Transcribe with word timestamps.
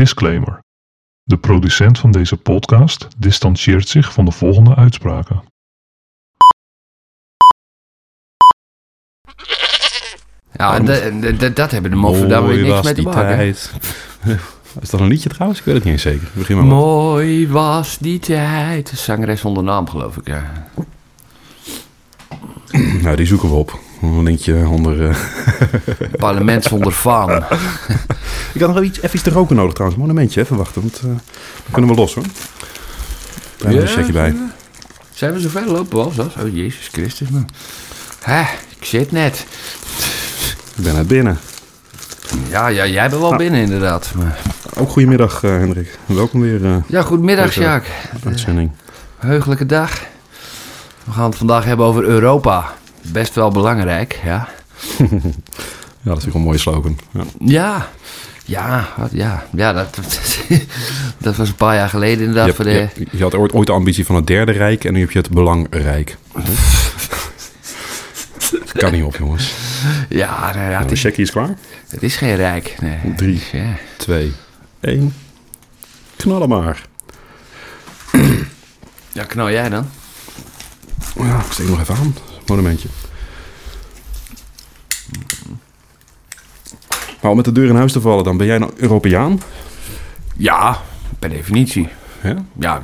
Disclaimer. 0.00 0.58
De 1.22 1.36
producent 1.38 1.98
van 1.98 2.10
deze 2.10 2.36
podcast 2.36 3.08
distancieert 3.18 3.88
zich 3.88 4.12
van 4.12 4.24
de 4.24 4.30
volgende 4.30 4.74
uitspraken. 4.74 5.42
Ja, 10.52 10.74
en 10.74 10.84
de- 10.84 11.18
de- 11.20 11.36
de- 11.36 11.52
dat 11.52 11.70
hebben 11.70 11.90
de 11.90 11.96
moffen 11.96 12.28
daar 12.28 12.46
weer 12.46 12.56
niks 12.62 12.68
was 12.68 12.84
mee 12.84 12.94
te 12.94 13.00
die 13.00 13.08
maken. 13.08 13.36
tijd. 13.36 13.72
Is 14.80 14.90
dat 14.90 15.00
een 15.00 15.06
liedje 15.06 15.28
trouwens? 15.28 15.58
Ik 15.60 15.66
weet 15.66 15.74
het 15.74 15.84
niet 15.84 15.92
eens 15.92 16.02
zeker. 16.02 16.28
Begin 16.32 16.56
maar 16.56 16.64
wat. 16.66 16.74
Mooi 16.74 17.48
was 17.48 17.98
die 17.98 18.18
tijd. 18.18 18.90
De 18.90 18.96
zangeres 18.96 19.40
zonder 19.40 19.62
naam, 19.62 19.88
geloof 19.88 20.16
ik, 20.16 20.26
ja. 20.26 20.68
Nou, 23.02 23.16
die 23.16 23.26
zoeken 23.26 23.48
we 23.48 23.54
op. 23.54 23.78
Een 24.02 24.22
linkje 24.22 24.68
onder... 24.68 25.08
eh, 25.08 25.16
Parlement 26.18 26.64
zonder 26.64 26.92
faam. 26.92 27.30
Ik 28.54 28.60
had 28.60 28.74
nog 28.74 28.82
iets, 28.82 28.98
even 28.98 29.14
iets 29.14 29.22
te 29.22 29.30
roken 29.30 29.56
nodig 29.56 29.72
trouwens. 29.72 30.00
Een 30.00 30.06
monumentje, 30.06 30.40
even 30.40 30.56
wachten. 30.56 30.80
Want 30.80 30.96
eh, 30.96 31.02
dan 31.04 31.20
kunnen 31.72 31.90
we 31.90 31.96
los 31.96 32.14
hoor. 32.14 32.24
Daar 33.58 33.72
we 33.72 33.80
een 33.80 33.86
checkje 33.86 34.12
bij. 34.12 34.34
Zijn 35.12 35.32
we 35.32 35.40
zover 35.40 35.66
lopen, 35.66 35.96
was 36.04 36.14
dat? 36.14 36.34
Oh, 36.42 36.54
Jezus 36.54 36.88
Christus, 36.92 37.28
man. 37.28 37.48
Hè, 38.20 38.40
ik 38.78 38.84
zit 38.84 39.12
net. 39.12 39.46
Ik 40.76 40.84
ben 40.84 40.94
net 40.94 41.06
binnen. 41.06 41.38
Ja, 42.48 42.68
ja 42.68 42.86
jij 42.86 43.08
bent 43.08 43.20
wel 43.20 43.36
binnen, 43.36 43.60
inderdaad. 43.60 44.12
Maar... 44.14 44.38
Ook 44.74 44.90
goedemiddag 44.90 45.42
uh, 45.42 45.50
Hendrik. 45.50 45.98
Welkom 46.06 46.40
weer 46.40 46.60
uh, 46.60 46.76
Ja, 46.86 47.02
goedemiddag, 47.02 47.46
Deze 47.46 47.60
Sjaak. 47.60 47.86
uitzending. 48.24 48.70
Heugelijke 49.16 49.66
dag. 49.66 50.00
We 51.04 51.12
gaan 51.12 51.28
het 51.28 51.38
vandaag 51.38 51.64
hebben 51.64 51.86
over 51.86 52.04
Europa. 52.04 52.72
Best 53.12 53.34
wel 53.34 53.50
belangrijk, 53.50 54.20
ja. 54.24 54.48
Ja, 56.02 56.12
dat 56.12 56.22
is 56.22 56.28
ook 56.28 56.34
een 56.34 56.40
mooie 56.40 56.58
slogan. 56.58 56.98
Ja. 57.12 57.22
Ja, 57.38 57.88
ja, 58.44 58.88
ja, 59.12 59.44
ja 59.54 59.72
dat, 59.78 59.98
dat 61.18 61.36
was 61.36 61.48
een 61.48 61.54
paar 61.54 61.74
jaar 61.74 61.88
geleden 61.88 62.18
Je, 62.18 62.24
inderdaad. 62.24 62.44
hebt- 62.44 62.56
voor 62.56 62.64
de, 62.64 62.88
je, 63.10 63.16
je 63.16 63.22
had 63.22 63.34
ooit, 63.34 63.52
ooit 63.52 63.66
de 63.66 63.72
ambitie 63.72 64.06
van 64.06 64.16
het 64.16 64.26
derde 64.26 64.52
rijk 64.52 64.84
en 64.84 64.92
nu 64.92 65.00
heb 65.00 65.10
je 65.10 65.18
het 65.18 65.30
belangrijk. 65.30 66.16
kan 68.72 68.92
niet 68.92 69.02
op 69.04 69.16
jongens. 69.16 69.52
ja, 70.08 70.40
nou 70.40 70.58
ja, 70.58 70.68
Nou, 70.68 70.78
het, 70.78 70.88
de 70.88 70.94
is, 70.94 71.00
checkie 71.00 71.24
is 71.24 71.30
klaar. 71.30 71.54
het 71.88 72.02
is 72.02 72.16
geen 72.16 72.36
rijk. 72.36 72.76
Nee. 72.80 72.98
Drie. 73.16 73.42
Ja. 73.52 73.74
Twee, 73.96 74.32
één. 74.80 75.14
Knallen 76.16 76.48
maar. 76.48 76.82
ja, 79.12 79.24
knal 79.24 79.50
jij 79.50 79.68
dan? 79.68 79.88
Ja, 81.16 81.38
ik 81.38 81.52
steek 81.52 81.68
nog 81.68 81.80
even 81.80 81.96
aan. 81.96 82.14
Monumentje. 82.48 82.88
Maar 87.20 87.30
om 87.30 87.36
met 87.36 87.44
de 87.44 87.52
deur 87.52 87.68
in 87.68 87.76
huis 87.76 87.92
te 87.92 88.00
vallen, 88.00 88.24
dan 88.24 88.36
ben 88.36 88.46
jij 88.46 88.58
nou 88.58 88.72
Europeaan? 88.76 89.40
Ja, 90.36 90.80
per 91.18 91.28
definitie. 91.28 91.88
Ja? 92.22 92.44
Ja, 92.58 92.82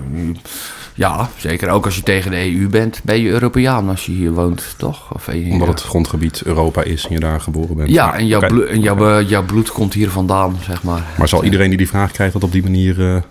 ja, 0.95 1.31
zeker. 1.37 1.69
Ook 1.69 1.85
als 1.85 1.97
je 1.97 2.03
tegen 2.03 2.31
de 2.31 2.55
EU 2.55 2.69
bent, 2.69 3.01
ben 3.05 3.21
je 3.21 3.29
Europeaan 3.29 3.89
als 3.89 4.07
je 4.07 4.13
hier 4.13 4.33
woont, 4.33 4.75
toch? 4.77 5.15
Of, 5.15 5.29
eh, 5.29 5.53
Omdat 5.53 5.69
het 5.69 5.83
grondgebied 5.83 6.43
Europa 6.45 6.83
is 6.83 7.07
en 7.07 7.13
je 7.13 7.21
daar 7.21 7.41
geboren 7.41 7.77
bent. 7.77 7.91
Ja, 7.91 8.15
en, 8.15 8.27
jouw, 8.27 8.41
en 8.41 8.81
jouw, 8.81 9.19
eh, 9.19 9.29
jouw 9.29 9.45
bloed 9.45 9.71
komt 9.71 9.95
hier 9.95 10.11
vandaan, 10.11 10.57
zeg 10.67 10.83
maar. 10.83 11.03
Maar 11.19 11.29
zal 11.29 11.45
iedereen 11.45 11.69
die 11.69 11.79
die 11.79 11.89
vraag 11.89 12.13
krijgt 12.13 12.33
dat 12.33 12.45
op 12.45 12.53
die 12.53 12.63
manier... 12.63 13.15
eh, 13.15 13.23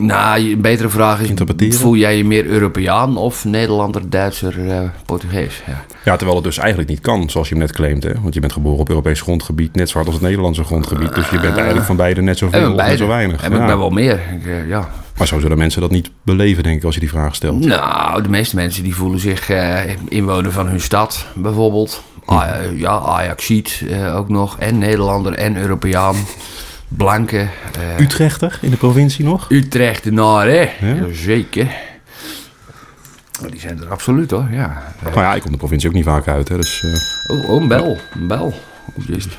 Nou, 0.00 0.50
een 0.52 0.60
betere 0.60 0.88
vraag 0.88 1.20
is: 1.20 1.76
voel 1.76 1.96
jij 1.96 2.16
je 2.16 2.24
meer 2.24 2.46
Europeaan 2.46 3.16
of 3.16 3.44
Nederlander, 3.44 4.10
Duitser, 4.10 4.70
eh, 4.70 4.80
Portugees? 5.06 5.62
Ja. 5.66 5.84
Ja, 6.04 6.16
terwijl 6.16 6.34
het 6.36 6.44
dus 6.44 6.58
eigenlijk 6.58 6.88
niet 6.88 7.00
kan, 7.00 7.30
zoals 7.30 7.48
je 7.48 7.54
hem 7.54 7.62
net 7.62 7.72
claimt. 7.72 8.02
Hè? 8.02 8.12
Want 8.20 8.34
je 8.34 8.40
bent 8.40 8.52
geboren 8.52 8.78
op 8.78 8.88
Europees 8.88 9.20
grondgebied, 9.20 9.74
net 9.74 9.88
zo 9.88 9.94
hard 9.94 10.06
als 10.06 10.14
het 10.14 10.24
Nederlandse 10.24 10.64
grondgebied. 10.64 11.14
Dus 11.14 11.30
je 11.30 11.40
bent 11.40 11.56
eigenlijk 11.56 11.86
van 11.86 11.96
beide 11.96 12.22
net 12.22 12.38
zoveel 12.38 12.60
En 12.60 12.70
of 12.72 12.76
net 12.76 12.98
zo 12.98 13.06
weinig. 13.06 13.42
En 13.42 13.52
ik 13.52 13.58
Ja. 13.58 13.66
ben 13.66 13.78
wel 13.78 13.90
meer. 13.90 14.12
Ik, 14.40 14.46
eh, 14.46 14.68
ja. 14.68 14.88
Maar 15.16 15.26
zo 15.26 15.38
zullen 15.38 15.58
mensen 15.58 15.80
dat 15.80 15.90
niet 15.90 16.10
beleven, 16.22 16.62
denk 16.62 16.76
ik, 16.76 16.84
als 16.84 16.94
je 16.94 17.00
die 17.00 17.08
vraag 17.08 17.34
stelt. 17.34 17.64
Nou, 17.64 18.22
de 18.22 18.28
meeste 18.28 18.56
mensen 18.56 18.82
die 18.82 18.94
voelen 18.94 19.20
zich 19.20 19.50
eh, 19.50 19.80
inwoner 20.08 20.52
van 20.52 20.66
hun 20.68 20.80
stad, 20.80 21.26
bijvoorbeeld. 21.34 22.02
Hm. 22.24 22.32
Ah, 22.34 22.46
ja, 22.76 22.98
Ajaxiet 22.98 23.84
ook 24.14 24.28
nog. 24.28 24.56
En 24.58 24.78
Nederlander 24.78 25.34
en 25.34 25.56
Europeaan. 25.56 26.16
Blanke. 26.88 27.38
eh, 27.78 27.98
Utrechter 27.98 28.58
in 28.62 28.70
de 28.70 28.76
provincie 28.76 29.24
nog? 29.24 29.46
Utrechtenaar, 29.50 30.46
hè? 30.46 30.60
Ja? 30.80 30.94
Jazeker. 30.94 31.76
Oh, 33.42 33.50
Die 33.50 33.60
zijn 33.60 33.80
er 33.82 33.90
absoluut, 33.90 34.30
hoor. 34.30 34.46
Ja. 34.50 34.82
Nou 35.02 35.20
ja, 35.20 35.34
ik 35.34 35.42
kom 35.42 35.50
de 35.52 35.56
provincie 35.58 35.88
ook 35.88 35.94
niet 35.94 36.04
vaak 36.04 36.28
uit, 36.28 36.48
hè, 36.48 36.56
dus 36.56 36.84
eh 36.84 37.36
Oh, 37.36 37.50
oh, 37.50 37.60
een 37.62 37.68
bel. 37.68 37.96
Een 38.14 38.26
bel. 38.26 38.54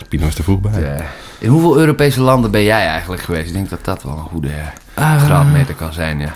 Pino 0.10 0.28
is 0.28 0.38
er 0.38 0.44
vroeg 0.44 0.60
bij. 0.62 0.96
Eh, 0.96 1.06
in 1.40 1.50
hoeveel 1.50 1.78
Europese 1.78 2.22
landen 2.22 2.52
ben 2.52 2.64
jij 2.64 2.88
eigenlijk 2.88 3.22
geweest? 3.22 3.48
Ik 3.48 3.54
denk 3.54 3.70
dat 3.70 3.86
dat 3.86 4.04
wel 4.04 4.14
een 4.18 4.20
goede 4.32 4.52
eh, 4.94 5.24
graadmeter 5.24 5.76
kan 5.76 5.94
zijn, 5.94 6.20
ja. 6.20 6.34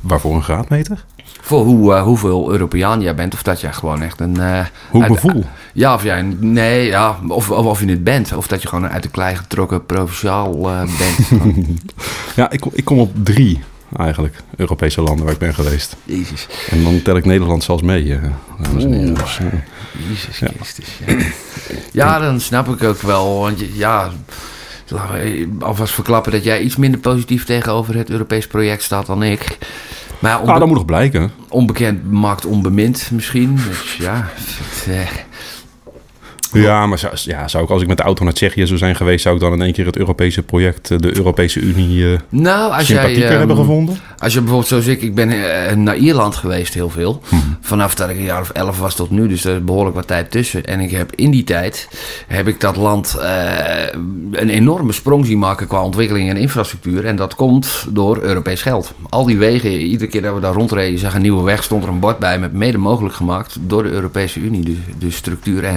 Waarvoor 0.00 0.34
een 0.34 0.42
graadmeter? 0.42 1.04
Voor 1.50 1.64
hoe, 1.64 1.94
eh, 1.94 2.02
hoeveel 2.02 2.50
Europeaan 2.52 3.00
jij 3.00 3.14
bent, 3.14 3.34
of 3.34 3.42
dat 3.42 3.60
jij 3.60 3.72
gewoon 3.72 4.02
echt 4.02 4.20
een... 4.20 4.40
eh, 4.40 4.64
Hoe 4.90 5.02
uit-. 5.02 5.20
Ja, 5.72 5.94
of 5.94 6.02
jij... 6.02 6.22
Nee, 6.38 6.86
ja, 6.86 7.16
of, 7.28 7.50
of, 7.50 7.66
of 7.66 7.80
je 7.80 7.86
het 7.86 8.04
bent. 8.04 8.32
Of 8.36 8.46
dat 8.46 8.62
je 8.62 8.68
gewoon 8.68 8.88
uit 8.88 9.02
de 9.02 9.08
klei 9.08 9.36
getrokken 9.36 9.86
provinciaal 9.86 10.70
eh, 10.70 10.80
bent. 10.80 11.28
Ja, 12.36 12.50
ik 12.50 12.60
kom, 12.60 12.70
ik 12.74 12.84
kom 12.84 12.98
op 12.98 13.10
drie 13.24 13.60
eigenlijk 13.96 14.36
Europese 14.56 15.00
landen 15.02 15.24
waar 15.24 15.32
ik 15.34 15.38
ben 15.40 15.54
geweest. 15.54 15.96
Jezus. 16.04 16.46
En 16.70 16.82
dan 16.82 17.02
tel 17.02 17.16
ik 17.16 17.24
Nederland 17.24 17.64
zelfs 17.64 17.82
mee, 17.82 18.20
dames 18.62 18.84
en 18.84 18.92
heren. 18.92 19.10
Oeh. 19.10 19.18
Dus, 19.18 19.38
Jezus 20.08 20.36
Christus, 20.56 20.98
ja. 21.06 21.14
ja, 21.92 22.18
dan 22.18 22.40
snap 22.40 22.68
ik 22.68 22.82
ook 22.82 23.00
wel. 23.00 23.38
Want 23.40 23.60
je- 23.60 23.76
ja, 23.76 24.10
alvast 25.60 25.94
verklappen 25.94 26.32
dat 26.32 26.44
jij 26.44 26.60
iets 26.60 26.76
minder 26.76 27.00
positief 27.00 27.44
tegenover 27.44 27.96
het 27.96 28.10
Europees 28.10 28.46
project 28.46 28.82
staat 28.82 29.06
dan 29.06 29.22
ik. 29.22 29.58
Maar 30.20 30.38
onbe- 30.40 30.52
ah, 30.52 30.58
dat 30.58 30.66
moet 30.68 30.76
nog 30.76 30.84
blijken. 30.86 31.30
onbekend 31.48 32.10
maakt 32.10 32.44
onbemind 32.46 33.08
misschien. 33.12 33.54
Dus 33.68 33.96
ja, 33.96 34.28
het, 34.34 34.86
eh, 34.88 35.08
Ja, 36.52 36.86
maar 36.86 36.98
zou, 36.98 37.12
ja, 37.16 37.48
zou 37.48 37.64
ik 37.64 37.70
als 37.70 37.82
ik 37.82 37.88
met 37.88 37.96
de 37.96 38.02
auto 38.02 38.24
naar 38.24 38.32
Tsjechië 38.32 38.66
zou 38.66 38.78
zijn 38.78 38.96
geweest, 38.96 39.22
zou 39.22 39.34
ik 39.34 39.40
dan 39.40 39.52
in 39.52 39.62
één 39.62 39.72
keer 39.72 39.86
het 39.86 39.96
Europese 39.96 40.42
project, 40.42 40.90
eh, 40.90 40.98
de 40.98 41.16
Europese 41.16 41.60
Unie, 41.60 42.12
eh 42.12 42.18
nou, 42.28 42.72
als 42.72 42.86
jij, 42.86 42.96
sympathieker 42.96 43.30
ehm, 43.30 43.38
hebben 43.38 43.56
gevonden? 43.56 43.98
als 44.18 44.32
je 44.32 44.38
bijvoorbeeld 44.38 44.68
zoals 44.68 44.86
ik, 44.86 45.02
ik 45.02 45.14
ben 45.14 45.30
eh, 45.30 45.76
naar 45.76 45.96
Ierland 45.96 46.34
geweest 46.34 46.74
heel 46.74 46.90
veel. 46.90 47.20
Mhm. 47.28 47.42
Vanaf 47.60 47.94
dat 47.94 48.10
ik 48.10 48.16
een 48.16 48.22
jaar 48.22 48.40
of 48.40 48.50
elf 48.50 48.78
was 48.78 48.94
tot 48.94 49.10
nu, 49.10 49.28
dus 49.28 49.44
er 49.44 49.54
is 49.54 49.64
behoorlijk 49.64 49.96
wat 49.96 50.06
tijd 50.06 50.30
tussen. 50.30 50.64
En 50.64 50.80
ik 50.80 50.90
heb 50.90 51.12
in 51.14 51.30
die 51.30 51.44
tijd, 51.44 51.88
heb 52.26 52.48
ik 52.48 52.60
dat 52.60 52.76
land 52.76 53.16
een 54.30 54.48
enorme 54.48 54.92
sprong 54.92 55.26
zien 55.26 55.38
maken 55.38 55.66
qua 55.66 55.82
ontwikkeling 55.82 56.28
en 56.28 56.36
infrastructuur. 56.36 57.06
En 57.06 57.16
dat 57.16 57.34
komt 57.34 57.86
door 57.88 58.18
Europees 58.22 58.62
geld. 58.62 58.92
Al 59.08 59.24
die 59.24 59.38
wegen, 59.38 59.80
iedere 59.80 60.10
keer 60.10 60.22
dat 60.22 60.34
we 60.34 60.40
daar 60.40 60.54
rondreden, 60.54 60.98
zag 60.98 61.14
een 61.14 61.22
nieuwe 61.22 61.42
weg, 61.42 61.62
stond 61.62 61.82
er 61.82 61.88
een 61.88 62.00
bord 62.00 62.18
bij 62.18 62.38
met 62.38 62.52
mede 62.52 62.78
mogelijk 62.78 63.14
gemaakt 63.14 63.56
door 63.60 63.82
de 63.82 63.90
Europese 63.90 64.40
Unie. 64.40 64.64
Dus, 64.64 64.76
dus 64.98 65.16
structuur- 65.16 65.64
en 65.64 65.76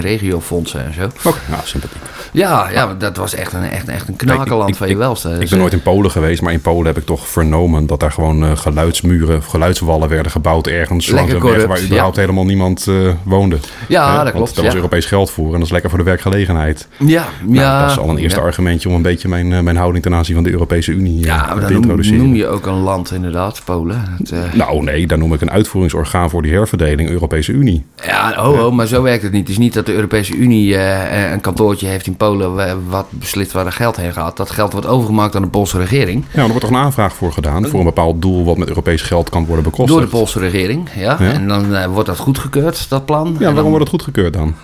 en 0.72 0.94
zo. 0.94 1.28
Oké, 1.28 1.38
ja, 1.50 1.60
sympathiek. 1.64 2.02
Ja, 2.32 2.70
ja 2.70 2.94
dat 2.98 3.16
was 3.16 3.34
echt 3.34 3.52
een, 3.52 3.62
echt, 3.62 3.88
echt 3.88 4.08
een 4.08 4.16
knakenland 4.16 4.68
ik- 4.70 4.76
van 4.76 4.88
je 4.88 4.96
welste. 4.96 5.36
Ik 5.40 5.48
ben 5.50 5.58
nooit 5.58 5.72
in 5.72 5.82
Polen 5.82 6.10
geweest, 6.10 6.42
maar 6.42 6.52
in 6.52 6.60
Polen 6.60 6.86
heb 6.86 6.96
ik 6.98 7.04
toch 7.06 7.28
vernomen 7.28 7.86
dat 7.86 8.00
daar 8.00 8.12
gewoon 8.12 8.44
eh, 8.44 8.56
geluidsmuren, 8.56 9.36
of 9.36 9.46
geluidswallen 9.46 10.08
werden 10.08 10.32
gebouwd 10.32 10.66
ergens 10.66 11.10
langs 11.10 11.32
Lekker 11.32 11.50
weg 11.56 11.66
waar 11.66 11.82
überhaupt 11.82 12.14
ja. 12.14 12.20
helemaal 12.20 12.44
niemand 12.44 12.86
eh, 12.86 12.94
woonde. 13.22 13.56
Ja, 13.88 14.06
dat 14.14 14.22
Want 14.22 14.30
klopt, 14.34 14.54
Daar 14.54 14.64
was 14.64 14.72
ja. 14.72 14.78
Europees 14.78 15.04
geld 15.06 15.30
voor 15.30 15.46
en 15.46 15.52
dat 15.52 15.62
is 15.62 15.70
lekker 15.70 15.90
voor 15.90 15.98
de 15.98 16.04
werkgelegenheid. 16.04 16.88
Ja, 16.98 17.26
Nou, 17.42 17.54
ja. 17.54 17.80
dat 17.82 17.90
is 17.90 17.98
al 17.98 18.08
een 18.08 18.18
eerste 18.18 18.38
ja. 18.40 18.44
argumentje 18.46 18.88
om 18.88 18.94
een 18.94 19.02
beetje 19.02 19.28
mijn, 19.28 19.52
eh, 19.52 19.60
mijn 19.60 19.76
houding 19.76 20.04
ten 20.04 20.14
aanzien 20.14 20.34
van 20.34 20.44
de 20.44 20.50
Europese 20.50 20.92
Unie 20.92 21.24
Ja, 21.24 21.54
maar 21.54 21.66
te 21.66 21.74
introduceren. 21.74 22.18
noem 22.18 22.34
je 22.34 22.46
ook 22.46 22.66
een 22.66 22.80
land 22.80 23.10
inderdaad, 23.12 23.62
Polen. 23.64 24.16
Het, 24.18 24.54
Nou 24.54 24.82
nee, 24.82 25.06
dan 25.06 25.18
noem 25.18 25.32
ik 25.34 25.40
een 25.40 25.50
uitvoeringsorgaan 25.50 26.30
voor 26.30 26.42
die 26.42 26.52
herverdeling 26.52 27.08
Europese 27.10 27.52
Unie. 27.52 27.84
ja, 28.06 28.32
ho, 28.36 28.56
ho, 28.56 28.70
maar 28.70 28.86
zo 28.86 29.02
werkt 29.02 29.22
het 29.22 29.32
niet. 29.32 29.40
Het 29.40 29.50
is 29.50 29.58
niet 29.58 29.74
dat 29.74 29.86
de 29.86 29.92
Europese 29.94 30.34
Unie 30.34 30.53
eh, 30.62 31.32
een 31.32 31.40
kantoortje 31.40 31.86
heeft 31.86 32.06
in 32.06 32.16
Polen 32.16 32.54
wa- 32.54 32.76
wat 32.88 33.06
beslist 33.10 33.52
waar 33.52 33.66
er 33.66 33.72
geld 33.72 33.96
heen 33.96 34.12
gaat. 34.12 34.36
Dat 34.36 34.50
geld 34.50 34.72
wordt 34.72 34.86
overgemaakt 34.86 35.36
aan 35.36 35.42
de 35.42 35.48
Poolse 35.48 35.78
regering. 35.78 36.24
Ja, 36.32 36.40
er 36.42 36.46
wordt 36.48 36.60
toch 36.60 36.70
een 36.70 36.76
aanvraag 36.76 37.14
voor 37.14 37.32
gedaan 37.32 37.66
voor 37.66 37.78
een 37.78 37.84
bepaald 37.84 38.22
doel 38.22 38.44
wat 38.44 38.56
met 38.56 38.68
Europees 38.68 39.02
geld 39.02 39.30
kan 39.30 39.46
worden 39.46 39.64
bekostigd. 39.64 39.98
Door 39.98 40.00
de 40.10 40.16
Poolse 40.16 40.38
regering, 40.38 40.88
ja. 40.96 41.16
Ja. 41.20 41.32
En 41.32 41.48
dan 41.48 41.74
eh, 41.74 41.86
wordt 41.86 42.08
dat 42.08 42.18
goedgekeurd, 42.18 42.86
dat 42.88 43.04
plan. 43.04 43.26
Ja, 43.26 43.38
waarom 43.38 43.54
dan- 43.54 43.64
wordt 43.64 43.80
het 43.80 43.88
goedgekeurd 43.88 44.32
dan? 44.32 44.54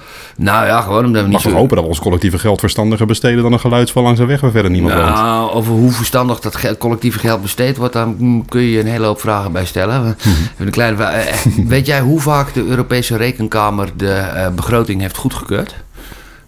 Nou 0.42 0.66
ja, 0.66 0.81
gewoon 0.81 1.04
omdat 1.04 1.22
we 1.22 1.28
niet 1.28 1.32
Mag 1.44 1.52
zo... 1.52 1.58
hopen 1.58 1.75
dat 1.76 1.84
we 1.84 1.90
ons 1.90 2.00
collectieve 2.00 2.38
geld 2.38 2.60
verstandiger 2.60 3.06
besteden 3.06 3.42
dan 3.42 3.52
een 3.52 3.60
geluidsval 3.60 4.02
langs 4.02 4.20
een 4.20 4.26
weg 4.26 4.40
waar 4.40 4.50
verder 4.50 4.70
niemand 4.70 4.94
woont. 4.94 5.06
Nou, 5.06 5.50
over 5.50 5.72
hoe 5.72 5.90
verstandig 5.90 6.40
dat 6.40 6.56
ge- 6.56 6.76
collectieve 6.78 7.19
geld 7.19 7.42
besteed 7.42 7.76
wordt, 7.76 7.92
daar 7.92 8.06
kun 8.48 8.60
je 8.60 8.81
een 8.81 8.87
hele 8.87 9.06
hoop 9.06 9.20
vragen 9.20 9.52
bij 9.52 9.64
stellen. 9.66 10.02
Mhm. 10.02 10.28
Een 10.66 10.70
kleine 10.70 10.96
vraag. 10.96 11.14
Eh, 11.14 11.34
Weet 11.66 11.87
jij 11.87 12.00
hoe 12.00 12.20
vaak 12.20 12.54
de 12.54 12.64
Europese 12.66 13.16
Rekenkamer 13.16 13.88
de 13.96 14.12
eh, 14.12 14.48
begroting 14.48 15.00
heeft 15.00 15.16
goedgekeurd? 15.16 15.75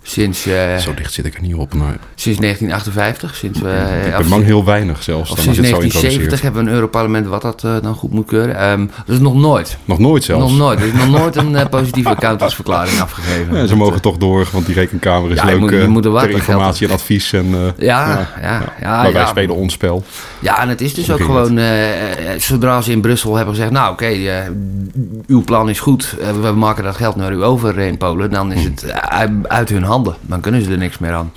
Sinds, 0.03 0.47
uh, 0.47 0.77
Zo 0.77 0.95
dicht 0.95 1.13
zit 1.13 1.25
ik 1.25 1.35
er 1.35 1.43
niet 1.43 1.55
op. 1.55 1.75
Maar... 1.75 1.97
Sinds 2.15 2.41
1958. 2.41 3.37
Sinds 3.37 3.61
we, 3.61 4.13
ik 4.19 4.29
ben 4.29 4.43
heel 4.43 4.65
weinig 4.65 5.03
zelfs. 5.03 5.31
Of 5.31 5.39
sinds 5.39 5.59
1970 5.59 6.41
hebben 6.41 6.65
we 6.65 6.69
een 6.69 6.75
Europarlement 6.75 7.27
wat 7.27 7.43
dat 7.43 7.63
uh, 7.65 7.75
dan 7.83 7.95
goed 7.95 8.13
moet 8.13 8.27
keuren. 8.27 8.71
Um, 8.71 8.91
dat 9.07 9.15
is 9.15 9.21
nog 9.21 9.35
nooit. 9.35 9.77
Nog 9.85 9.99
nooit 9.99 10.25
zelfs? 10.25 10.51
Nog 10.51 10.59
nooit. 10.59 10.81
Er 10.81 10.87
is 10.87 10.93
nog 10.93 11.09
nooit 11.09 11.37
een 11.37 11.53
uh, 11.53 11.65
positieve 11.71 12.09
accountantsverklaring 12.09 13.01
afgegeven. 13.01 13.51
Ja, 13.63 13.67
ze 13.67 13.77
mogen 13.77 14.01
toch 14.01 14.17
door, 14.17 14.49
want 14.53 14.67
die 14.67 14.75
rekenkamer 14.75 15.31
is 15.31 15.37
ja, 15.37 15.45
leuk 15.45 15.55
je 15.55 15.61
moet, 15.61 15.71
je 15.71 15.89
moet 15.89 16.05
er 16.05 16.13
ter 16.13 16.31
informatie 16.31 16.87
en 16.87 16.93
advies. 16.93 17.33
En, 17.33 17.47
ja, 17.77 18.09
ja, 18.09 18.29
ja, 18.41 18.75
ja, 18.81 19.03
Maar 19.03 19.13
wij 19.13 19.27
spelen 19.27 19.57
ons 19.57 19.73
spel. 19.73 20.05
Ja, 20.39 20.61
en 20.61 20.69
het 20.69 20.81
is 20.81 20.95
dus 20.95 21.11
ook 21.11 21.21
gewoon... 21.21 21.61
zodra 22.39 22.81
ze 22.81 22.91
in 22.91 23.01
Brussel 23.01 23.37
hebben 23.37 23.55
gezegd... 23.55 23.73
Nou, 23.73 23.93
oké, 23.93 24.05
okay, 24.05 24.51
uw 25.27 25.45
plan 25.45 25.69
is 25.69 25.81
goed. 25.81 26.17
we 26.41 26.53
maken 26.53 26.85
dat 26.85 26.97
geld 26.97 27.17
naar 27.17 27.33
u 27.33 27.45
over 27.45 27.79
in 27.79 27.97
Polen. 27.97 28.31
Dan 28.31 28.53
is 28.53 28.65
het 28.65 28.93
uit 29.43 29.69
hun 29.69 29.83
handen. 29.93 30.17
Dan 30.21 30.41
kunnen 30.41 30.63
ze 30.63 30.71
er 30.71 30.79
niks 30.79 30.99
meer 30.99 31.13
aan. 31.13 31.33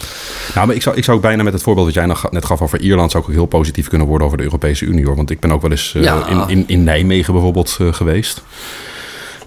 Nou, 0.55 0.67
maar 0.67 0.75
ik 0.75 0.81
zou, 0.81 0.95
ik 0.95 1.03
zou 1.03 1.19
bijna 1.19 1.43
met 1.43 1.53
het 1.53 1.61
voorbeeld 1.61 1.85
dat 1.85 1.95
jij 1.95 2.15
net 2.29 2.45
gaf 2.45 2.61
over 2.61 2.79
Ierland... 2.79 3.11
zou 3.11 3.23
ik 3.23 3.29
ook 3.29 3.35
heel 3.35 3.45
positief 3.45 3.87
kunnen 3.87 4.07
worden 4.07 4.27
over 4.27 4.37
de 4.37 4.43
Europese 4.43 4.85
Unie. 4.85 5.05
Hoor. 5.05 5.15
Want 5.15 5.29
ik 5.29 5.39
ben 5.39 5.51
ook 5.51 5.61
wel 5.61 5.71
eens 5.71 5.93
uh, 5.97 6.03
ja. 6.03 6.27
in, 6.27 6.43
in, 6.47 6.63
in 6.67 6.83
Nijmegen 6.83 7.33
bijvoorbeeld 7.33 7.77
uh, 7.81 7.93
geweest. 7.93 8.43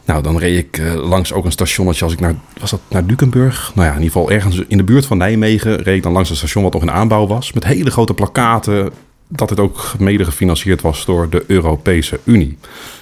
Nou, 0.05 0.23
dan 0.23 0.39
reed 0.39 0.59
ik 0.59 0.79
uh, 0.79 0.95
langs 0.95 1.33
ook 1.33 1.45
een 1.45 1.53
stationnetje 1.53 2.05
als 2.05 2.13
ik 2.13 2.21
naar... 2.21 2.35
Was 2.61 2.71
dat 2.71 2.81
naar 2.89 3.07
Dukenburg? 3.07 3.73
Nou 3.75 3.87
ja, 3.87 3.95
in 3.95 4.03
ieder 4.03 4.13
geval 4.13 4.31
ergens 4.31 4.63
in 4.69 4.77
de 4.77 4.85
buurt 4.85 5.07
van 5.07 5.19
Nijmegen... 5.19 5.77
reed 5.77 5.97
ik 5.97 6.03
dan 6.03 6.13
langs 6.13 6.31
een 6.31 6.37
station 6.37 6.63
wat 6.63 6.73
nog 6.73 6.83
in 6.83 6.91
aanbouw 6.91 7.27
was... 7.27 7.53
met 7.53 7.65
hele 7.65 7.91
grote 7.91 8.15
plakaten 8.15 8.91
dat 9.29 9.51
het 9.51 9.61
ook 9.61 9.95
mede 9.99 10.25
gefinancierd 10.25 10.81
was 10.81 11.05
door 11.05 11.31
de 11.31 11.45
Europese 11.47 12.21
Unie. 12.25 12.59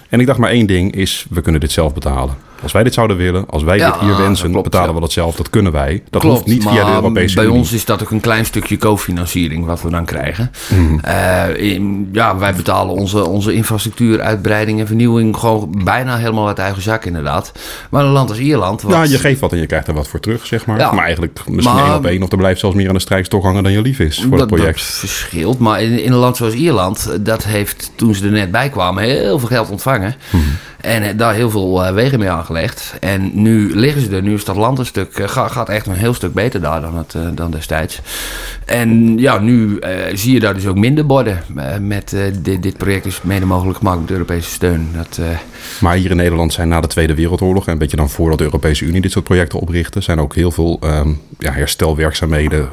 En 0.08 0.20
ik 0.20 0.26
dacht 0.26 0.38
maar 0.38 0.50
één 0.50 0.67
ding 0.67 0.94
is, 0.94 1.26
we 1.31 1.41
kunnen 1.41 1.61
dit 1.61 1.73
zelf 1.73 1.94
betalen. 1.94 2.35
Als 2.62 2.73
wij 2.73 2.82
dit 2.82 2.94
zouden 2.94 3.17
willen, 3.17 3.44
als 3.50 3.62
wij 3.62 3.76
Ja, 3.76 3.91
dit 3.91 4.00
hier 4.00 4.17
wensen, 4.17 4.50
klopt, 4.50 4.70
betalen 4.70 4.94
we 4.94 5.00
dat 5.00 5.12
zelf. 5.12 5.37
Dat 5.37 5.50
kunnen 5.50 5.73
wij. 5.73 6.03
Dat 6.11 6.20
Klopt, 6.20 6.37
hoeft 6.37 6.49
niet 6.50 6.62
via 6.62 6.85
de 6.85 6.93
Europese 6.93 7.35
bij 7.35 7.44
Unie. 7.44 7.56
ons 7.58 7.73
is 7.73 7.85
dat 7.85 8.03
ook 8.03 8.11
een 8.11 8.20
klein 8.20 8.44
stukje 8.44 8.76
cofinanciering 8.79 9.64
wat 9.67 9.82
we 9.82 9.91
dan 9.91 10.05
krijgen. 10.05 10.50
Mhm. 10.69 10.99
Eh, 10.99 11.56
in- 11.73 12.08
ja, 12.12 12.37
wij 12.38 12.55
betalen 12.55 12.94
onze, 12.94 13.25
onze 13.25 13.53
infrastructuur, 13.53 14.20
uitbreiding 14.20 14.81
en 14.81 14.87
vernieuwing 14.87 15.37
gewoon 15.37 15.81
bijna 15.85 16.17
helemaal 16.17 16.47
uit 16.47 16.58
eigen 16.58 16.82
zak 16.82 17.05
inderdaad. 17.05 17.53
Maar 17.91 18.05
een 18.05 18.11
land 18.11 18.29
als 18.29 18.38
Ierland... 18.38 18.82
Wat, 18.82 18.93
Ja, 18.93 19.03
je 19.03 19.19
geeft 19.19 19.41
wat 19.41 19.53
en 19.53 19.58
je 19.58 19.67
krijgt 19.67 19.88
er 19.88 19.94
wat 19.94 20.08
voor 20.08 20.20
terug, 20.20 20.47
zeg 20.47 20.67
maar. 20.67 20.79
Ja. 20.79 20.93
Maar 20.93 21.05
eigenlijk 21.05 21.41
misschien 21.47 21.79
één 21.79 21.94
op 21.94 22.06
één. 22.06 22.23
Of 22.23 22.31
er 22.31 22.37
blijft 22.38 22.61
zelfs 22.61 22.76
meer 22.76 22.88
aan 22.88 22.94
de 22.94 23.00
strijkstok 23.00 23.43
hangen 23.43 23.62
dan 23.62 23.73
je 23.73 23.82
lief 23.82 23.99
is 23.99 24.25
voor 24.29 24.38
het 24.38 24.47
project. 24.47 24.76
dat 24.79 24.87
verschilt. 24.99 25.58
Maar 25.58 25.82
in, 25.82 26.03
in 26.03 26.12
een 26.12 26.19
land 26.19 26.37
zoals 26.37 26.55
Ierland, 26.55 27.17
dat 27.20 27.44
heeft 27.44 27.91
toen 27.94 28.14
ze 28.14 28.25
er 28.25 28.31
net 28.31 28.50
bij 28.50 28.69
kwamen 28.69 29.03
heel 29.03 29.38
veel 29.38 29.49
geld 29.49 29.70
ontvangen. 29.70 30.14
Mhm. 30.31 30.43
En 30.87 31.03
eh, 31.03 31.09
daar 31.17 31.35
heel 31.35 31.50
veel 31.50 31.85
eh, 31.85 31.93
wegen 31.94 32.19
mee 32.19 32.31
aangelegd. 32.31 32.94
En 33.00 33.31
nu 33.43 33.75
liggen 33.75 34.03
ze 34.03 34.11
er. 34.11 34.23
Nu 34.23 34.35
is 34.35 34.44
dat 34.44 34.56
land 34.56 34.79
een 34.79 34.87
stuk, 34.87 35.19
eh, 35.19 35.29
ga- 35.29 35.49
gaat 35.49 35.69
echt 35.69 35.87
een 35.87 35.94
heel 35.94 36.15
stuk 36.15 36.33
beter 36.35 36.61
daar 36.61 36.81
dan, 36.81 36.97
het, 36.97 37.17
dan 37.37 37.50
destijds. 37.50 38.00
En 38.65 39.19
ja, 39.19 39.38
nu 39.38 39.79
zie 40.15 40.33
je 40.33 40.41
daar 40.41 40.55
dus 40.55 40.67
ook 40.67 40.77
minder 40.77 41.06
borden. 41.06 41.43
met 41.81 42.17
dit, 42.43 42.62
dit 42.62 42.77
project 42.77 43.06
is 43.06 43.21
mede 43.23 43.47
mogelijk 43.47 43.79
gemaakt 43.79 44.00
met 44.00 44.11
Europese 44.11 44.50
steun. 44.50 44.88
Dat, 44.97 45.21
Maar 45.81 45.97
hier 45.97 46.11
in 46.11 46.17
Nederland 46.17 46.53
zijn 46.53 46.69
na 46.69 46.81
de 46.81 46.87
Tweede 46.87 47.15
Wereldoorlog... 47.15 47.67
en 47.67 47.73
een 47.73 47.79
beetje 47.79 47.97
dan 47.97 48.11
voordat 48.11 48.39
de 48.39 48.44
Europese 48.44 48.85
Unie 48.85 49.00
dit 49.00 49.12
soort 49.12 49.25
projecten 49.25 49.59
oprichtte... 49.61 50.00
zijn 50.00 50.21
ook 50.21 50.35
heel 50.35 50.50
veel 50.50 50.79
ehm, 50.81 51.11
ja, 51.39 51.53
herstelwerkzaamheden 51.53 52.69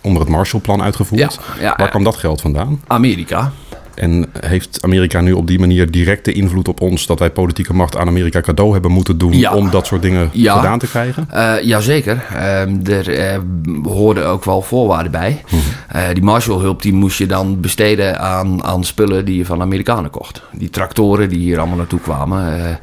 onder 0.00 0.20
het 0.22 0.30
Marshallplan 0.30 0.82
uitgevoerd. 0.82 1.20
Ja, 1.20 1.30
ja, 1.60 1.74
Waar 1.76 1.88
kwam 1.90 2.04
dat 2.04 2.16
geld 2.16 2.40
vandaan? 2.40 2.80
Amerika. 2.86 3.52
En 3.96 4.26
heeft 4.40 4.78
Amerika 4.82 5.20
nu 5.20 5.32
op 5.32 5.46
die 5.46 5.58
manier 5.58 5.90
directe 5.90 6.32
invloed 6.32 6.68
op 6.68 6.80
ons... 6.80 7.06
dat 7.06 7.18
wij 7.18 7.30
politieke 7.30 7.74
macht 7.74 7.96
aan 7.96 8.06
Amerika 8.08 8.40
cadeau 8.40 8.72
hebben 8.72 8.90
moeten 8.90 9.18
doen... 9.18 9.38
Ja. 9.38 9.54
om 9.54 9.70
dat 9.70 9.86
soort 9.86 10.02
dingen 10.02 10.30
Ja. 10.32 10.56
gedaan 10.56 10.78
te 10.78 10.86
krijgen? 10.88 11.26
Eh, 11.30 11.62
jazeker. 11.62 12.24
Ehm, 12.34 12.76
er 12.84 13.18
eh, 13.18 13.38
hoorden 13.82 14.26
ook 14.26 14.44
wel 14.44 14.62
voorwaarden 14.62 15.12
bij. 15.12 15.44
Eh, 15.88 16.02
die 16.12 16.22
Marshallhulp 16.22 16.82
die 16.82 16.92
moest 16.92 17.18
je 17.18 17.26
dan 17.26 17.60
besteden 17.60 18.18
aan, 18.20 18.64
aan 18.64 18.84
spullen 18.84 19.24
die 19.24 19.36
je 19.36 19.44
van 19.44 19.60
Amerikanen 19.60 20.10
kocht. 20.10 20.42
Die 20.52 20.70
tractoren 20.70 21.28
die 21.28 21.38
hier 21.38 21.58
allemaal 21.58 21.76
naartoe 21.76 22.00
kwamen. 22.00 22.78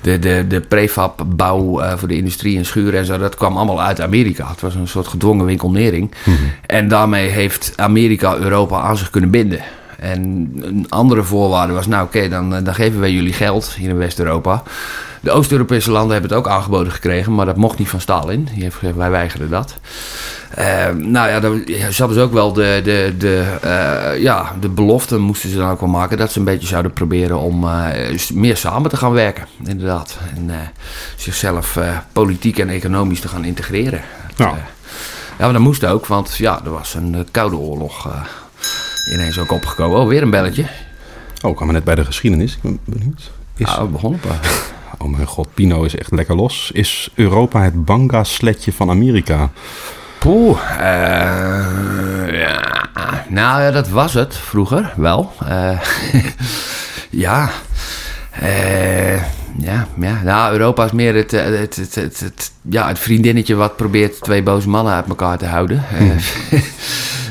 de, 0.00 0.18
de, 0.18 0.44
de 0.48 0.60
prefabbouw 0.60 1.80
voor 1.96 2.08
de 2.08 2.16
industrie 2.16 2.58
en 2.58 2.64
schuren 2.64 2.98
en 2.98 3.06
zo. 3.06 3.18
Dat 3.18 3.34
kwam 3.34 3.56
allemaal 3.56 3.82
uit 3.82 4.00
Amerika. 4.00 4.48
Het 4.48 4.60
was 4.60 4.74
een 4.74 4.88
soort 4.88 5.06
gedwongen 5.06 5.44
winkelnering. 5.46 6.10
En 6.66 6.88
daarmee 6.88 7.28
heeft 7.28 7.72
Amerika 7.76 8.36
Europa 8.36 8.80
aan 8.80 8.96
zich 8.96 9.10
kunnen 9.10 9.30
binden. 9.30 9.60
En 10.02 10.52
een 10.60 10.86
andere 10.88 11.22
voorwaarde 11.22 11.72
was, 11.72 11.86
nou 11.86 12.04
oké, 12.04 12.28
dan, 12.28 12.54
eh, 12.54 12.64
dan 12.64 12.74
geven 12.74 13.00
wij 13.00 13.12
jullie 13.12 13.32
geld 13.32 13.74
hier 13.74 13.88
in 13.88 13.96
West-Europa. 13.96 14.62
De 15.22 15.30
Oost-Europese 15.30 15.90
landen 15.90 16.12
hebben 16.12 16.30
het 16.30 16.38
ook 16.38 16.48
aangeboden 16.48 16.92
gekregen, 16.92 17.34
maar 17.34 17.46
dat 17.46 17.56
mocht 17.56 17.78
niet 17.78 17.88
van 17.88 18.00
Stalin. 18.00 18.48
Die 18.54 18.62
heeft 18.62 18.76
gezegd, 18.76 18.96
wij 18.96 19.10
weigeren 19.10 19.50
dat. 19.50 19.76
Eh, 20.54 20.88
nou 20.94 21.28
ja, 21.28 21.40
dan 21.40 21.62
ja, 21.66 21.90
ze 21.90 22.02
hadden 22.02 22.18
dus 22.18 22.26
ook 22.26 22.32
wel 22.32 22.52
de, 22.52 22.80
de, 22.84 23.14
de, 23.18 23.58
eh, 23.62 24.22
ja, 24.22 24.52
de 24.60 24.68
belofte 24.68 25.18
moesten 25.18 25.50
ze 25.50 25.56
dan 25.56 25.70
ook 25.70 25.80
wel 25.80 25.88
maken... 25.88 26.18
dat 26.18 26.32
ze 26.32 26.38
een 26.38 26.44
beetje 26.44 26.66
zouden 26.66 26.92
proberen 26.92 27.38
om 27.38 27.68
eh, 27.68 28.18
meer 28.32 28.56
samen 28.56 28.90
te 28.90 28.96
gaan 28.96 29.12
werken, 29.12 29.46
inderdaad. 29.64 30.18
En 30.36 30.50
zichzelf 31.16 31.78
politiek 32.12 32.58
en 32.58 32.68
economisch 32.68 33.20
te 33.20 33.28
gaan 33.28 33.44
integreren. 33.44 34.00
Ja. 34.36 34.46
ja, 34.46 34.54
maar 35.38 35.52
dat 35.52 35.62
moest 35.62 35.84
ook, 35.84 36.06
want 36.06 36.36
ja, 36.36 36.60
er 36.64 36.70
was 36.70 36.94
een 36.94 37.26
koude 37.30 37.56
oorlog 37.56 38.08
ineens 39.12 39.38
ook 39.38 39.52
opgekomen. 39.52 39.98
Oh, 39.98 40.08
weer 40.08 40.22
een 40.22 40.30
belletje. 40.30 40.66
Oh, 41.42 41.50
ik 41.50 41.56
kwam 41.56 41.72
net 41.72 41.84
bij 41.84 41.94
de 41.94 42.04
geschiedenis. 42.04 42.52
Ik 42.54 42.62
ben 42.62 42.78
benieuwd. 42.84 43.30
Is, 43.56 43.76
we 43.76 43.84
begonnen 43.84 44.20
pas. 44.20 44.36
Oh 44.98 45.08
mijn 45.08 45.26
god, 45.26 45.54
Pino 45.54 45.82
is 45.82 45.96
echt 45.96 46.10
lekker 46.10 46.36
los. 46.36 46.70
Is 46.74 47.10
Europa 47.14 47.62
het 47.62 47.84
banga-sletje 47.84 48.72
van 48.72 48.90
Amerika? 48.90 49.50
Poeh, 50.18 50.58
eh, 50.78 52.40
ja. 52.40 53.24
Nou 53.28 53.62
ja, 53.62 53.70
dat 53.70 53.88
was 53.88 54.14
het 54.14 54.36
vroeger 54.36 54.92
wel. 54.96 55.32
Eh, 55.48 55.80
ja. 57.24 57.50
Eh, 58.30 59.22
ja, 59.58 59.86
ja. 60.00 60.20
Nou, 60.24 60.52
Europa 60.52 60.84
is 60.84 60.92
meer 60.92 61.14
het, 61.14 61.32
eh, 61.32 61.44
het, 61.44 61.76
het, 61.76 61.94
het, 61.94 62.20
het- 62.20 62.52
ja, 62.70 62.88
het 62.88 62.98
vriendinnetje 62.98 63.54
wat 63.54 63.76
probeert 63.76 64.20
twee 64.20 64.42
boze 64.42 64.68
mannen 64.68 64.92
uit 64.92 65.08
elkaar 65.08 65.38
te 65.38 65.46
houden. 65.46 65.82
Eh, 65.98 66.60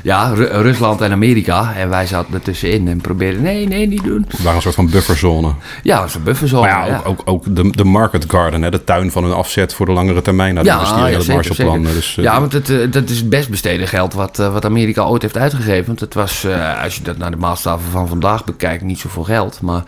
ja, 0.03 0.31
Ru- 0.33 0.45
Rusland 0.61 1.01
en 1.01 1.11
Amerika. 1.11 1.73
En 1.75 1.89
wij 1.89 2.07
zaten 2.07 2.33
ertussenin 2.33 2.87
en 2.87 3.01
probeerden, 3.01 3.41
nee, 3.41 3.67
nee, 3.67 3.87
niet 3.87 4.03
doen. 4.03 4.25
Het 4.27 4.37
waren 4.41 4.55
een 4.55 4.61
soort 4.61 4.75
van 4.75 4.89
bufferzone. 4.89 5.53
Ja, 5.83 6.01
dat 6.01 6.13
een 6.13 6.23
bufferzone. 6.23 6.67
Maar 6.67 6.87
ja, 6.87 6.97
ook, 6.97 7.07
ook, 7.07 7.21
ook 7.25 7.55
de, 7.55 7.69
de 7.71 7.83
market 7.83 8.25
garden, 8.27 8.61
hè, 8.61 8.71
de 8.71 8.83
tuin 8.83 9.11
van 9.11 9.23
hun 9.23 9.33
afzet 9.33 9.73
voor 9.73 9.85
de 9.85 9.91
langere 9.91 10.21
termijn. 10.21 10.53
Nou, 10.53 10.65
die 10.65 10.73
investeren 10.75 11.11
in 11.11 11.17
het 11.17 11.27
Marshallplan. 11.27 11.83
Dus, 11.83 12.17
eh, 12.17 12.23
ja, 12.23 12.39
want 12.39 12.53
het, 12.53 12.93
dat 12.93 13.09
is 13.09 13.17
het 13.17 13.29
best 13.29 13.49
besteden 13.49 13.87
geld 13.87 14.13
wat, 14.13 14.37
wat 14.37 14.65
Amerika 14.65 15.03
ooit 15.03 15.21
heeft 15.21 15.37
uitgegeven. 15.37 15.85
Want 15.85 15.99
het 15.99 16.13
was, 16.13 16.45
als 16.83 16.95
je 16.95 17.03
dat 17.03 17.17
naar 17.17 17.31
de 17.31 17.37
maatstaven 17.37 17.91
van 17.91 18.07
vandaag 18.07 18.43
bekijkt, 18.43 18.83
niet 18.83 18.99
zoveel 18.99 19.23
geld. 19.23 19.61
Maar 19.61 19.83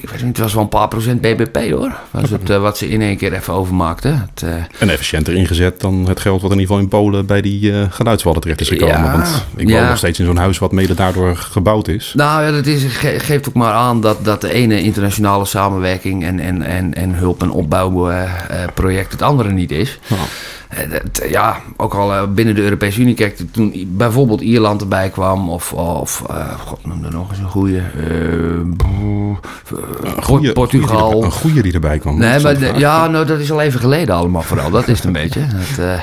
ik 0.00 0.08
weet 0.10 0.12
niet, 0.22 0.36
het 0.36 0.38
was 0.38 0.52
wel 0.54 0.62
een 0.62 0.68
paar 0.68 0.88
procent 0.88 1.20
BBP 1.34 1.70
hoor. 1.70 1.92
Was 2.10 2.30
het, 2.30 2.50
eh, 2.50 2.60
wat 2.60 2.78
ze 2.78 2.88
in 2.88 3.00
één 3.02 3.16
keer 3.16 3.32
even 3.32 3.52
overmaakten. 3.54 4.28
Het, 4.32 4.42
eh, 4.42 4.54
En 4.78 4.88
efficiënter 4.90 5.34
ingezet 5.34 5.80
dan 5.80 6.04
het 6.08 6.20
geld 6.20 6.42
wat 6.42 6.50
in 6.52 6.58
ieder 6.58 6.74
geval 6.76 6.82
in 6.82 6.88
Polen 7.04 7.26
bij 7.26 7.40
die 7.40 7.72
geluidswallen 7.90 8.40
terecht 8.40 8.60
is 8.60 8.68
gekomen. 8.68 8.96
Ja, 8.96 9.12
Want 9.12 9.44
ik 9.56 9.68
ja. 9.68 9.78
woon 9.78 9.88
nog 9.88 9.96
steeds 9.98 10.18
in 10.18 10.24
zo'n 10.26 10.36
huis 10.36 10.58
wat 10.58 10.72
mede 10.72 10.94
daardoor 10.94 11.36
gebouwd 11.36 11.88
is. 11.88 12.12
Nou 12.16 12.42
ja, 12.44 12.50
dat 12.50 12.66
is, 12.66 12.84
ge- 12.84 13.18
geeft 13.18 13.48
ook 13.48 13.54
maar 13.54 13.72
aan 13.72 14.00
dat, 14.00 14.24
dat 14.24 14.40
de 14.40 14.52
ene 14.52 14.82
internationale 14.82 15.44
samenwerking 15.44 16.24
en, 16.24 16.40
en, 16.40 16.62
en, 16.62 16.94
en 16.94 17.14
hulp- 17.14 17.42
en 17.42 17.50
opbouwproject 17.50 19.12
het 19.12 19.22
andere 19.22 19.50
niet 19.50 19.70
is. 19.70 19.98
Nou, 20.06 20.20
ja, 21.28 21.56
ook 21.76 21.94
al 21.94 22.12
eh, 22.14 22.22
binnen 22.34 22.54
de 22.54 22.62
Europese 22.62 23.00
Unie, 23.00 23.14
kijk, 23.14 23.38
toen 23.50 23.72
bijvoorbeeld 23.88 24.40
Ierland 24.40 24.80
erbij 24.80 25.10
kwam, 25.10 25.50
of, 25.50 25.72
of 25.72 26.22
eh, 26.30 26.58
god, 26.66 26.86
noem 26.86 27.04
er 27.04 27.12
nog 27.12 27.30
eens 27.30 27.38
een 27.38 27.48
goede. 27.50 27.82
goeie- 30.22 30.52
Portugal. 30.52 30.98
goeie 31.10 31.18
er- 31.20 31.24
Een 31.24 31.32
goede 31.32 31.62
die 31.62 31.72
erbij 31.72 31.98
kwam. 31.98 32.18
Nee, 32.18 32.40
maar 32.40 32.58
de- 32.58 32.72
ja, 32.76 33.06
nou, 33.06 33.26
dat 33.26 33.38
is 33.38 33.52
al 33.52 33.60
even 33.60 33.80
geleden 33.80 34.14
allemaal 34.14 34.42
vooral. 34.42 34.70
Dat 34.70 34.88
is 34.88 34.96
het 34.96 35.06
een 35.06 35.12
beetje. 35.12 35.40
Dat, 35.76 35.84
eh, 35.86 36.00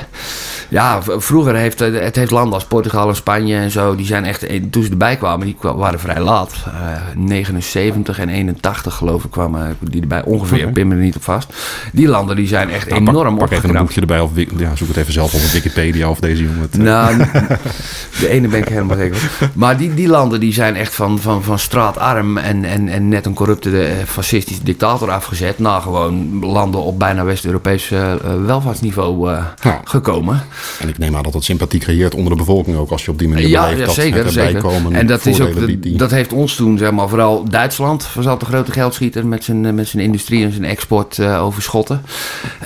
ja, 0.69 1.01
vroeger 1.03 1.55
heeft 1.55 1.81
eh, 1.81 2.01
het 2.01 2.15
heeft 2.15 2.31
landen 2.31 2.53
als 2.53 2.65
Portugal 2.65 3.09
en 3.09 3.15
Spanje 3.15 3.55
en 3.57 3.71
zo, 3.71 3.95
die 3.95 4.05
zijn 4.05 4.25
echt, 4.25 4.43
eh, 4.43 4.61
toen 4.69 4.83
ze 4.83 4.89
erbij 4.89 5.15
kwamen, 5.15 5.45
die 5.45 5.55
waren 5.61 5.99
vrij 5.99 6.19
laat. 6.19 6.53
Eh 6.65 6.71
79 7.15 8.19
en 8.19 8.29
81 8.29 8.93
geloof 8.93 9.23
ik 9.23 9.31
kwamen 9.31 9.77
die 9.79 10.01
erbij, 10.01 10.23
ongeveer, 10.23 10.63
Oké. 10.63 10.71
pin 10.71 10.87
me 10.87 10.95
er 10.95 11.01
niet 11.01 11.15
op 11.15 11.23
vast. 11.23 11.53
Die 11.91 12.07
landen 12.07 12.35
die 12.35 12.47
zijn 12.47 12.69
echt 12.69 12.89
Nou, 12.89 13.01
enorm 13.01 13.37
pak, 13.37 13.51
even 13.51 13.69
een 13.69 13.77
boekje 13.77 14.01
erbij 14.01 14.19
of 14.19 14.31
ja, 14.57 14.75
zoek 14.75 14.87
het 14.87 14.97
even 14.97 15.13
zelf 15.13 15.33
op 15.33 15.41
op 15.41 15.49
Wikipedia 15.51 16.09
of 16.09 16.19
deze 16.19 16.43
jongen. 16.43 16.61
het, 16.61 16.73
eh, 16.77 16.81
Nou, 16.81 17.17
de 18.19 18.29
ene 18.29 18.47
ben 18.47 18.59
ik 18.59 18.67
helemaal 18.67 18.97
zeker 18.97 19.15
van. 19.17 19.47
Maar 19.53 19.77
die, 19.77 19.93
die 19.93 20.07
landen 20.07 20.39
die 20.39 20.53
zijn 20.53 20.75
echt 20.75 20.95
van, 20.95 21.19
van, 21.19 21.43
van 21.43 21.59
straatarm 21.59 22.37
en, 22.37 22.65
en, 22.65 22.87
en 22.89 23.09
net 23.09 23.25
een 23.25 23.33
corrupte 23.33 23.83
eh, 23.85 23.93
fascistische 24.05 24.63
dictator 24.63 25.11
afgezet. 25.11 25.59
naar 25.59 25.81
gewoon 25.81 26.39
landen 26.45 26.81
op 26.81 26.99
bijna 26.99 27.23
West-Europees 27.23 27.91
eh, 27.91 28.11
eh, 28.11 28.19
welvaartsniveau 28.45 29.31
eh, 29.31 29.43
Ja. 29.61 29.81
gekomen. 29.83 30.41
En 30.79 30.89
ik 30.89 30.97
neem 30.97 31.15
aan 31.15 31.23
dat 31.23 31.33
dat 31.33 31.43
sympathie 31.43 31.79
creëert 31.79 32.15
onder 32.15 32.31
de 32.31 32.37
bevolking 32.37 32.77
ook 32.77 32.91
als 32.91 33.05
je 33.05 33.11
op 33.11 33.19
die 33.19 33.27
manier 33.27 33.47
ja, 33.47 33.61
beleeft. 33.61 33.79
Ja, 33.79 33.85
dat 33.85 33.95
zeker. 33.95 34.31
zeker. 34.31 34.61
Komen, 34.61 34.93
en 34.93 35.07
dat, 35.07 35.25
is 35.25 35.41
ook, 35.41 35.81
die... 35.81 35.97
dat 35.97 36.11
heeft 36.11 36.33
ons 36.33 36.55
toen, 36.55 36.77
zeg 36.77 36.91
maar, 36.91 37.09
vooral 37.09 37.49
Duitsland 37.49 38.07
was 38.13 38.27
altijd 38.27 38.49
de 38.49 38.55
grote 38.55 38.71
geldschieter 38.71 39.27
met 39.27 39.43
zijn, 39.43 39.75
met 39.75 39.87
zijn 39.87 40.03
industrie 40.03 40.43
en 40.43 40.51
zijn 40.51 40.65
export 40.65 41.17
uh, 41.17 41.43
overschotten. 41.43 42.01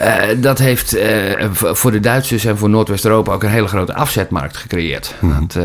Uh, 0.01 0.15
dat 0.37 0.59
heeft 0.59 0.95
uh, 0.95 1.03
voor 1.51 1.91
de 1.91 1.99
Duitsers 1.99 2.45
en 2.45 2.57
voor 2.57 2.69
Noordwest-Europa 2.69 3.33
ook 3.33 3.43
een 3.43 3.49
hele 3.49 3.67
grote 3.67 3.93
afzetmarkt 3.93 4.57
gecreëerd. 4.57 5.15
Mm 5.19 5.31
-hmm. 5.31 5.47
dat, 5.47 5.63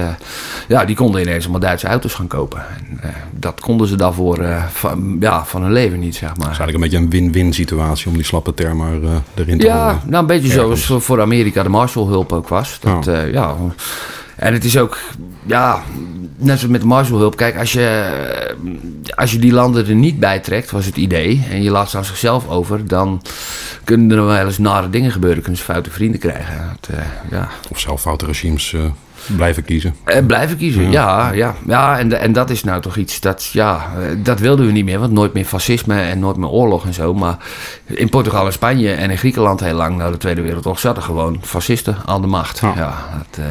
ja, 0.69 0.85
die 0.85 0.97
konden 0.97 1.21
ineens 1.21 1.43
allemaal 1.43 1.61
Duitse 1.61 1.87
auto's 1.87 2.15
gaan 2.15 2.27
kopen. 2.27 2.65
En, 3.01 3.15
dat 3.39 3.61
konden 3.61 3.89
ze 3.89 3.97
daarvoor 3.97 4.45
van, 4.73 5.17
ja, 5.21 5.45
van 5.45 5.63
hun 5.63 5.73
leven 5.73 6.01
niet, 6.01 6.15
zeg 6.15 6.29
maar. 6.37 6.47
Het 6.47 6.53
is 6.53 6.59
eigenlijk 6.59 6.75
een 6.75 7.01
beetje 7.01 7.19
een 7.19 7.23
win-win 7.23 7.53
situatie 7.53 8.09
om 8.09 8.15
die 8.15 8.25
slappe 8.25 8.55
term 8.55 8.77
maar 8.77 9.23
erin 9.35 9.59
te 9.59 9.67
Ja, 9.67 9.79
houden. 9.79 10.01
nou 10.07 10.21
een 10.21 10.27
beetje 10.27 10.61
ergens. 10.61 10.87
zoals 10.87 11.05
voor 11.05 11.21
Amerika 11.21 11.63
de 11.63 11.69
Marshallhulp 12.15 12.33
ook 12.33 12.49
was. 12.49 12.81
Dat, 12.81 13.09
oh. 13.09 13.31
ja, 13.33 13.57
en 14.37 14.53
het 14.53 14.65
is 14.65 14.79
ook, 14.79 14.99
ja, 15.47 15.83
net 16.37 16.59
zoals 16.59 16.73
met 16.73 16.81
de 16.81 16.87
Marshallhulp. 16.87 17.37
Kijk, 17.37 17.59
als 17.59 17.73
je, 17.73 18.11
als 19.15 19.33
je 19.33 19.39
die 19.39 19.53
landen 19.53 19.87
er 19.87 19.95
niet 19.95 20.21
bij 20.21 20.39
trekt, 20.39 20.71
was 20.71 20.87
het 20.87 20.97
idee. 20.97 21.47
En 21.51 21.63
je 21.63 21.71
laat 21.71 21.91
ze 21.91 21.97
aan 21.97 22.05
zichzelf 22.05 22.49
over, 22.49 22.87
dan 22.87 23.23
kunnen 23.85 24.19
er 24.19 24.27
wel 24.27 24.47
eens 24.47 24.59
nare 24.59 24.91
dingen 24.91 25.13
gebeuren. 25.13 25.43
Kunnen 25.43 25.61
ze 25.61 25.67
foute 25.67 25.91
vrienden 25.91 26.21
krijgen. 26.21 26.77
Het, 26.81 26.89
uh, 26.91 26.97
ja. 27.31 27.49
Of 27.71 27.81
zelf 27.81 28.01
foute 28.01 28.27
regimes 28.27 28.73
uh, 28.73 28.83
blijven 29.37 29.65
kiezen. 29.65 29.95
Uh, 30.07 30.27
blijven 30.27 30.57
kiezen, 30.57 30.91
ja. 30.91 30.91
Ja, 30.91 31.33
ja, 31.33 31.55
ja 31.67 31.99
en, 31.99 32.21
en 32.21 32.33
dat 32.33 32.51
is 32.51 32.65
nou 32.65 32.81
toch 32.81 32.97
iets 32.97 33.21
dat, 33.21 33.45
ja, 33.53 33.87
dat 34.23 34.41
wilden 34.41 34.67
we 34.67 34.73
niet 34.73 34.85
meer. 34.85 34.99
Want 34.99 35.13
nooit 35.13 35.33
meer 35.33 35.45
fascisme 35.45 36.01
en 36.01 36.19
nooit 36.19 36.37
meer 36.37 36.49
oorlog 36.49 36.87
en 36.87 36.95
zo. 36.95 37.15
Maar 37.15 37.37
in 37.85 38.09
Portugal 38.09 38.47
en 38.47 38.53
Spanje 38.53 38.93
en 38.93 39.11
in 39.11 39.19
Griekenland 39.19 39.61
heel 39.61 39.75
lang 39.75 39.97
na 39.97 40.11
de 40.11 40.17
Tweede 40.17 40.41
Wereldoorlog 40.41 40.81
zaten 40.81 41.03
gewoon 41.03 41.39
fascisten 41.43 41.97
aan 42.05 42.21
de 42.21 42.27
macht. 42.27 42.59
Ja, 42.59 42.73
ja 42.77 42.95
dat, 43.31 43.45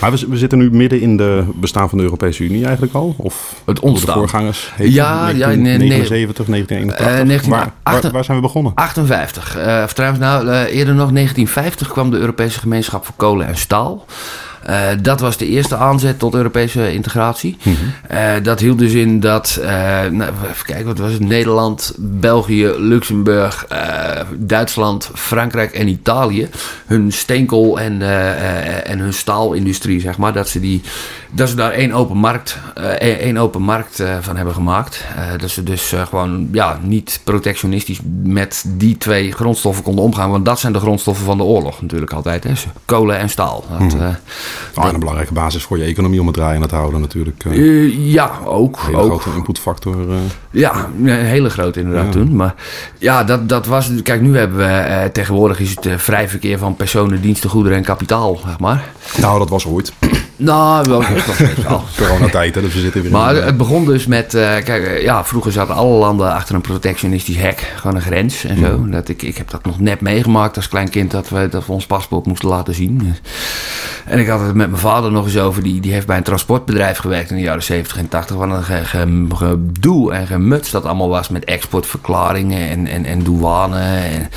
maar 0.00 0.10
we, 0.10 0.26
we, 0.28 0.36
zitten 0.36 0.58
nu 0.58 0.70
midden 0.70 1.00
in 1.00 1.16
de 1.16 1.44
bestaan 1.54 1.88
van 1.88 1.98
de 1.98 2.04
Europese 2.04 2.44
Unie 2.44 2.64
eigenlijk 2.64 2.94
al? 2.94 3.14
Of 3.16 3.62
het 3.64 3.80
ontstaan. 3.80 4.14
De 4.14 4.20
voorgangers? 4.20 4.70
Heet 4.74 4.92
ja, 4.92 5.28
ja, 5.28 5.46
1979, 5.46 6.46
1981. 6.46 7.46
Uh, 7.46 7.52
waar, 7.82 8.12
waar, 8.12 8.24
zijn 8.24 8.36
we 8.36 8.42
begonnen? 8.42 8.72
58. 8.74 9.56
Uh, 9.56 9.82
of 9.84 9.92
trouwens, 9.92 10.20
nou, 10.20 10.46
uh, 10.46 10.52
eerder 10.52 10.94
nog 10.94 11.10
1950 11.12 11.88
kwam 11.88 12.10
de 12.10 12.16
Europese 12.16 12.58
gemeenschap 12.58 13.04
voor 13.04 13.14
kolen 13.16 13.46
en 13.46 13.56
staal. 13.56 14.04
Uh, 14.68 14.88
dat 15.02 15.20
was 15.20 15.36
de 15.36 15.46
eerste 15.46 15.76
aanzet 15.76 16.18
tot 16.18 16.34
Europese 16.34 16.92
integratie. 16.92 17.56
Mm 17.62 17.74
-hmm. 17.74 18.16
uh, 18.16 18.44
dat 18.44 18.60
hield 18.60 18.78
dus 18.78 18.92
in 18.92 19.20
dat, 19.20 19.58
uh, 19.60 19.66
nou, 20.10 20.30
even 20.50 20.64
kijken, 20.64 20.86
wat 20.86 20.98
was 20.98 21.12
het? 21.12 21.20
Nederland, 21.20 21.94
België, 21.98 22.66
Luxemburg, 22.66 23.66
Duitsland, 24.36 25.10
Frankrijk 25.14 25.72
en 25.72 25.88
Italië 25.88 26.48
hun 26.86 27.12
steenkool 27.12 27.80
en, 27.80 28.02
en 28.84 28.98
hun 28.98 29.12
staalindustrie, 29.12 30.00
zeg 30.00 30.18
maar, 30.18 30.32
dat 30.32 30.48
ze, 30.48 30.60
die, 30.60 30.82
dat 31.30 31.48
ze 31.48 31.54
daar 31.54 31.72
één 31.72 31.92
open 31.92 32.16
markt, 32.16 32.58
één 32.98 33.36
open 33.36 33.62
markt 33.62 34.02
van 34.20 34.36
hebben 34.36 34.54
gemaakt. 34.54 35.04
dat 35.36 35.50
ze 35.50 35.62
dus 35.62 35.94
gewoon 36.08 36.48
ja, 36.52 36.78
niet 36.82 37.20
protectionistisch 37.24 38.00
met 38.22 38.64
die 38.66 38.98
twee 38.98 39.32
grondstoffen 39.32 39.84
konden 39.84 40.04
omgaan, 40.04 40.30
want 40.30 40.44
dat 40.44 40.60
zijn 40.60 40.72
de 40.72 40.80
grondstoffen 40.80 41.24
van 41.24 41.36
de 41.36 41.44
oorlog 41.44 41.82
natuurlijk 41.82 42.12
altijd, 42.12 42.44
hè? 42.44 42.52
kolen 42.84 43.18
en 43.18 43.30
staal. 43.30 43.64
Dat, 43.70 43.80
mm 43.80 44.18
en 44.74 44.94
een 44.94 45.00
belangrijke 45.00 45.32
basis 45.32 45.62
voor 45.62 45.78
je 45.78 45.84
economie 45.84 46.20
om 46.20 46.26
het 46.26 46.36
draaien 46.36 46.68
te 46.68 46.74
houden 46.74 47.00
natuurlijk. 47.00 47.44
Uh, 47.44 48.12
ja, 48.12 48.30
ook. 48.44 48.76
Een 48.76 48.86
hele 48.86 49.12
ook. 49.12 49.20
grote 49.20 49.36
inputfactor. 49.36 50.08
Uh. 50.08 50.16
Ja, 50.50 50.88
een 51.02 51.08
hele 51.08 51.50
grote 51.50 51.80
inderdaad 51.80 52.04
ja. 52.04 52.10
toen. 52.10 52.36
Maar 52.36 52.54
ja, 52.98 53.24
dat, 53.24 53.48
dat 53.48 53.66
was... 53.66 53.90
Kijk, 54.02 54.20
nu 54.20 54.36
hebben 54.36 54.58
we... 54.58 54.86
Uh, 54.88 55.04
tegenwoordig 55.04 55.60
is 55.60 55.70
het 55.70 55.88
vrij 55.96 56.28
verkeer 56.28 56.58
van 56.58 56.76
personen, 56.76 57.20
diensten, 57.20 57.50
goederen 57.50 57.78
en 57.78 57.84
kapitaal, 57.84 58.40
zeg 58.46 58.58
maar. 58.58 58.84
Nou, 59.20 59.38
dat 59.38 59.48
was 59.48 59.66
ooit. 59.66 59.92
Nou, 60.40 60.88
wel 60.88 61.04
al. 61.68 61.84
Coronatijd, 61.96 62.54
dus 62.54 62.74
we 62.74 62.80
zitten 62.80 63.02
weer 63.02 63.10
Maar 63.10 63.34
het 63.34 63.56
begon 63.56 63.84
dus 63.84 64.06
met... 64.06 64.28
kijk, 64.64 65.02
ja, 65.02 65.24
vroeger 65.24 65.52
zaten 65.52 65.74
alle 65.74 65.98
landen 65.98 66.32
achter 66.32 66.54
een 66.54 66.60
protectionistisch 66.60 67.36
hek. 67.36 67.72
Gewoon 67.76 67.96
een 67.96 68.02
grens 68.02 68.44
en 68.44 68.58
zo. 68.58 68.78
Mm. 68.78 68.90
Dat 68.90 69.08
ik, 69.08 69.22
ik 69.22 69.36
heb 69.36 69.50
dat 69.50 69.64
nog 69.64 69.80
net 69.80 70.00
meegemaakt 70.00 70.56
als 70.56 70.68
klein 70.68 70.88
kind... 70.88 71.10
dat 71.10 71.28
we, 71.28 71.48
dat 71.48 71.66
we 71.66 71.72
ons 71.72 71.86
paspoort 71.86 72.26
moesten 72.26 72.48
laten 72.48 72.74
zien. 72.74 73.14
En 74.04 74.18
ik 74.18 74.26
had 74.26 74.40
het 74.40 74.54
met 74.54 74.70
mijn 74.70 74.82
vader 74.82 75.12
nog 75.12 75.24
eens 75.24 75.38
over. 75.38 75.62
Die, 75.62 75.80
die 75.80 75.92
heeft 75.92 76.06
bij 76.06 76.16
een 76.16 76.22
transportbedrijf 76.22 76.98
gewerkt 76.98 77.30
in 77.30 77.36
de 77.36 77.42
jaren 77.42 77.62
70 77.62 77.98
en 77.98 78.08
80. 78.08 78.36
Wat 78.36 78.50
een 78.50 78.64
ge, 78.64 78.84
ge, 78.84 79.26
gedoe 79.34 80.12
en 80.12 80.26
gemuts 80.26 80.70
dat 80.70 80.84
allemaal 80.84 81.08
was 81.08 81.28
met 81.28 81.44
exportverklaringen 81.44 82.68
en, 82.68 82.86
en, 82.86 83.04
en 83.04 83.22
douane. 83.22 83.80
En, 83.80 84.28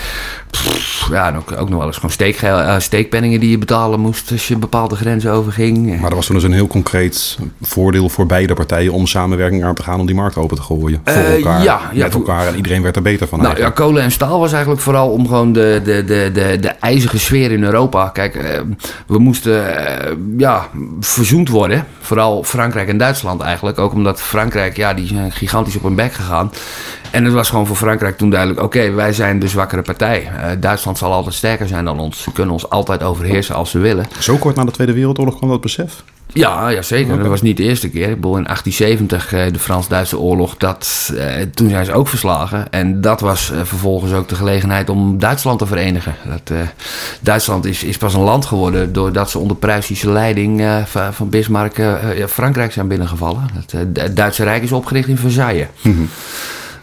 pff, 0.61 1.07
ja, 1.11 1.27
en 1.27 1.35
ook, 1.35 1.51
ook 1.51 1.69
nog 1.69 1.77
wel 1.77 1.87
eens 1.87 1.95
gewoon 1.95 2.11
steek, 2.11 2.41
uh, 2.41 2.79
steekpenningen 2.79 3.39
die 3.39 3.49
je 3.49 3.57
betalen 3.57 3.99
moest 3.99 4.31
als 4.31 4.47
je 4.47 4.57
bepaalde 4.57 4.95
grenzen 4.95 5.31
overging. 5.31 5.99
Maar 5.99 6.09
er 6.09 6.15
was 6.15 6.25
toen 6.25 6.35
dus 6.35 6.43
een 6.43 6.53
heel 6.53 6.67
concreet 6.67 7.37
voordeel 7.61 8.09
voor 8.09 8.25
beide 8.25 8.53
partijen 8.53 8.93
om 8.93 9.07
samenwerking 9.07 9.63
aan 9.63 9.75
te 9.75 9.83
gaan 9.83 9.99
om 9.99 10.05
die 10.05 10.15
markt 10.15 10.37
open 10.37 10.57
te 10.57 10.63
gooien. 10.63 11.01
Voor 11.03 11.13
Uh, 11.13 11.35
elkaar, 11.35 11.63
ja, 11.63 11.81
ja, 11.93 12.03
met 12.03 12.13
elkaar 12.13 12.47
en 12.47 12.55
iedereen 12.55 12.81
werd 12.81 12.95
er 12.95 13.01
beter 13.01 13.27
van. 13.27 13.41
Nou 13.41 13.57
ja, 13.57 13.69
kolen 13.69 14.03
en 14.03 14.11
staal 14.11 14.39
was 14.39 14.51
eigenlijk 14.51 14.81
vooral 14.81 15.09
om 15.09 15.27
gewoon 15.27 15.53
de, 15.53 15.81
de, 15.83 16.03
de, 16.03 16.29
de, 16.33 16.57
de 16.59 16.67
ijzige 16.67 17.19
sfeer 17.19 17.51
in 17.51 17.63
Europa. 17.63 18.09
Kijk, 18.09 18.35
eh, 18.35 18.59
we 19.07 19.19
moesten 19.19 19.77
eh, 19.77 20.11
ja, 20.37 20.67
verzoend 20.99 21.49
worden. 21.49 21.85
Vooral 21.99 22.43
Frankrijk 22.43 22.87
en 22.87 22.97
Duitsland 22.97 23.41
eigenlijk. 23.41 23.79
Ook 23.79 23.93
omdat 23.93 24.21
Frankrijk, 24.21 24.77
ja, 24.77 24.93
die 24.93 25.07
zijn 25.07 25.31
gigantisch 25.31 25.75
op 25.75 25.83
hun 25.83 25.95
bek 25.95 26.13
gegaan. 26.13 26.51
En 27.13 27.23
het 27.23 27.33
was 27.33 27.49
gewoon 27.49 27.67
voor 27.67 27.75
Frankrijk 27.75 28.17
toen 28.17 28.29
duidelijk: 28.29 28.61
oké, 28.61 28.91
wij 28.91 29.13
zijn 29.13 29.39
de 29.39 29.47
zwakkere 29.47 29.81
partij. 29.81 30.31
Eh, 30.37 30.49
Duitsland 30.59 30.97
zal 30.97 31.11
altijd 31.11 31.35
sterker 31.35 31.67
zijn 31.67 31.85
dan 31.85 31.99
ons. 31.99 32.21
Ze 32.21 32.31
kunnen 32.31 32.53
ons 32.53 32.69
altijd 32.69 33.03
overheersen 33.03 33.55
als 33.55 33.69
ze 33.69 33.79
willen. 33.79 34.05
Zo 34.19 34.37
kort 34.37 34.55
na 34.55 34.63
de 34.63 34.71
Tweede 34.71 34.93
Wereldoorlog 34.93 35.37
kwam 35.37 35.49
dat 35.49 35.61
besef? 35.61 36.03
Ja, 36.27 36.69
ja 36.69 36.81
zeker. 36.81 37.17
Dat 37.17 37.27
was 37.27 37.41
niet 37.41 37.57
de 37.57 37.63
eerste 37.63 37.89
keer. 37.89 38.09
Ik 38.09 38.15
bedoel, 38.15 38.37
in 38.37 38.43
1870, 38.43 39.33
eh, 39.33 39.53
de 39.53 39.59
Frans-Duitse 39.59 40.19
oorlog, 40.19 40.57
dat, 40.57 41.11
eh, 41.17 41.25
toen 41.53 41.69
zijn 41.69 41.85
ze 41.85 41.93
ook 41.93 42.07
verslagen. 42.07 42.71
En 42.71 43.01
dat 43.01 43.19
was 43.19 43.51
eh, 43.51 43.57
vervolgens 43.63 44.13
ook 44.13 44.27
de 44.27 44.35
gelegenheid 44.35 44.89
om 44.89 45.19
Duitsland 45.19 45.59
te 45.59 45.65
verenigen. 45.65 46.15
Dat, 46.25 46.57
eh, 46.57 46.67
Duitsland 47.19 47.65
is, 47.65 47.83
is 47.83 47.97
pas 47.97 48.13
een 48.13 48.21
land 48.21 48.45
geworden 48.45 48.93
doordat 48.93 49.29
ze 49.29 49.39
onder 49.39 49.57
Pruisische 49.57 50.09
leiding 50.09 50.63
van, 50.85 51.29
Bismarck 51.29 51.81
Frankrijk 52.27 52.71
zijn 52.71 52.87
binnengevallen. 52.87 53.49
Het 53.67 54.15
Duitse 54.15 54.43
Rijk 54.43 54.63
is 54.63 54.71
opgericht 54.71 55.07
in 55.07 55.17
Versailles. 55.17 55.67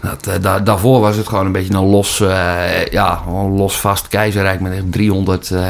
Dat, 0.02 0.42
da 0.42 0.60
daarvoor 0.60 1.00
was 1.00 1.16
het 1.16 1.28
gewoon 1.28 1.46
een 1.46 1.52
beetje 1.52 1.74
een 1.74 1.84
los, 1.84 2.20
uh, 2.20 2.86
ja, 2.86 3.22
een 3.28 3.56
los 3.56 3.80
vast 3.80 4.08
keizerrijk 4.08 4.60
met 4.60 4.92
300 4.92 5.50
uh, 5.50 5.60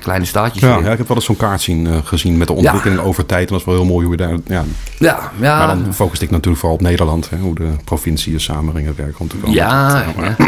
kleine 0.00 0.24
staatjes. 0.24 0.62
Ja, 0.62 0.78
ja, 0.78 0.90
ik 0.90 0.98
heb 0.98 1.08
wel 1.08 1.16
eens 1.16 1.26
zo'n 1.26 1.36
kaart 1.36 1.60
zien, 1.60 2.04
gezien 2.04 2.36
met 2.36 2.46
de 2.46 2.52
ontwikkeling 2.52 3.00
ja. 3.00 3.06
over 3.06 3.26
tijd. 3.26 3.48
En 3.48 3.54
dat 3.54 3.64
was 3.64 3.74
wel 3.74 3.84
heel 3.84 3.92
mooi 3.92 4.06
hoe 4.06 4.16
je 4.16 4.22
daar. 4.22 4.38
Ja, 4.46 4.64
ja, 4.98 5.30
ja. 5.40 5.58
Maar 5.58 5.66
dan 5.66 5.94
focuste 5.94 6.24
ik 6.24 6.30
natuurlijk 6.30 6.58
vooral 6.58 6.78
op 6.78 6.82
Nederland, 6.82 7.30
hè, 7.30 7.36
hoe 7.36 7.54
de 7.54 7.68
provinciën 7.84 8.40
samenringen 8.40 8.94
werken. 8.96 9.20
Om 9.20 9.28
te 9.28 9.36
komen. 9.36 9.54
Ja, 9.54 10.04
ja. 10.16 10.34
Dan 10.36 10.46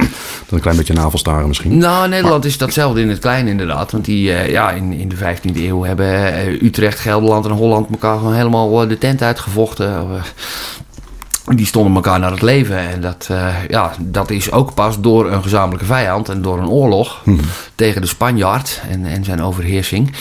een 0.48 0.60
klein 0.60 0.76
beetje 0.76 0.94
navelstaren 0.94 1.48
misschien. 1.48 1.78
Nou, 1.78 2.08
Nederland 2.08 2.42
maar, 2.42 2.50
is 2.50 2.58
datzelfde 2.58 3.00
in 3.00 3.08
het 3.08 3.18
klein 3.18 3.46
inderdaad. 3.46 3.92
Want 3.92 4.04
die, 4.04 4.22
ja, 4.50 4.70
in, 4.70 4.92
in 4.92 5.08
de 5.08 5.16
15e 5.16 5.56
eeuw 5.56 5.84
hebben 5.84 6.06
Utrecht, 6.64 6.98
Gelderland 6.98 7.44
en 7.44 7.50
Holland 7.50 7.90
elkaar 7.90 8.18
gewoon 8.18 8.34
helemaal 8.34 8.88
de 8.88 8.98
tent 8.98 9.22
uitgevochten 9.22 10.06
die 11.56 11.66
stonden 11.66 11.94
elkaar 11.94 12.18
naar 12.18 12.30
het 12.30 12.42
leven. 12.42 12.78
En 12.78 13.00
dat, 13.00 13.28
uh, 13.30 13.54
ja, 13.68 13.92
dat 13.98 14.30
is 14.30 14.52
ook 14.52 14.74
pas 14.74 15.00
door 15.00 15.32
een 15.32 15.42
gezamenlijke 15.42 15.86
vijand 15.86 16.28
en 16.28 16.42
door 16.42 16.58
een 16.58 16.68
oorlog 16.68 17.20
hmm. 17.24 17.40
tegen 17.74 18.00
de 18.00 18.06
Spanjaard 18.06 18.82
en, 18.90 19.06
en 19.06 19.24
zijn 19.24 19.42
overheersing. 19.42 20.12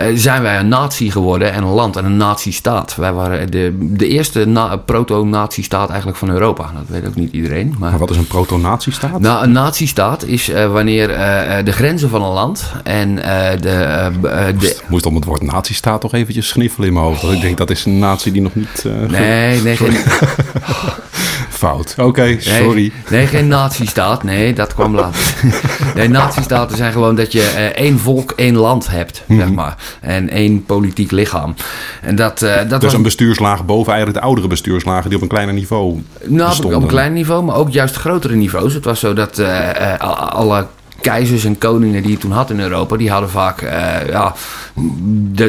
Uh, 0.00 0.06
zijn 0.14 0.42
wij 0.42 0.58
een 0.58 0.68
natie 0.68 1.10
geworden 1.10 1.52
en 1.52 1.62
een 1.62 1.72
land 1.72 1.96
en 1.96 2.04
een 2.04 2.16
nazistaat. 2.16 2.96
Wij 2.96 3.12
waren 3.12 3.50
de, 3.50 3.76
de 3.80 4.08
eerste 4.08 4.48
proto-nazistaat 4.84 5.88
eigenlijk 5.88 6.18
van 6.18 6.30
Europa. 6.30 6.70
Dat 6.74 6.84
weet 6.88 7.06
ook 7.06 7.14
niet 7.14 7.32
iedereen. 7.32 7.74
Maar, 7.78 7.90
maar 7.90 7.98
wat 7.98 8.10
is 8.10 8.16
een 8.16 8.26
proto-nazistaat? 8.26 9.20
Nou, 9.20 9.44
een 9.44 9.52
nazistaat 9.52 10.24
is 10.24 10.48
uh, 10.48 10.72
wanneer 10.72 11.08
de 11.64 11.72
grenzen 11.72 12.08
van 12.08 12.22
een 12.22 12.32
land 12.32 12.72
en 12.82 13.14
de. 13.14 13.58
de 14.58 14.76
moest 14.88 15.06
om 15.06 15.14
het 15.14 15.24
woord 15.24 15.42
nazistaat 15.42 16.00
toch 16.00 16.12
eventjes 16.12 16.48
sniffelen 16.48 16.88
in 16.88 16.94
mijn 16.94 17.06
hoofd. 17.06 17.24
Oh. 17.24 17.32
Ik 17.32 17.40
denk 17.40 17.58
dat 17.58 17.70
is 17.70 17.84
een 17.84 17.98
natie 17.98 18.32
die 18.32 18.42
nog 18.42 18.54
niet. 18.54 18.84
nee, 19.08 19.60
nee, 19.62 19.76
geen. 19.82 19.96
Fout. 21.48 21.94
Oké, 21.98 22.02
okay, 22.02 22.40
sorry. 22.40 22.74
Nee, 22.74 22.92
nee, 23.10 23.26
geen 23.26 23.48
nazistaat. 23.48 24.22
Nee, 24.22 24.52
dat 24.52 24.74
kwam 24.74 24.94
later. 24.94 25.20
nee, 25.94 26.08
nazistaten 26.08 26.76
zijn 26.76 26.92
gewoon 26.92 27.14
dat 27.14 27.32
je 27.32 27.38
uh, 27.38 27.64
één 27.64 27.98
volk, 27.98 28.32
één 28.36 28.56
land 28.56 28.88
hebt, 28.88 29.22
mm 29.26 29.36
-hmm. 29.36 29.46
zeg 29.46 29.54
maar. 29.54 29.76
En 30.00 30.28
één 30.28 30.64
politiek 30.64 31.10
lichaam. 31.10 31.54
En 32.02 32.16
dat, 32.16 32.42
uh, 32.42 32.56
dat 32.56 32.68
dus 32.68 32.82
was... 32.82 32.92
een 32.92 33.02
bestuurslaag 33.02 33.64
boven 33.64 33.92
eigenlijk 33.92 34.20
de 34.20 34.26
oudere 34.26 34.48
bestuurslagen 34.48 35.08
die 35.08 35.16
op 35.16 35.22
een 35.22 35.28
kleiner 35.28 35.54
niveau 35.54 36.02
Nou, 36.24 36.48
bestonden. 36.48 36.76
op 36.76 36.82
een 36.82 36.88
klein 36.88 37.12
niveau, 37.12 37.44
maar 37.44 37.56
ook 37.56 37.70
juist 37.70 37.96
grotere 37.96 38.34
niveaus. 38.34 38.74
Het 38.74 38.84
was 38.84 39.00
zo 39.00 39.12
dat 39.12 39.38
uh, 39.38 39.98
alle 40.30 40.66
keizers 41.10 41.44
en 41.44 41.58
koningen 41.58 42.02
die 42.02 42.10
je 42.10 42.18
toen 42.18 42.30
had 42.30 42.50
in 42.50 42.60
Europa, 42.60 42.96
die 42.96 43.10
hadden 43.10 43.30
vaak, 43.30 43.62
uh, 43.62 44.08
ja, 44.08 44.34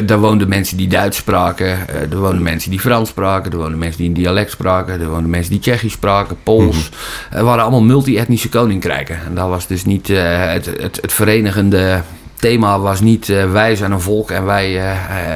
daar 0.04 0.18
woonden 0.18 0.48
mensen 0.48 0.76
die 0.76 0.88
Duits 0.88 1.16
spraken, 1.16 1.66
uh, 1.66 2.12
er 2.12 2.18
woonden 2.18 2.42
mensen 2.42 2.70
die 2.70 2.80
Frans 2.80 3.08
spraken, 3.08 3.52
er 3.52 3.58
woonden 3.58 3.78
mensen 3.78 3.98
die 3.98 4.08
een 4.08 4.14
dialect 4.14 4.50
spraken, 4.50 5.00
er 5.00 5.08
woonden 5.08 5.30
mensen 5.30 5.50
die 5.50 5.60
Tsjechisch 5.60 5.92
spraken, 5.92 6.36
Pools. 6.42 6.76
Mm 6.76 6.82
-hmm. 6.82 7.38
Er 7.38 7.44
waren 7.44 7.62
allemaal 7.62 7.82
multi-etnische 7.82 8.48
koninkrijken. 8.48 9.18
En 9.26 9.34
dat 9.34 9.48
was 9.48 9.66
dus 9.66 9.84
niet 9.84 10.08
uh, 10.08 10.52
het, 10.52 10.66
het, 10.66 10.98
het 11.00 11.12
verenigende 11.12 12.02
thema 12.38 12.78
was 12.78 13.00
niet 13.00 13.28
uh, 13.28 13.50
wij 13.50 13.76
zijn 13.76 13.92
een 13.92 14.00
volk 14.00 14.30
en 14.30 14.44
wij 14.44 14.76
uh, 14.76 14.82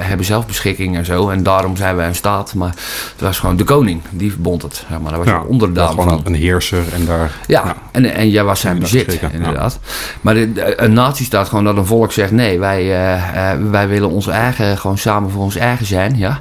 hebben 0.08 0.26
zelfbeschikking 0.26 0.96
en 0.96 1.04
zo. 1.04 1.28
En 1.28 1.42
daarom 1.42 1.76
zijn 1.76 1.96
wij 1.96 2.06
een 2.06 2.14
staat. 2.14 2.54
Maar 2.54 2.74
het 3.12 3.20
was 3.20 3.38
gewoon 3.38 3.56
de 3.56 3.64
koning, 3.64 4.02
die 4.10 4.30
verbond 4.30 4.62
het. 4.62 4.84
Ja, 4.90 4.98
maar 4.98 5.10
dat 5.10 5.24
was 5.24 5.28
ja, 5.28 5.42
onderdaan 5.42 5.88
gewoon 5.88 6.08
van. 6.08 6.20
een 6.24 6.34
heerser 6.34 6.84
en 6.92 7.04
daar... 7.04 7.30
Ja, 7.46 7.62
ja. 7.64 7.76
En, 7.90 8.14
en 8.14 8.30
jij 8.30 8.44
was 8.44 8.60
zijn 8.60 8.78
bezit, 8.78 9.20
inderdaad. 9.32 9.78
Maar 10.20 10.34
de, 10.34 10.74
een 10.82 10.92
natie 10.92 11.26
staat 11.26 11.48
gewoon 11.48 11.64
dat 11.64 11.76
een 11.76 11.86
volk 11.86 12.12
zegt... 12.12 12.30
nee, 12.30 12.58
wij, 12.58 12.86
wij 13.70 13.88
willen 13.88 14.10
ons 14.10 14.26
eigen, 14.26 14.78
gewoon 14.78 14.98
samen 14.98 15.30
voor 15.30 15.42
ons 15.42 15.56
eigen 15.56 15.86
zijn. 15.86 16.16
Ja? 16.16 16.40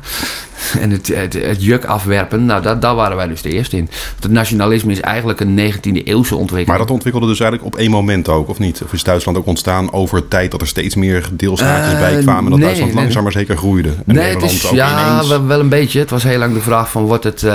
en 0.81 0.89
het, 0.91 1.07
het, 1.33 1.63
juk 1.63 1.85
afwerpen, 1.85 2.45
nou, 2.45 2.61
dat, 2.61 2.81
daar 2.81 2.95
waren 2.95 3.17
wij 3.17 3.27
dus 3.27 3.41
de 3.41 3.49
eerste 3.49 3.77
in. 3.77 3.89
Het 4.21 4.31
nationalisme 4.31 4.91
is 4.91 4.99
eigenlijk 4.99 5.39
een 5.39 5.73
19e 5.73 6.03
eeuwse 6.03 6.35
ontwikkeling. 6.35 6.67
Maar 6.67 6.77
dat 6.77 6.91
ontwikkelde 6.91 7.27
dus 7.27 7.39
eigenlijk 7.39 7.73
op 7.73 7.79
één 7.79 7.91
moment 7.91 8.29
ook, 8.29 8.49
of 8.49 8.59
niet? 8.59 8.81
Of 8.83 8.93
is 8.93 9.03
Duitsland 9.03 9.37
ook 9.37 9.45
ontstaan 9.45 9.93
over 9.93 10.27
tijd 10.27 10.50
dat 10.51 10.61
er 10.61 10.67
steeds 10.67 10.95
meer 10.95 11.29
deelstaatjes 11.31 11.93
uh, 11.93 11.99
bij 11.99 12.21
kwamen... 12.21 12.43
en 12.43 12.49
dat 12.49 12.59
Duitsland 12.59 12.93
langzaam 12.93 13.23
maar 13.23 13.31
zeker 13.31 13.57
groeide? 13.57 13.89
En 14.05 14.15
nee, 14.15 14.33
het 14.33 14.43
is, 14.43 14.69
ja, 14.69 15.21
wel, 15.27 15.45
wel, 15.45 15.59
een 15.59 15.69
beetje. 15.69 15.99
Het 15.99 16.09
was 16.09 16.23
heel 16.23 16.39
lang 16.39 16.53
de 16.53 16.61
vraag 16.61 16.91
van... 16.91 17.03
wordt 17.03 17.23
het 17.23 17.45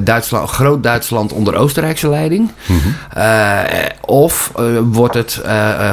Duitsland, 0.00 0.50
Groot-Duitsland 0.50 1.32
onder 1.32 1.56
Oostenrijkse 1.56 2.08
leiding? 2.08 2.50
Mm 2.66 2.80
of 4.06 4.52
wordt 4.84 5.14
het 5.14 5.40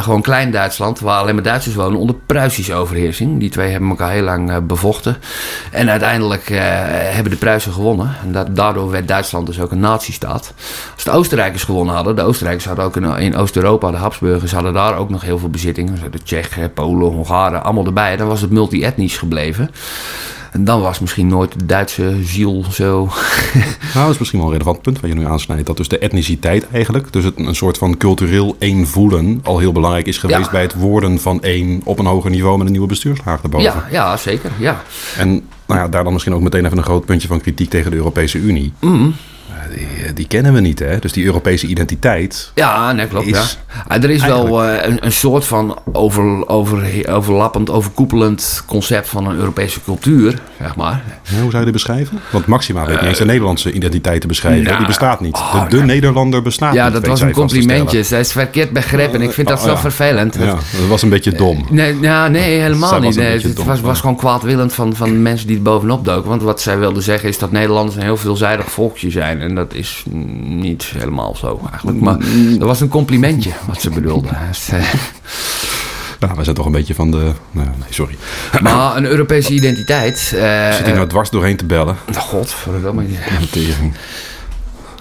gewoon 0.01 0.21
Klein-Duitsland... 0.21 0.99
waar 0.99 1.19
alleen 1.19 1.33
maar 1.33 1.43
Duitsers 1.43 1.75
wonen, 1.75 1.99
onder 1.99 2.15
Pruisische 2.25 2.73
overheersing? 2.73 3.39
Die 3.39 3.49
twee 3.49 3.71
hebben 3.71 3.89
elkaar 3.89 4.11
heel 4.11 4.23
lang 4.23 4.65
bevochten. 4.67 5.17
En 5.71 5.89
uiteindelijk 5.89 6.47
hebben 7.13 7.31
de 7.31 7.37
Pruisen 7.37 7.73
gewonnen. 7.73 8.15
En 8.23 8.31
dat, 8.31 8.55
daardoor 8.55 8.91
werd 8.91 9.07
Duitsland 9.07 9.45
dus 9.45 9.59
ook 9.59 9.71
een 9.71 9.79
nazistaat. 9.79 10.53
Als 10.95 11.03
de 11.03 11.11
Oostenrijkers 11.11 11.63
gewonnen 11.63 11.95
hadden, 11.95 12.15
de 12.15 12.21
Oostenrijkers 12.21 12.65
hadden 12.65 12.85
ook 12.85 12.95
in, 12.95 13.03
in 13.03 13.35
Oost-Europa, 13.35 13.91
de 13.91 13.97
Habsburgers 13.97 14.51
hadden 14.51 14.73
daar 14.73 14.97
ook 14.97 15.09
nog 15.09 15.21
heel 15.21 15.39
veel 15.39 15.49
bezittingen. 15.49 15.99
De 16.11 16.19
Tsjechen, 16.41 16.73
Polen, 16.73 17.11
Hongaren, 17.11 17.63
allemaal 17.63 17.85
erbij. 17.85 18.17
Dan 18.17 18.27
was 18.27 18.41
het 18.41 18.51
multi-etnisch 18.51 19.17
gebleven. 19.17 19.69
En 20.51 20.63
dan 20.63 20.81
was 20.81 20.99
misschien 20.99 21.27
nooit 21.27 21.59
de 21.59 21.65
Duitse 21.65 22.17
ziel 22.23 22.65
zo. 22.71 23.09
Nou, 23.93 24.05
dat 24.05 24.13
is 24.13 24.19
misschien 24.19 24.39
wel 24.39 24.47
een 24.47 24.57
relevant 24.57 24.81
punt 24.81 24.99
waar 24.99 25.09
je 25.09 25.15
nu 25.15 25.25
aansnijdt. 25.25 25.65
Dat 25.65 25.77
dus 25.77 25.87
de 25.87 25.97
etniciteit 25.97 26.67
eigenlijk, 26.71 27.13
dus 27.13 27.23
het, 27.23 27.37
een 27.37 27.55
soort 27.55 27.77
van 27.77 27.97
cultureel 27.97 28.55
één 28.59 28.87
voelen, 28.87 29.39
al 29.43 29.59
heel 29.59 29.71
belangrijk 29.71 30.07
is 30.07 30.17
geweest 30.17 30.51
bij 30.51 30.61
het 30.61 30.73
worden 30.73 31.19
van 31.19 31.43
één 31.43 31.81
op 31.83 31.99
een 31.99 32.05
hoger 32.05 32.29
niveau 32.29 32.57
met 32.57 32.65
een 32.65 32.71
nieuwe 32.71 32.87
bestuurslaag 32.87 33.41
erboven. 33.43 33.65
Ja, 33.65 33.87
ja 33.91 34.17
zeker. 34.17 34.51
Ja. 34.59 34.83
En 35.17 35.29
nou 35.65 35.79
ja, 35.79 35.87
daar 35.87 36.03
dan 36.03 36.13
misschien 36.13 36.33
ook 36.33 36.41
meteen 36.41 36.65
even 36.65 36.77
een 36.77 36.83
groot 36.83 37.05
puntje 37.05 37.27
van 37.27 37.41
kritiek 37.41 37.69
tegen 37.69 37.91
de 37.91 37.97
Europese 37.97 38.37
Unie. 38.37 38.73
Mm. 38.79 39.15
Die, 39.75 40.13
die, 40.13 40.27
kennen 40.27 40.53
we 40.53 40.59
niet, 40.59 40.79
hè? 40.79 40.99
Dus 40.99 41.11
die 41.11 41.25
Europese 41.25 41.67
identiteit. 41.67 42.51
Ja, 42.55 42.91
nee, 42.91 43.07
klopt. 43.07 43.27
Is 43.27 43.57
ja. 43.87 44.01
Er 44.01 44.09
is 44.09 44.25
wel 44.25 44.65
uh, 44.65 44.83
een, 44.83 45.05
een, 45.05 45.11
soort 45.11 45.45
van 45.45 45.79
over, 45.91 46.47
over, 46.47 47.09
overlappend, 47.09 47.69
overkoepelend 47.69 48.63
concept 48.65 49.09
van 49.09 49.27
een 49.27 49.37
Europese 49.37 49.83
cultuur, 49.83 50.39
zeg 50.61 50.75
maar. 50.75 51.03
Ja, 51.23 51.41
hoe 51.41 51.49
zou 51.49 51.57
je 51.57 51.63
dit 51.63 51.73
beschrijven? 51.73 52.19
Want 52.29 52.45
Maxima 52.45 52.85
weet 52.85 52.99
niet 52.99 53.09
eens 53.09 53.17
de 53.17 53.25
Nederlandse 53.25 53.71
identiteit 53.71 54.21
te 54.21 54.27
beschrijven. 54.27 54.63
Nou, 54.63 54.77
die 54.77 54.87
bestaat 54.87 55.19
niet. 55.19 55.37
de, 55.69 55.77
de 55.77 55.83
Nederlander 55.83 56.41
bestaat 56.41 56.73
ja, 56.73 56.83
niet. 56.85 56.93
Ja, 56.93 56.99
dat 56.99 57.09
was 57.09 57.21
een 57.21 57.31
complimentje. 57.31 58.03
Zij 58.03 58.19
is 58.19 58.31
verkeerd 58.31 58.71
begrepen. 58.71 59.21
Ik 59.21 59.31
vind 59.31 59.47
dat 59.47 59.59
oh, 59.59 59.65
zo 59.65 59.75
vervelend. 59.75 60.35
Ja, 60.35 60.45
dat 60.45 60.87
was 60.87 61.01
een 61.01 61.09
beetje 61.09 61.31
dom. 61.31 61.65
Nee, 61.69 61.99
ja, 62.01 62.27
nee 62.27 62.59
helemaal 62.59 62.99
niet. 62.99 63.15
Nee, 63.15 63.39
het 63.39 63.63
was, 63.63 63.81
was 63.81 63.99
gewoon 63.99 64.15
kwaadwillend 64.15 64.73
van, 64.73 64.95
van 64.95 65.21
mensen 65.21 65.47
die 65.47 65.55
er 65.55 65.61
bovenop 65.61 66.05
doken. 66.05 66.29
Want 66.29 66.41
wat 66.41 66.61
zij 66.61 66.79
wilden 66.79 67.03
zeggen 67.03 67.29
is 67.29 67.37
dat 67.37 67.51
Nederlanders 67.51 67.95
een 67.95 68.03
heel 68.03 68.17
veelzijdig 68.17 68.71
volkje 68.71 69.11
zijn. 69.11 69.41
En 69.49 69.55
dat 69.55 69.73
is 69.73 70.03
niet 70.43 70.83
helemaal 70.83 71.35
zo 71.35 71.59
eigenlijk. 71.71 71.99
Maar 71.99 72.17
dat 72.57 72.67
was 72.67 72.81
een 72.81 72.87
complimentje 72.87 73.51
wat 73.67 73.81
ze 73.81 73.89
bedoelde. 73.89 74.29
Ja, 76.19 76.35
we 76.35 76.43
zijn 76.43 76.55
toch 76.55 76.65
een 76.65 76.71
beetje 76.71 76.95
van 76.95 77.11
de... 77.11 77.31
nee, 77.51 77.65
sorry. 77.89 78.15
Maar 78.61 78.97
een 78.97 79.05
Europese 79.05 79.53
identiteit... 79.53 80.31
Uh, 80.35 80.71
Zit 80.73 80.85
hier 80.85 80.95
nou 80.95 81.07
dwars 81.07 81.29
doorheen 81.29 81.57
te 81.57 81.65
bellen? 81.65 81.97
God, 82.17 82.51
verdomme. 82.51 83.03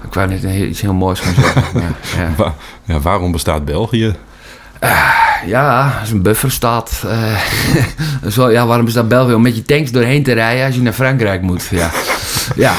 Ik 0.03 0.13
wou 0.13 0.27
net 0.27 0.43
iets 0.43 0.81
heel 0.81 0.93
moois 0.93 1.19
gaan 1.19 1.33
zeggen. 1.33 1.95
ja. 2.37 2.55
ja, 2.93 2.99
waarom 2.99 3.31
bestaat 3.31 3.65
België? 3.65 4.15
Uh, 4.83 5.09
ja, 5.45 5.99
is 6.03 6.11
een 6.11 6.21
bufferstaat. 6.21 7.03
Uh, 7.05 7.39
zo, 8.35 8.49
ja, 8.49 8.65
waarom 8.65 8.85
bestaat 8.85 9.07
België? 9.07 9.33
Om 9.33 9.41
met 9.41 9.55
je 9.55 9.63
tanks 9.63 9.91
doorheen 9.91 10.23
te 10.23 10.33
rijden 10.33 10.65
als 10.65 10.75
je 10.75 10.81
naar 10.81 10.93
Frankrijk 10.93 11.41
moet. 11.41 11.67
Ja. 11.71 11.91
ja. 12.55 12.73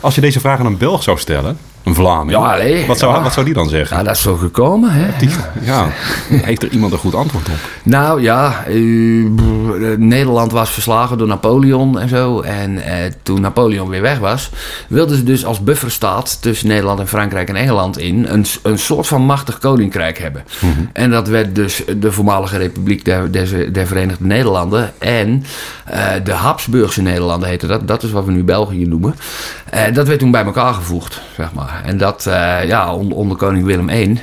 Als 0.00 0.14
je 0.14 0.20
deze 0.20 0.40
vraag 0.40 0.58
aan 0.58 0.66
een 0.66 0.78
Belg 0.78 1.02
zou 1.02 1.18
stellen... 1.18 1.58
Een 1.82 1.94
Vlaming. 1.94 2.30
Ja, 2.30 2.52
allee, 2.52 2.86
wat, 2.86 2.98
zou, 2.98 3.22
wat 3.22 3.32
zou 3.32 3.44
die 3.44 3.54
dan 3.54 3.68
zeggen? 3.68 3.96
Ja, 3.96 4.02
dat 4.02 4.14
is 4.14 4.22
zo 4.22 4.36
gekomen. 4.36 4.90
Hè? 4.92 5.06
Die, 5.18 5.30
ja. 5.62 5.88
Heeft 6.28 6.62
er 6.62 6.68
iemand 6.68 6.92
een 6.92 6.98
goed 6.98 7.14
antwoord 7.14 7.48
op? 7.48 7.54
Nou 7.82 8.22
ja, 8.22 8.64
uh, 8.68 9.26
Nederland 9.96 10.52
was 10.52 10.70
verslagen 10.70 11.18
door 11.18 11.26
Napoleon 11.26 11.98
en 11.98 12.08
zo. 12.08 12.40
En 12.40 12.70
uh, 12.70 12.82
toen 13.22 13.40
Napoleon 13.40 13.88
weer 13.88 14.02
weg 14.02 14.18
was, 14.18 14.50
wilden 14.88 15.16
ze 15.16 15.24
dus 15.24 15.44
als 15.44 15.60
bufferstaat 15.60 16.42
tussen 16.42 16.68
Nederland 16.68 17.00
en 17.00 17.08
Frankrijk 17.08 17.48
en 17.48 17.56
Engeland 17.56 17.98
in 17.98 18.26
een, 18.28 18.44
een 18.62 18.78
soort 18.78 19.06
van 19.06 19.22
machtig 19.22 19.58
koninkrijk 19.58 20.18
hebben. 20.18 20.44
Mm 20.60 20.72
-hmm. 20.72 20.90
En 20.92 21.10
dat 21.10 21.28
werd 21.28 21.54
dus 21.54 21.82
de 21.98 22.12
voormalige 22.12 22.56
Republiek 22.56 23.04
der, 23.04 23.32
der, 23.32 23.72
der 23.72 23.86
Verenigde 23.86 24.24
Nederlanden 24.24 24.92
en 24.98 25.44
uh, 25.92 26.06
de 26.24 26.32
Habsburgse 26.32 27.02
Nederlanden 27.02 27.48
heette 27.48 27.66
dat. 27.66 27.88
Dat 27.88 28.02
is 28.02 28.10
wat 28.10 28.24
we 28.24 28.32
nu 28.32 28.44
België 28.44 28.86
noemen. 28.86 29.14
dat 29.92 30.06
werd 30.06 30.18
toen 30.18 30.30
bij 30.30 30.44
elkaar 30.44 30.74
gevoegd, 30.74 31.20
zeg 31.36 31.52
maar. 31.52 31.69
En 31.84 31.96
dat, 31.98 32.26
uh, 32.28 32.64
ja, 32.64 32.94
onder, 32.94 33.16
onder, 33.16 33.36
koning 33.36 33.64
Willem 33.64 33.88
I... 33.88 34.20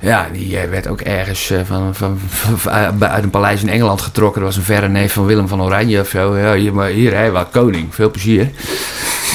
Ja, 0.00 0.28
die 0.32 0.58
eh, 0.58 0.70
werd 0.70 0.88
ook 0.88 1.00
ergens 1.00 1.50
uh, 1.50 1.60
van, 1.64 1.94
van, 1.94 2.18
van, 2.28 2.72
uit 3.00 3.22
een 3.22 3.30
paleis 3.30 3.62
in 3.62 3.68
Engeland 3.68 4.00
getrokken. 4.00 4.40
Dat 4.40 4.50
was 4.50 4.58
een 4.58 4.74
verre 4.74 4.88
neef 4.88 5.12
van 5.12 5.26
Willem 5.26 5.48
van 5.48 5.62
Oranje 5.62 6.00
of 6.00 6.08
zo. 6.08 6.36
Ja, 6.36 6.54
hier, 6.54 6.74
maar 6.74 6.88
hier 6.88 7.14
hij 7.14 7.30
was 7.30 7.44
koning. 7.52 7.94
Veel 7.94 8.10
plezier. 8.10 8.50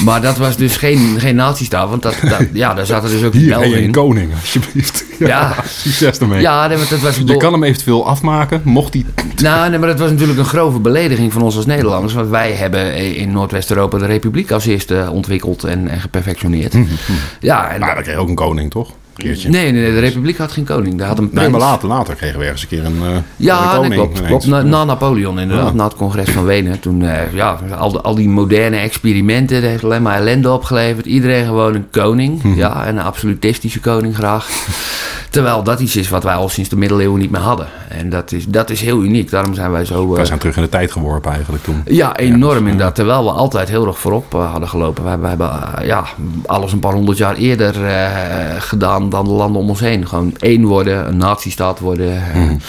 Maar 0.04 0.20
dat 0.20 0.36
was 0.36 0.56
dus 0.56 0.76
geen, 0.76 1.16
geen 1.18 1.34
nazistaat, 1.34 1.88
want 1.88 2.02
dat, 2.02 2.16
dat, 2.22 2.40
ja, 2.52 2.74
daar 2.74 2.86
zaten 2.86 3.10
dus 3.10 3.22
ook 3.22 3.32
Hier, 3.32 3.48
Belgen 3.48 3.82
in. 3.82 3.92
koning, 3.92 4.32
alsjeblieft. 4.40 5.04
Ja, 5.18 5.26
ja. 5.26 5.54
succes 5.66 6.18
ermee. 6.18 6.40
Ja, 6.40 6.66
nee, 6.66 6.76
maar 6.76 6.86
dat 6.90 7.00
was 7.00 7.16
Je 7.24 7.36
kan 7.36 7.52
hem 7.52 7.64
eventueel 7.64 8.06
afmaken, 8.06 8.60
mocht 8.64 8.92
hij... 8.92 9.04
Nou, 9.42 9.70
nee, 9.70 9.78
maar 9.78 9.88
dat 9.88 9.98
was 9.98 10.10
natuurlijk 10.10 10.38
een 10.38 10.44
grove 10.44 10.78
belediging 10.78 11.32
van 11.32 11.42
ons 11.42 11.56
als 11.56 11.66
Nederlanders. 11.66 12.14
Want 12.14 12.28
wij 12.28 12.52
hebben 12.52 12.94
in 13.14 13.32
Noordwest-Europa 13.32 13.98
de 13.98 14.06
republiek 14.06 14.50
als 14.50 14.66
eerste 14.66 15.08
ontwikkeld 15.12 15.64
en, 15.64 15.88
en 15.88 16.00
geperfectioneerd. 16.00 16.72
Mhm, 16.72 16.82
mhm. 16.82 17.12
ja, 17.40 17.70
en 17.70 17.80
maar 17.80 17.94
dan 17.94 18.02
kreeg 18.02 18.14
je 18.14 18.20
ook 18.20 18.28
een 18.28 18.34
koning, 18.34 18.70
toch? 18.70 18.90
Keertje. 19.16 19.48
Nee, 19.48 19.72
nee, 19.72 19.82
nee, 19.82 19.92
de 19.92 20.00
Republiek 20.00 20.36
had 20.36 20.52
geen 20.52 20.64
koning. 20.64 20.98
Daar 20.98 21.08
had 21.08 21.18
een 21.18 21.28
Nee, 21.32 21.48
maar 21.48 21.60
later, 21.60 21.88
later 21.88 22.14
kregen 22.14 22.38
we 22.38 22.44
ergens 22.44 22.62
een 22.62 22.68
keer 22.68 22.84
een, 22.84 22.96
uh, 23.02 23.16
ja, 23.36 23.62
een 23.62 23.70
koning. 23.70 23.88
Nee, 23.88 23.98
klopt. 23.98 24.26
klopt. 24.26 24.46
Na, 24.46 24.62
na, 24.62 24.84
Napoleon 24.84 25.40
inderdaad, 25.40 25.74
na 25.74 25.84
het 25.84 25.94
congres 25.94 26.30
van 26.30 26.44
Wenen. 26.44 26.80
Toen, 26.80 27.00
uh, 27.00 27.32
ja, 27.32 27.58
al, 27.78 28.00
al 28.00 28.14
die 28.14 28.28
moderne 28.28 28.76
experimenten, 28.76 29.60
dat 29.60 29.70
heeft 29.70 29.84
alleen 29.84 30.02
maar 30.02 30.16
ellende 30.16 30.50
opgeleverd. 30.50 31.06
Iedereen 31.06 31.44
gewoon 31.44 31.74
een 31.74 31.90
koning. 31.90 32.42
-hmm. 32.42 32.54
Ja, 32.54 32.88
een 32.88 32.98
absolutistische 32.98 33.80
koning 33.80 34.14
graag. 34.14 34.48
Terwijl 35.36 35.62
dat 35.62 35.80
iets 35.80 35.96
is 35.96 36.08
wat 36.08 36.22
wij 36.22 36.34
al 36.34 36.48
sinds 36.48 36.70
de 36.70 36.76
middeleeuwen 36.76 37.20
niet 37.20 37.30
meer 37.30 37.40
hadden. 37.40 37.66
En 37.88 38.10
dat 38.10 38.32
is, 38.32 38.46
dat 38.46 38.70
is 38.70 38.80
heel 38.80 39.02
uniek. 39.02 39.30
Daarom 39.30 39.54
zijn 39.54 39.70
wij 39.70 39.84
zo... 39.84 40.08
wij 40.08 40.24
zijn 40.24 40.38
terug 40.38 40.56
in 40.56 40.62
de 40.62 40.68
tijd 40.68 40.92
geworpen 40.92 41.32
eigenlijk 41.32 41.62
toen. 41.62 41.82
Ja, 41.84 42.16
enorm 42.16 42.64
ja, 42.64 42.70
inderdaad. 42.70 42.94
Terwijl 42.94 43.24
we 43.24 43.30
altijd 43.30 43.68
heel 43.68 43.86
erg 43.86 43.98
voorop 43.98 44.34
uh, 44.34 44.50
hadden 44.50 44.68
gelopen. 44.68 45.04
Wij, 45.04 45.18
wij 45.18 45.28
hebben 45.28 45.50
ja, 45.82 46.04
alles 46.46 46.72
een 46.72 46.78
paar 46.78 46.92
honderd 46.92 47.18
jaar 47.18 47.34
eerder 47.36 47.74
gedaan 48.58 49.10
dan 49.10 49.24
de 49.24 49.30
landen 49.30 49.62
om 49.62 49.68
ons 49.68 49.80
heen. 49.80 50.08
Gewoon 50.08 50.34
één 50.38 50.64
worden, 50.64 51.08
een 51.08 51.16
nazistaat 51.16 51.78
worden. 51.78 52.22
Een 52.34 52.60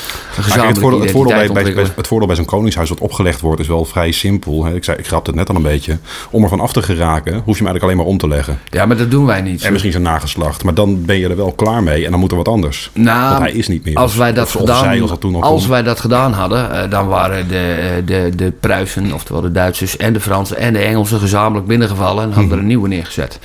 gezamenlijke 0.43 0.67
het, 0.67 0.79
voordeel, 0.79 1.01
het, 1.01 1.11
voordeel 1.11 1.53
bij, 1.53 1.87
het 1.95 2.07
voordeel 2.07 2.27
bij 2.27 2.35
zo'n 2.35 2.45
koningshuis 2.45 2.89
wat 2.89 2.99
opgelegd 2.99 3.41
wordt 3.41 3.61
is 3.61 3.67
wel 3.67 3.85
vrij 3.85 4.11
simpel. 4.11 4.67
Ik, 4.67 4.83
zei, 4.83 4.97
ik 4.97 5.07
grapte 5.07 5.29
het 5.29 5.39
net 5.39 5.49
al 5.49 5.55
een 5.55 5.61
beetje. 5.61 5.97
Om 6.29 6.43
ervan 6.43 6.59
af 6.59 6.73
te 6.73 6.81
geraken, 6.81 7.33
hoef 7.33 7.57
je 7.57 7.63
hem 7.63 7.67
eigenlijk 7.67 7.83
alleen 7.83 7.97
maar 7.97 8.05
om 8.05 8.17
te 8.17 8.27
leggen. 8.27 8.59
Ja, 8.69 8.85
maar 8.85 8.97
dat 8.97 9.11
doen 9.11 9.25
wij 9.25 9.41
niet. 9.41 9.61
En 9.61 9.71
misschien 9.71 9.91
zijn 9.91 10.03
nageslacht. 10.03 10.63
Maar 10.63 10.73
dan 10.73 11.05
ben 11.05 11.17
je 11.17 11.29
er 11.29 11.35
wel 11.35 11.51
klaar 11.51 11.83
mee 11.83 12.05
en 12.05 12.11
dan 12.11 12.19
moet 12.19 12.31
er 12.31 12.37
wat 12.37 12.47
anders. 12.47 12.55
Nou, 12.93 13.29
Want 13.29 13.41
hij 13.41 13.51
is 13.51 13.67
niet 13.67 13.85
meer. 13.85 13.95
Als 13.95 14.15
wij 14.15 14.33
dat, 14.33 14.49
gedaan, 14.49 14.83
zij, 14.83 15.01
als, 15.39 15.67
wij 15.67 15.83
dat 15.83 15.99
gedaan 15.99 16.33
hadden, 16.33 16.71
uh, 16.71 16.89
dan 16.89 17.07
waren 17.07 17.47
de, 17.47 18.01
de, 18.05 18.31
de 18.35 18.51
Pruisen, 18.59 19.13
oftewel 19.13 19.41
de 19.41 19.51
Duitsers 19.51 19.97
en 19.97 20.13
de 20.13 20.19
Fransen 20.19 20.57
en 20.57 20.73
de 20.73 20.79
Engelsen 20.79 21.19
gezamenlijk 21.19 21.67
binnengevallen 21.67 22.23
en 22.23 22.31
hadden 22.31 22.51
er 22.51 22.57
een 22.57 22.67
nieuwe 22.67 22.87
neergezet. 22.87 23.39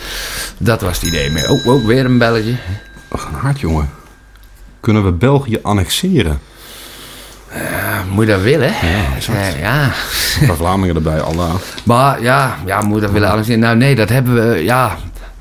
Dat 0.58 0.80
was 0.80 1.00
het 1.00 1.08
idee 1.08 1.30
mee. 1.30 1.50
Oh, 1.50 1.66
oh 1.66 1.86
weer 1.86 2.04
een 2.04 2.18
belletje. 2.18 2.54
Ach, 3.08 3.26
een 3.26 3.38
hart, 3.38 3.60
jongen. 3.60 3.90
Kunnen 4.80 5.04
we 5.04 5.12
België 5.12 5.58
annexeren? 5.62 6.40
Uh, 7.52 7.58
moet 8.10 8.26
je 8.26 8.32
dat 8.32 8.40
willen? 8.40 8.72
Ja, 8.82 9.32
uh, 9.34 9.60
ja. 9.60 9.90
Erbij, 10.94 11.20
Allah. 11.20 11.54
Maar 11.84 12.22
ja, 12.22 12.56
ja, 12.66 12.80
moet 12.80 12.94
je 12.94 13.00
dat 13.00 13.10
willen 13.10 13.30
annexeren? 13.30 13.60
Nou 13.60 13.76
nee, 13.76 13.94
dat 13.94 14.08
hebben 14.08 14.34
we, 14.34 14.64
ja... 14.64 14.96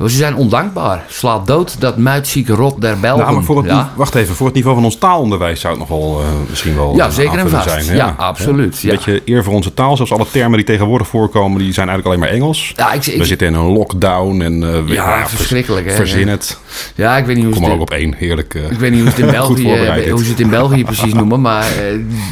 Ze 0.10 0.16
zijn 0.16 0.36
ondankbaar. 0.36 1.06
Slaat 1.08 1.48
dood 1.48 1.76
dat 1.80 1.98
muitzieke 1.98 2.54
rot 2.54 2.82
der 2.82 3.00
Belgen. 3.00 3.24
Nou, 3.24 3.36
maar 3.36 3.44
voor 3.44 3.64
het, 3.64 3.86
wacht 3.96 4.16
even, 4.16 4.36
voor 4.36 4.46
het 4.46 4.56
niveau 4.56 4.76
van 4.76 4.86
ons 4.86 4.98
taalonderwijs 4.98 5.60
zou 5.60 5.80
het 5.80 5.90
nog 5.90 6.00
wel 6.00 6.22
uh, 6.22 6.28
misschien 6.50 6.76
wel 6.76 6.96
Ja, 6.96 7.10
zeker 7.10 7.40
en 7.40 7.50
vast. 7.50 7.70
Zijn, 7.70 7.96
ja, 7.96 8.16
absoluut. 8.18 8.82
Ja. 8.82 8.92
Beetje 8.92 9.22
eer 9.26 9.44
voor 9.44 9.54
onze 9.54 9.74
taal. 9.74 9.96
Zelfs 9.96 10.12
alle 10.12 10.26
termen 10.32 10.58
die 10.58 10.66
tegenwoordig 10.66 11.08
voorkomen, 11.08 11.60
die 11.60 11.74
zijn 11.74 11.90
eigenlijk 11.90 12.08
alleen 12.08 12.30
maar 12.30 12.42
Engels. 12.42 12.74
Ja, 12.76 12.92
ik, 12.94 13.06
ik, 13.06 13.18
We 13.18 13.26
zitten 13.26 13.48
in 13.48 13.54
een 13.54 13.72
lockdown 13.72 14.42
en... 14.42 14.62
Uh, 14.62 14.88
ja, 14.88 15.28
verschrikkelijk. 15.28 15.86
Hè? 15.90 15.96
Verzin 15.96 16.28
het. 16.28 16.60
Ja, 16.96 17.18
ik 17.18 17.26
weet 17.26 17.36
niet 17.36 17.46
hoe 17.46 17.54
Kom 17.54 17.64
maar 17.64 17.72
ook 17.72 17.82
op 17.82 17.92
één. 17.92 18.14
Heerlijk. 18.16 18.54
ik 18.54 18.80
weet 18.80 18.92
niet 18.92 19.00
hoe 19.00 19.10
het 19.10 19.20
in 19.20 19.32
België, 19.42 20.12
hoe 20.12 20.24
ze 20.24 20.30
het 20.30 20.40
in 20.40 20.50
België 20.50 20.84
precies 20.84 21.14
noemen, 21.14 21.42
maar 21.42 21.66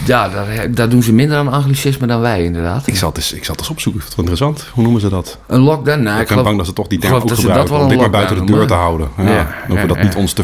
ja, 0.06 0.30
daar, 0.30 0.72
daar, 0.72 0.90
doen 0.90 1.04
ze 1.04 1.14
minder 1.14 1.38
aan 1.38 1.52
anglicisme 1.52 2.08
dan 2.08 2.22
wij 2.22 2.44
inderdaad. 2.44 2.88
Ik 2.88 2.96
zat 2.96 3.18
eens, 3.18 3.34
ik 3.34 3.46
zat 3.46 3.60
eens 3.60 3.70
opzoeken. 3.70 4.02
Het 4.02 4.18
interessant. 4.18 4.66
Hoe 4.74 4.84
noemen 4.84 5.02
ze 5.02 5.10
dat? 5.10 5.38
Een 5.48 5.60
lockdown? 5.60 6.04
Nou, 6.04 6.22
ik, 6.22 6.28
ben 6.28 6.44
bang 6.44 6.58
dat 6.58 6.66
ze 6.66 6.74
toch 6.74 6.88
die 6.88 7.00
term 7.00 7.14
ook 7.14 7.22
gebruiken. 7.22 7.59
Om 7.68 7.88
dit 7.88 8.00
maar 8.00 8.10
buiten 8.10 8.46
de 8.46 8.52
deur 8.52 8.68
te 8.68 8.74
houden. 8.74 9.08
Ja, 9.18 9.24
ja, 9.24 9.36
dan 9.36 9.46
hoeven 9.68 9.88
we 9.88 9.94
dat 9.94 10.04
niet 10.04 10.16
ons 10.16 10.34
te, 10.34 10.44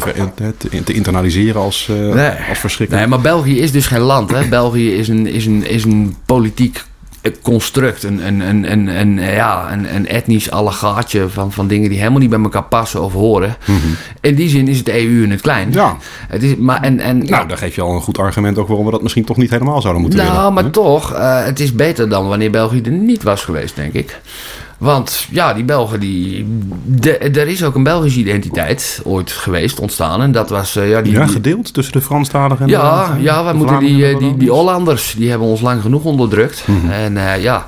te, 0.56 0.82
te 0.84 0.92
internaliseren 0.92 1.60
als, 1.60 1.88
uh, 1.90 2.14
nee. 2.14 2.30
als 2.48 2.58
verschrikkelijk. 2.58 3.06
Nee, 3.06 3.06
maar 3.06 3.32
België 3.32 3.60
is 3.60 3.72
dus 3.72 3.86
geen 3.86 4.00
land. 4.00 4.30
Hè? 4.30 4.48
België 4.48 4.94
is 4.94 5.08
een, 5.08 5.26
is 5.26 5.46
een, 5.46 5.68
is 5.68 5.84
een 5.84 6.16
politiek 6.26 6.84
construct, 7.42 8.02
een, 8.02 8.26
een, 8.26 8.40
een, 8.40 8.72
een, 8.72 8.86
een, 8.86 9.20
ja, 9.20 9.72
een, 9.72 9.94
een 9.94 10.08
etnisch 10.08 10.50
allegaatje 10.50 11.28
van, 11.28 11.52
van 11.52 11.66
dingen 11.66 11.88
die 11.88 11.98
helemaal 11.98 12.20
niet 12.20 12.30
bij 12.30 12.40
elkaar 12.40 12.64
passen 12.64 13.02
of 13.02 13.12
horen. 13.12 13.56
Mm 13.66 13.80
-hmm. 13.80 13.96
In 14.20 14.34
die 14.34 14.48
zin 14.48 14.68
is 14.68 14.78
het 14.78 14.88
EU 14.88 15.22
in 15.22 15.30
het 15.30 15.40
klein. 15.40 15.72
Ja. 15.72 15.96
Het 16.28 16.42
is, 16.42 16.56
maar, 16.56 16.82
en, 16.82 17.00
en, 17.00 17.16
nou, 17.16 17.28
ja. 17.28 17.44
daar 17.44 17.58
geef 17.58 17.74
je 17.74 17.80
al 17.80 17.94
een 17.94 18.00
goed 18.00 18.18
argument 18.18 18.58
ook 18.58 18.68
waarom 18.68 18.84
we 18.84 18.90
dat 18.90 19.02
misschien 19.02 19.24
toch 19.24 19.36
niet 19.36 19.50
helemaal 19.50 19.80
zouden 19.80 20.02
moeten 20.02 20.20
nou, 20.20 20.30
willen. 20.32 20.52
Nou, 20.52 20.62
maar 20.62 20.72
toch, 20.72 21.12
uh, 21.12 21.44
het 21.44 21.60
is 21.60 21.72
beter 21.72 22.08
dan 22.08 22.28
wanneer 22.28 22.50
België 22.50 22.80
er 22.80 22.90
niet 22.90 23.22
was 23.22 23.44
geweest, 23.44 23.76
denk 23.76 23.92
ik. 23.92 24.20
Want 24.78 25.26
ja, 25.30 25.54
die 25.54 25.64
Belgen, 25.64 26.00
die, 26.00 26.46
de, 26.84 27.18
er 27.18 27.46
is 27.46 27.64
ook 27.64 27.74
een 27.74 27.82
Belgische 27.82 28.18
identiteit 28.18 29.00
ooit 29.04 29.32
geweest, 29.32 29.80
ontstaan. 29.80 30.22
En 30.22 30.32
dat 30.32 30.50
was... 30.50 30.76
Uh, 30.76 30.90
ja, 30.90 31.02
die, 31.02 31.12
ja, 31.12 31.26
gedeeld 31.26 31.74
tussen 31.74 31.92
de 31.92 32.00
Franstaligen 32.00 32.64
en 32.64 32.70
ja, 32.70 33.14
de 33.14 33.22
Ja, 33.22 33.44
wij 33.44 33.52
moeten 33.52 33.78
die, 33.78 34.18
die, 34.18 34.36
die 34.36 34.50
Hollanders, 34.50 35.14
die 35.16 35.30
hebben 35.30 35.48
ons 35.48 35.60
lang 35.60 35.82
genoeg 35.82 36.04
onderdrukt. 36.04 36.62
Mm 36.66 36.80
-hmm. 36.80 36.90
En 36.90 37.12
uh, 37.12 37.42
ja, 37.42 37.66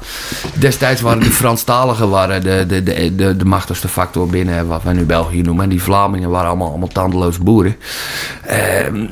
destijds 0.54 1.00
waren 1.00 1.22
de 1.22 1.30
Franstaligen 1.30 2.10
waren 2.10 2.42
de, 2.42 2.64
de, 2.68 2.82
de, 2.82 3.14
de, 3.14 3.36
de 3.36 3.44
machtigste 3.44 3.88
factor 3.88 4.26
binnen 4.26 4.66
wat 4.66 4.82
wij 4.82 4.92
nu 4.92 5.04
België 5.04 5.42
noemen. 5.42 5.64
En 5.64 5.70
die 5.70 5.82
Vlamingen 5.82 6.30
waren 6.30 6.48
allemaal, 6.48 6.68
allemaal 6.68 6.88
tandeloos 6.88 7.38
boeren. 7.38 7.76
Uh, 8.50 8.54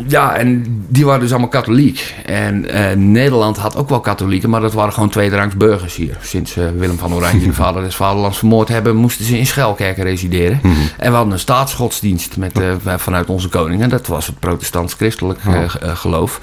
ja, 0.06 0.34
en 0.34 0.64
die 0.88 1.04
waren 1.04 1.20
dus 1.20 1.30
allemaal 1.30 1.48
katholiek. 1.48 2.14
En 2.26 2.66
Nederland 3.12 3.56
had 3.56 3.76
ook 3.76 3.88
wel 3.88 4.00
katholieken, 4.00 4.50
maar 4.50 4.60
dat 4.60 4.72
waren 4.72 4.92
gewoon 4.92 5.08
tweederangs 5.08 5.56
burgers 5.56 5.96
hier. 5.96 6.16
Sinds 6.20 6.54
Willem 6.54 6.98
van 6.98 7.14
Oranje, 7.14 7.46
de 7.46 7.52
vader 7.52 7.85
des 7.86 7.96
vaderlands 7.96 8.38
vermoord 8.38 8.68
hebben, 8.68 8.96
moesten 8.96 9.24
ze 9.24 9.38
in 9.38 9.46
Schelkerken 9.46 10.04
resideren. 10.04 10.60
Mm 10.62 10.74
-hmm. 10.74 10.88
En 10.96 11.10
we 11.10 11.16
hadden 11.16 11.32
een 11.32 11.38
staatsgodsdienst 11.38 12.36
met, 12.36 12.58
uh, 12.58 12.74
vanuit 12.96 13.28
onze 13.28 13.48
koning. 13.48 13.82
En 13.82 13.88
dat 13.88 14.06
was 14.06 14.26
het 14.26 14.38
protestants-christelijk 14.38 15.40
uh, 15.48 15.62
geloof. 15.96 16.40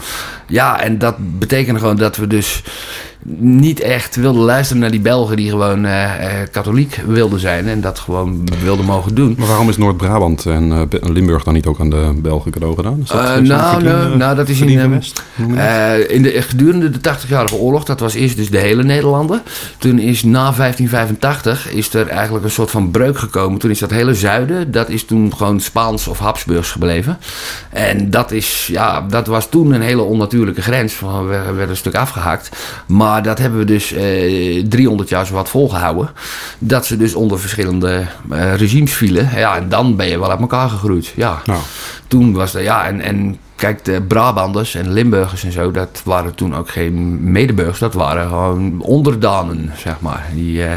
Ja, 0.48 0.80
en 0.80 0.98
dat 0.98 1.16
betekende 1.20 1.80
gewoon 1.80 1.96
dat 1.96 2.16
we 2.16 2.28
dus 2.28 2.64
niet 3.26 3.80
echt 3.80 4.16
wilden 4.16 4.44
luisteren 4.44 4.82
naar 4.82 4.92
die 4.92 5.00
Belgen 5.00 5.36
die 5.36 5.50
gewoon 5.50 5.86
uh, 5.86 6.12
katholiek 6.52 7.02
wilden 7.08 7.40
zijn 7.40 7.68
en 7.68 7.82
dat 7.82 8.00
gewoon 8.00 8.48
wilden 8.64 8.86
mogen 8.86 9.16
doen. 9.16 9.36
Maar 9.38 9.48
waarom 9.48 9.70
is 9.70 9.78
Noord-Brabant 9.78 10.46
en 10.46 10.68
uh, 10.68 10.82
Limburg 11.02 11.44
dan 11.44 11.54
niet 11.54 11.66
ook 11.66 11.80
aan 11.80 11.90
de 11.90 12.14
Belgen 12.16 12.52
cadeau 12.52 12.76
gedaan? 12.76 13.00
Is 13.04 13.10
dat 13.10 13.42
nou, 13.42 13.84
nou, 13.84 14.18
nou, 14.18 14.36
dat 14.36 14.50
is 14.50 14.62
in, 14.62 14.70
in 16.10 16.22
de, 16.24 16.42
gedurende 16.42 16.90
de 16.90 17.00
80-jarige 17.00 17.56
oorlog, 17.56 17.84
dat 17.84 18.00
was 18.00 18.14
eerst 18.14 18.36
dus 18.36 18.50
de 18.50 18.58
hele 18.58 18.84
Nederlanden. 18.84 19.42
Toen 19.78 20.00
is 20.00 20.24
na 20.24 20.52
1585 20.52 21.72
is 21.72 21.94
er 21.94 22.08
eigenlijk 22.08 22.46
een 22.46 22.52
soort 22.52 22.72
van 22.72 22.92
breuk 22.92 23.18
gekomen. 23.18 23.60
Toen 23.60 23.72
is 23.72 23.80
dat 23.80 23.92
hele 23.92 24.14
zuiden, 24.14 24.72
dat 24.72 24.90
is 24.90 25.06
toen 25.06 25.36
gewoon 25.36 25.60
Spaans 25.60 26.08
of 26.08 26.20
Habsburgs 26.20 26.72
gebleven. 26.72 27.18
En 27.70 28.10
dat, 28.10 28.32
is, 28.32 28.68
ja, 28.72 29.02
dat 29.02 29.28
was 29.28 29.50
toen 29.50 29.72
een 29.72 29.82
hele 29.82 30.02
onnatuurlijke 30.02 30.62
grens. 30.62 31.00
We 31.00 31.26
werden 31.28 31.70
een 31.70 31.76
stuk 31.76 31.96
afgehakt. 31.96 32.50
Maar 32.88 33.13
maar 33.14 33.24
dat 33.24 33.40
hebben 33.40 33.60
we 33.60 33.66
dus 33.66 33.92
eh, 33.92 34.64
300 34.70 35.10
jaar 35.10 35.26
zo 35.26 35.34
wat 35.34 35.50
volgehouden. 35.50 36.10
Dat 36.60 36.86
ze 36.86 36.98
dus 36.98 37.14
onder 37.14 37.40
verschillende 37.40 38.06
eh, 38.32 38.56
regimes 38.56 38.94
vielen. 38.94 39.30
Ja, 39.36 39.56
en 39.56 39.70
dan 39.70 39.96
ben 39.96 40.08
je 40.08 40.20
wel 40.20 40.32
uit 40.32 40.40
elkaar 40.40 40.70
gegroeid. 40.70 41.14
Ja. 41.16 41.42
Nou. 41.46 41.60
Toen 42.08 42.34
was 42.34 42.52
dat, 42.52 42.64
ja, 42.64 42.86
en, 42.86 43.02
en 43.02 43.38
Kijk, 43.56 43.86
de 43.86 44.02
Brabanders 44.02 44.76
en 44.76 44.92
Limburgers 44.92 45.44
en 45.44 45.52
zo, 45.52 45.72
dat 45.72 46.02
waren 46.04 46.36
toen 46.36 46.56
ook 46.56 46.70
geen 46.70 47.32
medeburgers. 47.32 47.80
Dat 47.80 47.94
waren 47.94 48.28
gewoon 48.28 48.82
onderdanen, 48.82 49.72
zeg 49.78 49.96
maar. 50.00 50.26
Die, 50.34 50.58
uh, 50.58 50.72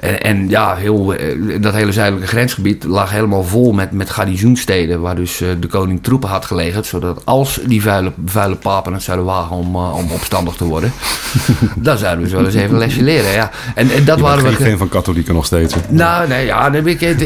en, 0.00 0.22
en, 0.22 0.48
ja, 0.48 0.74
heel, 0.74 1.20
uh, 1.20 1.62
dat 1.62 1.74
hele 1.74 1.92
zuidelijke 1.92 2.28
grensgebied 2.28 2.84
lag 2.84 3.10
helemaal 3.10 3.44
vol 3.44 3.72
met, 3.72 3.92
met 3.92 4.10
garnizoensteden. 4.10 5.00
Waar 5.00 5.16
dus 5.16 5.40
uh, 5.40 5.48
de 5.60 5.66
koning 5.66 6.02
troepen 6.02 6.28
had 6.28 6.44
gelegerd. 6.44 6.86
Zodat 6.86 7.20
als 7.24 7.60
die 7.66 7.82
vuile, 7.82 8.12
vuile 8.26 8.56
papen 8.56 8.92
het 8.92 9.02
zouden 9.02 9.26
wagen 9.26 9.56
om, 9.56 9.76
om 9.76 10.10
opstandig 10.10 10.54
te 10.54 10.64
worden. 10.64 10.92
dan 11.76 11.98
zouden 11.98 12.24
we 12.24 12.30
zo 12.30 12.38
eens 12.38 12.54
even 12.54 12.70
een 12.70 12.78
lesje 12.78 13.02
leren, 13.02 13.32
ja. 13.32 13.50
En, 13.74 13.90
en 13.90 14.04
dat 14.04 14.16
Je 14.16 14.22
waren 14.22 14.44
we. 14.44 14.52
geen 14.52 14.78
van 14.78 14.88
katholieken 14.88 15.34
nog 15.34 15.46
steeds. 15.46 15.74
Nou, 15.88 16.28
nee, 16.28 16.46
ja. 16.46 16.72
Ik, 16.72 17.16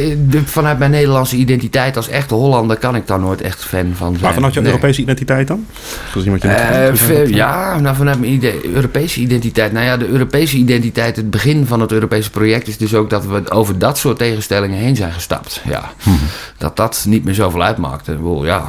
vanuit 0.44 0.78
mijn 0.78 0.90
Nederlandse 0.90 1.36
identiteit 1.36 1.96
als 1.96 2.08
echte 2.08 2.34
Hollander 2.34 2.76
kan 2.76 2.96
ik 2.96 3.06
daar 3.06 3.20
nooit 3.20 3.40
echt 3.40 3.64
fan 3.64 3.92
van 3.94 4.10
zijn. 4.10 4.22
Maar 4.22 4.34
vanuit 4.34 4.54
je. 4.54 4.77
Europese 4.78 5.02
identiteit 5.02 5.48
dan? 5.48 5.66
Wat 6.14 6.24
je 6.24 7.24
uh, 7.24 7.28
ja, 7.28 7.78
nou, 7.80 7.96
vanuit 7.96 8.20
mijn 8.20 8.32
idee, 8.32 8.60
Europese 8.74 9.20
identiteit. 9.20 9.72
Nou 9.72 9.84
ja, 9.84 9.96
de 9.96 10.08
Europese 10.08 10.56
identiteit, 10.56 11.16
het 11.16 11.30
begin 11.30 11.66
van 11.66 11.80
het 11.80 11.92
Europese 11.92 12.30
project 12.30 12.68
is 12.68 12.76
dus 12.76 12.94
ook 12.94 13.10
dat 13.10 13.26
we 13.26 13.50
over 13.50 13.78
dat 13.78 13.98
soort 13.98 14.18
tegenstellingen 14.18 14.78
heen 14.78 14.96
zijn 14.96 15.12
gestapt. 15.12 15.62
Ja. 15.64 15.90
Hmm. 16.02 16.18
Dat 16.58 16.76
dat 16.76 17.04
niet 17.08 17.24
meer 17.24 17.34
zoveel 17.34 17.62
uitmaakte. 17.62 18.16
Ja, 18.42 18.68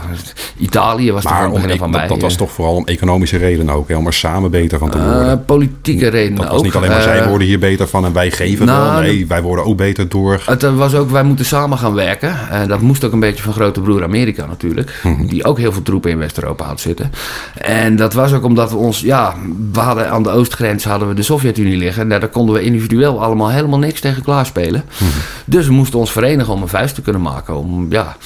Italië 0.58 1.12
was 1.12 1.24
maar 1.24 1.44
er 1.44 1.52
begin 1.52 1.78
van 1.78 1.92
bij. 1.92 2.08
Dat 2.08 2.22
was 2.22 2.36
toch 2.36 2.52
vooral 2.52 2.76
om 2.76 2.86
economische 2.86 3.38
redenen 3.38 3.76
ook, 3.76 3.88
hè? 3.88 3.96
om 3.96 4.06
er 4.06 4.14
samen 4.14 4.52
beter 4.52 4.80
van 4.80 4.90
te 4.90 5.04
worden. 5.04 5.26
Uh, 5.26 5.46
politieke 5.46 6.08
redenen 6.08 6.38
Dat 6.38 6.48
was 6.48 6.58
ook. 6.58 6.64
niet 6.64 6.76
alleen 6.76 6.90
maar 6.90 7.02
zij 7.02 7.28
worden 7.28 7.48
hier 7.48 7.60
beter 7.60 7.88
van 7.88 8.06
en 8.06 8.14
wij 8.14 8.32
geven 8.32 8.66
nou, 8.66 8.92
wel. 8.92 9.02
Nee, 9.02 9.28
wij 9.28 9.42
worden 9.42 9.66
ook 9.66 9.78
beter 9.78 10.10
door. 10.10 10.44
Het 10.46 10.62
was 10.76 10.96
ook, 10.96 11.10
wij 11.10 11.24
moeten 11.24 11.46
samen 11.46 11.78
gaan 11.78 11.94
werken. 11.94 12.30
Uh, 12.52 12.68
dat 12.68 12.82
moest 12.82 13.04
ook 13.04 13.12
een 13.12 13.20
beetje 13.20 13.44
van 13.44 13.54
grote 13.54 13.82
broer 13.82 14.04
Amerika 14.04 14.46
natuurlijk. 14.46 15.00
Hmm. 15.02 15.28
Die 15.28 15.46
ook 15.46 15.58
heel 15.58 15.72
veel 15.72 15.82
troepen 16.00 16.12
in 16.12 16.18
West-Europa 16.18 16.66
had 16.66 16.80
zitten. 16.80 17.12
En 17.58 17.96
dat 17.96 18.14
was 18.14 18.34
ook 18.34 18.44
omdat 18.44 18.72
we 18.72 18.78
ons, 18.78 19.00
ja, 19.00 19.36
we 19.72 19.80
hadden 19.80 20.10
aan 20.10 20.24
de 20.24 20.30
oostgrens 20.30 20.84
hadden 20.84 21.08
we 21.08 21.14
de 21.14 21.22
Sovjet-Unie 21.22 21.78
liggen. 21.78 22.02
En 22.02 22.10
daar 22.20 22.28
konden 22.28 22.56
we 22.56 22.62
individueel 22.62 23.24
allemaal 23.24 23.50
helemaal 23.50 23.80
niks 23.80 24.00
tegen 24.00 24.24
klaarspelen. 24.24 24.84
Hmm. 24.98 25.08
Dus 25.46 25.68
we 25.68 25.74
moesten 25.74 26.00
ons 26.00 26.12
verenigen 26.12 26.54
om 26.54 26.62
een 26.62 26.68
vuist 26.68 26.96
te 26.96 27.02
kunnen 27.02 27.22
maken. 27.22 27.56
Om, 27.56 27.88
ja. 27.90 28.18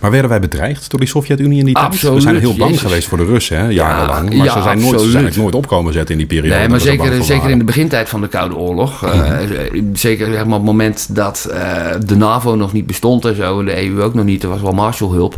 Maar 0.00 0.10
werden 0.10 0.30
wij 0.30 0.40
bedreigd 0.40 0.90
door 0.90 1.00
die 1.00 1.08
Sovjet-Unie 1.08 1.58
in 1.58 1.64
die 1.64 1.74
tijd? 1.74 1.86
Absoluut. 1.86 2.14
We 2.14 2.20
zijn 2.20 2.38
heel 2.38 2.56
bang 2.56 2.70
Jezus. 2.70 2.86
geweest 2.86 3.08
voor 3.08 3.18
de 3.18 3.24
Russen, 3.24 3.58
hè, 3.58 3.68
jarenlang. 3.68 4.34
maar 4.34 4.46
ja, 4.46 4.52
ze, 4.52 4.62
zijn 4.62 4.80
nooit, 4.80 5.00
ze 5.00 5.10
zijn 5.10 5.32
nooit 5.36 5.54
opkomen 5.54 5.92
zetten 5.92 6.12
in 6.12 6.18
die 6.18 6.26
periode. 6.26 6.58
Nee, 6.58 6.68
maar 6.68 6.80
zeker, 6.80 7.24
zeker 7.24 7.50
in 7.50 7.58
de 7.58 7.64
begintijd 7.64 8.08
van 8.08 8.20
de 8.20 8.28
Koude 8.28 8.56
Oorlog. 8.56 9.02
Mm. 9.02 9.08
Uh, 9.08 9.82
zeker 9.92 10.26
zeg 10.26 10.44
maar, 10.44 10.44
op 10.44 10.52
het 10.52 10.62
moment 10.62 11.14
dat 11.14 11.48
uh, 11.50 11.86
de 12.06 12.16
NAVO 12.16 12.54
nog 12.54 12.72
niet 12.72 12.86
bestond 12.86 13.24
en 13.24 13.36
zo. 13.36 13.58
En 13.58 13.64
de 13.64 13.86
EU 13.86 14.02
ook 14.02 14.14
nog 14.14 14.24
niet. 14.24 14.42
Er 14.42 14.48
was 14.48 14.60
wel 14.60 14.72
Marshallhulp. 14.72 15.36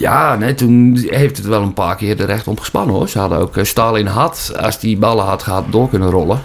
Ja, 0.00 0.36
nee, 0.36 0.54
toen 0.54 1.06
heeft 1.08 1.36
het 1.36 1.46
wel 1.46 1.62
een 1.62 1.72
paar 1.72 1.96
keer 1.96 2.16
de 2.16 2.24
recht 2.24 2.46
gespannen 2.60 2.94
hoor. 2.94 3.08
Ze 3.08 3.18
hadden 3.18 3.38
ook 3.38 3.56
Stalin 3.62 4.06
had, 4.06 4.52
als 4.60 4.78
die 4.78 4.96
ballen 4.96 5.24
had 5.24 5.42
gehad, 5.42 5.64
door 5.70 5.88
kunnen 5.88 6.10
rollen. 6.10 6.40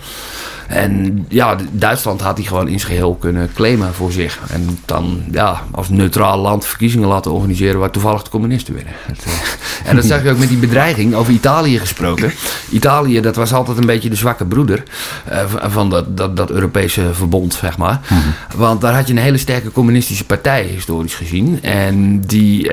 En 0.68 1.26
ja, 1.30 1.56
Duitsland 1.72 2.22
had 2.22 2.36
die 2.36 2.48
gewoon 2.48 2.68
in 2.68 2.80
zijn 2.80 2.92
geheel 2.92 3.16
kunnen 3.16 3.50
claimen 3.54 3.94
voor 3.94 4.12
zich. 4.12 4.40
En 4.50 4.80
dan 4.86 5.24
ja, 5.32 5.64
als 5.72 5.90
neutraal 5.90 6.38
land 6.38 6.66
verkiezingen 6.66 7.08
laten 7.08 7.32
organiseren 7.32 7.80
waar 7.80 7.92
toevallig 7.92 8.24
de 8.24 8.30
communisten 8.30 8.74
winnen. 8.74 8.94
en 9.86 9.96
dat 9.96 10.06
zag 10.06 10.24
je 10.24 10.32
ook 10.32 10.38
met 10.38 10.50
die 10.50 10.58
bedreiging 10.58 11.14
over 11.14 11.34
Italië 11.34 11.80
gesproken. 11.80 12.32
Italië, 12.70 13.22
dat 13.22 13.36
was 13.36 13.54
altijd 13.54 13.78
een 13.78 13.86
beetje 13.86 14.10
de 14.10 14.16
zwakke 14.16 14.46
broeder 14.46 14.84
uh, 15.32 15.40
van 15.48 15.90
dat, 15.90 16.18
dat, 16.18 16.38
dat 16.38 16.50
Europese 16.50 17.14
verbond, 17.14 17.54
zeg 17.54 17.78
maar. 17.78 18.00
Mm 18.10 18.18
-hmm. 18.18 18.34
Want 18.56 18.82
daar 18.82 18.94
had 18.94 19.08
je 19.08 19.14
een 19.14 19.20
hele 19.20 19.38
sterke 19.38 19.72
communistische 19.72 20.26
partij, 20.26 20.64
historisch 20.64 21.16
gezien. 21.16 21.60
En 21.64 22.22
die, 22.22 22.72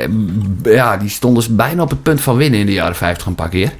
ja, 0.62 0.96
die 0.96 1.08
stonden 1.08 1.42
dus 1.42 1.54
bijna 1.54 1.82
op 1.82 1.90
het 1.90 2.02
punt 2.02 2.20
van 2.20 2.36
winnen 2.36 2.60
in 2.60 2.66
de 2.66 2.72
jaren 2.72 2.96
50 2.96 3.26
een 3.26 3.34
paar 3.34 3.48
keer. 3.48 3.72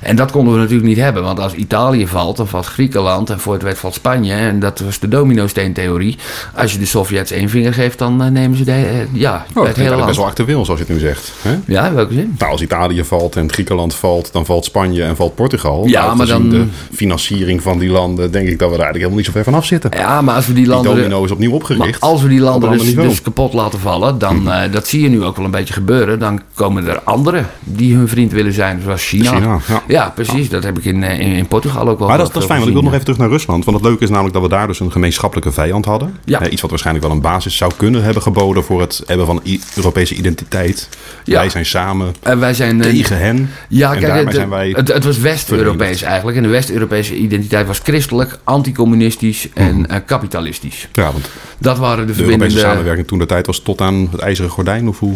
En 0.00 0.16
dat 0.16 0.30
konden 0.30 0.54
we 0.54 0.60
natuurlijk 0.60 0.88
niet 0.88 0.98
hebben, 0.98 1.22
want 1.22 1.40
als 1.40 1.54
Italië 1.54 2.06
valt, 2.06 2.36
dan 2.36 2.48
valt 2.48 2.66
Griekenland 2.66 3.30
en 3.30 3.40
voor 3.40 3.59
het 3.60 3.68
werd 3.68 3.78
van 3.78 3.92
Spanje. 3.92 4.32
En 4.32 4.60
dat 4.60 4.78
was 4.78 4.98
de 4.98 5.08
domino-steentheorie. 5.08 6.16
Als 6.54 6.72
je 6.72 6.78
de 6.78 6.86
Sovjets 6.86 7.30
één 7.30 7.48
vinger 7.48 7.74
geeft, 7.74 7.98
dan 7.98 8.22
uh, 8.22 8.28
nemen 8.28 8.56
ze 8.56 8.64
de, 8.64 8.70
uh, 8.70 9.20
ja, 9.20 9.46
oh, 9.54 9.66
het 9.66 9.76
hele 9.76 9.90
land. 9.90 10.06
best 10.06 10.16
wel 10.16 10.26
actueel, 10.26 10.64
zoals 10.64 10.80
je 10.80 10.86
het 10.86 10.94
nu 10.94 11.00
zegt. 11.00 11.32
Hè? 11.42 11.58
Ja, 11.66 11.86
in 11.86 11.94
welke 11.94 12.14
zin? 12.14 12.34
Nou, 12.38 12.52
als 12.52 12.62
Italië 12.62 13.04
valt 13.04 13.36
en 13.36 13.52
Griekenland 13.52 13.94
valt, 13.94 14.32
dan 14.32 14.46
valt 14.46 14.64
Spanje 14.64 15.02
en 15.02 15.16
valt 15.16 15.34
Portugal. 15.34 15.86
Ja, 15.86 16.04
nou, 16.04 16.16
maar 16.16 16.26
dan... 16.26 16.48
De 16.48 16.64
financiering 16.92 17.62
van 17.62 17.78
die 17.78 17.90
landen, 17.90 18.30
denk 18.30 18.48
ik 18.48 18.58
dat 18.58 18.68
we 18.68 18.74
er 18.74 18.82
eigenlijk 18.82 18.94
helemaal 18.94 19.16
niet 19.16 19.26
zo 19.26 19.32
ver 19.32 19.44
vanaf 19.44 19.64
zitten. 19.64 19.90
Ja, 19.96 20.20
maar 20.20 20.34
als 20.34 20.46
we 20.46 20.52
die 20.52 20.66
landen... 20.66 20.94
Die 20.94 21.02
domino 21.02 21.24
is 21.24 21.30
opnieuw 21.30 21.52
opgericht. 21.52 22.00
Maar 22.00 22.10
als 22.10 22.22
we 22.22 22.28
die 22.28 22.40
landen 22.40 22.70
dus, 22.70 22.94
dus, 22.94 23.22
kapot 23.22 23.52
laten 23.52 23.78
vallen, 23.78 24.18
dan, 24.18 24.40
mm. 24.40 24.46
uh, 24.46 24.60
dat 24.70 24.86
zie 24.86 25.02
je 25.02 25.08
nu 25.08 25.24
ook 25.24 25.36
wel 25.36 25.44
een 25.44 25.50
beetje 25.50 25.74
gebeuren. 25.74 26.18
Dan 26.18 26.40
komen 26.54 26.86
er 26.86 27.00
anderen 27.00 27.46
die 27.60 27.96
hun 27.96 28.08
vriend 28.08 28.32
willen 28.32 28.52
zijn, 28.52 28.80
zoals 28.82 29.04
China. 29.04 29.30
China 29.30 29.58
ja. 29.68 29.82
ja. 29.88 30.12
precies. 30.14 30.48
Dat 30.48 30.62
heb 30.62 30.78
ik 30.78 30.84
in, 30.84 31.02
in, 31.02 31.20
in, 31.20 31.46
Portugal 31.46 31.88
ook 31.88 31.98
wel 31.98 32.08
Maar 32.08 32.18
dat, 32.18 32.32
dat 32.32 32.42
is 32.42 32.48
fijn, 32.48 32.58
want 32.58 32.70
ik 32.70 32.76
wil 32.76 32.84
nog 32.84 32.92
even 32.92 33.04
terug 33.04 33.20
naar 33.20 33.28
Rusland. 33.28 33.49
Zwitserland. 33.50 33.64
Want 33.64 33.76
het 33.76 33.86
leuke 33.86 34.02
is 34.02 34.10
namelijk 34.10 34.34
dat 34.34 34.42
we 34.42 34.48
daar 34.48 34.66
dus 34.66 34.80
een 34.80 34.92
gemeenschappelijke 34.92 35.52
vijand 35.52 35.84
hadden. 35.84 36.18
Ja. 36.24 36.48
iets 36.48 36.60
wat 36.60 36.70
waarschijnlijk 36.70 37.06
wel 37.06 37.14
een 37.14 37.22
basis 37.22 37.56
zou 37.56 37.72
kunnen 37.76 38.02
hebben 38.02 38.22
geboden 38.22 38.64
voor 38.64 38.80
het 38.80 39.02
hebben 39.06 39.26
van 39.26 39.42
Europese 39.76 40.14
identiteit. 40.14 40.88
Ja. 41.24 41.38
Wij 41.38 41.48
zijn 41.48 41.66
samen 41.66 42.14
en 42.22 42.40
wij 42.40 42.54
zijn, 42.54 42.80
tegen 42.80 43.18
hen. 43.18 43.50
Ja, 43.68 43.94
kijk, 43.94 44.24
het, 44.24 44.34
zijn 44.34 44.48
wij 44.48 44.74
het, 44.76 44.88
het 44.88 45.04
was 45.04 45.18
West-Europees 45.18 46.02
eigenlijk. 46.02 46.36
En 46.36 46.42
de 46.42 46.48
West-Europese 46.48 47.16
identiteit 47.16 47.66
was 47.66 47.78
christelijk, 47.78 48.38
anticommunistisch 48.44 49.48
en 49.54 49.76
mm. 49.76 50.04
kapitalistisch. 50.04 50.88
Ja, 50.92 51.12
want 51.12 51.30
dat 51.58 51.78
waren 51.78 52.06
de, 52.06 52.12
de 52.12 52.22
Europese 52.22 52.58
samenwerking 52.58 53.06
toen 53.06 53.18
de 53.18 53.26
tijd 53.26 53.46
was 53.46 53.60
tot 53.60 53.80
aan 53.80 54.08
het 54.10 54.20
ijzeren 54.20 54.50
gordijn 54.50 54.88
of 54.88 54.98
hoe? 54.98 55.14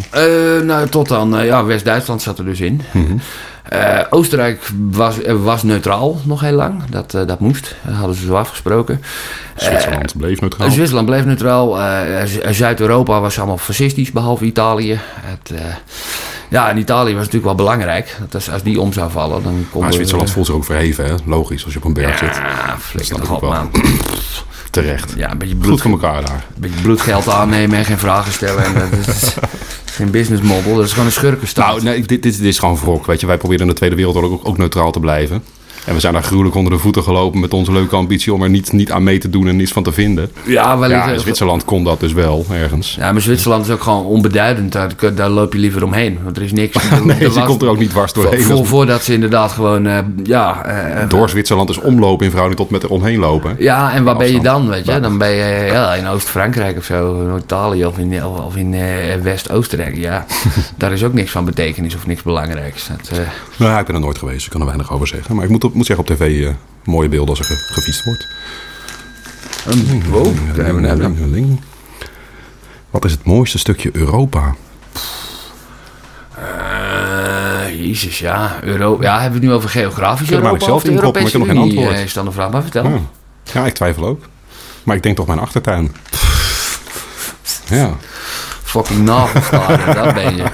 nou, 0.64 0.88
tot 0.88 1.12
aan, 1.12 1.44
ja, 1.44 1.64
West-Duitsland 1.64 2.22
zat 2.22 2.38
er 2.38 2.44
dus 2.44 2.60
in. 2.60 2.80
Mm 2.92 3.20
uh, 3.72 4.00
Oostenrijk 4.10 4.68
was, 4.90 5.16
was 5.26 5.62
neutraal 5.62 6.20
nog 6.24 6.40
heel 6.40 6.52
lang. 6.52 6.84
Dat, 6.84 7.14
uh, 7.14 7.26
dat 7.26 7.40
moest. 7.40 7.74
Dat 7.84 7.94
hadden 7.94 8.16
ze 8.16 8.26
zo 8.26 8.34
afgesproken. 8.34 9.02
Zwitserland 9.56 10.16
bleef 10.16 10.40
neutraal. 10.40 10.70
Zwitserland 10.70 11.06
bleef 11.06 11.24
neutraal. 11.24 11.78
Zuid-Europa 12.50 13.20
was 13.20 13.38
allemaal 13.38 13.58
fascistisch, 13.58 14.10
behalve 14.10 14.44
Italië. 14.44 15.00
Het, 15.20 15.52
ja, 16.48 16.70
en 16.70 16.78
Italië 16.78 17.12
was 17.12 17.24
natuurlijk 17.24 17.44
wel 17.44 17.66
belangrijk. 17.66 18.16
Dat 18.28 18.48
als 18.52 18.62
die 18.62 18.80
om 18.80 18.92
zou 18.92 19.10
vallen, 19.10 19.42
dan 19.42 19.66
kon. 19.70 19.82
Maar 19.82 19.92
Zwitserland 19.92 20.30
voelt 20.30 20.46
zich 20.46 20.54
ook 20.54 20.64
verheven, 20.64 21.04
hè? 21.04 21.14
Logisch, 21.24 21.64
als 21.64 21.72
je 21.72 21.78
op 21.78 21.84
een 21.84 21.92
berg 21.92 22.20
ja, 22.20 22.26
zit. 22.26 22.36
Ja, 22.36 22.76
flikker 22.78 23.32
op, 23.32 23.42
man. 23.42 23.70
Terecht. 24.74 25.12
Ja, 25.16 25.30
een 25.30 25.38
beetje 25.38 25.56
bloed, 25.56 25.70
Goed 25.70 25.80
voor 25.80 25.90
elkaar 25.90 26.24
daar. 26.24 26.44
Een 26.54 26.60
beetje 26.60 26.80
bloedgeld 26.80 27.28
aannemen 27.28 27.78
en 27.78 27.84
geen 27.84 27.98
vragen 27.98 28.32
stellen. 28.32 28.64
En 28.64 28.74
dat 28.74 29.06
is, 29.06 29.34
geen 29.96 30.10
business 30.10 30.42
model. 30.42 30.74
Dat 30.74 30.84
is 30.84 30.90
gewoon 30.90 31.06
een 31.06 31.12
schurkenstaat. 31.12 31.66
Nou, 31.66 31.82
nee, 31.82 31.96
dit, 31.96 32.22
dit, 32.22 32.22
dit 32.22 32.40
is 32.40 32.58
gewoon 32.58 32.76
wrok. 32.76 33.06
Weet 33.06 33.20
je, 33.20 33.26
wij 33.26 33.36
proberen 33.36 33.62
in 33.62 33.68
de 33.68 33.74
Tweede 33.78 33.96
Wereldoorlog 33.96 34.32
ook, 34.32 34.48
ook 34.48 34.58
neutraal 34.58 34.90
te 34.90 35.00
blijven. 35.00 35.42
En 35.84 35.94
we 35.94 36.00
zijn 36.00 36.12
daar 36.12 36.22
gruwelijk 36.22 36.54
onder 36.54 36.72
de 36.72 36.78
voeten 36.78 37.02
gelopen 37.02 37.40
met 37.40 37.52
onze 37.52 37.72
leuke 37.72 37.96
ambitie 37.96 38.32
om 38.32 38.42
er 38.42 38.50
niet, 38.50 38.72
niet 38.72 38.92
aan 38.92 39.02
mee 39.02 39.18
te 39.18 39.30
doen 39.30 39.48
en 39.48 39.56
niets 39.56 39.72
van 39.72 39.82
te 39.82 39.92
vinden. 39.92 40.30
Ja, 40.46 40.78
wel 40.78 40.90
ja, 40.90 41.18
Zwitserland 41.18 41.64
kon 41.64 41.84
dat 41.84 42.00
dus 42.00 42.12
wel 42.12 42.44
ergens. 42.50 42.94
Ja, 42.98 43.12
maar 43.12 43.20
Zwitserland 43.20 43.66
is 43.66 43.72
ook 43.72 43.82
gewoon 43.82 44.04
onbeduidend. 44.04 44.72
Daar, 44.72 44.90
daar 45.14 45.28
loop 45.28 45.52
je 45.52 45.58
liever 45.58 45.84
omheen. 45.84 46.18
Want 46.24 46.36
er 46.36 46.42
is 46.42 46.52
niks. 46.52 46.76
nee, 47.04 47.20
je 47.20 47.42
komt 47.44 47.62
er 47.62 47.68
ook 47.68 47.78
niet 47.78 47.90
dwars 47.90 48.12
doorheen. 48.12 48.42
Voor, 48.42 48.66
voordat 48.66 49.02
ze 49.02 49.12
inderdaad 49.12 49.52
gewoon. 49.52 49.86
Uh, 49.86 49.98
ja, 50.22 50.66
uh, 51.02 51.08
Door 51.08 51.28
Zwitserland 51.28 51.70
is 51.70 51.78
omlopen 51.78 52.24
in 52.24 52.30
verhouding 52.30 52.60
tot 52.60 52.70
met 52.70 52.82
er 52.82 52.90
omheen 52.90 53.18
lopen. 53.18 53.56
Ja, 53.58 53.92
en 53.92 54.04
waar 54.04 54.16
ben 54.16 54.32
je 54.32 54.40
dan? 54.40 54.68
Weet 54.68 54.86
je? 54.86 55.00
Dan 55.00 55.18
ben 55.18 55.30
je 55.30 55.68
ja, 55.72 55.94
in 55.94 56.06
Oost-Frankrijk 56.06 56.76
of 56.76 56.84
zo, 56.84 57.20
in 57.20 57.38
Italië 57.38 57.86
of 57.86 57.98
in, 57.98 58.24
of 58.24 58.56
in 58.56 58.72
uh, 58.72 58.82
West-Oostenrijk. 59.22 59.96
Ja, 59.96 60.26
daar 60.76 60.92
is 60.92 61.04
ook 61.04 61.12
niks 61.12 61.30
van 61.30 61.44
betekenis 61.44 61.94
of 61.94 62.06
niks 62.06 62.22
belangrijks. 62.22 62.86
Dat, 62.88 63.18
nou 63.56 63.72
ja, 63.72 63.78
ik 63.78 63.86
ben 63.86 63.94
er 63.94 64.00
nooit 64.00 64.18
geweest. 64.18 64.44
Ik 64.44 64.50
kan 64.50 64.60
er 64.60 64.66
weinig 64.66 64.92
over 64.92 65.06
zeggen. 65.06 65.34
Maar 65.34 65.44
ik 65.44 65.50
moet, 65.50 65.73
moet 65.74 65.86
zeggen 65.86 66.08
op 66.08 66.16
tv 66.16 66.40
uh, 66.40 66.50
mooie 66.84 67.08
beelden 67.08 67.36
als 67.36 67.50
er 67.50 67.56
gefietst 67.56 68.04
wordt. 68.04 68.26
Een 69.66 70.02
wow, 70.08 70.34
Wat 72.90 73.04
is 73.04 73.12
het 73.12 73.24
mooiste 73.24 73.58
stukje 73.58 73.90
Europa? 73.92 74.54
Uh, 76.38 77.86
Jezus, 77.86 78.18
ja. 78.18 78.58
Euro 78.62 78.98
ja, 79.00 79.12
hebben 79.12 79.40
we 79.40 79.46
het 79.46 79.46
nu 79.46 79.52
over 79.52 79.68
geografisch 79.68 80.30
Europa? 80.30 80.54
Ik 80.54 80.62
zelf 80.62 80.84
in 80.84 80.94
maar 80.94 81.04
ik 81.04 81.16
heb 81.16 81.32
nog 81.32 81.46
geen 81.46 81.58
antwoord. 81.58 81.98
is 81.98 82.12
dan 82.12 82.24
de 82.24 82.32
vraag, 82.32 82.50
maar 82.50 82.62
vertel. 82.62 82.84
Ja. 82.84 82.98
ja, 83.52 83.66
ik 83.66 83.74
twijfel 83.74 84.06
ook. 84.06 84.24
Maar 84.82 84.96
ik 84.96 85.02
denk 85.02 85.16
toch 85.16 85.26
mijn 85.26 85.38
achtertuin. 85.38 85.94
ja. 87.68 87.90
Fucking 88.62 89.04
navelstaren, 89.04 89.94
dat 90.04 90.14
ben 90.14 90.36
je. 90.36 90.44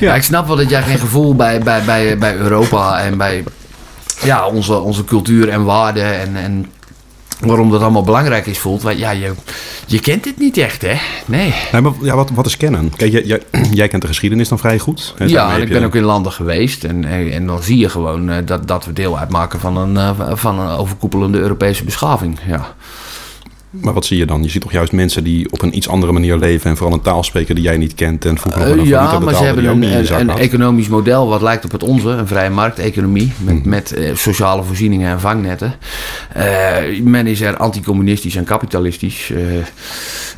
Ja. 0.00 0.14
ik 0.14 0.22
snap 0.22 0.46
wel 0.46 0.56
dat 0.56 0.70
jij 0.70 0.82
geen 0.82 0.98
gevoel 0.98 1.36
bij, 1.36 1.60
bij, 1.60 1.84
bij, 1.84 2.18
bij 2.18 2.34
Europa 2.34 3.00
en 3.00 3.16
bij 3.16 3.44
ja, 4.24 4.46
onze, 4.48 4.78
onze 4.78 5.04
cultuur 5.04 5.48
en 5.48 5.64
waarden 5.64 6.20
en, 6.20 6.36
en 6.36 6.66
waarom 7.46 7.70
dat 7.70 7.82
allemaal 7.82 8.02
belangrijk 8.02 8.46
is 8.46 8.58
voelt. 8.58 8.82
Want 8.82 8.98
ja, 8.98 9.10
je, 9.10 9.32
je 9.86 10.00
kent 10.00 10.24
het 10.24 10.38
niet 10.38 10.56
echt, 10.56 10.82
hè? 10.82 10.94
Nee. 11.26 11.54
nee 11.72 11.80
maar 11.80 11.92
ja, 12.00 12.14
wat, 12.14 12.30
wat 12.30 12.46
is 12.46 12.56
kennen? 12.56 12.92
Kijk, 12.96 13.12
jij, 13.12 13.24
jij, 13.24 13.42
jij 13.70 13.88
kent 13.88 14.02
de 14.02 14.08
geschiedenis 14.08 14.48
dan 14.48 14.58
vrij 14.58 14.78
goed. 14.78 15.14
Hè? 15.18 15.24
Ja, 15.24 15.56
ik 15.56 15.68
ben 15.68 15.84
ook 15.84 15.94
in 15.94 16.02
landen 16.02 16.32
geweest. 16.32 16.84
En, 16.84 17.04
en 17.32 17.46
dan 17.46 17.62
zie 17.62 17.78
je 17.78 17.88
gewoon 17.88 18.30
eh, 18.30 18.46
dat, 18.46 18.68
dat 18.68 18.84
we 18.84 18.92
deel 18.92 19.18
uitmaken 19.18 19.60
van 19.60 19.76
een, 19.76 19.96
eh, 19.96 20.30
van 20.32 20.58
een 20.58 20.76
overkoepelende 20.76 21.38
Europese 21.38 21.84
beschaving. 21.84 22.38
Ja. 22.46 22.74
Maar 23.80 23.92
wat 23.92 24.04
zie 24.04 24.18
je 24.18 24.26
dan? 24.26 24.42
Je 24.42 24.48
ziet 24.48 24.62
toch 24.62 24.72
juist 24.72 24.92
mensen 24.92 25.24
die 25.24 25.52
op 25.52 25.62
een 25.62 25.76
iets 25.76 25.88
andere 25.88 26.12
manier 26.12 26.36
leven 26.36 26.70
en 26.70 26.76
vooral 26.76 26.94
een 26.94 27.02
taal 27.02 27.22
spreken 27.22 27.54
die 27.54 27.64
jij 27.64 27.76
niet 27.76 27.94
kent 27.94 28.24
en 28.24 28.38
vroeger 28.38 28.76
uh, 28.76 28.84
Ja, 28.84 29.18
maar 29.18 29.34
ze 29.34 29.44
hebben 29.44 29.64
een, 29.64 29.82
een, 29.82 30.28
een 30.28 30.38
economisch 30.38 30.88
model 30.88 31.28
wat 31.28 31.42
lijkt 31.42 31.64
op 31.64 31.72
het 31.72 31.82
onze, 31.82 32.08
een 32.08 32.26
vrije 32.26 32.50
markteconomie 32.50 33.32
met, 33.38 33.54
mm. 33.54 33.70
met 33.70 33.94
uh, 33.98 34.14
sociale 34.14 34.62
voorzieningen 34.62 35.10
en 35.10 35.20
vangnetten. 35.20 35.74
Uh, 36.36 37.00
men 37.02 37.26
is 37.26 37.40
er 37.40 37.56
anticommunistisch 37.56 38.36
en 38.36 38.44
kapitalistisch 38.44 39.32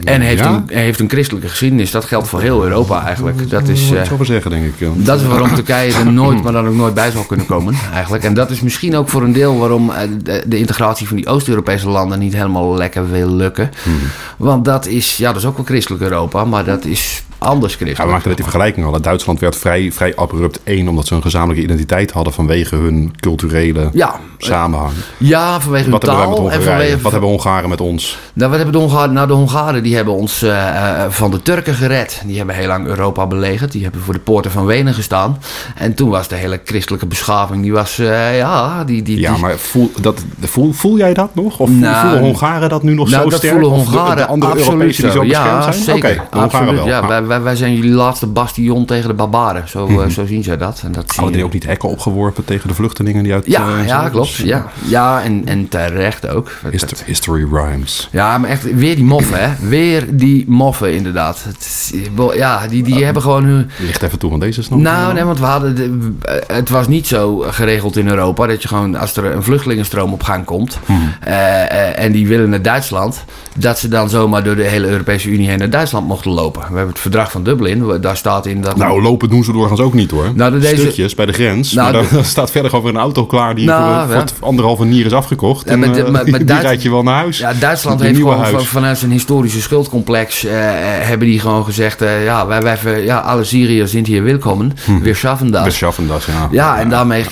en 0.04 0.20
heeft, 0.20 0.42
ja? 0.42 0.64
een, 0.66 0.76
heeft 0.76 1.00
een 1.00 1.10
christelijke 1.10 1.48
geschiedenis. 1.48 1.90
Dat 1.90 2.04
geldt 2.04 2.28
voor 2.28 2.40
heel 2.40 2.62
Europa 2.62 3.06
eigenlijk. 3.06 3.50
Dat 3.50 3.68
is, 3.68 3.90
uh, 3.90 4.20
zeggen, 4.20 4.50
denk 4.50 4.64
ik. 4.64 4.88
Dat 5.04 5.20
is 5.20 5.26
waarom 5.26 5.54
Turkije 5.54 5.92
er 5.92 6.12
nooit, 6.12 6.42
maar 6.42 6.52
dan 6.52 6.66
ook 6.66 6.74
nooit 6.74 6.94
bij 6.94 7.10
zal 7.10 7.24
kunnen 7.24 7.46
komen 7.46 7.74
eigenlijk. 7.92 8.24
En 8.24 8.34
dat 8.34 8.50
is 8.50 8.60
misschien 8.60 8.96
ook 8.96 9.08
voor 9.08 9.22
een 9.22 9.32
deel 9.32 9.58
waarom 9.58 9.92
de, 10.22 10.42
de 10.46 10.58
integratie 10.58 11.06
van 11.06 11.16
die 11.16 11.26
Oost-Europese 11.26 11.88
landen 11.88 12.18
niet 12.18 12.34
helemaal 12.34 12.74
lekker 12.74 13.10
wil 13.10 13.23
lukken. 13.26 13.70
Hmm. 13.82 14.00
Want 14.36 14.64
dat 14.64 14.86
is, 14.86 15.16
ja, 15.16 15.32
dat 15.32 15.42
is 15.42 15.48
ook 15.48 15.56
wel 15.56 15.64
christelijk 15.64 16.02
Europa, 16.02 16.44
maar 16.44 16.64
dat 16.64 16.84
is 16.84 17.24
anders 17.44 17.74
christelijk. 17.74 17.98
Ja, 17.98 18.04
we 18.04 18.10
maakten 18.10 18.28
net 18.28 18.36
die 18.36 18.46
vergelijking 18.46 18.86
al. 18.86 19.00
Duitsland 19.00 19.40
werd 19.40 19.56
vrij, 19.56 19.92
vrij 19.92 20.16
abrupt 20.16 20.60
één, 20.64 20.88
omdat 20.88 21.06
ze 21.06 21.14
een 21.14 21.22
gezamenlijke 21.22 21.62
identiteit 21.62 22.10
hadden 22.10 22.32
vanwege 22.32 22.76
hun 22.76 23.14
culturele 23.20 23.88
ja, 23.92 24.20
samenhang. 24.38 24.92
Ja, 25.18 25.60
vanwege 25.60 25.90
hun 25.90 25.98
taal. 25.98 26.50
En 26.50 26.62
vanwege... 26.62 27.00
Wat 27.00 27.12
hebben 27.12 27.30
Hongaren 27.30 27.68
met 27.68 27.80
ons? 27.80 28.18
Nou, 28.32 28.50
wat 28.50 28.60
hebben 28.60 28.80
de 28.80 28.86
Hongaren? 28.86 29.12
Nou, 29.12 29.26
de 29.26 29.32
Hongaren 29.32 29.82
die 29.82 29.96
hebben 29.96 30.14
ons 30.14 30.42
uh, 30.42 31.04
van 31.08 31.30
de 31.30 31.42
Turken 31.42 31.74
gered. 31.74 32.22
Die 32.26 32.36
hebben 32.36 32.54
heel 32.54 32.66
lang 32.66 32.86
Europa 32.86 33.26
belegerd. 33.26 33.72
Die 33.72 33.82
hebben 33.82 34.00
voor 34.00 34.14
de 34.14 34.20
poorten 34.20 34.50
van 34.50 34.66
Wenen 34.66 34.94
gestaan. 34.94 35.38
En 35.74 35.94
toen 35.94 36.10
was 36.10 36.28
de 36.28 36.34
hele 36.34 36.60
christelijke 36.64 37.06
beschaving, 37.06 37.62
die 37.62 37.72
was, 37.72 37.98
uh, 37.98 38.36
ja, 38.36 38.84
die... 38.84 39.02
die 39.02 39.20
ja, 39.20 39.36
maar 39.36 39.56
voel, 39.56 39.90
dat, 40.00 40.24
voel, 40.40 40.72
voel 40.72 40.96
jij 40.96 41.14
dat 41.14 41.34
nog? 41.34 41.58
Of 41.58 41.70
nou, 41.70 42.00
voelen 42.00 42.20
Hongaren 42.20 42.68
dat 42.68 42.82
nu 42.82 42.94
nog 42.94 43.10
nou, 43.10 43.22
zo 43.22 43.28
dat 43.30 43.38
sterk? 43.38 43.52
voelen 43.52 43.70
Hongaren 43.70 44.16
de, 44.16 44.22
de 44.22 44.26
andere 44.26 44.58
Europese 44.58 45.02
die 45.02 45.10
zo 45.10 45.24
ja, 45.24 45.62
zijn? 45.62 45.74
Zeker, 45.74 46.22
okay, 46.26 46.40
Hongaren 46.40 46.74
wel. 46.74 46.86
Ja, 46.86 47.06
wij, 47.26 47.33
wij, 47.34 47.42
wij, 47.42 47.56
zijn 47.56 47.74
jullie 47.74 47.90
laatste 47.90 48.26
bastion 48.26 48.84
tegen 48.84 49.08
de 49.08 49.14
barbaren. 49.14 49.68
Zo, 49.68 49.88
mm 49.88 49.98
-hmm. 49.98 50.10
zo 50.10 50.26
zien 50.26 50.42
zij 50.42 50.56
dat. 50.56 50.82
En 50.84 50.92
dat 50.92 51.14
Hadden 51.14 51.34
die 51.34 51.44
ook 51.44 51.52
niet 51.52 51.66
hekken 51.66 51.88
opgeworpen 51.88 52.44
tegen 52.44 52.68
de 52.68 52.74
vluchtelingen 52.74 53.22
die 53.22 53.32
uit... 53.32 53.46
Ja, 53.46 53.68
uh, 53.78 53.86
ja 53.86 54.08
klopt. 54.08 54.34
Ja, 54.34 54.66
ja 54.86 55.22
en, 55.22 55.42
en 55.46 55.68
terecht 55.68 56.28
ook. 56.28 56.50
History, 56.70 57.02
history 57.06 57.46
rhymes. 57.52 58.08
Ja, 58.12 58.38
maar 58.38 58.50
echt 58.50 58.74
weer 58.74 58.94
die 58.94 59.04
moffen, 59.04 59.40
hè. 59.40 59.68
Weer 59.68 60.16
die 60.16 60.44
moffen, 60.48 60.94
inderdaad. 60.94 61.44
Het, 61.44 61.94
ja, 62.34 62.66
die, 62.68 62.82
die 62.82 62.98
uh, 62.98 63.04
hebben 63.04 63.22
gewoon 63.22 63.44
hun... 63.44 63.70
Ligt 63.78 64.02
even 64.02 64.18
toe, 64.18 64.30
van 64.30 64.40
deze 64.40 64.62
snap 64.62 64.78
Nou, 64.78 65.14
nee, 65.14 65.24
want 65.24 65.38
we 65.38 65.44
hadden... 65.44 65.74
De, 65.74 66.12
het 66.46 66.68
was 66.68 66.88
niet 66.88 67.06
zo 67.06 67.38
geregeld 67.38 67.96
in 67.96 68.08
Europa 68.08 68.46
dat 68.46 68.62
je 68.62 68.68
gewoon, 68.68 68.96
als 68.96 69.16
er 69.16 69.24
een 69.24 69.42
vluchtelingenstroom 69.42 70.12
op 70.12 70.22
gang 70.22 70.44
komt 70.44 70.78
mm 70.86 70.96
-hmm. 70.96 71.14
uh, 71.28 71.98
en 71.98 72.12
die 72.12 72.28
willen 72.28 72.50
naar 72.50 72.62
Duitsland, 72.62 73.24
dat 73.56 73.78
ze 73.78 73.88
dan 73.88 74.08
zomaar 74.08 74.44
door 74.44 74.56
de 74.56 74.62
hele 74.62 74.86
Europese 74.86 75.28
Unie 75.28 75.48
heen 75.48 75.58
naar 75.58 75.70
Duitsland 75.70 76.06
mochten 76.06 76.30
lopen. 76.30 76.60
We 76.60 76.66
hebben 76.66 76.88
het 76.88 76.98
verdrag 77.14 77.32
van 77.32 77.42
Dublin, 77.42 78.00
daar 78.00 78.16
staat 78.16 78.46
in 78.46 78.60
dat... 78.60 78.76
Nou, 78.76 79.02
lopen 79.02 79.30
doen 79.30 79.44
ze 79.44 79.52
doorgaans 79.52 79.80
ook 79.80 79.94
niet 79.94 80.10
hoor. 80.10 80.32
Nou, 80.34 80.60
deze... 80.60 80.76
Stukjes 80.76 81.14
bij 81.14 81.26
de 81.26 81.32
grens. 81.32 81.72
Nou, 81.72 81.92
maar 81.92 82.04
daar 82.10 82.24
staat 82.34 82.50
verder 82.50 82.76
over 82.76 82.88
een 82.88 82.96
auto 82.96 83.26
klaar 83.26 83.54
die 83.54 83.66
nou, 83.66 84.10
voor, 84.10 84.28
voor 84.34 84.46
anderhalve 84.46 84.84
nier 84.84 85.06
is 85.06 85.12
afgekocht. 85.12 85.66
Ja, 85.66 85.72
en, 85.72 85.78
met, 85.78 85.98
uh, 85.98 86.08
met, 86.08 86.30
met 86.30 86.46
die 86.46 86.58
rijdt 86.58 86.82
je 86.82 86.90
wel 86.90 87.02
naar 87.02 87.14
huis. 87.14 87.38
Ja, 87.38 87.52
Duitsland 87.52 88.00
heeft 88.00 88.16
gewoon 88.16 88.40
huis. 88.40 88.66
vanuit 88.66 88.98
zijn 88.98 89.10
historische 89.10 89.60
schuldcomplex... 89.60 90.44
Uh, 90.44 90.52
hebben 90.52 91.28
die 91.28 91.40
gewoon 91.40 91.64
gezegd... 91.64 92.02
Uh, 92.02 92.24
ja, 92.24 92.46
wij, 92.46 92.62
wij, 92.62 93.04
ja, 93.04 93.18
alle 93.18 93.44
Syriërs 93.44 93.90
zijn 93.90 94.06
hier 94.06 94.24
welkom. 94.24 94.72
Hm. 94.84 94.98
We 94.98 95.14
schaffen 95.14 95.50
dat. 95.50 95.64
We 95.64 95.70
schaffen 95.70 96.06
dat, 96.06 96.24
ja. 96.24 96.48
Ja, 96.50 96.78
en 96.78 96.88
daarmee... 96.88 97.22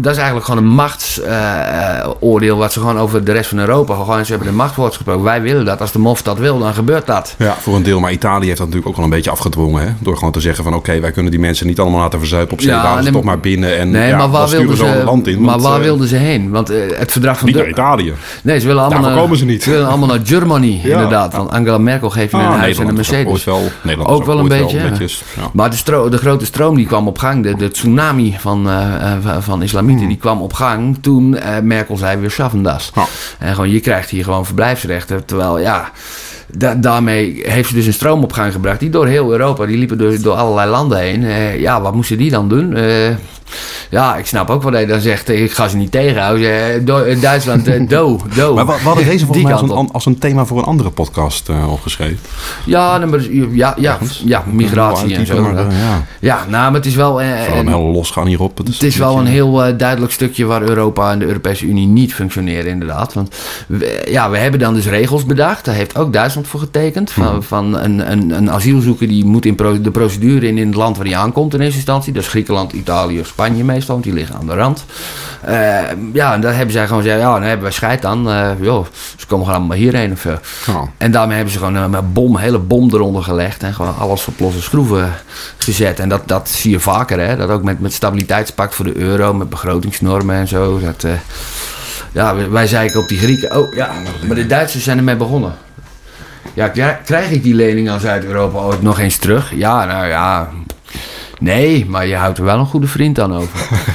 Dat 0.00 0.12
is 0.12 0.18
eigenlijk 0.18 0.44
gewoon 0.46 0.64
een 0.64 0.70
machtsoordeel... 0.70 2.56
wat 2.56 2.72
ze 2.72 2.80
gewoon 2.80 2.98
over 2.98 3.24
de 3.24 3.32
rest 3.32 3.48
van 3.48 3.58
Europa... 3.58 3.94
gewoon 3.94 4.24
ze 4.24 4.30
hebben 4.30 4.48
de 4.48 4.56
machtwoord 4.56 4.94
gesproken. 4.94 5.22
Wij 5.22 5.42
willen 5.42 5.64
dat. 5.64 5.80
Als 5.80 5.92
de 5.92 5.98
MOF 5.98 6.22
dat 6.22 6.38
wil, 6.38 6.58
dan 6.58 6.74
gebeurt 6.74 7.06
dat. 7.06 7.34
Ja, 7.38 7.56
voor 7.60 7.76
een 7.76 7.82
deel. 7.82 8.00
Maar 8.00 8.12
Italië 8.12 8.46
heeft 8.46 8.58
dat 8.58 8.66
natuurlijk 8.66 8.83
ook 8.86 8.96
wel 8.96 9.04
een 9.04 9.10
beetje 9.10 9.30
afgedwongen. 9.30 9.82
Hè? 9.82 9.92
Door 9.98 10.16
gewoon 10.16 10.32
te 10.32 10.40
zeggen 10.40 10.64
van... 10.64 10.74
oké, 10.74 11.00
wij 11.00 11.10
kunnen 11.10 11.30
die 11.30 11.40
mensen 11.40 11.66
niet 11.66 11.80
allemaal 11.80 12.00
laten 12.00 12.18
verzuipen 12.18 12.52
op 12.52 12.60
zee. 12.60 12.70
Ja, 12.70 13.02
toch 13.02 13.22
maar 13.22 13.40
binnen. 13.40 13.78
En 13.78 13.90
nee, 13.90 14.08
ja, 14.08 14.16
maar 14.16 14.30
waar 14.30 14.48
wilden 14.48 14.76
ze, 14.76 15.02
land 15.04 15.26
in, 15.26 15.40
maar 15.40 15.50
want, 15.50 15.62
waar 15.62 15.78
uh, 15.78 15.84
wilden 15.84 16.08
ze 16.08 16.16
heen? 16.16 16.50
Want 16.50 16.70
uh, 16.70 16.98
het 16.98 17.12
verdrag 17.12 17.38
van... 17.38 17.46
Niet 17.46 17.56
naar 17.56 17.68
Italië. 17.68 18.12
Nee, 18.42 18.60
ze 18.60 18.66
willen 18.66 18.82
allemaal 18.82 19.00
Daarvoor 19.00 19.10
naar, 19.10 19.22
komen 19.22 19.38
ze 19.38 19.44
niet. 19.44 19.62
Ze 19.62 19.70
willen 19.70 19.88
allemaal 19.88 20.08
naar 20.08 20.20
Germany, 20.24 20.80
ja. 20.82 20.92
inderdaad. 20.92 21.34
Want 21.34 21.50
Angela 21.50 21.78
Merkel 21.78 22.10
geeft 22.10 22.30
je 22.30 22.36
ah, 22.36 22.42
een 22.42 22.58
huis 22.58 22.78
en 22.78 22.88
een 22.88 22.94
Mercedes. 22.94 23.44
Wel, 23.44 23.62
Nederland 23.82 24.10
ook, 24.10 24.24
wel 24.24 24.38
een 24.38 24.48
beetje. 24.48 24.76
Wel 24.76 24.88
netjes, 24.88 25.22
ja. 25.36 25.50
Maar 25.52 25.70
de, 25.70 26.06
de, 26.10 26.18
grote 26.18 26.44
stroom 26.44 26.76
die 26.76 26.86
kwam 26.86 27.08
op 27.08 27.18
gang. 27.18 27.42
De, 27.42 27.56
de 27.56 27.70
tsunami 27.70 28.36
van, 28.38 28.68
uh, 28.68 29.12
van 29.38 29.62
islamieten 29.62 29.98
hmm. 29.98 30.08
die 30.08 30.18
kwam 30.18 30.42
op 30.42 30.52
gang 30.52 30.98
toen 31.00 31.38
Merkel 31.62 31.96
zei 31.96 32.18
weer 32.18 32.30
schaffen 32.30 32.62
das. 32.62 32.90
Oh. 32.94 33.04
En 33.38 33.54
gewoon, 33.54 33.70
je 33.70 33.80
krijgt 33.80 34.10
hier 34.10 34.24
gewoon 34.24 34.46
verblijfsrechten. 34.46 35.24
Terwijl, 35.24 35.58
ja... 35.58 35.90
Da 36.52 36.74
daarmee 36.74 37.42
heeft 37.42 37.68
ze 37.68 37.74
dus 37.74 37.86
een 37.86 37.92
stroom 37.92 38.22
op 38.22 38.32
gang 38.32 38.52
gebracht. 38.52 38.80
Die 38.80 38.90
door 38.90 39.06
heel 39.06 39.32
Europa, 39.32 39.66
die 39.66 39.78
liepen 39.78 39.98
door, 39.98 40.20
door 40.20 40.34
allerlei 40.34 40.70
landen 40.70 40.98
heen. 40.98 41.22
Uh, 41.22 41.60
ja, 41.60 41.80
wat 41.80 41.94
moesten 41.94 42.18
die 42.18 42.30
dan 42.30 42.48
doen? 42.48 42.76
Ja, 43.90 44.16
ik 44.16 44.26
snap 44.26 44.50
ook 44.50 44.62
wat 44.62 44.72
hij 44.72 44.86
dan 44.86 45.00
zegt. 45.00 45.28
Ik 45.28 45.52
ga 45.52 45.68
ze 45.68 45.76
niet 45.76 45.90
tegenhouden. 45.90 46.84
Duitsland, 47.20 47.88
do, 47.90 48.20
do. 48.36 48.54
Maar 48.54 48.66
we 48.66 48.72
hadden 48.72 49.04
deze 49.04 49.24
volgens 49.24 49.44
mij 49.44 49.54
als 49.54 49.70
een, 49.70 49.92
als 49.92 50.06
een 50.06 50.18
thema 50.18 50.44
voor 50.44 50.58
een 50.58 50.64
andere 50.64 50.90
podcast 50.90 51.48
uh, 51.48 51.72
opgeschreven. 51.72 52.18
Ja, 52.64 53.06
ja, 53.52 53.74
ja, 53.76 53.98
ja, 54.24 54.44
migratie 54.50 55.14
en 55.14 55.26
zo. 55.26 55.42
Maar, 55.42 55.54
ja. 55.54 56.04
ja, 56.20 56.44
nou, 56.48 56.64
maar 56.64 56.74
het 56.74 56.86
is 56.86 56.94
wel... 56.94 57.22
Uh, 57.22 57.56
een 57.56 57.68
heel 57.68 57.80
losgaan 57.80 58.26
hierop. 58.26 58.58
Het 58.58 58.68
is, 58.68 58.74
het 58.74 58.82
is 58.82 58.96
wel 58.96 59.18
een 59.18 59.26
heel 59.26 59.66
uh, 59.66 59.78
duidelijk 59.78 60.12
stukje 60.12 60.44
waar 60.44 60.62
Europa 60.62 61.12
en 61.12 61.18
de 61.18 61.26
Europese 61.26 61.66
Unie 61.66 61.86
niet 61.86 62.14
functioneren, 62.14 62.70
inderdaad. 62.70 63.12
Want 63.12 63.34
we, 63.66 64.06
ja, 64.10 64.30
we 64.30 64.38
hebben 64.38 64.60
dan 64.60 64.74
dus 64.74 64.86
regels 64.86 65.24
bedacht. 65.24 65.64
Daar 65.64 65.74
heeft 65.74 65.96
ook 65.98 66.12
Duitsland 66.12 66.46
voor 66.46 66.60
getekend. 66.60 67.10
Van, 67.10 67.26
hmm. 67.26 67.42
van 67.42 67.78
een, 67.78 68.10
een, 68.12 68.30
een 68.30 68.50
asielzoeker 68.50 69.08
die 69.08 69.24
moet 69.24 69.46
in 69.46 69.54
pro, 69.54 69.80
de 69.80 69.90
procedure 69.90 70.46
in, 70.46 70.58
in 70.58 70.66
het 70.66 70.76
land 70.76 70.96
waar 70.96 71.06
hij 71.06 71.16
aankomt 71.16 71.54
in 71.54 71.60
eerste 71.60 71.76
instantie. 71.76 72.12
Dat 72.12 72.22
is 72.22 72.28
Griekenland, 72.28 72.72
Italië 72.72 73.20
of 73.20 73.33
Spanje 73.34 73.64
meestal, 73.64 73.94
want 73.94 74.06
die 74.06 74.14
liggen 74.14 74.36
aan 74.36 74.46
de 74.46 74.54
rand. 74.54 74.84
Uh, 75.48 75.50
ja, 76.12 76.34
en 76.34 76.40
daar 76.40 76.54
hebben 76.54 76.72
zij 76.72 76.86
gewoon 76.86 77.02
gezegd, 77.02 77.20
ja, 77.20 77.32
dan 77.32 77.42
hebben 77.42 77.62
wij 77.62 77.72
scheid 77.72 78.02
dan. 78.02 78.28
Uh, 78.28 78.50
joh, 78.60 78.86
ze 79.16 79.26
komen 79.26 79.44
gewoon 79.44 79.60
allemaal 79.60 79.76
hierheen 79.76 80.12
of 80.12 80.20
zo. 80.20 80.38
Oh. 80.68 80.82
En 80.96 81.10
daarmee 81.10 81.36
hebben 81.36 81.52
ze 81.52 81.58
gewoon 81.58 81.74
een 81.74 82.12
bom, 82.12 82.36
hele 82.36 82.58
bom 82.58 82.90
eronder 82.92 83.22
gelegd. 83.22 83.62
En 83.62 83.74
gewoon 83.74 83.96
alles 83.98 84.26
op 84.26 84.38
losse 84.40 84.62
schroeven 84.62 85.12
gezet. 85.56 86.00
En 86.00 86.08
dat, 86.08 86.22
dat 86.26 86.48
zie 86.48 86.70
je 86.70 86.80
vaker, 86.80 87.20
hè. 87.20 87.36
Dat 87.36 87.48
ook 87.48 87.62
met, 87.62 87.80
met 87.80 87.92
stabiliteitspact 87.92 88.74
voor 88.74 88.84
de 88.84 88.96
euro, 88.96 89.34
met 89.34 89.50
begrotingsnormen 89.50 90.36
en 90.36 90.48
zo. 90.48 90.80
Dat, 90.80 91.04
uh, 91.04 91.12
ja, 92.12 92.48
wij 92.50 92.66
zeiken 92.66 93.00
op 93.00 93.08
die 93.08 93.18
Grieken. 93.18 93.56
Oh 93.56 93.74
ja, 93.74 93.90
maar 94.26 94.36
de 94.36 94.46
Duitsers 94.46 94.84
zijn 94.84 94.98
ermee 94.98 95.16
begonnen. 95.16 95.54
Ja, 96.54 96.68
krijg 97.04 97.30
ik 97.30 97.42
die 97.42 97.54
lening 97.54 97.90
aan 97.90 98.00
Zuid-Europa 98.00 98.58
ooit 98.58 98.82
nog 98.82 98.98
eens 98.98 99.16
terug? 99.16 99.52
Ja, 99.54 99.84
nou 99.84 100.06
ja. 100.06 100.48
Nee, 101.40 101.86
maar 101.86 102.06
je 102.06 102.14
houdt 102.14 102.38
er 102.38 102.44
wel 102.44 102.58
een 102.58 102.66
goede 102.66 102.86
vriend 102.86 103.20
aan 103.20 103.34
over. 103.34 103.68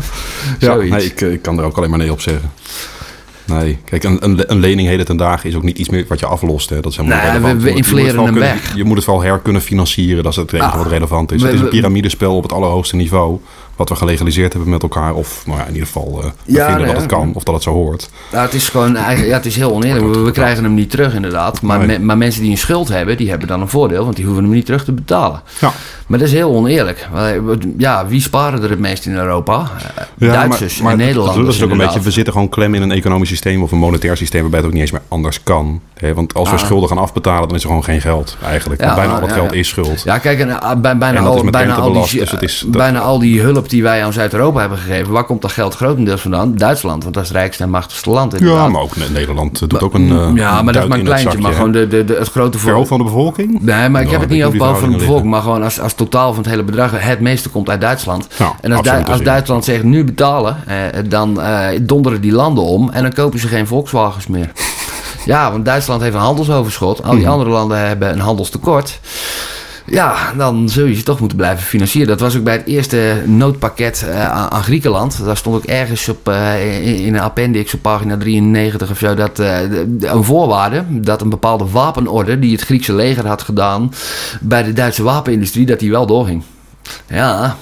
ja, 0.58 0.74
nee, 0.74 1.04
ik, 1.04 1.20
ik 1.20 1.42
kan 1.42 1.58
er 1.58 1.64
ook 1.64 1.76
alleen 1.76 1.90
maar 1.90 1.98
nee 1.98 2.12
op 2.12 2.20
zeggen. 2.20 2.50
Nee, 3.44 3.78
kijk, 3.84 4.04
een, 4.04 4.24
een, 4.24 4.50
een, 4.50 4.58
lening 4.58 4.88
heden 4.88 5.06
ten 5.06 5.16
dagen 5.16 5.48
is 5.48 5.54
ook 5.54 5.62
niet 5.62 5.78
iets 5.78 5.88
meer 5.88 6.04
wat 6.08 6.20
je 6.20 6.26
aflost. 6.26 6.68
Hè. 6.68 6.80
Dat 6.80 6.92
is 6.92 6.98
helemaal 6.98 7.40
nee, 7.40 7.54
we, 7.54 7.60
we 7.60 7.74
infleren 7.74 8.24
hem 8.24 8.34
weg. 8.34 8.76
Je 8.76 8.84
moet 8.84 8.96
het 8.96 9.06
wel 9.06 9.22
her 9.22 9.38
kunnen 9.38 9.62
financieren, 9.62 10.22
dat 10.22 10.32
is 10.32 10.38
het 10.38 10.52
enige 10.52 10.70
ah, 10.70 10.76
wat 10.76 10.86
relevant 10.86 11.32
is. 11.32 11.42
het 11.42 11.52
is 11.52 11.60
een 11.60 11.68
piramidespel 11.68 12.36
op 12.36 12.42
het 12.42 12.52
allerhoogste 12.52 12.96
niveau 12.96 13.40
wat 13.88 13.98
we 13.98 14.04
gelegaliseerd 14.04 14.52
hebben 14.52 14.70
met 14.70 14.82
elkaar. 14.82 15.14
Of 15.14 15.42
nou 15.46 15.58
ja, 15.58 15.64
in 15.64 15.72
ieder 15.72 15.86
geval 15.86 16.20
uh, 16.24 16.30
ja, 16.44 16.66
vinden 16.66 16.86
dat 16.86 16.96
het 16.96 17.06
kan 17.06 17.32
of 17.34 17.44
dat 17.44 17.54
het 17.54 17.62
zo 17.62 17.72
hoort. 17.72 18.10
Ja, 18.32 18.42
het 18.42 18.54
is 18.54 18.68
gewoon 18.68 18.96
eigenlijk, 18.96 19.28
ja, 19.28 19.36
het 19.36 19.46
is 19.46 19.56
heel 19.56 19.72
oneerlijk. 19.72 20.14
We, 20.14 20.30
krijgen 20.30 20.64
hem 20.64 20.74
niet 20.74 20.90
terug 20.90 21.14
inderdaad. 21.14 21.62
Maar, 21.62 22.00
maar 22.00 22.18
mensen 22.18 22.42
die 22.42 22.50
een 22.50 22.58
schuld 22.58 22.88
hebben, 22.88 23.16
die 23.16 23.30
hebben 23.30 23.48
dan 23.48 23.60
een 23.60 23.68
voordeel. 23.68 24.04
Want 24.04 24.16
die 24.16 24.24
hoeven 24.24 24.44
hem 24.44 24.52
niet 24.52 24.66
terug 24.66 24.84
te 24.84 24.92
betalen. 24.92 25.42
Ja. 25.60 25.72
Maar 26.06 26.18
dat 26.18 26.28
is 26.28 26.34
heel 26.34 26.54
oneerlijk. 26.54 27.08
Ja, 27.78 28.06
wie 28.06 28.20
sparen 28.20 28.62
er 28.62 28.70
het 28.70 28.78
meest 28.78 29.06
in 29.06 29.14
Europa? 29.14 29.70
Ja, 30.16 30.32
Duitsers 30.32 30.74
maar, 30.74 30.82
maar 30.82 30.92
en 30.92 30.98
Nederlanders. 30.98 31.46
Dat 31.46 31.54
is 31.54 31.62
ook 31.62 31.70
een 31.70 31.76
beetje, 31.76 32.00
we 32.00 32.10
zitten 32.10 32.32
gewoon 32.32 32.48
klem 32.48 32.74
in 32.74 32.82
een 32.82 32.90
economisch 32.90 33.28
systeem 33.28 33.62
of 33.62 33.72
een 33.72 33.78
monetair 33.78 34.16
systeem 34.16 34.40
waarbij 34.40 34.58
het 34.58 34.68
ook 34.68 34.74
niet 34.74 34.82
eens 34.82 34.92
meer 34.92 35.02
anders 35.08 35.42
kan. 35.42 35.80
Want 36.14 36.34
als 36.34 36.48
we 36.48 36.56
ah. 36.56 36.60
schulden 36.60 36.88
gaan 36.88 36.98
afbetalen, 36.98 37.48
dan 37.48 37.56
is 37.56 37.62
er 37.62 37.68
gewoon 37.68 37.84
geen 37.84 38.00
geld 38.00 38.36
eigenlijk. 38.44 38.80
bijna 38.80 39.14
al 39.14 39.20
dat 39.20 39.32
geld 39.32 39.52
is 39.52 39.68
schuld. 39.68 40.02
Ja, 40.04 40.18
kijk, 40.18 40.38
en, 40.38 40.60
ah, 40.60 40.80
bij, 40.80 40.98
bijna, 40.98 41.20
al, 41.20 41.44
bijna, 41.50 41.74
al 41.74 41.92
die, 41.92 42.38
dus 42.38 42.64
bijna 42.68 43.00
al 43.00 43.18
die 43.18 43.40
hulp 43.40 43.68
die 43.72 43.82
wij 43.82 44.04
aan 44.04 44.12
Zuid-Europa 44.12 44.60
hebben 44.60 44.78
gegeven, 44.78 45.12
waar 45.12 45.24
komt 45.24 45.42
dat 45.42 45.52
geld 45.52 45.74
grotendeels 45.74 46.20
vandaan? 46.20 46.56
Duitsland, 46.56 47.02
want 47.02 47.14
dat 47.14 47.22
is 47.22 47.28
het 47.28 47.38
rijkste 47.38 47.62
en 47.62 47.70
machtigste 47.70 48.10
land. 48.10 48.38
Ja, 48.38 48.68
maar 48.68 48.82
ook 48.82 48.96
Nederland 49.12 49.58
doet 49.58 49.82
ook 49.82 49.94
een. 49.94 50.08
Uh, 50.08 50.30
ja, 50.34 50.62
maar 50.62 50.72
dat 50.72 50.82
is 50.82 50.88
maar 50.88 50.98
een 50.98 51.04
kleintje. 51.04 51.38
Maar 51.38 51.52
gewoon 51.52 51.72
de, 51.72 51.88
de, 51.88 52.04
de, 52.04 52.14
het 52.14 52.28
grote 52.28 52.58
voor. 52.58 52.86
van 52.86 52.98
de 52.98 53.04
bevolking? 53.04 53.60
Nee, 53.60 53.88
maar 53.88 54.02
ik 54.02 54.10
heb 54.10 54.20
het 54.20 54.30
niet 54.30 54.44
over 54.44 54.76
van 54.76 54.90
de 54.90 54.96
bevolking, 54.96 55.30
maar 55.30 55.42
gewoon 55.42 55.62
als, 55.62 55.80
als 55.80 55.94
totaal 55.94 56.32
van 56.32 56.42
het 56.42 56.50
hele 56.50 56.62
bedrag. 56.62 56.90
Het 56.94 57.20
meeste 57.20 57.48
komt 57.48 57.70
uit 57.70 57.80
Duitsland. 57.80 58.26
en 58.60 58.72
als, 58.72 58.88
als 58.88 59.22
Duitsland 59.22 59.64
zegt 59.64 59.82
nu 59.82 60.04
betalen, 60.04 60.56
eh, 60.66 60.76
dan 61.08 61.40
eh, 61.40 61.68
donderen 61.82 62.20
die 62.20 62.32
landen 62.32 62.64
om 62.64 62.90
en 62.90 63.02
dan 63.02 63.12
kopen 63.12 63.38
ze 63.38 63.48
geen 63.48 63.66
Volkswagens 63.66 64.26
meer. 64.26 64.52
Ja, 65.24 65.50
want 65.52 65.64
Duitsland 65.64 66.02
heeft 66.02 66.14
een 66.14 66.20
handelsoverschot. 66.20 67.02
Al 67.02 67.10
die 67.10 67.20
mhm. 67.20 67.30
andere 67.30 67.50
landen 67.50 67.78
hebben 67.78 68.12
een 68.12 68.20
handelstekort. 68.20 69.00
Ja, 69.92 70.32
dan 70.36 70.68
zul 70.68 70.86
je 70.86 70.94
ze 70.94 71.02
toch 71.02 71.20
moeten 71.20 71.38
blijven 71.38 71.66
financieren. 71.66 72.08
Dat 72.08 72.20
was 72.20 72.36
ook 72.36 72.44
bij 72.44 72.56
het 72.56 72.66
eerste 72.66 73.22
noodpakket 73.26 74.04
uh, 74.08 74.30
aan, 74.30 74.62
Griekenland. 74.62 75.24
Daar 75.24 75.36
stond 75.36 75.56
ook 75.56 75.64
ergens 75.64 76.08
op, 76.08 76.28
uh, 76.28 77.06
in 77.06 77.14
een 77.14 77.20
appendix 77.20 77.74
op 77.74 77.82
pagina 77.82 78.16
93 78.16 78.90
of 78.90 78.98
zo... 78.98 79.14
Dat, 79.14 79.40
uh, 79.40 79.60
een 80.00 80.24
voorwaarde 80.24 80.84
dat 80.88 81.20
een 81.20 81.28
bepaalde 81.28 81.66
wapenorde... 81.70 82.38
die 82.38 82.52
het 82.52 82.60
Griekse 82.60 82.92
leger 82.94 83.26
had 83.26 83.42
gedaan 83.42 83.92
bij 84.40 84.62
de 84.62 84.72
Duitse 84.72 85.02
wapenindustrie... 85.02 85.66
dat 85.66 85.78
die 85.78 85.90
wel 85.90 86.06
doorging. 86.06 86.42
Ja, 87.06 87.56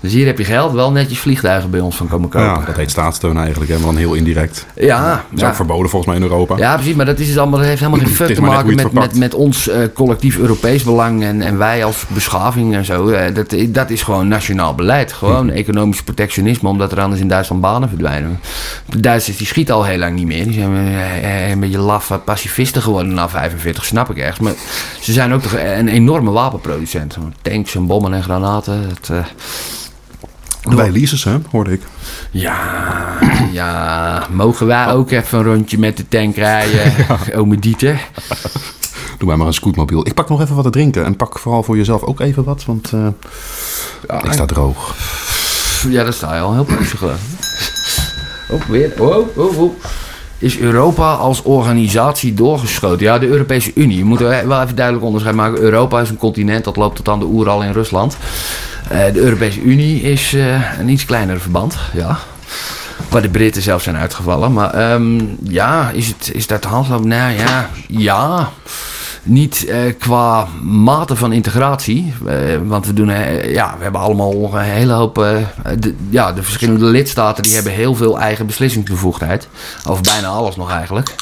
dus 0.00 0.12
hier 0.12 0.26
heb 0.26 0.38
je 0.38 0.44
geld, 0.44 0.72
wel 0.72 0.92
netjes 0.92 1.18
vliegtuigen 1.18 1.70
bij 1.70 1.80
ons 1.80 1.96
van 1.96 2.08
komen 2.08 2.28
kopen. 2.28 2.48
Ja, 2.48 2.64
dat 2.64 2.76
heet 2.76 2.90
staatssteun 2.90 3.36
eigenlijk, 3.36 3.70
maar 3.70 3.80
dan 3.80 3.96
heel 3.96 4.14
indirect. 4.14 4.66
Ja. 4.74 5.24
Dat 5.30 5.40
is 5.40 5.44
ook 5.44 5.54
verboden 5.54 5.90
volgens 5.90 6.12
mij 6.12 6.20
in 6.20 6.30
Europa. 6.30 6.56
Ja, 6.56 6.74
precies, 6.74 6.94
maar 6.94 7.06
dat, 7.06 7.18
is 7.18 7.26
dus 7.26 7.38
allemaal, 7.38 7.58
dat 7.58 7.68
heeft 7.68 7.80
helemaal 7.80 8.00
geen 8.00 8.14
fuck 8.26 8.34
te 8.34 8.42
maken 8.42 8.74
met, 8.74 8.92
met, 8.92 9.18
met 9.18 9.34
ons 9.34 9.68
uh, 9.68 9.76
collectief 9.94 10.38
Europees 10.38 10.82
belang 10.82 11.22
en, 11.22 11.42
en 11.42 11.58
wij 11.58 11.84
als 11.84 12.04
beschaving 12.08 12.74
en 12.74 12.84
zo. 12.84 13.08
Uh, 13.08 13.20
dat, 13.34 13.54
dat 13.68 13.90
is 13.90 14.02
gewoon 14.02 14.28
nationaal 14.28 14.74
beleid. 14.74 15.12
Gewoon 15.12 15.48
hm. 15.48 15.54
economisch 15.54 16.02
protectionisme, 16.02 16.68
omdat 16.68 16.92
er 16.92 17.00
anders 17.00 17.20
in 17.20 17.28
Duitsland 17.28 17.62
banen 17.62 17.88
verdwijnen. 17.88 18.40
De 18.86 19.00
Duitsers 19.00 19.36
die 19.36 19.46
schieten 19.46 19.74
al 19.74 19.84
heel 19.84 19.98
lang 19.98 20.14
niet 20.14 20.26
meer. 20.26 20.44
Die 20.44 20.54
zijn 20.54 20.72
uh, 20.72 21.50
een 21.50 21.60
beetje 21.60 21.78
laffe 21.78 22.18
pacifisten 22.18 22.82
geworden 22.82 23.14
na 23.14 23.28
45, 23.28 23.84
snap 23.84 24.10
ik 24.10 24.16
echt. 24.16 24.40
Maar 24.40 24.52
ze 25.00 25.12
zijn 25.12 25.32
ook 25.32 25.42
toch 25.42 25.54
een 25.56 25.88
enorme 25.88 26.30
wapenproducent. 26.30 27.16
Tanks 27.42 27.74
en 27.74 27.86
bommen 27.86 28.14
en 28.14 28.22
granaten. 28.22 28.49
Het, 28.54 29.10
bij 30.76 30.90
Lises, 30.90 31.24
hè, 31.24 31.36
hoorde 31.50 31.72
ik. 31.72 31.82
Ja, 32.30 32.58
ja. 33.52 34.26
Mogen 34.30 34.66
wij 34.66 34.92
ook 34.92 35.10
even 35.10 35.38
een 35.38 35.44
rondje 35.44 35.78
met 35.78 35.96
de 35.96 36.08
tank 36.08 36.36
rijden, 36.36 36.92
ja. 37.08 37.18
ome 37.36 37.58
Dieter? 37.58 38.08
Doe 39.18 39.28
mij 39.28 39.36
maar 39.36 39.46
een 39.46 39.52
scootmobiel. 39.52 40.06
Ik 40.06 40.14
pak 40.14 40.28
nog 40.28 40.40
even 40.40 40.54
wat 40.54 40.64
te 40.64 40.70
drinken. 40.70 41.04
En 41.04 41.16
pak 41.16 41.38
vooral 41.38 41.62
voor 41.62 41.76
jezelf 41.76 42.02
ook 42.02 42.20
even 42.20 42.44
wat, 42.44 42.64
want 42.64 42.92
uh, 42.92 43.06
ja, 44.08 44.24
ik 44.24 44.32
sta 44.32 44.46
droog. 44.46 44.94
Ja, 45.88 46.02
daar 46.02 46.12
sta 46.12 46.34
je 46.34 46.40
al 46.40 46.54
heel 46.54 46.66
geloof 46.66 47.20
Oh, 48.50 48.62
weer. 48.62 48.92
Oh, 48.98 49.36
oh, 49.36 49.58
oh. 49.58 49.72
Is 50.40 50.58
Europa 50.58 51.12
als 51.12 51.42
organisatie 51.42 52.34
doorgeschoten? 52.34 53.06
Ja, 53.06 53.18
de 53.18 53.26
Europese 53.26 53.70
Unie. 53.74 53.96
Je 53.96 54.04
moet 54.04 54.18
wel 54.18 54.62
even 54.62 54.76
duidelijk 54.76 55.04
onderscheid 55.04 55.34
maken. 55.34 55.60
Europa 55.60 56.00
is 56.00 56.08
een 56.10 56.16
continent, 56.16 56.64
dat 56.64 56.76
loopt 56.76 56.96
tot 56.96 57.08
aan 57.08 57.18
de 57.18 57.24
Oeral 57.24 57.62
in 57.62 57.72
Rusland. 57.72 58.16
Eh, 58.88 59.12
de 59.12 59.20
Europese 59.20 59.60
Unie 59.60 60.02
is 60.02 60.32
uh, 60.32 60.78
een 60.78 60.88
iets 60.88 61.04
kleiner 61.04 61.40
verband, 61.40 61.76
ja. 61.92 62.18
Waar 63.08 63.22
de 63.22 63.28
Britten 63.28 63.62
zelfs 63.62 63.84
zijn 63.84 63.96
uitgevallen. 63.96 64.52
Maar 64.52 64.92
um, 64.92 65.36
ja, 65.42 65.90
is, 65.90 66.06
het, 66.06 66.30
is 66.34 66.46
dat 66.46 66.64
handloop? 66.64 67.04
Nou 67.04 67.32
ja, 67.32 67.70
ja. 67.86 68.50
Niet 69.22 69.64
uh, 69.68 69.76
qua 69.98 70.48
mate 70.62 71.16
van 71.16 71.32
integratie. 71.32 72.14
Uh, 72.26 72.34
want 72.64 72.86
we, 72.86 72.92
doen, 72.92 73.08
uh, 73.08 73.52
ja, 73.52 73.74
we 73.76 73.82
hebben 73.82 74.00
allemaal 74.00 74.54
een 74.54 74.60
hele 74.60 74.92
hoop. 74.92 75.14
De, 75.78 75.94
ja, 76.08 76.32
de 76.32 76.42
verschillende 76.42 76.84
lidstaten 76.84 77.42
die 77.42 77.54
hebben 77.54 77.72
heel 77.72 77.94
veel 77.94 78.18
eigen 78.18 78.46
beslissingsbevoegdheid. 78.46 79.48
Over 79.88 80.02
bijna 80.02 80.28
alles 80.28 80.56
nog 80.56 80.70
eigenlijk. 80.70 81.14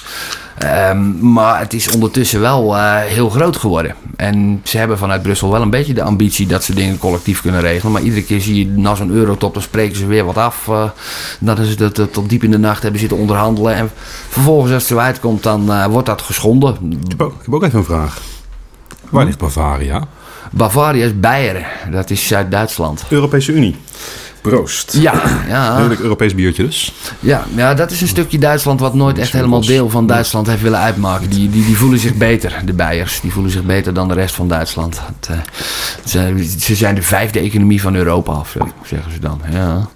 Um, 0.65 1.33
maar 1.33 1.59
het 1.59 1.73
is 1.73 1.91
ondertussen 1.91 2.41
wel 2.41 2.77
uh, 2.77 2.97
heel 2.97 3.31
groot 3.31 3.57
geworden. 3.57 3.95
En 4.17 4.61
ze 4.65 4.79
hebben 4.79 4.99
vanuit 4.99 5.23
Brussel 5.23 5.51
wel 5.51 5.63
een 5.63 5.71
beetje 5.71 5.95
de 5.95 6.03
ambitie 6.03 6.47
dat 6.47 6.65
ze 6.65 6.75
dingen 6.75 6.99
collectief 6.99 7.41
kunnen 7.41 7.61
regelen. 7.61 7.93
Maar 7.93 8.03
iedere 8.03 8.23
keer 8.23 8.41
zie 8.41 8.59
je 8.59 8.67
na 8.67 8.95
zo'n 8.95 9.11
eurotop, 9.11 9.53
dan 9.55 9.63
spreken 9.63 9.97
ze 9.97 10.07
weer 10.07 10.25
wat 10.25 10.37
af. 10.37 10.67
Uh, 10.67 10.91
dat 11.41 11.59
is 11.59 11.77
dat, 11.77 11.97
dat 11.97 12.13
tot 12.13 12.29
diep 12.29 12.43
in 12.43 12.51
de 12.51 12.59
nacht 12.59 12.83
hebben 12.83 13.01
zitten 13.01 13.19
onderhandelen. 13.19 13.75
En 13.75 13.91
vervolgens 14.29 14.73
als 14.73 14.83
het 14.83 14.93
zo 14.93 14.99
uitkomt, 14.99 15.43
dan 15.43 15.71
uh, 15.71 15.85
wordt 15.87 16.07
dat 16.07 16.23
geschonden. 16.23 16.77
Ik 17.05 17.11
heb, 17.11 17.23
ook, 17.23 17.33
ik 17.33 17.45
heb 17.45 17.55
ook 17.55 17.65
even 17.65 17.79
een 17.79 17.85
vraag. 17.85 18.19
Waar 19.09 19.25
ligt 19.25 19.39
Bavaria? 19.39 20.07
Bavaria 20.51 21.05
is 21.05 21.21
Beieren. 21.21 21.67
Dat 21.91 22.11
is 22.11 22.27
Zuid-Duitsland. 22.27 23.05
Europese 23.09 23.53
Unie. 23.53 23.77
Proost. 24.49 24.97
Ja, 25.01 25.23
ja. 25.49 25.77
Heerlijk 25.77 26.01
Europees 26.01 26.35
biertje 26.35 26.65
dus. 26.65 26.93
Ja, 27.21 27.45
ja, 27.57 27.75
dat 27.75 27.91
is 27.91 28.01
een 28.01 28.09
stukje 28.09 28.39
Duitsland 28.39 28.81
wat 28.81 28.95
nooit 28.95 29.19
echt 29.19 29.33
helemaal 29.33 29.67
deel 29.67 29.91
van 29.91 30.07
Duitsland 30.07 30.47
heeft 30.47 30.63
willen 30.63 30.79
uitmaken. 30.79 31.31
Die, 31.31 31.51
die, 31.51 31.65
die 31.65 31.77
voelen 31.77 31.99
zich 31.99 32.15
beter, 32.15 32.63
de 32.65 32.73
Beiers. 32.73 33.21
Die 33.21 33.33
voelen 33.33 33.53
zich 33.53 33.65
beter 33.65 33.95
dan 33.95 34.09
de 34.09 34.15
rest 34.15 34.35
van 34.35 34.49
Duitsland. 34.49 35.01
Het, 35.07 35.29
uh, 35.31 35.37
ze, 36.05 36.47
ze, 36.59 36.75
zijn 36.75 36.95
de 36.95 37.03
vijfde 37.03 37.39
economie 37.39 37.81
van 37.81 37.95
Europa, 37.95 38.39
of 38.39 38.51
zo, 38.51 38.69
zeggen 38.85 39.13
ze 39.13 39.19
dan. 39.21 39.41
Ja. 39.51 39.89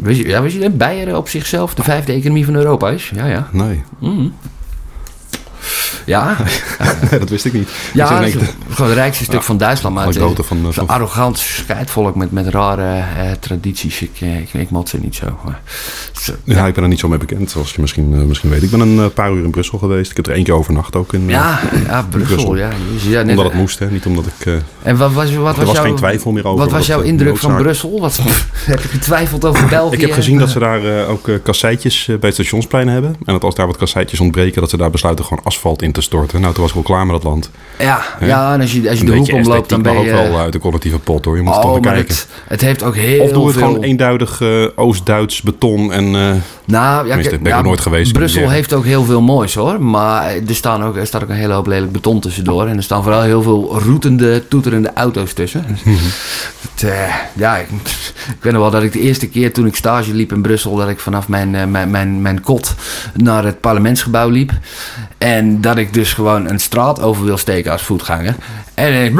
Weet 0.00 0.16
je, 0.16 0.26
ja, 0.26 0.42
weet 0.42 0.52
je 0.52 0.58
dat 0.58 0.76
Beieren 0.76 1.16
op 1.16 1.28
zichzelf 1.28 1.74
de 1.74 1.82
vijfde 1.82 2.12
economie 2.12 2.44
van 2.44 2.54
Europa 2.54 2.90
is? 2.90 3.10
Ja, 3.14 3.26
ja. 3.26 3.48
Nee. 3.52 3.82
Mm. 3.98 4.32
Ja? 6.06 6.36
dat 7.20 7.28
wist 7.28 7.44
ik 7.44 7.52
niet. 7.52 7.68
Ja, 7.92 8.06
gewoon 8.06 8.88
het 8.88 8.98
rijkste 8.98 9.24
stuk 9.24 9.42
van 9.42 9.56
Duitsland. 9.56 9.94
Maar 9.94 10.06
het 10.06 10.16
is 10.16 10.22
van, 10.46 10.72
van... 10.72 10.88
arrogant 10.88 11.38
scheidvolk 11.38 12.14
met, 12.14 12.30
met 12.30 12.46
rare 12.48 12.82
eh, 12.82 13.30
tradities. 13.40 14.02
Ik, 14.02 14.20
ik, 14.20 14.52
ik 14.52 14.70
mat 14.70 14.88
ze 14.88 14.98
niet 15.00 15.14
zo. 15.14 15.38
Maar, 15.44 15.60
ja, 16.44 16.66
ik 16.66 16.74
ben 16.74 16.82
er 16.82 16.88
niet 16.88 16.98
zo 16.98 17.08
mee 17.08 17.18
bekend, 17.18 17.50
zoals 17.50 17.74
je 17.74 17.80
misschien, 17.80 18.12
uh, 18.12 18.22
misschien 18.22 18.50
weet. 18.50 18.62
Ik 18.62 18.70
ben 18.70 18.80
een 18.80 19.12
paar 19.12 19.32
uur 19.32 19.44
in 19.44 19.50
Brussel 19.50 19.78
geweest. 19.78 20.10
Ik 20.10 20.16
heb 20.16 20.26
er 20.26 20.32
één 20.32 20.44
keer 20.44 20.54
overnacht 20.54 20.96
ook 20.96 21.12
in, 21.12 21.28
ja, 21.28 21.60
ja, 21.86 22.06
Brussel. 22.10 22.34
Brussel. 22.34 22.56
Ja, 22.56 22.70
ja, 23.08 23.22
net, 23.22 23.30
omdat 23.30 23.44
het 23.44 23.60
moest, 23.60 23.78
hè. 23.78 23.90
niet 23.90 24.06
omdat 24.06 24.24
ik... 24.26 24.62
en 24.82 24.96
wat 24.96 25.12
was, 25.12 25.34
wat 25.34 25.58
er 25.58 25.64
was, 25.64 25.74
jouw, 25.74 25.84
geen 25.84 25.96
twijfel 25.96 26.32
meer 26.32 26.46
over. 26.46 26.58
Wat 26.58 26.72
was 26.72 26.86
jouw 26.86 27.00
indruk 27.00 27.36
van 27.36 27.56
Brussel? 27.56 28.00
Wat, 28.00 28.20
heb 28.54 28.82
je 28.82 28.88
getwijfeld 28.88 29.44
over 29.44 29.68
België? 29.68 29.94
Ik 29.94 30.00
heb 30.00 30.12
gezien 30.12 30.38
dat 30.38 30.50
ze 30.50 30.58
daar 30.58 31.06
ook 31.06 31.30
kasseitjes 31.42 32.06
bij 32.06 32.16
het 32.20 32.34
stationsplein 32.34 32.88
hebben. 32.88 33.16
En 33.24 33.32
dat 33.32 33.44
als 33.44 33.54
daar 33.54 33.66
wat 33.66 33.76
kasseitjes 33.76 34.20
ontbreken, 34.20 34.60
dat 34.60 34.70
ze 34.70 34.76
daar 34.76 34.90
besluiten 34.90 35.24
gewoon 35.24 35.44
asfalt 35.54 35.82
in 35.82 35.92
te 35.92 36.00
storten. 36.00 36.40
Nou, 36.40 36.52
toen 36.52 36.62
was 36.62 36.70
ik 36.70 36.76
wel 36.76 36.96
klaar 36.96 37.06
met 37.06 37.14
dat 37.14 37.24
land. 37.24 37.50
Ja, 37.78 38.02
ja 38.20 38.52
en 38.52 38.60
als 38.60 38.72
je, 38.72 38.88
als 38.88 38.98
je 38.98 39.04
de 39.04 39.16
hoek 39.16 39.32
omloopt, 39.32 39.68
dan 39.68 39.82
ben 39.82 39.92
je... 39.92 39.98
ook 39.98 40.28
wel 40.28 40.38
uit 40.38 40.52
de 40.52 40.58
collectieve 40.58 40.98
pot, 40.98 41.24
hoor. 41.24 41.36
Je 41.36 41.42
moet 41.42 41.54
oh, 41.54 41.60
toch 41.60 41.80
kijken. 41.80 42.14
Het, 42.14 42.28
het, 42.48 42.60
heeft 42.60 42.82
ook 42.82 42.96
heel 42.96 43.22
Of 43.22 43.30
doe 43.30 43.46
het 43.46 43.56
gewoon 43.56 43.82
eenduidig 43.82 44.40
uh, 44.40 44.68
Oost-Duits 44.74 45.42
beton 45.42 45.92
en... 45.92 46.04
Uh, 46.04 46.32
nou, 46.64 47.06
ja, 47.06 47.16
ben 47.16 47.40
ja, 47.42 47.62
nooit 47.62 47.80
geweest. 47.80 48.12
Brussel 48.12 48.48
heeft 48.48 48.72
ook 48.72 48.84
heel 48.84 49.04
veel 49.04 49.20
moois, 49.20 49.54
hoor. 49.54 49.82
Maar 49.82 50.34
er, 50.34 50.54
staan 50.54 50.82
ook, 50.82 50.96
er 50.96 51.06
staat 51.06 51.22
ook 51.22 51.28
een 51.28 51.34
hele 51.34 51.52
hoop 51.52 51.66
lelijk 51.66 51.92
beton 51.92 52.20
tussendoor. 52.20 52.66
En 52.66 52.76
er 52.76 52.82
staan 52.82 53.02
vooral 53.02 53.22
heel 53.22 53.42
veel 53.42 53.78
roetende, 53.78 54.48
toeterende 54.48 54.90
auto's 54.94 55.32
tussen. 55.32 55.64
Mhm. 55.84 55.96
het, 56.60 56.82
uh, 56.82 57.14
ja, 57.32 57.56
ik, 57.56 57.68
ik 58.28 58.36
weet 58.40 58.52
nog 58.52 58.62
wel 58.62 58.70
dat 58.70 58.82
ik 58.82 58.92
de 58.92 59.00
eerste 59.00 59.28
keer 59.28 59.52
toen 59.52 59.66
ik 59.66 59.76
stage 59.76 60.14
liep 60.14 60.32
in 60.32 60.42
Brussel... 60.42 60.76
dat 60.76 60.88
ik 60.88 61.00
vanaf 61.00 61.28
mijn, 61.28 61.70
mijn, 61.70 61.90
mijn, 61.90 62.22
mijn 62.22 62.40
kot 62.40 62.74
naar 63.14 63.44
het 63.44 63.60
parlementsgebouw 63.60 64.28
liep. 64.28 64.52
En 65.18 65.43
dat 65.60 65.76
ik 65.76 65.94
dus 65.94 66.12
gewoon 66.12 66.48
een 66.48 66.58
straat 66.58 67.00
over 67.00 67.24
wil 67.24 67.36
steken 67.36 67.72
als 67.72 67.82
voetganger. 67.82 68.34
En 68.74 69.04
ik 69.04 69.12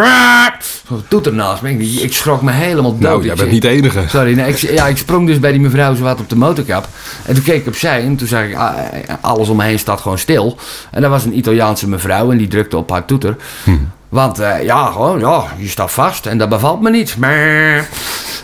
toeter 1.08 1.34
naast 1.34 1.62
me. 1.62 1.78
Ik, 1.78 2.12
schrok 2.12 2.42
me 2.42 2.52
helemaal 2.52 2.90
dood. 2.90 3.00
Nou, 3.00 3.24
jij 3.24 3.34
bent 3.34 3.50
niet 3.50 3.62
de 3.62 3.68
enige. 3.68 4.04
Sorry, 4.08 4.34
nee, 4.34 4.48
ik, 4.48 4.56
ja, 4.56 4.86
ik 4.86 4.96
sprong 4.96 5.26
dus 5.26 5.40
bij 5.40 5.52
die 5.52 5.60
mevrouw 5.60 5.94
zo 5.94 6.02
wat 6.02 6.20
op 6.20 6.28
de 6.28 6.36
motorkap. 6.36 6.88
En 7.26 7.34
toen 7.34 7.44
keek 7.44 7.60
ik 7.60 7.66
opzij 7.66 8.02
en 8.02 8.16
toen 8.16 8.28
zag 8.28 8.44
ik, 8.44 8.54
ah, 8.54 8.74
alles 9.20 9.48
om 9.48 9.56
me 9.56 9.64
heen 9.64 9.78
staat 9.78 10.00
gewoon 10.00 10.18
stil. 10.18 10.58
En 10.90 11.00
daar 11.00 11.10
was 11.10 11.24
een 11.24 11.36
Italiaanse 11.36 11.88
mevrouw 11.88 12.30
en 12.30 12.38
die 12.38 12.48
drukte 12.48 12.76
op 12.76 12.90
haar 12.90 13.04
toeter. 13.04 13.36
Hm. 13.64 13.70
Want 14.14 14.40
uh, 14.40 14.62
ja, 14.62 14.90
gewoon, 14.90 15.18
ja, 15.18 15.44
je 15.56 15.68
staat 15.68 15.92
vast 15.92 16.26
en 16.26 16.38
dat 16.38 16.48
bevalt 16.48 16.80
me 16.80 16.90
niet. 16.90 17.16
Maar 17.18 17.88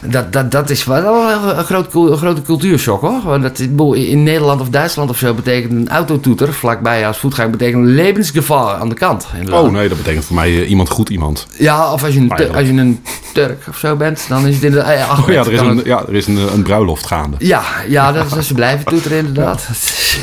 dat, 0.02 0.32
dat, 0.32 0.50
dat 0.50 0.70
is 0.70 0.84
wel 0.84 1.30
een, 1.30 1.64
groot, 1.64 1.94
een 1.94 2.16
grote 2.16 2.42
cultuurshock 2.42 3.00
hoor. 3.00 3.40
Dat, 3.40 3.58
in 3.94 4.22
Nederland 4.22 4.60
of 4.60 4.68
Duitsland 4.68 5.10
of 5.10 5.18
zo 5.18 5.34
betekent 5.34 5.72
een 5.72 5.88
autotoeter 5.88 6.52
vlakbij 6.52 7.06
als 7.06 7.18
voetganger 7.18 7.50
betekent 7.50 7.86
levensgevaar 7.86 8.74
aan 8.74 8.88
de 8.88 8.94
kant. 8.94 9.26
Inderdaad. 9.34 9.64
Oh 9.64 9.72
nee, 9.72 9.88
dat 9.88 9.96
betekent 9.96 10.24
voor 10.24 10.36
mij 10.36 10.50
uh, 10.50 10.70
iemand 10.70 10.88
goed 10.88 11.08
iemand. 11.08 11.46
Ja, 11.58 11.92
of 11.92 12.04
als 12.04 12.14
je, 12.14 12.20
een, 12.20 12.54
als 12.54 12.66
je 12.66 12.72
een 12.72 13.04
Turk 13.32 13.64
of 13.68 13.76
zo 13.76 13.96
bent, 13.96 14.24
dan 14.28 14.46
is 14.46 14.54
het 14.54 14.64
inderdaad... 14.64 15.18
Uh, 15.18 15.18
oh, 15.18 15.28
ja, 15.28 15.40
er 15.40 15.52
is, 15.52 15.60
een, 15.60 15.80
ja, 15.84 16.04
er 16.08 16.14
is 16.14 16.26
een, 16.26 16.52
een 16.52 16.62
bruiloft 16.62 17.06
gaande. 17.06 17.36
Ja, 17.38 17.62
ja 17.88 18.12
dat, 18.12 18.30
dat 18.30 18.44
ze 18.44 18.54
blijven 18.54 18.84
toeteren 18.84 19.18
inderdaad. 19.18 19.68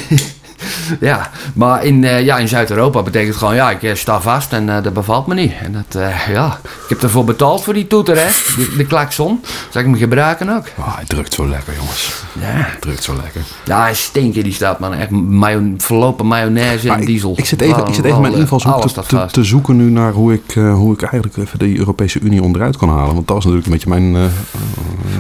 ja, 0.10 0.18
maar 1.54 1.86
in, 1.86 2.04
uh, 2.04 2.26
ja, 2.26 2.38
in 2.38 2.48
Zuid-Europa 2.48 3.02
betekent 3.02 3.30
het 3.30 3.38
gewoon, 3.38 3.56
ja, 3.56 3.72
ik 3.72 3.84
eh, 3.84 3.96
sta 3.96 4.22
vast 4.22 4.54
en 4.54 4.68
uh, 4.68 4.84
dat 4.84 4.94
bevalt 4.94 5.28
me 5.28 5.34
niet. 5.34 5.54
En 5.64 5.72
dat, 5.72 6.02
uh, 6.02 6.28
ja, 6.28 6.60
ik 6.64 6.90
heb 6.90 7.04
ervoor 7.04 7.26
betaald 7.26 7.64
voor 7.64 7.74
die 7.74 7.88
toeter, 7.88 8.18
hè, 8.18 8.28
de, 8.56 8.76
de 8.78 8.86
klakson. 8.86 9.42
Zal 9.70 9.82
ik 9.82 9.88
hem 9.88 9.98
gebruiken 9.98 10.50
ook? 10.50 10.66
Oh, 10.78 10.96
hij 10.96 11.06
drukt 11.06 11.34
zo 11.34 11.48
lekker, 11.48 11.74
jongens. 11.76 12.24
Ja. 12.34 12.46
Hij 12.46 12.78
drukt 12.80 13.04
zo 13.04 13.14
lekker. 13.24 13.42
Ja, 13.66 13.82
hij 13.82 13.94
stinkt 13.94 14.44
die 14.44 14.54
staat, 14.54 14.80
man. 14.80 14.94
Echt 14.94 15.10
mayo 15.10 15.62
verlopen 15.78 16.26
mayonaise 16.26 16.90
en 16.90 17.06
diesel. 17.06 17.34
Ik, 17.36 17.46
zit 17.46 17.62
even, 17.62 17.88
ik 17.88 17.94
zit 17.94 18.06
even 18.06 18.22
mijn 18.22 18.34
invalshoek 18.34 18.88
te, 18.88 19.02
te, 19.02 19.26
te, 19.32 19.44
zoeken 19.44 19.76
nu 19.76 19.90
naar 19.90 20.12
hoe 20.12 20.34
ik, 20.34 20.54
hoe 20.54 20.94
ik 20.94 21.02
eigenlijk 21.02 21.38
even 21.38 21.60
de 21.60 21.78
Europese 21.78 22.20
Unie 22.20 22.42
onderuit 22.42 22.78
kan 22.78 22.90
halen. 22.90 23.14
Want 23.14 23.28
dat 23.28 23.36
was 23.36 23.46
natuurlijk 23.46 23.66
een 23.66 23.74
beetje 23.74 23.90
mijn... 23.90 24.32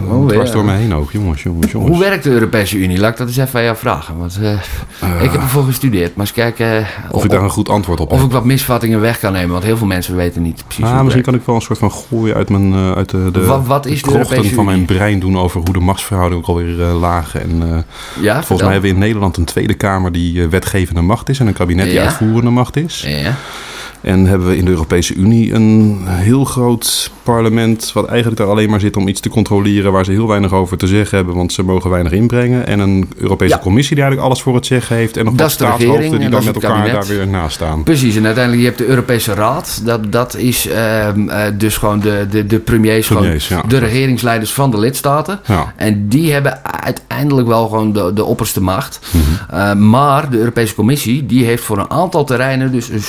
oh, 0.09 0.27
dwars 0.27 0.51
door 0.51 0.65
mij 0.65 0.77
heen 0.77 0.93
ook, 0.93 1.11
jongens, 1.11 1.43
jongens, 1.43 1.71
jongens. 1.71 1.91
Hoe 1.91 1.99
werkt 1.99 2.23
de 2.23 2.29
Europese 2.29 2.77
Unie? 2.77 2.99
Laat 2.99 3.11
ik 3.11 3.17
dat 3.17 3.27
eens 3.27 3.37
even 3.37 3.59
aan 3.59 3.65
jou 3.65 3.77
vragen. 3.77 4.17
Want 4.17 4.39
ik 5.21 5.31
heb 5.39 5.47
ervoor 5.47 5.63
gestudeerd. 5.63 6.15
Maar 6.15 6.25
eens 6.25 6.35
kijken... 6.35 6.79
Of, 6.79 7.11
of 7.11 7.23
ik 7.23 7.29
daar 7.29 7.43
een 7.43 7.49
goed 7.49 7.69
antwoord 7.69 7.99
op 7.99 8.09
heb. 8.09 8.19
Of 8.19 8.25
ik 8.25 8.31
wat 8.31 8.45
misvattingen 8.45 9.01
weg 9.01 9.19
kan 9.19 9.31
nemen. 9.31 9.51
Want 9.51 9.63
heel 9.63 9.77
veel 9.77 9.87
mensen 9.87 10.15
weten 10.15 10.41
niet 10.41 10.63
precies 10.65 10.83
ah, 10.83 11.01
Misschien 11.01 11.23
kan 11.23 11.33
ik 11.33 11.41
wel 11.45 11.55
een 11.55 11.61
soort 11.61 11.79
van 11.79 11.91
gooien 11.91 12.35
uit, 12.35 12.49
mijn, 12.49 12.73
uh, 12.73 12.91
uit 12.91 13.09
de, 13.09 13.31
de, 13.31 13.45
wat, 13.45 13.65
wat 13.65 13.85
is 13.85 14.01
de 14.01 14.51
van 14.53 14.65
mijn 14.65 14.85
brein 14.85 15.19
doen 15.19 15.37
over 15.37 15.61
hoe 15.63 15.73
de 15.73 15.79
machtsverhoudingen 15.79 16.43
ook 16.43 16.49
alweer 16.49 16.79
uh, 16.79 16.99
lagen. 16.99 17.41
En, 17.41 17.63
uh, 17.63 17.77
ja, 18.23 18.33
volgens 18.33 18.61
mij 18.61 18.71
hebben 18.71 18.89
we 18.89 18.95
in 18.95 19.01
Nederland 19.01 19.37
een 19.37 19.45
Tweede 19.45 19.73
Kamer 19.73 20.11
die 20.11 20.47
wetgevende 20.47 21.01
macht 21.01 21.29
is. 21.29 21.39
En 21.39 21.47
een 21.47 21.53
kabinet 21.53 21.89
die 21.89 21.99
uitvoerende 21.99 22.49
macht 22.49 22.75
is. 22.75 23.05
Ja. 23.07 23.35
En 24.01 24.25
hebben 24.25 24.47
we 24.47 24.57
in 24.57 24.65
de 24.65 24.71
Europese 24.71 25.13
Unie 25.13 25.53
een 25.53 26.01
heel 26.05 26.43
groot 26.45 27.11
parlement, 27.23 27.91
wat 27.93 28.05
eigenlijk 28.07 28.37
daar 28.37 28.47
alleen 28.47 28.69
maar 28.69 28.79
zit 28.79 28.97
om 28.97 29.07
iets 29.07 29.19
te 29.19 29.29
controleren 29.29 29.91
waar 29.91 30.05
ze 30.05 30.11
heel 30.11 30.27
weinig 30.27 30.51
over 30.51 30.77
te 30.77 30.87
zeggen 30.87 31.17
hebben, 31.17 31.35
want 31.35 31.53
ze 31.53 31.63
mogen 31.63 31.89
weinig 31.89 32.11
inbrengen. 32.11 32.67
En 32.67 32.79
een 32.79 33.09
Europese 33.17 33.59
Commissie 33.59 33.95
die 33.95 34.03
eigenlijk 34.03 34.31
alles 34.31 34.43
voor 34.43 34.55
het 34.55 34.65
zeggen 34.65 34.95
heeft. 34.95 35.17
En 35.17 35.25
nog 35.25 35.33
wat 35.37 35.51
staatshoofden 35.51 36.19
die 36.19 36.29
dan 36.29 36.43
met 36.43 36.55
elkaar 36.55 36.91
daar 36.91 37.07
weer 37.07 37.27
naast 37.27 37.55
staan. 37.55 37.83
Precies, 37.83 38.15
en 38.15 38.25
uiteindelijk 38.25 38.63
je 38.63 38.67
hebt 38.67 38.79
de 38.79 38.87
Europese 38.87 39.33
Raad. 39.33 39.81
Dat, 39.83 40.11
dat 40.11 40.35
is 40.35 40.67
uh, 40.67 41.07
dus 41.57 41.77
gewoon 41.77 41.99
de, 41.99 42.27
de, 42.29 42.45
de 42.45 42.59
premiers, 42.59 43.07
premiers 43.07 43.47
gewoon, 43.47 43.69
de 43.69 43.77
regeringsleiders 43.77 44.51
van 44.51 44.71
de 44.71 44.79
lidstaten. 44.79 45.39
Ja. 45.45 45.73
En 45.75 46.07
die 46.07 46.33
hebben 46.33 46.59
uiteindelijk 46.81 47.47
wel 47.47 47.67
gewoon 47.67 47.93
de, 47.93 48.13
de 48.13 48.23
opperste 48.23 48.61
macht. 48.61 48.99
Mm 49.11 49.21
-hmm. 49.21 49.59
uh, 49.59 49.73
maar 49.89 50.29
de 50.29 50.37
Europese 50.37 50.75
Commissie, 50.75 51.25
die 51.25 51.45
heeft 51.45 51.63
voor 51.63 51.77
een 51.77 51.91
aantal 51.91 52.23
terreinen 52.23 52.71
dus 52.71 52.89
een 52.89 53.01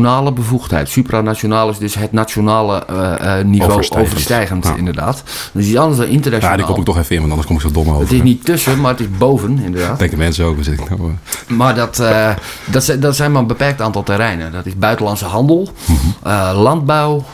supranationale 0.00 0.32
bevoegdheid. 0.32 0.88
Supranationaal 0.88 1.70
is 1.70 1.78
dus 1.78 1.94
het 1.94 2.12
nationale 2.12 2.86
uh, 2.90 2.96
uh, 2.96 3.44
niveau 3.44 3.72
overstijgend, 3.72 4.10
overstijgend 4.10 4.64
ja. 4.64 4.74
inderdaad. 4.76 5.22
Dus 5.52 5.66
die 5.66 5.80
anders 5.80 5.98
dan 5.98 6.08
internationaal. 6.08 6.56
Ja, 6.56 6.62
die 6.64 6.72
kom 6.72 6.80
ik 6.80 6.84
toch 6.84 6.98
even 6.98 7.14
in, 7.14 7.18
want 7.20 7.30
anders 7.30 7.46
kom 7.46 7.56
ik 7.56 7.62
zo 7.62 7.70
dom 7.70 7.88
over. 7.88 8.00
Het 8.00 8.12
is 8.12 8.22
niet 8.22 8.44
tussen, 8.44 8.80
maar 8.80 8.90
het 8.90 9.00
is 9.00 9.10
boven, 9.18 9.58
inderdaad. 9.64 9.98
Denken 9.98 10.18
mensen 10.18 10.44
ook, 10.44 10.56
zit 10.60 10.80
ik 10.80 10.90
nou... 10.90 11.02
Uh... 11.02 11.56
Maar 11.56 11.74
dat, 11.74 11.98
uh, 12.00 12.30
dat, 12.64 12.96
dat 12.98 13.16
zijn 13.16 13.32
maar 13.32 13.40
een 13.40 13.46
beperkt 13.46 13.80
aantal 13.80 14.02
terreinen. 14.02 14.52
Dat 14.52 14.66
is 14.66 14.76
buitenlandse 14.76 15.24
handel, 15.24 15.68
-hmm. 15.84 16.32
landbouw, 16.54 17.24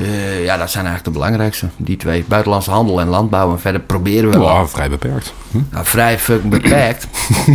uh, 0.00 0.44
ja, 0.44 0.56
dat 0.56 0.70
zijn 0.70 0.84
eigenlijk 0.86 1.04
de 1.04 1.10
belangrijkste. 1.10 1.66
Die 1.76 1.96
twee. 1.96 2.24
Buitenlandse 2.28 2.70
handel 2.70 3.00
en 3.00 3.08
landbouw. 3.08 3.52
En 3.52 3.60
verder 3.60 3.80
proberen 3.80 4.30
we. 4.30 4.40
Oh, 4.42 4.64
vrij 4.64 4.88
beperkt. 4.88 5.32
Hm? 5.50 5.58
Nou, 5.70 5.84
vrij 5.84 6.18
fucking 6.18 6.50
beperkt. 6.50 7.06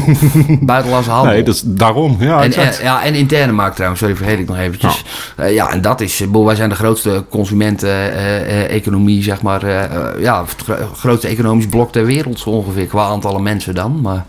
Buitenlandse 0.72 1.10
handel. 1.10 1.34
Nee, 1.34 1.44
dat 1.44 1.56
is 1.56 1.62
daarom. 1.66 2.16
Ja, 2.20 2.44
en, 2.44 2.54
en, 2.54 2.74
ja, 2.82 3.04
en 3.04 3.16
interne 3.16 3.52
markt 3.52 3.76
trouwens. 3.76 4.02
Sorry, 4.02 4.16
vergeet 4.16 4.40
ik 4.40 4.48
nog 4.48 4.58
eventjes. 4.58 5.04
Ja, 5.38 5.44
uh, 5.44 5.54
ja 5.54 5.70
en 5.72 5.82
dat 5.82 6.02
is. 6.02 6.24
Boel, 6.30 6.46
wij 6.46 6.56
zijn 6.56 6.70
de 6.70 6.76
grootste 6.76 7.26
consumenten-economie, 7.30 9.18
uh, 9.18 9.24
zeg 9.24 9.42
maar. 9.42 9.70
ja, 10.20 10.42
het 10.42 10.66
grootste 10.98 11.28
economisch 11.28 11.68
blok 11.68 11.92
ter 11.92 12.06
wereld, 12.06 12.40
zo 12.40 12.50
ongeveer. 12.50 12.86
Qua 12.86 13.06
aantallen 13.06 13.44
mensen 13.44 13.76
dan. 13.76 14.02
Maar. 14.02 14.26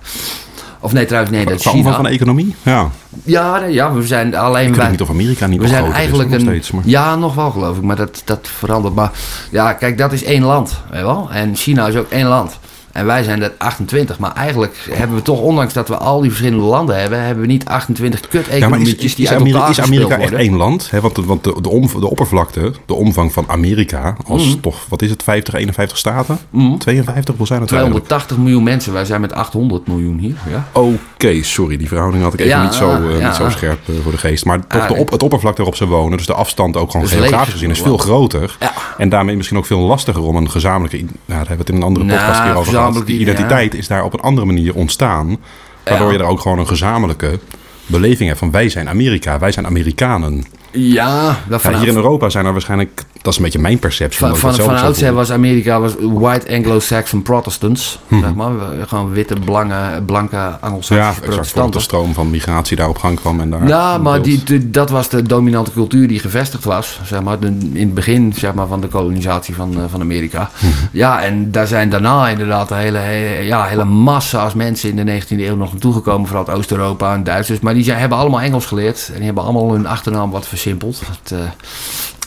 Of 0.82 0.92
nee, 0.92 1.04
trouwens, 1.04 1.32
nee, 1.36 1.44
dat 1.44 1.54
is 1.54 1.66
China. 1.66 1.92
van 1.92 2.04
de 2.04 2.10
economie? 2.10 2.54
Ja. 2.62 2.90
Ja, 3.24 3.64
ja, 3.64 3.92
we 3.92 4.06
zijn 4.06 4.34
alleen... 4.36 4.68
Ik 4.68 4.74
weet 4.74 4.90
niet 4.90 5.00
of 5.00 5.10
Amerika 5.10 5.46
niet 5.46 5.60
we 5.60 5.68
zijn 5.68 5.92
eigenlijk 5.92 6.28
is, 6.28 6.34
een, 6.34 6.40
steeds, 6.40 6.70
maar... 6.70 6.82
Ja, 6.86 7.16
nog 7.16 7.34
wel 7.34 7.50
geloof 7.50 7.76
ik, 7.76 7.82
maar 7.82 7.96
dat, 7.96 8.22
dat 8.24 8.48
verandert. 8.58 8.94
Maar 8.94 9.10
ja, 9.50 9.72
kijk, 9.72 9.98
dat 9.98 10.12
is 10.12 10.24
één 10.24 10.42
land, 10.42 10.80
weet 10.90 11.02
wel. 11.02 11.28
En 11.30 11.56
China 11.56 11.86
is 11.86 11.96
ook 11.96 12.10
één 12.10 12.26
land. 12.26 12.58
En 12.92 13.06
wij 13.06 13.22
zijn 13.22 13.42
er 13.42 13.52
28. 13.58 14.18
Maar 14.18 14.32
eigenlijk 14.32 14.88
hebben 14.90 15.16
we 15.16 15.22
toch, 15.22 15.40
ondanks 15.40 15.72
dat 15.72 15.88
we 15.88 15.96
al 15.96 16.20
die 16.20 16.30
verschillende 16.30 16.64
landen 16.64 17.00
hebben, 17.00 17.22
hebben 17.22 17.44
we 17.44 17.50
niet 17.50 17.64
28 17.64 18.28
kut-economietjes 18.28 19.14
die 19.14 19.24
is, 19.24 19.32
Amerika, 19.32 19.68
is 19.68 19.80
Amerika 19.80 20.18
echt 20.18 20.32
één 20.32 20.56
land? 20.56 20.90
Hè? 20.90 21.00
Want, 21.00 21.16
want 21.16 21.44
de, 21.44 21.54
de, 21.60 21.68
om, 21.68 21.86
de, 22.00 22.10
oppervlakte, 22.10 22.72
de 22.86 22.94
omvang 22.94 23.32
van 23.32 23.44
Amerika, 23.48 24.16
als 24.26 24.46
mm. 24.46 24.60
toch, 24.60 24.86
wat 24.88 25.02
is 25.02 25.10
het, 25.10 25.22
50, 25.22 25.54
51 25.54 25.98
staten? 25.98 26.38
Mm. 26.50 26.78
52, 26.78 27.34
hoe 27.36 27.46
zijn 27.46 27.60
het 27.60 27.68
280 27.68 28.36
miljoen 28.36 28.62
mensen, 28.62 28.92
wij 28.92 29.04
zijn 29.04 29.20
met 29.20 29.32
800 29.32 29.86
miljoen 29.86 30.18
hier. 30.18 30.36
Ja. 30.50 30.68
Oké, 30.72 30.98
okay, 31.14 31.42
sorry, 31.42 31.76
die 31.76 31.88
verhouding 31.88 32.22
had 32.22 32.34
ik 32.34 32.40
even 32.40 32.52
ja, 32.52 32.62
niet, 32.62 32.74
zo, 32.74 33.00
uh, 33.00 33.18
ja, 33.18 33.26
niet 33.26 33.36
zo 33.36 33.50
scherp 33.50 33.78
uh, 33.86 33.96
voor 34.02 34.12
de 34.12 34.18
geest. 34.18 34.44
Maar 34.44 34.66
toch 34.66 34.86
de 34.86 34.94
op, 34.94 35.10
het 35.10 35.22
oppervlakte 35.22 35.56
waarop 35.56 35.76
ze 35.76 35.86
wonen, 35.86 36.16
dus 36.16 36.26
de 36.26 36.34
afstand 36.34 36.76
ook 36.76 36.90
gewoon 36.90 37.08
geografisch 37.08 37.52
gezien, 37.52 37.70
is 37.70 37.80
veel 37.80 37.98
groter. 37.98 38.56
En 38.98 39.08
daarmee 39.08 39.36
misschien 39.36 39.58
ook 39.58 39.66
veel 39.66 39.80
lastiger 39.80 40.22
om 40.22 40.36
een 40.36 40.50
gezamenlijke, 40.50 40.96
nou, 40.96 41.10
daar 41.26 41.36
hebben 41.36 41.56
we 41.56 41.62
het 41.62 41.68
in 41.68 41.76
een 41.76 41.82
andere 41.82 42.06
podcast 42.06 42.38
nou, 42.38 42.50
keer 42.50 42.58
over 42.58 42.72
die 42.90 43.18
identiteit 43.18 43.74
is 43.74 43.88
daar 43.88 44.04
op 44.04 44.12
een 44.12 44.20
andere 44.20 44.46
manier 44.46 44.74
ontstaan. 44.74 45.36
Waardoor 45.84 46.12
je 46.12 46.18
er 46.18 46.24
ook 46.24 46.40
gewoon 46.40 46.58
een 46.58 46.66
gezamenlijke 46.66 47.38
beleving 47.86 48.28
hebt 48.28 48.40
van 48.40 48.50
wij 48.50 48.68
zijn 48.68 48.88
Amerika, 48.88 49.38
wij 49.38 49.52
zijn 49.52 49.66
Amerikanen. 49.66 50.44
Ja, 50.72 51.38
ja, 51.62 51.78
hier 51.78 51.88
in 51.88 51.96
Europa 51.96 52.28
zijn 52.28 52.46
er 52.46 52.52
waarschijnlijk, 52.52 53.04
dat 53.22 53.32
is 53.32 53.36
een 53.38 53.44
beetje 53.44 53.58
mijn 53.58 53.78
perceptie. 53.78 54.18
Van, 54.18 54.36
van, 54.36 54.54
van 54.54 54.76
oudsher 54.76 55.12
was 55.12 55.30
Amerika 55.30 55.80
was 55.80 55.92
white 55.98 56.54
Anglo-Saxon 56.54 57.22
Protestants, 57.22 57.98
hmm. 58.08 58.20
zeg 58.20 58.34
maar. 58.34 58.52
Gewoon 58.86 59.12
witte, 59.12 59.34
blanke, 59.44 60.02
blanke 60.06 60.36
Anglo-Saxische 60.60 61.20
ja, 61.20 61.28
protestanten. 61.28 61.72
de 61.72 61.84
stroom 61.84 62.14
van 62.14 62.30
migratie 62.30 62.76
daar 62.76 62.88
op 62.88 62.98
gang 62.98 63.20
kwam. 63.20 63.40
En 63.40 63.50
daar 63.50 63.66
ja, 63.66 63.98
maar 63.98 64.22
die, 64.22 64.70
dat 64.70 64.90
was 64.90 65.08
de 65.08 65.22
dominante 65.22 65.72
cultuur 65.72 66.08
die 66.08 66.18
gevestigd 66.18 66.64
was, 66.64 67.00
zeg 67.04 67.22
maar. 67.22 67.36
In 67.42 67.72
het 67.74 67.94
begin 67.94 68.32
zeg 68.36 68.54
maar, 68.54 68.66
van 68.66 68.80
de 68.80 68.88
kolonisatie 68.88 69.54
van, 69.54 69.76
van 69.90 70.00
Amerika. 70.00 70.50
Hmm. 70.58 70.72
Ja, 70.92 71.22
en 71.22 71.50
daar 71.50 71.66
zijn 71.66 71.90
daarna 71.90 72.28
inderdaad 72.28 72.70
een 72.70 72.76
hele, 72.76 72.98
hele, 72.98 73.44
ja, 73.44 73.64
hele 73.64 73.84
massa 73.84 74.42
als 74.42 74.54
mensen 74.54 74.96
in 74.96 75.06
de 75.06 75.20
19e 75.20 75.28
eeuw 75.28 75.56
nog 75.56 75.70
naartoe 75.72 75.92
gekomen. 75.92 76.26
Vooral 76.26 76.46
uit 76.46 76.56
Oost-Europa 76.56 77.14
en 77.14 77.24
Duitsers. 77.24 77.60
Maar 77.60 77.74
die 77.74 77.84
zijn, 77.84 77.98
hebben 77.98 78.18
allemaal 78.18 78.40
Engels 78.40 78.66
geleerd. 78.66 79.06
En 79.08 79.14
die 79.14 79.24
hebben 79.24 79.42
allemaal 79.42 79.72
hun 79.72 79.86
achternaam 79.86 80.30
wat 80.30 80.46
versimpeld. 80.62 81.00
Het, 81.06 81.30
uh, 81.30 81.50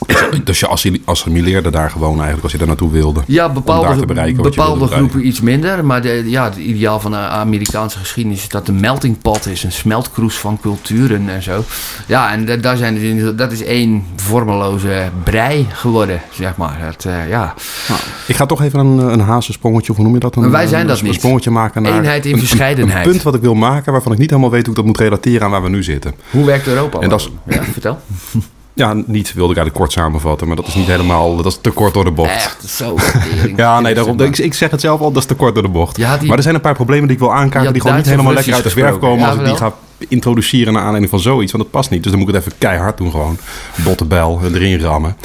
dus 0.43 0.59
je 0.59 0.67
assimileerde 1.05 1.69
daar 1.69 1.89
gewoon 1.89 2.13
eigenlijk 2.13 2.43
als 2.43 2.51
je 2.51 2.57
daar 2.57 2.67
naartoe 2.67 2.91
wilde. 2.91 3.21
Ja, 3.27 3.49
bepaalde, 3.49 4.33
bepaalde 4.35 4.87
groepen 4.87 5.27
iets 5.27 5.41
minder. 5.41 5.85
Maar 5.85 6.01
de, 6.01 6.23
ja, 6.25 6.43
het 6.43 6.55
ideaal 6.55 6.99
van 6.99 7.11
de 7.11 7.17
Amerikaanse 7.17 7.97
geschiedenis 7.97 8.41
is 8.41 8.49
dat 8.49 8.65
de 8.65 8.71
melting 8.71 9.21
pot 9.21 9.47
is. 9.47 9.63
Een 9.63 9.71
smeltkroes 9.71 10.35
van 10.35 10.59
culturen 10.61 11.29
en 11.29 11.43
zo. 11.43 11.63
Ja, 12.07 12.31
en 12.31 12.61
daar 12.61 12.77
zijn 12.77 12.95
dus, 12.95 13.35
dat 13.35 13.51
is 13.51 13.63
één 13.63 14.05
vormeloze 14.15 15.09
brei 15.23 15.67
geworden, 15.73 16.21
zeg 16.31 16.57
maar. 16.57 16.75
Het, 16.79 17.05
uh, 17.05 17.29
ja. 17.29 17.53
Nou, 17.87 17.99
ik 18.27 18.35
ga 18.35 18.45
toch 18.45 18.61
even 18.61 18.79
een, 18.79 18.97
een 18.97 19.19
hazensprongetje, 19.19 19.89
of 19.91 19.95
hoe 19.95 20.05
noem 20.05 20.13
je 20.13 20.19
dat? 20.19 20.35
Een, 20.35 20.51
wij 20.51 20.67
zijn 20.67 20.87
dat 20.87 20.97
een, 20.97 21.03
niet. 21.03 21.13
Een 21.13 21.19
sprongetje 21.19 21.49
maken 21.49 21.81
naar... 21.81 21.97
Eenheid 21.97 22.25
in 22.25 22.37
verscheidenheid. 22.37 23.05
Een, 23.05 23.11
punt 23.11 23.23
wat 23.23 23.35
ik 23.35 23.41
wil 23.41 23.55
maken 23.55 23.91
waarvan 23.91 24.11
ik 24.11 24.17
niet 24.17 24.29
helemaal 24.29 24.51
weet 24.51 24.61
hoe 24.61 24.69
ik 24.69 24.75
dat 24.75 24.85
moet 24.85 24.97
relateren 24.97 25.43
aan 25.43 25.51
waar 25.51 25.63
we 25.63 25.69
nu 25.69 25.83
zitten. 25.83 26.13
Hoe 26.29 26.45
werkt 26.45 26.67
Europa? 26.67 26.99
En 26.99 27.09
dat 27.09 27.19
is, 27.19 27.29
ja, 27.55 27.63
vertel. 27.63 27.99
Ja, 28.75 28.93
niet 28.93 29.33
wilde 29.33 29.51
ik 29.51 29.57
eigenlijk 29.57 29.75
kort 29.75 29.91
samenvatten, 29.91 30.47
maar 30.47 30.55
dat 30.55 30.67
is 30.67 30.75
niet 30.75 30.87
helemaal, 30.87 31.35
dat 31.35 31.45
is 31.45 31.57
te 31.61 31.69
kort 31.69 31.93
door 31.93 32.03
de 32.03 32.11
bocht. 32.11 32.29
Echt, 32.29 32.69
zo. 32.69 32.95
ja, 33.55 33.79
nee, 33.79 33.93
daarom, 33.93 34.19
ik, 34.19 34.37
ik, 34.37 34.53
zeg 34.53 34.71
het 34.71 34.81
zelf 34.81 34.99
al, 34.99 35.11
dat 35.11 35.21
is 35.21 35.27
te 35.27 35.35
kort 35.35 35.53
door 35.53 35.63
de 35.63 35.69
bocht. 35.69 35.97
Maar 35.97 36.37
er 36.37 36.43
zijn 36.43 36.55
een 36.55 36.61
paar 36.61 36.73
problemen 36.73 37.07
die 37.07 37.15
ik 37.15 37.21
wil 37.21 37.33
aankaarten, 37.33 37.73
die 37.73 37.81
gewoon 37.81 37.97
niet 37.97 38.05
helemaal 38.05 38.33
lekker 38.33 38.53
uit 38.53 38.63
de 38.63 38.69
verf 38.69 38.97
komen 38.97 39.27
als 39.27 39.37
ik 39.37 39.45
die 39.45 39.55
ga 39.55 39.73
introduceren 40.07 40.73
naar 40.73 40.81
aanleiding 40.81 41.09
van 41.09 41.19
zoiets, 41.19 41.51
want 41.51 41.63
dat 41.63 41.71
past 41.71 41.89
niet. 41.89 42.03
Dus 42.03 42.11
dan 42.11 42.19
moet 42.19 42.29
ik 42.29 42.35
het 42.35 42.45
even 42.45 42.57
keihard 42.57 42.97
doen 42.97 43.11
gewoon. 43.11 43.37
Botte 43.83 44.05
bel, 44.05 44.41
erin 44.53 44.79
rammen. 44.79 45.17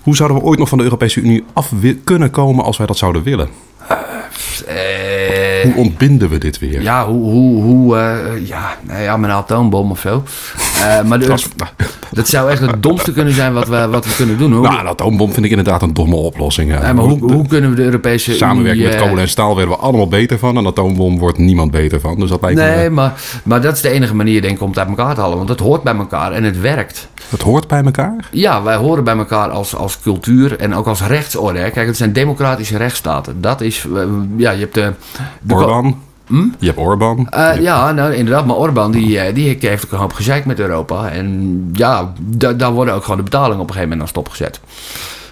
Hoe 0.00 0.16
zouden 0.16 0.38
we 0.38 0.44
ooit 0.44 0.58
nog 0.58 0.68
van 0.68 0.78
de 0.78 0.84
Europese 0.84 1.20
Unie 1.20 1.44
af 1.52 1.72
kunnen 2.04 2.30
komen 2.30 2.64
als 2.64 2.76
wij 2.76 2.86
dat 2.86 2.98
zouden 2.98 3.22
willen? 3.22 3.48
Uh, 3.90 5.62
hoe 5.62 5.74
ontbinden 5.74 6.28
we 6.28 6.38
dit 6.38 6.58
weer? 6.58 6.82
Ja, 6.82 7.06
hoe, 7.06 7.30
hoe, 7.30 7.62
hoe 7.62 7.96
uh, 7.96 8.46
ja, 8.46 8.76
nou 8.82 9.02
ja, 9.02 9.16
met 9.16 9.30
een 9.30 9.36
atoombom 9.36 9.90
of 9.90 10.00
zo. 10.00 10.24
Uh, 10.76 11.02
maar 11.02 11.18
dus, 11.18 11.48
dat 12.10 12.28
zou 12.28 12.50
echt 12.50 12.60
het 12.60 12.82
domste 12.82 13.12
kunnen 13.12 13.34
zijn 13.34 13.52
wat 13.52 13.68
we, 13.68 13.88
wat 13.88 14.04
we 14.04 14.14
kunnen 14.16 14.38
doen. 14.38 14.52
Hoor. 14.52 14.62
Nou, 14.62 14.80
een 14.80 14.86
atoombom 14.86 15.32
vind 15.32 15.44
ik 15.44 15.50
inderdaad 15.50 15.82
een 15.82 15.94
domme 15.94 16.16
oplossing. 16.16 16.70
Maar 16.70 16.94
hoe, 16.94 17.32
hoe 17.32 17.46
kunnen 17.46 17.70
we 17.70 17.76
de 17.76 17.82
Europese 17.82 18.34
Samenwerking 18.34 18.86
met 18.86 18.96
kolen 18.96 19.18
en 19.18 19.28
staal 19.28 19.56
werden 19.56 19.74
we 19.74 19.80
allemaal 19.80 20.08
beter 20.08 20.38
van. 20.38 20.56
Een 20.56 20.66
atoombom 20.66 21.18
wordt 21.18 21.38
niemand 21.38 21.70
beter 21.70 22.00
van. 22.00 22.18
Dus 22.20 22.30
dat 22.30 22.40
lijkt 22.40 22.58
nee, 22.58 22.88
me... 22.88 22.94
maar, 22.94 23.12
maar 23.42 23.60
dat 23.60 23.74
is 23.74 23.80
de 23.80 23.90
enige 23.90 24.14
manier 24.14 24.42
denk 24.42 24.54
ik 24.54 24.62
om 24.62 24.68
het 24.68 24.78
uit 24.78 24.88
elkaar 24.88 25.14
te 25.14 25.20
halen. 25.20 25.36
Want 25.36 25.48
het 25.48 25.60
hoort 25.60 25.82
bij 25.82 25.96
elkaar 25.96 26.32
en 26.32 26.44
het 26.44 26.60
werkt. 26.60 27.08
Het 27.28 27.42
hoort 27.42 27.66
bij 27.68 27.82
elkaar? 27.84 28.16
Ja, 28.30 28.62
wij 28.62 28.76
horen 28.76 29.04
bij 29.04 29.16
elkaar 29.16 29.50
als, 29.50 29.76
als 29.76 30.00
cultuur 30.00 30.58
en 30.58 30.74
ook 30.74 30.86
als 30.86 31.02
rechtsorde. 31.02 31.70
Kijk, 31.70 31.86
het 31.86 31.96
zijn 31.96 32.12
democratische 32.12 32.76
rechtsstaten. 32.76 33.40
Dat 33.40 33.60
is, 33.60 33.79
ja, 34.36 34.50
je 34.50 34.60
hebt 34.60 34.74
de... 34.74 34.92
de 35.42 35.54
Orban. 35.54 35.96
Hm? 36.30 36.48
Je 36.58 36.66
hebt 36.66 36.78
Orbán. 36.78 37.28
Uh, 37.34 37.60
ja, 37.60 37.92
nou, 37.92 38.14
inderdaad. 38.14 38.46
Maar 38.46 38.56
Orbán 38.56 38.90
die, 38.90 39.18
eh, 39.18 39.34
die 39.34 39.56
heeft 39.60 39.84
ook 39.84 39.92
een 39.92 39.98
hoop 39.98 40.12
gezeik 40.12 40.44
met 40.44 40.58
Europa. 40.58 41.10
En 41.10 41.68
ja, 41.72 42.12
daar 42.56 42.72
worden 42.72 42.94
ook 42.94 43.02
gewoon 43.02 43.16
de 43.16 43.22
betalingen 43.22 43.60
op 43.60 43.68
een 43.68 43.74
gegeven 43.74 43.88
moment 43.88 44.00
aan 44.00 44.08
stopgezet. 44.08 44.60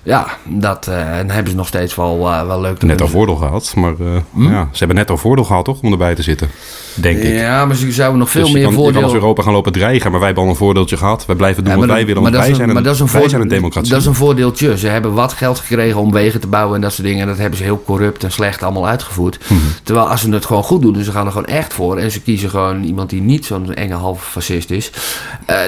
Ja, 0.08 0.26
dat 0.44 0.86
uh, 0.88 0.94
hebben 1.26 1.48
ze 1.48 1.56
nog 1.56 1.66
steeds 1.66 1.94
wel, 1.94 2.18
uh, 2.18 2.46
wel 2.46 2.60
leuk 2.60 2.78
te 2.78 2.86
Netto 2.86 3.06
voordeel 3.06 3.36
gehad, 3.36 3.72
maar 3.76 3.94
uh, 4.00 4.06
hm? 4.32 4.42
ja, 4.42 4.68
ze 4.72 4.78
hebben 4.78 4.96
netto 4.96 5.16
voordeel 5.16 5.44
gehad 5.44 5.64
toch, 5.64 5.80
om 5.82 5.92
erbij 5.92 6.14
te 6.14 6.22
zitten, 6.22 6.48
denk 6.94 7.18
ik. 7.18 7.34
Ja, 7.34 7.66
maar 7.66 7.76
ze 7.76 7.92
zouden 7.92 8.18
nog 8.18 8.30
veel 8.30 8.44
dus 8.44 8.52
meer 8.52 8.62
kan, 8.62 8.72
voordeel... 8.72 8.92
Je 8.92 8.94
kan 8.94 9.04
als 9.04 9.12
Europa 9.12 9.42
gaan 9.42 9.52
lopen 9.52 9.72
dreigen, 9.72 10.10
maar 10.10 10.18
wij 10.18 10.28
hebben 10.28 10.44
al 10.44 10.50
een 10.50 10.56
voordeeltje 10.56 10.96
gehad. 10.96 11.26
Wij 11.26 11.36
blijven 11.36 11.64
doen 11.64 11.76
wat 11.76 11.86
wij 11.86 12.06
willen, 12.06 12.22
want 12.22 12.34
wij, 12.34 12.54
zijn 12.54 12.76
een, 12.76 12.82
wij 12.82 13.28
zijn 13.28 13.40
een 13.40 13.48
democratie. 13.48 13.90
Dat 13.90 14.00
is 14.00 14.06
een 14.06 14.14
voordeeltje. 14.14 14.78
Ze 14.78 14.88
hebben 14.88 15.14
wat 15.14 15.32
geld 15.32 15.58
gekregen 15.58 16.00
om 16.00 16.12
wegen 16.12 16.40
te 16.40 16.46
bouwen 16.46 16.74
en 16.74 16.80
dat 16.80 16.92
soort 16.92 17.06
dingen. 17.06 17.22
En 17.22 17.28
dat 17.28 17.38
hebben 17.38 17.58
ze 17.58 17.64
heel 17.64 17.82
corrupt 17.84 18.24
en 18.24 18.32
slecht 18.32 18.62
allemaal 18.62 18.88
uitgevoerd. 18.88 19.38
Hm. 19.46 19.54
Terwijl 19.82 20.08
als 20.08 20.20
ze 20.20 20.30
het 20.30 20.46
gewoon 20.46 20.62
goed 20.62 20.82
doen, 20.82 20.92
dus 20.92 21.04
ze 21.04 21.12
gaan 21.12 21.26
er 21.26 21.32
gewoon 21.32 21.46
echt 21.46 21.74
voor... 21.74 21.98
en 21.98 22.10
ze 22.10 22.20
kiezen 22.20 22.50
gewoon 22.50 22.82
iemand 22.82 23.10
die 23.10 23.20
niet 23.20 23.46
zo'n 23.46 23.74
enge 23.74 23.94
half 23.94 24.24
fascist 24.24 24.70
is... 24.70 24.90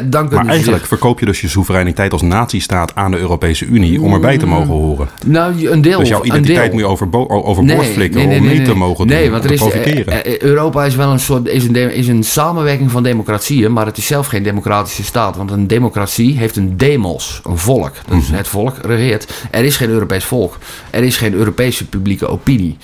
dan 0.05 0.29
maar 0.33 0.47
eigenlijk 0.47 0.87
verkoop 0.87 1.21
je 1.21 1.27
dus 1.27 1.41
je 1.41 1.49
soevereiniteit 1.49 2.13
als 2.13 2.23
natiestaat 2.23 2.95
aan 2.95 3.11
de 3.11 3.19
Europese 3.19 3.65
Unie... 3.65 4.01
om 4.01 4.13
erbij 4.13 4.30
te 4.39 4.47
mogen 4.47 4.75
horen. 4.75 5.09
Nou, 5.27 5.69
een 5.69 5.83
deel. 5.83 5.99
Dus 5.99 6.09
jouw 6.09 6.25
identiteit 6.25 6.73
moet 6.73 6.81
je 6.81 6.87
overboord 6.87 7.31
over 7.31 7.65
nee, 7.65 7.81
flikken 7.81 8.29
nee, 8.29 8.39
om 8.39 8.47
mee 8.47 8.63
te 8.63 8.75
mogen 8.75 9.07
doen, 9.07 9.17
nee, 9.17 9.31
want 9.31 9.45
er 9.45 9.51
is, 9.51 9.59
profiteren. 9.59 10.29
Uh, 10.29 10.39
Europa 10.39 10.85
is 10.85 10.97
wel 10.97 11.11
een 11.11 11.21
soort 11.21 11.49
is 11.49 11.65
een, 11.65 11.77
is 11.77 12.09
een 12.09 12.25
samenwerking 12.25 12.91
van 12.91 13.03
democratieën, 13.03 13.73
maar 13.73 13.87
het 13.87 13.97
is 13.97 14.07
zelf 14.07 14.27
geen 14.27 14.43
democratische 14.43 15.05
staat. 15.05 15.37
Want 15.37 15.51
een 15.51 15.67
democratie 15.67 16.37
heeft 16.37 16.57
een 16.57 16.77
demos, 16.77 17.41
een 17.45 17.59
volk. 17.59 17.93
Dus 18.09 18.29
mm 18.29 18.39
het 18.41 18.49
volk 18.49 18.77
regeert. 18.83 19.33
Er 19.51 19.65
is 19.65 19.77
geen 19.77 19.89
Europees 19.89 20.25
volk. 20.25 20.59
Er 20.91 21.03
is 21.03 21.17
geen 21.17 21.35
Europese 21.35 21.89
publieke 21.89 22.27
opinie. 22.27 22.77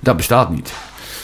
Dat 0.00 0.16
bestaat 0.16 0.50
niet. 0.50 0.72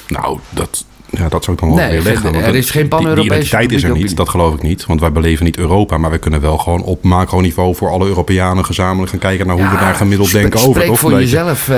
Nou, 0.09 0.39
dat, 0.51 0.85
ja, 1.19 1.29
dat 1.29 1.45
zou 1.45 1.57
ik 1.57 1.63
dan 1.63 1.75
wel 1.75 1.89
weer 1.89 2.03
leggen. 2.03 2.35
Er 2.35 2.55
is 2.55 2.71
geen 2.71 2.89
pan-Europese 2.89 3.27
identiteit 3.27 3.73
is 3.73 3.83
er 3.83 3.93
niet, 3.93 4.17
dat 4.17 4.29
geloof 4.29 4.55
ik 4.55 4.63
niet. 4.63 4.87
Want 4.87 5.01
wij 5.01 5.13
beleven 5.13 5.45
niet 5.45 5.59
Europa, 5.59 5.99
maar 5.99 6.11
we 6.11 6.19
kunnen 6.19 6.41
wel 6.41 6.59
gewoon 6.59 6.83
op 6.83 7.03
macroniveau 7.03 7.75
voor 7.75 7.91
alle 7.91 8.07
Europeanen 8.07 8.65
gezamenlijk 8.65 9.11
gaan 9.11 9.21
kijken 9.21 9.47
naar 9.47 9.57
hoe 9.57 9.69
we 9.69 9.77
daar 9.77 9.95
gemiddeld 9.95 10.33
denken 10.33 10.61
over. 10.61 10.83
Spreek 10.83 10.97
voor 10.97 11.13
jezelf 11.13 11.69
uh, 11.69 11.77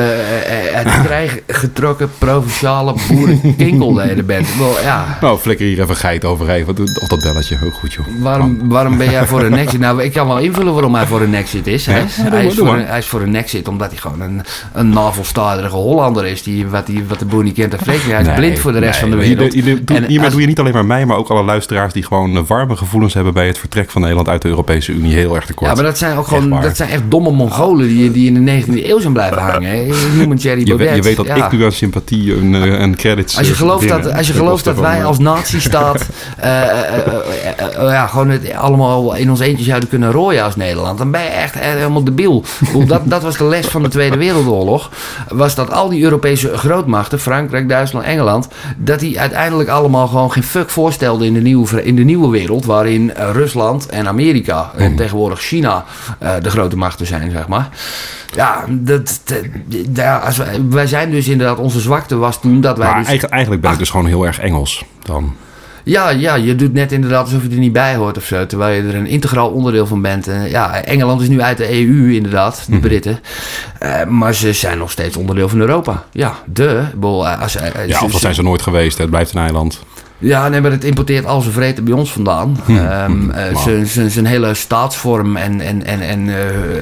het 0.72 1.00
krijg 1.06 1.40
getrokken 1.46 2.10
provinciale 2.18 2.94
boerenkinkeldelen 3.08 4.26
bent. 4.26 4.56
Wel, 4.58 4.80
ja. 4.82 5.18
Nou, 5.20 5.38
flikker 5.38 5.66
hier 5.66 5.80
even 5.80 5.96
geit 5.96 6.24
overheen. 6.24 6.66
Of 7.00 7.08
dat 7.08 7.20
belletje, 7.20 7.56
heel 7.56 7.70
goed 7.70 7.92
joh. 7.92 8.06
Waarom, 8.20 8.68
waarom 8.68 8.98
ben 8.98 9.10
jij 9.10 9.26
voor 9.26 9.42
een 9.42 9.54
exit? 9.64 9.80
Nou, 9.80 10.02
ik 10.02 10.12
kan 10.12 10.26
wel 10.26 10.38
invullen 10.38 10.72
waarom 10.72 10.94
hij 10.94 11.06
voor 11.06 11.20
een 11.20 11.34
exit 11.34 11.66
is. 11.66 11.86
Hij, 11.86 12.04
hij, 12.08 12.46
is, 12.46 12.54
voor 12.54 12.74
een, 12.74 12.86
hij 12.86 12.98
is 12.98 13.06
voor 13.06 13.20
een 13.20 13.36
exit 13.36 13.68
omdat 13.68 13.90
hij 13.90 13.98
gewoon 13.98 14.20
een, 14.20 14.42
een 14.72 14.88
navelstaderige 14.88 15.76
Hollander 15.76 16.26
is. 16.26 16.42
Die, 16.42 16.66
wat, 16.66 16.86
die, 16.86 17.04
wat 17.04 17.18
de 17.18 17.24
boer 17.24 17.42
niet 17.42 17.54
kent 17.54 17.74
en 17.74 17.78
Hij 17.84 18.20
is 18.20 18.34
blind 18.34 18.58
voor 18.58 18.72
de 18.72 18.78
rest 18.78 19.00
van 19.00 19.10
de 19.10 19.16
wereld. 19.16 19.29
Hier, 19.36 20.06
hiermee 20.06 20.30
doe 20.30 20.40
je 20.40 20.46
niet 20.46 20.58
alleen 20.58 20.72
maar 20.72 20.86
mij, 20.86 21.06
maar 21.06 21.16
ook 21.16 21.28
alle 21.28 21.44
luisteraars 21.44 21.92
die 21.92 22.02
gewoon 22.02 22.46
warme 22.46 22.76
gevoelens 22.76 23.14
hebben 23.14 23.32
bij 23.32 23.46
het 23.46 23.58
vertrek 23.58 23.90
van 23.90 24.00
Nederland 24.00 24.28
uit 24.28 24.42
de 24.42 24.48
Europese 24.48 24.92
Unie. 24.92 25.14
Heel 25.14 25.34
erg 25.34 25.46
tekort. 25.46 25.70
Ja, 25.70 25.76
maar 25.76 25.84
dat 25.84 25.98
zijn 25.98 26.16
ook 26.16 26.26
gewoon 26.26 26.50
dat 26.60 26.76
zijn 26.76 26.90
echt 26.90 27.02
domme 27.08 27.30
Mongolen 27.30 27.88
die, 27.88 28.10
die 28.10 28.26
in 28.26 28.44
de 28.44 28.62
19e 28.62 28.86
eeuw 28.86 28.98
zijn 29.00 29.12
blijven 29.12 29.42
hangen. 29.42 29.86
Ik 29.86 29.94
noem 30.14 30.30
een 30.30 30.36
Jerry 30.36 30.64
Baudet. 30.64 30.88
Je, 30.88 30.94
je 30.94 31.02
weet 31.02 31.16
dat 31.16 31.26
ik 31.26 31.52
nu 31.52 31.64
aan 31.64 31.72
sympathie 31.72 32.34
en, 32.34 32.54
uh, 32.54 32.80
en 32.80 32.96
credits. 32.96 33.38
Als 33.38 33.48
je 33.48 33.54
gelooft 33.54 33.88
dat, 33.88 34.12
als 34.12 34.26
je 34.26 34.32
gelooft 34.32 34.64
dat 34.64 34.78
wij 34.78 35.04
als 35.04 35.18
nazistaat 35.18 36.06
ja, 37.78 38.06
gewoon 38.06 38.28
het 38.28 38.52
allemaal 38.52 39.14
in 39.14 39.30
ons 39.30 39.40
eentje 39.40 39.64
zouden 39.64 39.88
kunnen 39.88 40.12
rooien 40.12 40.44
als 40.44 40.56
Nederland, 40.56 40.98
dan 40.98 41.10
ben 41.10 41.22
je 41.22 41.28
echt 41.28 41.54
helemaal 41.54 42.04
debiel. 42.04 42.44
dat, 42.86 43.02
dat 43.04 43.22
was 43.22 43.36
de 43.36 43.44
les 43.44 43.66
van 43.66 43.82
de 43.82 43.88
Tweede 43.88 44.16
Wereldoorlog. 44.16 44.90
Was 45.28 45.54
dat 45.54 45.72
al 45.72 45.88
die 45.88 46.02
Europese 46.02 46.56
grootmachten, 46.56 47.20
Frankrijk, 47.20 47.68
Duitsland, 47.68 48.04
Engeland, 48.04 48.48
dat 48.76 49.00
die 49.00 49.09
uiteindelijk 49.18 49.68
allemaal 49.68 50.06
gewoon 50.06 50.32
geen 50.32 50.42
fuck 50.42 50.70
voorstelden 50.70 51.26
in 51.26 51.34
de 51.34 51.40
nieuwe, 51.40 51.84
in 51.84 51.96
de 51.96 52.04
nieuwe 52.04 52.30
wereld. 52.30 52.64
Waarin 52.64 53.12
uh, 53.18 53.30
Rusland 53.32 53.86
en 53.86 54.08
Amerika 54.08 54.70
en 54.76 54.90
mm. 54.90 54.96
tegenwoordig 54.96 55.40
China 55.40 55.84
uh, 56.22 56.32
de 56.42 56.50
grote 56.50 56.76
machten 56.76 57.06
zijn, 57.06 57.30
zeg 57.30 57.48
maar. 57.48 57.68
Ja, 58.34 58.64
dat, 58.68 59.20
ja 59.92 60.18
als 60.18 60.36
wij, 60.36 60.60
wij, 60.68 60.86
zijn 60.86 61.10
dus 61.10 61.28
inderdaad, 61.28 61.58
onze 61.58 61.80
zwakte 61.80 62.16
was 62.16 62.40
toen 62.40 62.60
dat 62.60 62.78
wij. 62.78 62.86
Maar 62.86 62.96
dus, 62.96 63.06
eigenlijk, 63.06 63.32
eigenlijk 63.32 63.62
ben 63.62 63.72
ik 63.72 63.78
dus 63.78 63.90
gewoon 63.90 64.06
heel 64.06 64.26
erg 64.26 64.38
Engels 64.38 64.84
dan. 65.02 65.34
Ja, 65.84 66.08
ja, 66.10 66.34
je 66.34 66.54
doet 66.54 66.72
net 66.72 66.92
inderdaad 66.92 67.24
alsof 67.24 67.42
je 67.42 67.48
er 67.48 67.56
niet 67.56 67.72
bij 67.72 67.94
hoort 67.94 68.16
of 68.16 68.24
zo. 68.24 68.46
Terwijl 68.46 68.82
je 68.82 68.88
er 68.88 68.94
een 68.94 69.06
integraal 69.06 69.48
onderdeel 69.48 69.86
van 69.86 70.02
bent. 70.02 70.28
En 70.28 70.48
ja, 70.48 70.82
Engeland 70.82 71.20
is 71.20 71.28
nu 71.28 71.40
uit 71.40 71.56
de 71.56 71.70
EU 71.70 72.14
inderdaad, 72.14 72.62
de 72.66 72.72
mhm. 72.72 72.80
Britten. 72.80 73.20
Uh, 73.82 74.04
maar 74.04 74.34
ze 74.34 74.52
zijn 74.52 74.78
nog 74.78 74.90
steeds 74.90 75.16
onderdeel 75.16 75.48
van 75.48 75.60
Europa. 75.60 76.04
Ja, 76.12 76.34
de. 76.46 76.82
Eh, 77.00 77.40
als, 77.40 77.56
uh, 77.56 77.86
ja, 77.86 78.00
of 78.02 78.12
dat 78.12 78.20
zijn 78.20 78.34
ze 78.34 78.42
nooit 78.42 78.62
geweest. 78.62 78.98
Het 78.98 79.10
blijft 79.10 79.34
een 79.34 79.40
eiland. 79.40 79.80
Ja, 80.20 80.48
nee, 80.48 80.60
maar 80.60 80.70
het 80.70 80.84
importeert 80.84 81.26
al 81.26 81.40
zijn 81.40 81.54
vreten 81.54 81.84
bij 81.84 81.94
ons 81.94 82.12
vandaan. 82.12 82.56
Hm. 82.64 82.76
Um, 82.76 83.32
zijn 84.08 84.26
hele 84.26 84.54
staatsvorm 84.54 85.36
en, 85.36 85.60
en, 85.60 85.84
en, 85.84 86.00
en 86.00 86.30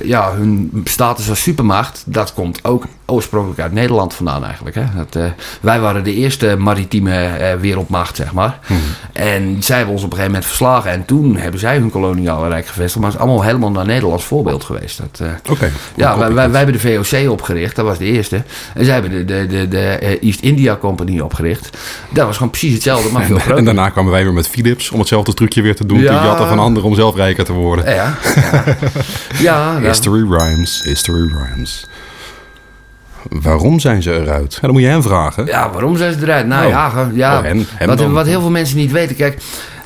ja, 0.04 0.32
hun 0.34 0.80
status 0.84 1.28
als 1.28 1.42
supermacht, 1.42 2.02
dat 2.06 2.34
komt 2.34 2.64
ook 2.64 2.84
oorspronkelijk 3.10 3.60
uit 3.60 3.72
Nederland 3.72 4.14
vandaan 4.14 4.44
eigenlijk. 4.44 4.76
Hè? 4.76 4.84
Dat, 4.96 5.16
uh, 5.16 5.24
wij 5.60 5.80
waren 5.80 6.04
de 6.04 6.14
eerste 6.14 6.56
maritieme 6.58 7.28
uh, 7.40 7.60
wereldmacht, 7.60 8.16
zeg 8.16 8.32
maar. 8.32 8.58
Hmm. 8.66 8.80
En 9.12 9.62
zij 9.62 9.76
hebben 9.76 9.94
ons 9.94 10.04
op 10.04 10.10
een 10.10 10.16
gegeven 10.16 10.32
moment 10.32 10.48
verslagen. 10.48 10.90
En 10.90 11.04
toen 11.04 11.36
hebben 11.36 11.60
zij 11.60 11.78
hun 11.78 11.90
koloniale 11.90 12.48
rijk 12.48 12.66
gevestigd. 12.66 12.96
Maar 12.96 13.10
het 13.10 13.20
is 13.20 13.24
allemaal 13.24 13.42
helemaal 13.42 13.70
naar 13.70 13.86
Nederlands 13.86 14.24
voorbeeld 14.24 14.64
geweest. 14.64 14.98
Dat, 14.98 15.28
Oké. 15.50 15.70
Ja, 15.94 16.18
wij, 16.18 16.32
wij, 16.32 16.50
wij, 16.50 16.62
hebben 16.62 16.80
de 16.80 17.04
VOC 17.04 17.30
opgericht. 17.30 17.76
Dat 17.76 17.84
was 17.84 17.98
de 17.98 18.04
eerste. 18.04 18.42
En 18.74 18.84
zij 18.84 18.94
hebben 18.94 19.10
de, 19.10 19.24
de, 19.24 19.46
de, 19.46 19.68
de 19.68 20.18
East 20.20 20.40
India 20.40 20.76
Company 20.76 21.20
opgericht. 21.20 21.76
Dat 22.10 22.26
was 22.26 22.36
gewoon 22.36 22.50
precies 22.50 22.72
hetzelfde, 22.72 23.12
maar 23.12 23.27
veel. 23.36 23.56
En 23.56 23.64
daarna 23.64 23.88
kwamen 23.88 24.12
wij 24.12 24.24
weer 24.24 24.32
met 24.32 24.48
Philips 24.48 24.90
om 24.90 24.98
hetzelfde 24.98 25.34
trucje 25.34 25.62
weer 25.62 25.76
te 25.76 25.86
doen. 25.86 26.00
Ja. 26.00 26.20
Te 26.20 26.26
jatten 26.26 26.48
van 26.48 26.58
anderen 26.58 26.88
om 26.88 26.94
zelf 26.94 27.16
rijker 27.16 27.44
te 27.44 27.52
worden. 27.52 27.94
Ja, 27.94 28.14
ja. 28.34 28.64
ja 29.80 29.80
history 29.80 30.26
rhymes, 30.30 30.82
history 30.84 31.28
rhymes. 31.32 31.86
Waarom 33.28 33.80
zijn 33.80 34.02
ze 34.02 34.20
eruit? 34.20 34.54
Ja, 34.54 34.60
dan 34.60 34.70
moet 34.70 34.80
je 34.80 34.88
hem 34.88 35.02
vragen. 35.02 35.46
Ja, 35.46 35.70
waarom 35.70 35.96
zijn 35.96 36.12
ze 36.12 36.18
eruit? 36.22 36.46
Nou 36.46 36.64
oh. 36.64 36.70
ja, 36.70 37.08
ja 37.14 37.42
oh, 37.80 37.86
wat, 37.86 38.00
wat, 38.00 38.26
heel 38.26 38.40
veel 38.40 38.50
mensen 38.50 38.76
niet 38.76 38.92
weten. 38.92 39.16
Kijk, 39.16 39.40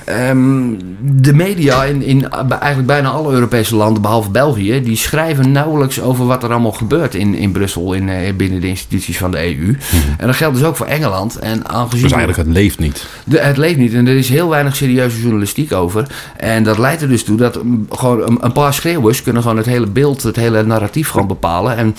Um, 0.08 0.78
de 1.00 1.34
media 1.34 1.84
in, 1.84 2.02
in 2.02 2.28
eigenlijk 2.30 2.86
bijna 2.86 3.08
alle 3.08 3.32
Europese 3.32 3.76
landen, 3.76 4.02
behalve 4.02 4.30
België, 4.30 4.82
die 4.82 4.96
schrijven 4.96 5.52
nauwelijks 5.52 6.00
over 6.00 6.26
wat 6.26 6.42
er 6.42 6.50
allemaal 6.50 6.72
gebeurt 6.72 7.14
in, 7.14 7.34
in 7.34 7.52
Brussel, 7.52 7.92
in, 7.92 8.08
eh, 8.08 8.34
binnen 8.34 8.60
de 8.60 8.66
instituties 8.66 9.18
van 9.18 9.30
de 9.30 9.38
EU. 9.38 9.66
Mhm. 9.66 9.76
En 10.18 10.26
dat 10.26 10.36
geldt 10.36 10.56
dus 10.56 10.66
ook 10.66 10.76
voor 10.76 10.86
Engeland. 10.86 11.36
En 11.36 11.68
aangezien 11.68 12.02
dus 12.02 12.12
eigenlijk 12.12 12.48
het 12.48 12.56
leeft 12.56 12.78
niet. 12.78 13.06
De, 13.24 13.38
het 13.38 13.56
leeft 13.56 13.78
niet 13.78 13.94
en 13.94 14.06
er 14.06 14.16
is 14.16 14.28
heel 14.28 14.48
weinig 14.48 14.76
serieuze 14.76 15.20
journalistiek 15.20 15.72
over. 15.72 16.06
En 16.36 16.62
dat 16.62 16.78
leidt 16.78 17.02
er 17.02 17.08
dus 17.08 17.24
toe 17.24 17.36
dat 17.36 17.62
mm, 17.62 17.86
gewoon 17.90 18.22
een, 18.22 18.38
een, 18.40 18.52
paar 18.52 18.74
schreeuwers 18.74 19.22
kunnen 19.22 19.42
gewoon 19.42 19.56
het 19.56 19.66
hele 19.66 19.86
beeld, 19.86 20.22
het 20.22 20.36
hele 20.36 20.62
narratief 20.62 21.08
gewoon 21.08 21.26
bepalen. 21.26 21.76
En 21.76 21.96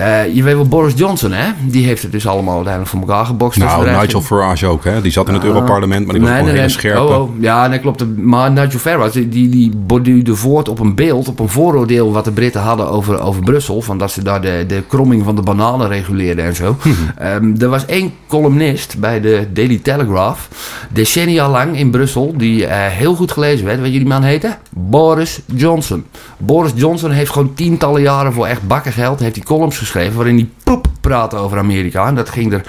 uh, 0.00 0.34
je 0.34 0.42
weet 0.42 0.54
wel, 0.54 0.68
Boris 0.68 0.92
Johnson, 0.96 1.32
hè, 1.32 1.52
die 1.60 1.86
heeft 1.86 2.02
het 2.02 2.12
dus 2.12 2.26
allemaal 2.26 2.54
uiteindelijk 2.54 2.92
voor 2.92 3.00
elkaar 3.00 3.26
gebokst. 3.26 3.58
Nou, 3.58 3.90
Nigel 3.90 4.22
Farage 4.22 4.66
ook, 4.66 4.84
hè? 4.84 5.00
die 5.00 5.12
zat 5.12 5.28
in 5.28 5.34
het 5.34 5.42
uh, 5.42 5.48
Europarlement, 5.48 6.04
maar 6.04 6.14
die 6.14 6.22
was 6.22 6.30
nee, 6.30 6.38
gewoon 6.38 6.54
nee, 6.54 6.62
hele 6.62 6.78
scherpe. 6.78 7.00
Oh, 7.00 7.20
oh. 7.20 7.37
Ja, 7.40 7.66
nee, 7.66 7.78
klopt. 7.78 8.16
Maar 8.16 8.50
Nigel 8.50 8.78
Farage, 8.78 9.28
die, 9.28 9.48
die 9.48 9.76
borduurde 9.76 10.36
voort 10.36 10.68
op 10.68 10.78
een 10.78 10.94
beeld, 10.94 11.28
op 11.28 11.38
een 11.38 11.48
vooroordeel 11.48 12.12
wat 12.12 12.24
de 12.24 12.30
Britten 12.30 12.60
hadden 12.60 12.90
over, 12.90 13.20
over 13.20 13.42
Brussel. 13.42 13.82
Van 13.82 13.98
dat 13.98 14.10
ze 14.10 14.22
daar 14.22 14.40
de, 14.40 14.64
de 14.68 14.82
kromming 14.88 15.24
van 15.24 15.36
de 15.36 15.42
bananen 15.42 15.88
reguleerden 15.88 16.44
en 16.44 16.54
zo. 16.54 16.76
um, 17.22 17.54
er 17.60 17.68
was 17.68 17.86
één 17.86 18.12
columnist 18.28 18.98
bij 18.98 19.20
de 19.20 19.46
Daily 19.52 19.78
Telegraph, 19.82 20.48
decennia 20.90 21.50
lang 21.50 21.78
in 21.78 21.90
Brussel, 21.90 22.34
die 22.36 22.62
uh, 22.62 22.68
heel 22.70 23.14
goed 23.14 23.32
gelezen 23.32 23.66
werd. 23.66 23.80
Weet 23.80 23.92
je 23.92 23.98
die 23.98 24.08
man 24.08 24.22
heette? 24.22 24.56
Boris 24.70 25.40
Johnson. 25.54 26.04
Boris 26.38 26.72
Johnson 26.74 27.10
heeft 27.10 27.30
gewoon 27.30 27.54
tientallen 27.54 28.02
jaren 28.02 28.32
voor 28.32 28.46
echt 28.46 28.66
bakken 28.66 28.92
geld, 28.92 29.20
heeft 29.20 29.36
hij 29.36 29.44
columns 29.44 29.78
geschreven 29.78 30.16
waarin 30.16 30.36
hij 30.36 30.48
poep 30.62 30.88
praten 31.08 31.38
over 31.38 31.58
Amerika. 31.58 32.06
En 32.06 32.14
dat 32.14 32.30
ging 32.30 32.52
er... 32.52 32.62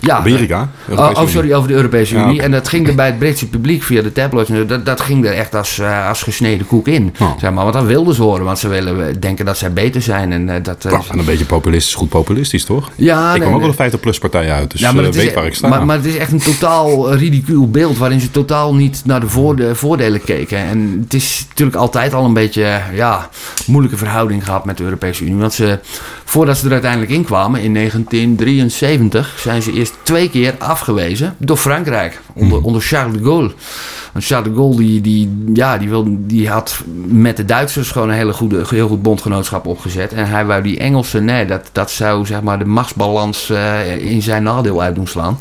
Ja, 0.00 0.16
Amerika? 0.16 0.68
Uh, 0.90 0.98
oh, 0.98 1.26
sorry, 1.26 1.52
over 1.52 1.68
de 1.68 1.74
Europese 1.74 2.14
Unie. 2.14 2.42
En 2.42 2.50
dat 2.50 2.68
ging 2.68 2.88
er 2.88 2.94
bij 2.94 3.06
het 3.06 3.18
Britse 3.18 3.48
publiek 3.48 3.82
via 3.82 4.02
de 4.02 4.12
tabloids... 4.12 4.50
Dat, 4.66 4.86
dat 4.86 5.00
ging 5.00 5.24
er 5.24 5.32
echt 5.32 5.54
als, 5.54 5.78
uh, 5.78 6.08
als 6.08 6.22
gesneden 6.22 6.66
koek 6.66 6.88
in. 6.88 7.14
Oh. 7.20 7.38
Zeg 7.38 7.52
maar, 7.52 7.62
want 7.62 7.76
dat 7.76 7.84
wilden 7.84 8.14
ze 8.14 8.22
horen. 8.22 8.44
Want 8.44 8.58
ze 8.58 8.68
willen 8.68 9.20
denken 9.20 9.44
dat 9.44 9.58
zij 9.58 9.72
beter 9.72 10.02
zijn. 10.02 10.32
En, 10.32 10.62
dat, 10.62 10.84
en 10.84 11.18
een 11.18 11.24
beetje 11.24 11.44
populistisch, 11.44 11.94
goed 11.94 12.08
populistisch, 12.08 12.64
toch? 12.64 12.90
Ja. 12.94 13.34
Ik 13.34 13.42
kom 13.42 13.54
ook 13.54 13.60
wel 13.60 13.74
een 13.78 13.92
50-plus 13.92 14.18
partij 14.18 14.52
uit. 14.52 14.70
Dus 14.70 14.80
ja, 14.80 14.92
maar 14.92 15.02
weet 15.02 15.16
is, 15.16 15.34
waar 15.34 15.46
ik 15.46 15.54
sta. 15.54 15.68
Maar, 15.68 15.86
maar, 15.86 15.96
het 15.96 16.06
is 16.06 16.16
echt 16.16 16.32
een 16.32 16.38
totaal 16.38 17.14
ridicuul 17.14 17.70
beeld... 17.70 17.98
waarin 17.98 18.20
ze 18.20 18.30
totaal 18.30 18.74
niet 18.74 19.02
naar 19.04 19.20
de 19.20 19.28
voorde, 19.28 19.74
voordelen 19.74 20.24
keken. 20.24 20.58
En 20.58 20.98
het 21.02 21.14
is 21.14 21.46
natuurlijk 21.48 21.76
altijd 21.76 22.14
al 22.14 22.24
een 22.24 22.34
beetje... 22.34 22.80
ja, 22.94 23.28
moeilijke 23.66 23.96
verhouding 23.96 24.44
gehad 24.44 24.64
met 24.64 24.76
de 24.76 24.84
Europese 24.84 25.24
Unie. 25.24 25.36
Want 25.36 25.52
ze, 25.52 25.78
voordat 26.24 26.56
ze 26.56 26.66
er 26.66 26.72
uiteindelijk 26.72 27.12
in 27.12 27.24
kwamen... 27.24 27.60
in 27.60 27.74
1973 27.74 29.38
zijn 29.38 29.62
ze 29.62 29.72
eerst 29.72 29.94
twee 30.02 30.30
keer 30.30 30.54
afgewezen 30.58 31.34
door 31.38 31.56
Frankrijk. 31.56 32.20
Onder, 32.32 32.58
mhm. 32.58 32.66
onder 32.66 32.82
Charles 32.82 33.16
de 33.16 33.24
Gaulle. 33.24 33.52
Want 34.12 34.24
Charles 34.26 34.48
de 34.48 34.54
Gaulle 34.54 34.76
die, 34.76 35.00
die, 35.00 35.50
ja, 35.54 35.78
die, 35.78 35.88
wil, 35.88 36.06
die 36.08 36.48
had 36.48 36.82
met 37.06 37.36
de 37.36 37.44
Duitsers 37.44 37.90
gewoon 37.90 38.08
een 38.08 38.14
hele 38.14 38.32
goede, 38.32 38.64
heel 38.68 38.88
goed 38.88 39.02
bondgenootschap 39.02 39.66
opgezet. 39.66 40.12
En 40.12 40.26
hij 40.26 40.44
wou 40.46 40.62
die 40.62 40.78
Engelsen, 40.78 41.24
nee, 41.24 41.46
dat, 41.46 41.68
dat 41.72 41.90
zou 41.90 42.26
zeg 42.26 42.42
maar 42.42 42.58
de 42.58 42.64
machtsbalans 42.64 43.50
uh, 43.50 43.96
in 43.96 44.22
zijn 44.22 44.42
nadeel 44.42 44.82
uit 44.82 44.94
doen 44.94 45.06
slaan. 45.06 45.38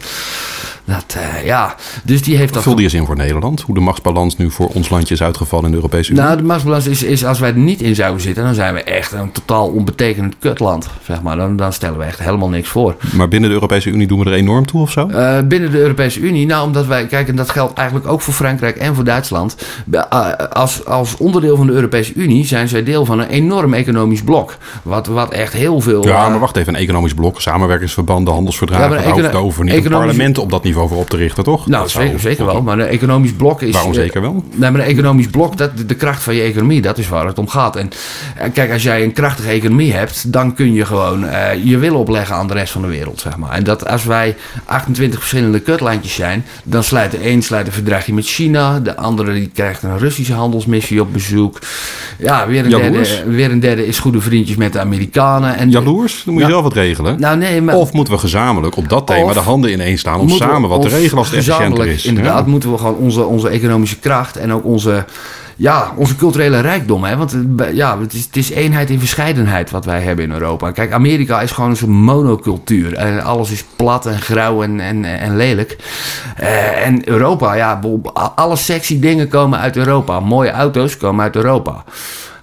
Dat, 0.85 1.15
uh, 1.17 1.45
ja, 1.45 1.75
dus 2.03 2.21
die 2.21 2.37
heeft 2.37 2.53
dat... 2.53 2.63
Vul 2.63 2.75
die 2.75 2.83
eens 2.83 2.93
in 2.93 3.05
voor 3.05 3.15
Nederland? 3.15 3.61
Hoe 3.61 3.75
de 3.75 3.81
machtsbalans 3.81 4.37
nu 4.37 4.51
voor 4.51 4.67
ons 4.67 4.89
landje 4.89 5.13
is 5.13 5.23
uitgevallen 5.23 5.65
in 5.65 5.71
de 5.71 5.77
Europese 5.77 6.11
Unie? 6.11 6.23
Nou, 6.23 6.37
de 6.37 6.43
machtsbalans 6.43 6.87
is, 6.87 7.03
is 7.03 7.25
als 7.25 7.39
wij 7.39 7.49
er 7.49 7.57
niet 7.57 7.81
in 7.81 7.95
zouden 7.95 8.21
zitten... 8.21 8.43
dan 8.43 8.53
zijn 8.53 8.73
we 8.73 8.83
echt 8.83 9.11
een 9.11 9.31
totaal 9.31 9.67
onbetekenend 9.67 10.35
kutland, 10.39 10.89
zeg 11.03 11.21
maar. 11.21 11.35
Dan, 11.35 11.55
dan 11.55 11.73
stellen 11.73 11.97
we 11.97 12.03
echt 12.03 12.19
helemaal 12.19 12.49
niks 12.49 12.69
voor. 12.69 12.95
Maar 13.13 13.27
binnen 13.27 13.49
de 13.49 13.55
Europese 13.55 13.89
Unie 13.89 14.07
doen 14.07 14.19
we 14.19 14.25
er 14.25 14.33
enorm 14.33 14.65
toe 14.65 14.81
of 14.81 14.91
zo? 14.91 15.07
Uh, 15.07 15.39
binnen 15.45 15.71
de 15.71 15.79
Europese 15.79 16.19
Unie? 16.19 16.45
Nou, 16.45 16.65
omdat 16.65 16.85
wij... 16.85 17.05
Kijk, 17.05 17.27
en 17.27 17.35
dat 17.35 17.49
geldt 17.49 17.77
eigenlijk 17.77 18.07
ook 18.07 18.21
voor 18.21 18.33
Frankrijk 18.33 18.77
en 18.77 18.95
voor 18.95 19.03
Duitsland. 19.03 19.55
Uh, 19.91 20.31
als, 20.51 20.85
als 20.85 21.17
onderdeel 21.17 21.57
van 21.57 21.67
de 21.67 21.73
Europese 21.73 22.13
Unie 22.13 22.45
zijn 22.45 22.67
zij 22.67 22.83
deel 22.83 23.05
van 23.05 23.19
een 23.19 23.29
enorm 23.29 23.73
economisch 23.73 24.23
blok. 24.23 24.55
Wat, 24.81 25.07
wat 25.07 25.31
echt 25.31 25.53
heel 25.53 25.81
veel... 25.81 26.07
Ja, 26.07 26.29
maar 26.29 26.39
wacht 26.39 26.55
even. 26.55 26.73
Een 26.73 26.79
economisch 26.79 27.13
blok, 27.13 27.41
samenwerkingsverbanden, 27.41 28.33
handelsverdragen... 28.33 29.01
Ja, 29.01 29.15
maar 29.15 29.35
over 29.35 29.63
niet. 29.63 29.73
Economisch... 29.73 30.05
parlementen 30.05 30.43
op 30.43 30.49
dat 30.49 30.63
niveau 30.63 30.71
voor 30.73 30.97
op 30.97 31.09
te 31.09 31.17
richten, 31.17 31.43
toch? 31.43 31.67
Nou, 31.67 31.89
zeker, 31.89 32.19
zeker 32.19 32.45
wel. 32.45 32.61
Maar 32.61 32.79
een 32.79 32.87
economisch 32.87 33.33
blok 33.33 33.61
is... 33.61 33.73
Waarom 33.73 33.93
zeker 33.93 34.21
wel? 34.21 34.43
Nee, 34.51 34.71
maar 34.71 34.81
een 34.81 34.87
economisch 34.87 35.27
blok, 35.27 35.57
dat, 35.57 35.71
de 35.87 35.95
kracht 35.95 36.23
van 36.23 36.35
je 36.35 36.41
economie, 36.41 36.81
dat 36.81 36.97
is 36.97 37.09
waar 37.09 37.25
het 37.25 37.37
om 37.37 37.47
gaat. 37.47 37.75
En 37.75 37.89
kijk, 38.53 38.71
als 38.71 38.83
jij 38.83 39.03
een 39.03 39.13
krachtige 39.13 39.49
economie 39.49 39.93
hebt, 39.93 40.31
dan 40.31 40.53
kun 40.53 40.73
je 40.73 40.85
gewoon 40.85 41.23
uh, 41.23 41.63
je 41.63 41.77
wil 41.77 41.95
opleggen 41.95 42.35
aan 42.35 42.47
de 42.47 42.53
rest 42.53 42.71
van 42.71 42.81
de 42.81 42.87
wereld, 42.87 43.19
zeg 43.19 43.37
maar. 43.37 43.51
En 43.51 43.63
dat 43.63 43.87
als 43.87 44.03
wij 44.03 44.35
28 44.65 45.19
verschillende 45.19 45.59
kutlijntjes 45.59 46.13
zijn, 46.13 46.45
dan 46.63 46.83
sluit 46.83 47.11
de 47.11 47.29
een 47.29 47.43
sluit 47.43 47.67
een 47.67 47.73
verdragje 47.73 48.13
met 48.13 48.25
China, 48.25 48.79
de 48.79 48.95
andere 48.95 49.33
die 49.33 49.49
krijgt 49.53 49.83
een 49.83 49.97
Russische 49.97 50.33
handelsmissie 50.33 51.01
op 51.01 51.13
bezoek. 51.13 51.59
Ja, 52.17 52.47
weer 52.47 52.63
een, 52.63 52.69
derde, 52.69 53.23
weer 53.25 53.51
een 53.51 53.59
derde 53.59 53.87
is 53.87 53.99
goede 53.99 54.21
vriendjes 54.21 54.55
met 54.55 54.73
de 54.73 54.79
Amerikanen. 54.79 55.57
En 55.57 55.69
Jaloers? 55.69 56.21
Dan 56.25 56.33
moet 56.33 56.43
je 56.43 56.49
zelf 56.49 56.63
wat 56.63 56.73
regelen. 56.73 57.19
Nou, 57.19 57.37
nee, 57.37 57.61
maar, 57.61 57.75
of 57.75 57.93
moeten 57.93 58.13
we 58.13 58.19
gezamenlijk 58.19 58.77
op 58.77 58.89
dat 58.89 59.07
thema 59.07 59.33
de 59.33 59.39
handen 59.39 59.71
ineen 59.71 59.97
staan 59.97 60.19
om 60.19 60.29
samen 60.29 60.62
wat 60.69 60.81
te 60.81 60.87
regelen 60.87 61.17
als 61.17 61.29
het 61.31 61.37
efficiënter 61.37 61.87
is? 61.87 62.05
Inderdaad, 62.05 62.47
moeten 62.47 62.71
we 62.71 62.77
gewoon 62.77 62.95
onze, 62.95 63.25
onze 63.25 63.49
economische 63.49 63.99
kracht 63.99 64.37
en 64.37 64.53
ook 64.53 64.65
onze 64.65 65.05
ja, 65.55 65.93
onze 65.95 66.15
culturele 66.15 66.59
rijkdom. 66.59 67.03
Hè? 67.03 67.17
Want 67.17 67.37
ja, 67.73 67.99
het 67.99 68.13
is, 68.13 68.25
het 68.25 68.35
is 68.35 68.49
eenheid 68.49 68.89
in 68.89 68.99
verscheidenheid 68.99 69.71
wat 69.71 69.85
wij 69.85 70.01
hebben 70.01 70.25
in 70.25 70.31
Europa. 70.31 70.71
Kijk, 70.71 70.91
Amerika 70.91 71.41
is 71.41 71.51
gewoon 71.51 71.75
een 71.81 71.89
monocultuur. 71.89 72.93
En 72.93 73.23
alles 73.23 73.51
is 73.51 73.63
plat 73.75 74.05
en 74.05 74.21
grauw 74.21 74.63
en, 74.63 74.79
en, 74.79 75.05
en 75.05 75.35
lelijk. 75.35 75.77
Uh, 76.41 76.85
en 76.85 77.09
Europa, 77.09 77.53
ja, 77.53 77.79
alle 78.35 78.55
sexy 78.55 78.99
dingen 78.99 79.27
komen 79.27 79.59
uit 79.59 79.77
Europa. 79.77 80.19
Mooie 80.19 80.51
auto's 80.51 80.97
komen 80.97 81.23
uit 81.23 81.35
Europa. 81.35 81.83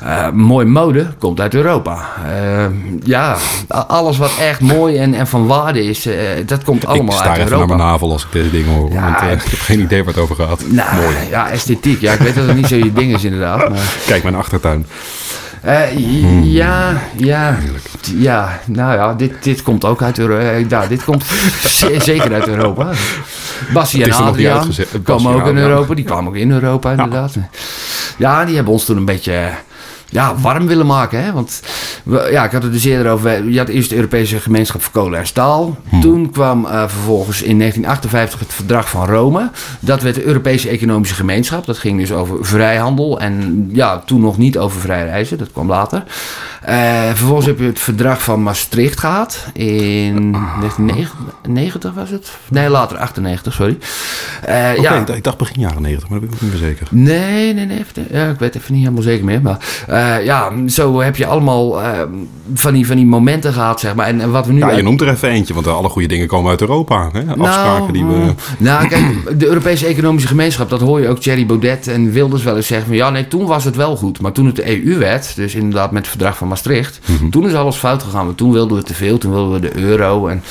Uh, 0.05 0.31
mooi 0.31 0.67
mode 0.67 1.07
komt 1.19 1.41
uit 1.41 1.55
Europa. 1.55 2.09
Uh, 2.27 2.65
ja, 3.05 3.37
alles 3.69 4.19
wat 4.19 4.31
echt 4.39 4.61
mooi 4.61 4.97
en, 4.97 5.15
en 5.15 5.27
van 5.27 5.47
waarde 5.47 5.85
is, 5.85 6.07
uh, 6.07 6.15
dat 6.47 6.65
komt 6.65 6.87
allemaal 6.87 7.21
uit 7.21 7.23
Europa. 7.23 7.31
Ik 7.31 7.35
sta 7.35 7.45
even 7.45 7.59
naar 7.59 7.77
mijn 7.77 7.89
navel 7.89 8.13
als 8.13 8.25
ik 8.25 8.33
deze 8.33 8.51
dingen 8.51 8.75
hoor. 8.75 8.93
Ja, 8.93 9.03
want, 9.03 9.33
ik 9.45 9.51
heb 9.51 9.61
geen 9.61 9.81
idee 9.81 10.05
waar 10.05 10.15
het 10.15 10.23
over 10.23 10.37
gaat. 10.37 10.63
Nou, 10.67 10.97
mooi. 10.97 11.17
Ja, 11.31 11.51
esthetiek. 11.51 12.01
Ja, 12.01 12.13
ik 12.13 12.19
weet 12.19 12.35
dat 12.35 12.47
het 12.47 12.57
niet 12.57 12.67
zo 12.67 12.77
je 12.77 12.93
ding 12.93 13.15
is 13.15 13.25
inderdaad. 13.25 13.69
Maar... 13.69 13.79
Kijk, 14.07 14.23
mijn 14.23 14.35
achtertuin. 14.35 14.87
Uh, 15.65 16.45
ja, 16.45 17.01
ja, 17.17 17.59
ja, 18.17 18.61
nou 18.67 18.95
ja, 18.95 19.15
dit, 19.15 19.33
dit 19.43 19.63
komt 19.63 19.85
ook 19.85 20.03
uit 20.03 20.19
Europa. 20.19 20.51
Ja, 20.69 20.87
dit 20.87 21.05
komt 21.05 21.25
zeker 21.99 22.35
uit 22.35 22.49
Europa. 22.49 22.91
Bassie 23.73 24.05
en 24.05 24.13
Adriaan 24.13 24.69
komen 25.03 25.35
ook 25.35 25.47
in 25.47 25.57
Europa. 25.57 25.95
Die 25.95 26.05
kwamen 26.05 26.29
ook 26.29 26.37
in 26.37 26.51
Europa, 26.51 26.91
inderdaad. 26.91 27.35
Ja, 28.17 28.45
die 28.45 28.55
hebben 28.55 28.73
ons 28.73 28.85
toen 28.85 28.97
een 28.97 29.05
beetje 29.05 29.51
ja, 30.11 30.37
warm 30.37 30.67
willen 30.67 30.87
maken. 30.87 31.25
Hè? 31.25 31.33
Want 31.33 31.63
we, 32.05 32.29
ja, 32.31 32.45
ik 32.45 32.53
had 32.53 32.63
het 32.63 32.73
dus 32.73 32.85
eerder 32.85 33.13
over. 33.13 33.45
Je 33.51 33.59
had 33.59 33.69
eerst 33.69 33.91
de 33.91 33.97
Europese 33.97 34.41
gemeenschap 34.41 34.83
voor 34.83 34.93
kolen 34.93 35.19
en 35.19 35.27
staal. 35.27 35.77
Hm. 35.89 36.01
Toen 36.01 36.31
kwam 36.31 36.65
uh, 36.65 36.71
vervolgens 36.71 37.43
in 37.43 37.59
1958 37.59 38.39
het 38.39 38.53
verdrag 38.53 38.91
van 38.91 39.07
Rome. 39.07 39.51
Dat 39.81 40.03
werd 40.03 40.15
de 40.15 40.25
Europese 40.25 40.69
Economische 40.69 41.15
Gemeenschap. 41.15 41.67
Dat 41.67 41.79
ging 41.79 41.99
dus 41.99 42.13
over 42.13 42.45
vrijhandel. 42.45 43.21
En 43.21 43.69
ja, 43.73 43.99
toen 43.99 44.21
nog 44.21 44.39
niet 44.39 44.59
over 44.59 44.81
vrij 44.81 45.05
reizen. 45.05 45.39
Dat 45.39 45.53
kwam 45.53 45.69
later. 45.69 46.05
Uh, 46.69 47.07
vervolgens 47.09 47.47
heb 47.47 47.59
je 47.59 47.65
het 47.65 47.79
verdrag 47.79 48.23
van 48.23 48.43
Maastricht 48.43 48.99
gehad. 49.01 49.47
In 49.53 50.33
1990 50.33 51.95
was 51.95 52.11
het? 52.11 52.31
Nee, 52.49 52.69
later, 52.69 52.99
98, 52.99 53.53
sorry. 53.53 53.79
Uh, 54.49 54.77
ja. 54.77 55.07
Ik 55.07 55.25
dacht 55.25 55.37
begin 55.37 55.61
jaren 55.61 55.83
90, 55.83 56.09
maar 56.09 56.21
dat 56.21 56.29
ben 56.29 56.39
ik 56.39 56.43
niet 56.43 56.53
meer 56.53 56.69
zeker. 56.69 56.87
Nee, 56.91 57.55
nee, 57.55 57.67
nee. 57.67 57.85
Ja, 58.11 58.29
ik 58.29 58.39
weet 58.39 58.55
even 58.55 58.73
niet 58.73 58.83
helemaal 58.83 59.03
zeker 59.03 59.25
meer. 59.25 59.43
Maar 59.43 59.59
uh, 60.01 60.25
ja, 60.25 60.53
zo 60.67 61.01
heb 61.01 61.17
je 61.17 61.27
allemaal 61.27 61.81
van, 62.55 62.73
die, 62.73 62.87
van 62.87 62.97
die 62.97 63.07
momenten 63.07 63.53
gehad, 63.53 63.81
zeg 63.81 63.95
maar. 63.95 64.07
En, 64.07 64.21
en 64.21 64.31
wat 64.31 64.47
we 64.47 64.53
nu... 64.53 64.59
Ja, 64.59 64.71
je 64.71 64.83
noemt 64.83 65.01
er 65.01 65.09
even 65.09 65.29
eentje, 65.29 65.55
want 65.55 65.67
alle 65.67 65.89
goede 65.89 66.09
dingen 66.09 66.27
komen 66.27 66.51
uit 66.51 66.61
Europa. 66.61 67.09
Hè? 67.13 67.23
Nou, 67.25 67.41
Afspraken 67.41 67.93
die 67.93 68.05
we... 68.05 68.15
Mm, 68.15 68.35
nou, 68.59 68.89
kijk, 68.89 69.39
de 69.39 69.47
Europese 69.47 69.87
Economische 69.87 70.29
Gemeenschap, 70.29 70.71
dat 70.71 70.81
hoor 70.81 71.01
je 71.01 71.09
ook 71.09 71.19
Thierry 71.19 71.47
Baudet 71.47 71.89
en 71.89 72.13
Wilders 72.13 72.43
wel 72.43 72.57
eens 72.57 72.67
zeggen 72.67 72.87
van... 72.87 72.97
Ja, 72.97 73.11
nee, 73.11 73.29
toen 73.29 73.47
was 73.47 73.65
het 73.65 73.77
wel 73.77 73.97
goed. 73.97 74.21
Maar 74.21 74.33
toen 74.33 74.47
het 74.47 74.57
de 74.57 74.85
EU 74.85 74.99
werd, 74.99 75.37
dus 75.37 75.55
inderdaad 75.55 75.91
met 75.91 76.01
het 76.01 76.11
verdrag 76.11 76.37
van 76.37 76.49
Maastricht. 76.49 77.01
Mhm. 77.05 77.31
Toen 77.31 77.47
is 77.47 77.55
alles 77.55 77.77
fout 77.77 78.03
gegaan. 78.03 78.25
Want 78.25 78.37
toen 78.37 78.53
wilden 78.53 78.77
we 78.77 78.83
te 78.83 78.95
veel. 78.95 79.19
Toen 79.19 79.33
wilden 79.33 79.61
we 79.61 79.71
de 79.71 79.81
euro. 79.81 80.27
En 80.27 80.43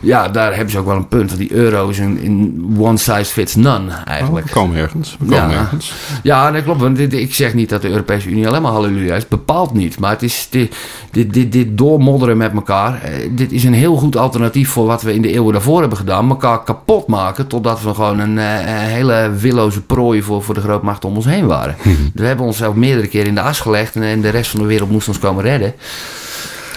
ja, 0.00 0.28
daar 0.28 0.54
hebben 0.54 0.70
ze 0.70 0.78
ook 0.78 0.86
wel 0.86 0.96
een 0.96 1.08
punt. 1.08 1.28
Want 1.28 1.40
die 1.40 1.52
euro 1.52 1.88
is 1.88 1.98
een, 1.98 2.76
one 2.78 2.96
size 2.96 3.24
fits 3.24 3.54
none 3.54 3.90
eigenlijk. 4.04 4.46
Oh, 4.46 4.52
we 4.52 4.58
komen 4.58 4.76
ergens. 4.76 5.16
We 5.18 5.26
komen 5.26 5.50
ja. 5.50 5.60
ergens. 5.60 5.92
Ja, 6.22 6.50
dat 6.50 6.62
klopt. 6.62 6.80
Want 6.80 7.12
ik 7.12 7.34
zeg 7.34 7.54
niet 7.54 7.68
dat 7.68 7.82
de 7.82 7.88
Europese 7.88 8.28
Unie 8.28 8.48
alleen 8.48 8.62
maar 8.62 8.72
halleluja 8.88 9.14
is. 9.14 9.28
Bepaald 9.28 9.74
niet. 9.74 9.98
Maar 9.98 10.10
het 10.10 10.22
is, 10.22 10.46
dit, 10.50 10.76
dit, 11.10 11.52
dit 11.52 11.78
doormodderen 11.78 12.36
met 12.36 12.52
elkaar. 12.52 13.02
Eh, 13.02 13.28
dit 13.30 13.52
is 13.52 13.64
een 13.64 13.72
heel 13.74 13.96
goed 13.96 14.16
alternatief 14.16 14.68
voor 14.70 14.86
wat 14.86 15.02
we 15.02 15.14
in 15.14 15.22
de 15.22 15.32
eeuwen 15.32 15.52
daarvoor 15.52 15.80
hebben 15.80 15.98
gedaan. 15.98 16.28
Elkaar 16.28 16.62
kapot 16.64 17.06
maken 17.06 17.46
totdat 17.46 17.82
we 17.82 17.94
gewoon 17.94 18.18
een, 18.18 18.38
eh, 18.38 18.54
een 18.60 18.88
hele 18.88 19.30
willoze 19.38 19.82
prooi 19.82 20.22
voor, 20.22 20.42
voor 20.42 20.54
de 20.54 20.60
grootmacht 20.60 21.04
om 21.04 21.16
ons 21.16 21.24
heen 21.24 21.46
waren. 21.46 21.76
Mhm. 21.82 21.94
We 22.14 22.26
hebben 22.26 22.46
onszelf 22.46 22.74
meerdere 22.74 23.06
keren 23.06 23.26
in 23.26 23.34
de 23.34 23.40
as 23.40 23.60
gelegd 23.60 23.94
en, 23.96 24.02
en 24.02 24.20
de 24.20 24.28
rest 24.28 24.50
van 24.50 24.60
de 24.60 24.66
wereld 24.66 24.90
moest 24.90 25.08
ons 25.08 25.18
komen 25.18 25.42
redden. 25.44 25.74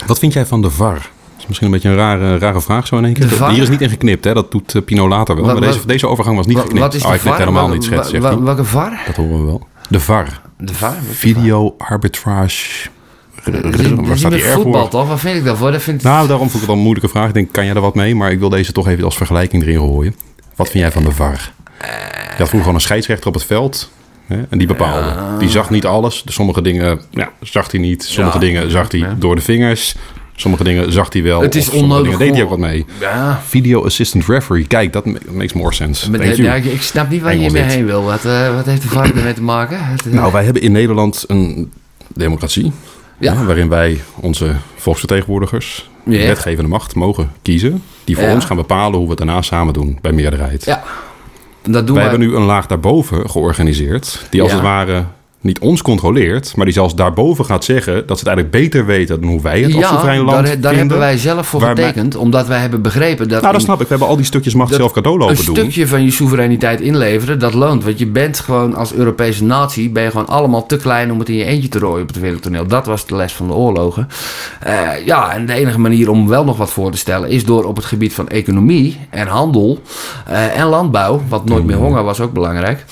Wat 0.05 0.19
vind 0.19 0.33
jij 0.33 0.45
van 0.45 0.61
de 0.61 0.69
VAR? 0.69 0.93
Dat 0.93 1.39
is 1.39 1.47
misschien 1.47 1.67
een 1.67 1.73
beetje 1.73 1.89
een 1.89 1.95
rare, 1.95 2.37
rare 2.37 2.61
vraag 2.61 2.87
zo 2.87 2.97
in 2.97 3.05
één 3.05 3.13
keer. 3.13 3.27
De? 3.29 3.45
Hier 3.49 3.61
is 3.61 3.69
niet 3.69 3.81
in 3.81 3.89
geknipt, 3.89 4.23
hè? 4.25 4.33
dat 4.33 4.51
doet 4.51 4.75
eh, 4.75 4.81
Pino 4.83 5.07
later 5.07 5.35
wel. 5.35 5.43
Wat- 5.45 5.53
maar 5.53 5.61
deze, 5.67 5.77
wat- 5.77 5.87
deze 5.87 6.07
overgang 6.07 6.35
was 6.37 6.45
niet 6.45 6.55
Wa- 6.55 6.61
geknipt. 6.61 6.83
Wat 6.85 6.93
is 6.93 7.03
oh, 7.03 7.09
de 7.09 7.15
ik 7.15 7.21
weet 7.21 7.31
VAR? 7.33 7.39
helemaal 7.41 7.67
niet, 7.67 7.83
schet, 7.83 7.97
wa- 7.97 8.03
zegt 8.03 8.23
wa- 8.23 8.29
hij. 8.29 8.39
Welke 8.39 8.63
VAR? 8.63 9.01
Dat 9.05 9.15
horen 9.15 9.39
we 9.39 9.45
wel. 9.45 9.67
De 9.89 9.99
VAR. 9.99 10.41
De 10.63 10.73
VAR? 10.73 10.95
Video 11.11 11.75
Arbitrage. 11.77 12.89
VAR? 13.35 13.61
Dat 13.61 13.79
is- 13.79 13.89
Waar 13.89 14.11
is 14.11 14.19
staat 14.19 14.31
die 14.31 14.43
voetbal 14.43 14.87
toch? 14.87 15.07
Wat 15.07 15.19
vind 15.19 15.37
ik 15.37 15.43
daarvoor? 15.43 15.71
Dat 15.71 15.81
vind 15.81 16.03
Nou, 16.03 16.27
daarom 16.27 16.49
vond 16.49 16.51
ik 16.53 16.59
het 16.59 16.65
wel 16.67 16.75
een 16.75 16.81
moeilijke 16.81 17.09
vraag. 17.09 17.27
Ik 17.27 17.33
denk, 17.33 17.51
kan 17.51 17.65
jij 17.65 17.75
er 17.75 17.81
wat 17.81 17.95
mee? 17.95 18.15
Maar 18.15 18.31
ik 18.31 18.39
wil 18.39 18.49
deze 18.49 18.71
toch 18.71 18.87
even 18.87 19.03
als 19.03 19.17
vergelijking 19.17 19.63
erin 19.63 19.77
gooien. 19.79 20.15
Wat 20.55 20.69
vind 20.69 20.83
jij 20.83 20.91
van 20.91 21.03
de 21.03 21.11
VAR? 21.11 21.53
Je 21.79 21.87
had 22.27 22.35
vroeger 22.37 22.59
gewoon 22.59 22.75
een 22.75 22.81
scheidsrechter 22.81 23.27
op 23.27 23.33
het 23.33 23.43
veld. 23.43 23.91
Hè, 24.27 24.41
en 24.49 24.57
die 24.57 24.67
bepaalde. 24.67 25.37
Die 25.39 25.49
zag 25.49 25.69
niet 25.69 25.85
alles. 25.85 26.23
Sommige 26.25 26.61
dingen 26.61 27.01
ja, 27.09 27.31
zag 27.41 27.71
hij 27.71 27.79
niet. 27.79 28.03
Sommige 28.03 28.39
Ja. 28.39 28.43
dingen 28.45 28.71
zag 28.71 28.91
hij 28.91 28.99
Ja. 28.99 29.15
door 29.17 29.35
de 29.35 29.41
vingers. 29.41 29.95
Sommige 30.41 30.63
dingen 30.63 30.91
zag 30.91 31.13
hij 31.13 31.23
wel. 31.23 31.41
Het 31.41 31.55
is 31.55 31.67
of 31.67 31.73
sommige 31.73 31.93
onnodig 31.93 32.11
dingen 32.11 32.25
deed 32.27 32.33
hij 32.33 32.43
ook 32.43 32.49
wat 32.49 32.59
mee. 32.59 32.85
Ja, 32.99 33.41
Video 33.47 33.85
assistant 33.85 34.25
referee. 34.27 34.67
Kijk, 34.67 34.93
dat 34.93 35.05
ma- 35.05 35.17
makes 35.31 35.53
more 35.53 35.73
sense. 35.73 36.09
Maar, 36.11 36.19
Thank 36.19 36.33
you. 36.35 36.47
ja, 36.47 36.53
ik, 36.71 36.81
snap 36.81 37.09
niet 37.09 37.21
waar 37.21 37.33
je 37.35 37.51
mee 37.51 37.63
dit. 37.63 37.73
heen 37.73 37.85
wil. 37.85 38.03
Wat, 38.03 38.25
eh, 38.25 38.55
wat 38.55 38.65
heeft 38.65 38.81
de 38.81 38.87
VAR 38.87 39.15
ermee 39.15 39.33
te 39.33 39.41
maken? 39.41 39.77
Eh, 39.77 40.13
Nou, 40.13 40.31
wij 40.31 40.43
hebben 40.43 40.61
in 40.61 40.71
Nederland 40.71 41.23
een 41.27 41.71
democratie. 42.07 42.71
Ja. 43.19 43.43
waarin 43.45 43.69
wij 43.69 44.01
onze 44.15 44.55
volksvertegenwoordigers, 44.75 45.89
de 46.03 46.17
wetgevende 46.17 46.69
macht, 46.69 46.95
mogen 46.95 47.31
kiezen. 47.41 47.83
Die 48.03 48.15
voor 48.15 48.25
Ja. 48.27 48.33
ons 48.33 48.45
gaan 48.45 48.55
bepalen 48.57 48.93
hoe 48.97 49.03
we 49.03 49.09
het 49.09 49.17
daarna 49.17 49.41
samen 49.41 49.73
doen 49.73 49.97
bij 50.01 50.11
meerderheid. 50.11 50.65
ja, 50.65 50.83
dat 51.63 51.73
doen 51.87 51.95
wij 51.95 52.03
wij. 52.03 52.11
hebben 52.11 52.19
nu 52.29 52.35
een 52.35 52.43
laag 52.45 52.65
daarboven 52.67 53.29
georganiseerd. 53.29 54.25
Die 54.29 54.41
als 54.41 54.49
Ja. 54.51 54.55
het 54.57 54.65
ware 54.65 55.03
niet 55.41 55.59
ons 55.59 55.81
controleert, 55.81 56.55
maar 56.55 56.65
die 56.65 56.73
zelfs 56.73 56.95
daarboven 56.95 57.45
gaat 57.45 57.63
zeggen 57.63 57.93
dat 57.93 58.19
ze 58.19 58.27
het 58.29 58.35
eigenlijk 58.35 58.51
beter 58.51 58.85
weten 58.85 59.21
dan 59.21 59.29
hoe 59.29 59.41
wij 59.41 59.61
het 59.61 59.75
als 59.75 59.87
soeverein 59.87 60.19
land 60.21 60.31
daar, 60.31 60.43
daar 60.43 60.53
vinden. 60.53 60.77
hebben 60.77 60.97
wij 60.97 61.17
zelf 61.17 61.47
voor 61.47 61.61
getekend. 61.61 62.15
Omdat 62.15 62.47
wij 62.47 62.59
hebben 62.59 62.81
begrepen 62.81 63.27
dat... 63.27 63.41
Nou, 63.41 63.51
dat 63.53 63.53
een- 63.53 63.67
snap 63.67 63.75
ik. 63.75 63.83
We 63.83 63.89
hebben 63.89 64.07
al 64.07 64.15
die 64.15 64.25
stukjes 64.25 64.53
macht 64.53 64.73
zelf 64.73 64.91
cadeau 64.91 65.17
lopen 65.17 65.37
een 65.37 65.45
doen. 65.45 65.55
stukje 65.55 65.87
van 65.87 66.03
je 66.03 66.11
soevereiniteit 66.11 66.81
inleveren, 66.81 67.39
dat 67.39 67.53
loont. 67.53 67.83
Want 67.83 67.99
je 67.99 68.05
bent 68.07 68.39
gewoon 68.39 68.75
als 68.75 68.93
Europese 68.93 69.43
natie, 69.43 69.89
ben 69.89 70.03
je 70.03 70.09
gewoon 70.11 70.27
allemaal 70.27 70.65
te 70.65 70.77
klein 70.77 71.11
om 71.11 71.19
het 71.19 71.29
in 71.29 71.35
je 71.35 71.43
eentje 71.45 71.69
te 71.69 71.79
rooien 71.79 72.01
op 72.01 72.07
het 72.07 72.19
wereldtoneel. 72.19 72.67
Dat 72.67 72.85
was 72.85 73.05
de 73.05 73.15
les 73.15 73.33
van 73.33 73.47
de 73.47 73.53
oorlogen. 73.53 74.07
Eh, 74.59 75.05
ja, 75.05 75.33
en 75.33 75.45
de 75.45 75.53
enige 75.53 75.79
manier 75.79 76.09
om 76.09 76.27
wel 76.27 76.43
nog 76.43 76.57
wat 76.57 76.71
voor 76.71 76.91
te 76.91 76.97
stellen 76.97 77.29
is 77.29 77.45
door 77.45 77.63
op 77.63 77.75
het 77.75 77.85
gebied 77.85 78.13
van 78.13 78.27
economie 78.27 78.97
en 79.09 79.27
handel 79.27 79.81
eh, 80.27 80.59
en 80.59 80.65
landbouw, 80.65 81.21
wat 81.27 81.45
nooit 81.45 81.65
meer 81.65 81.75
honger 81.77 82.03
was 82.03 82.19
ook 82.19 82.33
belangrijk, 82.33 82.85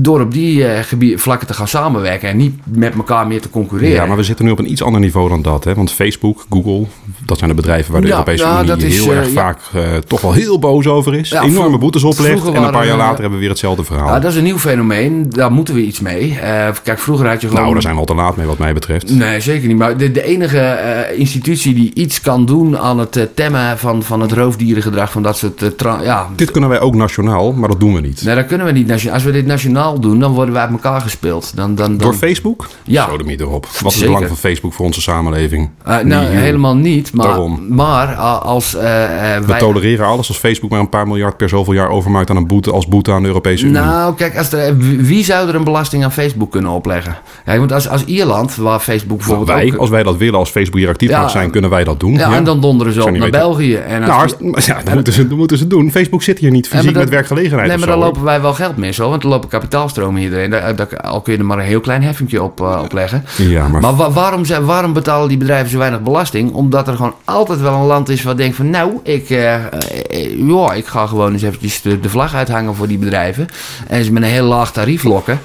door 0.00 0.20
op 0.20 0.32
die 0.32 0.66
eh, 0.66 0.82
gebied, 0.82 1.20
vlakken 1.20 1.46
te 1.46 1.54
gaan 1.54 1.68
samenwerken 1.88 2.28
en 2.28 2.36
niet 2.36 2.54
met 2.64 2.94
elkaar 2.94 3.26
meer 3.26 3.40
te 3.40 3.50
concurreren. 3.50 3.94
Ja, 3.94 4.06
maar 4.06 4.16
we 4.16 4.22
zitten 4.22 4.44
nu 4.44 4.50
op 4.50 4.58
een 4.58 4.70
iets 4.70 4.82
ander 4.82 5.00
niveau 5.00 5.28
dan 5.28 5.42
dat. 5.42 5.64
Hè? 5.64 5.74
Want 5.74 5.92
Facebook, 5.92 6.46
Google, 6.50 6.86
dat 7.26 7.38
zijn 7.38 7.50
de 7.50 7.56
bedrijven 7.56 7.92
waar 7.92 8.00
de 8.00 8.06
Ja, 8.06 8.12
Europese 8.12 8.44
ja, 8.44 8.62
Unie 8.62 8.86
is, 8.86 8.98
heel 9.00 9.12
eh, 9.12 9.18
erg 9.18 9.26
ja. 9.26 9.32
vaak 9.32 9.58
eh, 9.74 9.82
toch 10.06 10.20
wel 10.20 10.32
heel 10.32 10.58
boos 10.58 10.86
over 10.86 11.14
is. 11.14 11.30
Enorme 11.30 11.78
boetes 11.78 12.02
oplegt. 12.04 12.30
vroeger 12.30 12.54
En 12.54 12.62
een 12.62 12.70
paar 12.70 12.84
jaar 12.86 12.92
eh, 12.98 12.98
later 12.98 13.14
hebben 13.20 13.32
we 13.32 13.38
weer 13.38 13.48
hetzelfde 13.48 13.84
verhaal. 13.84 14.06
Ja, 14.08 14.18
dat 14.20 14.30
is 14.30 14.36
een 14.36 14.44
nieuw 14.44 14.58
fenomeen. 14.58 15.26
Daar 15.30 15.52
moeten 15.52 15.74
we 15.74 15.82
iets 15.82 16.00
mee. 16.00 16.38
Eh, 16.38 16.68
kijk, 16.82 16.98
vroeger 16.98 17.28
had 17.28 17.40
je 17.40 17.46
gewoon... 17.46 17.62
nou, 17.62 17.72
daar 17.72 17.82
zijn 17.82 17.94
we 17.94 18.00
al 18.00 18.06
te 18.06 18.14
laat 18.14 18.36
mee 18.36 18.46
wat 18.46 18.58
mij 18.58 18.72
betreft. 18.72 19.10
Nee, 19.14 19.40
zeker 19.40 19.68
niet. 19.68 19.76
Maar 19.76 19.96
de, 19.96 20.12
de 20.12 20.22
enige 20.24 20.58
eh, 20.58 21.18
institutie 21.18 21.74
die 21.74 21.90
iets 21.94 22.20
kan 22.20 22.46
doen 22.46 22.78
aan 22.78 22.98
het 22.98 23.16
eh, 23.16 23.24
temmen 23.34 23.78
van, 23.78 24.02
van 24.02 24.20
het 24.20 24.32
roofdierengedrag, 24.32 25.12
van 25.12 25.22
dat 25.22 25.38
soort. 25.38 25.62
eh, 25.82 25.98
ja, 26.02 26.26
Dit 26.36 26.50
kunnen 26.50 26.70
wij 26.70 26.80
ook 26.80 26.94
nationaal, 26.94 27.52
maar 27.52 27.68
dat 27.68 27.80
doen 27.80 27.94
we 27.94 28.00
niet. 28.00 28.22
nee, 28.24 28.34
dat 28.34 28.46
kunnen 28.46 28.66
we 28.66 28.72
niet. 28.72 29.10
Als 29.12 29.22
we 29.24 29.32
dit 29.32 29.46
nationaal 29.46 30.00
doen, 30.00 30.18
dan 30.20 30.32
worden 30.32 30.54
we 30.54 30.60
uit 30.60 30.70
elkaar 30.70 31.00
gespeeld. 31.00 31.52
Dan, 31.54 31.74
dan, 31.78 31.88
dan, 31.88 31.98
Door 31.98 32.14
Facebook? 32.14 32.66
Ja. 32.84 33.06
Zo 33.08 33.16
de 33.16 33.36
erop. 33.38 33.66
Wat 33.80 33.92
is 33.92 33.98
het 33.98 34.06
belang 34.06 34.26
van 34.26 34.36
Facebook 34.36 34.72
voor 34.72 34.84
onze 34.86 35.00
samenleving? 35.00 35.70
Eh, 35.84 35.98
nou, 35.98 36.24
joh. 36.24 36.32
helemaal 36.32 36.76
niet. 36.76 37.12
Maar, 37.12 37.26
Daarom. 37.26 37.66
maar 37.68 38.08
a- 38.08 38.34
als 38.36 38.74
eh, 38.74 39.34
eh, 39.34 39.40
We 39.40 39.46
wij. 39.46 39.58
tolereren 39.58 40.06
alles 40.06 40.28
als 40.28 40.36
Facebook 40.38 40.70
maar 40.70 40.80
een 40.80 40.88
paar 40.88 41.06
miljard 41.06 41.36
per 41.36 41.48
zoveel 41.48 41.72
jaar 41.72 41.88
overmaakt 41.88 42.30
aan 42.30 42.36
een 42.36 42.46
boete 42.46 42.72
als 42.72 42.86
boete 42.86 43.12
aan 43.12 43.22
de 43.22 43.28
Europese 43.28 43.64
Unie. 43.66 43.80
Nou, 43.80 44.14
kijk, 44.14 44.36
als 44.38 44.52
er, 44.52 44.76
wie 44.78 45.24
zou 45.24 45.48
er 45.48 45.54
een 45.54 45.64
belasting 45.64 46.04
aan 46.04 46.12
Facebook 46.12 46.50
kunnen 46.50 46.70
opleggen? 46.70 47.16
Kijk, 47.44 47.58
want 47.58 47.72
als, 47.72 47.88
als 47.88 48.04
Ierland, 48.04 48.54
waar 48.56 48.80
Facebook 48.80 49.16
bijvoorbeeld 49.18 49.48
wij, 49.48 49.66
ook... 49.72 49.76
als 49.76 49.90
wij 49.90 50.02
dat 50.02 50.16
willen, 50.16 50.38
als 50.38 50.50
Facebook 50.50 50.78
hier 50.78 50.88
actief 50.88 51.08
Ja. 51.08 51.20
mag 51.20 51.30
zijn, 51.30 51.50
kunnen 51.50 51.70
wij 51.70 51.84
dat 51.84 52.00
doen. 52.00 52.12
ja, 52.14 52.32
en 52.34 52.44
dan 52.44 52.60
donderen 52.60 52.92
ze 52.92 53.00
op 53.00 53.10
naar 53.10 53.14
weten. 53.20 53.30
België. 53.30 53.74
En 53.74 54.02
als 54.02 54.36
Nou, 54.38 54.52
die- 54.54 54.64
ja, 54.66 54.80
dat, 54.84 54.94
moeten 54.94 55.12
ze, 55.12 55.28
dat 55.28 55.38
moeten 55.38 55.58
ze 55.58 55.66
doen. 55.66 55.90
Facebook 55.90 56.22
zit 56.22 56.38
hier 56.38 56.50
niet 56.50 56.68
fysiek 56.68 56.84
dat- 56.86 57.02
met 57.02 57.08
werkgelegenheid 57.08 57.68
Nee, 57.68 57.78
maar 57.78 57.86
dan 57.88 57.98
lopen 57.98 58.22
wij 58.24 58.40
wel 58.40 58.54
geld 58.54 58.76
mis, 58.76 58.98
hoor. 58.98 59.08
Want 59.10 59.22
er 59.22 59.28
lopen 59.28 59.48
kapitaalstromen. 59.48 60.50
Daar, 60.50 60.76
daar, 60.76 61.00
al 61.00 61.20
kun 61.20 61.32
je 61.32 61.38
er 61.38 61.44
maar 61.44 61.58
een 61.58 61.64
heel 61.68 61.80
klein 61.80 62.02
heffingje 62.02 62.42
op, 62.42 62.60
eh, 62.60 62.80
opleggen. 62.82 63.24
Ja, 63.36 63.68
maar, 63.68 63.80
Maar 63.80 63.96
wa- 63.96 64.10
waarom, 64.10 64.44
zijn- 64.44 64.64
waarom 64.64 64.92
betalen 64.92 65.28
die 65.28 65.36
bedrijven 65.38 65.70
zo 65.70 65.78
weinig 65.78 66.00
belasting? 66.02 66.52
Omdat 66.52 66.88
er 66.88 66.94
gewoon 66.96 67.14
altijd 67.24 67.60
wel 67.60 67.74
een 67.74 67.86
land 67.86 68.08
is 68.08 68.22
wat 68.22 68.36
denkt 68.36 68.56
van... 68.56 68.70
nou, 68.70 68.90
ik, 69.02 69.28
ja, 69.28 70.72
ik 70.74 70.86
ga 70.86 71.06
gewoon 71.06 71.32
eens 71.32 71.42
eventjes 71.42 71.82
de, 71.82 72.00
de 72.00 72.08
vlag 72.08 72.34
uithangen 72.34 72.74
voor 72.74 72.88
die 72.88 72.98
bedrijven. 72.98 73.46
En 73.86 74.04
ze 74.04 74.12
met 74.12 74.22
een 74.22 74.28
heel 74.28 74.44
laag 74.44 74.72
tarief 74.72 75.02
lokken. 75.02 75.40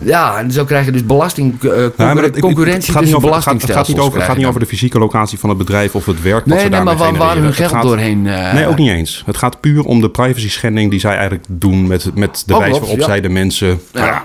Ja, 0.00 0.38
en 0.38 0.52
zo 0.52 0.64
krijg 0.64 0.84
je 0.84 0.90
dus 0.92 1.06
belasting, 1.06 1.60
dat- 1.60 1.96
concurrentie 2.40 2.94
tussen 2.94 2.98
over, 2.98 3.04
het 3.04 3.12
gaat, 3.12 3.20
belastingstelsels. 3.20 3.88
niet 3.88 3.98
over, 3.98 4.18
het 4.18 4.26
gaat 4.28 4.36
niet 4.36 4.46
over 4.46 4.60
de 4.60 4.66
fysieke 4.66 4.98
locatie 4.98 5.38
van 5.38 5.48
het 5.48 5.58
bedrijf 5.58 5.94
of 5.94 6.06
het 6.06 6.22
werk 6.22 6.34
wat 6.36 6.46
Nee, 6.46 6.56
ze 6.56 6.62
nee, 6.62 6.70
daarmee 6.84 6.94
maar 6.94 7.14
waar, 7.16 7.36
hun 7.36 7.52
geld 7.54 7.70
gaat- 7.70 7.82
doorheen... 7.82 8.22
Nee, 8.22 8.66
ook 8.66 8.78
niet 8.78 8.90
eens. 8.90 9.22
Het 9.26 9.36
gaat 9.36 9.60
puur 9.60 9.84
om 9.84 10.00
de 10.00 10.10
privacy 10.10 10.50
schending 10.50 10.90
die 10.90 11.00
zij 11.00 11.14
eigenlijk 11.14 11.44
doen 11.48 11.86
met, 11.86 12.10
met 12.14 12.42
de 12.46 12.52
Oh, 12.54 12.58
wijze 12.58 12.80
waarop 12.80 12.98
ja. 12.98 13.04
zij 13.04 13.20
de 13.20 13.28
mensen 13.28 13.80
Ja. 13.92 14.24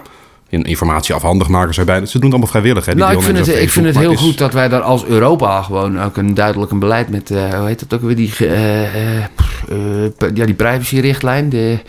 Informatie 0.50 1.16
afhandig 1.16 1.48
maken. 1.48 1.74
Zij 1.74 1.84
bijna. 1.84 2.06
Ze 2.06 2.12
doen 2.12 2.22
het 2.22 2.32
allemaal 2.32 2.52
vrijwillig. 2.52 2.86
Hè, 2.86 2.92
die 2.92 3.04
Nou, 3.04 3.16
ik 3.16 3.22
vind, 3.22 3.38
het, 3.38 3.48
ik 3.48 3.70
vind 3.70 3.86
het 3.86 3.98
heel 3.98 4.16
goed 4.16 4.38
dat 4.38 4.54
wij 4.54 4.70
daar 4.70 4.82
als 4.82 5.06
Europa 5.06 5.62
gewoon 5.62 6.02
ook 6.02 6.18
een 6.18 6.34
duidelijk 6.34 6.72
een 6.72 6.80
beleid 6.80 7.10
met, 7.10 7.32
eh, 7.32 7.54
hoe 7.54 7.68
heet 7.68 7.80
dat 7.80 7.94
ook 8.00 8.06
weer, 8.06 8.16
die, 8.16 8.34
eh, 8.40 9.18
eh, 9.18 9.26
pff, 9.36 9.64
eh, 9.70 10.30
ja, 10.34 10.46
die 10.46 10.54
privacyrichtlijn, 10.54 11.50
de, 11.50 11.80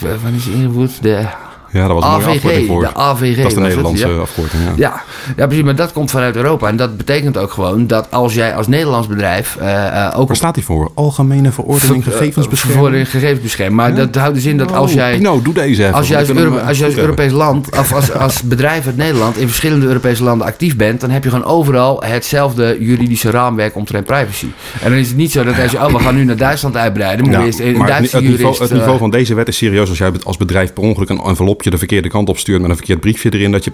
wat 0.00 0.32
is 0.36 0.46
ingevoerd? 0.46 1.02
De 1.02 1.26
Ja, 1.74 1.86
dat 1.86 1.96
was 1.96 2.04
een 2.04 2.10
mooie 2.10 2.24
AVG, 2.24 2.34
afkorting 2.34 2.66
voor. 2.66 2.80
de 2.80 2.94
AVG. 2.94 3.36
Dat 3.36 3.46
is 3.46 3.54
de 3.54 3.60
het, 3.60 3.68
Nederlandse 3.68 4.08
ja. 4.08 4.16
afkorting, 4.16 4.62
ja. 4.62 4.72
Ja, 4.76 5.02
ja, 5.36 5.46
precies, 5.46 5.64
maar 5.64 5.76
dat 5.76 5.92
komt 5.92 6.10
vanuit 6.10 6.36
Europa. 6.36 6.68
En 6.68 6.76
dat 6.76 6.96
betekent 6.96 7.38
ook 7.38 7.50
gewoon 7.52 7.86
dat 7.86 8.10
als 8.10 8.34
jij 8.34 8.54
als 8.54 8.66
Nederlands 8.66 9.06
bedrijf 9.06 9.56
eh, 9.56 9.86
eh, 10.06 10.20
ook 10.20 10.26
Waar 10.26 10.36
staat 10.36 10.54
die 10.54 10.64
voor? 10.64 10.90
Algemene 10.94 11.52
verordening 11.52 12.02
Ver- 12.04 12.12
gegevensbescherming? 12.12 13.10
Gegevensbescherming. 13.10 13.76
Maar 13.76 13.94
dat 13.94 14.14
houdt 14.14 14.34
dus 14.34 14.44
in 14.44 14.56
dat 14.56 14.72
als 14.72 14.90
Oh, 14.90 14.96
jij... 14.96 15.16
Pino, 15.16 15.42
doe 15.42 15.54
deze 15.54 15.82
even. 15.82 15.94
Als 15.94 16.08
jij 16.08 16.18
als, 16.18 16.28
Euro- 16.28 16.58
als. 16.58 16.80
Europees 16.80 17.32
land, 17.32 17.78
of 17.78 17.92
als, 17.92 18.12
als 18.12 18.42
bedrijf 18.42 18.86
uit 18.86 18.96
Nederland 18.96 19.36
in 19.38 19.46
verschillende 19.46 19.86
Europese 19.86 20.24
landen 20.24 20.46
actief 20.46 20.76
bent, 20.76 21.00
dan 21.00 21.10
heb 21.10 21.24
je 21.24 21.30
gewoon 21.30 21.44
overal 21.44 22.02
hetzelfde 22.02 22.76
juridische 22.80 23.30
raamwerk 23.30 23.76
omtrent 23.76 24.06
privacy. 24.06 24.46
En 24.82 24.90
dan 24.90 24.98
is 24.98 25.08
het 25.08 25.16
niet 25.16 25.32
zo 25.32 25.44
dat 25.44 25.60
als 25.60 25.70
je, 25.70 25.78
oh, 25.78 25.92
we 25.92 25.98
gaan 25.98 26.14
nu 26.14 26.24
naar 26.24 26.36
Duitsland 26.36 26.76
uitbreiden, 26.76 27.24
moet 27.24 27.34
je 27.34 27.44
eerst 27.44 27.60
een 27.60 27.78
het, 27.78 27.86
Duitse 27.86 28.16
het, 28.16 28.24
niveau, 28.24 28.56
het 28.58 28.70
eh, 28.70 28.78
niveau 28.78 28.98
van 28.98 29.10
deze 29.10 29.34
wet 29.34 29.48
is 29.48 29.56
serieus. 29.56 29.88
Als 29.88 29.98
jij 29.98 30.12
als 30.22 30.36
bedrijf 30.36 30.72
per 30.72 30.82
ongeluk 30.82 31.08
een 31.08 31.20
envelopje 31.64 31.70
de 31.70 31.78
verkeerde 31.78 32.08
kant 32.08 32.28
op 32.28 32.38
stuurt 32.38 32.60
met 32.60 32.70
een 32.70 32.76
verkeerd 32.76 33.00
briefje 33.00 33.32
erin, 33.32 33.52
dat 33.52 33.64
je 33.64 33.70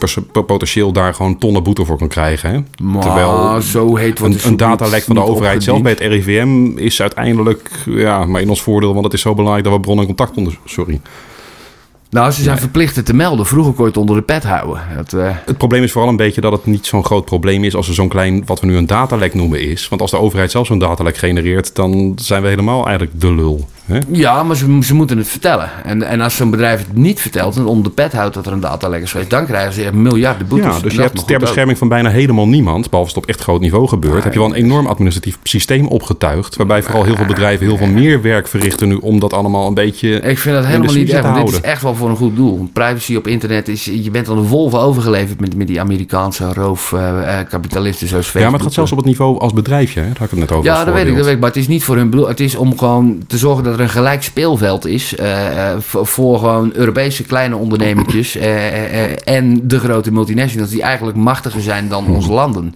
potentieel 0.46 0.92
daar 0.92 1.14
gewoon 1.14 1.38
tonnen 1.38 1.62
boete 1.62 1.84
voor 1.84 1.98
kan 1.98 2.08
krijgen. 2.08 2.50
Hè? 2.50 2.84
maar 2.84 3.02
Terwijl 3.02 3.60
zo 3.60 3.96
heet 3.96 4.18
wordt 4.18 4.44
een, 4.44 4.56
datalek 4.56 5.02
van 5.02 5.14
de 5.14 5.22
overheid 5.22 5.62
zelf 5.62 5.82
bij 5.82 5.92
het 5.92 6.00
RIVM 6.00 6.78
is 6.78 7.00
uiteindelijk 7.00 7.70
ja, 7.86 8.24
maar 8.24 8.40
in 8.40 8.48
ons 8.48 8.62
voordeel, 8.62 8.92
want 8.92 9.04
het 9.04 9.14
is 9.14 9.20
zo 9.20 9.34
belangrijk 9.34 9.64
dat 9.64 9.74
we 9.74 9.80
bron- 9.80 9.98
en 9.98 10.06
contact 10.06 10.36
onder... 10.36 10.58
Sorry. 10.64 11.00
Nou, 12.10 12.30
ze 12.32 12.42
zijn 12.42 12.58
verplicht 12.58 12.96
het 12.96 13.06
te 13.06 13.14
melden. 13.14 13.46
Vroeger 13.46 13.72
kon 13.72 13.82
je 13.84 13.90
het 13.90 14.00
onder 14.00 14.16
de 14.16 14.22
pet 14.22 14.44
houden. 14.44 14.80
Dat, 14.96 15.12
eh, 15.12 15.28
Het 15.46 15.56
probleem 15.56 15.82
is 15.82 15.92
vooral 15.92 16.10
een 16.10 16.16
beetje 16.16 16.40
dat 16.40 16.52
het 16.52 16.66
niet 16.66 16.86
zo'n 16.86 17.04
groot 17.04 17.24
probleem 17.24 17.64
is 17.64 17.74
als 17.74 17.88
er 17.88 17.94
zo'n 17.94 18.08
klein, 18.08 18.42
wat 18.46 18.60
we 18.60 18.66
nu 18.66 18.76
een 18.76 18.86
datalek 18.86 19.34
noemen, 19.34 19.60
is. 19.60 19.88
Want 19.88 20.00
als 20.00 20.10
de 20.10 20.18
overheid 20.18 20.50
zelf 20.50 20.66
zo'n 20.66 20.78
datalek 20.78 21.16
genereert, 21.16 21.74
dan 21.74 22.12
zijn 22.16 22.42
we 22.42 22.48
helemaal 22.48 22.86
eigenlijk 22.86 23.20
de 23.20 23.34
lul. 23.34 23.68
Hè? 23.84 23.98
Ja, 24.08 24.42
maar 24.42 24.56
ze, 24.56 24.78
ze 24.82 24.94
moeten 24.94 25.18
het 25.18 25.28
vertellen. 25.28 25.70
En, 25.84 26.02
en 26.02 26.20
als 26.20 26.36
zo'n 26.36 26.50
bedrijf 26.50 26.78
het 26.78 26.96
niet 26.96 27.20
vertelt 27.20 27.56
en 27.56 27.64
onder 27.64 27.84
de 27.84 27.90
pet 27.90 28.12
houdt 28.12 28.34
dat 28.34 28.46
er 28.46 28.52
een 28.52 28.60
datalek 28.60 29.02
is 29.02 29.10
geweest, 29.10 29.30
dan 29.30 29.46
krijgen 29.46 29.72
ze 29.72 29.82
echt 29.82 29.92
miljarden 29.92 30.46
boetes. 30.46 30.76
Ja, 30.76 30.82
dus 30.82 30.94
je 30.94 31.00
hebt 31.00 31.26
ter 31.26 31.34
ook. 31.34 31.40
bescherming 31.40 31.78
van 31.78 31.88
bijna 31.88 32.10
helemaal 32.10 32.48
niemand, 32.48 32.90
behalve 32.90 32.98
als 33.06 33.14
het 33.14 33.24
op 33.24 33.28
echt 33.28 33.40
groot 33.40 33.60
niveau 33.60 33.88
gebeurt, 33.88 34.24
heb 34.24 34.32
je 34.32 34.38
wel 34.38 34.48
een 34.48 34.54
enorm 34.54 34.86
administratief 34.86 35.38
systeem 35.42 35.86
opgetuigd, 35.86 36.56
waarbij 36.56 36.82
vooral 36.82 37.04
heel 37.04 37.16
veel 37.16 37.26
bedrijven 37.26 37.66
heel 37.66 37.76
veel 37.76 37.86
meer 37.86 38.22
werk 38.22 38.48
verrichten 38.48 38.88
nu 38.88 38.94
om 38.94 39.20
dat 39.20 39.32
allemaal 39.32 39.66
een 39.66 39.74
beetje 39.74 40.20
Ik 40.20 40.38
vind 40.38 40.54
dat 40.54 40.64
helemaal 40.64 40.94
niet 40.94 41.10
echt. 41.10 41.34
Dit 41.34 41.48
is 41.48 41.60
echt 41.60 41.82
wel 41.82 41.94
voor 42.00 42.08
een 42.10 42.16
goed 42.16 42.36
doel. 42.36 42.68
Privacy 42.72 43.16
op 43.16 43.26
internet 43.26 43.68
is, 43.68 43.84
je 43.84 44.10
bent 44.10 44.28
aan 44.28 44.36
de 44.36 44.48
wolven 44.48 44.80
overgeleverd 44.80 45.40
met, 45.40 45.54
met 45.56 45.66
die 45.66 45.80
Amerikaanse 45.80 46.52
roofkapitalisten 46.52 48.08
zoals 48.08 48.24
Facebook. 48.24 48.42
Ja, 48.42 48.50
maar 48.50 48.58
het 48.58 48.62
gaat 48.62 48.72
zelfs 48.72 48.92
op 48.92 48.96
het 48.96 49.06
niveau 49.06 49.38
als 49.38 49.52
bedrijfje, 49.52 50.00
hè? 50.00 50.06
daar 50.06 50.18
had 50.18 50.24
ik 50.24 50.30
het 50.30 50.40
net 50.40 50.52
over. 50.52 50.70
Ja, 50.70 50.84
dat 50.84 50.94
weet 50.94 51.06
ik, 51.06 51.16
dat 51.16 51.24
weet 51.24 51.34
ik, 51.34 51.40
maar 51.40 51.48
het 51.48 51.58
is 51.58 51.68
niet 51.68 51.84
voor 51.84 51.96
hun 51.96 52.10
bedoel. 52.10 52.28
Het 52.28 52.40
is 52.40 52.54
om 52.54 52.78
gewoon 52.78 53.22
te 53.26 53.38
zorgen 53.38 53.64
dat 53.64 53.74
er 53.74 53.80
een 53.80 53.88
gelijk 53.88 54.22
speelveld 54.22 54.86
is 54.86 55.14
uh, 55.20 55.26
voor, 55.78 56.06
voor, 56.06 56.38
gewoon 56.38 56.70
Europese 56.74 57.22
kleine 57.22 57.56
ondernemertjes 57.56 58.36
en 59.24 59.68
de 59.68 59.78
grote 59.78 60.12
multinationals 60.12 60.70
die 60.70 60.82
eigenlijk 60.82 61.16
machtiger 61.16 61.60
zijn 61.60 61.88
dan 61.88 62.06
onze 62.06 62.32
landen. 62.32 62.74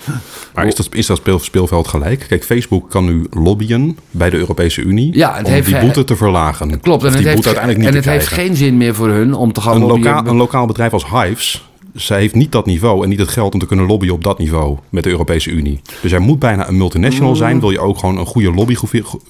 Maar 0.54 0.66
is 0.66 0.74
dat, 0.74 0.88
is 0.90 1.06
dat 1.06 1.22
speelveld 1.40 1.88
gelijk? 1.88 2.24
Kijk, 2.28 2.44
Facebook 2.44 2.90
kan 2.90 3.04
nu 3.04 3.26
lobbyen 3.30 3.98
bij 4.10 4.30
de 4.30 4.36
Europese 4.36 4.82
Unie 4.82 5.16
ja, 5.16 5.34
het 5.36 5.46
om 5.46 5.52
heeft, 5.52 5.66
die 5.66 5.78
boete 5.78 6.04
te 6.04 6.16
verlagen. 6.16 6.80
Klopt, 6.80 7.04
en 7.04 7.12
het, 7.12 7.24
heeft, 7.24 7.52
en 7.52 7.94
het 7.94 8.04
heeft 8.04 8.26
geen 8.26 8.56
zin 8.56 8.76
meer 8.76 8.94
voor 8.94 9.08
hun 9.14 9.34
om 9.34 9.52
te 9.52 9.60
gaan 9.60 9.74
een 9.74 9.86
lokaal, 9.86 10.26
een 10.26 10.36
lokaal 10.36 10.66
bedrijf 10.66 10.92
als 10.92 11.10
Hives 11.10 11.64
zij 11.94 12.20
heeft 12.20 12.34
niet 12.34 12.52
dat 12.52 12.66
niveau 12.66 13.02
en 13.02 13.08
niet 13.08 13.18
het 13.18 13.28
geld 13.28 13.54
om 13.54 13.60
te 13.60 13.66
kunnen 13.66 13.86
lobbyen 13.86 14.12
op 14.12 14.24
dat 14.24 14.38
niveau 14.38 14.78
met 14.88 15.04
de 15.04 15.10
Europese 15.10 15.50
Unie. 15.50 15.80
Dus 16.00 16.10
jij 16.10 16.20
moet 16.20 16.38
bijna 16.38 16.68
een 16.68 16.76
multinational 16.76 17.30
mm. 17.30 17.36
zijn. 17.36 17.60
Wil 17.60 17.70
je 17.70 17.80
ook 17.80 17.98
gewoon 17.98 18.18
een 18.18 18.26
goede 18.26 18.52
lobby, 18.52 18.76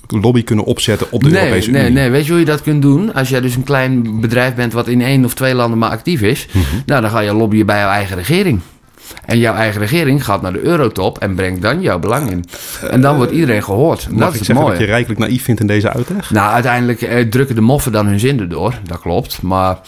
lobby 0.06 0.44
kunnen 0.44 0.64
opzetten 0.64 1.06
op 1.10 1.22
de 1.22 1.28
Europese 1.28 1.70
nee, 1.70 1.80
Unie? 1.80 1.92
Nee, 1.92 2.02
nee. 2.02 2.10
Weet 2.10 2.24
je 2.24 2.30
hoe 2.30 2.40
je 2.40 2.46
dat 2.46 2.62
kunt 2.62 2.82
doen? 2.82 3.14
Als 3.14 3.28
jij 3.28 3.40
dus 3.40 3.56
een 3.56 3.64
klein 3.64 4.20
bedrijf 4.20 4.54
bent 4.54 4.72
wat 4.72 4.88
in 4.88 5.00
één 5.00 5.24
of 5.24 5.34
twee 5.34 5.54
landen 5.54 5.78
maar 5.78 5.90
actief 5.90 6.20
is, 6.20 6.46
mhm. 6.52 6.64
nou 6.86 7.00
dan 7.00 7.10
ga 7.10 7.20
je 7.20 7.34
lobbyen 7.34 7.66
bij 7.66 7.78
jouw 7.78 7.90
eigen 7.90 8.16
regering. 8.16 8.60
En 9.24 9.38
jouw 9.38 9.54
eigen 9.54 9.80
regering 9.80 10.24
gaat 10.24 10.42
naar 10.42 10.52
de 10.52 10.60
eurotop 10.60 11.18
en 11.18 11.34
brengt 11.34 11.62
dan 11.62 11.80
jouw 11.80 11.98
belang 11.98 12.30
in. 12.30 12.44
En 12.90 13.00
dan 13.00 13.16
wordt 13.16 13.32
iedereen 13.32 13.64
gehoord. 13.64 14.08
Mag 14.10 14.18
dat 14.18 14.34
ik 14.34 14.40
is 14.40 14.46
zeggen 14.46 14.66
dat 14.66 14.78
je 14.78 14.84
rijkelijk 14.84 15.20
naïef 15.20 15.42
vindt 15.42 15.60
in 15.60 15.66
deze 15.66 15.92
uitleg? 15.92 16.30
Nou, 16.30 16.52
uiteindelijk 16.52 17.02
eh, 17.02 17.28
drukken 17.28 17.54
de 17.54 17.60
moffen 17.60 17.92
dan 17.92 18.06
hun 18.06 18.20
zin 18.20 18.40
erdoor. 18.40 18.74
Dat 18.84 19.00
klopt. 19.00 19.42
Maar 19.42 19.78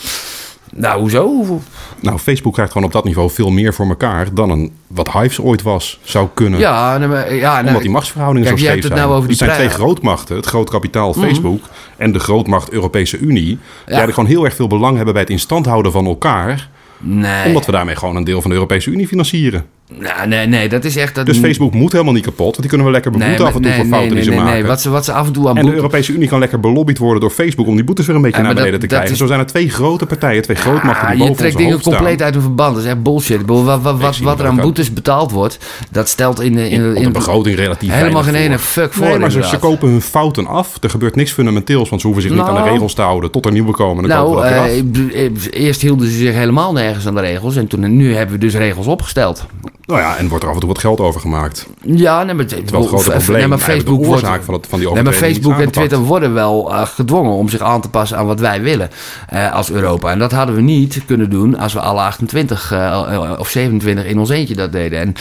nou, 0.74 1.00
hoezo? 1.00 1.60
Nou, 2.00 2.18
Facebook 2.18 2.52
krijgt 2.52 2.72
gewoon 2.72 2.86
op 2.86 2.92
dat 2.92 3.04
niveau 3.04 3.30
veel 3.30 3.50
meer 3.50 3.74
voor 3.74 3.88
elkaar 3.88 4.34
dan 4.34 4.50
een, 4.50 4.72
wat 4.86 5.12
Hives 5.12 5.40
ooit 5.40 5.62
was, 5.62 5.98
zou 6.02 6.28
kunnen. 6.34 6.60
Ja, 6.60 6.98
nee, 6.98 7.34
ja 7.34 7.60
Omdat 7.60 7.82
die 7.82 7.90
machtsverhoudingen 7.90 8.48
zo 8.48 8.56
zijn. 8.56 8.78
Nou 8.88 9.12
over 9.12 9.28
die 9.28 9.38
er 9.38 9.44
zijn 9.46 9.50
twee 9.50 9.68
grootmachten, 9.68 10.36
het 10.36 10.46
groot 10.46 10.70
kapitaal 10.70 11.10
mhm. 11.10 11.20
Facebook 11.20 11.64
en 11.96 12.12
de 12.12 12.18
grootmacht 12.18 12.70
Europese 12.70 13.18
Unie, 13.18 13.44
die 13.44 13.58
eigenlijk 13.84 14.14
gewoon 14.14 14.30
heel 14.30 14.44
erg 14.44 14.54
veel 14.54 14.66
belang 14.66 14.96
hebben 14.96 15.14
bij 15.14 15.22
het 15.22 15.32
instand 15.32 15.66
houden 15.66 15.92
van 15.92 16.06
elkaar. 16.06 16.68
Nee. 16.98 17.46
Omdat 17.46 17.66
we 17.66 17.72
daarmee 17.72 17.96
gewoon 17.96 18.16
een 18.16 18.24
deel 18.24 18.40
van 18.40 18.50
de 18.50 18.56
Europese 18.56 18.90
Unie 18.90 19.08
financieren. 19.08 19.66
Nou, 19.88 20.28
nee, 20.28 20.46
nee, 20.46 20.68
dat 20.68 20.84
is 20.84 20.96
echt... 20.96 21.14
Dat... 21.14 21.26
Dus 21.26 21.38
Facebook 21.38 21.74
moet 21.74 21.92
helemaal 21.92 22.12
niet 22.12 22.24
kapot. 22.24 22.46
Want 22.46 22.60
die 22.60 22.68
kunnen 22.68 22.86
we 22.86 22.92
lekker 22.92 23.10
beboeten 23.10 23.36
nee, 23.38 23.46
af 23.46 23.54
en 23.54 23.62
toe 23.62 23.72
voor 23.72 23.84
fouten 23.84 24.14
die 24.14 24.24
ze 24.24 24.30
maken. 24.30 24.52
Nee, 24.52 24.64
wat 24.64 24.80
ze, 24.80 24.90
wat 24.90 25.04
ze 25.04 25.12
af 25.12 25.26
en 25.26 25.32
toe 25.32 25.48
aan 25.48 25.56
En 25.56 25.66
de 25.66 25.74
Europese 25.74 26.12
Unie 26.12 26.28
kan 26.28 26.38
lekker 26.38 26.60
belobbyd 26.60 26.98
worden 26.98 27.20
door 27.20 27.30
Facebook... 27.30 27.66
om 27.66 27.74
die 27.74 27.84
boetes 27.84 28.06
weer 28.06 28.16
een 28.16 28.22
beetje 28.22 28.42
naar 28.42 28.54
beneden 28.54 28.80
te 28.80 28.86
krijgen. 28.86 29.16
Zo 29.16 29.26
zijn 29.26 29.40
er 29.40 29.46
twee 29.46 29.70
grote 29.70 30.06
partijen, 30.06 30.42
twee 30.42 30.56
grootmachten 30.56 31.08
die 31.08 31.18
boven 31.18 31.32
Je 31.32 31.38
trekt 31.38 31.56
dingen 31.56 31.80
compleet 31.80 32.22
uit 32.22 32.34
hun 32.34 32.42
verband. 32.42 32.74
Dat 32.74 32.84
is 32.84 32.90
echt 32.90 33.02
bullshit. 33.02 33.40
Wat, 33.46 33.82
wat, 33.82 34.18
wat, 34.18 34.40
er 34.40 34.46
aan 34.46 34.56
boetes 34.56 34.92
betaald 34.92 35.30
wordt, 35.30 35.58
dat 35.90 36.08
stelt 36.08 36.40
in 36.40 36.54
de, 36.54 36.68
in, 36.70 36.96
in, 36.96 37.02
de 37.02 37.10
begroting 37.10 37.56
relatief 37.56 37.92
Helemaal 37.92 38.22
geen 38.22 38.34
ene 38.34 38.58
fuck 38.58 38.92
voor. 38.92 39.06
Nee, 39.06 39.18
maar 39.18 39.30
ze, 39.30 39.58
kopen 39.60 39.88
hun 39.88 40.02
fouten 40.02 40.46
af. 40.46 40.76
Er 40.80 40.90
gebeurt 40.90 41.14
niks 41.14 41.32
fundamenteels, 41.32 41.88
want 41.88 42.00
ze 42.00 42.06
hoeven 42.06 42.26
zich 42.26 42.36
niet 42.36 42.46
aan 42.46 42.54
de 42.54 42.60
nou. 42.60 42.72
regels 42.72 42.94
te 42.94 43.02
houden... 43.02 43.30
tot 43.30 43.46
er 43.46 43.52
nieuwe 43.52 43.72
komen. 43.72 44.08
Nou, 44.08 44.44
eh, 44.44 45.30
eerst 45.50 45.80
hielden 45.80 46.08
ze 46.08 46.16
zich 46.16 46.34
helemaal 46.34 46.72
nergens 46.72 47.06
aan 47.06 47.14
de 47.14 47.20
regels. 47.20 47.56
En 47.56 47.66
toen, 47.66 47.96
nu 47.96 48.14
hebben 48.14 48.34
we 48.34 48.40
dus 48.40 48.54
regels 48.54 48.86
opgesteld. 48.86 49.46
Nou 49.86 50.00
ja, 50.00 50.16
en 50.16 50.28
wordt 50.28 50.44
er 50.44 50.50
af 50.50 50.54
en 50.54 50.60
toe 50.60 50.72
wat 50.72 50.78
geld 50.78 51.00
over 51.00 51.20
gemaakt. 51.20 51.66
Ja, 51.82 52.22
nee, 52.22 52.34
maar, 52.34 52.44
het 52.44 52.62
is 52.64 52.70
wel 52.70 52.82
een 52.82 52.88
groot 52.88 53.02
probleem. 53.02 53.38
Nee, 53.38 53.46
maar 53.46 53.58
Facebook 53.58 54.02
de 54.02 54.08
oorzaak 54.08 54.42
van, 54.42 54.54
het, 54.54 54.66
van 54.68 54.78
die 54.78 54.92
nee, 54.92 55.02
maar 55.02 55.12
Facebook 55.12 55.58
en 55.58 55.70
Twitter 55.70 55.98
worden 55.98 56.34
wel 56.34 56.72
uh, 56.72 56.86
gedwongen 56.86 57.32
om 57.32 57.48
zich 57.48 57.60
aan 57.60 57.80
te 57.80 57.88
passen 57.88 58.18
aan 58.18 58.26
wat 58.26 58.40
wij 58.40 58.62
willen 58.62 58.90
uh, 59.32 59.52
als 59.52 59.70
Europa. 59.70 60.10
En 60.10 60.18
dat 60.18 60.32
hadden 60.32 60.54
we 60.54 60.60
niet 60.60 61.02
kunnen 61.06 61.30
doen 61.30 61.58
als 61.58 61.72
we 61.72 61.80
alle 61.80 62.00
28 62.00 62.72
uh, 62.72 63.32
of 63.38 63.48
27 63.48 64.04
in 64.04 64.18
ons 64.18 64.30
eentje 64.30 64.54
dat 64.54 64.72
deden. 64.72 65.00
En 65.00 65.14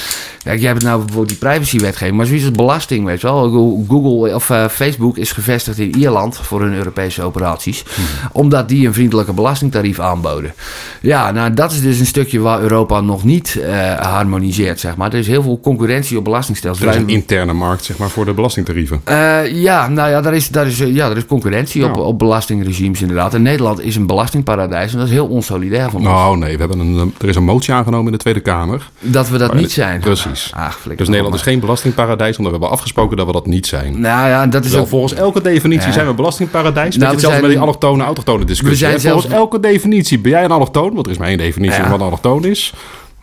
kijk, 0.43 0.59
jij 0.59 0.69
hebt 0.69 0.83
nou 0.83 0.97
bijvoorbeeld 0.97 1.29
die 1.29 1.49
privacywetgeving, 1.49 2.17
maar 2.17 2.25
zoiets 2.25 2.45
als 2.45 2.55
belasting, 2.55 3.05
weet 3.05 3.21
je 3.21 3.27
wel. 3.27 3.49
Google 3.87 4.35
of 4.35 4.51
Facebook 4.71 5.17
is 5.17 5.31
gevestigd 5.31 5.79
in 5.79 5.95
Ierland 5.95 6.37
voor 6.37 6.61
hun 6.61 6.73
Europese 6.73 7.21
operaties, 7.21 7.83
hmm. 7.95 8.05
omdat 8.31 8.69
die 8.69 8.87
een 8.87 8.93
vriendelijke 8.93 9.33
belastingtarief 9.33 9.99
aanboden. 9.99 10.53
Ja, 11.01 11.31
nou 11.31 11.53
dat 11.53 11.71
is 11.71 11.81
dus 11.81 11.99
een 11.99 12.05
stukje 12.05 12.39
waar 12.39 12.61
Europa 12.61 13.01
nog 13.01 13.23
niet 13.23 13.59
harmoniseert, 13.99 14.53
zeg 14.55 14.95
maar. 14.95 15.13
Er 15.13 15.19
is 15.19 15.27
heel 15.27 15.41
veel 15.41 15.59
concurrentie 15.59 16.17
op 16.17 16.23
belastingstelsels. 16.23 16.87
Er 16.87 16.95
is 16.95 17.01
een 17.01 17.09
interne 17.09 17.53
markt 17.53 17.83
zeg 17.83 17.97
maar, 17.97 18.09
voor 18.09 18.25
de 18.25 18.33
belastingtarieven. 18.33 19.01
Uh, 19.09 19.61
ja, 19.61 19.87
nou 19.87 20.09
ja, 20.09 20.21
daar 20.21 20.35
is, 20.35 20.49
daar 20.49 20.67
is, 20.67 20.77
ja, 20.77 21.09
er 21.09 21.17
is 21.17 21.25
concurrentie 21.25 21.85
op, 21.85 21.97
op 21.97 22.19
belastingregimes 22.19 23.01
inderdaad. 23.01 23.33
En 23.33 23.41
Nederland 23.41 23.81
is 23.81 23.95
een 23.95 24.07
belastingparadijs 24.07 24.91
en 24.91 24.97
dat 24.97 25.07
is 25.07 25.13
heel 25.13 25.27
onsolidair 25.27 25.89
van 25.89 25.99
ons. 25.99 26.09
Nou 26.09 26.37
nee, 26.37 26.53
we 26.53 26.59
hebben 26.59 26.79
een, 26.79 27.13
er 27.21 27.29
is 27.29 27.35
een 27.35 27.43
motie 27.43 27.73
aangenomen 27.73 28.05
in 28.05 28.11
de 28.11 28.17
Tweede 28.17 28.39
Kamer. 28.39 28.89
Dat 28.99 29.29
we 29.29 29.37
dat 29.37 29.53
niet 29.53 29.71
zijn. 29.71 29.99
Precies. 29.99 30.51
Ah, 30.53 30.71
dus 30.95 31.07
Nederland 31.07 31.35
is 31.35 31.41
geen 31.41 31.59
belastingparadijs, 31.59 32.37
omdat 32.37 32.53
we 32.53 32.59
hebben 32.59 32.77
afgesproken 32.77 33.17
dat 33.17 33.25
we 33.25 33.31
dat 33.31 33.45
niet 33.45 33.67
zijn. 33.67 34.01
Nou 34.01 34.29
ja, 34.29 34.47
dat 34.47 34.65
is 34.65 34.75
ook... 34.75 34.87
Volgens 34.87 35.13
elke 35.13 35.41
definitie 35.41 35.91
zijn 35.91 36.07
we 36.07 36.13
belastingparadijs. 36.13 36.97
Nou, 36.97 37.11
hetzelfde 37.11 37.41
met 37.41 37.49
die 37.49 37.59
allochtone, 37.59 38.03
autochtone 38.03 38.45
discussie. 38.45 38.69
We 38.69 38.85
zijn 38.85 38.99
zelfs... 38.99 39.21
Volgens 39.21 39.41
elke 39.41 39.59
definitie 39.59 40.19
ben 40.19 40.31
jij 40.31 40.43
een 40.43 40.51
allochtoon, 40.51 40.93
want 40.93 41.05
er 41.05 41.11
is 41.11 41.17
maar 41.17 41.27
één 41.27 41.37
definitie 41.37 41.81
van 41.81 41.89
wat 41.89 41.99
een 41.99 42.05
allochtoon 42.05 42.45
is. 42.45 42.73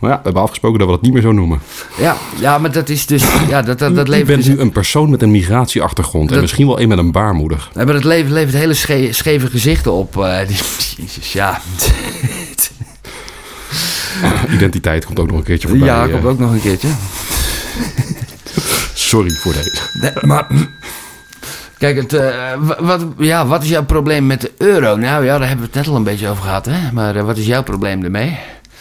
Maar 0.03 0.11
ja, 0.11 0.17
we 0.17 0.23
hebben 0.23 0.41
afgesproken 0.41 0.79
dat 0.79 0.87
we 0.87 0.93
dat 0.93 1.03
niet 1.03 1.13
meer 1.13 1.21
zo 1.21 1.31
noemen. 1.31 1.59
Ja, 1.97 2.15
ja 2.39 2.57
maar 2.57 2.71
dat 2.71 2.89
is 2.89 3.05
dus... 3.05 3.23
Ja, 3.49 3.61
dat, 3.61 3.79
dat, 3.79 3.95
dat 3.95 4.07
levert 4.07 4.27
bent 4.27 4.43
dus... 4.43 4.53
nu 4.53 4.59
een 4.59 4.71
persoon 4.71 5.09
met 5.09 5.21
een 5.21 5.31
migratieachtergrond. 5.31 6.31
en 6.31 6.41
misschien 6.41 6.67
wel 6.67 6.79
een 6.79 6.87
met 6.87 6.97
een 6.97 7.11
baarmoeder. 7.11 7.69
Ja, 7.75 7.83
maar 7.83 7.93
dat 7.93 8.03
levert, 8.03 8.31
levert 8.31 8.55
hele 8.55 8.73
scheve 9.13 9.47
gezichten 9.47 9.91
op. 9.91 10.15
Uh, 10.17 10.37
die, 10.47 10.57
jezus, 10.97 11.33
ja. 11.33 11.61
Identiteit 14.55 15.05
komt 15.05 15.19
ook 15.19 15.27
nog 15.27 15.37
een 15.37 15.43
keertje 15.43 15.67
voorbij. 15.67 15.87
Ja, 15.87 16.07
komt 16.07 16.25
ook 16.25 16.39
nog 16.39 16.51
een 16.51 16.61
keertje. 16.61 16.89
Sorry 18.93 19.29
voor 19.29 19.53
deze. 19.53 19.81
Nee, 20.01 20.11
maar... 20.21 20.47
Kijk, 21.77 21.95
het, 21.95 22.13
uh, 22.13 22.53
wat, 22.79 23.05
ja, 23.17 23.45
wat 23.47 23.63
is 23.63 23.69
jouw 23.69 23.85
probleem 23.85 24.27
met 24.27 24.41
de 24.41 24.51
euro? 24.57 24.95
Nou 24.95 25.25
ja, 25.25 25.37
daar 25.37 25.47
hebben 25.47 25.65
we 25.65 25.71
het 25.71 25.73
net 25.73 25.87
al 25.87 25.95
een 25.95 26.03
beetje 26.03 26.29
over 26.29 26.43
gehad. 26.43 26.65
Hè? 26.65 26.91
Maar 26.91 27.15
uh, 27.15 27.23
wat 27.23 27.37
is 27.37 27.45
jouw 27.45 27.63
probleem 27.63 28.03
ermee? 28.03 28.39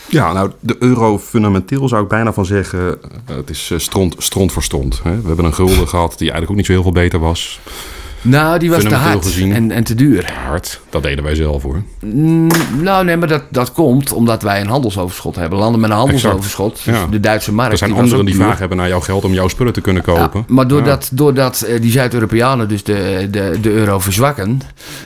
Ja, 0.09 0.33
nou, 0.33 0.51
de 0.61 0.77
euro 0.79 1.19
fundamenteel 1.19 1.89
zou 1.89 2.03
ik 2.03 2.09
bijna 2.09 2.33
van 2.33 2.45
zeggen, 2.45 2.99
uh, 3.31 3.37
het 3.37 3.51
is 3.51 3.73
stront, 3.77 4.15
stront 4.19 4.53
voor 4.53 4.63
stront. 4.63 5.01
Hè? 5.03 5.21
We 5.21 5.27
hebben 5.27 5.45
een 5.45 5.55
gulden 5.55 5.89
gehad 5.89 6.11
die 6.11 6.31
eigenlijk 6.31 6.51
ook 6.51 6.57
niet 6.57 6.67
zo 6.67 6.73
heel 6.73 6.83
veel 6.83 6.93
beter 6.93 7.19
was. 7.19 7.61
Nou, 8.23 8.59
die 8.59 8.71
was 8.71 8.83
te 8.83 8.95
hard 8.95 9.41
en, 9.41 9.71
en 9.71 9.85
te 9.85 9.95
duur. 9.95 10.33
Hard, 10.47 10.81
dat 10.91 11.03
deden 11.03 11.25
wij 11.25 11.35
zelf 11.35 11.63
hoor. 11.63 11.83
Mm, 12.01 12.51
nou, 12.81 13.05
nee, 13.05 13.17
maar 13.17 13.29
dat, 13.29 13.43
dat 13.51 13.73
komt 13.73 14.13
omdat 14.13 14.43
wij 14.43 14.61
een 14.61 14.69
handelsoverschot 14.69 15.37
hebben. 15.37 15.59
Landen 15.59 15.81
met 15.81 15.91
een 15.91 15.97
handelsoverschot, 15.97 16.85
dus 16.85 16.99
de 17.11 17.21
Duitse 17.21 17.53
markt. 17.53 17.73
Er 17.73 17.79
zijn 17.79 17.93
anderen 17.93 18.25
die 18.25 18.35
vraag 18.35 18.59
hebben 18.59 18.77
naar 18.77 18.89
jouw 18.89 19.01
geld 19.01 19.25
om 19.25 19.33
jouw 19.33 19.49
spullen 19.49 19.73
te 19.73 19.81
kunnen 19.81 20.03
kopen. 20.03 20.45
maar 20.49 20.69
doordat, 20.69 21.11
doordat 21.13 21.61
eh, 21.61 21.81
die 21.81 21.91
Zuid-Europeanen 21.91 22.69
dus 22.69 22.85
de, 22.85 23.29
de, 23.31 23.59
de 23.61 23.71
euro 23.71 23.99
verzwakken, 23.99 24.61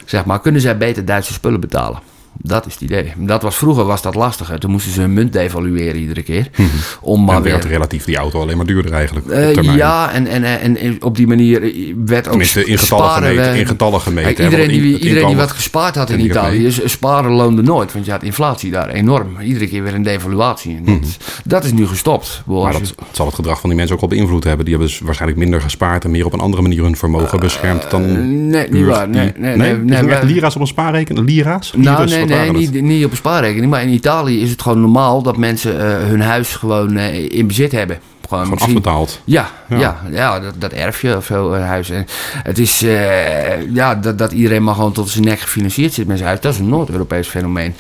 zeg 0.05 0.25
maar, 0.25 0.41
kunnen 0.41 0.61
zij 0.61 0.77
beter 0.77 1.05
Duitse 1.05 1.33
spullen 1.33 1.61
betalen. 1.61 1.99
Dat 2.39 2.67
is 2.67 2.73
het 2.73 2.83
idee. 2.83 3.13
Dat 3.17 3.43
was, 3.43 3.57
vroeger 3.57 3.85
was 3.85 4.03
dat 4.03 4.15
lastiger. 4.15 4.59
Toen 4.59 4.71
moesten 4.71 4.93
ze 4.93 5.01
hun 5.01 5.13
munt 5.13 5.33
devalueren 5.33 6.01
iedere 6.01 6.23
keer. 6.23 6.49
Mhm. 6.57 6.69
Om 7.01 7.25
maar 7.25 7.37
en 7.37 7.43
werd 7.43 7.65
relatief 7.65 8.05
die 8.05 8.17
auto 8.17 8.41
alleen 8.41 8.57
maar 8.57 8.67
duurder 8.67 8.93
eigenlijk. 8.93 9.27
Uh, 9.27 9.77
ja, 9.77 10.13
en, 10.13 10.27
en, 10.27 10.45
en, 10.45 10.77
en, 10.77 11.03
op 11.03 11.17
die 11.17 11.27
manier 11.27 11.73
werd 12.05 12.29
ook 12.29 12.43
in 12.43 12.79
getallen 12.79 13.11
gemeten. 13.11 13.57
In 13.57 13.67
getallen 13.67 14.01
gemeten 14.01 14.45
iedereen, 14.45 14.69
die, 14.69 14.99
iedereen 14.99 15.27
die 15.27 15.37
wat 15.37 15.51
gespaard 15.51 15.95
had 15.95 16.11
in 16.11 16.21
Italië, 16.21 16.71
sparen 16.85 17.33
loonde 17.33 17.63
nooit. 17.63 17.93
Want 17.93 18.05
je 18.05 18.11
had 18.11 18.23
inflatie 18.23 18.71
daar 18.71 18.89
enorm. 18.89 19.41
Iedere 19.41 19.69
keer 19.69 19.83
weer 19.83 19.95
een 19.95 20.03
devaluatie. 20.03 20.83
dat, 20.83 20.95
mhm. 20.95 21.05
dat, 21.45 21.65
is 21.65 21.73
nu 21.73 21.87
gestopt. 21.87 22.43
Maar 22.47 22.73
dat, 22.73 22.95
zal 23.11 23.27
het 23.27 23.35
gedrag 23.35 23.61
van 23.61 23.69
die 23.69 23.79
mensen 23.79 23.95
ook 23.95 24.01
wel 24.01 24.19
beïnvloed 24.19 24.45
hebben. 24.45 24.65
Die 24.65 24.75
hebben 24.75 24.93
dus 24.93 25.01
waarschijnlijk 25.01 25.41
minder 25.41 25.61
gespaard 25.61 26.05
en 26.05 26.11
meer 26.11 26.25
op 26.25 26.33
een 26.33 26.41
andere 26.41 26.63
manier 26.63 26.83
hun 26.83 26.97
vermogen 26.97 27.41
beschermd 27.41 27.91
dan. 27.91 28.03
Uh, 28.03 28.19
nee, 28.51 28.69
niet 28.71 28.87
waar. 28.87 29.09
Nee, 29.09 29.33
nee, 29.37 29.57
nee, 29.57 29.77
nee, 29.77 30.03
nee, 30.03 30.25
lira's 30.25 30.55
op 30.55 30.61
een 30.61 30.67
spaarrekening? 30.67 31.27
Lira's? 31.27 31.73
Nou, 31.77 32.09
nee, 32.09 32.25
nee, 32.25 32.36
niet, 32.45 32.83
niet 32.83 33.05
op 33.05 33.11
een 33.11 33.17
spaarrekening. 33.17 33.71
Maar 33.71 33.83
in 33.83 33.89
Italië 33.89 34.41
is 34.43 34.51
het 34.51 34.63
gewoon 34.63 34.81
normaal 34.81 35.23
dat 35.23 35.37
mensen 35.37 35.75
uh, 35.75 35.81
hun 35.97 36.21
huis 36.21 36.55
gewoon 36.55 36.97
uh, 36.97 37.31
in 37.31 37.47
bezit 37.47 37.73
hebben. 37.73 37.99
Gewoon, 38.29 38.45
gewoon 38.45 38.59
afbetaald. 38.59 39.21
Ja, 39.25 39.51
ja. 39.69 39.97
ja, 40.11 40.41
dat, 40.41 40.55
dat 40.59 40.73
erfje 40.73 41.17
of 41.17 41.25
zo, 41.25 41.53
een 41.53 41.63
huis. 41.63 41.91
En 41.91 42.07
het 42.43 42.59
is 42.59 42.83
uh, 42.83 43.75
ja, 43.75 43.95
dat, 43.95 44.19
dat 44.19 44.33
iedereen 44.33 44.65
maar 44.65 44.75
gewoon 44.75 44.93
tot 44.93 45.09
zijn 45.09 45.25
nek 45.25 45.41
gefinancierd 45.41 45.93
zit 45.93 46.07
met 46.07 46.17
zijn 46.17 46.29
huis. 46.29 46.41
Dat 46.41 46.53
is 46.53 46.59
een 46.59 46.69
Noord-Europees 46.69 47.29
fenomeen. 47.29 47.75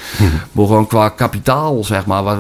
Maar 0.52 0.66
gewoon 0.66 0.86
qua 0.86 1.08
kapitaal, 1.08 1.84
zeg 1.84 2.06
maar, 2.06 2.22
wat, 2.22 2.38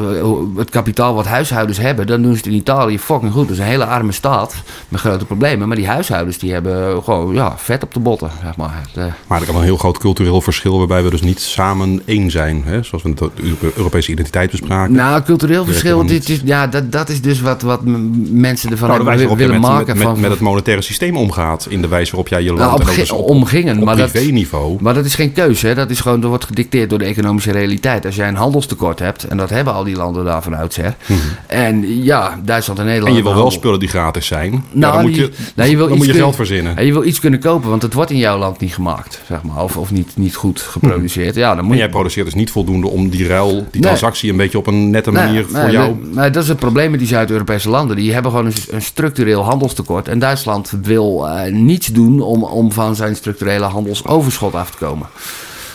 het 0.56 0.70
kapitaal 0.70 1.14
wat 1.14 1.26
huishoudens 1.26 1.78
hebben, 1.78 2.06
dan 2.06 2.22
doen 2.22 2.30
ze 2.30 2.36
het 2.36 2.46
in 2.46 2.52
Italië 2.52 2.98
fucking 2.98 3.32
goed. 3.32 3.48
Dat 3.48 3.56
is 3.56 3.58
een 3.58 3.68
hele 3.68 3.86
arme 3.86 4.12
staat 4.12 4.54
met 4.88 5.00
grote 5.00 5.24
problemen. 5.24 5.68
Maar 5.68 5.76
die 5.76 5.88
huishoudens 5.88 6.38
die 6.38 6.52
hebben 6.52 7.02
gewoon 7.02 7.34
ja, 7.34 7.54
vet 7.56 7.82
op 7.82 7.94
de 7.94 8.00
botten, 8.00 8.30
zeg 8.42 8.56
maar. 8.56 8.74
Het, 8.86 9.04
uh... 9.04 9.12
Maar 9.26 9.40
er 9.40 9.46
kan 9.46 9.56
een 9.56 9.62
heel 9.62 9.76
groot 9.76 9.98
cultureel 9.98 10.40
verschil 10.40 10.78
waarbij 10.78 11.02
we 11.02 11.10
dus 11.10 11.22
niet 11.22 11.40
samen 11.40 12.02
één 12.04 12.30
zijn. 12.30 12.62
Hè? 12.64 12.82
Zoals 12.82 13.04
we 13.04 13.14
de 13.14 13.30
Europese 13.76 14.10
identiteit 14.10 14.50
bespraken. 14.50 14.94
Nou, 14.94 15.22
cultureel 15.22 15.64
verschil, 15.64 16.06
dit 16.06 16.28
is, 16.28 16.40
ja, 16.44 16.66
dat, 16.66 16.92
dat 16.92 17.08
is 17.08 17.20
dus 17.20 17.40
wat, 17.40 17.62
wat 17.62 17.80
mensen 18.30 18.70
ervan 18.70 18.88
nou, 18.88 19.08
hebben 19.08 19.36
willen 19.36 19.60
maken. 19.60 19.96
Met, 19.96 20.06
van, 20.06 20.20
met, 20.20 20.30
het 20.30 20.40
monetaire 20.40 20.82
systeem 20.82 21.16
omgaat. 21.16 21.66
In 21.70 21.82
de 21.82 21.88
wijze 21.88 22.10
waarop 22.10 22.28
jij 22.28 22.42
je 22.42 22.52
land 22.52 22.84
nou, 22.84 23.00
op, 23.00 23.10
op, 23.10 23.28
omgingen. 23.28 23.78
Op 23.78 23.84
maar 23.84 23.96
privé-niveau. 23.96 24.72
Dat, 24.72 24.80
maar 24.80 24.94
dat 24.94 25.04
is 25.04 25.14
geen 25.14 25.32
keuze. 25.32 25.66
Hè? 25.66 25.74
Dat 25.74 25.90
is 25.90 26.00
gewoon, 26.00 26.20
dat 26.20 26.28
wordt 26.28 26.44
gedicteerd 26.44 26.90
door 26.90 26.98
de 26.98 27.04
economische 27.04 27.52
realiteit. 27.52 28.06
Als 28.06 28.16
jij 28.16 28.28
een 28.28 28.34
handelstekort 28.34 28.98
hebt, 28.98 29.24
en 29.24 29.36
dat 29.36 29.50
hebben 29.50 29.74
al 29.74 29.84
die 29.84 29.96
landen 29.96 30.24
daarvan 30.24 30.54
oudsher. 30.54 30.96
Mm 31.06 31.16
En 31.46 32.02
ja, 32.04 32.40
Duitsland 32.44 32.78
en 32.78 32.84
Nederland. 32.84 33.12
En 33.12 33.22
je 33.22 33.28
wil 33.28 33.34
wel 33.34 33.50
spullen 33.50 33.78
die 33.78 33.88
gratis 33.88 34.26
zijn. 34.26 34.50
Nou, 34.50 34.62
ja, 34.72 34.92
dan 34.92 35.00
moet 35.02 35.16
je, 35.16 35.30
nou, 35.54 35.70
je, 35.70 35.76
wil 35.76 35.88
dan 35.88 35.96
moet 35.96 36.06
je 36.06 36.12
geld 36.12 36.34
verzinnen. 36.36 36.76
En 36.76 36.86
je 36.86 36.92
wil 36.92 37.04
iets 37.04 37.20
kunnen 37.20 37.40
kopen, 37.40 37.70
want 37.70 37.82
het 37.82 37.92
wordt 37.92 38.10
in 38.10 38.18
jouw 38.18 38.38
land 38.38 38.60
niet 38.60 38.74
gemaakt. 38.74 39.22
Zeg 39.26 39.42
maar, 39.42 39.62
of, 39.62 39.76
of 39.76 39.90
niet, 39.90 40.12
niet 40.16 40.34
goed 40.34 40.60
geproduceerd. 40.60 41.34
Ja, 41.34 41.54
dan 41.54 41.64
moet 41.64 41.72
en 41.72 41.78
jij 41.78 41.88
produceert 41.88 42.24
dus 42.24 42.34
niet 42.34 42.50
voldoende 42.50 42.86
om 42.86 43.08
die 43.08 43.26
ruil, 43.26 43.66
die 43.70 43.80
transactie 43.80 44.30
een 44.30 44.36
beetje 44.36 44.58
op 44.58 44.66
een 44.66 44.90
nette 44.90 45.10
manier 45.10 45.46
voor 45.46 45.70
jou... 45.70 45.96
Nee, 46.12 46.30
dat 46.30 46.42
is 46.42 46.48
het 46.48 46.58
probleem 46.58 46.90
met 46.90 46.98
die 46.98 47.08
Zuid-Europese 47.08 47.70
landen. 47.70 47.85
Die 47.94 48.12
hebben 48.12 48.30
gewoon 48.30 48.46
een, 48.46 48.54
een, 48.70 48.82
structureel 48.82 49.44
handelstekort. 49.44 50.08
En 50.08 50.18
Duitsland 50.18 50.72
wil 50.82 51.26
uh, 51.26 51.52
niets 51.52 51.86
doen 51.86 52.20
om, 52.20 52.44
om 52.44 52.72
van 52.72 52.96
zijn 52.96 53.16
structurele 53.16 53.64
handelsoverschot 53.64 54.54
af 54.54 54.70
te 54.70 54.76
komen. 54.76 55.06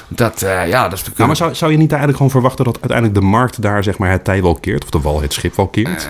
Dat, 0.07 0.41
uh, 0.43 0.68
ja, 0.68 0.84
dat 0.89 0.93
is 0.93 1.03
de 1.03 1.26
maar 1.26 1.36
zou, 1.36 1.55
zou 1.55 1.72
je 1.72 1.78
niet 1.78 1.89
eigenlijk 1.89 2.18
gewoon 2.18 2.32
verwachten 2.32 2.66
dat 2.66 2.78
uiteindelijk 2.82 3.20
de 3.20 3.26
markt 3.26 3.62
daar 3.62 3.84
zeg 3.84 3.97
maar, 3.97 4.12
het 4.12 4.24
tij 4.24 4.41
wel 4.41 4.55
keert? 4.55 4.84
Of 4.84 4.89
de 4.89 4.99
wal 4.99 5.22
het 5.22 5.34
schip 5.34 5.55
wel 5.55 5.68
keert? 5.68 6.09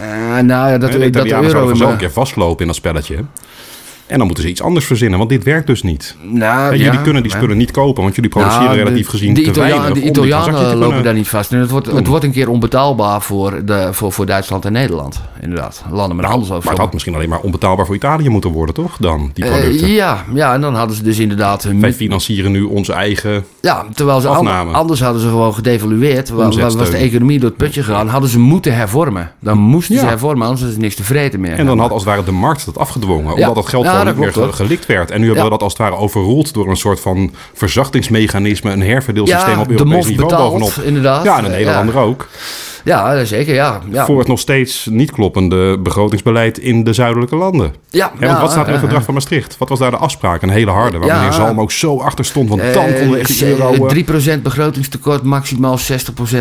Uh, 0.00 0.38
nou 0.38 0.70
ja, 0.70 0.78
dat, 0.78 0.98
nee, 0.98 1.10
dat 1.10 1.24
de 1.24 1.34
euro... 1.34 1.74
zou 1.74 1.90
een 1.90 1.96
keer 1.96 2.10
vastlopen 2.10 2.60
in 2.60 2.66
dat 2.66 2.76
spelletje. 2.76 3.24
En 4.06 4.18
dan 4.18 4.26
moeten 4.26 4.44
ze 4.44 4.50
iets 4.50 4.62
anders 4.62 4.86
verzinnen, 4.86 5.18
want 5.18 5.30
dit 5.30 5.44
werkt 5.44 5.66
dus 5.66 5.82
niet. 5.82 6.16
Nou, 6.22 6.76
jullie 6.76 7.02
kunnen 7.02 7.22
die 7.22 7.32
spullen 7.32 7.56
niet 7.56 7.70
kopen, 7.70 8.02
want 8.02 8.14
jullie 8.14 8.30
produceren 8.30 8.64
nou, 8.64 8.76
relatief 8.76 9.08
gezien 9.08 9.34
de 9.34 9.50
te 9.50 9.60
weinig. 9.60 9.92
De 9.92 10.02
Italianen 10.02 10.76
lopen 10.76 11.02
daar 11.02 11.14
niet 11.14 11.28
vast. 11.28 11.52
En 11.52 11.58
het 11.58 11.70
wordt, 11.70 11.86
het 11.86 12.06
wordt 12.06 12.24
een 12.24 12.32
keer 12.32 12.48
onbetaalbaar 12.48 13.22
voor, 13.22 13.64
de, 13.64 13.88
voor, 13.92 14.12
voor 14.12 14.26
Duitsland 14.26 14.64
en 14.64 14.72
Nederland. 14.72 15.20
Inderdaad, 15.40 15.84
landen 15.90 16.16
met 16.16 16.24
handelsoverschot. 16.24 16.64
Maar 16.64 16.72
het 16.72 16.82
had 16.82 16.92
misschien 16.92 17.14
alleen 17.14 17.28
maar 17.28 17.40
onbetaalbaar 17.40 17.86
voor 17.86 17.94
Italië 17.94 18.28
moeten 18.28 18.50
worden, 18.50 18.74
toch? 18.74 18.96
Dan, 18.96 19.30
die 19.34 19.44
eh, 19.44 19.50
producten. 19.50 19.88
Uh, 19.88 19.94
ja, 19.94 20.24
ja, 20.34 20.54
en 20.54 20.60
dan 20.60 20.74
hadden 20.74 20.96
ze 20.96 21.02
dus 21.02 21.18
inderdaad... 21.18 21.62
Hun... 21.62 21.80
Wij 21.80 21.92
financieren 21.92 22.52
nu 22.52 22.62
onze 22.62 22.92
eigen 22.92 23.44
Ja, 23.60 23.84
terwijl 23.94 24.20
ze 24.20 24.28
anders 24.28 25.00
hadden 25.00 25.22
ze 25.22 25.28
gewoon 25.28 25.54
gedevalueerd. 25.54 26.28
Was 26.28 26.76
de 26.76 26.96
economie 26.96 27.38
door 27.38 27.48
het 27.48 27.58
putje 27.58 27.82
gegaan. 27.82 28.08
Hadden 28.08 28.30
ze 28.30 28.38
moeten 28.38 28.74
hervormen. 28.74 29.32
Dan 29.40 29.58
moesten 29.58 29.98
ze 29.98 30.06
hervormen, 30.06 30.46
anders 30.46 30.66
is 30.68 30.74
er 30.74 30.80
niks 30.80 30.94
tevreden 30.94 31.40
meer. 31.40 31.52
En 31.52 31.66
dan 31.66 31.78
had 31.78 31.90
als 31.90 32.04
het 32.04 32.10
ware 32.10 32.24
de 32.24 32.32
markt 32.32 32.64
dat 32.64 32.78
afgedwongen. 32.78 33.32
Omdat 33.32 33.54
dat 33.54 33.66
geld 33.66 33.86
gewoon 33.98 34.26
niet 34.26 34.36
meer 34.36 34.52
gelikt 34.52 34.86
werd. 34.86 35.10
En 35.10 35.20
nu 35.20 35.26
hebben 35.26 35.44
we 35.44 35.50
dat 35.50 35.62
als 35.62 35.72
het 35.72 35.82
ware 35.82 35.96
overroeld 35.96 36.54
door 36.54 36.68
een 36.68 36.76
soort 36.76 37.00
van 37.00 37.34
verzachtingsmechanisme, 37.54 38.70
een 38.70 38.82
herverdeelsysteem 38.82 39.58
op 39.58 39.70
Europees 39.70 40.06
niveau 40.06 40.36
bovenop. 40.36 40.72
Inderdaad. 40.84 41.24
Ja, 41.24 41.36
en 41.36 41.44
de 41.44 41.50
Nederlander 41.50 41.96
ook. 41.96 42.28
Ja, 42.86 43.24
zeker, 43.24 43.54
ja. 43.54 43.80
ja. 43.90 44.04
Voor 44.04 44.18
het 44.18 44.28
nog 44.28 44.38
steeds 44.38 44.86
niet 44.90 45.10
kloppende 45.10 45.78
begrotingsbeleid 45.78 46.58
in 46.58 46.84
de 46.84 46.92
zuidelijke 46.92 47.36
landen. 47.36 47.74
Ja. 47.90 48.12
En 48.18 48.40
wat 48.40 48.50
staat 48.50 48.62
er 48.62 48.66
in 48.66 48.72
het 48.72 48.80
verdrag 48.80 49.04
van 49.04 49.14
Maastricht? 49.14 49.58
Wat 49.58 49.68
was 49.68 49.78
daar 49.78 49.90
de 49.90 49.96
afspraak? 49.96 50.42
Een 50.42 50.48
hele 50.48 50.70
harde, 50.70 50.98
waar 50.98 51.16
meneer 51.16 51.32
Zalm 51.32 51.60
ook 51.60 51.70
zo 51.70 51.98
achter 51.98 52.24
stond. 52.24 52.48
Want 52.48 52.62
dan 52.74 52.84
kon 52.94 53.10
de 53.10 53.18
echt 53.18 53.42
euro... 53.42 53.88
3% 54.36 54.42
begrotingstekort, 54.42 55.22
maximaal 55.22 55.78
60% 55.78 55.82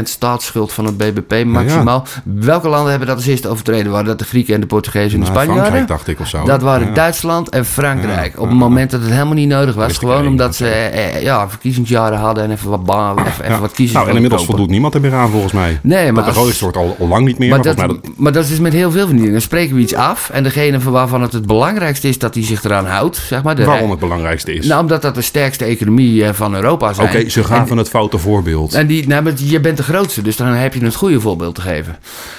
staatsschuld 0.04 0.74
van 0.74 0.86
het 0.86 0.98
BBP, 0.98 1.46
maximaal. 1.46 2.06
Welke 2.24 2.68
landen 2.68 2.90
hebben 2.90 3.08
dat 3.08 3.18
als 3.18 3.26
eerste 3.26 3.48
overtreden? 3.48 3.92
Waren 3.92 4.06
dat 4.06 4.20
de 4.20 4.26
Grieken 4.26 4.54
en 4.54 4.60
de 4.62 4.68
Portugezen 4.68 5.20
en 5.20 5.26
de 5.26 5.32
nou, 5.32 5.44
Spanjaarden? 5.44 5.64
Frankrijk, 5.64 5.88
dacht 5.88 6.08
ik, 6.08 6.20
of 6.20 6.28
zo. 6.28 6.46
Dat 6.46 6.62
waren 6.62 6.94
Duitsland 6.94 7.50
en 7.50 7.66
Frankrijk. 7.66 8.40
Op 8.40 8.48
het 8.48 8.58
moment 8.58 8.92
dat 8.92 9.02
het 9.02 9.12
helemaal 9.12 9.34
niet 9.34 9.50
nodig 9.50 9.76
was. 9.76 9.98
Gewoon 9.98 10.28
omdat 10.28 10.56
ze 10.56 10.68
eh, 10.68 11.22
ja, 11.22 11.50
verkiezingsjaren 11.50 12.18
hadden 12.18 12.44
en 12.44 12.52
even 12.52 12.70
wat, 12.70 12.84
baan, 12.84 13.20
even, 13.20 13.46
even 13.46 13.62
wat 13.62 13.72
kiezen. 13.72 13.96
Nou, 13.96 14.10
en 14.10 14.16
inmiddels 14.16 14.46
voldoet 14.46 14.70
niemand 14.70 14.94
er 14.94 15.02
meer 15.02 15.14
aan, 15.14 15.30
volgens 15.30 15.54
mij. 15.54 15.80
Nee, 15.82 16.12
maar 16.12 16.35
begrotingstekort 16.36 16.78
al, 16.78 16.96
al 17.00 17.08
lang 17.08 17.26
niet 17.26 17.38
meer. 17.38 17.50
Maar, 17.50 17.62
dat, 17.62 18.00
maar 18.18 18.32
dat 18.32 18.50
is 18.50 18.60
met 18.60 18.74
heel 18.74 18.92
veel 18.92 19.02
van 19.02 19.10
die 19.10 19.18
dingen. 19.18 19.32
Dan 19.32 19.42
spreken 19.42 19.76
we 19.76 19.82
iets 19.82 19.96
af. 19.96 20.30
En 20.30 20.44
degene 20.44 20.80
waarvan 20.80 21.22
het 21.22 21.34
het 21.34 21.46
belangrijkste 21.46 22.08
is 22.08 22.20
dat 22.20 22.34
hij 22.34 22.44
zich 22.44 22.64
eraan 22.64 22.86
houdt. 22.86 23.18
Zeg 23.18 23.44
maar, 23.44 23.56
de 23.56 23.66
Waarom 23.66 23.90
het 23.90 24.00
belangrijkste 24.00 24.54
is? 24.54 24.66
Nou, 24.66 24.82
omdat 24.82 25.02
dat 25.02 25.16
de 25.16 25.22
sterkste 25.22 25.66
economie 25.66 26.26
eh, 26.26 26.34
van 26.34 26.56
Europa 26.56 26.90
is. 26.90 27.00
Oké, 27.00 27.30
ze 27.30 27.44
gaan 27.44 27.68
van 27.68 27.78
het 27.78 27.90
foute 27.90 28.18
voorbeeld. 28.18 28.74
En 28.74 28.88
die, 28.88 29.08
nou, 29.08 29.32
je 29.36 29.60
bent 29.60 29.78
de 29.78 29.84
grootste, 29.84 30.22
dus 30.22 30.36
dan 30.36 30.48
heb 30.48 30.74
je 30.74 30.84
het 30.84 30.96
goede 30.96 31.20
voorbeeld 31.20 31.56
te 31.56 31.62
geven. 31.62 31.98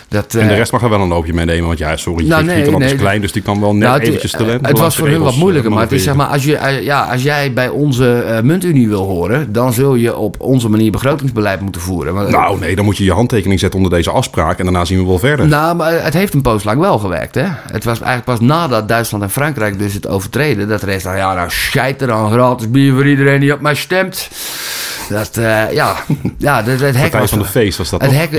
Dat, 0.08 0.34
en 0.34 0.46
de 0.46 0.52
eh, 0.52 0.58
rest 0.58 0.72
mag 0.72 0.82
er 0.82 0.88
wel 0.88 1.00
een 1.00 1.08
loopje 1.08 1.32
meenemen. 1.32 1.66
Want 1.66 1.78
ja, 1.78 1.96
sorry, 1.96 2.26
nou, 2.26 2.42
nee, 2.42 2.52
Griekenland 2.52 2.84
nee, 2.84 2.94
is 2.94 3.00
klein, 3.00 3.20
dus 3.20 3.32
die 3.32 3.42
kan 3.42 3.60
wel 3.60 3.74
net 3.74 3.88
nou, 3.88 4.00
eventjes 4.00 4.30
talent. 4.30 4.66
Het 4.66 4.78
was 4.78 4.96
voor 4.96 5.08
hun 5.08 5.22
wat 5.22 5.36
moeilijker, 5.36 5.70
maar 5.70 5.82
het 5.82 5.92
is 5.92 6.02
zeg 6.02 6.14
maar, 6.14 6.26
als, 6.26 6.44
je, 6.44 6.80
ja, 6.82 7.04
als 7.12 7.22
jij 7.22 7.52
bij 7.52 7.68
onze 7.68 8.24
uh, 8.28 8.40
muntunie 8.40 8.88
wil 8.88 9.02
horen, 9.02 9.52
dan 9.52 9.72
zul 9.72 9.94
je 9.94 10.16
op 10.16 10.40
onze 10.40 10.68
manier 10.68 10.90
begrotingsbeleid 10.90 11.60
moeten 11.60 11.80
voeren. 11.80 12.14
Maar, 12.14 12.30
nou 12.30 12.58
nee, 12.58 12.76
dan 12.76 12.84
moet 12.84 12.96
je 12.96 13.04
je 13.04 13.12
handtekening 13.12 13.60
zetten 13.60 13.78
onder 13.86 13.98
deze 13.98 14.16
afspraak 14.16 14.58
en 14.58 14.64
daarna 14.64 14.84
zien 14.84 14.98
we 14.98 15.06
wel 15.06 15.18
verder. 15.18 15.46
Nou, 15.46 15.76
maar 15.76 16.02
het 16.02 16.14
heeft 16.14 16.34
een 16.34 16.42
poos 16.42 16.64
lang 16.64 16.80
wel 16.80 16.98
gewerkt. 16.98 17.34
Hè? 17.34 17.46
Het 17.72 17.84
was 17.84 18.00
eigenlijk 18.00 18.24
pas 18.24 18.40
nadat 18.40 18.88
Duitsland 18.88 19.24
en 19.24 19.30
Frankrijk 19.30 19.78
dus 19.78 19.94
het 19.94 20.08
overtreden, 20.08 20.68
dat 20.68 20.80
de 20.80 20.86
rest 20.86 21.04
ja, 21.04 21.34
nou 21.34 21.50
scheid 21.50 22.00
er 22.00 22.06
dan 22.06 22.30
gratis 22.30 22.70
bier 22.70 22.92
voor 22.92 23.06
iedereen 23.06 23.40
die 23.40 23.52
op 23.52 23.60
mij 23.60 23.74
stemt. 23.74 24.28
Dat, 25.08 25.36
uh, 25.38 25.72
ja, 25.72 25.96
ja 26.38 26.64
het, 26.64 26.80
het 26.80 26.96
hek 26.96 27.12
was 27.12 27.30
van 27.30 27.38
de 27.38 27.44
feest 27.44 27.78
was 27.78 27.90
dat 27.90 28.00
het 28.00 28.10
hek, 28.10 28.30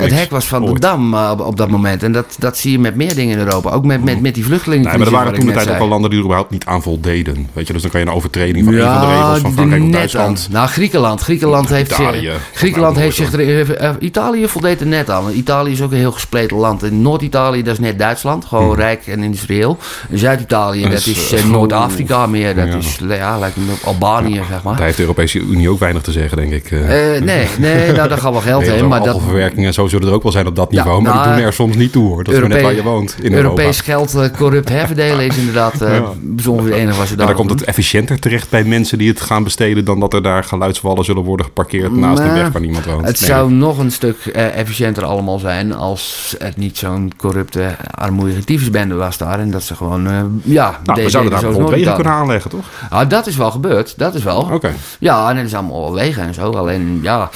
het 0.00 0.12
hek 0.12 0.30
was 0.30 0.44
van 0.44 0.64
de 0.64 0.78
dam 0.78 1.14
uh, 1.14 1.32
op, 1.38 1.56
dat 1.56 1.68
moment. 1.68 2.02
En 2.02 2.12
dat, 2.12 2.36
dat 2.38 2.56
zie 2.56 2.72
je 2.72 2.78
met 2.78 2.94
meer 2.94 3.14
dingen 3.14 3.38
in 3.38 3.46
Europa. 3.46 3.70
Ook 3.70 3.84
met, 3.84 4.04
met, 4.04 4.20
met 4.20 4.34
die 4.34 4.44
vluchtelingen. 4.44 4.88
Nee, 4.88 4.98
maar 4.98 5.06
er 5.06 5.12
waren 5.12 5.34
toen 5.34 5.46
de 5.46 5.52
tijd 5.52 5.70
ook 5.70 5.78
al 5.78 5.88
landen 5.88 6.10
die 6.10 6.18
er 6.18 6.24
überhaupt 6.24 6.50
niet 6.50 6.64
aan 6.64 6.82
voldeden. 6.82 7.48
Weet 7.52 7.66
je, 7.66 7.72
dus 7.72 7.82
dan 7.82 7.90
kan 7.90 8.00
je 8.00 8.06
een 8.06 8.12
overtreding 8.12 8.64
van 8.64 8.74
ja, 8.74 8.94
een 8.94 9.00
van 9.00 9.08
de 9.08 9.14
regels 9.14 9.40
van 9.40 9.52
Frankrijk 9.52 9.82
of 9.82 9.90
Duitsland. 9.90 10.48
Nou, 10.50 10.68
Griekenland. 10.68 11.20
Griekenland 11.20 11.68
heeft 11.68 11.90
Italië, 11.90 12.20
zich, 12.20 12.50
Griekenland 12.52 12.96
heeft 12.96 13.16
zich 13.16 13.32
er, 13.32 13.96
Italië 14.00 14.48
voldeed 14.48 14.80
er 14.80 14.86
net 14.96 15.10
aan. 15.10 15.30
Italië 15.30 15.72
is 15.72 15.82
ook 15.82 15.90
een 15.90 15.96
heel 15.96 16.12
gespleten 16.12 16.56
land. 16.56 16.82
In 16.82 17.02
Noord-Italië, 17.02 17.62
dat 17.62 17.72
is 17.72 17.78
net 17.78 17.98
Duitsland. 17.98 18.44
Gewoon 18.44 18.64
hmm. 18.64 18.74
rijk 18.74 19.06
en 19.06 19.22
industrieel. 19.22 19.78
Zuid-Italië, 20.12 20.88
dat 20.88 21.06
is 21.06 21.34
Noord-Afrika 21.44 22.26
meer. 22.26 22.54
Dat 22.54 22.74
is, 22.74 22.98
ja, 23.08 23.38
lijkt 23.38 23.56
me 23.56 23.72
Albanië, 23.84 24.42
zeg 24.50 24.62
maar. 24.62 24.76
Daar 24.76 24.84
heeft 24.84 24.96
de 24.96 25.02
Europese 25.02 25.38
Unie 25.38 25.70
ook 25.70 25.78
weinig 25.78 26.02
te 26.02 26.12
zeggen, 26.12 26.36
denk 26.36 26.52
ik. 26.52 26.70
nee, 26.70 27.48
nee, 27.58 27.92
nou, 27.96 28.08
daar 28.08 28.18
gaat 28.18 28.32
wel 28.32 28.40
geld 28.40 28.66
heen. 28.66 28.88
Maar 28.88 29.02
dat, 29.02 29.20
verwerking 29.22 29.66
en 29.66 29.74
zo 29.74 29.86
zullen 29.86 30.08
er 30.08 30.14
ook 30.14 30.22
wel 30.22 30.32
zijn 30.32 30.46
op 30.46 30.56
dat 30.56 30.70
niveau. 30.70 31.02
maar 31.02 31.12
die 31.12 31.20
nou, 31.20 31.36
doen 31.36 31.44
er 31.44 31.52
soms 31.52 31.76
niet 31.76 31.92
toe 31.92 32.08
hoor. 32.08 32.24
Dat 32.24 32.34
is 32.34 32.48
net 32.48 32.62
waar 32.62 32.74
je 32.74 32.82
woont 32.82 33.16
in 33.20 33.32
Europees 33.32 33.80
geld 33.80 34.30
corrupt 34.36 34.68
herverdelen 34.68 35.26
is 35.26 35.36
inderdaad 35.36 35.82
uh, 35.82 36.08
bijzonder 36.20 36.64
het 36.64 36.74
enige 36.74 36.98
wat 36.98 37.08
ze 37.08 37.16
daar 37.16 37.28
En 37.28 37.34
dan 37.34 37.46
komt 37.46 37.60
het 37.60 37.68
efficiënter 37.68 38.18
terecht 38.18 38.50
bij 38.50 38.64
mensen 38.64 38.98
die 38.98 39.08
het 39.08 39.20
gaan 39.20 39.44
besteden... 39.44 39.84
dan 39.84 40.00
dat 40.00 40.14
er 40.14 40.22
daar 40.22 40.44
geluidswallen 40.44 41.04
zullen 41.04 41.22
worden 41.22 41.46
geparkeerd 41.46 41.96
naast 41.96 42.22
de 42.22 42.30
weg 42.30 42.48
waar 42.52 42.60
niemand 42.60 42.84
woont. 42.84 43.06
Het 43.06 43.18
zou 43.18 43.52
nog 43.52 43.78
een 43.78 43.90
stuk 43.90 44.16
uh, 44.36 44.56
efficiënter 44.76 45.04
allemaal 45.04 45.38
zijn... 45.38 45.74
als 45.74 46.34
het 46.38 46.56
niet 46.56 46.78
zo'n 46.78 47.12
corrupte, 47.16 47.76
armoedige 47.90 48.44
tyfusbende 48.44 48.94
was 48.94 49.18
daar. 49.18 49.38
En 49.38 49.50
dat 49.50 49.62
ze 49.62 49.74
gewoon, 49.74 50.02
ja... 50.44 50.80
Nou, 50.84 51.02
we 51.02 51.10
zouden 51.10 51.32
daar 51.32 51.42
bijvoorbeeld 51.42 51.74
wegen 51.74 51.94
kunnen 51.94 52.12
aanleggen, 52.12 52.50
toch? 52.50 52.66
Ah, 52.90 53.08
dat 53.08 53.26
is 53.26 53.36
wel 53.36 53.50
gebeurd, 53.50 53.98
dat 53.98 54.14
is 54.14 54.22
wel. 54.22 54.48
Oké. 54.52 54.72
Ja, 54.98 55.30
en 55.30 55.36
het 55.36 55.46
is 55.46 55.54
allemaal 55.54 55.92
wegen 55.92 56.22
en 56.22 56.34
zo. 56.34 56.50
Alleen, 56.50 56.98
ja... 57.02 57.30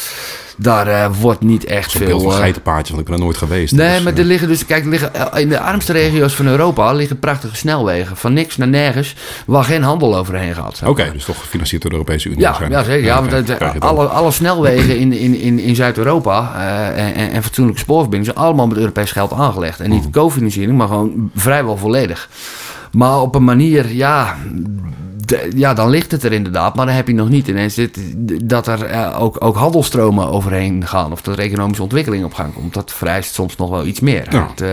Daar 0.60 0.88
uh, 0.88 1.06
wordt 1.20 1.40
niet 1.40 1.64
echt 1.64 1.92
veel... 1.92 2.06
Heel 2.06 2.20
veel 2.20 2.30
geitenpaardjes, 2.30 2.88
want 2.88 3.00
ik 3.00 3.06
ben 3.06 3.14
er 3.14 3.24
nooit 3.24 3.36
geweest. 3.36 3.72
Nee, 3.74 3.94
dus, 3.94 4.02
maar 4.02 4.14
er 4.14 4.24
liggen 4.24 4.48
dus... 4.48 4.66
Kijk, 4.66 4.84
er 4.84 4.90
liggen, 4.90 5.32
in 5.34 5.48
de 5.48 5.60
armste 5.60 5.92
regio's 5.92 6.34
van 6.34 6.46
Europa 6.46 6.92
liggen 6.92 7.18
prachtige 7.18 7.56
snelwegen. 7.56 8.16
Van 8.16 8.32
niks 8.32 8.56
naar 8.56 8.68
nergens, 8.68 9.14
waar 9.46 9.64
geen 9.64 9.82
handel 9.82 10.16
overheen 10.16 10.54
gaat. 10.54 10.82
Oké, 10.84 11.10
dus 11.12 11.24
toch 11.24 11.38
gefinancierd 11.40 11.82
door 11.82 11.90
de 11.90 11.96
Europese 11.96 12.28
Unie 12.28 12.40
ja, 12.40 12.56
ja, 12.68 12.82
zeker. 12.82 13.04
Ja, 13.04 13.24
want 13.24 13.80
alle, 13.80 14.06
alle 14.06 14.30
snelwegen 14.30 14.98
in, 14.98 15.12
in, 15.12 15.40
in, 15.40 15.58
in 15.58 15.74
Zuid-Europa 15.74 16.52
uh, 16.56 17.06
en, 17.06 17.30
en 17.30 17.42
fatsoenlijke 17.42 17.80
spoorverbindingen... 17.80 18.34
zijn 18.34 18.46
allemaal 18.46 18.66
met 18.66 18.76
Europees 18.76 19.12
geld 19.12 19.32
aangelegd. 19.32 19.80
En 19.80 19.90
niet 19.90 20.04
mm. 20.04 20.12
cofinanciering, 20.12 20.78
maar 20.78 20.88
gewoon 20.88 21.30
vrijwel 21.34 21.76
volledig. 21.76 22.28
Maar 22.92 23.20
op 23.20 23.34
een 23.34 23.44
manier, 23.44 23.92
ja, 23.92 24.36
ja, 25.54 25.74
dan 25.74 25.90
ligt 25.90 26.10
het 26.10 26.22
er 26.22 26.32
inderdaad. 26.32 26.74
Maar 26.74 26.86
dan 26.86 26.94
heb 26.94 27.06
je 27.06 27.14
nog 27.14 27.28
niet 27.28 27.48
ineens 27.48 27.74
dit, 27.74 27.98
dat 28.44 28.66
er 28.66 28.90
uh, 28.90 29.22
ook, 29.22 29.44
ook 29.44 29.56
handelstromen 29.56 30.30
overheen 30.30 30.86
gaan. 30.86 31.12
Of 31.12 31.22
dat 31.22 31.38
er 31.38 31.44
economische 31.44 31.82
ontwikkeling 31.82 32.24
op 32.24 32.34
gang 32.34 32.54
komt. 32.54 32.74
Dat 32.74 32.92
vereist 32.92 33.34
soms 33.34 33.56
nog 33.56 33.70
wel 33.70 33.86
iets 33.86 34.00
meer. 34.00 34.26
Ja, 34.30 34.48
het, 34.50 34.60
uh, 34.60 34.68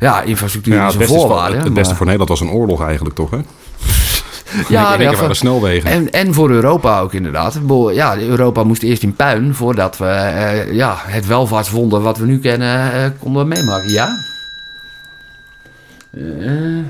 ja 0.00 0.22
infrastructuur 0.22 0.74
ja, 0.74 0.88
is 0.88 0.94
een 0.94 1.06
voorwaarde. 1.06 1.56
Het, 1.56 1.74
beste 1.74 1.94
voor 1.94 2.06
Nederland 2.06 2.30
was 2.30 2.40
een 2.40 2.56
oorlog 2.56 2.82
eigenlijk 2.82 3.14
toch, 3.14 3.30
hè? 3.30 3.38
Ja, 4.68 5.00
ja 5.00 5.28
de 5.28 5.34
snelwegen. 5.34 5.90
En, 5.90 6.10
en 6.10 6.34
voor 6.34 6.50
Europa 6.50 7.00
ook 7.00 7.12
inderdaad. 7.12 7.60
Ja, 7.92 8.18
Europa 8.18 8.64
moest 8.64 8.82
eerst 8.82 9.02
in 9.02 9.14
puin 9.14 9.54
voordat 9.54 9.98
we 9.98 10.04
uh, 10.04 10.72
ja, 10.72 10.94
het 10.98 11.26
welvaartswonder 11.26 12.00
wat 12.00 12.18
we 12.18 12.26
nu 12.26 12.38
kennen 12.38 12.94
uh, 12.94 13.04
konden 13.18 13.48
meemaken. 13.48 13.90
Ja? 13.90 14.18
Uh, 16.10 16.84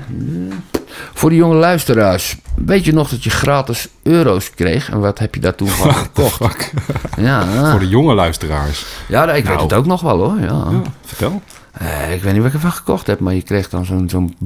voor 1.13 1.29
de 1.29 1.35
jonge 1.35 1.55
luisteraars, 1.55 2.37
weet 2.55 2.85
je 2.85 2.93
nog 2.93 3.09
dat 3.09 3.23
je 3.23 3.29
gratis 3.29 3.87
euro's 4.03 4.49
kreeg? 4.49 4.89
En 4.89 4.99
wat 4.99 5.19
heb 5.19 5.35
je 5.35 5.41
daar 5.41 5.55
toen 5.55 5.67
van 5.67 5.93
gekocht? 5.93 6.71
ja, 7.17 7.69
Voor 7.71 7.79
de 7.79 7.87
jonge 7.87 8.13
luisteraars. 8.13 8.85
Ja, 9.07 9.23
ik 9.23 9.45
weet 9.45 9.53
nou. 9.53 9.61
het 9.61 9.73
ook 9.73 9.85
nog 9.85 10.01
wel 10.01 10.17
hoor. 10.17 10.39
Ja. 10.39 10.67
ja 10.71 10.81
vertel. 11.05 11.41
Uh, 11.81 12.13
ik 12.13 12.23
weet 12.23 12.33
niet 12.33 12.41
wat 12.41 12.51
ik 12.51 12.53
ervan 12.53 12.71
gekocht 12.71 13.07
heb, 13.07 13.19
maar 13.19 13.33
je 13.33 13.41
kreeg 13.41 13.69
dan 13.69 13.85
zo'n 13.85 14.09
zo'n 14.09 14.37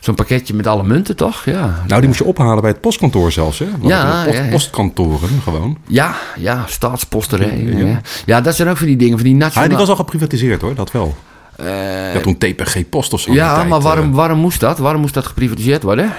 zo'n 0.00 0.14
pakketje 0.14 0.54
met 0.54 0.66
alle 0.66 0.82
munten, 0.82 1.16
toch? 1.16 1.44
Ja. 1.44 1.82
Nou, 1.86 2.00
die 2.00 2.08
moest 2.08 2.18
je 2.18 2.24
ophalen 2.24 2.60
bij 2.60 2.70
het 2.70 2.80
postkantoor 2.80 3.32
zelfs, 3.32 3.58
hè? 3.58 3.66
ja, 3.80 4.24
post, 4.24 4.36
ja, 4.36 4.48
postkantoren 4.50 5.40
gewoon. 5.42 5.78
Ja, 5.86 6.14
ja, 6.36 6.64
staatsposterij. 6.66 7.58
Ja. 7.58 8.00
ja. 8.26 8.40
dat 8.40 8.56
zijn 8.56 8.68
ook 8.68 8.76
van 8.76 8.86
die 8.86 8.96
dingen, 8.96 9.18
van 9.18 9.26
die 9.26 9.34
nationale... 9.34 9.64
Ah, 9.64 9.68
die 9.68 9.86
was 9.86 9.88
al 9.88 10.04
geprivatiseerd 10.04 10.60
hoor, 10.60 10.74
dat 10.74 10.92
wel. 10.92 11.16
Uh, 11.60 12.14
ja, 12.14 12.20
toen 12.20 12.38
TPG 12.38 12.88
Post 12.88 13.12
of 13.12 13.20
zo. 13.20 13.32
Ja, 13.32 13.64
maar 13.64 13.80
waarom, 13.80 14.12
waarom 14.12 14.38
moest 14.38 14.60
dat? 14.60 14.78
Waarom 14.78 15.00
moest 15.00 15.14
dat 15.14 15.26
geprivatiseerd 15.26 15.82
worden? 15.82 16.12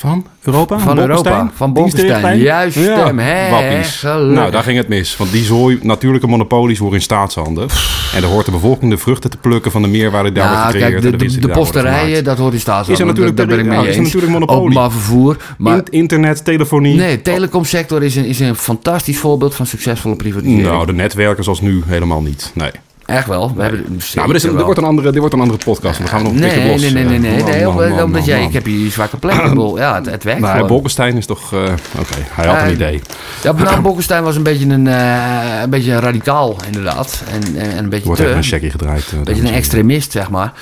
Van 0.00 0.26
Europa? 0.44 0.78
Van 0.78 0.98
Europa, 0.98 1.50
van 1.54 1.72
Bolkestein. 1.72 2.38
Juist 2.38 2.76
ja, 2.76 3.14
hem, 3.14 4.32
Nou, 4.32 4.50
daar 4.50 4.62
ging 4.62 4.78
het 4.78 4.88
mis. 4.88 5.16
Want 5.16 5.32
die 5.32 5.44
zooi, 5.44 5.78
natuurlijke 5.82 6.26
monopolies 6.26 6.78
worden 6.78 6.98
in 6.98 7.04
staatshanden. 7.04 7.68
En 8.14 8.20
daar 8.20 8.30
hoort 8.30 8.44
de 8.44 8.50
bevolking 8.50 8.90
de 8.90 8.98
vruchten 8.98 9.30
te 9.30 9.36
plukken 9.36 9.70
van 9.70 9.82
de 9.82 9.88
meerwaarde 9.88 10.32
die 10.32 10.42
daar 10.42 10.50
wordt 10.50 10.64
gecreëerd. 10.64 11.00
Kijk, 11.00 11.18
de, 11.18 11.26
de, 11.26 11.40
de, 11.40 11.48
posterijen, 11.48 12.24
dat 12.24 12.38
hoort 12.38 12.52
in 12.52 12.60
staatshanden. 12.60 12.94
Is 12.94 13.00
er 13.00 13.06
natuurlijk, 13.06 13.36
daar 13.36 13.46
ben 13.46 13.58
ik 13.58 13.64
mee 13.64 13.78
eens. 13.78 13.88
Is 13.88 13.96
natuurlijk 13.96 14.32
monopolie. 14.32 14.60
Openbaar 14.60 14.90
vervoer. 14.90 15.36
Maar, 15.58 15.82
internet, 15.90 16.44
telefonie. 16.44 16.96
Nee, 16.96 17.16
de 17.16 17.22
telecomsector 17.22 18.02
is 18.02 18.16
een, 18.16 18.24
is 18.24 18.40
een 18.40 18.56
fantastisch 18.56 19.18
voorbeeld 19.18 19.54
van 19.54 19.66
succesvolle 19.66 20.16
privatisering. 20.16 20.68
Nou, 20.68 20.86
de 20.86 20.92
netwerken 20.92 21.44
zoals 21.44 21.60
nu 21.60 21.82
helemaal 21.86 22.22
niet. 22.22 22.50
Nee. 22.54 22.70
Echt 23.10 23.26
wel. 23.26 23.52
We 23.54 23.62
hebben, 23.62 24.00
nou, 24.14 24.28
maar 24.28 24.40
dit, 24.40 24.50
wordt 24.50 24.78
een 24.78 24.84
andere, 24.84 25.10
dit 25.10 25.18
wordt 25.18 25.34
een 25.34 25.40
andere 25.40 25.58
podcast. 25.64 25.98
Dan 25.98 26.08
gaan 26.08 26.18
we 26.18 26.24
nog 26.24 26.32
een 26.32 26.40
nee, 26.40 26.70
los. 26.70 26.80
Nee, 26.80 26.92
nee, 26.92 27.04
nee. 27.04 27.18
nee, 27.18 27.42
nee, 27.42 27.66
nee 27.66 28.04
omdat 28.04 28.24
jij, 28.24 28.42
ik 28.42 28.52
heb 28.52 28.64
hier 28.64 28.90
zwakke 28.90 29.16
plek. 29.16 29.34
ja, 29.76 29.94
het, 29.94 30.10
het 30.10 30.24
werkt 30.24 30.40
nou, 30.40 30.66
Bolkestein 30.66 31.16
is 31.16 31.26
toch... 31.26 31.52
Uh, 31.52 31.60
Oké, 31.60 31.70
okay, 32.00 32.26
hij 32.30 32.46
had 32.46 32.66
een 32.66 32.72
idee. 32.72 33.00
Ja, 33.42 33.52
nou, 33.52 33.80
Bolkestein 33.80 34.22
was 34.22 34.36
een 34.36 34.42
beetje 34.42 34.66
een, 34.66 34.86
uh, 34.86 35.60
een 35.62 35.70
beetje 35.70 35.98
radicaal, 35.98 36.56
inderdaad. 36.66 37.22
En, 37.30 37.56
en, 37.56 37.78
een 37.78 37.88
beetje 37.88 38.06
wordt 38.06 38.20
even 38.20 38.36
een 38.36 38.42
checkie 38.42 38.70
gedraaid. 38.70 39.04
Uh, 39.12 39.18
een 39.18 39.24
beetje 39.24 39.42
een 39.42 39.54
extremist, 39.54 40.12
zeg 40.12 40.30
maar. 40.30 40.52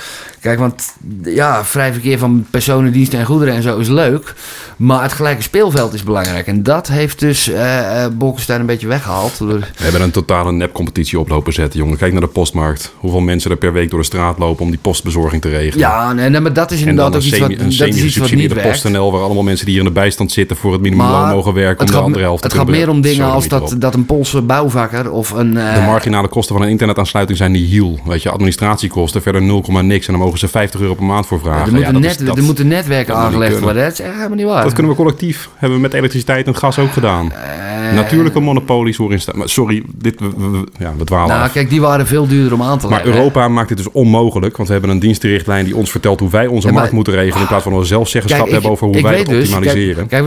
Kijk, 0.41 0.59
want 0.59 0.95
ja, 1.23 1.65
vrij 1.65 1.93
verkeer 1.93 2.19
van 2.19 2.47
personen, 2.51 2.93
diensten 2.93 3.19
en 3.19 3.25
goederen 3.25 3.55
en 3.55 3.63
zo 3.63 3.79
is 3.79 3.89
leuk. 3.89 4.35
Maar 4.77 5.03
het 5.03 5.13
gelijke 5.13 5.43
speelveld 5.43 5.95
is 5.95 6.03
belangrijk. 6.03 6.47
En 6.47 6.63
dat 6.63 6.89
heeft 6.89 7.21
dus 7.21 7.49
uh, 7.49 8.07
Bolkestein 8.13 8.61
een 8.61 8.67
beetje 8.67 8.87
weggehaald. 8.87 9.39
We 9.39 9.61
hebben 9.77 10.03
een 10.03 10.11
totale 10.11 10.53
nepcompetitie 10.53 11.19
oplopen 11.19 11.53
zetten, 11.53 11.81
jongen. 11.81 11.97
Kijk 11.97 12.13
naar 12.13 12.21
de 12.21 12.27
postmarkt. 12.27 12.93
Hoeveel 12.97 13.21
mensen 13.21 13.51
er 13.51 13.57
per 13.57 13.73
week 13.73 13.91
door 13.91 13.99
de 13.99 14.05
straat 14.05 14.39
lopen 14.39 14.65
om 14.65 14.71
die 14.71 14.79
postbezorging 14.83 15.43
te 15.43 15.49
regelen. 15.49 15.79
Ja, 15.79 16.13
nee, 16.13 16.29
nee 16.29 16.41
maar 16.41 16.53
dat 16.53 16.71
is 16.71 16.81
inderdaad 16.81 17.17
ook 17.17 17.23
iets 17.23 17.39
wat, 17.39 17.51
een 17.51 17.57
dat 17.57 17.89
is 17.89 18.03
iets 18.03 18.17
wat 18.17 18.31
niet 18.31 18.53
werkt. 18.53 18.69
PostNL, 18.71 19.13
waar 19.13 19.23
allemaal 19.23 19.43
mensen 19.43 19.65
die 19.65 19.75
hier 19.75 19.85
in 19.85 19.89
de 19.89 20.01
bijstand 20.01 20.33
zitten 20.33 20.57
voor 20.57 20.73
het 20.73 20.81
minimumloon 20.81 21.29
mogen 21.29 21.55
werken 21.55 21.87
om 21.87 21.93
de 21.93 21.99
andere 21.99 22.25
helft 22.25 22.43
te 22.43 22.49
Het 22.49 22.57
gaat 22.57 22.69
meer 22.69 22.89
om 22.89 23.01
dingen 23.01 23.31
als 23.31 23.49
dat, 23.49 23.75
dat 23.79 23.95
een 23.95 24.07
Poolse 24.07 24.43
bouwvakker 24.43 25.11
of 25.11 25.31
een... 25.31 25.57
Uh, 25.57 25.75
de 25.75 25.81
marginale 25.81 26.29
kosten 26.29 26.55
van 26.55 26.65
een 26.65 26.71
internetaansluiting 26.71 27.39
zijn 27.39 27.53
die 27.53 27.67
hiel. 27.67 27.99
Weet 28.05 28.23
je, 28.23 28.31
administratiekosten, 28.31 29.23
verder 29.23 29.43
0, 29.43 29.65
niks. 29.83 30.07
En 30.07 30.13
dan 30.13 30.23
mogen 30.29 30.39
ze 30.39 30.49
50 30.49 30.81
euro 30.81 30.95
per 30.95 31.05
maand 31.05 31.27
voor 31.27 31.41
vragen. 31.41 31.67
er, 31.67 31.93
moeten, 31.93 32.25
net, 32.25 32.37
er 32.37 32.43
moeten 32.43 32.67
netwerken 32.67 33.15
aangelegd 33.15 33.61
worden. 33.61 33.83
Dat 33.83 33.93
is 33.93 34.01
echt 34.01 34.15
helemaal 34.15 34.37
niet 34.37 34.47
waar. 34.47 34.65
Dat 34.65 34.73
kunnen 34.73 34.93
we 34.93 34.99
collectief. 34.99 35.49
Hebben 35.55 35.79
we 35.79 35.83
met 35.83 35.95
elektriciteit 35.95 36.47
en 36.47 36.57
gas 36.57 36.79
ook 36.79 36.93
gedaan. 36.93 37.33
Uh, 37.33 37.95
Natuurlijke 37.95 38.41
monopolies 38.41 38.97
horen 38.97 39.19
in 39.27 39.49
Sorry, 39.49 39.83
dit, 39.95 40.21
we, 40.21 40.65
ja, 40.79 40.95
we 40.99 41.05
dwalen 41.05 41.37
Nou, 41.37 41.51
kijk, 41.51 41.71
die 41.71 41.81
waren 41.81 42.07
veel 42.07 42.27
duurder 42.27 42.53
om 42.53 42.63
aan 42.63 42.79
te 42.79 42.89
leggen. 42.89 43.07
Maar 43.07 43.17
Europa 43.17 43.49
maakt 43.49 43.69
dit 43.69 43.77
dus 43.77 43.91
onmogelijk. 43.93 44.57
Want 44.57 44.69
we 44.69 44.75
hebben 44.75 44.93
een 44.93 44.99
dienstenrichtlijn 45.01 45.65
die 45.65 45.77
ons 45.77 45.91
vertelt 45.91 46.21
hoe 46.21 46.31
wij 46.31 46.47
onze 46.47 46.73
markt 46.73 46.93
moeten 46.93 47.13
regelen. 47.13 47.41
In 47.41 47.47
plaats 47.47 47.63
van 47.63 47.79
we 47.79 47.85
zelfzeggenschap 47.85 48.51
hebben 48.51 48.71
over 48.71 48.87
hoe 48.87 49.03
wij 49.03 49.19
het 49.19 49.27
dus, 49.27 49.49
optimaliseren. 49.49 50.07
Kijk. 50.07 50.25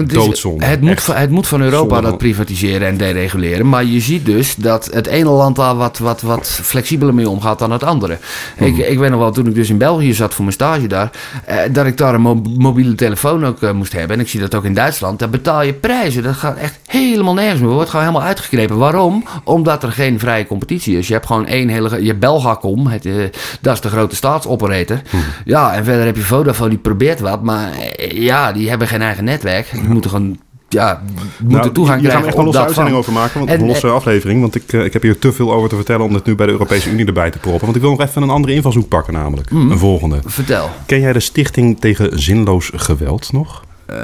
Het 0.57 0.81
moet, 0.81 1.07
het 1.07 1.29
moet 1.29 1.47
van 1.47 1.61
Europa 1.61 2.01
dat 2.01 2.17
privatiseren 2.17 2.87
en 2.87 2.97
dereguleren. 2.97 3.69
Maar 3.69 3.85
je 3.85 3.99
ziet 3.99 4.25
dus 4.25 4.55
dat 4.55 4.89
het 4.93 5.07
ene 5.07 5.29
land 5.29 5.55
daar 5.55 5.75
wat, 5.75 5.97
wat, 5.97 6.21
wat 6.21 6.47
flexibeler 6.47 7.13
mee 7.13 7.29
omgaat 7.29 7.59
dan 7.59 7.71
het 7.71 7.83
andere. 7.83 8.13
Ik, 8.57 8.73
hmm. 8.73 8.79
ik 8.79 8.99
weet 8.99 9.09
nog 9.09 9.19
wel, 9.19 9.31
toen 9.31 9.47
ik 9.47 9.55
dus 9.55 9.69
in 9.69 9.77
België 9.77 9.90
zat 9.99 10.33
voor 10.33 10.43
mijn 10.43 10.55
stage 10.55 10.87
daar 10.87 11.09
eh, 11.45 11.57
dat 11.71 11.85
ik 11.85 11.97
daar 11.97 12.13
een 12.13 12.55
mobiele 12.57 12.95
telefoon 12.95 13.45
ook 13.45 13.61
eh, 13.61 13.71
moest 13.71 13.93
hebben. 13.93 14.15
En 14.15 14.23
ik 14.23 14.29
zie 14.29 14.39
dat 14.39 14.55
ook 14.55 14.63
in 14.63 14.73
Duitsland. 14.73 15.19
Daar 15.19 15.29
betaal 15.29 15.61
je 15.61 15.73
prijzen. 15.73 16.23
Dat 16.23 16.35
gaat 16.35 16.57
echt 16.57 16.79
helemaal 16.85 17.33
nergens 17.33 17.61
meer. 17.61 17.69
Wordt 17.69 17.89
gewoon 17.89 18.05
helemaal 18.05 18.27
uitgeknepen. 18.27 18.77
Waarom? 18.77 19.23
Omdat 19.43 19.83
er 19.83 19.91
geen 19.91 20.19
vrije 20.19 20.47
competitie 20.47 20.97
is. 20.97 21.07
Je 21.07 21.13
hebt 21.13 21.25
gewoon 21.25 21.45
één 21.45 21.69
hele... 21.69 22.03
Je 22.03 22.15
Belgacom, 22.15 22.87
het, 22.87 23.05
uh, 23.05 23.25
dat 23.61 23.73
is 23.73 23.81
de 23.81 23.89
grote 23.89 24.15
staatsoperator. 24.15 25.01
Hm. 25.09 25.17
Ja, 25.45 25.73
en 25.73 25.83
verder 25.83 26.05
heb 26.05 26.15
je 26.15 26.21
Vodafone, 26.21 26.69
die 26.69 26.77
probeert 26.77 27.19
wat. 27.19 27.41
Maar 27.41 27.69
ja, 28.13 28.51
die 28.51 28.69
hebben 28.69 28.87
geen 28.87 29.01
eigen 29.01 29.23
netwerk. 29.23 29.71
Die 29.71 29.89
moeten 29.89 30.09
gewoon 30.09 30.37
ja, 30.71 31.01
moeten 31.39 31.59
nou, 31.59 31.71
toegang 31.71 32.01
krijgen. 32.01 32.01
Hier 32.01 32.11
gaan 32.11 32.21
we 32.21 32.27
echt 32.27 32.37
een 32.37 32.43
losse 32.43 32.61
uitzending 32.61 32.97
over 32.97 33.13
maken, 33.13 33.39
want 33.39 33.51
een 33.51 33.65
losse 33.65 33.87
aflevering. 33.87 34.41
Want 34.41 34.55
ik, 34.55 34.73
ik 34.73 34.93
heb 34.93 35.01
hier 35.01 35.19
te 35.19 35.33
veel 35.33 35.53
over 35.53 35.69
te 35.69 35.75
vertellen 35.75 36.05
om 36.05 36.13
het 36.13 36.25
nu 36.25 36.35
bij 36.35 36.45
de 36.45 36.51
Europese 36.51 36.89
Unie 36.89 37.05
erbij 37.05 37.31
te 37.31 37.39
proppen. 37.39 37.61
Want 37.61 37.75
ik 37.75 37.81
wil 37.81 37.91
nog 37.91 38.01
even 38.01 38.21
een 38.21 38.29
andere 38.29 38.53
invalshoek 38.53 38.87
pakken 38.87 39.13
namelijk. 39.13 39.51
Mm. 39.51 39.71
Een 39.71 39.77
volgende. 39.77 40.19
Vertel. 40.25 40.69
Ken 40.85 40.99
jij 40.99 41.13
de 41.13 41.19
Stichting 41.19 41.79
tegen 41.79 42.19
Zinloos 42.19 42.71
Geweld 42.75 43.31
nog? 43.31 43.63
Uh, 43.91 43.97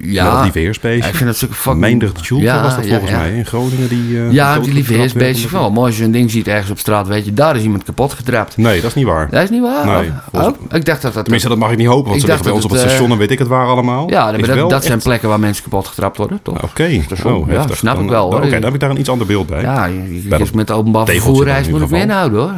ja. 0.00 0.50
Ja, 0.52 0.90
ik 0.90 1.04
vind 1.04 1.24
dat 1.24 1.36
stuk 1.36 1.54
fucking... 1.54 1.80
Meindert 1.80 2.26
ja, 2.26 2.62
was 2.62 2.76
dat 2.76 2.86
volgens 2.86 3.10
mij 3.10 3.32
in 3.32 3.46
Groningen. 3.46 3.88
Die, 3.88 4.08
uh, 4.08 4.32
ja, 4.32 4.58
die 4.58 4.72
Lieve 4.72 4.92
Heersbeestje. 4.94 5.48
Wel, 5.48 5.70
maar 5.70 5.82
als 5.82 5.98
je 5.98 6.04
een 6.04 6.10
ding 6.10 6.30
ziet 6.30 6.48
ergens 6.48 6.70
op 6.70 6.78
straat, 6.78 7.06
weet 7.06 7.24
je, 7.24 7.32
daar 7.32 7.56
is 7.56 7.62
iemand 7.62 7.84
kapot 7.84 8.12
getrapt. 8.12 8.56
Nee, 8.56 8.80
dat 8.80 8.90
is 8.90 8.94
niet 8.94 9.04
waar. 9.04 9.30
Dat 9.30 9.42
is 9.42 9.50
niet 9.50 9.60
waar? 9.60 9.86
Nee. 9.86 10.10
Oh, 10.32 10.54
ik 10.70 10.84
dacht 10.84 11.02
dat 11.02 11.12
dat... 11.12 11.22
Tenminste, 11.22 11.48
dat 11.48 11.58
mag 11.58 11.70
ik 11.70 11.76
niet 11.76 11.86
hopen, 11.86 12.08
want 12.08 12.20
ze 12.20 12.26
liggen 12.26 12.44
bij 12.44 12.54
ons 12.54 12.64
op 12.64 12.70
het 12.70 12.80
station 12.80 13.10
en 13.10 13.18
weet 13.18 13.30
ik 13.30 13.38
het 13.38 13.48
waar 13.48 13.66
allemaal. 13.66 14.10
Ja, 14.10 14.32
dat, 14.32 14.70
dat 14.70 14.84
zijn 14.84 14.98
plekken 14.98 15.28
waar 15.28 15.40
mensen 15.40 15.62
kapot 15.62 15.86
getrapt 15.86 16.16
worden, 16.16 16.40
toch? 16.42 16.62
Oké, 16.62 17.02
oh, 17.24 17.50
ja, 17.50 17.66
snap 17.70 18.00
ik 18.00 18.08
wel. 18.08 18.26
Oké, 18.26 18.50
dan 18.50 18.62
heb 18.62 18.74
ik 18.74 18.80
daar 18.80 18.90
een 18.90 18.98
iets 19.00 19.10
ander 19.10 19.26
beeld 19.26 19.46
bij. 19.46 19.60
Ja, 19.60 19.84
je, 19.84 20.46
met 20.54 20.70
openbaar 20.70 21.06
vervoerreis 21.06 21.68
moet 21.68 21.92
ik 21.92 22.10
houden, 22.10 22.40
hoor. 22.40 22.52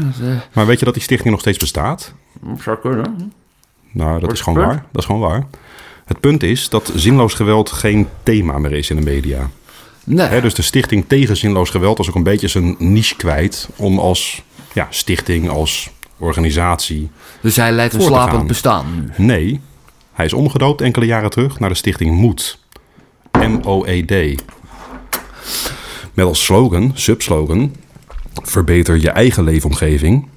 Maar 0.53 0.67
weet 0.67 0.79
je 0.79 0.85
dat 0.85 0.95
die 0.95 1.03
stichting 1.03 1.31
nog 1.31 1.41
steeds 1.41 1.59
bestaat? 1.59 2.13
Zou 2.61 2.77
kunnen. 2.77 3.33
Nou, 3.93 4.21
dat 4.21 4.33
is 4.33 4.41
gewoon 4.41 4.59
waar. 4.59 4.85
Dat 4.93 5.03
is 5.03 5.05
gewoon 5.05 5.21
waar. 5.21 5.47
Het 6.09 6.21
punt 6.21 6.43
is 6.43 6.69
dat 6.69 6.93
zinloos 6.95 7.35
geweld 7.35 7.71
geen 7.71 8.09
thema 8.23 8.59
meer 8.59 8.73
is 8.73 8.91
in 8.91 8.97
de 8.97 9.03
media. 9.03 9.51
Nee. 10.05 10.41
dus 10.41 10.55
de 10.55 10.63
stichting 10.63 11.05
tegen 11.07 11.37
zinloos 11.37 11.71
geweld 11.71 11.99
is 11.99 12.09
ook 12.09 12.15
een 12.15 12.23
beetje 12.23 12.49
zijn 12.49 12.77
niche 12.79 13.17
kwijt 13.17 13.69
om 13.77 13.99
als 13.99 14.43
ja, 14.73 14.87
stichting, 14.91 15.49
als 15.49 15.91
organisatie. 16.19 17.11
Dus 17.41 17.57
hij 17.57 17.73
leidt 17.73 17.95
een 17.95 18.03
slapend 18.03 18.47
bestaan 18.47 19.13
Nee, 19.17 19.61
hij 20.13 20.25
is 20.25 20.33
omgedoopt 20.33 20.81
enkele 20.81 21.07
jaren 21.07 21.31
terug 21.31 21.59
naar 21.59 21.69
de 21.69 21.75
stichting 21.75 22.17
Moed. 22.17 22.59
M-O-E-D. 23.33 24.43
Met 26.15 26.27
als 26.27 26.45
slogan, 26.45 26.91
subslogan, 26.95 27.75
verbeter 28.43 29.01
je 29.01 29.11
eigen 29.11 29.45
leefomgeving 29.45 30.29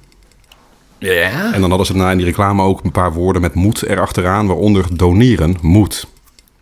ja. 1.02 1.52
En 1.54 1.60
dan 1.60 1.68
hadden 1.68 1.86
ze 1.86 1.92
daarna 1.92 2.10
in 2.10 2.16
die 2.16 2.26
reclame 2.26 2.62
ook 2.62 2.84
een 2.84 2.90
paar 2.90 3.12
woorden 3.12 3.42
met 3.42 3.54
moed 3.54 3.86
erachteraan, 3.86 4.46
waaronder 4.46 4.96
doneren 4.96 5.56
moet. 5.60 6.06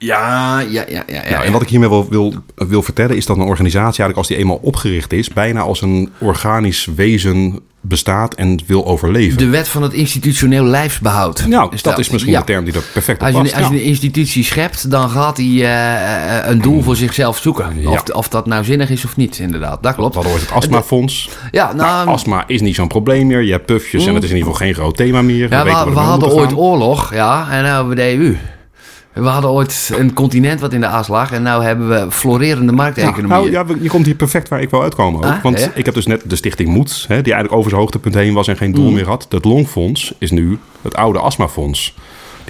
Ja, 0.03 0.61
ja, 0.61 0.85
ja. 0.89 1.03
ja, 1.07 1.23
ja 1.25 1.31
nou, 1.31 1.45
en 1.45 1.53
wat 1.53 1.63
ik 1.63 1.69
hiermee 1.69 1.89
wil, 1.89 2.09
wil, 2.09 2.35
wil 2.55 2.83
vertellen 2.83 3.17
is 3.17 3.27
dat 3.27 3.37
een 3.37 3.43
organisatie 3.43 4.03
eigenlijk 4.03 4.17
als 4.17 4.29
die 4.29 4.37
eenmaal 4.37 4.61
opgericht 4.63 5.13
is, 5.13 5.29
bijna 5.29 5.61
als 5.61 5.83
een 5.83 6.11
organisch 6.19 6.89
wezen 6.97 7.61
bestaat 7.81 8.35
en 8.35 8.61
wil 8.67 8.87
overleven. 8.87 9.39
De 9.39 9.49
wet 9.49 9.69
van 9.69 9.83
het 9.83 9.93
institutioneel 9.93 10.65
lijfsbehoud. 10.65 11.47
Nou, 11.47 11.75
is 11.75 11.83
dat, 11.83 11.99
is 11.99 12.11
misschien 12.11 12.33
de 12.33 12.45
term 12.45 12.65
die 12.65 12.75
er 12.75 12.83
perfect 12.93 13.21
op 13.21 13.27
als 13.27 13.37
je, 13.37 13.43
past. 13.43 13.55
Als 13.55 13.69
je 13.69 13.75
een 13.75 13.83
institutie 13.83 14.45
schept, 14.45 14.91
dan 14.91 15.11
gaat 15.11 15.37
hij 15.37 15.47
uh, 15.47 16.49
een 16.51 16.61
doel 16.61 16.83
voor 16.83 16.97
zichzelf 16.97 17.39
zoeken. 17.39 17.87
Of, 17.87 18.03
of, 18.03 18.29
dat 18.29 18.47
nou 18.47 18.65
zinnig 18.65 18.91
is 18.91 19.05
of 19.05 19.17
niet, 19.17 19.39
inderdaad. 19.39 19.83
Dat 19.83 19.95
klopt. 19.95 20.15
Dat 20.15 20.25
hoort 20.25 20.41
het 20.41 20.53
astmafonds. 20.53 21.31
Ja, 21.51 21.73
nou, 21.73 21.77
nou, 21.77 22.09
astma 22.09 22.45
is 22.47 22.61
niet 22.61 22.75
zo'n 22.75 22.89
probleem 22.89 23.27
meer. 23.27 23.43
Je 23.43 23.53
hebt 23.53 23.67
pufjes 23.67 24.07
en 24.07 24.15
het 24.15 24.25
is 24.25 24.31
in 24.31 24.37
ieder 24.37 24.53
geval 24.53 24.67
geen 24.67 24.77
groot 24.77 24.97
thema 24.97 25.23
meer. 25.23 25.51
Ja, 25.51 25.65
we, 25.65 25.85
we, 25.85 25.95
we 25.95 26.01
hadden 26.01 26.31
ooit 26.31 26.57
oorlog, 26.57 27.15
ja, 27.15 27.49
en 27.51 27.63
nu 27.63 27.69
hebben 27.69 27.89
we 27.89 27.95
de 27.95 28.17
EU. 28.17 28.37
We 29.13 29.29
hadden 29.29 29.51
ooit 29.51 29.91
een 29.97 30.13
continent 30.13 30.61
wat 30.61 30.73
in 30.73 30.81
de 30.81 30.87
aas 30.87 31.09
lag 31.09 31.33
en 31.33 31.43
nu 31.43 31.63
hebben 31.63 31.89
we 31.89 32.11
florerende 32.11 32.73
markteconomie. 32.73 33.29
Nou, 33.29 33.51
ja, 33.51 33.65
je 33.81 33.89
komt 33.89 34.07
hier 34.07 34.15
perfect 34.15 34.49
waar 34.49 34.61
ik 34.61 34.71
wil 34.71 34.83
uitkomen 34.83 35.21
ook. 35.21 35.33
Ah, 35.33 35.43
want 35.43 35.71
ik 35.75 35.85
heb 35.85 35.95
dus 35.95 36.07
net 36.07 36.23
de 36.27 36.37
stichting 36.37 36.69
Moed, 36.69 37.05
hè, 37.09 37.23
die 37.23 37.33
eigenlijk 37.33 37.53
over 37.53 37.71
zijn 37.71 37.83
hoogtepunt 37.83 38.15
heen 38.15 38.35
was 38.35 38.49
en 38.49 38.57
geen 38.57 38.73
doel 38.73 38.89
mm. 38.89 38.95
meer 38.95 39.07
had. 39.07 39.27
Dat 39.29 39.45
longfonds 39.45 40.15
is 40.19 40.31
nu 40.31 40.59
het 40.83 40.95
oude 40.95 41.19
astmafonds. 41.19 41.95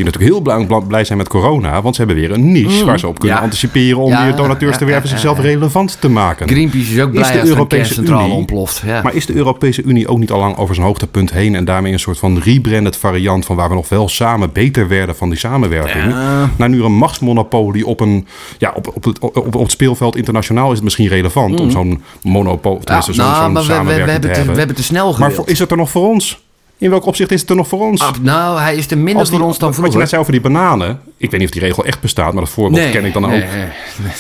Die 0.01 0.09
natuurlijk 0.13 0.47
heel 0.47 0.67
blij, 0.67 0.81
blij 0.87 1.05
zijn 1.05 1.19
met 1.19 1.29
corona, 1.29 1.83
want 1.83 1.95
ze 1.95 2.05
hebben 2.05 2.21
weer 2.21 2.33
een 2.33 2.53
niche 2.53 2.81
mm. 2.81 2.85
waar 2.85 2.99
ze 2.99 3.07
op 3.07 3.19
kunnen 3.19 3.41
anticiperen 3.41 3.99
om 3.99 4.17
weer 4.17 4.37
donateurs 4.37 4.77
te 4.77 4.85
werven 4.85 5.09
zichzelf 5.09 5.41
relevant 5.41 6.01
te 6.01 6.09
maken. 6.09 6.49
Greenpeace 6.49 6.93
is 6.95 7.01
ook 7.01 7.11
blij 7.11 7.23
is 7.23 7.33
de 7.33 7.41
als 7.41 7.49
Europese 7.49 7.95
centrale 7.95 8.33
ontploft. 8.33 8.83
Maar 8.85 9.15
is 9.15 9.27
de 9.27 9.35
Europese 9.35 9.83
Unie 9.83 10.09
ook 10.09 10.19
niet 10.19 10.31
al 10.31 10.39
lang 10.39 10.57
over 10.57 10.75
zijn 10.75 10.87
hoogtepunt 10.87 11.33
heen 11.33 11.55
en 11.55 11.65
daarmee 11.65 11.93
een 11.93 11.99
soort 11.99 12.19
van 12.19 12.39
rebranded 12.39 12.97
variant 12.97 13.45
van 13.45 13.57
waar 13.57 13.69
we 13.69 13.75
nog 13.75 13.89
wel 13.89 14.09
samen 14.09 14.53
beter 14.53 14.89
werden 14.89 15.17
van 15.17 15.29
die 15.29 15.39
samenwerking, 15.39 16.15
naar 16.57 16.69
nu 16.69 16.83
een 16.83 16.93
machtsmonopolie 16.93 17.87
op 17.87 18.01
een 18.01 18.27
ja, 18.59 18.73
op, 18.75 18.93
op, 18.95 19.05
het, 19.05 19.19
op, 19.19 19.37
op 19.37 19.63
het 19.63 19.71
speelveld 19.71 20.17
internationaal 20.17 20.69
is 20.69 20.75
het 20.75 20.85
misschien 20.85 21.09
relevant 21.09 21.61
om 21.61 21.65
mm. 21.65 21.71
zo'n 21.71 22.03
monopolie, 22.23 22.81
nou, 22.85 23.03
zo'n 23.03 23.15
samenwerking 23.15 24.07
we, 24.07 24.13
we, 24.13 24.19
te 24.19 24.29
hebben. 24.29 24.53
We 24.53 24.59
hebben 24.59 24.77
te 24.77 24.83
snel 24.83 25.13
gewild. 25.13 25.37
Maar 25.37 25.49
is 25.49 25.59
het 25.59 25.71
er 25.71 25.77
nog 25.77 25.91
voor 25.91 26.09
ons? 26.09 26.49
In 26.81 26.91
welk 26.91 27.07
opzicht 27.07 27.31
is 27.31 27.41
het 27.41 27.51
er 27.51 27.57
nog 27.57 27.69
voor 27.69 27.81
ons? 27.81 28.01
Ah, 28.01 28.15
nou, 28.23 28.61
hij 28.61 28.77
is 28.77 28.91
er 28.91 28.99
minder 28.99 29.27
voor 29.27 29.41
ons 29.41 29.59
dan 29.59 29.75
vroeger. 29.75 29.83
Wat 29.83 29.93
je 29.93 29.99
net 29.99 30.09
zei 30.09 30.21
over 30.21 30.33
die 30.33 30.41
bananen. 30.41 31.01
Ik 31.21 31.31
weet 31.31 31.41
niet 31.41 31.49
of 31.49 31.55
die 31.55 31.67
regel 31.67 31.85
echt 31.85 32.01
bestaat, 32.01 32.33
maar 32.33 32.43
dat 32.43 32.53
voorbeeld 32.53 32.91
ken 32.91 33.05
ik 33.05 33.13
dan 33.13 33.23
nee, 33.23 33.43
ook. 33.43 33.49
Nee, 33.51 34.13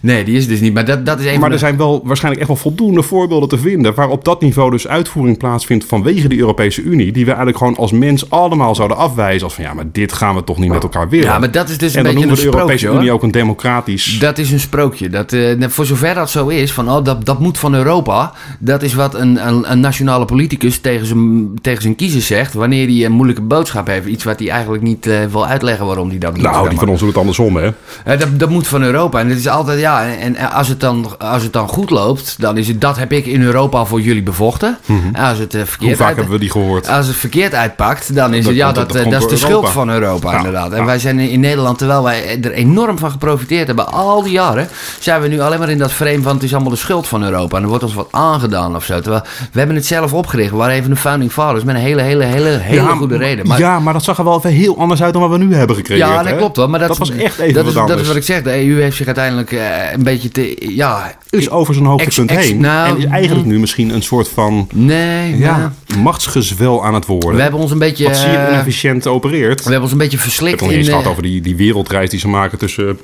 nee, 0.00 0.24
die 0.28 0.36
is 0.36 0.46
dus 0.48 0.60
niet. 0.60 0.74
Maar 0.74 0.84
dat, 0.84 1.06
dat 1.06 1.20
is 1.20 1.26
een 1.26 1.40
Maar 1.40 1.52
er 1.52 1.58
zijn 1.58 1.76
wel 1.76 2.00
waarschijnlijk 2.04 2.40
echt 2.40 2.52
wel 2.52 2.62
voldoende 2.62 3.02
voorbeelden 3.02 3.48
te 3.48 3.58
vinden... 3.58 3.94
waar 3.94 4.08
op 4.08 4.24
dat 4.24 4.40
niveau 4.40 4.70
dus 4.70 4.88
uitvoering 4.88 5.38
plaatsvindt 5.38 5.84
vanwege 5.84 6.28
de 6.28 6.38
Europese 6.38 6.82
Unie... 6.82 7.12
die 7.12 7.22
we 7.24 7.28
eigenlijk 7.28 7.58
gewoon 7.58 7.76
als 7.76 7.92
mens 7.92 8.30
allemaal 8.30 8.74
zouden 8.74 8.96
afwijzen... 8.96 9.44
als 9.44 9.54
van 9.54 9.64
ja, 9.64 9.74
maar 9.74 9.84
dit 9.92 10.12
gaan 10.12 10.34
we 10.34 10.44
toch 10.44 10.58
niet 10.58 10.70
met 10.70 10.82
elkaar 10.82 11.08
willen. 11.08 11.26
Ja, 11.26 11.38
maar 11.38 11.50
dat 11.50 11.68
is 11.68 11.78
dus 11.78 11.94
een 11.94 11.98
en 11.98 12.04
dan 12.04 12.14
beetje 12.14 12.28
noemen 12.28 12.44
we 12.44 12.50
de 12.50 12.56
Europese 12.56 12.88
Unie 12.88 13.12
ook 13.12 13.22
een 13.22 13.30
democratisch... 13.30 14.18
Dat 14.18 14.38
is 14.38 14.52
een 14.52 14.60
sprookje. 14.60 15.08
Dat, 15.08 15.32
uh, 15.32 15.68
voor 15.68 15.86
zover 15.86 16.14
dat 16.14 16.30
zo 16.30 16.48
is, 16.48 16.72
van 16.72 16.90
oh, 16.90 17.04
dat, 17.04 17.26
dat 17.26 17.40
moet 17.40 17.58
van 17.58 17.74
Europa... 17.74 18.32
dat 18.58 18.82
is 18.82 18.94
wat 18.94 19.14
een, 19.14 19.48
een, 19.48 19.70
een 19.70 19.80
nationale 19.80 20.24
politicus 20.24 20.78
tegen 20.78 21.06
zijn, 21.06 21.58
tegen 21.60 21.82
zijn 21.82 21.96
kiezers 21.96 22.26
zegt... 22.26 22.54
wanneer 22.54 22.86
hij 22.86 23.04
een 23.04 23.12
moeilijke 23.12 23.42
boodschap 23.42 23.86
heeft. 23.86 24.06
Iets 24.06 24.24
wat 24.24 24.38
hij 24.38 24.50
eigenlijk 24.50 24.82
niet 24.82 25.06
uh, 25.06 25.24
wil 25.24 25.46
uitleggen 25.46 25.86
waarom 25.86 26.08
hij 26.08 26.18
dat 26.18 26.34
doet. 26.34 26.45
Nou, 26.52 26.68
die 26.68 26.78
van 26.78 26.88
ons 26.88 26.98
doet 27.00 27.08
het 27.08 27.18
andersom, 27.18 27.56
hè? 27.56 27.70
Dat, 28.04 28.28
dat 28.32 28.48
moet 28.50 28.68
van 28.68 28.82
Europa. 28.82 29.18
En 29.20 29.28
het 29.28 29.38
is 29.38 29.48
altijd, 29.48 29.80
ja, 29.80 30.06
en 30.08 30.36
als 30.52 30.68
het, 30.68 30.80
dan, 30.80 31.06
als 31.18 31.42
het 31.42 31.52
dan 31.52 31.68
goed 31.68 31.90
loopt, 31.90 32.34
dan 32.38 32.56
is 32.56 32.68
het 32.68 32.80
dat 32.80 32.96
heb 32.96 33.12
ik 33.12 33.26
in 33.26 33.42
Europa 33.42 33.84
voor 33.84 34.00
jullie 34.00 34.22
bevochten. 34.22 34.78
Mm 34.86 35.00
-hmm. 35.00 35.24
Als 35.24 35.38
het 35.38 35.54
uh, 35.54 35.60
verkeerd 35.64 35.88
Hoe 35.90 35.96
vaak 35.96 36.06
uit, 36.06 36.16
hebben 36.16 36.34
we 36.34 36.40
die 36.40 36.50
gehoord? 36.50 36.88
Als 36.88 37.06
het 37.06 37.16
verkeerd 37.16 37.54
uitpakt, 37.54 38.14
dan 38.14 38.34
is 38.34 38.38
Dat- 38.38 38.46
het, 38.48 38.56
ja, 38.56 38.66
dat- 38.66 38.74
dat, 38.74 39.02
dat 39.02 39.12
dat, 39.12 39.22
is 39.22 39.28
de 39.28 39.36
schuld 39.36 39.68
van 39.68 39.90
Europa, 39.90 40.30
Ja, 40.30 40.36
inderdaad. 40.36 40.72
En 40.72 40.78
ja. 40.78 40.84
wij 40.84 40.98
zijn 40.98 41.18
in 41.18 41.40
Nederland, 41.40 41.78
terwijl 41.78 42.02
wij 42.02 42.38
er 42.42 42.52
enorm 42.52 42.98
van 42.98 43.10
geprofiteerd 43.10 43.66
hebben, 43.66 43.92
al 43.92 44.22
die 44.22 44.32
jaren, 44.32 44.68
zijn 44.98 45.20
we 45.20 45.28
nu 45.28 45.40
alleen 45.40 45.58
maar 45.58 45.68
in 45.68 45.78
dat 45.78 45.92
frame 45.92 46.22
van 46.22 46.34
het 46.34 46.42
is 46.42 46.52
allemaal 46.54 46.70
de 46.70 46.76
schuld 46.76 47.06
van 47.08 47.22
Europa. 47.24 47.56
En 47.56 47.62
er 47.62 47.68
wordt 47.68 47.84
ons 47.84 47.94
wat 47.94 48.08
aangedaan 48.10 48.76
of 48.76 48.84
zo. 48.84 49.00
Terwijl 49.00 49.22
we 49.52 49.58
hebben 49.58 49.76
het 49.76 49.86
zelf 49.86 50.12
opgericht. 50.12 50.50
We 50.50 50.56
waren 50.56 50.74
even 50.74 50.90
de 50.90 50.96
founding 50.96 51.32
fathers 51.32 51.64
met 51.64 51.74
een 51.74 51.80
hele, 51.80 52.02
hele, 52.02 52.24
hele, 52.24 52.48
hele 52.48 52.88
goede 52.88 53.16
reden. 53.16 53.46
Maar, 53.46 53.58
ja, 53.58 53.80
maar 53.80 53.92
dat 53.92 54.04
zag 54.04 54.18
er 54.18 54.24
wel 54.24 54.36
even 54.36 54.50
heel 54.50 54.78
anders 54.78 55.02
uit 55.02 55.12
dan 55.12 55.22
wat 55.22 55.30
we 55.30 55.38
nu 55.38 55.54
hebben 55.54 55.76
gekregen. 55.76 56.06
ja, 56.06 56.22
dat 56.22 56.35
klopt 56.36 56.56
wel. 56.56 56.68
Maar 56.68 56.78
dat, 56.80 56.98
was 56.98 57.10
echt 57.10 57.38
even 57.38 57.54
dat 57.54 57.64
wat 57.64 57.82
is, 57.84 57.88
dat 57.88 58.00
is 58.00 58.06
wat 58.06 58.16
ik 58.16 58.22
zeg. 58.22 58.42
De 58.42 58.66
EU 58.66 58.80
heeft 58.80 58.96
zich 58.96 59.06
uiteindelijk 59.06 59.52
eh, 59.52 59.92
een 59.92 60.02
beetje 60.02 60.28
te... 60.28 60.56
Ja, 60.74 61.14
is 61.30 61.50
over 61.50 61.74
zijn 61.74 61.86
hoogtepunt 61.86 62.30
Ex- 62.30 62.38
ex- 62.40 62.48
heen. 62.48 62.60
nou, 62.60 62.88
en 62.88 62.96
is 62.98 63.04
eigenlijk 63.04 63.46
nu 63.46 63.58
misschien 63.58 63.90
een 63.94 64.02
soort 64.02 64.28
van 64.28 64.68
nee, 64.74 65.38
ja, 65.38 65.72
ja. 65.86 65.98
machtsgezwel 65.98 66.84
aan 66.84 66.94
het 66.94 67.06
worden. 67.06 67.34
We 67.34 67.42
hebben 67.42 67.60
ons 67.60 67.70
een 67.70 67.78
beetje... 67.78 68.04
wat 68.04 68.24
eh, 68.24 68.32
inefficiënt 68.32 69.06
opereert. 69.06 69.56
we 69.58 69.62
hebben 69.62 69.82
ons 69.82 69.92
een 69.92 69.98
beetje 69.98 70.16
Ik 70.16 70.22
verslikt 70.22 70.50
heb 70.50 70.60
het 70.60 70.68
nog 70.68 70.70
niet 70.70 70.78
eens 70.78 70.88
gehad 70.88 71.04
eh, 71.04 71.10
over 71.10 71.22
die, 71.22 71.40
die 71.40 71.56
wereldreis 71.56 72.10
die 72.10 72.18
ze 72.20 72.28
maken 72.28 72.58
tussen 72.58 72.98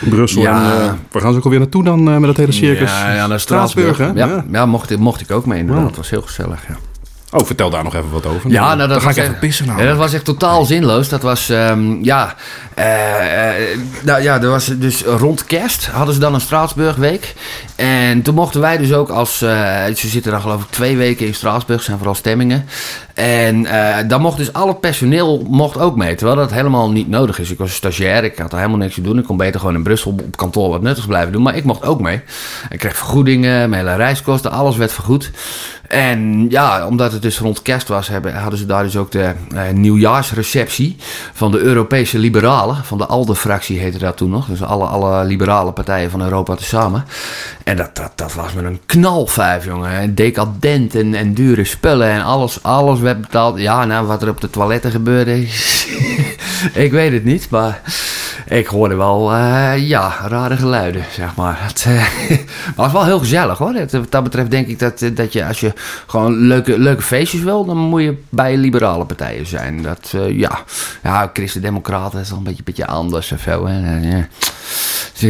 Brussel 0.00 0.42
Ja. 0.42 0.72
en... 0.74 0.82
eh, 0.82 0.92
waar 1.12 1.22
gaan 1.22 1.32
ze 1.32 1.38
ook 1.38 1.44
alweer 1.44 1.58
naartoe 1.60 1.84
dan 1.84 2.02
met 2.04 2.22
dat 2.22 2.36
hele 2.36 2.52
circus? 2.52 2.90
Ja, 2.90 3.14
ja, 3.14 3.26
naar 3.26 3.40
Straatsburg, 3.40 3.94
Straatsburg. 3.94 4.26
hè? 4.28 4.34
Ja, 4.34 4.42
Ja. 4.52 4.58
ja. 4.60 4.66
mocht, 4.66 4.90
ik- 4.90 4.98
mocht 4.98 5.20
ik 5.20 5.30
ook 5.30 5.46
mee 5.46 5.58
inderdaad. 5.58 5.86
Het 5.86 5.96
was 5.96 6.10
heel 6.10 6.22
gezellig, 6.22 6.64
ja. 6.68 6.76
Oh, 7.32 7.46
vertel 7.46 7.70
daar 7.70 7.84
nog 7.84 7.94
even 7.94 8.10
wat 8.10 8.26
over. 8.26 8.50
Ja, 8.50 8.64
nou, 8.74 8.78
dat 8.78 8.88
dan 8.88 9.00
ga 9.00 9.06
was 9.06 9.16
ik 9.16 9.22
even 9.22 9.30
echt- 9.34 9.40
pissen 9.40 9.66
nou. 9.66 9.80
Ja, 9.80 9.86
dat 9.86 9.96
was 9.96 10.12
echt 10.12 10.24
totaal 10.24 10.64
zinloos. 10.64 11.08
Dat 11.08 11.22
was, 11.22 11.48
ehm, 11.48 12.04
ja, 12.04 12.34
eh, 12.74 13.48
eh, 13.72 13.78
nou 14.02 14.22
ja, 14.22 14.42
er 14.42 14.48
was 14.48 14.66
dus 14.66 15.02
rond 15.04 15.44
kerst 15.44 15.86
hadden 15.86 16.14
ze 16.14 16.20
dan 16.20 16.34
een 16.34 16.40
Straatsburgweek. 16.40 17.34
En 17.76 18.22
toen 18.22 18.34
mochten 18.34 18.60
wij 18.60 18.76
dus 18.76 18.92
ook 18.92 19.08
als, 19.08 19.42
eh, 19.42 19.84
ze 19.94 20.08
zitten 20.08 20.32
dan 20.32 20.40
geloof 20.40 20.62
ik 20.62 20.70
twee 20.70 20.96
weken 20.96 21.26
in 21.26 21.34
Straatsburg, 21.34 21.82
zijn 21.82 21.96
vooral 21.96 22.14
stemmingen. 22.14 22.66
En 23.14 23.66
dan 24.08 24.20
mocht 24.20 24.36
dus 24.36 24.52
al 24.52 24.68
het 24.68 24.80
personeel 24.80 25.44
mocht 25.48 25.78
ook 25.78 25.96
mee, 25.96 26.14
terwijl 26.14 26.38
dat 26.38 26.50
helemaal 26.52 26.90
niet 26.90 27.08
nodig 27.08 27.38
is. 27.38 27.50
Ik 27.50 27.58
was 27.58 27.72
stagiair, 27.74 28.24
ik 28.24 28.38
had 28.38 28.50
er 28.52 28.56
helemaal 28.58 28.78
niks 28.78 28.94
te 28.94 29.00
doen. 29.00 29.18
Ik 29.18 29.24
kon 29.24 29.36
beter 29.36 29.60
gewoon 29.60 29.74
in 29.74 29.82
Brussel 29.82 30.10
op 30.10 30.36
kantoor 30.36 30.70
wat 30.70 30.82
nuttigs 30.82 31.06
blijven 31.06 31.32
doen. 31.32 31.42
Maar 31.42 31.56
ik 31.56 31.64
mocht 31.64 31.84
ook 31.84 32.00
mee. 32.00 32.20
Ik 32.70 32.78
kreeg 32.78 32.96
vergoedingen, 32.96 33.70
mijn 33.70 33.86
hele 33.86 33.96
reiskosten, 33.96 34.50
alles 34.50 34.76
werd 34.76 34.92
vergoed. 34.92 35.30
En 35.88 36.50
ja, 36.50 36.86
omdat 36.86 37.12
het 37.12 37.22
dus 37.22 37.38
rond 37.38 37.62
kerst 37.62 37.88
was, 37.88 38.08
hebben, 38.08 38.34
hadden 38.34 38.58
ze 38.58 38.66
daar 38.66 38.82
dus 38.82 38.96
ook 38.96 39.10
de 39.10 39.32
eh, 39.54 39.70
nieuwjaarsreceptie 39.72 40.96
van 41.32 41.50
de 41.50 41.58
Europese 41.58 42.18
Liberalen. 42.18 42.84
Van 42.84 42.98
de 42.98 43.06
ALDE-fractie 43.06 43.78
heette 43.78 43.98
dat 43.98 44.16
toen 44.16 44.30
nog. 44.30 44.46
Dus 44.46 44.62
alle, 44.62 44.84
alle 44.84 45.24
liberale 45.24 45.72
partijen 45.72 46.10
van 46.10 46.22
Europa 46.22 46.54
tezamen. 46.54 47.04
En 47.68 47.76
dat, 47.76 47.96
dat, 47.96 48.12
dat 48.14 48.34
was 48.34 48.52
met 48.52 48.64
een 48.64 48.80
knalvijf, 48.86 49.64
jongen. 49.64 49.90
En 49.90 50.14
Decadent 50.14 50.94
en, 50.94 51.14
en 51.14 51.34
dure 51.34 51.64
spullen 51.64 52.08
en 52.08 52.22
alles, 52.22 52.62
alles 52.62 53.00
werd 53.00 53.20
betaald. 53.20 53.58
Ja, 53.58 53.84
nou, 53.84 54.06
wat 54.06 54.22
er 54.22 54.28
op 54.28 54.40
de 54.40 54.50
toiletten 54.50 54.90
gebeurde, 54.90 55.40
ik 56.84 56.90
weet 56.90 57.12
het 57.12 57.24
niet, 57.24 57.50
maar... 57.50 57.80
Ik 58.48 58.66
hoorde 58.66 58.94
wel, 58.94 59.32
eh, 59.32 59.88
ja, 59.88 60.14
rare 60.26 60.56
geluiden, 60.56 61.04
zeg 61.12 61.34
maar. 61.34 61.56
Het 61.66 61.84
eh, 61.88 61.94
maar 61.94 62.38
het 62.66 62.76
was 62.76 62.92
wel 62.92 63.04
heel 63.04 63.18
gezellig, 63.18 63.58
hoor. 63.58 63.74
Het, 63.74 63.92
wat 63.92 64.10
dat 64.10 64.22
betreft 64.22 64.50
denk 64.50 64.66
ik 64.66 64.78
dat, 64.78 65.02
eh, 65.02 65.14
dat 65.14 65.32
je, 65.32 65.46
als 65.46 65.60
je 65.60 65.72
gewoon 66.06 66.36
leuke, 66.36 66.78
leuke 66.78 67.02
feestjes 67.02 67.42
wil... 67.42 67.64
dan 67.64 67.76
moet 67.76 68.02
je 68.02 68.16
bij 68.28 68.56
liberale 68.56 69.04
partijen 69.04 69.46
zijn. 69.46 69.82
Dat, 69.82 70.12
eh, 70.14 70.38
ja, 70.38 70.64
ja 71.02 71.30
Christen-Democraten 71.32 72.20
is 72.20 72.28
wel 72.28 72.38
een 72.38 72.44
beetje, 72.44 72.62
beetje 72.62 72.86
anders 72.86 73.32
of 73.32 73.40
zo, 73.40 73.66
hè. 73.66 74.26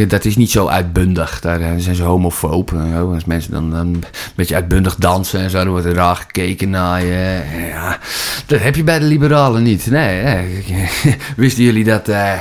Dat 0.07 0.25
is 0.25 0.35
niet 0.35 0.51
zo 0.51 0.67
uitbundig. 0.67 1.39
Daar 1.39 1.59
zijn 1.77 1.95
ze 1.95 2.03
homofoob. 2.29 2.69
zo. 2.93 3.13
Als 3.13 3.25
mensen 3.25 3.51
dan, 3.51 3.73
een 3.73 4.03
beetje 4.35 4.55
uitbundig 4.55 4.95
dansen 4.95 5.39
en 5.39 5.49
zo, 5.49 5.57
dan 5.57 5.69
wordt 5.69 5.85
er 5.85 5.93
raar 5.93 6.15
gekeken 6.15 6.69
naar 6.69 7.05
je. 7.05 7.41
Ja, 7.71 7.97
dat 8.45 8.61
heb 8.61 8.75
je 8.75 8.83
bij 8.83 8.99
de 8.99 9.05
liberalen 9.05 9.63
niet. 9.63 9.89
Nee. 9.89 10.63
Wisten 11.35 11.63
jullie 11.63 11.83
dat, 11.83 12.07
eh 12.07 12.33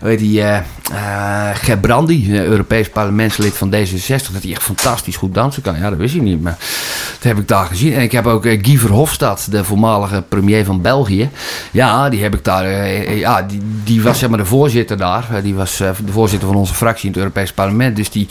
weet 0.00 0.18
die, 0.18 0.42
eh, 0.42 1.50
Gebrandi, 1.54 2.40
Europees 2.40 2.88
parlementslid 2.88 3.56
van 3.56 3.74
D66, 3.74 4.32
dat 4.32 4.42
hij 4.42 4.52
echt 4.52 4.62
fantastisch 4.62 5.16
goed 5.16 5.34
dansen 5.34 5.62
kan? 5.62 5.78
Ja, 5.78 5.90
dat 5.90 5.98
wist 5.98 6.14
je 6.14 6.22
niet, 6.22 6.42
maar 6.42 6.56
dat 7.14 7.22
heb 7.22 7.38
ik 7.38 7.48
daar 7.48 7.66
gezien. 7.66 7.92
En 7.92 8.02
ik 8.02 8.12
heb 8.12 8.26
ook 8.26 8.42
Guy 8.42 8.78
Verhofstadt, 8.78 9.50
de 9.50 9.64
voormalige 9.64 10.22
premier 10.28 10.64
van 10.64 10.80
België. 10.80 11.30
Ja, 11.70 12.08
die 12.08 12.22
heb 12.22 12.34
ik 12.34 12.44
daar, 12.44 12.88
ja, 13.14 13.42
die, 13.42 13.60
die 13.84 14.02
was 14.02 14.18
zeg 14.18 14.28
maar 14.28 14.38
de 14.38 14.44
voorzitter 14.44 14.96
daar. 14.96 15.42
Die 15.42 15.54
was 15.54 15.76
de 15.76 15.94
voorzitter 16.10 16.48
van 16.48 16.56
onze 16.56 16.74
fractie 16.74 17.04
in 17.04 17.10
het 17.10 17.18
Europees 17.18 17.52
parlement. 17.52 17.96
Dus 17.96 18.10
die, 18.10 18.26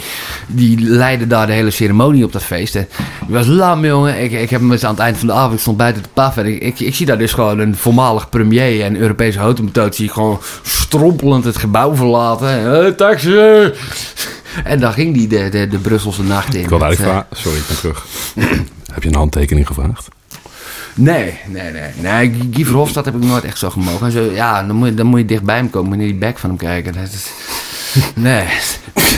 die 0.47 0.89
leidde 1.06 1.27
daar 1.27 1.48
de 1.48 1.53
hele 1.53 1.72
ceremonie 1.72 2.23
op 2.23 2.32
dat 2.32 2.44
feest. 2.44 2.76
En 2.76 2.88
die 3.26 3.36
was 3.36 3.48
lam, 3.48 3.86
jongen. 3.86 4.23
Ik, 4.23 4.32
ik 4.32 4.49
heb 4.49 4.61
hem 4.61 4.72
eens 4.72 4.84
aan 4.84 4.91
het 4.91 4.99
eind 4.99 5.18
van 5.18 5.27
de 5.27 5.34
avond, 5.34 5.53
ik 5.53 5.60
stond 5.60 5.77
buiten 5.77 6.03
de 6.03 6.10
paf. 6.14 6.38
En 6.38 6.45
ik, 6.45 6.61
ik, 6.61 6.80
ik 6.80 6.95
zie 6.95 7.06
daar 7.06 7.18
dus 7.18 7.34
gewoon 7.34 7.60
een 7.60 7.76
voormalig 7.76 8.30
premier 8.30 8.84
en 8.84 8.95
Europese 8.95 9.40
houten 9.40 9.72
zie 9.94 10.06
ik 10.06 10.11
gewoon 10.11 10.40
strompelend 10.64 11.44
het 11.44 11.57
gebouw 11.57 11.95
verlaten. 11.95 12.86
Eh, 12.86 12.91
taxi! 12.91 13.72
En 14.64 14.80
daar 14.80 14.94
ging 14.94 15.14
die 15.14 15.27
de, 15.27 15.49
de, 15.49 15.68
de 15.68 15.77
Brusselse 15.77 16.23
nacht 16.23 16.56
in. 16.56 16.64
Ik 16.64 16.69
Met, 16.69 16.82
eigenlijk 16.82 17.11
vragen... 17.11 17.27
Sorry, 17.32 17.57
ik 17.57 17.68
ben 17.68 17.77
terug. 17.77 18.06
Heb 18.94 19.03
je 19.03 19.10
een 19.10 19.15
handtekening 19.15 19.68
gevraagd? 19.68 20.07
Nee, 20.95 21.40
nee, 21.48 21.72
nee. 21.72 21.91
nee 22.02 22.49
Guy 22.52 22.65
Verhofstadt 22.65 23.06
heb 23.06 23.15
ik 23.15 23.23
nooit 23.23 23.44
echt 23.44 23.57
zo 23.57 23.69
gemogen. 23.69 24.06
En 24.06 24.11
zo, 24.11 24.22
ja, 24.22 24.64
dan 24.64 24.76
moet, 24.76 24.88
je, 24.88 24.94
dan 24.94 25.06
moet 25.06 25.19
je 25.19 25.26
dichtbij 25.26 25.56
hem 25.56 25.69
komen, 25.69 25.90
moet 25.90 25.98
je 25.98 26.03
naar 26.03 26.11
die 26.11 26.27
bek 26.27 26.38
van 26.40 26.49
hem 26.49 26.57
kijken. 26.57 26.94
Dat 26.94 27.03
is, 27.03 27.30
nee, 28.27 28.48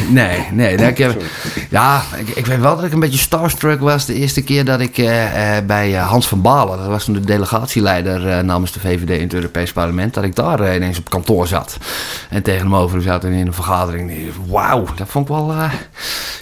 nee, 0.08 0.48
nee. 0.52 0.76
Ik 0.76 0.98
heb, 0.98 1.22
ja, 1.70 2.04
ik, 2.18 2.28
ik 2.28 2.46
weet 2.46 2.60
wel 2.60 2.76
dat 2.76 2.86
ik 2.86 2.94
een 2.94 3.00
beetje 3.00 3.18
starstruck 3.18 3.80
was 3.80 4.06
de 4.06 4.14
eerste 4.14 4.44
keer 4.44 4.66
dat 4.66 4.80
ik 4.80 4.98
eh, 4.98 5.58
eh, 5.58 5.66
bij 5.66 5.96
eh, 5.96 6.08
Hans 6.08 6.28
van 6.28 6.42
Balen, 6.42 6.78
dat 6.78 6.88
was 6.88 7.04
toen 7.04 7.14
de 7.14 7.20
delegatieleider 7.20 8.46
namens 8.46 8.72
de 8.72 8.80
VVD 8.80 9.10
in 9.10 9.22
het 9.22 9.34
Europees 9.34 9.72
Parlement, 9.72 10.14
dat 10.14 10.24
ik 10.24 10.36
daar 10.36 10.76
ineens 10.76 11.00
op 11.00 11.10
kantoor 11.10 11.48
zat. 11.48 11.78
En 12.30 12.44
tegen 12.44 12.62
hem 12.62 12.76
over 12.76 13.02
zat 13.02 13.24
en 13.24 13.32
in 13.32 13.48
een 13.48 13.54
vergadering. 13.54 14.12
Wauw, 14.48 14.86
dat 14.96 15.08
vond 15.10 15.30
ik 15.30 15.36
wel... 15.36 15.56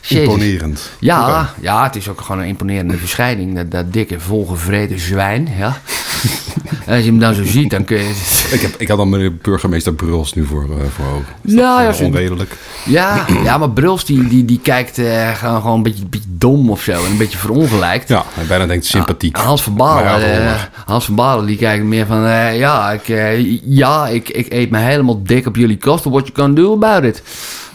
Imponerend. 0.07 0.91
Ja, 0.99 1.53
ja, 1.61 1.83
het 1.83 1.95
is 1.95 2.09
ook 2.09 2.21
gewoon 2.21 2.41
een 2.41 2.47
imponerende 2.47 2.97
verschijning. 2.97 3.55
Dat, 3.55 3.71
dat 3.71 3.93
dikke, 3.93 4.19
volgevreten 4.19 4.99
zwijn. 4.99 5.49
Ja. 5.57 5.77
Als 6.87 7.03
je 7.03 7.09
hem 7.09 7.19
dan 7.19 7.33
zo 7.33 7.43
ziet, 7.43 7.69
dan 7.69 7.83
kun 7.83 7.97
je. 7.97 8.09
Ik, 8.51 8.61
heb, 8.61 8.75
ik 8.77 8.87
had 8.87 8.97
dan 8.97 9.09
meneer 9.09 9.35
burgemeester 9.35 9.93
Bruls 9.93 10.33
nu 10.33 10.45
voor, 10.45 10.63
eh, 10.63 10.85
voor 10.95 11.05
ogen. 11.05 11.33
Nou, 11.41 11.83
ja, 11.83 12.05
onredelijk? 12.05 12.57
Ja, 12.85 13.25
ja 13.43 13.54
maar 13.57 13.69
Bruls 13.69 14.05
die, 14.05 14.27
die, 14.27 14.45
die 14.45 14.59
kijkt 14.59 14.97
eh, 14.97 15.29
gewoon, 15.35 15.61
gewoon 15.61 15.75
een 15.77 15.83
beetje, 15.83 16.05
beetje 16.05 16.29
dom 16.31 16.69
of 16.69 16.81
zo. 16.81 16.91
En 16.91 17.11
een 17.11 17.17
beetje 17.17 17.37
verongelijkt. 17.37 18.07
Ja, 18.09 18.23
hij 18.33 18.45
bijna 18.45 18.65
denkt 18.65 18.85
sympathiek. 18.85 19.37
Ja, 19.37 19.43
Hans 19.43 19.63
van 19.63 19.75
Balen, 19.75 20.03
ja, 20.03 20.53
eh. 20.53 20.61
Hans 20.85 21.05
van 21.05 21.15
Balen 21.15 21.45
die 21.45 21.57
kijkt 21.57 21.83
meer 21.83 22.05
van... 22.05 22.25
eh, 22.25 22.57
ja, 22.57 22.91
ik, 22.91 23.07
ja 23.65 24.07
ik, 24.07 24.29
ik 24.29 24.53
eet 24.53 24.69
me 24.69 24.77
helemaal 24.77 25.23
dik 25.23 25.45
op 25.47 25.55
jullie 25.55 25.77
kosten. 25.77 26.11
What 26.11 26.27
you 26.27 26.33
can 26.33 26.53
do 26.55 26.73
about 26.73 27.03
it. 27.03 27.23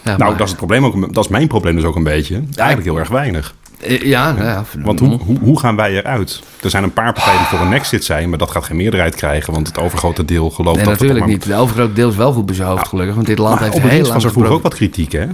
Ja, 0.05 0.17
nou, 0.17 0.19
maar- 0.19 0.31
dat 0.31 0.41
is 0.41 0.49
het 0.49 0.57
probleem 0.57 0.85
ook. 0.85 1.15
Dat 1.15 1.25
is 1.25 1.31
mijn 1.31 1.49
probleem 1.49 1.75
dus 1.75 1.85
ook 1.85 1.97
een 1.97 2.03
beetje. 2.03 2.35
Eigenlijk 2.55 2.89
heel 2.89 2.99
erg 2.99 3.09
weinig. 3.09 3.55
ja, 3.87 4.35
ja, 4.39 4.65
Want 4.79 5.01
hoe, 5.01 5.19
hoe, 5.25 5.39
hoe 5.39 5.59
gaan 5.59 5.77
wij 5.77 5.93
eruit? 5.97 6.41
Er 6.63 6.71
zijn 6.71 6.83
een 6.83 6.93
paar 6.93 7.13
partijen 7.13 7.39
die 7.39 7.47
voor 7.47 7.61
een 7.67 7.73
exit 7.73 8.05
zijn, 8.05 8.29
maar 8.29 8.39
dat 8.39 8.51
gaat 8.51 8.65
geen 8.65 8.77
meerderheid 8.77 9.15
krijgen, 9.15 9.53
want 9.53 9.67
het 9.67 9.79
overgrote 9.79 10.25
deel 10.25 10.51
gelooft 10.51 10.77
Nee, 10.77 10.85
dat 10.85 10.99
natuurlijk 10.99 11.27
niet. 11.27 11.45
De 11.47 11.55
overgrote 11.55 11.93
deel 11.93 12.09
is 12.09 12.17
wel 12.17 12.33
goed 12.33 12.47
bij 12.47 12.55
zijn 12.55 12.69
hoofd, 12.69 12.89
gelukkig. 12.89 13.15
Want 13.15 13.27
dit 13.27 13.39
land 13.39 13.59
heeft 13.61 13.73
het 13.75 13.83
heel 13.83 14.01
lang 14.03 14.13
was 14.15 14.25
er 14.25 14.31
vroeger 14.31 14.53
ook 14.53 14.63
wat 14.63 14.75
kritiek, 14.75 15.13
hè? 15.13 15.27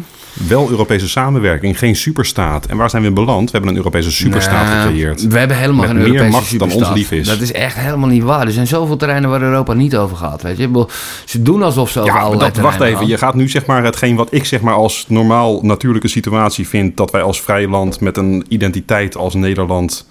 Wel 0.48 0.70
Europese 0.70 1.08
samenwerking, 1.08 1.78
geen 1.78 1.96
superstaat. 1.96 2.66
En 2.66 2.76
waar 2.76 2.90
zijn 2.90 3.02
we 3.02 3.08
in 3.08 3.14
beland? 3.14 3.44
We 3.44 3.50
hebben 3.50 3.70
een 3.70 3.76
Europese 3.76 4.10
superstaat 4.12 4.82
gecreëerd. 4.82 5.26
We 5.26 5.38
hebben 5.38 5.56
helemaal 5.56 5.80
Met 5.80 5.90
geen 5.90 5.98
meer 5.98 6.06
Europese 6.06 6.30
macht 6.30 6.58
dan 6.58 6.72
ons 6.72 6.90
lief 6.94 7.10
is. 7.10 7.26
Dat 7.26 7.40
is 7.40 7.52
echt 7.52 7.76
helemaal 7.76 8.08
niet 8.08 8.22
waar. 8.22 8.46
Er 8.46 8.52
zijn 8.52 8.66
zoveel 8.66 8.96
terreinen 8.96 9.30
waar 9.30 9.42
Europa 9.42 9.72
niet 9.72 9.96
over 9.96 10.16
gaat. 10.16 10.42
Weet 10.42 10.56
je? 10.56 10.86
Ze 11.24 11.42
doen 11.42 11.62
alsof 11.62 11.90
ze 11.90 12.00
over 12.00 12.14
Ja, 12.14 12.30
dat, 12.30 12.56
wacht 12.56 12.80
even. 12.80 13.06
Je 13.06 13.18
gaat 13.18 13.34
nu 13.34 13.48
zeg 13.48 13.66
maar 13.66 13.84
hetgeen 13.84 14.16
wat 14.16 14.28
ik 14.32 14.44
zeg 14.44 14.60
maar 14.60 14.74
als 14.74 15.04
normaal 15.08 15.58
natuurlijke 15.62 16.08
situatie 16.08 16.68
vind... 16.68 16.96
dat 16.96 17.10
wij 17.10 17.22
als 17.22 17.40
vrij 17.40 17.68
land 17.68 18.00
met 18.00 18.16
een 18.16 18.44
identiteit 18.48 19.16
als 19.16 19.34
Nederland 19.34 20.06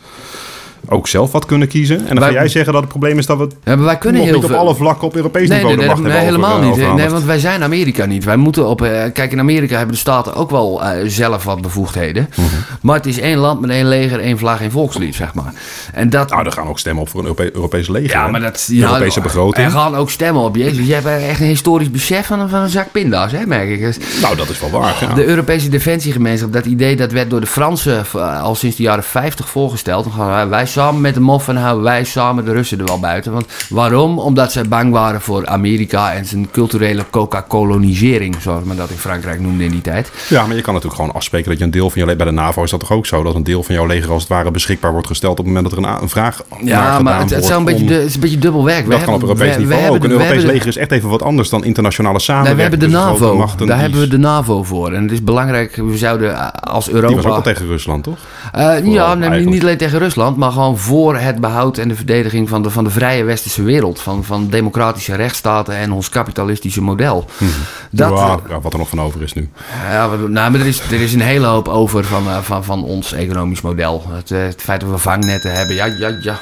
ook 0.87 1.07
zelf 1.07 1.31
wat 1.31 1.45
kunnen 1.45 1.67
kiezen. 1.67 1.99
En 1.99 2.05
dan 2.05 2.19
wij, 2.19 2.27
ga 2.27 2.33
jij 2.33 2.47
zeggen 2.47 2.73
dat 2.73 2.81
het 2.81 2.91
probleem 2.91 3.17
is 3.17 3.25
dat 3.25 3.37
we 3.37 3.47
ja, 3.63 3.77
wij 3.77 3.97
kunnen 3.97 4.21
heel 4.21 4.33
niet 4.35 4.43
op 4.43 4.51
alle 4.51 4.75
vlakken 4.75 5.07
op 5.07 5.15
Europees 5.15 5.49
nee, 5.49 5.57
niveau 5.57 5.77
nee, 5.77 5.87
nee, 5.87 5.97
nee, 5.97 6.23
helemaal 6.23 6.59
niet. 6.59 6.95
Nee, 6.95 7.09
want 7.09 7.23
wij 7.23 7.39
zijn 7.39 7.63
Amerika 7.63 8.05
niet. 8.05 8.23
Wij 8.23 8.37
moeten 8.37 8.67
op... 8.67 8.81
Uh, 8.81 9.03
kijk, 9.13 9.31
in 9.31 9.39
Amerika 9.39 9.75
hebben 9.77 9.93
de 9.93 9.99
staten 9.99 10.35
ook 10.35 10.49
wel 10.49 10.83
uh, 10.83 10.89
zelf 11.05 11.43
wat 11.43 11.61
bevoegdheden. 11.61 12.29
Mm 12.35 12.45
-hmm. 12.45 12.59
Maar 12.81 12.95
het 12.95 13.05
is 13.05 13.19
één 13.19 13.37
land 13.37 13.61
met 13.61 13.69
één 13.69 13.87
leger, 13.87 14.19
één 14.19 14.37
vlag, 14.37 14.61
één 14.61 14.71
volkslied, 14.71 15.15
zeg 15.15 15.33
maar. 15.33 15.53
En 15.93 16.09
dat... 16.09 16.29
Nou, 16.29 16.45
er 16.45 16.51
gaan 16.51 16.67
ook 16.67 16.79
stemmen 16.79 17.03
op 17.03 17.09
voor 17.09 17.19
een 17.19 17.25
Europe 17.25 17.55
Europees 17.55 17.87
leger. 17.87 18.09
Ja, 18.09 18.27
maar 18.27 18.41
dat... 18.41 18.67
Ja, 18.71 18.87
Europese 18.87 19.21
begroting. 19.21 19.65
Er 19.65 19.71
gaan 19.71 19.95
ook 19.95 20.09
stemmen 20.09 20.43
op. 20.43 20.55
Jezus, 20.55 20.87
je 20.87 20.93
hebt 20.93 21.05
echt 21.05 21.39
een 21.39 21.45
historisch 21.45 21.91
besef 21.91 22.25
van, 22.25 22.49
van 22.49 22.61
een 22.61 22.69
zak 22.69 22.91
pinda's, 22.91 23.31
hè, 23.31 23.45
merk 23.45 23.69
ik. 23.69 23.97
Nou, 24.21 24.35
dat 24.35 24.49
is 24.49 24.59
wel 24.59 24.69
waar. 24.69 24.95
Ja. 25.01 25.13
De 25.13 25.25
Europese 25.25 25.69
defensiegemeenschap, 25.69 26.53
dat 26.53 26.65
idee, 26.65 26.95
dat 26.95 27.11
werd 27.11 27.29
door 27.29 27.41
de 27.41 27.47
Fransen 27.47 28.05
al 28.41 28.55
sinds 28.55 28.75
de 28.75 28.83
jaren 28.83 29.03
50 29.03 29.49
voorgesteld. 29.49 30.03
Dan 30.03 30.13
gaan 30.13 30.49
wij 30.49 30.65
samen 30.75 31.01
met 31.01 31.13
de 31.13 31.19
MOF 31.19 31.47
en 31.47 31.55
houden 31.55 31.83
wij 31.83 32.03
samen 32.03 32.45
de 32.45 32.51
Russen 32.51 32.79
er 32.79 32.85
wel 32.85 32.99
buiten. 32.99 33.31
Want 33.31 33.45
waarom? 33.69 34.19
Omdat 34.19 34.51
ze 34.51 34.67
bang 34.67 34.91
waren 34.91 35.21
voor 35.21 35.47
Amerika 35.47 36.13
en 36.13 36.25
zijn 36.25 36.51
culturele 36.51 37.05
coca-kolonisering, 37.09 38.35
zoals 38.39 38.63
men 38.63 38.77
dat 38.77 38.89
in 38.89 38.97
Frankrijk 38.97 39.39
noemde 39.39 39.63
in 39.63 39.71
die 39.71 39.81
tijd. 39.81 40.11
Ja, 40.29 40.45
maar 40.45 40.55
je 40.55 40.61
kan 40.61 40.73
natuurlijk 40.73 41.01
gewoon 41.01 41.15
afspreken 41.15 41.49
dat 41.49 41.57
je 41.57 41.63
een 41.63 41.71
deel 41.71 41.89
van 41.89 42.01
je... 42.01 42.15
Bij 42.15 42.25
de 42.25 42.31
NAVO 42.31 42.63
is 42.63 42.69
dat 42.69 42.79
toch 42.79 42.91
ook 42.91 43.05
zo? 43.05 43.23
Dat 43.23 43.35
een 43.35 43.43
deel 43.43 43.63
van 43.63 43.75
jouw 43.75 43.85
leger 43.85 44.11
als 44.11 44.21
het 44.21 44.31
ware 44.31 44.51
beschikbaar 44.51 44.91
wordt 44.91 45.07
gesteld... 45.07 45.39
op 45.39 45.45
het 45.45 45.53
moment 45.53 45.69
dat 45.69 45.79
er 45.79 45.89
een, 45.89 46.01
een 46.01 46.09
vraag 46.09 46.43
Ja, 46.61 46.99
maar 46.99 47.19
het, 47.19 47.29
het, 47.29 47.45
zou 47.45 47.59
een 47.59 47.65
beetje, 47.65 47.93
het 47.93 48.05
is 48.05 48.15
een 48.15 48.19
beetje 48.19 48.37
dubbel 48.37 48.63
werk. 48.63 48.89
Dat 48.89 48.99
we 48.99 49.05
kan 49.05 49.13
op 49.13 49.21
Europees 49.21 49.57
niveau 49.57 49.89
ook. 49.89 50.03
Een 50.03 50.11
Europees 50.11 50.43
leger 50.43 50.67
is 50.67 50.77
echt 50.77 50.91
even 50.91 51.09
wat 51.09 51.21
anders 51.21 51.49
dan 51.49 51.63
internationale 51.63 52.19
samenwerking. 52.19 52.69
Nee, 52.69 52.79
we 52.79 52.85
hebben 52.85 53.19
de 53.19 53.25
NAVO. 53.27 53.65
Daar 53.65 53.79
hebben 53.79 53.99
we 53.99 54.07
de 54.07 54.17
NAVO 54.17 54.63
voor. 54.63 54.91
En 54.91 55.03
het 55.03 55.11
is 55.11 55.23
belangrijk, 55.23 55.75
we 55.75 55.97
zouden 55.97 56.53
als 56.61 56.89
Europa... 56.89 57.07
Die 57.07 57.15
was 57.15 57.25
ook 57.25 57.31
al 57.31 57.41
tegen 57.41 57.67
Rusland, 57.67 58.03
toch? 58.03 58.17
Uh, 58.57 58.93
ja, 58.93 59.13
nee, 59.13 59.45
niet 59.45 59.61
alleen 59.61 59.77
tegen 59.77 59.99
Rusland, 59.99 60.37
maar 60.37 60.51
gewoon 60.51 60.64
voor 60.73 61.17
het 61.17 61.39
behoud 61.39 61.77
en 61.77 61.87
de 61.87 61.95
verdediging 61.95 62.49
van 62.49 62.63
de, 62.63 62.69
van 62.69 62.83
de 62.83 62.89
vrije 62.89 63.23
westerse 63.23 63.63
wereld. 63.63 64.01
Van, 64.01 64.23
van 64.23 64.49
democratische 64.49 65.15
rechtsstaten 65.15 65.75
en 65.75 65.91
ons 65.91 66.09
kapitalistische 66.09 66.81
model. 66.81 67.25
Hmm. 67.37 67.49
Dat, 67.89 68.09
ja, 68.49 68.59
wat 68.61 68.73
er 68.73 68.79
nog 68.79 68.89
van 68.89 69.01
over 69.01 69.21
is 69.21 69.33
nu. 69.33 69.49
Ja, 69.89 70.07
nou, 70.07 70.29
maar 70.29 70.59
er 70.59 70.65
is, 70.65 70.79
er 70.79 71.01
is 71.01 71.13
een 71.13 71.21
hele 71.21 71.45
hoop 71.45 71.67
over 71.67 72.03
van, 72.05 72.27
uh, 72.27 72.37
van, 72.37 72.63
van 72.63 72.83
ons 72.83 73.13
economisch 73.13 73.61
model. 73.61 74.03
Het, 74.09 74.31
uh, 74.31 74.39
het 74.39 74.61
feit 74.61 74.81
dat 74.81 74.89
we 74.89 74.97
vangnetten 74.97 75.53
hebben, 75.53 75.75
ja, 75.75 75.85
ja, 75.85 76.17
ja. 76.21 76.39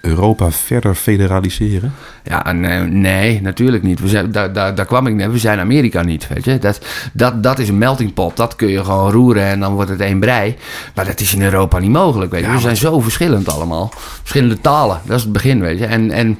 Europa 0.00 0.50
verder 0.50 0.94
federaliseren? 0.94 1.94
Ja, 2.24 2.52
nee, 2.52 2.80
nee, 2.80 3.40
natuurlijk 3.42 3.82
niet. 3.82 4.00
We 4.00 4.08
zijn, 4.08 4.32
daar, 4.32 4.52
daar, 4.52 4.74
daar 4.74 4.86
kwam 4.86 5.06
ik 5.06 5.14
net. 5.14 5.32
We 5.32 5.38
zijn 5.38 5.58
Amerika 5.58 6.02
niet, 6.02 6.28
weet 6.28 6.44
je. 6.44 6.58
Dat, 6.58 6.80
dat, 7.12 7.42
dat 7.42 7.58
is 7.58 7.68
een 7.68 7.78
melting 7.78 8.14
pot. 8.14 8.36
Dat 8.36 8.56
kun 8.56 8.68
je 8.68 8.84
gewoon 8.84 9.10
roeren 9.10 9.44
en 9.44 9.60
dan 9.60 9.74
wordt 9.74 9.90
het 9.90 10.00
één 10.00 10.20
brei. 10.20 10.56
Maar 10.94 11.04
dat 11.04 11.20
is 11.20 11.34
in 11.34 11.42
Europa 11.42 11.78
niet 11.78 11.90
mogelijk, 11.90 12.30
weet 12.30 12.40
je. 12.40 12.46
Ja, 12.46 12.54
we 12.54 12.60
zijn 12.60 12.76
zo 12.76 13.00
verschillend 13.00 13.48
allemaal. 13.48 13.92
Verschillende 14.20 14.60
talen, 14.60 15.00
dat 15.04 15.16
is 15.16 15.22
het 15.22 15.32
begin, 15.32 15.60
weet 15.60 15.78
je. 15.78 15.86
En, 15.86 16.10
en 16.10 16.38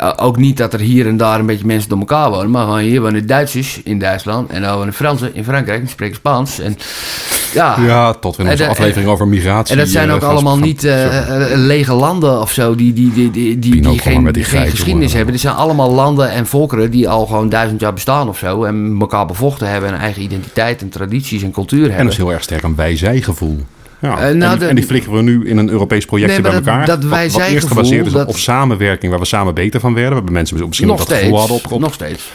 uh, 0.00 0.12
ook 0.16 0.36
niet 0.36 0.56
dat 0.56 0.72
er 0.72 0.80
hier 0.80 1.06
en 1.06 1.16
daar 1.16 1.40
een 1.40 1.46
beetje 1.46 1.66
mensen 1.66 1.88
door 1.88 1.98
elkaar 1.98 2.30
wonen. 2.30 2.50
Maar 2.50 2.64
gewoon 2.64 2.78
hier 2.78 3.00
wonen 3.00 3.26
Duitsers 3.26 3.80
in 3.82 3.98
Duitsland. 3.98 4.50
En 4.50 4.62
dan 4.62 4.76
wonen 4.76 4.94
Fransen 4.94 5.34
in 5.34 5.44
Frankrijk. 5.44 5.80
Die 5.80 5.90
spreken 5.90 6.16
Spaans. 6.16 6.58
En, 6.58 6.78
ja, 7.54 7.76
ja, 7.80 8.12
tot 8.12 8.38
in 8.38 8.48
onze 8.48 8.66
aflevering 8.66 9.08
over 9.08 9.28
migratie. 9.28 9.74
En 9.74 9.80
dat 9.80 9.88
zijn 9.88 10.10
ook 10.10 10.22
uh, 10.22 10.28
allemaal 10.28 10.56
van, 10.56 10.62
niet 10.62 10.84
uh, 10.84 10.92
lege 11.54 11.92
landen 11.92 12.40
of 12.40 12.52
zo... 12.52 12.74
die, 12.74 12.92
die, 12.92 13.12
die, 13.12 13.30
die, 13.30 13.58
die, 13.58 13.80
die 13.80 13.98
geen, 13.98 14.32
die 14.32 14.44
geen 14.44 14.70
geschiedenis 14.70 15.12
hebben. 15.12 15.21
Er 15.26 15.38
zijn 15.38 15.54
allemaal 15.54 15.90
landen 15.92 16.30
en 16.30 16.46
volkeren 16.46 16.90
die 16.90 17.08
al 17.08 17.26
gewoon 17.26 17.48
duizend 17.48 17.80
jaar 17.80 17.92
bestaan 17.92 18.28
of 18.28 18.38
zo. 18.38 18.64
En 18.64 18.96
elkaar 19.00 19.26
bevochten 19.26 19.68
hebben 19.68 19.92
en 19.92 19.98
eigen 19.98 20.22
identiteit 20.22 20.82
en 20.82 20.88
tradities 20.88 21.42
en 21.42 21.50
cultuur 21.50 21.80
hebben. 21.80 21.98
En 21.98 22.04
dat 22.04 22.12
is 22.12 22.18
heel 22.18 22.32
erg 22.32 22.42
sterk 22.42 22.62
een 22.62 22.74
wij-zij-gevoel. 22.74 23.58
Ja, 23.98 24.08
uh, 24.08 24.36
nou, 24.36 24.52
en, 24.52 24.58
die, 24.58 24.68
en, 24.68 24.74
die 24.74 24.84
flikkeren 24.84 25.16
we 25.16 25.22
nu 25.22 25.48
in 25.48 25.56
een 25.56 25.68
Europees 25.68 26.04
projectje 26.04 26.42
nee, 26.42 26.50
bij 26.50 26.60
elkaar. 26.60 26.86
Dat, 26.86 27.04
wij 27.04 27.30
wat, 27.30 27.40
wat 27.40 27.50
eerst 27.50 27.66
gebaseerd 27.66 28.06
is 28.06 28.12
dat... 28.12 28.28
op 28.28 28.36
samenwerking, 28.36 29.10
waar 29.10 29.20
we 29.20 29.26
samen 29.26 29.54
beter 29.54 29.80
van 29.80 29.94
werden. 29.94 30.12
Waarbij 30.12 30.32
mensen 30.32 30.66
misschien 30.66 30.88
nog 30.88 30.96
dat 30.96 31.06
steeds, 31.06 31.22
gevoel 31.22 31.38
hadden. 31.38 31.80
Nog 31.80 31.94
steeds. 31.94 32.30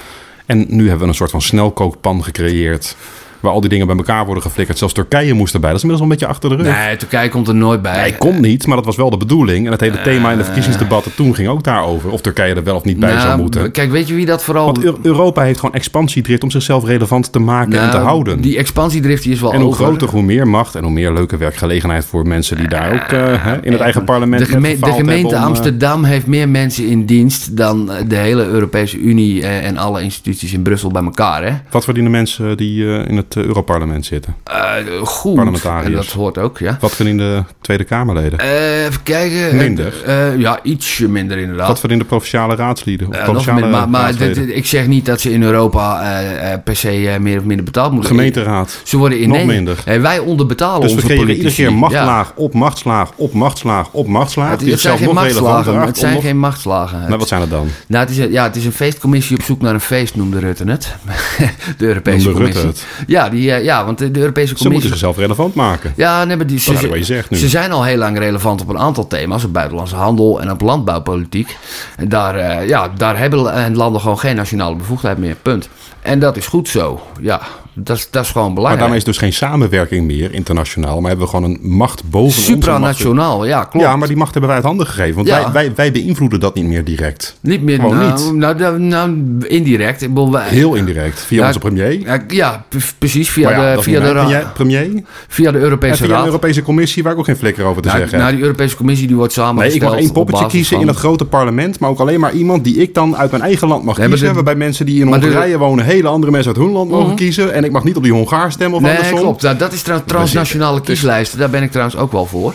En 0.45 0.65
nu 0.69 0.83
hebben 0.83 0.99
we 0.99 1.07
een 1.07 1.17
soort 1.17 1.31
van 1.31 1.41
snelkookpan 1.41 2.23
gecreëerd 2.23 2.95
waar 3.39 3.51
al 3.51 3.61
die 3.61 3.69
dingen 3.69 3.87
bij 3.87 3.95
elkaar 3.95 4.25
worden 4.25 4.43
geflikkerd. 4.43 4.77
Zelfs 4.77 4.93
Turkije 4.93 5.33
moest 5.33 5.53
erbij. 5.53 5.69
Dat 5.69 5.77
is 5.77 5.83
inmiddels 5.83 6.11
een 6.11 6.17
beetje 6.17 6.33
achter 6.33 6.49
de 6.49 6.63
rug. 6.63 6.75
Nee, 6.75 6.95
Turkije 6.95 7.29
komt 7.29 7.47
er 7.47 7.55
nooit 7.55 7.81
bij. 7.81 8.01
Nee, 8.01 8.17
komt 8.17 8.39
niet, 8.39 8.67
maar 8.67 8.75
dat 8.75 8.85
was 8.85 8.95
wel 8.95 9.09
de 9.09 9.17
bedoeling. 9.17 9.65
En 9.65 9.71
het 9.71 9.81
hele 9.81 9.97
uh, 9.97 10.03
thema 10.03 10.31
in 10.31 10.37
de 10.37 10.43
verkiezingsdebatten 10.43 11.15
toen 11.15 11.35
ging 11.35 11.47
ook 11.47 11.63
daarover. 11.63 12.09
Of 12.11 12.21
Turkije 12.21 12.55
er 12.55 12.63
wel 12.63 12.75
of 12.75 12.83
niet 12.83 12.99
bij 12.99 13.09
nou, 13.09 13.21
zou 13.21 13.39
moeten. 13.39 13.71
Kijk, 13.71 13.91
weet 13.91 14.07
je 14.07 14.13
wie 14.13 14.25
dat 14.25 14.43
vooral... 14.43 14.65
Want 14.65 15.05
Europa 15.05 15.41
heeft 15.41 15.59
gewoon 15.59 15.75
expansiedrift 15.75 16.43
om 16.43 16.51
zichzelf 16.51 16.85
relevant 16.85 17.31
te 17.31 17.39
maken 17.39 17.69
nou, 17.69 17.83
en 17.83 17.91
te 17.91 17.97
houden. 17.97 18.41
Die 18.41 18.57
expansiedrift 18.57 19.23
die 19.23 19.31
is 19.31 19.41
wel 19.41 19.53
En 19.53 19.59
hoe 19.59 19.69
over. 19.69 19.85
groter, 19.85 20.09
hoe 20.09 20.21
meer 20.21 20.47
macht 20.47 20.75
en 20.75 20.83
hoe 20.83 20.91
meer 20.91 21.13
leuke 21.13 21.37
werkgelegenheid 21.37 22.05
voor 22.05 22.27
mensen 22.27 22.57
die 22.57 22.67
daar 22.67 22.93
ook 22.93 23.11
uh, 23.11 23.43
hè, 23.43 23.65
in 23.65 23.71
het 23.71 23.81
eigen 23.81 24.03
parlement 24.03 24.45
De, 24.45 24.51
geme 24.51 24.79
de 24.79 24.91
gemeente 24.91 25.35
om, 25.35 25.41
Amsterdam 25.41 26.03
heeft 26.03 26.27
meer 26.27 26.49
mensen 26.49 26.87
in 26.87 27.05
dienst 27.05 27.57
dan 27.57 27.91
de 28.07 28.15
hele 28.15 28.45
Europese 28.45 28.97
Unie 28.97 29.45
en 29.45 29.77
alle 29.77 30.01
instituties 30.01 30.53
in 30.53 30.61
Brussel 30.61 30.91
bij 30.91 31.03
elkaar. 31.03 31.43
Hè? 31.43 31.51
Wat 31.69 31.83
verdienen 31.83 32.11
mensen 32.11 32.57
die 32.57 32.85
in 33.05 33.17
het 33.17 33.26
Europarlement 33.35 34.05
zitten? 34.05 34.35
Uh, 34.51 35.01
goed. 35.03 35.37
En 35.83 35.91
dat 35.91 36.05
hoort 36.05 36.37
ook, 36.37 36.57
ja. 36.57 36.77
Wat 36.79 36.95
verdienen 36.95 37.25
de 37.35 37.53
Tweede 37.61 37.83
Kamerleden? 37.83 38.39
Uh, 38.41 38.85
even 38.85 39.03
kijken. 39.03 39.57
Minder? 39.57 39.93
Uh, 40.07 40.39
ja, 40.39 40.59
ietsje 40.63 41.09
minder 41.09 41.37
inderdaad. 41.37 41.67
Wat 41.67 41.79
verdienen 41.79 42.05
de 42.05 42.11
provinciale 42.11 42.55
raadsleden? 42.55 43.07
Of 43.07 43.23
provinciale 43.23 43.61
minder, 43.61 43.79
maar 43.79 43.89
maar 43.89 44.17
dit, 44.17 44.37
ik 44.37 44.65
zeg 44.65 44.87
niet 44.87 45.05
dat 45.05 45.21
ze 45.21 45.31
in 45.31 45.43
Europa 45.43 46.61
per 46.63 46.75
se 46.75 47.17
meer 47.19 47.37
of 47.37 47.43
minder 47.43 47.65
betaald 47.65 47.91
moeten 47.91 48.15
worden. 48.15 48.33
Gemeenteraad? 48.33 48.81
Ze 48.83 48.97
worden 48.97 49.19
in 49.19 49.29
Nog 49.29 49.45
minder. 49.45 49.83
wij 50.01 50.19
onderbetalen 50.19 50.81
dus 50.81 50.91
onze 50.91 51.07
we 51.07 51.15
politici. 51.15 51.37
iedere 51.37 51.55
keer 51.55 51.73
machtslaag 51.73 52.27
ja. 52.27 52.43
op 52.43 52.53
machtslaag 52.53 53.11
op 53.15 53.33
machtslaag 53.33 53.89
op 53.91 54.07
machtslaag. 54.07 54.49
Het, 54.49 54.61
het 54.61 54.79
zijn 54.79 54.97
geen 54.97 55.13
machtslagen. 55.13 55.81
Het 55.81 55.97
zijn 55.97 56.21
geen 56.21 56.39
machtslagen. 56.39 57.09
Maar 57.09 57.17
wat 57.17 57.27
zijn 57.27 57.41
het 57.41 57.49
dan? 57.49 57.67
Nou, 57.87 58.05
het 58.05 58.13
is, 58.13 58.17
een, 58.17 58.31
ja, 58.31 58.43
het 58.43 58.55
is 58.55 58.65
een 58.65 58.71
feestcommissie 58.71 59.37
op 59.37 59.43
zoek 59.43 59.61
naar 59.61 59.73
een 59.73 59.79
feest, 59.79 60.15
noemde 60.15 60.39
Rutte 60.39 60.63
het. 60.63 60.95
de 61.77 61.85
Europese 61.85 62.17
noemde 62.17 62.31
Commissie. 62.31 62.65
Rutte 62.65 62.79
het? 62.79 63.07
Ja, 63.07 63.16
die, 63.29 63.41
ja, 63.63 63.85
want 63.85 63.97
de 63.97 64.05
Europese 64.05 64.31
Commissie... 64.31 64.63
Ze 64.63 64.69
moeten 64.69 64.89
zichzelf 64.89 65.17
relevant 65.17 65.53
maken. 65.53 65.93
Ja, 65.95 66.23
nee, 66.23 66.37
maar 66.37 66.47
die, 66.47 66.61
dat 66.65 66.83
is 66.83 66.89
wat 66.89 66.97
je 66.97 67.03
zegt 67.03 67.29
nu. 67.29 67.37
Ze 67.37 67.49
zijn 67.49 67.71
al 67.71 67.83
heel 67.83 67.97
lang 67.97 68.17
relevant 68.17 68.61
op 68.61 68.69
een 68.69 68.77
aantal 68.77 69.07
thema's. 69.07 69.43
Op 69.43 69.53
buitenlandse 69.53 69.95
handel 69.95 70.41
en 70.41 70.51
op 70.51 70.61
landbouwpolitiek. 70.61 71.57
En 71.97 72.09
daar, 72.09 72.35
uh, 72.37 72.67
ja, 72.67 72.91
daar 72.97 73.17
hebben 73.17 73.75
landen 73.75 74.01
gewoon 74.01 74.19
geen 74.19 74.35
nationale 74.35 74.75
bevoegdheid 74.75 75.17
meer. 75.17 75.35
Punt. 75.41 75.69
En 76.01 76.19
dat 76.19 76.37
is 76.37 76.47
goed 76.47 76.69
zo. 76.69 77.01
Ja, 77.21 77.41
dat 77.79 77.97
is, 77.97 78.07
dat 78.11 78.23
is 78.23 78.31
gewoon 78.31 78.53
belangrijk. 78.53 78.63
Maar 78.63 78.77
daarmee 78.77 78.97
is 78.97 79.03
dus 79.03 79.17
geen 79.17 79.33
samenwerking 79.33 80.05
meer 80.05 80.33
internationaal. 80.33 80.99
Maar 80.99 81.09
hebben 81.09 81.27
we 81.27 81.35
gewoon 81.35 81.51
een 81.51 81.59
macht 81.61 82.09
boven 82.09 82.41
Supranationaal, 82.41 83.45
ja, 83.45 83.63
klopt. 83.63 83.85
Ja, 83.85 83.95
maar 83.95 84.07
die 84.07 84.17
macht 84.17 84.31
hebben 84.31 84.47
wij 84.49 84.59
uit 84.59 84.67
handen 84.67 84.87
gegeven. 84.87 85.15
Want 85.15 85.27
ja. 85.27 85.41
wij, 85.43 85.51
wij, 85.51 85.75
wij 85.75 85.91
beïnvloeden 85.91 86.39
dat 86.39 86.55
niet 86.55 86.65
meer 86.65 86.83
direct. 86.83 87.37
Niet 87.41 87.61
meer, 87.61 87.79
gewoon 87.79 87.97
nou, 87.97 88.11
niet. 88.11 88.33
Nou, 88.33 88.55
nou, 88.57 88.79
nou, 88.79 89.15
indirect. 89.47 90.01
Ik 90.01 90.13
bedoel, 90.13 90.31
wij, 90.31 90.47
Heel 90.47 90.75
indirect. 90.75 91.19
Via 91.19 91.41
ja, 91.41 91.47
onze 91.47 91.59
premier. 91.59 91.99
Ja, 91.99 92.23
ja 92.27 92.65
precies. 92.97 93.29
Via 93.29 93.49
ja, 93.49 93.75
de, 93.75 93.81
via 93.81 93.99
de 93.99 94.11
premier, 94.11 94.47
premier. 94.53 95.03
Via 95.27 95.51
de 95.51 95.57
Europese 95.57 96.03
via 96.03 96.07
Raad. 96.07 96.19
de 96.19 96.25
Europese 96.25 96.61
Commissie, 96.61 97.03
waar 97.03 97.11
ik 97.11 97.19
ook 97.19 97.25
geen 97.25 97.37
flikker 97.37 97.65
over 97.65 97.81
te 97.81 97.87
nou, 97.87 97.99
zeggen 97.99 98.19
Nou, 98.19 98.31
die 98.31 98.41
Europese 98.41 98.75
Commissie 98.75 99.07
die 99.07 99.15
wordt 99.15 99.33
samengesteld 99.33 99.81
Nee, 99.81 99.89
ik 99.89 99.95
mag 99.95 100.03
één 100.05 100.13
poppetje 100.13 100.47
kiezen 100.47 100.73
van... 100.73 100.81
in 100.81 100.87
het 100.87 100.97
grote 100.97 101.25
parlement. 101.25 101.79
Maar 101.79 101.89
ook 101.89 101.99
alleen 101.99 102.19
maar 102.19 102.33
iemand 102.33 102.63
die 102.63 102.75
ik 102.75 102.93
dan 102.93 103.17
uit 103.17 103.31
mijn 103.31 103.43
eigen 103.43 103.67
land 103.67 103.83
mag 103.83 103.99
kiezen. 103.99 104.33
waarbij 104.33 104.55
mensen 104.55 104.85
die 104.85 105.01
in 105.01 105.07
Hongarije 105.07 105.57
wonen... 105.57 105.85
hele 105.85 106.07
andere 106.07 106.31
mensen 106.31 106.53
uit 106.53 106.61
hun 106.61 106.71
land 106.71 106.89
mogen 106.89 107.07
Mhm. 107.07 107.15
kiezen. 107.15 107.53
En 107.53 107.63
ik 107.67 107.73
mag 107.73 107.83
niet 107.83 107.95
op 107.97 108.03
die 108.03 108.11
Hongaar 108.11 108.51
stemmen 108.51 108.77
of 108.77 108.83
Nee, 108.83 108.91
andersom. 108.95 109.19
klopt. 109.19 109.41
Nou, 109.41 109.57
dat 109.57 109.73
is 109.73 109.81
trouwens 109.81 110.11
transnationale 110.11 110.81
kieslijsten. 110.81 111.39
Daar 111.39 111.49
ben 111.49 111.63
ik 111.63 111.69
trouwens 111.71 111.97
ook 111.97 112.11
wel 112.11 112.25
voor. 112.25 112.53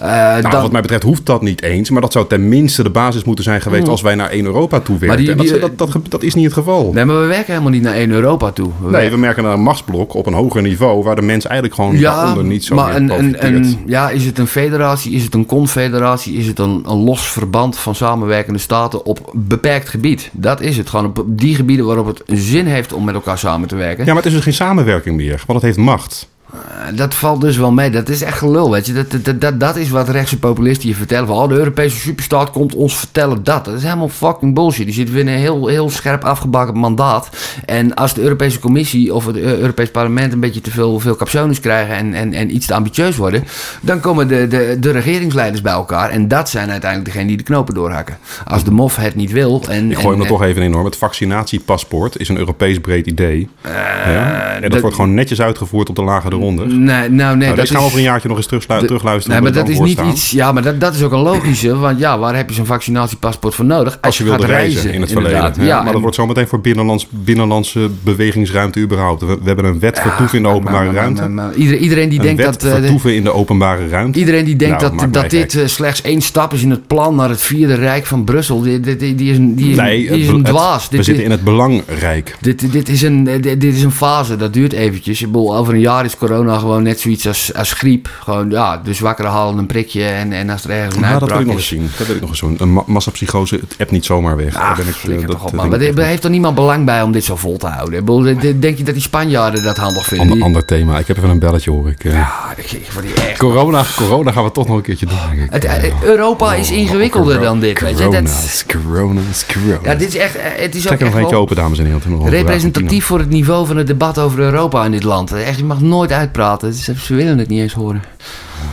Uh, 0.00 0.04
Nou, 0.06 0.40
dan- 0.50 0.62
wat 0.62 0.72
mij 0.72 0.80
betreft 0.80 1.02
hoeft 1.02 1.26
dat 1.26 1.42
niet 1.42 1.62
eens. 1.62 1.90
Maar 1.90 2.00
dat 2.00 2.12
zou 2.12 2.26
tenminste 2.26 2.82
de 2.82 2.90
basis 2.90 3.24
moeten 3.24 3.44
zijn 3.44 3.60
geweest... 3.60 3.82
Mhm. 3.82 3.90
als 3.90 4.00
wij 4.00 4.14
naar 4.14 4.30
één 4.30 4.44
Europa 4.44 4.80
toe 4.80 4.98
werken. 4.98 5.06
Maar 5.08 5.16
die- 5.16 5.26
dat, 5.26 5.38
die- 5.38 5.58
dat, 5.60 5.78
dat, 5.78 5.92
dat, 5.92 6.10
dat 6.10 6.22
is 6.22 6.34
niet 6.34 6.44
het 6.44 6.52
geval. 6.54 6.90
Nee, 6.94 7.04
maar 7.04 7.20
we 7.20 7.26
werken 7.26 7.52
helemaal 7.52 7.70
niet 7.72 7.82
naar 7.82 7.94
één 7.94 8.10
Europa 8.10 8.50
toe. 8.50 8.66
We 8.66 8.82
Nee, 8.82 8.90
werken- 8.90 9.10
we 9.10 9.16
merken 9.18 9.42
naar 9.42 9.52
een 9.52 9.60
machtsblok 9.62 10.14
op 10.14 10.26
een 10.26 10.32
hoger 10.34 10.62
niveau... 10.62 11.02
waar 11.02 11.16
de 11.16 11.22
mens 11.22 11.44
eigenlijk 11.44 11.74
gewoon 11.74 11.96
daaronder 12.00 12.44
niet 12.44 12.64
zo 12.64 12.74
maar 12.74 12.96
een, 12.96 13.10
een, 13.18 13.46
een, 13.46 13.78
ja, 13.86 14.10
is 14.10 14.24
het 14.24 14.38
een 14.38 14.46
federatie, 14.46 15.12
is 15.12 15.22
het 15.22 15.34
een 15.34 15.46
confederatie, 15.46 16.34
is 16.36 16.46
het 16.46 16.58
een, 16.58 16.84
een 16.86 16.96
los 17.04 17.20
verband 17.28 17.76
van 17.78 17.94
samenwerkende 17.94 18.58
staten 18.58 19.04
op 19.04 19.30
beperkt 19.34 19.88
gebied? 19.88 20.30
Dat 20.32 20.60
is 20.60 20.76
het. 20.76 20.88
Gewoon 20.88 21.06
op 21.06 21.24
die 21.26 21.54
gebieden 21.54 21.86
waarop 21.86 22.06
het 22.06 22.22
zin 22.26 22.66
heeft 22.66 22.92
om 22.92 23.04
met 23.04 23.14
elkaar 23.14 23.38
samen 23.38 23.68
te 23.68 23.76
werken. 23.76 24.04
Ja, 24.04 24.12
maar 24.14 24.22
het 24.22 24.26
is 24.26 24.32
dus 24.32 24.44
geen 24.46 24.54
samenwerking 24.54 25.16
meer. 25.16 25.42
Want 25.46 25.62
het 25.62 25.62
heeft 25.62 25.76
macht. 25.76 26.28
Uh, 26.54 26.96
Dat 26.98 27.14
valt 27.14 27.40
dus 27.40 27.56
wel 27.56 27.72
mee. 27.72 27.90
Dat 27.90 28.08
is 28.08 28.22
echt 28.22 28.38
gelul, 28.38 28.70
weet 28.70 28.86
je. 28.86 28.92
Dat, 28.92 29.24
dat, 29.24 29.40
dat, 29.40 29.60
dat 29.60 29.76
is 29.76 29.90
wat 29.90 30.08
rechtse 30.08 30.38
populisten 30.38 30.88
je 30.88 30.94
vertellen. 30.94 31.26
Van, 31.26 31.36
oh, 31.36 31.48
de 31.48 31.54
Europese 31.54 31.96
superstaat 31.96 32.50
komt 32.50 32.74
ons 32.74 32.96
vertellen 32.96 33.44
dat. 33.44 33.64
Dat 33.64 33.74
is 33.74 33.82
helemaal 33.82 34.08
fucking 34.08 34.54
bullshit. 34.54 34.84
Die 34.84 34.94
zitten 34.94 35.14
weer 35.14 35.24
in 35.24 35.32
een 35.32 35.38
heel, 35.38 35.66
heel 35.66 35.90
scherp 35.90 36.24
afgebakken 36.24 36.76
mandaat. 36.78 37.28
En 37.64 37.94
als 37.94 38.14
de 38.14 38.20
Europese 38.22 38.58
Commissie 38.58 39.14
of 39.14 39.26
het 39.26 39.36
Eu- 39.36 39.42
Europees 39.58 39.90
Parlement 39.90 40.32
een 40.32 40.40
beetje 40.40 40.60
te 40.60 40.70
veel, 40.70 41.00
veel 41.00 41.16
krijgen 41.60 41.94
en, 41.94 42.14
en, 42.14 42.32
en 42.32 42.54
iets 42.54 42.66
te 42.66 42.74
ambitieus 42.74 43.16
worden, 43.16 43.44
dan 43.80 44.00
komen 44.00 44.28
de, 44.28 44.46
de, 44.46 44.76
de 44.80 44.90
regeringsleiders 44.90 45.62
bij 45.62 45.72
elkaar. 45.72 46.10
En 46.10 46.28
dat 46.28 46.48
zijn 46.48 46.70
uiteindelijk 46.70 47.04
degenen 47.10 47.28
die 47.28 47.36
de 47.36 47.42
knopen 47.42 47.74
doorhakken. 47.74 48.18
Als 48.46 48.64
de 48.64 48.70
MOF 48.70 48.96
het 48.96 49.14
niet 49.14 49.32
wil. 49.32 49.62
En, 49.68 49.90
Ik 49.90 49.94
gooi 49.96 50.06
hem 50.08 50.16
en, 50.16 50.20
er 50.22 50.26
toch 50.26 50.42
even 50.42 50.62
enorm. 50.62 50.84
Het 50.84 50.96
vaccinatiepaspoort 50.96 52.18
is 52.18 52.28
een 52.28 52.38
Europees 52.38 52.78
breed 52.80 53.06
idee. 53.06 53.48
ja? 53.62 54.54
En 54.54 54.62
dat, 54.62 54.70
dat- 54.70 54.80
wordt 54.80 54.96
gewoon 54.96 55.14
netjes 55.14 55.40
uitgevoerd 55.40 55.88
op 55.88 55.96
de 55.96 56.02
lagere 56.02 56.35
eronder. 56.36 56.66
Nee, 56.66 57.08
nou 57.08 57.36
nee. 57.36 57.46
Nou, 57.46 57.56
dat 57.56 57.68
gaan 57.68 57.80
we 57.80 57.84
over 57.84 57.98
een 57.98 58.04
jaartje 58.04 58.28
nog 58.28 58.36
eens 58.36 58.46
terug, 58.46 58.66
terugluisteren. 58.66 59.42
Nee, 59.42 59.52
maar 59.52 59.62
dat 59.62 59.68
is 59.68 59.78
niet 59.78 60.00
iets. 60.00 60.30
Ja, 60.30 60.52
maar 60.52 60.62
dat, 60.62 60.80
dat 60.80 60.94
is 60.94 61.02
ook 61.02 61.12
een 61.12 61.18
logische. 61.18 61.76
Want 61.76 61.98
ja, 61.98 62.18
waar 62.18 62.36
heb 62.36 62.48
je 62.48 62.54
zo'n 62.54 62.66
vaccinatiepaspoort 62.66 63.54
voor 63.54 63.64
nodig? 63.64 63.98
Als, 64.00 64.18
je, 64.18 64.24
je 64.24 64.30
wilde 64.30 64.46
reizen, 64.46 64.72
reizen, 64.72 64.94
in 64.94 65.00
het 65.00 65.12
verleden. 65.12 65.54
Ja, 65.56 65.64
ja, 65.64 65.82
maar 65.82 65.92
dat 65.92 66.00
wordt 66.00 66.16
zometeen 66.16 66.48
voor 66.48 66.60
binnenlands, 66.60 67.06
binnenlandse 67.10 67.90
bewegingsruimte 68.02 68.80
überhaupt. 68.80 69.20
We, 69.20 69.26
we 69.26 69.44
hebben 69.44 69.64
een 69.64 69.78
wet 69.78 70.00
vertoeven 70.00 70.36
in 70.36 70.42
de 70.42 70.48
openbare 70.48 70.90
ruimte. 70.92 71.52
Iedereen, 71.54 72.08
die 72.08 72.18
een 72.18 72.24
denkt 72.24 72.42
wet 72.42 72.60
dat. 72.60 72.72
vertoeven 72.72 73.14
in 73.14 73.24
de 73.24 73.32
openbare 73.32 73.88
ruimte. 73.88 74.18
Iedereen 74.18 74.44
die 74.44 74.56
denkt 74.56 74.80
nou, 74.80 74.96
dat, 74.96 75.12
dat 75.12 75.30
dit 75.30 75.54
uh, 75.54 75.66
slechts 75.66 76.02
één 76.02 76.20
stap 76.20 76.52
is 76.52 76.62
in 76.62 76.70
het 76.70 76.86
plan 76.86 77.14
naar 77.14 77.28
het 77.28 77.40
vierde 77.40 77.74
rijk 77.74 78.06
van 78.06 78.24
Brussel. 78.24 78.60
Die, 78.60 78.80
die, 78.80 78.96
die, 78.96 79.14
die 79.14 79.30
is, 79.30 79.36
die 79.40 79.76
nee, 79.76 80.08
die 80.08 80.20
is 80.20 80.28
een 80.28 80.42
dwaas. 80.42 80.82
Het, 80.82 80.92
we 80.92 81.02
zitten 81.02 81.24
in 81.24 81.30
het 81.30 81.44
belangrijk. 81.44 82.36
Dit, 82.40 82.72
dit, 82.72 82.88
is 82.88 83.02
een, 83.02 83.24
dit, 83.24 83.64
is 83.64 83.82
een 83.82 83.92
fase, 83.92 84.36
dat 84.36 84.52
duurt 84.52 84.72
eventjes. 84.72 85.20
Ik 85.20 85.26
bedoel, 85.26 85.56
over 85.56 85.74
een 85.74 85.80
jaar 85.80 86.04
is 86.04 86.16
corona 86.26 86.58
gewoon 86.58 86.82
net 86.82 87.00
zoiets 87.00 87.26
als, 87.26 87.54
als 87.54 87.72
griep. 87.72 88.08
Gewoon, 88.22 88.50
ja, 88.50 88.80
dus 88.84 89.00
wakker 89.00 89.24
halen, 89.24 89.58
een 89.58 89.66
prikje 89.66 90.04
en, 90.04 90.32
en 90.32 90.50
als 90.50 90.64
er 90.64 90.70
ergens 90.70 90.96
een 90.96 91.02
ja, 91.02 91.18
dat 91.18 91.30
wil 91.30 91.40
ik 91.40 91.46
nog 91.46 91.54
eens 91.54 91.66
zien. 91.66 91.90
Dat 91.98 92.06
wil 92.06 92.16
ik 92.16 92.20
nog 92.20 92.30
eens 92.30 92.40
doen. 92.40 92.56
Een 92.58 92.72
ma 92.72 92.82
massapsychose, 92.86 93.54
het 93.54 93.74
app 93.78 93.90
niet 93.90 94.04
zomaar 94.04 94.36
weg. 94.36 94.54
Ach, 94.54 94.76
ben 94.76 95.18
ik, 95.18 95.26
dat, 95.26 95.40
op, 95.40 95.52
man. 95.52 95.68
Maar 95.68 95.80
er 95.80 96.04
heeft 96.04 96.24
er 96.24 96.30
niemand 96.30 96.54
belang 96.54 96.84
bij 96.84 97.02
om 97.02 97.12
dit 97.12 97.24
zo 97.24 97.36
vol 97.36 97.56
te 97.56 97.66
houden? 97.66 98.04
Bedoel, 98.04 98.22
denk 98.60 98.78
je 98.78 98.84
dat 98.84 98.94
die 98.94 99.02
Spanjaarden 99.02 99.62
dat 99.62 99.76
handig 99.76 100.06
vinden? 100.06 100.30
Ander, 100.30 100.46
ander 100.46 100.64
thema. 100.64 100.98
Ik 100.98 101.06
heb 101.06 101.16
even 101.16 101.28
een 101.28 101.38
belletje 101.38 101.70
hoor 101.70 101.88
ik. 101.88 102.04
Uh, 102.04 102.12
ja, 102.12 102.54
ik, 102.56 102.80
echt... 103.14 103.38
Corona, 103.38 103.84
corona 103.96 104.32
gaan 104.32 104.44
we 104.44 104.52
toch 104.52 104.66
nog 104.66 104.76
een 104.76 104.82
keertje 104.82 105.06
doen, 105.06 105.18
denk 105.30 105.42
ik. 105.42 105.52
Het, 105.52 105.64
uh, 105.64 106.02
Europa 106.02 106.54
is 106.54 106.70
oh, 106.70 106.76
ingewikkelder 106.76 107.40
dan 107.40 107.60
dit. 107.60 107.78
Corona, 107.78 107.98
weet 107.98 108.12
je? 108.12 108.22
Dat, 108.22 108.64
corona, 108.82 109.20
corona. 109.52 109.78
Ja, 109.82 109.94
dit 109.94 110.08
is 110.08 110.16
echt... 110.16 110.34
Het 110.38 110.74
is 110.74 110.82
Trek 110.82 110.92
ook 110.92 111.00
er 111.00 111.06
nog 111.06 111.16
eentje 111.18 111.36
open, 111.36 111.56
dames 111.56 111.78
en 111.78 111.84
heren. 111.84 112.28
Representatief 112.28 113.04
voor 113.04 113.18
het 113.18 113.30
niveau 113.30 113.66
van 113.66 113.76
het 113.76 113.86
debat 113.86 114.18
over 114.18 114.38
Europa 114.38 114.84
in 114.84 114.90
dit 114.90 115.02
land. 115.02 115.32
Echt, 115.32 115.58
je 115.58 115.64
mag 115.64 115.80
nooit 115.80 116.12
uitpraten. 116.16 116.74
Ze 116.74 117.14
willen 117.14 117.38
het 117.38 117.48
niet 117.48 117.60
eens 117.60 117.72
horen. 117.72 118.02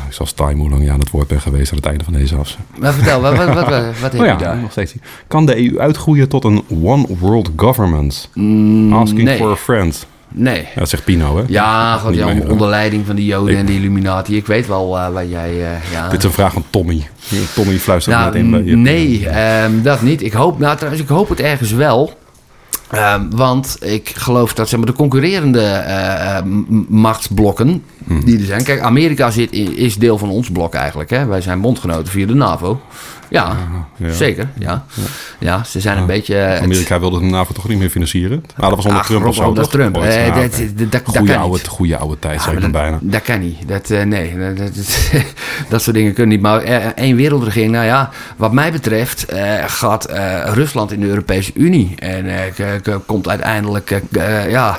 Ik 0.07 0.14
zal 0.14 0.26
time 0.36 0.60
hoe 0.61 0.70
lang 0.70 0.84
je 0.84 0.91
aan 0.91 0.99
het 0.99 1.10
woord 1.10 1.28
bent 1.28 1.41
geweest 1.41 1.72
aan 1.72 1.78
het 1.78 1.86
einde 1.86 2.03
van 2.03 2.14
deze 2.14 2.36
afzet. 2.36 2.60
Maar 2.78 2.94
vertel, 2.94 3.22
wat, 3.22 3.36
wat, 3.36 3.53
wat, 3.53 3.56
wat, 3.56 3.72
heb 4.02 4.14
ja, 4.14 4.32
je 4.32 4.38
daar? 4.38 4.57
Nog 4.57 4.72
steeds. 4.72 4.95
Kan 5.28 5.45
de 5.45 5.72
EU 5.72 5.80
uitgroeien 5.80 6.30
tot 6.30 6.44
een 6.44 6.64
one 6.84 7.06
world 7.20 7.52
government? 7.56 8.30
Mm, 8.34 8.94
Asking 8.94 9.30
for 9.30 9.52
a 9.52 9.56
friend. 9.56 10.07
Nee. 10.28 10.68
Dat 10.76 10.90
zegt 10.90 11.03
Pino, 11.03 11.38
hè? 11.38 11.44
Ja, 11.48 11.98
gewoon 11.98 12.49
onder 12.49 12.68
leiding 12.68 13.06
van 13.06 13.15
de 13.15 13.26
Joden 13.26 13.57
en 13.57 13.65
de 13.65 13.74
Illuminati. 13.74 14.36
Ik 14.36 14.48
weet 14.48 14.68
wel 14.68 14.98
uh, 14.98 15.10
waar 15.10 15.26
jij... 15.26 15.52
Uh, 15.53 15.91
ja. 15.91 16.10
Dit 16.10 16.20
is 16.20 16.26
een 16.26 16.32
vraag 16.32 16.53
van 16.53 16.64
Tommy. 16.70 17.07
Tommy 17.56 17.78
fluistert 17.78 18.15
nou, 18.15 18.32
net 18.32 18.44
in 18.44 18.52
bij. 18.52 18.61
Nee, 18.61 19.28
um, 19.64 19.84
dat 19.84 20.02
niet. 20.02 20.22
Ik 20.22 20.34
hoop, 20.34 20.60
nou, 20.60 20.76
trouwens, 20.76 21.03
ik 21.03 21.10
hoop 21.10 21.30
het 21.30 21.40
ergens 21.40 21.72
wel. 21.72 22.14
Um, 22.95 23.36
want 23.36 23.78
ik 23.80 24.10
geloof 24.15 24.53
dat 24.53 24.70
zeg 24.70 24.80
maar, 24.80 24.88
de 24.88 24.94
concurrerende 24.94 25.84
uh, 25.88 26.38
machtsblokken 26.88 27.84
hmm. 28.07 28.26
die 28.26 28.40
er 28.40 28.45
zijn. 28.45 28.64
Kijk, 28.64 28.80
Amerika 28.80 29.32
zit 29.32 29.52
is 29.52 29.98
deel 29.98 30.18
van 30.18 30.30
ons 30.30 30.49
blok 30.49 30.74
eigenlijk. 30.74 31.10
Hè? 31.10 31.26
Wij 31.26 31.41
zijn 31.41 31.61
bondgenoten 31.61 32.11
via 32.11 32.26
de 32.26 32.34
NAVO. 32.34 32.82
Ja, 33.34 33.57
ja, 33.97 34.11
zeker. 34.11 34.47
Ja. 34.60 34.85
ja, 35.39 35.64
ze 35.64 35.80
zijn 35.80 35.97
een 35.97 36.05
beetje... 36.05 36.35
Uh, 36.35 36.61
Amerika 36.61 36.99
wilde 36.99 37.19
de 37.19 37.26
NAVO 37.26 37.53
toch 37.53 37.68
niet 37.68 37.80
meer 37.80 37.89
financieren? 37.89 38.43
Ah, 38.55 38.68
dat 38.68 38.76
was 38.76 38.85
onder 38.85 38.99
Ach, 39.01 39.05
Trump 39.07 39.26
of 39.26 39.35
zo, 39.35 39.43
onder 39.43 39.68
Trump. 39.68 39.95
Ja, 39.95 40.35
dat, 40.35 40.61
dat, 40.76 40.91
dat, 40.91 41.01
goeie, 41.05 41.38
oude, 41.38 41.60
goede 41.68 41.97
oude 41.97 42.19
tijd, 42.19 42.41
zeg 42.41 42.53
ik 42.53 42.72
bijna. 42.72 42.99
Dat 43.01 43.22
kan 43.22 43.39
niet. 43.39 43.68
Dat, 43.68 43.89
uh, 43.89 44.03
nee, 44.03 44.38
dat, 44.55 44.72
dat, 45.69 45.81
soort 45.81 45.95
dingen 45.95 46.14
kunnen 46.14 46.35
niet. 46.35 46.41
Maar 46.41 46.61
één 46.95 47.15
wereldregering, 47.15 47.72
nou 47.72 47.85
ja, 47.85 48.10
wat 48.35 48.51
mij 48.51 48.72
betreft 48.72 49.26
gaat 49.65 50.11
Rusland 50.45 50.91
in 50.91 50.99
de 50.99 51.07
Europese 51.07 51.51
Unie. 51.53 51.95
En 51.95 52.26
komt 53.05 53.27
uiteindelijk, 53.27 54.01
ja, 54.49 54.77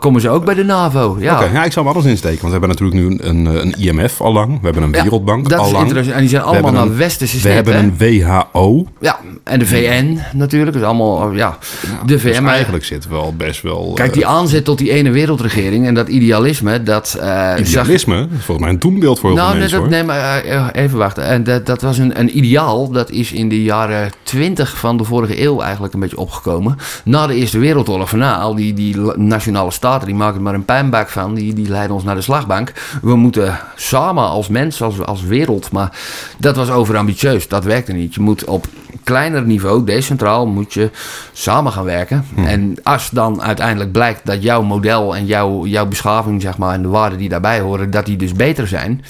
komen 0.00 0.20
ze 0.20 0.28
ook 0.28 0.44
bij 0.44 0.54
de 0.54 0.64
NAVO. 0.64 1.16
Ja. 1.20 1.34
Okay, 1.36 1.52
ja, 1.52 1.64
ik 1.64 1.72
zal 1.72 1.84
hem 1.84 1.92
alles 1.92 2.04
insteken. 2.04 2.40
Want 2.40 2.54
we 2.54 2.66
hebben 2.66 2.68
natuurlijk 2.68 3.00
nu 3.00 3.28
een, 3.28 3.46
een 3.46 3.74
IMF 3.78 4.20
al 4.20 4.32
lang. 4.32 4.58
We 4.60 4.64
hebben 4.64 4.82
een 4.82 4.92
Wereldbank 4.92 5.48
dat 5.48 5.58
al 5.58 5.66
is 5.66 5.72
lang. 5.72 5.84
Interessant. 5.84 6.16
En 6.16 6.20
die 6.20 6.30
zijn 6.30 6.42
allemaal 6.42 6.72
naar 6.72 6.96
westerse 6.96 7.64
We 7.67 7.67
hebben 7.72 7.94
een 7.98 8.22
WHO. 8.22 8.86
Ja, 9.00 9.18
en 9.44 9.58
de 9.58 9.66
VN 9.66 10.20
natuurlijk. 10.32 10.72
Dus 10.72 10.82
allemaal, 10.82 11.32
ja, 11.32 11.58
de 12.06 12.18
VN. 12.18 12.26
Dus 12.26 12.38
eigenlijk 12.38 12.84
zit 12.84 13.08
wel 13.08 13.34
best 13.36 13.62
wel... 13.62 13.92
Kijk, 13.94 14.12
die 14.12 14.26
aanzet 14.26 14.64
tot 14.64 14.78
die 14.78 14.90
ene 14.90 15.10
wereldregering 15.10 15.86
en 15.86 15.94
dat 15.94 16.08
idealisme, 16.08 16.82
dat... 16.82 17.16
Uh, 17.18 17.24
idealisme? 17.58 17.64
Zag... 17.64 17.86
Dat 17.86 18.38
is 18.38 18.44
volgens 18.44 18.58
mij 18.58 18.68
een 18.68 18.78
doembeeld 18.78 19.18
voor 19.18 19.30
heel 19.30 19.38
nou, 19.38 19.50
veel 19.50 19.60
mensen, 19.60 19.80
dat, 19.80 19.88
Nee, 19.88 20.04
maar 20.04 20.46
uh, 20.46 20.66
even 20.72 20.98
wachten. 20.98 21.24
En 21.24 21.44
dat, 21.44 21.66
dat 21.66 21.82
was 21.82 21.98
een, 21.98 22.20
een 22.20 22.36
ideaal, 22.36 22.90
dat 22.90 23.10
is 23.10 23.32
in 23.32 23.48
de 23.48 23.62
jaren 23.62 24.10
twintig 24.22 24.76
van 24.76 24.96
de 24.96 25.04
vorige 25.04 25.42
eeuw 25.42 25.60
eigenlijk 25.60 25.94
een 25.94 26.00
beetje 26.00 26.18
opgekomen. 26.18 26.76
Na 27.04 27.26
de 27.26 27.34
Eerste 27.34 27.58
Wereldoorlog, 27.58 28.08
van 28.08 28.18
nou, 28.18 28.42
al 28.42 28.54
die, 28.54 28.74
die 28.74 28.96
nationale 29.16 29.70
staten, 29.70 30.06
die 30.06 30.16
maken 30.16 30.36
er 30.36 30.42
maar 30.42 30.54
een 30.54 30.64
pijnbak 30.64 31.08
van. 31.08 31.34
Die, 31.34 31.54
die 31.54 31.68
leiden 31.68 31.94
ons 31.94 32.04
naar 32.04 32.14
de 32.14 32.20
slagbank. 32.20 32.72
We 33.02 33.16
moeten 33.16 33.58
samen 33.74 34.28
als 34.28 34.48
mens, 34.48 34.82
als, 34.82 35.04
als 35.04 35.22
wereld, 35.22 35.72
maar 35.72 35.96
dat 36.38 36.56
was 36.56 36.70
overambitieus. 36.70 37.48
Dat 37.48 37.57
werkte 37.64 37.92
niet. 37.92 38.14
Je 38.14 38.20
moet 38.20 38.44
op 38.44 38.66
kleiner 39.04 39.42
niveau, 39.42 39.84
decentraal, 39.84 40.46
moet 40.46 40.74
je 40.74 40.90
samen 41.32 41.72
gaan 41.72 41.84
werken. 41.84 42.24
Hmm. 42.34 42.46
En 42.46 42.74
als 42.82 43.10
dan 43.10 43.42
uiteindelijk 43.42 43.92
blijkt 43.92 44.26
dat 44.26 44.42
jouw 44.42 44.62
model 44.62 45.16
en 45.16 45.26
jouw, 45.26 45.66
jouw 45.66 45.86
beschaving, 45.86 46.42
zeg 46.42 46.58
maar, 46.58 46.74
en 46.74 46.82
de 46.82 46.88
waarden 46.88 47.18
die 47.18 47.28
daarbij 47.28 47.60
horen, 47.60 47.90
dat 47.90 48.06
die 48.06 48.16
dus 48.16 48.32
beter 48.32 48.68
zijn 48.68 49.02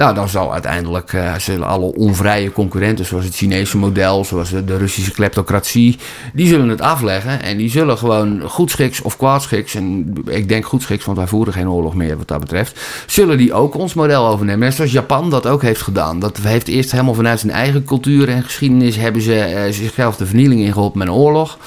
nou, 0.00 0.14
dan 0.14 0.28
zal 0.28 0.52
uiteindelijk 0.52 1.12
uh, 1.12 1.34
zullen 1.34 1.66
alle 1.66 1.94
onvrije 1.94 2.52
concurrenten, 2.52 3.04
zoals 3.04 3.24
het 3.24 3.34
Chinese 3.34 3.78
model, 3.78 4.24
zoals 4.24 4.50
de 4.50 4.76
Russische 4.76 5.10
kleptocratie, 5.12 5.98
die 6.32 6.46
zullen 6.46 6.68
het 6.68 6.80
afleggen. 6.80 7.42
En 7.42 7.56
die 7.56 7.70
zullen 7.70 7.98
gewoon 7.98 8.40
goedschiks 8.40 9.00
of 9.00 9.16
kwaadschiks, 9.16 9.74
en 9.74 10.14
ik 10.26 10.48
denk 10.48 10.64
goedschiks, 10.66 11.04
want 11.04 11.18
wij 11.18 11.26
voeren 11.26 11.52
geen 11.52 11.68
oorlog 11.68 11.94
meer 11.94 12.16
wat 12.16 12.28
dat 12.28 12.40
betreft, 12.40 12.80
zullen 13.06 13.38
die 13.38 13.52
ook 13.52 13.74
ons 13.74 13.94
model 13.94 14.26
overnemen. 14.26 14.60
Net 14.60 14.74
zoals 14.74 14.92
Japan 14.92 15.30
dat 15.30 15.46
ook 15.46 15.62
heeft 15.62 15.82
gedaan. 15.82 16.18
Dat 16.18 16.36
heeft 16.36 16.68
eerst 16.68 16.90
helemaal 16.90 17.14
vanuit 17.14 17.40
zijn 17.40 17.52
eigen 17.52 17.84
cultuur 17.84 18.28
en 18.28 18.42
geschiedenis 18.42 18.96
hebben 18.96 19.22
ze 19.22 19.52
uh, 19.66 19.72
zichzelf 19.72 20.16
de 20.16 20.26
vernieling 20.26 20.60
ingeholpen 20.60 20.98
met 20.98 21.08
een 21.08 21.14
oorlog. 21.14 21.58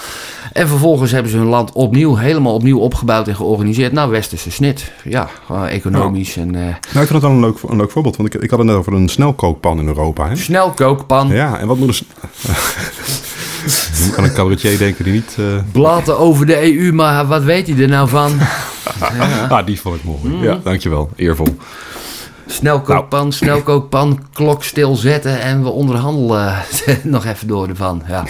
En 0.54 0.68
vervolgens 0.68 1.12
hebben 1.12 1.32
ze 1.32 1.38
hun 1.38 1.48
land 1.48 1.72
opnieuw, 1.72 2.16
helemaal 2.16 2.54
opnieuw 2.54 2.80
opgebouwd 2.80 3.28
en 3.28 3.36
georganiseerd. 3.36 3.92
Nou, 3.92 4.12
westerse 4.12 4.52
snit. 4.52 4.92
Ja, 5.04 5.30
economisch. 5.70 6.38
En, 6.38 6.48
uh... 6.48 6.62
Nou, 6.62 6.76
ik 6.76 6.94
vind 6.94 7.10
het 7.10 7.22
wel 7.22 7.32
een 7.32 7.40
leuk, 7.40 7.58
een 7.68 7.78
leuk 7.78 7.92
voorbeeld. 7.92 8.16
Want 8.16 8.34
ik, 8.34 8.42
ik 8.42 8.50
had 8.50 8.60
het 8.60 8.68
net 8.68 8.78
over 8.78 8.94
een 8.94 9.10
snelkookpan 9.10 9.80
in 9.80 9.88
Europa. 9.88 10.28
Hè? 10.28 10.36
Snelkookpan. 10.36 11.28
Ja, 11.28 11.60
en 11.60 11.68
wat 11.68 11.78
moet 11.78 11.88
een... 12.00 12.06
Kan 14.16 14.24
een 14.24 14.34
cabaretier 14.34 14.78
denken 14.78 15.04
die 15.04 15.14
niet... 15.14 15.36
Uh... 15.40 15.46
Blaten 15.72 16.20
over 16.20 16.46
de 16.46 16.78
EU, 16.78 16.92
maar 16.92 17.28
wat 17.28 17.44
weet 17.44 17.68
hij 17.68 17.78
er 17.78 17.88
nou 17.88 18.10
van? 18.10 18.32
ja. 19.20 19.48
Ah, 19.50 19.66
die 19.66 19.82
vond 19.82 19.96
ik 19.96 20.04
mooi. 20.04 20.20
Mm. 20.24 20.44
Ja, 20.44 20.60
dankjewel. 20.64 21.10
Eervol. 21.16 21.58
Snelkookpan, 22.46 23.20
nou. 23.20 23.32
snelkookpan, 23.32 24.20
klok 24.34 24.64
stilzetten 24.64 25.42
en 25.42 25.64
we 25.64 25.70
onderhandelen 25.70 26.56
nog 27.04 27.26
even 27.26 27.48
door 27.48 27.68
ervan. 27.68 28.02
Ja. 28.08 28.24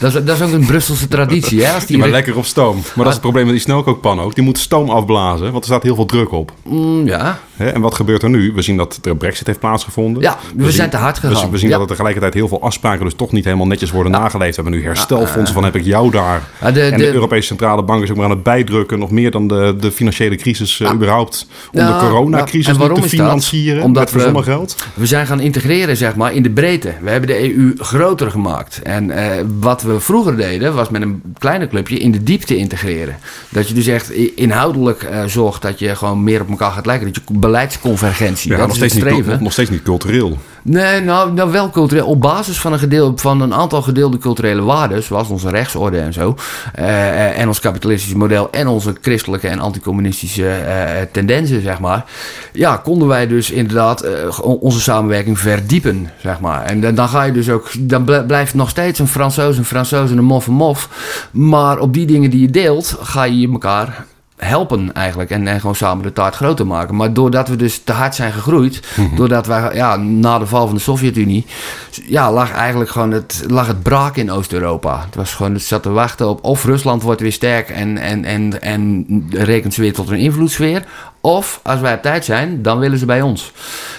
Dat 0.00 0.14
is, 0.14 0.24
dat 0.24 0.36
is 0.36 0.42
ook 0.42 0.52
een 0.52 0.66
Brusselse 0.66 1.08
traditie. 1.08 1.64
Hè? 1.64 1.72
Als 1.72 1.86
die 1.86 1.98
maar 1.98 2.08
lekker 2.08 2.36
op 2.36 2.44
stoom. 2.44 2.74
Maar 2.74 2.92
dat 2.96 3.06
is 3.06 3.12
het 3.12 3.20
probleem 3.20 3.44
met 3.44 3.52
die 3.52 3.62
snelkookpan 3.62 4.20
ook. 4.20 4.34
Die 4.34 4.44
moet 4.44 4.58
stoom 4.58 4.90
afblazen, 4.90 5.52
want 5.52 5.64
er 5.64 5.70
staat 5.70 5.82
heel 5.82 5.94
veel 5.94 6.06
druk 6.06 6.32
op. 6.32 6.52
Mm, 6.64 7.06
ja. 7.06 7.38
Hè? 7.56 7.70
En 7.70 7.80
wat 7.80 7.94
gebeurt 7.94 8.22
er 8.22 8.30
nu? 8.30 8.52
We 8.54 8.62
zien 8.62 8.76
dat 8.76 8.98
er 9.02 9.10
een 9.10 9.16
brexit 9.16 9.46
heeft 9.46 9.58
plaatsgevonden. 9.58 10.22
Ja, 10.22 10.38
we, 10.56 10.70
zijn 10.70 10.90
te 10.90 10.96
hard 10.96 11.18
gegaan. 11.18 11.44
We, 11.44 11.50
we 11.50 11.58
zien 11.58 11.70
dat 11.70 11.80
er 11.80 11.86
tegelijkertijd 11.86 12.34
heel 12.34 12.48
veel 12.48 12.62
afspraken 12.62 13.04
dus 13.04 13.14
toch 13.14 13.32
niet 13.32 13.44
helemaal 13.44 13.66
netjes 13.66 13.90
worden 13.90 14.12
nageleefd. 14.12 14.56
We 14.56 14.62
hebben 14.62 14.80
nu 14.80 14.86
herstelfondsen 14.86 15.54
van 15.54 15.64
heb 15.64 15.76
ik 15.76 15.84
jou 15.84 16.10
daar. 16.10 16.42
de, 16.72 16.80
en 16.80 16.98
de, 16.98 17.12
Europese 17.12 17.46
Centrale 17.46 17.82
Bank 17.82 18.02
is 18.02 18.10
ook 18.10 18.16
maar 18.16 18.24
aan 18.24 18.30
het 18.30 18.42
bijdrukken. 18.42 18.98
Nog 18.98 19.10
meer 19.10 19.30
dan 19.30 19.48
de, 19.48 19.76
de 19.80 19.92
financiële 19.92 20.36
crisis 20.36 20.78
uh, 20.78 20.92
überhaupt. 20.92 21.46
Om 21.72 21.86
de 21.86 21.96
coronacrisis 22.00 22.76
te 22.76 23.02
financieren 23.02 23.82
Omdat 23.82 24.12
met 24.12 24.32
we, 24.32 24.42
geld. 24.42 24.76
We 24.94 25.06
zijn 25.06 25.26
gaan 25.26 25.40
integreren 25.40 25.96
zeg 25.96 26.14
maar 26.16 26.32
in 26.32 26.42
de 26.42 26.50
breedte. 26.50 26.94
We 27.00 27.10
hebben 27.10 27.28
de 27.28 27.54
EU 27.54 27.74
groter 27.76 28.30
gemaakt. 28.30 28.82
En 28.82 29.08
uh, 29.08 29.16
wat 29.60 29.82
we 29.82 29.89
we 29.94 30.00
vroeger 30.00 30.36
deden, 30.36 30.74
was 30.74 30.88
met 30.88 31.02
een 31.02 31.22
kleine 31.38 31.68
clubje 31.68 31.98
in 31.98 32.10
de 32.10 32.22
diepte 32.22 32.56
integreren. 32.56 33.16
Dat 33.48 33.68
je 33.68 33.74
dus 33.74 33.86
echt 33.86 34.10
inhoudelijk 34.34 35.02
uh, 35.02 35.24
zorgt 35.24 35.62
dat 35.62 35.78
je 35.78 35.96
gewoon 35.96 36.24
meer 36.24 36.40
op 36.40 36.50
elkaar 36.50 36.72
gaat 36.72 36.86
lijken. 36.86 37.12
Dat 37.12 37.22
je 37.28 37.38
beleidsconvergentie, 37.38 38.50
ja, 38.50 38.56
dat 38.56 38.66
nog 38.66 38.76
is 38.76 38.82
steeds 38.82 39.06
streven. 39.06 39.32
Niet, 39.32 39.40
nog 39.40 39.52
steeds 39.52 39.70
niet 39.70 39.82
cultureel. 39.82 40.38
Nee, 40.62 41.00
nou, 41.00 41.32
nou 41.32 41.50
wel 41.50 41.70
cultureel. 41.70 42.06
Op 42.06 42.20
basis 42.20 42.60
van 42.60 42.72
een, 42.72 42.78
gedeel, 42.78 43.12
van 43.16 43.40
een 43.40 43.54
aantal 43.54 43.82
gedeelde 43.82 44.18
culturele 44.18 44.62
waarden, 44.62 45.02
zoals 45.02 45.28
onze 45.28 45.50
rechtsorde 45.50 45.98
en 45.98 46.12
zo, 46.12 46.36
uh, 46.78 47.38
en 47.38 47.48
ons 47.48 47.60
kapitalistische 47.60 48.16
model 48.16 48.50
en 48.50 48.66
onze 48.66 48.94
christelijke 49.00 49.48
en 49.48 49.58
anticommunistische 49.58 50.42
uh, 50.42 51.00
tendensen, 51.12 51.62
zeg 51.62 51.80
maar. 51.80 52.04
Ja, 52.52 52.76
konden 52.76 53.08
wij 53.08 53.26
dus 53.26 53.50
inderdaad 53.50 54.04
onze 54.40 54.80
samenwerking 54.80 55.38
verdiepen, 55.38 56.10
zeg 56.22 56.40
maar. 56.40 56.64
En 56.64 56.80
dan, 56.80 56.94
dan 56.94 57.08
ga 57.08 57.22
je 57.22 57.32
dus 57.32 57.50
ook, 57.50 57.68
dan 57.78 58.04
blijft 58.26 58.54
nog 58.54 58.68
steeds 58.68 58.98
een 58.98 59.08
Fransoos 59.08 59.58
een 59.58 59.64
Fransoos 59.86 60.10
en 60.10 60.18
een 60.18 60.24
mof 60.24 60.46
een 60.46 60.54
mof. 60.54 60.88
Maar 61.30 61.78
op 61.78 61.94
die 61.94 62.06
dingen 62.06 62.30
die 62.30 62.40
je 62.40 62.50
deelt, 62.50 62.96
ga 63.00 63.22
je 63.24 63.50
elkaar 63.50 64.06
helpen 64.36 64.92
eigenlijk. 64.92 65.30
En, 65.30 65.46
en 65.46 65.60
gewoon 65.60 65.74
samen 65.74 66.02
de 66.02 66.12
taart 66.12 66.34
groter 66.34 66.66
maken. 66.66 66.96
Maar 66.96 67.12
doordat 67.12 67.48
we 67.48 67.56
dus 67.56 67.78
te 67.78 67.92
hard 67.92 68.14
zijn 68.14 68.32
gegroeid. 68.32 68.82
Mhm. 68.96 69.16
Doordat 69.16 69.46
wij 69.46 69.74
ja, 69.74 69.96
na 69.96 70.38
de 70.38 70.46
val 70.46 70.66
van 70.66 70.74
de 70.74 70.80
Sovjet-Unie. 70.80 71.46
Ja, 71.90 72.32
lag 72.32 72.52
eigenlijk 72.52 72.90
gewoon 72.90 73.10
het, 73.10 73.44
lag 73.46 73.66
het 73.66 73.82
braak 73.82 74.16
in 74.16 74.30
Oost-Europa. 74.30 75.02
Het 75.04 75.14
was 75.14 75.34
gewoon, 75.34 75.52
het 75.52 75.62
zat 75.62 75.82
te 75.82 75.90
wachten 75.90 76.28
op 76.28 76.44
of 76.44 76.64
Rusland 76.64 77.02
wordt 77.02 77.20
weer 77.20 77.32
sterk. 77.32 77.68
En, 77.68 77.98
en, 77.98 78.24
en, 78.24 78.62
en 78.62 79.06
rekent 79.30 79.74
ze 79.74 79.80
weer 79.80 79.92
tot 79.92 80.08
een 80.08 80.18
invloedssfeer. 80.18 80.84
Of 81.20 81.60
als 81.62 81.80
wij 81.80 81.94
op 81.94 82.02
tijd 82.02 82.24
zijn, 82.24 82.62
dan 82.62 82.78
willen 82.78 82.98
ze 82.98 83.06
bij 83.06 83.22
ons. 83.22 83.52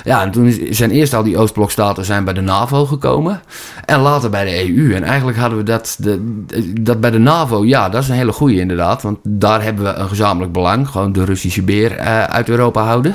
Ja, 0.03 0.21
en 0.21 0.31
toen 0.31 0.67
zijn 0.69 0.91
eerst 0.91 1.13
al 1.13 1.23
die 1.23 1.37
Oostblokstaten 1.37 2.05
zijn 2.05 2.23
bij 2.23 2.33
de 2.33 2.41
NAVO 2.41 2.85
gekomen. 2.85 3.41
En 3.85 3.99
later 3.99 4.29
bij 4.29 4.45
de 4.45 4.67
EU. 4.67 4.93
En 4.93 5.03
eigenlijk 5.03 5.37
hadden 5.37 5.57
we 5.57 5.63
dat, 5.63 5.95
de, 5.99 6.43
dat 6.81 6.99
bij 6.99 7.11
de 7.11 7.19
NAVO, 7.19 7.65
ja, 7.65 7.89
dat 7.89 8.03
is 8.03 8.09
een 8.09 8.15
hele 8.15 8.31
goede 8.31 8.59
inderdaad. 8.59 9.01
Want 9.01 9.17
daar 9.23 9.63
hebben 9.63 9.83
we 9.83 9.89
een 9.93 10.07
gezamenlijk 10.07 10.53
belang. 10.53 10.87
Gewoon 10.87 11.11
de 11.11 11.25
Russische 11.25 11.61
beer 11.61 11.99
uh, 11.99 12.23
uit 12.23 12.49
Europa 12.49 12.83
houden. 12.83 13.13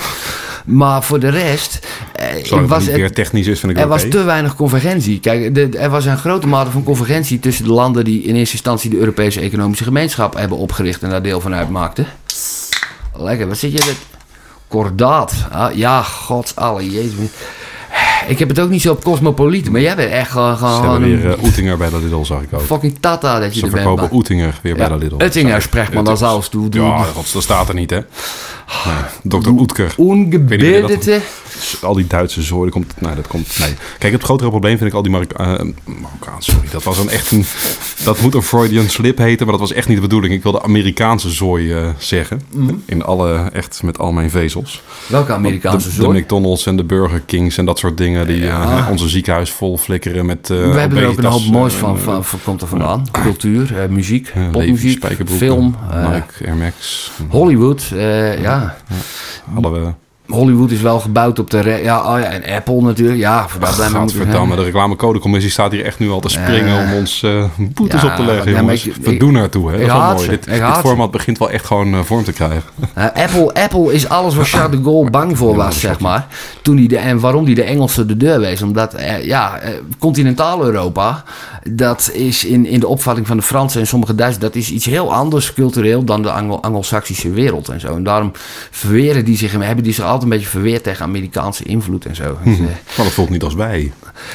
Maar 0.64 1.02
voor 1.02 1.20
de 1.20 1.28
rest. 1.28 1.86
Uh, 2.52 2.66
was 2.66 2.86
het 2.86 3.14
technisch 3.14 3.46
is, 3.46 3.60
vind 3.60 3.72
ik 3.72 3.78
Er 3.78 3.88
was 3.88 4.08
te 4.08 4.22
weinig 4.22 4.54
convergentie. 4.54 5.20
Kijk, 5.20 5.54
de, 5.54 5.68
er 5.78 5.90
was 5.90 6.04
een 6.04 6.18
grote 6.18 6.46
mate 6.46 6.70
van 6.70 6.82
convergentie 6.82 7.38
tussen 7.38 7.64
de 7.64 7.72
landen 7.72 8.04
die 8.04 8.22
in 8.22 8.34
eerste 8.34 8.54
instantie 8.54 8.90
de 8.90 8.98
Europese 8.98 9.40
Economische 9.40 9.84
Gemeenschap 9.84 10.36
hebben 10.36 10.58
opgericht 10.58 11.02
en 11.02 11.10
daar 11.10 11.22
deel 11.22 11.40
van 11.40 11.54
uitmaakten. 11.54 12.06
Lekker, 13.18 13.48
wat 13.48 13.59
zit 13.59 13.72
je? 13.72 13.84
Dit? 13.84 13.98
Kordaat. 14.68 15.32
Ah, 15.51 15.74
ja, 15.74 16.02
gods 16.02 16.56
alle 16.56 16.90
jezus. 16.90 17.30
Ik 18.27 18.39
heb 18.39 18.48
het 18.48 18.61
ook 18.61 18.70
niet 18.70 18.82
zo 18.82 18.93
op 18.93 19.05
cosmopoliet, 19.05 19.70
maar 19.70 19.81
jij 19.81 19.97
bent 19.97 20.11
echt 20.11 20.31
gewoon... 20.31 20.57
Ze 20.59 20.65
hebben 20.65 21.01
weer 21.01 21.24
uh, 21.24 21.44
Oetinger 21.44 21.77
bij 21.77 21.90
de 21.90 21.98
Lidl, 21.98 22.23
zag 22.23 22.43
ik 22.43 22.48
ook. 22.53 22.61
Fucking 22.61 22.97
tata 23.01 23.39
dat 23.39 23.55
je 23.55 23.59
Ze 23.59 23.66
er 23.66 23.73
verkopen 23.73 24.01
bent. 24.01 24.12
Oetinger 24.12 24.59
weer 24.62 24.77
bij 24.77 24.89
de 24.89 24.97
Lidl. 24.97 25.24
Oettinger 25.24 25.62
spreekt 25.62 25.94
man 25.94 26.07
als 26.07 26.23
alles 26.23 26.48
toe. 26.48 26.66
Ja, 26.70 27.03
god, 27.03 27.32
dat 27.32 27.43
staat 27.43 27.69
er 27.69 27.74
niet, 27.74 27.90
hè. 27.90 28.01
Nee, 28.85 29.40
Dr. 29.40 29.48
Oetker. 29.48 29.94
Ongebedete. 29.97 31.20
Al 31.82 31.94
die 31.94 32.07
Duitse 32.07 32.43
zooi, 32.43 32.65
dat 32.65 32.73
komt, 32.73 33.01
nee, 33.01 33.15
dat 33.15 33.27
komt, 33.27 33.59
nee. 33.59 33.74
Kijk, 33.98 34.12
het 34.12 34.23
grotere 34.23 34.51
probleem 34.51 34.78
vind 34.78 34.90
ik 34.90 34.97
al 34.97 35.03
die 35.03 35.11
Marok 35.11 35.40
uh, 35.40 35.47
Marokkaanse, 35.85 36.51
sorry, 36.51 36.69
dat 36.70 36.82
was 36.82 36.98
een 36.98 37.09
echt 37.09 37.31
een, 37.31 37.44
dat 38.05 38.20
moet 38.20 38.35
een 38.35 38.43
Freudian 38.43 38.89
slip 38.89 39.19
heten, 39.19 39.47
maar 39.47 39.59
dat 39.59 39.69
was 39.69 39.77
echt 39.77 39.89
niet 39.89 39.97
de 39.97 40.03
bedoeling. 40.03 40.35
Ik 40.35 40.43
wilde 40.43 40.62
Amerikaanse 40.62 41.31
zooi 41.31 41.74
uh, 41.74 41.89
zeggen, 41.98 42.40
mm. 42.55 42.82
in 42.85 43.03
alle, 43.03 43.51
echt 43.53 43.82
met 43.82 43.98
al 43.98 44.12
mijn 44.12 44.31
vezels. 44.31 44.82
Welke 45.07 45.32
Amerikaanse 45.32 45.89
de, 45.89 45.94
zooi? 45.94 46.12
De 46.12 46.20
McDonald's 46.20 46.66
en 46.66 46.77
de 46.77 46.85
Burger 46.85 47.20
Kings 47.20 47.59
en 47.59 47.65
dat 47.65 47.78
soort 47.78 47.98
dingen 47.98 48.15
die 48.24 48.43
ja. 48.43 48.78
uh, 48.78 48.90
onze 48.90 49.09
ziekenhuis 49.09 49.51
vol 49.51 49.78
flikkeren 49.78 50.26
met 50.26 50.48
We 50.48 50.55
hebben 50.55 50.98
er 50.98 51.09
ook 51.09 51.18
een 51.18 51.24
hoop 51.24 51.47
moois 51.47 51.74
van, 51.74 51.98
van, 51.98 52.24
van, 52.24 52.38
komt 52.44 52.62
er 52.62 52.68
vandaan. 52.68 53.06
Cultuur, 53.10 53.86
muziek, 53.90 54.32
popmuziek, 54.52 55.05
film. 55.26 55.76
Nike, 55.90 56.47
Air 56.47 56.56
Max. 56.56 57.10
Hollywood, 57.28 57.82
ja. 57.82 58.32
ja. 58.32 58.76
Hadden 59.52 59.72
we 59.72 60.05
Hollywood 60.28 60.70
is 60.70 60.81
wel 60.81 61.01
gebouwd 61.01 61.39
op 61.39 61.51
de... 61.51 61.81
Ja, 61.82 62.15
oh 62.15 62.20
ja, 62.20 62.24
en 62.24 62.55
Apple 62.55 62.81
natuurlijk. 62.81 63.19
Ja, 63.19 63.48
voor 63.48 63.66
verdamme, 64.11 64.57
de 64.57 64.62
reclamecodecommissie 64.62 65.51
staat 65.51 65.73
hier 65.73 65.85
echt 65.85 65.98
nu 65.98 66.11
al 66.11 66.20
te 66.20 66.28
springen 66.28 66.82
uh, 66.82 66.90
om 66.90 66.98
ons 66.98 67.23
uh, 67.23 67.44
boetes 67.57 68.03
ja, 68.03 68.09
op 68.09 68.15
te 68.15 68.23
leggen. 68.23 68.53
Ja. 68.53 68.70
Ik, 68.70 68.94
we 69.01 69.16
doen 69.16 69.32
naartoe, 69.32 69.70
hè? 69.70 69.73
Dat 69.73 69.86
is 69.86 69.93
wel 69.93 70.15
mooi. 70.15 70.28
Dit, 70.28 70.44
dit 70.44 70.62
format 70.62 71.11
begint 71.11 71.39
wel 71.39 71.51
echt 71.51 71.65
gewoon 71.65 71.94
uh, 71.94 72.01
vorm 72.01 72.24
te 72.24 72.32
krijgen. 72.32 72.62
Apple, 73.24 73.55
Apple 73.55 73.93
is 73.93 74.09
alles 74.09 74.35
waar 74.35 74.44
Charles 74.44 74.77
de 74.77 74.82
Gaulle 74.82 75.11
bang 75.11 75.39
voor 75.39 75.57
was, 75.57 75.81
zeg 75.81 76.01
maar. 76.01 76.27
Toen 76.62 76.77
hij 76.77 76.86
de, 76.86 76.97
en 76.97 77.20
waarom 77.20 77.44
hij 77.44 77.55
de 77.55 77.62
Engelsen 77.62 78.09
de 78.09 78.16
deur 78.16 78.40
wees. 78.40 78.62
Omdat, 78.62 78.94
ja, 79.23 79.61
continentaal 79.98 80.65
Europa... 80.65 81.24
dat 81.70 82.10
is 82.12 82.44
in, 82.44 82.66
in 82.66 82.80
de 82.80 82.86
opvatting 82.86 83.26
van 83.26 83.36
de 83.36 83.43
Fransen 83.43 83.80
en 83.80 83.86
sommige 83.86 84.14
Duitsers... 84.14 84.44
dat 84.44 84.55
is 84.55 84.70
iets 84.70 84.84
heel 84.84 85.14
anders 85.14 85.52
cultureel 85.52 86.05
dan 86.05 86.22
de 86.22 86.30
Anglo 86.30 86.56
Anglo-Saxische 86.56 87.30
wereld 87.30 87.68
en 87.68 87.80
zo. 87.80 87.97
En 87.97 88.02
daarom 88.02 88.32
verweren 88.70 89.24
die 89.24 89.36
zich... 89.36 89.52
hebben 89.52 89.84
die 89.84 89.93
zich 89.93 90.05
altijd 90.05 90.22
een 90.22 90.28
beetje 90.28 90.47
verweerd 90.47 90.82
tegen 90.82 91.05
Amerikaanse 91.05 91.64
invloed 91.64 92.06
en 92.06 92.14
zo. 92.14 92.38
Dus, 92.44 92.59
maar 92.59 93.05
dat 93.05 93.12
voelt 93.12 93.30
niet 93.30 93.43
als 93.43 93.55
wij. 93.55 93.93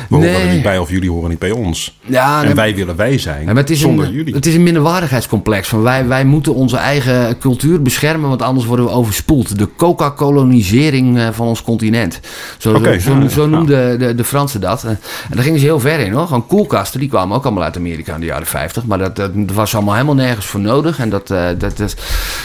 We 0.09 0.17
nee. 0.17 0.33
horen 0.33 0.49
niet 0.49 0.63
bij 0.63 0.77
of 0.77 0.89
jullie 0.89 1.09
horen 1.09 1.29
niet 1.29 1.39
bij 1.39 1.51
ons. 1.51 1.99
Ja, 2.05 2.39
en 2.39 2.45
nee, 2.45 2.55
wij 2.55 2.75
willen 2.75 2.95
wij 2.95 3.17
zijn 3.17 3.59
het 3.61 3.69
is 3.69 3.79
zonder 3.79 4.05
een, 4.05 4.13
jullie. 4.13 4.33
Het 4.33 4.45
is 4.45 4.55
een 4.55 4.63
minderwaardigheidscomplex. 4.63 5.67
Van 5.67 5.81
wij, 5.81 6.07
wij 6.07 6.25
moeten 6.25 6.53
onze 6.53 6.77
eigen 6.77 7.37
cultuur 7.37 7.81
beschermen, 7.81 8.29
want 8.29 8.41
anders 8.41 8.65
worden 8.65 8.85
we 8.85 8.91
overspoeld. 8.91 9.57
De 9.57 9.69
coca-kolonisering 9.77 11.29
van 11.31 11.47
ons 11.47 11.61
continent. 11.61 12.19
Zo, 12.57 12.73
okay, 12.73 12.99
zo, 12.99 13.19
ja, 13.19 13.29
zo 13.29 13.47
noemden 13.47 13.91
ja. 13.91 13.97
de, 13.97 14.15
de 14.15 14.23
Fransen 14.23 14.61
dat. 14.61 14.83
En 14.83 14.99
daar 15.29 15.43
gingen 15.43 15.59
ze 15.59 15.65
heel 15.65 15.79
ver 15.79 15.99
in 15.99 16.11
hoor. 16.11 16.25
Gewoon 16.25 16.47
koelkasten, 16.47 16.99
die 16.99 17.09
kwamen 17.09 17.20
ook 17.21 17.43
allemaal 17.43 17.63
uit 17.63 17.77
Amerika 17.77 18.13
in 18.13 18.19
de 18.19 18.25
jaren 18.25 18.47
50. 18.47 18.85
Maar 18.85 18.97
dat, 18.97 19.15
dat 19.15 19.31
was 19.53 19.75
allemaal 19.75 19.93
helemaal 19.93 20.15
nergens 20.15 20.45
voor 20.45 20.59
nodig. 20.59 20.99
En 20.99 21.09
dat, 21.09 21.31
uh, 21.31 21.47
dat, 21.57 21.77
dat 21.77 21.95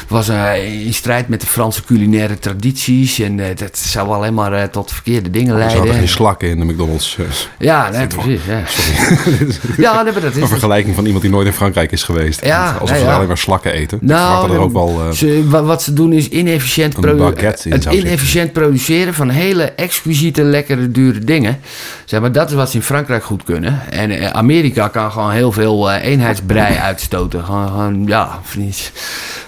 was 0.09 0.29
uh, 0.29 0.85
in 0.87 0.95
strijd 0.95 1.29
met 1.29 1.41
de 1.41 1.47
Franse 1.47 1.85
culinaire 1.85 2.39
tradities. 2.39 3.19
En 3.19 3.39
uh, 3.39 3.47
dat 3.57 3.79
zou 3.79 4.09
alleen 4.09 4.35
maar 4.35 4.71
tot 4.71 4.93
verkeerde 4.93 5.31
dingen 5.31 5.57
leiden. 5.57 5.79
zaten 5.79 5.95
geen 5.95 6.09
slakken 6.09 6.49
in 6.49 6.59
de 6.59 6.65
McDonald's. 6.65 7.19
Ja, 7.59 7.91
nee, 7.91 8.07
precies. 8.07 8.41
Ja, 8.45 8.61
Sorry. 8.67 9.55
ja 9.85 10.03
nee, 10.03 10.13
maar 10.13 10.23
dat 10.23 10.35
is 10.35 10.43
een 10.43 10.49
vergelijking 10.49 10.95
van 10.95 11.05
iemand 11.05 11.23
die 11.23 11.33
nooit 11.33 11.47
in 11.47 11.53
Frankrijk 11.53 11.93
is 11.93 12.03
geweest. 12.03 12.45
Ja, 12.45 12.73
Alsof 12.73 12.91
nee, 12.91 12.99
ze 12.99 13.05
ja. 13.05 13.15
alleen 13.15 13.27
maar 13.27 13.39
slakken 13.39 13.73
eten. 13.73 13.99
Nou, 14.03 14.53
er 14.53 14.59
ook 14.59 14.73
wel, 14.73 15.13
ze, 15.13 15.49
wat 15.49 15.83
ze 15.83 15.93
doen 15.93 16.13
is 16.13 16.29
inefficiënt, 16.29 17.01
produ 17.01 17.35
in 17.65 17.73
het 17.73 17.85
inefficiënt 17.85 18.53
produceren 18.53 19.15
van 19.15 19.29
hele 19.29 19.63
exquisiete, 19.63 20.43
lekkere, 20.43 20.91
dure 20.91 21.19
dingen. 21.19 21.61
Zeg 22.05 22.21
maar, 22.21 22.33
dat 22.33 22.49
is 22.49 22.55
wat 22.55 22.71
ze 22.71 22.77
in 22.77 22.83
Frankrijk 22.83 23.25
goed 23.25 23.45
kunnen. 23.45 23.81
En 23.91 24.11
uh, 24.11 24.31
Amerika 24.67 24.89
kan 24.89 25.13
gewoon 25.13 25.31
heel 25.31 25.53
veel 25.53 25.91
uh, 25.91 26.05
eenheidsbrei 26.05 26.77
uitstoten. 26.77 27.45
Gewoon, 27.45 27.69
gewoon 27.69 28.07
ja, 28.07 28.39
van 28.43 28.61
die, 28.61 28.75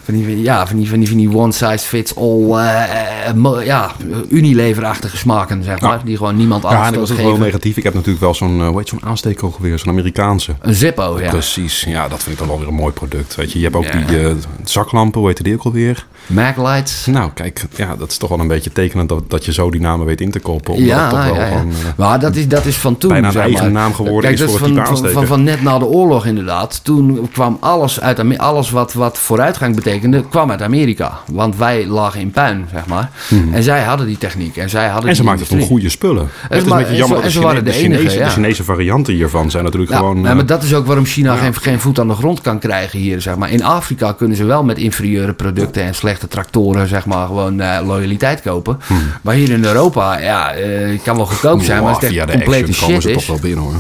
van 0.05 0.15
die, 0.15 0.43
ja, 0.43 0.67
van 0.67 0.77
die, 0.77 0.89
van 0.89 0.99
die, 0.99 1.09
van 1.09 1.17
die 1.17 1.37
one 1.37 1.53
size 1.53 1.79
fits 1.79 2.17
all, 2.17 2.43
uh, 2.43 3.65
ja, 3.65 3.91
Unilever-achtige 4.29 5.17
smaken, 5.17 5.63
zeg 5.65 5.81
maar. 5.81 5.99
Ja. 5.99 6.05
Die 6.05 6.17
gewoon 6.17 6.37
niemand 6.37 6.63
ja, 6.63 6.69
anders 6.69 6.89
en 6.89 6.93
dat 6.95 7.11
is 7.11 7.17
wel 7.17 7.37
negatief. 7.37 7.77
Ik 7.77 7.83
heb 7.83 7.95
natuurlijk 7.95 8.21
wel 8.21 8.35
zo'n, 8.35 8.67
hoe 8.67 8.79
heet 8.79 8.89
zo'n 8.89 9.55
weer, 9.59 9.79
zo'n 9.79 9.89
Amerikaanse. 9.89 10.55
Een 10.61 10.75
Zippo, 10.75 11.21
ja. 11.21 11.31
Precies, 11.31 11.85
ja, 11.89 12.09
dat 12.09 12.23
vind 12.23 12.33
ik 12.33 12.39
dan 12.39 12.49
wel 12.49 12.59
weer 12.59 12.69
een 12.69 12.75
mooi 12.75 12.93
product. 12.93 13.35
Weet 13.35 13.53
je, 13.53 13.59
je 13.59 13.65
hebt 13.65 13.77
ook 13.77 13.85
Ja. 13.85 14.05
die 14.07 14.21
uh, 14.21 14.33
zaklampen, 14.65 15.21
hoe 15.21 15.29
heet 15.29 15.45
die 15.45 15.55
ook 15.55 15.65
alweer? 15.65 16.07
Maglights. 16.29 17.07
Nou, 17.07 17.31
kijk, 17.35 17.65
ja, 17.77 17.97
dat 17.97 18.11
is 18.11 18.17
toch 18.17 18.29
wel 18.29 18.41
een 18.41 18.49
beetje 18.49 18.73
tekenend 18.73 19.09
dat, 19.09 19.31
dat 19.31 19.45
je 19.45 19.53
zo 19.53 19.71
die 19.71 19.81
namen 19.81 20.07
weet 20.07 20.21
in 20.21 20.31
te. 20.31 20.41
Omdat 20.43 20.77
Ja, 20.77 21.09
toch 21.11 21.25
wel 21.25 21.35
ja, 21.35 21.49
uh, 21.51 21.61
Maar 21.97 22.21
dat 22.21 22.37
is, 22.37 22.49
dat 22.49 22.65
is 22.65 22.77
van 22.77 22.99
toen. 22.99 23.11
bijna 23.11 23.29
een 23.29 23.37
eigen 23.37 23.73
naam 23.73 23.95
geworden 23.95 24.21
Kijk, 24.23 24.33
is 24.35 24.41
dat 24.41 24.51
voor 24.51 24.69
het 24.69 24.89
van, 24.89 24.97
van, 24.97 25.11
van, 25.11 25.27
van 25.27 25.43
net 25.43 25.63
na 25.63 25.79
de 25.79 25.85
oorlog 25.85 26.27
inderdaad. 26.27 26.81
Toen 26.85 27.29
kwam 27.33 27.57
alles 27.61 28.01
uit. 28.01 28.39
Alles 28.39 28.71
wat, 28.71 28.93
wat 28.93 29.19
vooruitgang 29.19 29.75
betekende, 29.75 30.25
kwam 30.29 30.51
uit 30.51 30.63
Amerika. 30.63 31.19
Want 31.33 31.57
wij 31.57 31.87
lagen 31.87 32.21
in 32.21 32.31
puin, 32.31 32.67
zeg 32.73 32.87
maar. 32.87 33.11
En 33.53 33.63
zij 33.63 33.83
hadden 33.83 34.07
die 34.07 34.19
techniek. 34.19 34.57
En 34.57 34.71
zij 34.71 34.89
hadden 34.89 35.11
en 35.11 35.17
ze 35.17 35.25
maakten 35.25 35.47
toen 35.47 35.61
goede 35.61 35.89
spullen. 35.89 36.29
Het 36.49 36.63
is 36.63 36.69
ma- 36.69 36.87
een 36.87 36.97
jammer 36.97 37.17
en 37.17 37.23
dat 37.23 37.33
ze 37.33 37.39
de, 37.39 37.45
waren 37.45 37.65
de 37.65 37.73
Chinese, 37.73 38.01
enige, 38.01 38.19
ja. 38.19 38.25
de 38.25 38.31
Chinese 38.31 38.65
varianten 38.65 39.15
hiervan 39.15 39.51
zijn 39.51 39.65
natuurlijk 39.65 39.91
Ja, 39.93 39.97
gewoon... 39.99 40.23
ja, 40.23 40.29
eh, 40.29 40.35
maar 40.35 40.47
dat 40.47 40.63
is 40.63 40.75
ook 40.75 40.87
waarom 40.87 41.05
China 41.05 41.37
geen, 41.37 41.55
geen 41.55 41.81
voet 41.81 42.01
aan 42.01 42.09
de 42.09 42.15
grond 42.15 42.41
kan 42.41 42.59
krijgen 42.59 42.99
hier. 42.99 43.21
Zeg 43.21 43.37
maar. 43.37 43.51
In 43.51 43.65
Afrika 43.65 44.13
kunnen 44.13 44.37
ze 44.37 44.45
wel 44.45 44.65
met 44.65 44.79
inferieure 44.79 45.33
producten 45.33 45.83
en 45.83 45.95
slechte 46.19 46.29
tractoren 46.37 46.89
zeg 46.89 47.07
maar, 47.07 47.27
gewoon 47.27 47.61
eh, 47.61 47.87
loyaliteit 47.87 48.43
kopen. 48.43 48.79
Maar 49.23 49.35
hier 49.35 49.51
in 49.51 49.65
Europa, 49.65 50.19
ja, 50.19 50.53
eh, 50.53 50.91
het 50.91 51.03
kan 51.03 51.17
wel 51.17 51.27
goedkoop 51.27 51.63
zijn, 51.63 51.83
maar 51.83 51.95
als 51.95 52.03
het 52.03 52.17
echt 52.17 52.31
complete 52.31 52.63
komen 52.63 52.75
shit 52.75 53.03
ze 53.03 53.11
is. 53.11 53.17
toch 53.17 53.27
wel 53.27 53.39
binnen 53.41 53.65
hoor. 53.65 53.75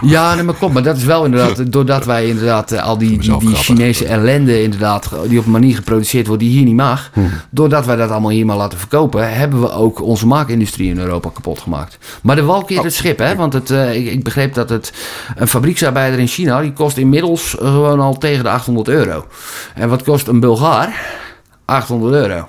Ja, 0.00 0.34
nee, 0.34 0.42
maar 0.42 0.54
klopt. 0.54 0.74
Maar 0.74 0.82
dat 0.82 0.96
is 0.96 1.04
wel 1.04 1.24
inderdaad, 1.24 1.72
doordat 1.72 2.04
wij 2.04 2.26
inderdaad 2.26 2.72
eh, 2.72 2.82
al 2.82 2.98
die, 2.98 3.18
die. 3.18 3.54
Chinese 3.54 4.06
ellende 4.06 4.62
inderdaad, 4.62 5.10
die 5.28 5.38
op 5.38 5.44
een 5.44 5.50
manier 5.50 5.74
geproduceerd 5.74 6.26
wordt 6.26 6.42
die 6.42 6.50
hier 6.50 6.64
niet 6.64 6.76
mag. 6.76 7.10
Hmm. 7.12 7.30
Doordat 7.50 7.86
wij 7.86 7.96
dat 7.96 8.10
allemaal 8.10 8.30
hier 8.30 8.46
maar 8.46 8.56
laten 8.56 8.78
verkopen, 8.78 9.34
hebben 9.34 9.60
we 9.60 9.72
ook 9.72 10.02
onze 10.02 10.26
maakindustrie 10.26 10.90
in 10.90 10.98
Europa 10.98 11.30
kapot 11.34 11.58
gemaakt. 11.58 11.98
Maar 12.22 12.36
de 12.36 12.42
wal 12.42 12.64
keert 12.64 12.78
Oh. 12.78 12.84
het 12.84 12.94
schip, 12.94 13.18
hè? 13.18 13.36
Want 13.36 13.52
het, 13.52 13.70
ik, 13.70 14.06
ik 14.06 14.24
begreep 14.24 14.54
dat 14.54 14.68
het, 14.68 14.92
een 15.36 15.48
fabrieksarbeider 15.48 16.20
in 16.20 16.26
China, 16.26 16.60
die 16.60 16.72
kost 16.72 16.96
inmiddels 16.96 17.54
gewoon 17.58 18.00
al 18.00 18.18
tegen 18.18 18.44
de 18.44 18.50
800 18.50 18.88
euro. 18.88 19.26
En 19.74 19.88
wat 19.88 20.02
kost 20.02 20.28
een 20.28 20.40
Bulgaar? 20.40 21.20
800 21.66 22.14
euro. 22.14 22.48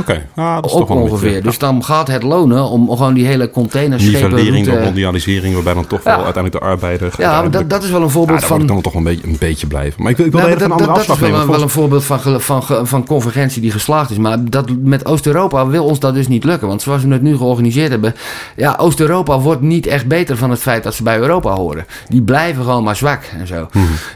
Oké, 0.00 0.26
ah, 0.34 0.54
dat 0.54 0.64
is 0.64 0.72
Ook 0.72 0.86
toch 0.86 0.96
ongeveer. 0.96 1.28
beetje- 1.28 1.40
Dus 1.42 1.58
dan 1.58 1.84
gaat 1.84 2.08
het 2.08 2.22
lonen 2.22 2.64
om 2.68 2.90
gewoon 2.90 3.14
die 3.14 3.26
hele 3.26 3.50
containerschepen... 3.50 4.20
nivellering 4.30 4.64
door 4.64 4.72
route- 4.74 4.84
mondialisering, 4.84 5.54
waarbij 5.54 5.74
dan 5.74 5.86
toch 5.86 6.02
wel 6.02 6.14
uiteindelijk 6.14 6.52
de 6.52 6.60
arbeider... 6.60 7.12
Ja, 7.18 7.48
dat, 7.48 7.70
dat 7.70 7.82
is 7.82 7.90
wel 7.90 8.02
een 8.02 8.10
voorbeeld 8.10 8.44
van... 8.44 8.66
dan 8.66 8.80
toch 8.80 8.94
een 8.94 9.02
beetje, 9.02 9.26
een 9.26 9.36
beetje 9.38 9.66
blijven. 9.66 10.02
Maar 10.02 10.10
ik 10.10 10.16
wil, 10.16 10.26
ik 10.26 10.32
wil 10.32 10.40
Nou, 10.40 10.52
even 10.52 10.62
een 10.64 10.68
dat, 10.68 10.78
andere 10.80 10.98
dat, 10.98 11.06
dat 11.06 11.10
afslag 11.16 11.28
is 11.30 11.36
wel, 11.36 11.46
nemen. 11.46 11.62
een, 11.62 11.68
voorbeeld 11.68 12.04
van, 12.04 12.40
van, 12.40 12.86
van 12.86 13.06
convergentie 13.06 13.60
die 13.62 13.70
geslaagd 13.70 14.10
is. 14.10 14.16
Maar 14.16 14.44
dat, 14.50 14.68
met 14.82 15.06
Oost-Europa 15.06 15.66
wil 15.66 15.84
ons 15.84 15.98
dat 15.98 16.14
dus 16.14 16.28
niet 16.28 16.44
lukken. 16.44 16.68
Want 16.68 16.82
zoals 16.82 17.02
we 17.04 17.12
het 17.12 17.22
nu 17.22 17.36
georganiseerd 17.36 17.90
hebben... 17.90 18.14
Ja, 18.56 18.74
Oost-Europa 18.78 19.40
wordt 19.40 19.60
niet 19.60 19.86
echt 19.86 20.06
beter 20.06 20.36
van 20.36 20.50
het 20.50 20.60
feit 20.60 20.82
dat 20.82 20.94
ze 20.94 21.02
bij 21.02 21.18
Europa 21.18 21.54
horen. 21.54 21.86
Die 22.08 22.22
blijven 22.22 22.64
gewoon 22.64 22.84
maar 22.84 22.96
zwak 22.96 23.22
en 23.38 23.46
zo. 23.46 23.68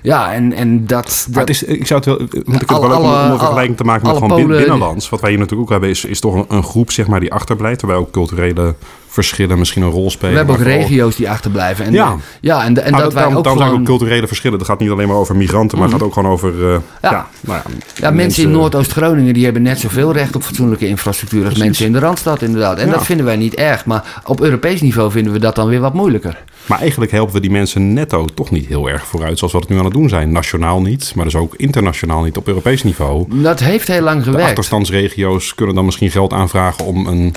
Ja, 0.03 0.33
en, 0.33 0.53
en 0.53 0.87
dat... 0.87 1.27
Mhm. 1.29 1.37
Maar 1.37 1.47
dat 1.47 1.57
het 1.57 1.69
is, 1.69 1.77
ik 1.79 1.87
zou 1.87 2.01
het 2.01 2.09
wel, 2.09 2.19
want 2.45 2.63
ik 2.63 2.69
heb 2.71 2.79
wel 2.81 2.93
ook 2.93 3.05
een 3.33 3.39
vergelijking 3.39 3.77
te 3.77 3.85
maken 3.85 4.07
met 4.07 4.17
gewoon 4.17 4.47
binnenlands. 4.47 5.09
Wat 5.09 5.21
wij 5.21 5.31
hier 5.31 5.39
natuurlijk 5.39 5.68
ook 5.68 5.68
is, 5.83 6.05
is 6.05 6.21
toch 6.21 6.35
een, 6.35 6.45
een 6.49 6.63
groep 6.63 6.91
zeg 6.91 7.07
maar, 7.07 7.21
die 7.21 7.33
achterblijft. 7.33 7.81
Waarbij 7.81 8.01
ook 8.01 8.11
culturele 8.11 8.75
verschillen 9.09 9.59
misschien 9.59 9.83
een 9.83 9.91
rol 9.91 10.11
spelen. 10.11 10.31
We 10.33 10.37
hebben 10.39 10.55
ook 10.57 10.63
regio's 10.63 11.17
die 11.17 11.31
achterblijven. 11.31 11.85
En, 11.85 11.93
ja. 11.93 12.17
ja, 12.41 12.65
en, 12.65 12.85
en 12.85 12.91
nou, 12.91 13.03
dat 13.03 13.13
wij 13.13 13.25
ook 13.25 13.47
gewoon... 13.47 13.59
zijn 13.59 13.71
ook 13.71 13.85
culturele 13.85 14.27
verschillen. 14.27 14.59
Het 14.59 14.67
gaat 14.67 14.81
niet 14.81 14.91
alleen 14.91 15.09
maar 15.09 15.17
over 15.17 15.37
migranten, 15.37 15.79
maar 15.79 15.87
het 15.87 15.97
gaat 15.97 16.07
ook 16.07 16.13
gewoon 16.13 16.33
over... 16.33 16.55
Uh, 16.55 16.71
ja. 17.03 17.11
Ja, 17.11 17.27
nou 17.41 17.61
ja, 17.65 17.71
Ja, 17.95 18.11
mensen 18.11 18.43
in 18.43 18.51
Noordoost-Groningen 18.51 19.35
die 19.35 19.45
hebben 19.45 19.63
net 19.63 19.79
zoveel 19.79 20.13
recht 20.13 20.37
op 20.37 20.43
fatsoenlijke 20.43 20.87
infrastructuur 20.87 21.45
als 21.45 21.59
mensen 21.59 21.87
in 21.87 21.93
de 21.93 21.99
Randstad 21.99 22.43
inderdaad. 22.43 22.79
En 22.79 22.87
Ja. 22.87 22.93
dat 22.93 23.05
vinden 23.05 23.27
wij 23.27 23.37
niet 23.37 23.55
erg. 23.55 23.85
Maar 23.85 24.21
op 24.25 24.41
Europees 24.41 24.81
niveau 24.81 25.11
vinden 25.11 25.33
we 25.33 25.39
dat 25.39 25.55
dan 25.55 25.69
weer 25.69 25.81
wat 25.81 25.95
moeilijker. 25.95 26.43
Maar 26.67 26.79
eigenlijk 26.81 27.11
helpen 27.11 27.35
we 27.35 27.41
die 27.41 27.51
mensen 27.51 27.93
netto 27.93 28.25
toch 28.35 28.51
niet 28.51 28.67
heel 28.67 28.89
erg 28.89 29.07
vooruit 29.07 29.39
zoals 29.39 29.53
we 29.53 29.59
het 29.59 29.69
nu 29.69 29.79
aan 29.79 29.85
het 29.85 29.93
doen 29.95 30.09
zijn. 30.09 30.33
Nationaal 30.33 30.81
niet, 30.81 31.13
maar 31.15 31.25
dus 31.25 31.35
ook 31.37 31.55
internationaal 31.57 32.23
niet 32.23 32.37
op 32.37 32.49
Europees 32.49 32.83
niveau. 32.83 33.25
Dat 33.29 33.61
heeft 33.61 33.89
heel 33.89 34.03
lang 34.03 34.19
De 34.19 34.25
gewerkt. 34.25 34.47
achterstandsregio's 34.49 35.55
kunnen 35.55 35.75
dan 35.75 35.85
misschien 35.85 36.11
geld 36.11 36.33
aanvragen 36.33 36.85
om 36.85 37.07
een... 37.07 37.35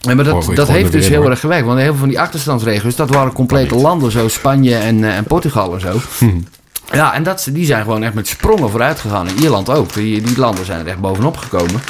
Ja, 0.00 0.14
maar 0.14 0.24
dat, 0.24 0.48
Oh, 0.48 0.54
dat 0.54 0.68
heeft 0.68 0.92
dus 0.92 1.06
in, 1.06 1.12
heel 1.12 1.30
erg 1.30 1.40
gewerkt. 1.40 1.66
Want 1.66 1.78
heel 1.78 1.88
veel 1.88 1.98
van 1.98 2.08
die 2.08 2.20
achterstandsregio's, 2.20 2.96
dat 2.96 3.10
waren 3.10 3.32
complete 3.32 3.74
landen. 3.74 4.10
Zo 4.10 4.28
Spanje 4.28 4.76
en, 4.76 5.04
eh, 5.04 5.16
en 5.16 5.24
Portugal 5.24 5.74
en 5.74 5.80
zo. 5.80 6.00
Ja, 6.92 7.14
en 7.14 7.22
dat, 7.22 7.48
die 7.50 7.64
zijn 7.64 7.82
gewoon 7.82 8.02
echt 8.02 8.14
met 8.14 8.28
sprongen 8.28 8.70
vooruit 8.70 9.00
gegaan. 9.00 9.28
En 9.28 9.38
Ierland 9.38 9.70
ook. 9.70 9.92
Die, 9.92 10.20
die 10.20 10.38
landen 10.38 10.64
zijn 10.64 10.80
er 10.80 10.86
echt 10.86 11.00
bovenop 11.00 11.36
gekomen. 11.36 11.82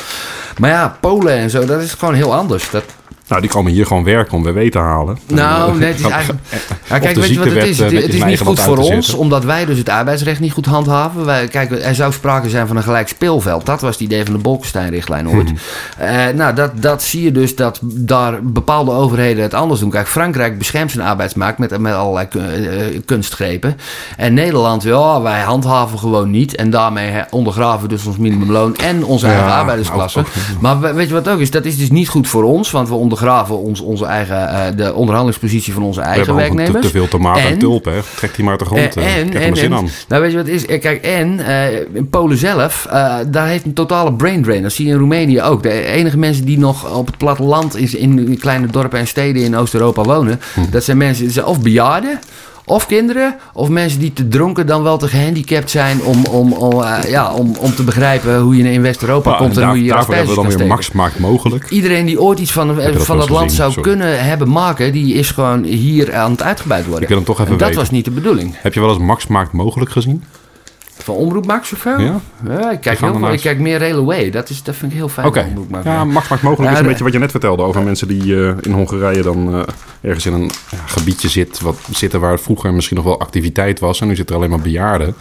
Maar 0.58 0.70
ja, 0.70 0.96
Polen 1.00 1.36
en 1.36 1.50
zo, 1.50 1.64
dat 1.64 1.80
is 1.80 1.92
gewoon 1.92 2.14
heel 2.14 2.34
anders. 2.34 2.70
Dat, 2.70 2.84
Nou, 3.30 3.42
die 3.42 3.50
komen 3.50 3.72
hier 3.72 3.86
gewoon 3.86 4.04
werken 4.04 4.32
om 4.36 4.42
WW 4.42 4.58
te 4.70 4.78
halen. 4.78 5.18
nou, 5.26 5.74
nee, 5.78 5.88
het 5.88 5.98
is 5.98 6.04
eh, 6.04 6.10
eigenlijk... 6.12 6.44
Ja, 6.88 6.98
kijk, 6.98 7.16
weet 7.16 7.28
je 7.28 7.38
wat 7.38 7.44
het 7.48 7.54
is? 7.66 7.80
eh, 7.80 7.84
Het, 7.86 7.92
is 7.94 8.08
eigen 8.08 8.26
niet 8.28 8.38
goed 8.40 8.60
voor 8.60 8.78
ons, 8.78 9.14
omdat 9.14 9.44
wij 9.44 9.64
dus 9.64 9.78
het 9.78 9.88
arbeidsrecht 9.88 10.40
niet 10.40 10.52
goed 10.52 10.66
handhaven. 10.66 11.24
Wij, 11.24 11.48
kijk, 11.48 11.70
er 11.84 11.94
zou 11.94 12.12
sprake 12.12 12.48
zijn 12.48 12.66
van 12.66 12.76
een 12.76 12.82
gelijk 12.82 13.08
speelveld. 13.08 13.66
Dat 13.66 13.80
was 13.80 13.92
het 13.92 14.00
idee 14.00 14.24
van 14.24 14.32
de 14.34 14.38
Bolkestein-richtlijn 14.40 15.28
ooit. 15.28 15.48
Hmm. 15.48 15.56
Eh, 16.06 16.28
nou, 16.34 16.54
dat, 16.54 16.70
dat 16.82 17.02
zie 17.02 17.22
je 17.22 17.32
dus 17.32 17.56
dat 17.56 17.78
daar 17.82 18.38
bepaalde 18.42 18.90
overheden 18.90 19.42
het 19.42 19.54
anders 19.54 19.80
doen. 19.80 19.90
Kijk, 19.90 20.08
Frankrijk 20.08 20.58
beschermt 20.58 20.90
zijn 20.90 21.06
arbeidsmarkt 21.06 21.58
met, 21.58 21.78
met 21.78 21.94
allerlei 21.94 22.26
eh, 22.30 23.00
kunstgrepen. 23.04 23.76
En 24.16 24.34
Nederland, 24.34 24.82
ja, 24.82 25.20
wij 25.22 25.40
handhaven 25.40 25.98
gewoon 25.98 26.30
niet. 26.30 26.56
En 26.56 26.70
daarmee 26.70 27.12
ondergraven 27.30 27.82
we 27.82 27.88
dus 27.88 28.06
ons 28.06 28.16
minimumloon 28.16 28.76
en 28.76 29.04
onze 29.04 29.26
Ja, 29.26 29.32
eigen 29.32 29.52
arbeidersklasse. 29.52 30.18
ook- 30.18 30.26
ook- 30.26 30.60
Maar 30.60 30.80
we- 30.80 30.92
weet 30.92 31.08
je 31.08 31.14
wat 31.14 31.28
ook 31.28 31.38
is? 31.40 31.50
Dat 31.50 31.64
is 31.64 31.78
dus 31.78 31.90
niet 31.90 32.08
goed 32.08 32.28
voor 32.28 32.42
ons, 32.44 32.70
want 32.70 32.88
we 32.88 32.94
ondergraven 32.94 33.18
ons, 33.58 33.80
onze 33.80 34.04
eigen, 34.04 34.48
eh, 34.48 34.76
de 34.76 34.94
onderhandelingspositie 34.94 35.72
van 35.72 35.82
onze 35.82 36.00
We 36.00 36.06
eigen 36.06 36.24
hebben 36.26 36.44
gewoon 36.44 36.56
te, 36.56 36.62
werknemers. 36.62 36.92
te 36.92 36.98
veel 36.98 37.08
tomaten 37.08 37.42
en, 37.42 37.52
En- 37.52 37.58
tulpen. 37.58 37.92
hè. 37.92 38.00
Trek 38.16 38.34
die 38.34 38.44
maar 38.44 38.58
de 38.58 38.64
grond. 38.64 38.96
Eh, 38.96 39.04
eh. 39.06 39.16
en, 39.46 39.56
zin 39.56 39.72
en- 39.72 39.78
aan. 39.78 39.88
nou 40.08 40.22
weet 40.22 40.30
je 40.30 40.36
wat 40.36 40.46
is? 40.48 40.66
Kijk, 40.66 41.02
en 41.04 41.40
in 41.94 42.08
Polen 42.08 42.36
zelf, 42.36 42.86
daar 43.26 43.46
heeft 43.46 43.64
een 43.64 43.72
totale 43.72 44.12
brain 44.12 44.42
drain. 44.42 44.62
Dat 44.62 44.72
zie 44.72 44.86
je 44.86 44.92
in 44.92 44.98
Roemenië 44.98 45.42
ook. 45.42 45.62
De 45.62 45.82
enige 45.84 46.18
mensen 46.18 46.44
die 46.44 46.58
nog 46.58 46.94
op 46.96 47.06
het 47.06 47.16
platteland 47.16 47.76
is 47.76 47.94
in 47.94 48.38
kleine 48.40 48.66
dorpen 48.66 48.98
en 48.98 49.06
steden 49.06 49.42
in 49.42 49.56
Oost-Europa 49.56 50.02
wonen, 50.02 50.40
Hm. 50.54 50.60
dat 50.70 50.84
zijn 50.84 50.96
mensen, 50.96 51.46
of 51.46 51.60
bejaarden. 51.60 52.18
Of 52.70 52.86
kinderen, 52.86 53.36
of 53.52 53.68
mensen 53.68 54.00
die 54.00 54.12
te 54.12 54.28
dronken 54.28 54.66
dan 54.66 54.82
wel 54.82 54.98
te 54.98 55.08
gehandicapt 55.08 55.70
zijn 55.70 56.02
om, 56.02 56.24
om, 56.24 56.52
om, 56.52 56.82
eh, 56.82 57.10
ja, 57.10 57.32
om, 57.32 57.52
om 57.58 57.74
te 57.74 57.82
begrijpen 57.82 58.40
hoe 58.40 58.56
je 58.56 58.72
in 58.72 58.82
West-Europa 58.82 59.30
Nou, 59.30 59.42
komt 59.42 59.58
en 59.58 59.68
hoe 59.68 59.76
je 59.76 59.84
je 59.84 59.90
daarvoor 59.90 60.14
hebben 60.14 60.34
we 60.34 60.42
dan 60.42 60.56
weer 60.56 60.66
max 60.66 60.92
maakt 60.92 61.18
mogelijk. 61.18 61.70
Iedereen 61.70 62.06
die 62.06 62.20
ooit 62.20 62.38
iets 62.38 62.52
van, 62.52 62.76
dat 62.76 63.02
van 63.04 63.18
dat 63.18 63.28
land 63.28 63.42
gezien? 63.42 63.56
zou 63.56 63.72
Sorry. 63.72 63.88
kunnen 63.88 64.24
hebben 64.24 64.48
maken, 64.50 64.92
die 64.92 65.14
is 65.14 65.30
gewoon 65.30 65.64
hier 65.64 66.14
aan 66.14 66.30
het 66.30 66.42
uitgebreid 66.42 66.84
worden. 66.84 67.02
Ik 67.02 67.08
wil 67.08 67.16
hem 67.16 67.26
toch 67.26 67.40
even 67.40 67.52
en 67.52 67.58
dat 67.58 67.66
weten. 67.68 67.82
was 67.82 67.90
niet 67.90 68.04
de 68.04 68.10
bedoeling. 68.10 68.54
Heb 68.56 68.74
je 68.74 68.80
wel 68.80 68.88
eens 68.88 68.98
max 68.98 69.26
maakt 69.26 69.52
mogelijk 69.52 69.90
gezien? 69.90 70.24
Van 71.04 71.14
Omroep 71.14 71.46
Max 71.46 71.72
of 71.72 71.78
zo? 71.80 71.90
Ja? 71.98 72.20
Ja, 72.48 72.70
ik, 72.70 72.80
kijk 72.80 72.98
heel, 72.98 73.14
ernaast. 73.14 73.34
ik 73.34 73.40
kijk 73.40 73.58
meer 73.58 73.78
Railway. 73.78 74.30
Dat, 74.30 74.50
is, 74.50 74.62
dat 74.62 74.76
vind 74.76 74.92
ik 74.92 74.98
heel 74.98 75.08
fijn. 75.08 75.26
Oké. 75.26 75.52
Max. 75.68 75.84
Ja, 75.84 76.04
max 76.04 76.28
maakt 76.28 76.42
mogelijk 76.42 76.72
is 76.72 76.78
een 76.78 76.86
beetje 76.86 77.04
wat 77.04 77.12
je 77.12 77.18
net 77.18 77.30
vertelde 77.30 77.62
over 77.62 77.82
mensen 77.82 78.08
die 78.08 78.46
eh, 78.46 78.54
in 78.60 78.72
Hongarije 78.72 79.22
dan 79.22 79.54
eh, 79.54 79.62
ergens 80.00 80.26
in 80.26 80.32
een 80.32 80.50
ja, 80.70 80.78
gebiedje 80.86 81.28
zit, 81.28 81.60
wat, 81.60 81.78
zitten 81.92 82.20
waar 82.20 82.38
vroeger 82.38 82.74
misschien 82.74 82.96
nog 82.96 83.06
wel 83.06 83.20
activiteit 83.20 83.80
was. 83.80 84.00
En 84.00 84.06
nu 84.06 84.16
zitten 84.16 84.34
er 84.34 84.40
alleen 84.40 84.54
maar 84.54 84.64
bejaarden. 84.64 85.14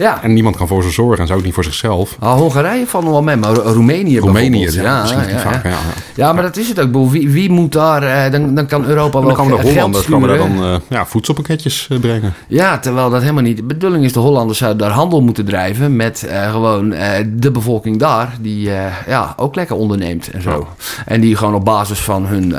Ja. 0.00 0.22
En 0.22 0.32
niemand 0.32 0.56
kan 0.56 0.66
voor 0.68 0.82
ze 0.82 0.90
zorgen 0.90 1.18
en 1.18 1.26
zou 1.26 1.38
ook 1.38 1.44
niet 1.44 1.54
voor 1.54 1.64
zichzelf. 1.64 2.16
Ah, 2.18 2.36
Hongarije 2.36 2.86
nog 2.92 3.04
wel 3.04 3.22
mee, 3.22 3.36
maar 3.36 3.52
Ro- 3.54 3.72
Roemenië 3.72 4.18
Roemenië, 4.18 4.70
ja, 4.70 5.04
ja, 5.06 5.60
ja. 5.62 5.78
Ja, 6.14 6.32
maar 6.32 6.42
dat 6.42 6.56
is 6.56 6.68
het 6.68 6.80
ook. 6.80 7.10
Wie, 7.10 7.28
wie 7.30 7.50
moet 7.50 7.72
daar... 7.72 8.02
eh, 8.02 8.32
dan, 8.32 8.54
dan 8.54 8.66
kan 8.66 8.84
Europa 8.84 9.18
wel 9.18 9.28
dan 9.28 9.36
komen 9.36 9.56
de 9.56 9.62
geld 9.62 9.72
Hollanders 9.74 10.06
komen 10.06 10.28
daar 10.28 10.38
dan 10.38 10.62
eh, 10.64 10.74
ja, 10.88 11.06
voedselpakketjes 11.06 11.86
eh, 11.90 11.98
brengen. 11.98 12.34
Ja, 12.48 12.78
terwijl 12.78 13.10
dat 13.10 13.20
helemaal 13.20 13.42
niet 13.42 13.56
de 13.56 13.62
bedoeling 13.62 14.04
is. 14.04 14.12
De 14.12 14.18
Hollanders 14.20 14.58
zouden 14.58 14.78
daar 14.86 14.96
handel 14.96 15.20
moeten 15.22 15.44
drijven 15.44 15.96
met 15.96 16.28
gewoon 16.50 16.94
de 17.28 17.50
bevolking 17.50 17.98
daar. 17.98 18.36
Die 18.40 18.70
ja, 19.06 19.34
ook 19.36 19.54
lekker 19.54 19.76
onderneemt 19.76 20.30
en 20.30 20.42
zo. 20.42 20.68
En 21.06 21.20
die 21.20 21.36
gewoon 21.36 21.54
op 21.54 21.64
basis 21.64 21.98
van 21.98 22.26
hun 22.26 22.52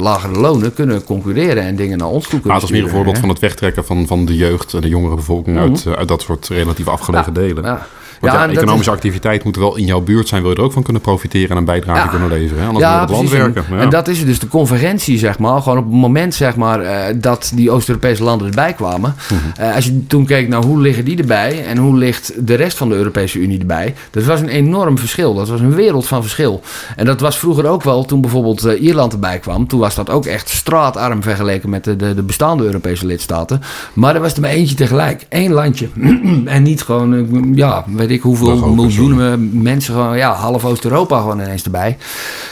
lagere 0.00 0.40
lonen 0.40 0.74
kunnen 0.74 1.04
concurreren 1.04 1.62
en 1.62 1.76
dingen 1.76 1.98
naar 1.98 2.08
ons 2.08 2.22
toe 2.22 2.30
kunnen 2.40 2.48
Maar 2.48 2.56
het 2.60 2.64
is 2.64 2.70
meer 2.70 2.82
een 2.84 2.90
voorbeeld 2.90 3.14
hè. 3.14 3.20
van 3.20 3.28
het 3.28 3.38
wegtrekken 3.38 3.84
van, 3.84 4.06
van 4.06 4.24
de 4.24 4.36
jeugd 4.36 4.74
en 4.74 4.80
de 4.80 4.88
jongere 4.88 5.14
bevolking 5.14 5.58
uit, 5.58 5.86
eh, 5.86 5.92
uit 5.92 6.08
dat 6.08 6.22
soort 6.22 6.48
relatief 6.48 6.83
afgelegen 6.88 7.32
delen. 7.32 7.78
Ja. 8.24 8.30
Want 8.38 8.44
Ja, 8.46 8.52
ja, 8.52 8.56
economische 8.60 8.90
is- 8.90 8.96
activiteit 8.96 9.44
moet 9.44 9.56
wel 9.56 9.76
in 9.76 9.84
jouw 9.84 10.00
buurt 10.00 10.28
zijn, 10.28 10.42
wil 10.42 10.50
je 10.50 10.56
er 10.56 10.62
ook 10.62 10.72
van 10.72 10.82
kunnen 10.82 11.02
profiteren 11.02 11.50
en 11.50 11.56
een 11.56 11.64
bijdrage 11.64 11.98
Ja. 12.00 12.06
kunnen 12.06 12.28
leveren. 12.28 12.62
Hè? 12.62 12.68
Anders 12.68 12.84
moet 12.84 12.94
je 12.94 13.00
op 13.02 13.08
het 13.08 13.10
land 13.10 13.28
precies. 13.28 13.66
En-. 13.68 13.76
Ja. 13.76 13.82
En 13.82 13.88
dat 13.90 14.08
is 14.08 14.24
dus, 14.24 14.38
de 14.38 14.48
convergentie, 14.48 15.18
zeg 15.18 15.38
maar. 15.38 15.62
Gewoon 15.62 15.78
op 15.78 15.84
het 15.84 15.94
moment, 15.94 16.34
zeg 16.34 16.56
maar, 16.56 16.80
eh, 16.80 17.14
dat 17.16 17.52
die 17.54 17.70
Oost-Europese 17.70 18.22
landen 18.24 18.46
erbij 18.46 18.72
kwamen. 18.72 19.14
Mhm. 19.30 19.62
eh, 19.68 19.74
als 19.74 19.84
je 19.84 20.06
toen 20.06 20.24
keek 20.26 20.48
naar 20.48 20.62
hoe 20.64 20.80
liggen 20.80 21.04
die 21.04 21.18
erbij 21.18 21.64
en 21.66 21.76
hoe 21.76 21.96
ligt 21.96 22.32
de 22.46 22.54
rest 22.54 22.76
van 22.76 22.88
de 22.88 22.94
Europese 22.94 23.38
Unie 23.38 23.58
erbij. 23.60 23.94
Dat 24.10 24.24
was 24.24 24.40
een 24.40 24.48
enorm 24.48 24.98
verschil. 24.98 25.34
Dat 25.34 25.48
was 25.48 25.60
een 25.60 25.74
wereld 25.74 26.06
van 26.06 26.22
verschil. 26.22 26.60
En 26.96 27.04
dat 27.04 27.20
was 27.20 27.38
vroeger 27.38 27.66
ook 27.66 27.82
wel, 27.82 28.04
toen 28.04 28.20
bijvoorbeeld 28.20 28.64
eh, 28.64 28.82
Ierland 28.82 29.12
erbij 29.12 29.38
kwam. 29.38 29.66
Toen 29.66 29.80
was 29.80 29.94
dat 29.94 30.10
ook 30.10 30.26
echt 30.26 30.48
straatarm 30.48 31.22
vergeleken 31.22 31.70
met 31.70 31.84
de, 31.84 31.96
de, 31.96 32.14
de 32.14 32.22
bestaande 32.22 32.64
Europese 32.64 33.06
lidstaten. 33.06 33.60
Maar 33.92 34.14
er 34.14 34.20
was 34.20 34.34
er 34.34 34.40
maar 34.40 34.50
eentje 34.50 34.74
tegelijk. 34.74 35.26
Eén 35.28 35.52
landje. 35.52 35.88
en 36.44 36.62
niet 36.62 36.82
gewoon, 36.82 37.52
ja, 37.54 37.84
weet 37.86 38.10
ik 38.10 38.13
hoeveel 38.22 38.74
miljoenen 38.74 39.62
mensen, 39.62 39.94
gewoon, 39.94 40.16
ja, 40.16 40.32
half 40.32 40.64
Oost-Europa 40.64 41.20
gewoon 41.20 41.40
ineens 41.40 41.62
erbij. 41.62 41.96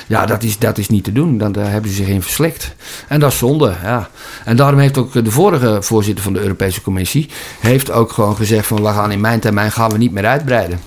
Ja, 0.06 0.26
dat 0.26 0.43
is, 0.43 0.59
dat 0.59 0.78
is 0.78 0.89
niet 0.89 1.05
te 1.05 1.12
doen. 1.12 1.39
Dan, 1.39 1.52
daar 1.52 1.70
hebben 1.70 1.90
ze 1.90 1.97
zich 1.97 2.06
in 2.06 2.22
verslikt. 2.22 2.74
En 3.09 3.20
dat 3.20 3.32
is 3.32 3.39
zonde, 3.39 3.74
ja. 3.82 4.09
En 4.44 4.56
daarom 4.56 4.78
heeft 4.80 4.98
ook 4.98 5.24
de 5.24 5.30
vorige 5.30 5.78
voorzitter 5.80 6.24
van 6.24 6.32
de 6.32 6.40
Europese 6.40 6.82
Commissie... 6.82 7.28
heeft 7.60 7.90
ook 7.90 8.12
gewoon 8.12 8.36
gezegd 8.36 8.66
van... 8.66 8.82
we 8.82 8.89
gaan 8.89 9.12
in 9.12 9.20
mijn 9.20 9.40
termijn 9.40 9.72
gaan 9.72 9.90
we 9.90 9.98
niet 9.98 10.12
meer 10.12 10.26
uitbreiden. 10.26 10.80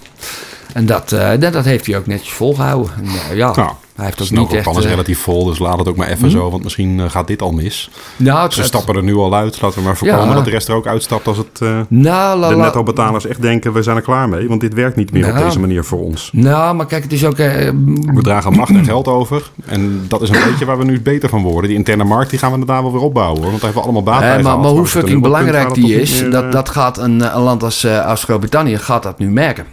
En 0.76 0.85
dat, 0.85 1.11
eh, 1.11 1.30
dat, 1.39 1.53
dat 1.53 1.65
heeft 1.65 1.85
hij 1.85 1.97
ook 1.97 2.07
netjes 2.07 2.30
volgehouden. 2.34 2.91
En, 2.97 3.06
eh, 3.31 3.38
ja, 3.38 3.52
Nou, 3.56 3.69
hij 3.95 4.06
heeft 4.06 4.22
ook 4.22 4.30
niet 4.39 4.53
echt... 4.53 4.68
alles 4.68 4.84
eh, 4.84 4.89
relatief 4.89 5.19
vol, 5.19 5.45
dus 5.45 5.60
laat 5.60 5.77
het 5.80 5.88
ook 5.88 5.95
maar 5.95 6.07
even 6.07 6.31
zo, 6.31 6.49
want 6.49 6.64
misschien 6.64 7.11
gaat 7.11 7.27
dit 7.27 7.41
al 7.41 7.52
mis. 7.52 7.89
nou, 8.18 8.43
het, 8.43 8.53
Ze 8.53 8.64
stappen 8.64 8.95
er 8.95 9.03
nu 9.03 9.15
al 9.15 9.35
uit. 9.35 9.61
Laten 9.61 9.77
we 9.77 9.84
maar 9.85 9.97
voorkomen 9.97 10.27
Ja. 10.27 10.34
dat 10.34 10.45
de 10.45 10.49
rest 10.49 10.68
er 10.68 10.76
ook 10.76 10.88
uitstapt 10.88 11.27
als 11.27 11.38
het, 11.38 11.61
eh, 11.61 11.80
nou, 11.88 12.39
la, 12.39 12.49
de 12.49 12.56
la- 12.56 12.64
netto-betalers 12.64 13.26
echt 13.27 13.41
denken, 13.41 13.73
we 13.73 13.84
zijn 13.84 13.95
er 13.95 14.02
klaar 14.02 14.30
mee. 14.30 14.47
Want 14.47 14.61
dit 14.61 14.73
werkt 14.73 14.95
niet 14.95 15.11
meer 15.11 15.26
op 15.27 15.34
Nou. 15.34 15.45
deze 15.45 15.60
manier 15.60 15.84
voor 15.84 15.99
ons. 15.99 16.30
nou, 16.34 16.76
maar 16.76 16.85
kijk, 16.85 17.03
het 17.03 17.14
is 17.14 17.26
ook... 17.26 17.38
We 17.38 18.19
dragen 18.22 18.53
macht 18.53 18.69
en 18.69 18.85
geld 18.85 19.07
over. 19.07 19.52
En 19.65 20.06
dat 20.07 20.22
is 20.22 20.30
een 20.30 20.43
beetje 20.49 20.65
waar 20.65 20.77
we 20.77 20.84
nu 20.84 21.02
beter 21.02 21.30
van 21.30 21.41
worden. 21.43 21.69
Die 21.69 21.77
interne 21.77 22.03
markt 22.03 22.30
die 22.30 22.39
gaan 22.39 22.52
we 22.52 22.57
inderdaad 22.57 22.81
wel 22.84 22.91
weer 22.93 23.02
opbouwen. 23.02 23.41
Hoor, 23.41 23.49
want 23.49 23.61
daar 23.61 23.72
hebben 23.73 23.91
we 23.91 23.93
allemaal 23.93 24.14
baat 24.14 24.22
Eh, 24.22 24.34
bij 24.34 24.43
maar, 24.43 24.60
maar 24.60 24.72
hoe 24.72 24.85
fucking 24.85 25.22
belangrijk 25.22 25.73
die 25.73 26.02
is, 26.02 26.30
dat, 26.30 26.52
dat 26.52 26.69
gaat 26.69 26.97
een, 26.97 27.35
een 27.35 27.41
land 27.41 27.64
als, 27.64 27.85
als 27.88 28.23
Groot-Brittannië 28.23 28.77
gaat 28.77 29.03
dat 29.03 29.19
nu 29.19 29.30
merken. 29.30 29.65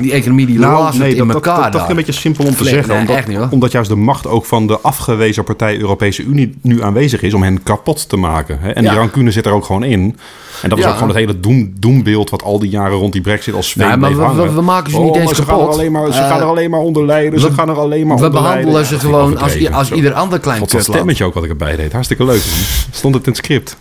Die 0.00 0.12
economie 0.12 0.46
die 0.46 0.58
Nou, 0.58 0.98
nee, 0.98 1.10
in 1.10 1.16
dat, 1.16 1.26
dat, 1.26 1.34
elkaar 1.36 1.62
dat, 1.62 1.72
dat 1.72 1.82
is 1.82 1.88
een 1.88 1.96
beetje 1.96 2.12
simpel 2.12 2.44
om 2.46 2.54
te 2.54 2.64
zeggen. 2.64 2.88
nee, 2.88 2.98
omdat, 3.00 3.26
niet, 3.26 3.38
omdat 3.50 3.72
juist 3.72 3.88
de 3.90 3.96
macht 3.96 4.26
ook 4.26 4.44
van 4.44 4.66
de 4.66 4.80
afgewezen 4.80 5.44
partij 5.44 5.78
Europese 5.78 6.22
Unie 6.22 6.54
nu 6.60 6.82
aanwezig 6.82 7.22
is 7.22 7.34
om 7.34 7.42
hen 7.42 7.62
kapot 7.62 8.08
te 8.08 8.16
maken. 8.16 8.58
Hè? 8.60 8.70
En 8.70 8.82
Ja. 8.82 8.90
die 8.90 8.98
rancune 8.98 9.30
zit 9.30 9.46
er 9.46 9.52
ook 9.52 9.64
gewoon 9.64 9.84
in. 9.84 10.16
En 10.62 10.68
dat 10.68 10.78
is 10.78 10.84
Ja. 10.84 10.90
ook 10.90 10.96
gewoon 10.96 11.08
het 11.10 11.18
hele 11.18 11.40
doem, 11.40 11.72
doembeeld 11.78 12.30
wat 12.30 12.42
al 12.42 12.58
die 12.58 12.70
jaren 12.70 12.96
rond 12.98 13.12
die 13.12 13.20
brexit 13.22 13.54
als 13.54 13.68
zweep 13.70 13.88
Nee, 13.88 13.96
maar 13.96 14.10
bleef 14.10 14.20
we- 14.26 14.32
we- 14.34 14.40
hangen. 14.40 14.54
we 14.54 14.60
maken 14.60 14.90
ze 14.90 14.98
niet 15.00 15.10
Oh, 15.10 15.20
eens 15.20 15.34
ze 15.34 15.44
kapot. 15.44 15.58
Gaan 15.60 15.66
er 15.68 15.72
alleen 15.72 15.92
maar, 15.92 16.12
ze 16.12 16.18
Eh, 16.20 16.28
gaan 16.28 16.40
er 16.40 16.46
alleen 16.46 16.70
maar 16.70 16.80
onder 16.80 17.04
lijden. 17.06 17.40
Ze 17.40 17.48
we- 17.48 17.54
gaan 17.54 17.68
er 17.68 17.76
alleen 17.78 18.06
maar 18.06 18.16
We 18.16 18.24
onder 18.24 18.40
behandelen 18.40 18.72
lijden. 18.72 18.88
ze 18.88 18.94
Ja, 18.94 19.00
gewoon 19.00 19.38
als, 19.38 19.72
als 19.72 19.90
ieder 19.92 20.12
ander 20.12 20.38
klein 20.38 20.60
Wat 20.60 20.68
kutland. 20.70 20.92
stemmetje 20.96 21.24
ook 21.24 21.34
wat 21.34 21.44
ik 21.44 21.50
erbij 21.50 21.76
deed. 21.76 21.92
Hartstikke 21.92 22.24
leuk. 22.24 22.42
Stond 22.90 23.14
het 23.14 23.26
in 23.26 23.32
het 23.32 23.40
script. 23.44 23.76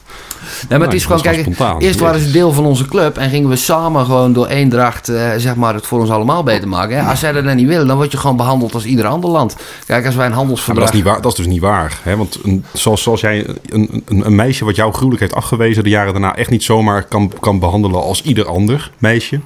Nee, 0.70 0.80
maar 0.80 0.80
het 0.80 0.88
Nee, 0.88 0.98
is 0.98 1.06
gewoon, 1.06 1.22
kijk, 1.22 1.40
spontaan. 1.40 1.80
eerst 1.80 2.00
waren 2.00 2.20
ze 2.20 2.32
deel 2.32 2.52
van 2.52 2.66
onze 2.66 2.86
club 2.86 3.18
en 3.18 3.30
gingen 3.30 3.50
we 3.50 3.56
samen 3.56 4.06
gewoon 4.06 4.34
door 4.34 4.48
eendracht, 4.48 5.10
eh, 5.10 5.30
zeg 5.38 5.56
maar, 5.56 5.74
het 5.74 5.86
voor 5.86 6.00
ons 6.00 6.10
allemaal 6.10 6.44
beter 6.44 6.68
maken. 6.68 6.98
Hè? 6.98 7.10
Als 7.10 7.20
zij 7.20 7.32
dat 7.32 7.44
dan 7.44 7.56
niet 7.56 7.68
willen, 7.68 7.88
dan 7.88 7.98
word 7.98 8.12
je 8.12 8.18
gewoon 8.18 8.38
behandeld 8.38 8.74
als 8.74 8.86
ieder 8.86 9.06
ander 9.06 9.30
land. 9.30 9.56
Kijk, 9.86 10.06
als 10.06 10.16
wij 10.16 10.26
een 10.26 10.32
Ja, 10.32 10.38
handelsverdrag... 10.38 10.86
dat 10.86 10.94
is, 10.94 11.00
niet 11.02 11.10
waar, 11.10 11.22
dat 11.22 11.32
is 11.32 11.38
dus 11.38 11.48
niet 11.48 11.62
waar. 11.62 12.00
Hè? 12.04 12.18
Want 12.18 12.40
een, 12.44 12.66
zoals, 12.74 13.02
zoals 13.04 13.22
jij 13.22 13.48
een, 13.66 14.04
een, 14.06 14.26
een 14.26 14.36
meisje 14.36 14.66
wat 14.66 14.76
jou 14.76 14.94
gruwelijk 14.94 15.22
heeft 15.22 15.34
afgewezen... 15.34 15.84
de 15.84 15.90
jaren 15.90 16.12
daarna 16.12 16.36
echt 16.36 16.50
niet 16.50 16.64
zomaar 16.64 17.04
kan, 17.04 17.32
kan 17.40 17.60
behandelen 17.60 18.02
als 18.04 18.22
ieder 18.22 18.46
ander 18.46 18.92
meisje. 18.98 19.40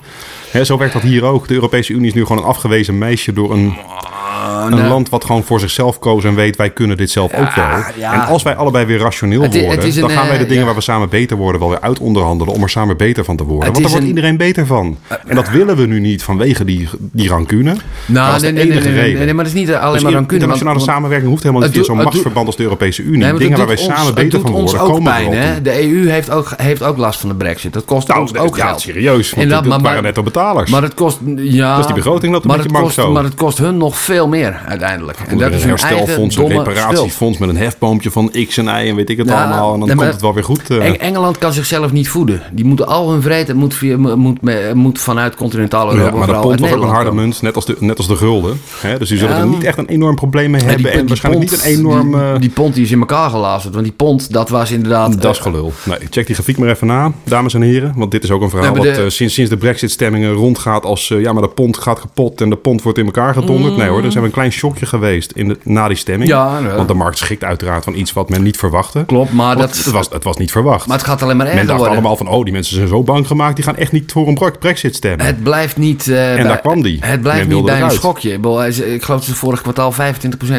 Hè, 0.52 0.64
zo 0.64 0.78
werkt 0.78 0.94
dat 0.94 1.02
hier 1.02 1.24
ook. 1.24 1.48
De 1.48 1.54
Europese 1.54 1.94
Unie 1.94 2.08
is 2.08 2.14
nu 2.14 2.26
gewoon 2.26 2.42
een 2.44 2.50
afgewezen 2.50 2.98
meisje 2.98 3.34
door 3.34 3.52
een... 3.52 3.74
Een 4.72 4.78
nou- 4.78 4.90
land 4.90 5.10
wat 5.10 5.26
gewoon 5.26 5.44
voor 5.44 5.60
zichzelf 5.60 6.00
koos 6.00 6.24
en 6.24 6.36
weet, 6.36 6.56
wij 6.56 6.70
kunnen 6.70 6.98
dit 6.98 7.12
zelf 7.12 7.34
ook 7.34 7.56
wel. 7.56 7.66
En 8.12 8.26
als 8.26 8.44
wij 8.44 8.56
allebei 8.56 8.86
weer 8.86 9.00
rationeel 9.00 9.40
worden, 9.40 10.00
dan 10.02 10.10
gaan 10.10 10.28
wij 10.28 10.38
de 10.38 10.46
dingen 10.46 10.66
waar 10.66 10.76
we 10.76 10.82
samen 10.82 11.10
beter 11.10 11.38
worden 11.38 11.62
wel 11.62 11.70
weer 11.70 11.82
uit 11.82 12.00
onderhandelen 12.00 12.54
om 12.54 12.64
er 12.64 12.70
samen 12.70 12.98
beter 12.98 13.24
van 13.24 13.36
te 13.36 13.44
worden. 13.44 13.72
Want 13.72 13.84
daar 13.84 13.92
wordt 13.92 14.08
iedereen 14.08 14.38
beter 14.38 14.66
van. 14.66 14.98
En 15.28 15.36
dat 15.36 15.50
willen 15.50 15.76
we 15.76 15.86
nu 15.86 16.00
niet 16.00 16.24
vanwege 16.24 16.66
die, 16.66 16.90
die 17.00 17.30
rancune. 17.30 17.76
Nou, 18.06 18.42
nee, 18.42 18.52
nee, 18.52 18.66
nee, 18.66 18.82
nee, 18.82 19.16
nee, 19.16 19.34
maar 19.34 19.44
dat 19.44 19.54
is 19.54 19.60
niet 19.60 19.74
alleen 19.74 19.94
dus 19.94 20.04
maar 20.04 20.12
rancune. 20.12 20.40
Internationale 20.40 20.80
samenwerking 20.80 21.30
hoeft 21.30 21.44
helemaal 21.44 21.64
niet 21.64 21.74
via 21.76 21.84
zo'n 21.84 21.98
machtsverband 21.98 22.46
als 22.46 22.56
de 22.56 22.64
Europese 22.64 23.02
Unie. 23.04 23.34
dingen 23.34 23.58
waar 23.58 23.68
wij 23.68 23.78
samen 23.78 24.14
beter 24.14 24.42
van 24.42 24.52
worden, 24.52 24.80
komen 24.80 25.04
pijn? 25.04 25.64
De 25.64 25.84
EU 25.84 26.10
heeft 26.10 26.32
ook, 26.32 26.54
heeft 26.58 26.84
ook 26.84 26.98
last 26.98 27.20
van 27.20 27.30
de 27.30 27.36
brexit. 27.36 27.74
Dat 27.74 27.86
kost 27.86 28.08
nou, 28.08 28.20
ons 28.20 28.36
ook 28.36 28.58
ja, 28.58 28.68
geld. 28.68 28.82
serieus. 28.82 29.34
Want 29.34 29.50
dat, 29.50 29.82
waren 29.82 30.04
netto 30.04 30.24
betalers. 30.24 30.72
Maar 30.72 30.82
het 30.82 30.94
kost... 30.94 31.18
Ja, 31.36 31.70
dat 31.70 31.80
is 31.80 31.86
die 31.86 31.96
begroting 31.96 32.34
dat 32.34 32.44
een 32.46 32.70
beetje. 32.72 33.08
Maar 33.10 33.24
het 33.24 33.36
kost 33.36 33.58
hun 33.58 33.78
nog 33.78 33.98
veel 33.98 34.28
meer 34.28 34.59
uiteindelijk. 34.68 35.18
En 35.28 35.38
dat 35.38 35.52
is 35.52 35.64
een 35.64 35.70
herstelfonds, 35.70 36.36
een 36.36 36.48
reparatiefonds 36.48 37.38
met 37.38 37.50
een 37.50 37.58
hefboompje 37.58 38.12
van 38.12 38.32
X 38.48 38.58
en 38.58 38.66
Y 38.66 38.68
en 38.68 38.96
weet 38.96 39.10
ik 39.10 39.18
het 39.18 39.32
allemaal. 39.32 39.74
En 39.74 39.80
dan 39.80 39.90
komt 39.90 40.02
het 40.02 40.22
wel 40.22 40.34
weer 40.34 40.44
goed. 40.44 40.70
Uh. 40.70 41.04
Engeland 41.04 41.38
kan 41.38 41.54
zichzelf 41.54 41.92
niet 41.92 42.10
voeden. 42.10 42.42
Die 42.52 42.66
moeten 42.66 42.88
al 42.88 43.12
hun 43.12 43.22
vrede 43.22 43.54
moet, 43.54 43.74
via, 43.74 43.98
moet, 43.98 44.40
moet 44.74 45.00
vanuit 45.00 45.36
continentale 45.36 45.94
Europa. 45.94 46.18
maar 46.18 46.28
dat 46.28 46.42
pond 46.42 46.60
wordt 46.60 46.76
ook 46.76 46.84
een 46.84 46.90
harde 46.90 47.12
munt, 47.12 47.42
net 47.42 47.56
als 47.56 47.66
de, 47.66 47.76
net 47.80 47.98
als 47.98 48.08
de 48.08 48.16
gulden. 48.16 48.62
Dus 48.98 49.10
die 49.10 49.18
zullen 49.18 49.38
er 49.38 49.48
niet 49.48 49.64
echt 49.64 49.78
een 49.78 49.88
enorm 49.88 50.16
probleem 50.16 50.52
mee 50.52 50.62
hebben. 50.62 50.92
En 50.92 51.08
waarschijnlijk 51.08 51.52
niet 51.52 51.66
een 51.66 51.72
enorm... 51.72 52.40
Die 52.40 52.50
pond 52.50 52.74
die 52.74 52.84
is 52.84 52.92
in 52.92 53.00
elkaar 53.00 53.30
gelazerd. 53.30 53.74
Want 53.74 53.86
die 53.86 53.96
pond, 53.96 54.34
dat 54.34 54.50
was 54.50 54.72
inderdaad... 54.72 55.22
Dat 55.22 55.34
is 55.34 55.40
gelul. 55.40 55.74
Nee, 55.84 55.98
check 56.10 56.26
die 56.26 56.36
grafiek 56.36 56.58
maar 56.58 56.70
even 56.70 56.88
na, 56.88 57.12
dames 57.24 57.54
en 57.54 57.62
heren. 57.62 57.94
Want 57.96 58.12
dit 58.12 58.24
is 58.24 58.32
ook 58.32 58.42
een 58.42 58.50
verhaal 58.50 58.76
wat 58.76 59.12
sinds, 59.12 59.34
sinds 59.34 59.50
de 59.50 59.58
brexit-stemmingen 59.58 60.32
rondgaat 60.32 60.84
als... 60.84 61.08
Ja, 61.08 61.34
maar 61.34 61.42
de 61.42 61.50
pond 61.50 61.78
gaat 61.78 62.00
kapot 62.00 62.42
en 62.42 62.50
de 62.50 62.56
pond 62.56 62.82
wordt 62.82 62.98
in 62.98 63.06
elkaar 63.06 63.34
gedonderd. 63.34 63.74
Mm. 63.74 63.80
Nee 63.80 63.90
hoor, 63.90 64.00
er 64.00 64.06
is 64.06 64.16
een 64.16 64.32
klein 64.32 64.49
shockje 64.52 64.86
geweest 64.86 65.32
in 65.32 65.48
de, 65.48 65.58
na 65.64 65.88
die 65.88 65.98
stemming. 65.98 66.30
Ja, 66.30 66.62
Want 66.76 66.88
de 66.88 66.94
markt 66.94 67.18
schikt 67.18 67.44
uiteraard 67.44 67.84
van 67.84 67.96
iets 67.96 68.14
wat 68.14 68.30
men 68.30 68.44
niet 68.44 68.58
verwachtte. 68.58 69.04
Klopt, 69.06 69.34
maar 69.34 69.58
dat... 69.58 69.78
Het 69.78 69.92
was, 69.92 70.10
het 70.10 70.24
was 70.24 70.38
niet 70.38 70.52
verwacht. 70.52 70.88
Maar 70.88 70.98
het 70.98 71.06
gaat 71.06 71.24
alleen 71.24 71.38
maar 71.38 71.46
erger 71.46 71.66
Men 71.66 71.78
dacht 71.78 71.90
allemaal 71.90 72.18
van, 72.18 72.28
oh, 72.28 72.44
die 72.44 72.54
mensen 72.54 72.76
zijn 72.76 72.88
zo 72.88 73.04
bang 73.04 73.28
gemaakt... 73.28 73.56
die 73.56 73.66
gaan 73.66 73.76
echt 73.76 73.92
niet 73.92 74.12
voor 74.12 74.28
een 74.28 74.58
brexit 74.60 74.96
stemmen. 74.96 75.26
Het 75.26 75.44
blijft 75.44 75.78
niet... 75.78 76.08
Uh, 76.08 76.40
en 76.40 76.48
daar 76.48 76.60
kwam 76.60 76.82
die. 76.82 76.98
Het 77.02 77.22
blijft 77.22 77.48
niet 77.48 77.66
bij 77.66 77.82
een 77.82 77.92
schokje. 77.92 78.34
Ik 78.34 79.04
geloof 79.04 79.20
dat 79.20 79.24
ze 79.24 79.36
vorig 79.36 79.62
kwartaal 79.62 79.94
25% 79.94 79.96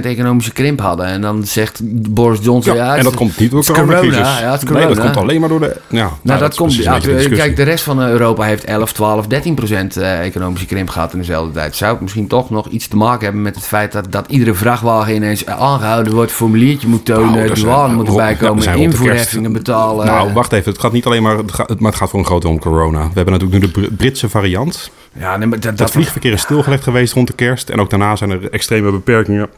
economische 0.02 0.52
krimp 0.52 0.80
hadden. 0.80 1.06
En 1.06 1.20
dan 1.20 1.44
zegt 1.44 1.80
Boris 2.12 2.38
Johnson... 2.42 2.74
Ja, 2.74 2.96
en 2.96 3.04
dat 3.04 3.14
komt 3.14 3.38
niet 3.38 3.50
door 3.50 3.64
corona. 3.64 4.40
Ja, 4.40 4.58
corona. 4.58 4.86
Nee, 4.86 4.94
dat 4.94 5.04
komt 5.04 5.16
alleen 5.16 5.40
maar 5.40 5.48
door 5.48 5.60
de... 5.60 5.76
Ja, 5.88 5.96
nou, 5.96 6.12
nou 6.22 6.40
dat, 6.40 6.54
komt... 6.54 6.74
Ja, 6.74 6.98
kijk, 6.98 7.56
de 7.56 7.62
rest 7.62 7.84
van 7.84 8.02
Europa 8.02 8.42
heeft 8.42 8.64
11, 8.64 8.92
12, 8.92 9.26
13 9.26 9.54
procent 9.54 9.96
eh, 9.96 10.20
economische 10.24 10.66
krimp 10.66 10.88
gehad 10.88 11.12
in 11.12 11.18
dezelfde 11.18 11.52
tijd. 11.52 11.76
Zou 11.76 11.92
het 11.92 12.00
misschien 12.00 12.26
toch 12.26 12.50
nog 12.50 12.68
iets 12.68 12.88
te 12.88 12.96
maken 12.96 13.24
hebben 13.24 13.42
met 13.42 13.54
het 13.54 13.64
feit 13.64 13.79
dat, 13.88 14.12
dat 14.12 14.28
iedere 14.28 14.54
vrachtwagen 14.54 15.14
ineens 15.14 15.46
aangehouden 15.46 16.14
wordt, 16.14 16.32
formuliertje 16.32 16.88
moet 16.88 17.04
tonen, 17.04 17.32
nou, 17.32 17.54
douane 17.54 17.94
moet 17.94 18.08
erbij 18.08 18.34
komen, 18.34 18.74
invoerheffingen 18.74 19.52
betalen. 19.52 20.06
Nou, 20.06 20.32
wacht 20.32 20.52
even. 20.52 20.72
Het 20.72 20.80
gaat 20.80 20.92
niet 20.92 21.06
alleen 21.06 21.22
maar, 21.22 21.36
het 21.36 21.52
gaat, 21.52 21.80
maar 21.80 21.90
het 21.90 22.00
gaat 22.00 22.10
voor 22.10 22.18
een 22.18 22.26
groot 22.26 22.44
om 22.44 22.58
corona. 22.58 22.98
We 22.98 23.14
hebben 23.14 23.32
natuurlijk 23.38 23.74
nu 23.76 23.82
de 23.82 23.90
Britse 23.90 24.28
variant. 24.28 24.90
Ja, 25.18 25.36
nee, 25.36 25.46
maar 25.46 25.60
dat, 25.60 25.78
dat, 25.78 25.90
vliegverkeer 25.90 26.32
is 26.32 26.40
stilgelegd 26.40 26.82
geweest 26.82 27.12
rond 27.12 27.26
de 27.26 27.32
kerst. 27.32 27.68
En 27.68 27.80
ook 27.80 27.90
daarna 27.90 28.16
zijn 28.16 28.30
er 28.30 28.50
extreme 28.50 28.90
beperkingen 28.90 29.48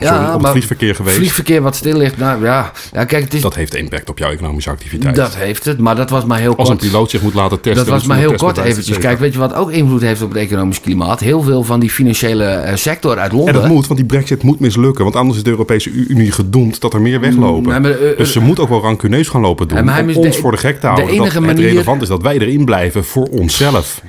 ja, 0.00 0.38
het 0.38 0.48
vliegverkeer 0.48 0.94
geweest. 0.94 1.16
Vliegverkeer 1.16 1.62
wat 1.62 1.76
stil 1.76 1.96
ligt, 1.96 2.18
nou 2.18 2.44
ja. 2.44 2.72
ja 2.92 3.04
kijk, 3.04 3.24
het 3.24 3.34
is, 3.34 3.40
dat 3.40 3.54
heeft 3.54 3.74
impact 3.74 4.10
op 4.10 4.18
jouw 4.18 4.30
economische 4.30 4.70
activiteit. 4.70 5.14
Dat 5.14 5.36
heeft 5.36 5.64
het, 5.64 5.78
maar 5.78 5.96
dat 5.96 6.10
was 6.10 6.24
maar 6.24 6.38
heel 6.38 6.54
kort. 6.54 6.58
Als 6.58 6.68
een 6.68 6.76
piloot 6.76 7.10
zich 7.10 7.22
moet 7.22 7.34
laten 7.34 7.60
testen. 7.60 7.84
Dat 7.84 7.94
was 7.94 8.04
maar 8.04 8.18
heel 8.18 8.34
kort 8.34 8.56
eventjes. 8.56 8.98
Kijk, 8.98 9.18
weet 9.18 9.32
je 9.32 9.38
wat 9.38 9.54
ook 9.54 9.70
invloed 9.70 10.00
heeft 10.00 10.22
op 10.22 10.28
het 10.28 10.38
economisch 10.38 10.80
klimaat? 10.80 11.20
Heel 11.20 11.42
veel 11.42 11.62
van 11.62 11.80
die 11.80 11.90
financiële 11.90 12.44
eh, 12.44 12.76
sector 12.76 13.18
uit 13.18 13.32
Londen. 13.32 13.54
En 13.54 13.60
dat 13.60 13.68
moet, 13.68 13.86
want 13.86 13.98
die 13.98 14.08
brexit 14.08 14.42
moet 14.42 14.60
mislukken. 14.60 15.04
Want 15.04 15.16
anders 15.16 15.36
is 15.36 15.44
de 15.44 15.50
Europese 15.50 15.90
Unie 15.90 16.32
gedoemd 16.32 16.80
dat 16.80 16.94
er 16.94 17.00
meer 17.00 17.20
weglopen. 17.20 17.78
Mm, 17.78 17.84
eh, 17.84 18.16
dus 18.16 18.32
ze 18.32 18.40
moet 18.40 18.60
ook 18.60 18.68
wel 18.68 18.80
rancuneus 18.80 19.28
gaan 19.28 19.40
lopen 19.40 19.68
doen. 19.68 19.98
om 19.98 20.16
ons 20.16 20.36
voor 20.36 20.50
de 20.50 20.56
gek 20.56 20.80
te 20.80 20.86
houden. 20.86 21.06
De 21.06 21.12
enige 21.12 21.32
dat 21.34 21.42
manier... 21.42 21.62
Het 21.62 21.72
relevant 21.72 22.02
is 22.02 22.08
dat 22.08 22.22
wij 22.22 22.38
erin 22.38 22.64
blijven 22.64 23.04
voor 23.04 23.26
onszelf. 23.26 24.02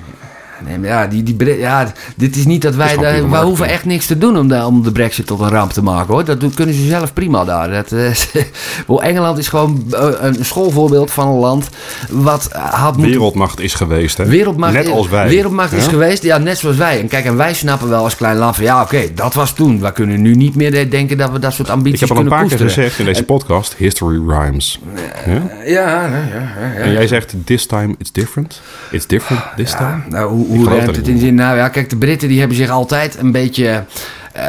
Nee, 0.64 0.78
maar 0.78 0.88
ja, 0.88 1.06
die, 1.06 1.22
die, 1.22 1.58
ja, 1.58 1.92
dit 2.16 2.36
is 2.36 2.46
niet 2.46 2.62
dat 2.62 2.74
wij... 2.74 2.96
Daar, 2.96 3.30
wij 3.30 3.42
hoeven 3.42 3.68
echt 3.68 3.84
niks 3.84 4.06
te 4.06 4.18
doen 4.18 4.38
om 4.38 4.48
de, 4.48 4.64
om 4.64 4.82
de 4.82 4.92
brexit 4.92 5.26
tot 5.26 5.40
een 5.40 5.48
ramp 5.48 5.72
te 5.72 5.82
maken, 5.82 6.14
hoor. 6.14 6.24
Dat 6.24 6.40
doen, 6.40 6.54
kunnen 6.54 6.74
ze 6.74 6.86
zelf 6.86 7.12
prima 7.12 7.44
daar. 7.44 7.70
Dat, 7.70 7.92
uh, 8.90 9.04
Engeland 9.06 9.38
is 9.38 9.48
gewoon 9.48 9.84
eh, 9.90 10.08
een 10.20 10.44
schoolvoorbeeld 10.44 11.10
van 11.10 11.28
een 11.28 11.38
land 11.38 11.68
wat 12.10 12.48
had 12.52 12.96
moeten... 12.96 13.14
Wereldmacht 13.14 13.60
is 13.60 13.74
geweest, 13.74 14.16
hè? 14.16 14.24
Wereldmacht, 14.24 14.72
net 14.72 14.88
als 14.88 15.08
wij. 15.08 15.28
Wereldmacht 15.28 15.72
is 15.72 15.86
geweest, 15.86 16.22
ja, 16.22 16.38
net 16.38 16.58
zoals 16.58 16.76
wij. 16.76 17.00
En 17.00 17.08
kijk, 17.08 17.24
en 17.24 17.36
wij 17.36 17.54
snappen 17.54 17.88
wel 17.88 18.04
als 18.04 18.16
klein 18.16 18.36
land 18.36 18.54
van... 18.54 18.64
Ja, 18.64 18.82
oké, 18.82 19.14
dat 19.14 19.34
was 19.34 19.54
toen. 19.54 19.80
We 19.80 19.92
kunnen 19.92 20.22
nu 20.22 20.34
niet 20.34 20.54
meer 20.54 20.90
denken 20.90 21.18
dat 21.18 21.30
we 21.30 21.38
dat 21.38 21.52
soort 21.52 21.70
ambities 21.70 22.00
kunnen 22.00 22.16
Ik 22.16 22.30
heb 22.30 22.32
al 22.32 22.40
een 22.40 22.48
paar 22.48 22.58
keer 22.58 22.66
gezegd 22.66 22.98
in 22.98 23.04
deze 23.04 23.24
podcast... 23.24 23.74
History 23.76 24.20
rhymes. 24.28 24.80
Ja? 25.26 25.32
Ja, 25.64 26.06
ja, 26.06 26.06
ja, 26.06 26.74
En 26.74 26.92
jij 26.92 27.06
zegt, 27.06 27.34
this 27.44 27.66
time 27.66 27.94
it's 27.98 28.12
different. 28.12 28.60
It's 28.90 29.06
different 29.06 29.42
this 29.56 29.70
time. 29.70 30.02
Nou, 30.08 30.30
hoe, 30.30 30.45
hoe 30.46 30.68
ruimt 30.68 30.96
het 30.96 31.08
in 31.08 31.18
zin? 31.18 31.34
Nou 31.34 31.56
ja, 31.56 31.68
kijk, 31.68 31.90
de 31.90 31.96
Britten 31.96 32.28
die 32.28 32.38
hebben 32.38 32.56
zich 32.56 32.70
altijd 32.70 33.18
een 33.18 33.32
beetje 33.32 33.84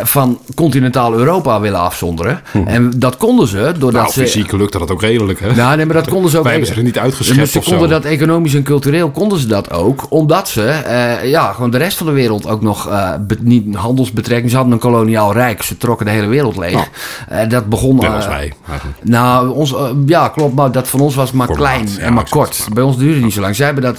van 0.03 0.39
continentaal 0.55 1.13
Europa 1.13 1.59
willen 1.59 1.79
afzonderen. 1.79 2.41
Hm. 2.51 2.67
En 2.67 2.91
dat 2.95 3.17
konden 3.17 3.47
ze 3.47 3.73
doordat 3.79 4.01
nou, 4.01 4.13
ze... 4.13 4.21
fysiek 4.21 4.51
lukte 4.51 4.77
dat 4.77 4.91
ook 4.91 5.01
redelijk, 5.01 5.39
hè? 5.39 5.55
Nou, 5.55 5.75
nee, 5.75 5.85
maar 5.85 5.95
dat 5.95 6.09
konden 6.09 6.31
ze 6.31 6.37
ook... 6.37 6.43
Wij 6.43 6.51
hebben 6.51 6.71
ze 6.71 6.77
er 6.77 6.83
niet 6.83 6.97
uitgeschept 6.97 7.49
Ze 7.49 7.59
konden 7.59 7.89
dat 7.89 8.05
economisch 8.05 8.53
en 8.53 8.63
cultureel 8.63 9.09
konden 9.09 9.39
ze 9.39 9.47
dat 9.47 9.71
ook. 9.71 10.05
Omdat 10.09 10.49
ze, 10.49 10.81
uh, 10.87 11.29
ja, 11.29 11.53
gewoon 11.53 11.69
de 11.69 11.77
rest 11.77 11.97
van 11.97 12.07
de 12.07 12.13
wereld 12.13 12.47
ook 12.47 12.61
nog 12.61 12.89
uh, 12.89 13.11
niet 13.39 13.75
handelsbetrekkingen... 13.75 14.49
Ze 14.49 14.55
hadden 14.55 14.73
een 14.73 14.79
koloniaal 14.79 15.33
rijk. 15.33 15.61
Ze 15.61 15.77
trokken 15.77 16.05
de 16.05 16.11
hele 16.11 16.27
wereld 16.27 16.57
leeg. 16.57 16.89
Uh, 17.31 17.49
dat 17.49 17.69
begon... 17.69 17.95
Net 17.95 18.09
als 18.09 18.27
wij, 18.27 18.53
eigenlijk. 18.69 18.99
Nou, 19.03 19.49
ons, 19.49 19.75
ja, 20.05 20.27
klopt. 20.27 20.55
Maar 20.55 20.71
dat 20.71 20.87
van 20.87 20.99
ons 20.99 21.15
was 21.15 21.31
maar 21.31 21.47
klein 21.47 21.89
en 21.99 22.13
maar 22.13 22.29
kort. 22.29 22.67
Bij 22.73 22.83
ons 22.83 22.97
duurde 22.97 23.13
het 23.13 23.23
niet 23.23 23.33
zo 23.33 23.41
lang. 23.41 23.55
Zij 23.55 23.65
hebben 23.65 23.83
dat 23.83 23.97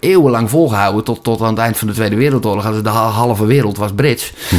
eeuwenlang 0.00 0.50
volgehouden. 0.50 1.04
Tot, 1.04 1.24
tot 1.24 1.40
aan 1.42 1.48
het 1.48 1.58
eind 1.58 1.76
van 1.76 1.88
de 1.88 1.94
Tweede 1.94 2.16
Wereldoorlog. 2.16 2.82
De 2.82 2.88
halve 2.88 3.46
wereld 3.46 3.76
was 3.76 3.92
Brits. 3.92 4.32
Hm. 4.48 4.56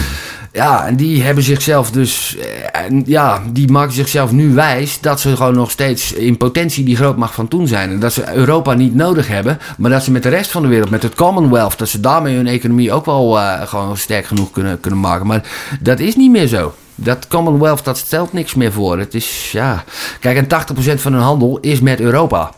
Ja, 0.51 0.85
en 0.85 0.95
die 0.95 1.23
hebben 1.23 1.43
zichzelf 1.43 1.91
dus, 1.91 2.37
eh, 2.37 3.01
ja, 3.05 3.41
die 3.51 3.71
maken 3.71 3.93
zichzelf 3.93 4.31
nu 4.31 4.53
wijs 4.53 4.99
dat 4.99 5.19
ze 5.19 5.35
gewoon 5.35 5.55
nog 5.55 5.71
steeds 5.71 6.13
in 6.13 6.37
potentie 6.37 6.83
die 6.83 6.95
grootmacht 6.95 7.33
van 7.33 7.47
toen 7.47 7.67
zijn. 7.67 7.89
En 7.89 7.99
dat 7.99 8.13
ze 8.13 8.33
Europa 8.33 8.73
niet 8.73 8.95
nodig 8.95 9.27
hebben, 9.27 9.59
maar 9.77 9.91
dat 9.91 10.03
ze 10.03 10.11
met 10.11 10.23
de 10.23 10.29
rest 10.29 10.51
van 10.51 10.61
de 10.61 10.67
wereld, 10.67 10.89
met 10.89 11.03
het 11.03 11.15
Commonwealth, 11.15 11.77
dat 11.77 11.89
ze 11.89 11.99
daarmee 11.99 12.35
hun 12.35 12.47
economie 12.47 12.91
ook 12.91 13.05
wel 13.05 13.37
uh, 13.37 13.61
gewoon 13.61 13.97
sterk 13.97 14.25
genoeg 14.25 14.51
kunnen, 14.51 14.79
kunnen 14.79 14.99
maken. 14.99 15.27
Maar 15.27 15.43
dat 15.79 15.99
is 15.99 16.15
niet 16.15 16.31
meer 16.31 16.47
zo. 16.47 16.73
Dat 16.95 17.27
Commonwealth, 17.27 17.85
dat 17.85 17.97
stelt 17.97 18.33
niks 18.33 18.53
meer 18.53 18.71
voor. 18.71 18.99
Het 18.99 19.13
is, 19.13 19.51
ja... 19.51 19.83
Kijk, 20.19 20.37
en 20.37 20.97
80% 20.97 21.01
van 21.01 21.13
hun 21.13 21.21
handel 21.21 21.57
is 21.61 21.79
met 21.79 21.99
Europa. 21.99 22.51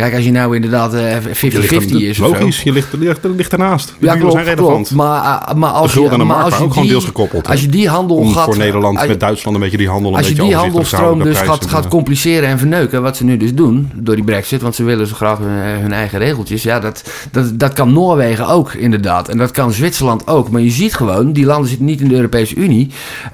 Kijk, 0.00 0.14
als 0.14 0.24
je 0.24 0.30
nou 0.30 0.54
inderdaad 0.54 0.94
50-50 0.94 0.96
uh, 0.96 2.08
is. 2.08 2.18
Logisch, 2.18 2.62
je 2.62 2.72
ligt, 2.72 2.92
ligt, 2.92 3.18
ligt 3.36 3.52
ernaast. 3.52 3.94
ja, 3.98 4.16
klopt, 4.16 4.32
zijn 4.32 4.44
relevant. 4.44 4.90
Maar, 4.90 5.22
uh, 5.24 5.54
maar 5.54 5.70
als 5.70 5.94
je, 5.94 6.08
en 6.08 6.26
maar 6.26 6.42
als 6.42 6.56
je 6.56 6.62
ook 6.62 6.64
die, 6.64 6.72
gewoon 6.72 6.88
deels 6.88 7.04
gekoppeld. 7.04 7.48
Als 7.48 7.60
je 7.60 7.66
die 7.66 7.88
handel 7.88 8.16
Om 8.16 8.32
gaat. 8.32 8.44
voor 8.44 8.56
Nederland 8.56 9.06
met 9.06 9.20
Duitsland 9.20 9.56
een 9.56 9.62
beetje 9.62 9.76
die 9.76 9.88
handel. 9.88 10.10
Een 10.10 10.16
als 10.16 10.28
je 10.28 10.34
die 10.34 10.54
handelstroom 10.54 11.22
dus 11.22 11.38
gaat, 11.38 11.66
gaat 11.66 11.88
compliceren 11.88 12.48
en 12.48 12.58
verneuken, 12.58 13.02
wat 13.02 13.16
ze 13.16 13.24
nu 13.24 13.36
dus 13.36 13.54
doen 13.54 13.90
door 13.94 14.14
die 14.14 14.24
Brexit, 14.24 14.62
want 14.62 14.74
ze 14.74 14.84
willen 14.84 15.06
zo 15.06 15.14
graag 15.14 15.38
hun, 15.38 15.80
hun 15.80 15.92
eigen 15.92 16.18
regeltjes. 16.18 16.62
Ja, 16.62 16.80
dat, 16.80 17.04
dat, 17.30 17.58
dat 17.58 17.72
kan 17.72 17.92
Noorwegen 17.92 18.48
ook 18.48 18.72
inderdaad. 18.72 19.28
En 19.28 19.38
dat 19.38 19.50
kan 19.50 19.72
Zwitserland 19.72 20.26
ook. 20.26 20.50
Maar 20.50 20.60
je 20.60 20.70
ziet 20.70 20.94
gewoon, 20.94 21.32
die 21.32 21.44
landen 21.44 21.68
zitten 21.68 21.86
niet 21.86 22.00
in 22.00 22.08
de 22.08 22.14
Europese 22.14 22.54
Unie. 22.54 22.90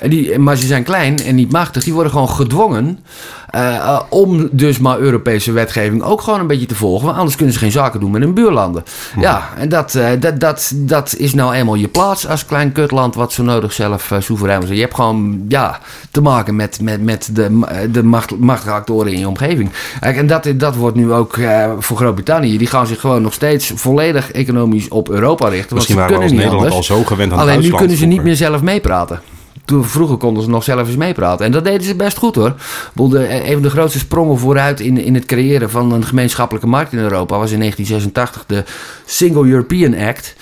Die, 0.08 0.38
maar 0.38 0.56
ze 0.56 0.66
zijn 0.66 0.82
klein 0.82 1.18
en 1.18 1.34
niet 1.34 1.52
machtig. 1.52 1.84
Die 1.84 1.92
worden 1.92 2.12
gewoon 2.12 2.28
gedwongen 2.28 2.98
uh, 3.54 4.00
om 4.08 4.48
dus 4.52 4.78
maar 4.78 4.98
Europese 4.98 5.52
wetgeving 5.52 6.02
ook 6.02 6.20
gewoon 6.20 6.40
een 6.40 6.46
beetje 6.46 6.66
te 6.66 6.74
volgen. 6.74 7.06
Want 7.06 7.18
anders 7.18 7.36
kunnen 7.36 7.54
ze 7.54 7.60
geen 7.60 7.70
zaken 7.70 8.00
doen 8.00 8.10
met 8.10 8.22
hun 8.22 8.34
buurlanden. 8.34 8.84
Ja, 9.20 9.48
en 9.56 9.68
dat, 9.68 9.94
uh, 9.94 10.08
dat, 10.20 10.40
dat, 10.40 10.72
dat 10.74 11.14
is 11.18 11.34
nou 11.34 11.54
eenmaal 11.54 11.74
je 11.74 11.88
plaats 11.88 12.28
als 12.28 12.46
klein 12.46 12.72
kutland 12.72 13.14
wat 13.14 13.32
zo 13.32 13.42
nodig 13.42 13.72
zelf 13.72 14.10
uh, 14.10 14.20
soeverein 14.20 14.62
is. 14.62 14.68
Je 14.68 14.80
hebt 14.80 14.94
gewoon 14.94 15.44
ja, 15.48 15.80
te 16.10 16.20
maken 16.20 16.56
met, 16.56 16.80
met, 16.80 17.02
met 17.02 17.28
de, 17.32 17.60
de 17.90 18.02
macht, 18.02 18.38
machtige 18.38 18.74
actoren 18.74 19.12
in 19.12 19.18
je 19.18 19.28
omgeving. 19.28 19.70
En 20.00 20.26
dat, 20.26 20.48
dat 20.54 20.74
wordt 20.74 20.96
nu 20.96 21.12
ook 21.12 21.38
voor 21.78 21.96
Groot-Brittannië. 21.96 22.58
Die 22.58 22.66
gaan 22.66 22.86
zich 22.86 23.00
gewoon 23.00 23.22
nog 23.22 23.32
steeds 23.32 23.72
volledig 23.74 24.32
economisch 24.32 24.88
op 24.88 25.08
Europa 25.08 25.48
richten. 25.48 25.74
Misschien 25.76 25.96
want 25.96 26.08
ze 26.08 26.14
waren 26.14 26.28
we 26.28 26.34
als 26.34 26.44
Nederland 26.44 26.72
al 26.72 26.82
zo 26.82 27.04
gewend 27.04 27.32
aan 27.32 27.38
Alleen 27.38 27.60
nu 27.60 27.70
kunnen 27.70 27.96
ze 27.96 28.06
niet 28.06 28.22
meer 28.22 28.36
zelf 28.36 28.62
meepraten 28.62 29.20
toen, 29.66 29.84
vroeger 29.84 30.16
konden 30.16 30.42
ze 30.42 30.48
nog 30.48 30.64
zelf 30.64 30.86
eens 30.86 30.96
meepraten. 30.96 31.46
En 31.46 31.52
dat 31.52 31.64
deden 31.64 31.86
ze 31.86 31.94
best 31.94 32.16
goed 32.16 32.34
hoor. 32.34 32.54
De, 32.94 33.46
een 33.46 33.52
van 33.52 33.62
de 33.62 33.70
grootste 33.70 33.98
sprongen 33.98 34.38
vooruit 34.38 34.80
in, 34.80 34.98
in 34.98 35.14
het 35.14 35.24
creëren 35.24 35.70
van 35.70 35.92
een 35.92 36.04
gemeenschappelijke 36.04 36.68
markt 36.68 36.92
in 36.92 36.98
Europa 36.98 37.38
was 37.38 37.50
in 37.50 37.58
1986 37.58 38.44
de 38.46 38.64
Single 39.04 39.48
European 39.48 39.94
Act. 39.94 40.34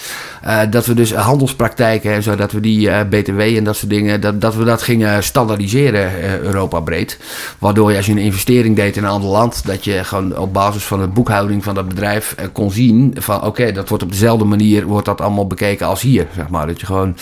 Uh, 0.46 0.60
dat 0.70 0.86
we 0.86 0.94
dus 0.94 1.14
handelspraktijken 1.14 2.12
en 2.12 2.22
zo, 2.22 2.36
dat 2.36 2.52
we 2.52 2.60
die 2.60 2.88
uh, 2.88 3.00
BTW 3.08 3.40
en 3.40 3.64
dat 3.64 3.76
soort 3.76 3.90
dingen, 3.90 4.20
dat, 4.20 4.40
dat 4.40 4.54
we 4.54 4.64
dat 4.64 4.82
gingen 4.82 5.22
standaardiseren 5.22 6.10
uh, 6.18 6.38
Europa 6.38 6.80
breed. 6.80 7.18
Waardoor 7.58 7.90
je 7.90 7.96
als 7.96 8.06
je 8.06 8.12
een 8.12 8.18
investering 8.18 8.76
deed 8.76 8.96
in 8.96 9.04
een 9.04 9.10
ander 9.10 9.30
land, 9.30 9.66
dat 9.66 9.84
je 9.84 10.04
gewoon 10.04 10.38
op 10.38 10.52
basis 10.52 10.84
van 10.84 11.00
de 11.00 11.06
boekhouding 11.06 11.64
van 11.64 11.74
dat 11.74 11.88
bedrijf 11.88 12.34
kon 12.52 12.70
zien 12.70 13.16
van 13.18 13.42
oké, 13.42 13.72
dat 13.72 13.88
wordt 13.88 14.04
op 14.04 14.10
dezelfde 14.10 14.44
manier 14.44 14.86
wordt 14.86 15.06
dat 15.06 15.20
allemaal 15.20 15.46
bekeken 15.46 15.86
als 15.86 16.00
hier, 16.00 16.26
zeg 16.34 16.48
maar. 16.48 16.66
Dat 16.66 16.80
je 16.80 16.86
gewoon 16.86 17.16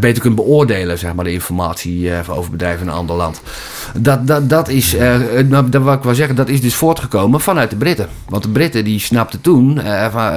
beter 0.00 0.22
kunt 0.22 0.34
beoordelen, 0.34 0.98
zeg 0.98 1.14
maar, 1.14 1.24
de 1.24 1.32
informatie 1.32 2.10
over 2.28 2.50
bedrijven 2.50 2.82
in 2.82 2.88
een 2.88 2.98
ander 2.98 3.16
land. 3.16 3.42
Dat, 3.98 4.26
dat, 4.26 4.48
dat 4.48 4.68
is, 4.68 4.96
nou, 5.48 5.68
dat 5.68 5.82
wat 5.82 5.96
ik 5.96 6.02
wil 6.02 6.14
zeggen, 6.14 6.36
dat 6.36 6.48
is 6.48 6.60
dus 6.60 6.74
voortgekomen 6.74 7.40
vanuit 7.40 7.70
de 7.70 7.76
Britten. 7.76 8.08
Want 8.28 8.42
de 8.42 8.48
Britten 8.48 8.84
die 8.84 9.00
snapten 9.00 9.40
toen, 9.40 9.80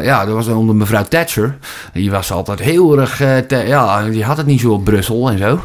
ja, 0.03 0.25
dat 0.25 0.35
was 0.35 0.47
onder 0.47 0.75
mevrouw 0.75 1.03
Thatcher. 1.03 1.57
Die 1.95 2.11
was 2.11 2.31
altijd 2.31 2.59
heel 2.59 2.99
erg, 2.99 3.19
ja, 3.49 4.03
die 4.03 4.23
had 4.23 4.37
het 4.37 4.45
niet 4.45 4.59
zo 4.59 4.71
op 4.71 4.83
Brussel 4.83 5.29
en 5.29 5.37
zo. 5.37 5.59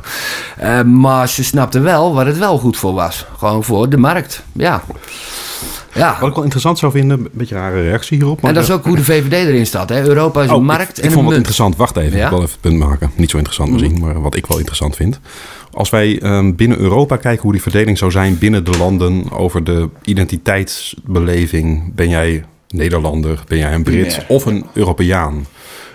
maar 0.85 1.29
ze 1.29 1.45
snapten 1.45 1.83
wel 1.83 2.15
waar 2.15 2.27
het 2.27 2.39
wel 2.39 2.59
goed 2.59 2.77
voor 2.77 2.93
was. 2.93 3.27
Gewoon 3.39 3.65
voor 3.65 3.89
de 3.89 3.97
markt, 3.97 4.43
ja. 4.53 4.83
Ja. 5.95 6.17
Wat 6.21 6.29
ik 6.29 6.35
wel 6.35 6.45
interessant 6.45 6.79
zou 6.79 6.93
vinden, 6.93 7.19
een 7.19 7.29
beetje 7.33 7.55
een 7.55 7.61
rare 7.61 7.83
reactie 7.83 8.17
hierop. 8.17 8.41
Maar 8.41 8.51
en 8.51 8.57
dat 8.57 8.65
is 8.65 8.71
ook 8.71 8.85
hoe 8.85 8.97
de 8.97 9.05
VVD 9.05 9.33
erin 9.33 9.67
staat. 9.67 9.89
Hè? 9.89 10.07
Europa 10.07 10.43
is 10.43 10.49
een 10.49 10.55
oh, 10.55 10.63
markt 10.63 10.99
ik, 10.99 11.05
en 11.05 11.11
vond 11.11 11.27
het 11.27 11.37
interessant. 11.37 11.77
Wacht 11.77 11.97
even, 11.97 12.23
ik 12.23 12.29
wil 12.29 12.39
even 12.39 12.51
het 12.51 12.61
punt 12.61 12.79
maken. 12.79 13.11
Niet 13.15 13.31
zo 13.31 13.37
interessant 13.37 13.71
misschien, 13.71 13.93
mhm. 13.93 14.01
maar 14.05 14.21
wat 14.21 14.35
ik 14.35 14.47
wel 14.47 14.57
interessant 14.57 14.97
vind. 14.97 15.21
Als 15.73 15.91
wij 15.91 16.23
um, 16.23 16.57
binnen 16.57 16.79
Europa 16.79 17.17
kijken 17.17 17.43
hoe 17.43 17.53
die 17.53 17.63
verdeling 17.63 17.99
zou 17.99 18.11
zijn 18.11 18.39
binnen 18.39 18.65
de 18.65 18.79
landen 18.79 19.31
over 19.31 19.65
de 19.65 19.89
identiteitsbeleving. 20.05 21.95
Ben 21.95 22.09
jij 22.09 22.45
Nederlander, 22.69 23.43
ben 23.47 23.59
jij 23.59 23.75
een 23.75 23.83
Brit 23.83 24.25
of 24.29 24.47
een 24.47 24.67
Europeaan? 24.73 25.47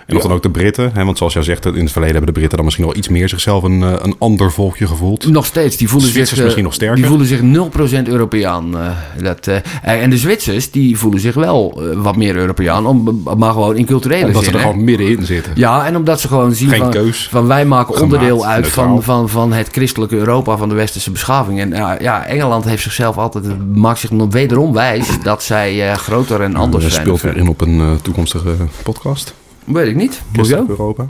En 0.05 0.15
of 0.15 0.21
dan 0.21 0.31
ook 0.31 0.43
de 0.43 0.49
Britten, 0.49 0.91
hè, 0.93 1.05
want 1.05 1.17
zoals 1.17 1.33
jij 1.33 1.43
zegt, 1.43 1.65
in 1.65 1.73
het 1.73 1.91
verleden 1.91 2.15
hebben 2.15 2.33
de 2.33 2.39
Britten 2.39 2.55
dan 2.55 2.65
misschien 2.65 2.85
wel 2.85 2.95
iets 2.95 3.07
meer 3.07 3.29
zichzelf 3.29 3.63
een, 3.63 3.83
eh, 3.83 3.93
een 3.97 4.15
ander 4.17 4.51
volkje 4.51 4.87
gevoeld. 4.87 5.27
Nog 5.27 5.45
steeds, 5.45 5.77
die 5.77 5.89
voelen 5.89 6.09
zich, 6.09 6.43
misschien 6.43 6.63
nog 6.63 6.73
sterker. 6.73 6.95
Die 6.95 7.05
voelen 7.05 7.27
zich 7.27 7.41
0% 7.41 8.07
Europeaan. 8.07 8.75
Uh, 8.75 8.89
dat, 9.23 9.49
en 9.81 10.09
de 10.09 10.17
Zwitsers, 10.17 10.71
die 10.71 10.97
voelen 10.97 11.19
zich 11.19 11.33
wel 11.33 11.81
wat 11.95 12.15
meer 12.15 12.35
Europeaan, 12.35 12.85
om, 12.85 13.23
maar 13.37 13.51
gewoon 13.51 13.75
in 13.75 13.85
culturele 13.85 14.25
omdat 14.25 14.43
zin. 14.43 14.53
Omdat 14.53 14.61
ze 14.61 14.67
er 14.67 14.73
gewoon 14.73 14.83
middenin 14.83 15.25
zitten. 15.25 15.51
Ja, 15.55 15.85
en 15.85 15.95
omdat 15.95 16.19
ze 16.21 16.27
gewoon 16.27 16.53
zien 16.53 16.69
Geen 16.69 16.79
van, 16.79 16.89
keus, 16.89 17.27
van 17.31 17.47
wij 17.47 17.65
maken 17.65 18.01
onderdeel 18.01 18.45
uit 18.45 18.67
van, 18.67 19.03
van, 19.03 19.29
van 19.29 19.53
het 19.53 19.67
christelijke 19.71 20.15
Europa, 20.15 20.57
van 20.57 20.69
de 20.69 20.75
westerse 20.75 21.11
beschaving. 21.11 21.59
En 21.59 21.69
ja, 21.99 22.25
Engeland 22.25 22.65
heeft 22.65 22.83
zichzelf 22.83 23.17
altijd, 23.17 23.75
maakt 23.75 23.99
zich 23.99 24.11
nog 24.11 24.31
wederom 24.31 24.73
wijs 24.73 25.07
dat 25.23 25.43
zij 25.43 25.95
groter 25.95 26.41
en 26.41 26.55
anders 26.55 26.83
zijn. 26.83 27.05
Dat 27.05 27.17
speelt 27.17 27.33
weer 27.33 27.43
in 27.43 27.49
op 27.49 27.61
een 27.61 27.99
toekomstige 28.01 28.55
podcast. 28.83 29.33
Weet 29.65 29.87
ik 29.87 29.95
niet. 29.95 30.21
Christelijk 30.33 30.69
Europa? 30.69 31.07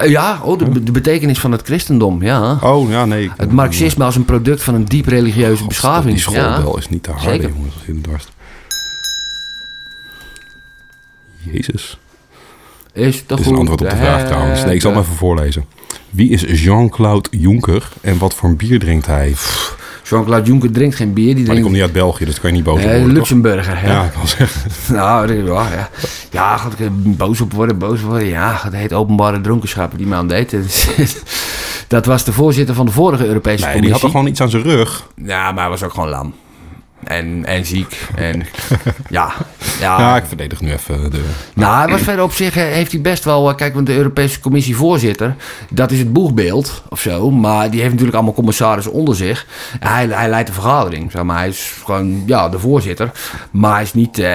Uh, 0.00 0.10
ja, 0.10 0.40
oh, 0.42 0.58
de, 0.58 0.82
de, 0.82 0.92
betekenis 0.92 1.38
van 1.38 1.52
het 1.52 1.62
christendom, 1.62 2.22
ja. 2.22 2.58
Oh, 2.62 2.90
ja, 2.90 3.04
nee. 3.04 3.30
Het 3.36 3.52
marxisme 3.52 4.04
als 4.04 4.16
een 4.16 4.24
product 4.24 4.62
van 4.62 4.74
een 4.74 4.84
diep 4.84 5.06
religieuze 5.06 5.66
beschaving. 5.66 6.12
Die 6.12 6.22
schoolbel 6.22 6.72
ja. 6.72 6.78
is 6.78 6.88
niet 6.88 7.02
te 7.02 7.10
hard, 7.10 7.22
Zeker. 7.22 7.48
jongens. 7.48 8.28
Jezus. 11.52 11.98
Is 12.92 13.26
dat 13.26 13.40
is 13.40 13.46
een 13.46 13.54
antwoord 13.54 13.80
op 13.80 13.90
de 13.90 13.96
vraag 13.96 14.26
trouwens. 14.26 14.64
Nee, 14.64 14.74
ik 14.74 14.80
zal 14.80 14.90
hem 14.90 15.00
even 15.00 15.14
voorlezen. 15.14 15.64
Wie 16.10 16.30
is 16.30 16.62
Jean-Claude 16.62 17.28
Juncker 17.30 17.88
en 18.00 18.18
wat 18.18 18.34
voor 18.34 18.48
een 18.48 18.56
bier 18.56 18.78
drinkt 18.78 19.06
hij? 19.06 19.34
Jean-Claude 20.08 20.46
Juncker 20.46 20.70
drinkt 20.70 20.96
geen 20.96 21.12
bier. 21.12 21.34
Die 21.34 21.44
maar 21.44 21.54
die 21.54 21.62
komt 21.62 21.74
niet 21.74 21.84
uit 21.84 21.92
België, 21.92 22.24
dus 22.24 22.40
kan 22.40 22.50
je 22.50 22.56
niet 22.56 22.64
boos 22.64 22.78
op 22.78 22.82
worden. 22.82 23.06
Uh, 23.06 23.12
Luxemburger, 23.12 23.86
Ja, 23.86 24.04
ik 24.04 24.12
kan 24.12 24.28
zeggen. 24.28 24.70
nou, 24.94 25.32
ja. 25.32 25.54
Ja, 25.70 25.88
ja 26.30 26.60
ik 26.78 27.16
boos 27.16 27.40
op 27.40 27.52
worden, 27.52 27.78
boos 27.78 28.00
worden. 28.00 28.28
Ja, 28.28 28.60
dat 28.64 28.72
heet 28.72 28.92
openbare 28.92 29.40
dronkenschap 29.40 29.92
die 29.96 30.06
man 30.06 30.28
deed. 30.28 30.56
dat 31.88 32.06
was 32.06 32.24
de 32.24 32.32
voorzitter 32.32 32.74
van 32.74 32.86
de 32.86 32.92
vorige 32.92 33.26
Europese 33.26 33.64
nee, 33.64 33.72
Commissie. 33.72 33.80
die 33.82 33.92
had 33.92 34.02
er 34.02 34.10
gewoon 34.10 34.26
iets 34.26 34.40
aan 34.40 34.50
zijn 34.50 34.62
rug. 34.62 35.06
Ja, 35.24 35.52
maar 35.52 35.60
hij 35.60 35.70
was 35.70 35.82
ook 35.82 35.94
gewoon 35.94 36.08
lam. 36.08 36.34
En, 37.08 37.44
en 37.44 37.66
ziek. 37.66 38.08
En 38.14 38.46
ja, 39.08 39.32
ja. 39.80 39.98
Ja, 39.98 40.16
ik 40.16 40.24
verdedig 40.26 40.60
nu 40.60 40.72
even 40.72 41.10
de... 41.10 41.24
Nou, 41.54 41.78
hij 41.78 41.88
was 41.88 42.00
verder 42.00 42.24
op 42.24 42.32
zich, 42.32 42.54
heeft 42.54 42.92
hij 42.92 43.00
best 43.00 43.24
wel... 43.24 43.54
Kijk, 43.54 43.74
want 43.74 43.86
de 43.86 43.96
Europese 43.96 44.40
Commissie 44.40 44.76
voorzitter, 44.76 45.36
dat 45.70 45.90
is 45.90 45.98
het 45.98 46.12
boegbeeld 46.12 46.82
of 46.88 47.00
zo. 47.00 47.30
Maar 47.30 47.70
die 47.70 47.78
heeft 47.78 47.90
natuurlijk 47.90 48.16
allemaal 48.16 48.34
commissarissen 48.34 48.92
onder 48.92 49.16
zich. 49.16 49.46
Hij, 49.80 50.06
hij 50.06 50.28
leidt 50.28 50.46
de 50.46 50.52
vergadering, 50.54 51.10
zeg 51.10 51.22
maar. 51.22 51.38
Hij 51.38 51.48
is 51.48 51.72
gewoon, 51.84 52.22
ja, 52.26 52.48
de 52.48 52.58
voorzitter. 52.58 53.10
Maar 53.50 53.74
hij 53.74 53.82
is 53.82 53.94
niet, 53.94 54.18
uh, 54.18 54.26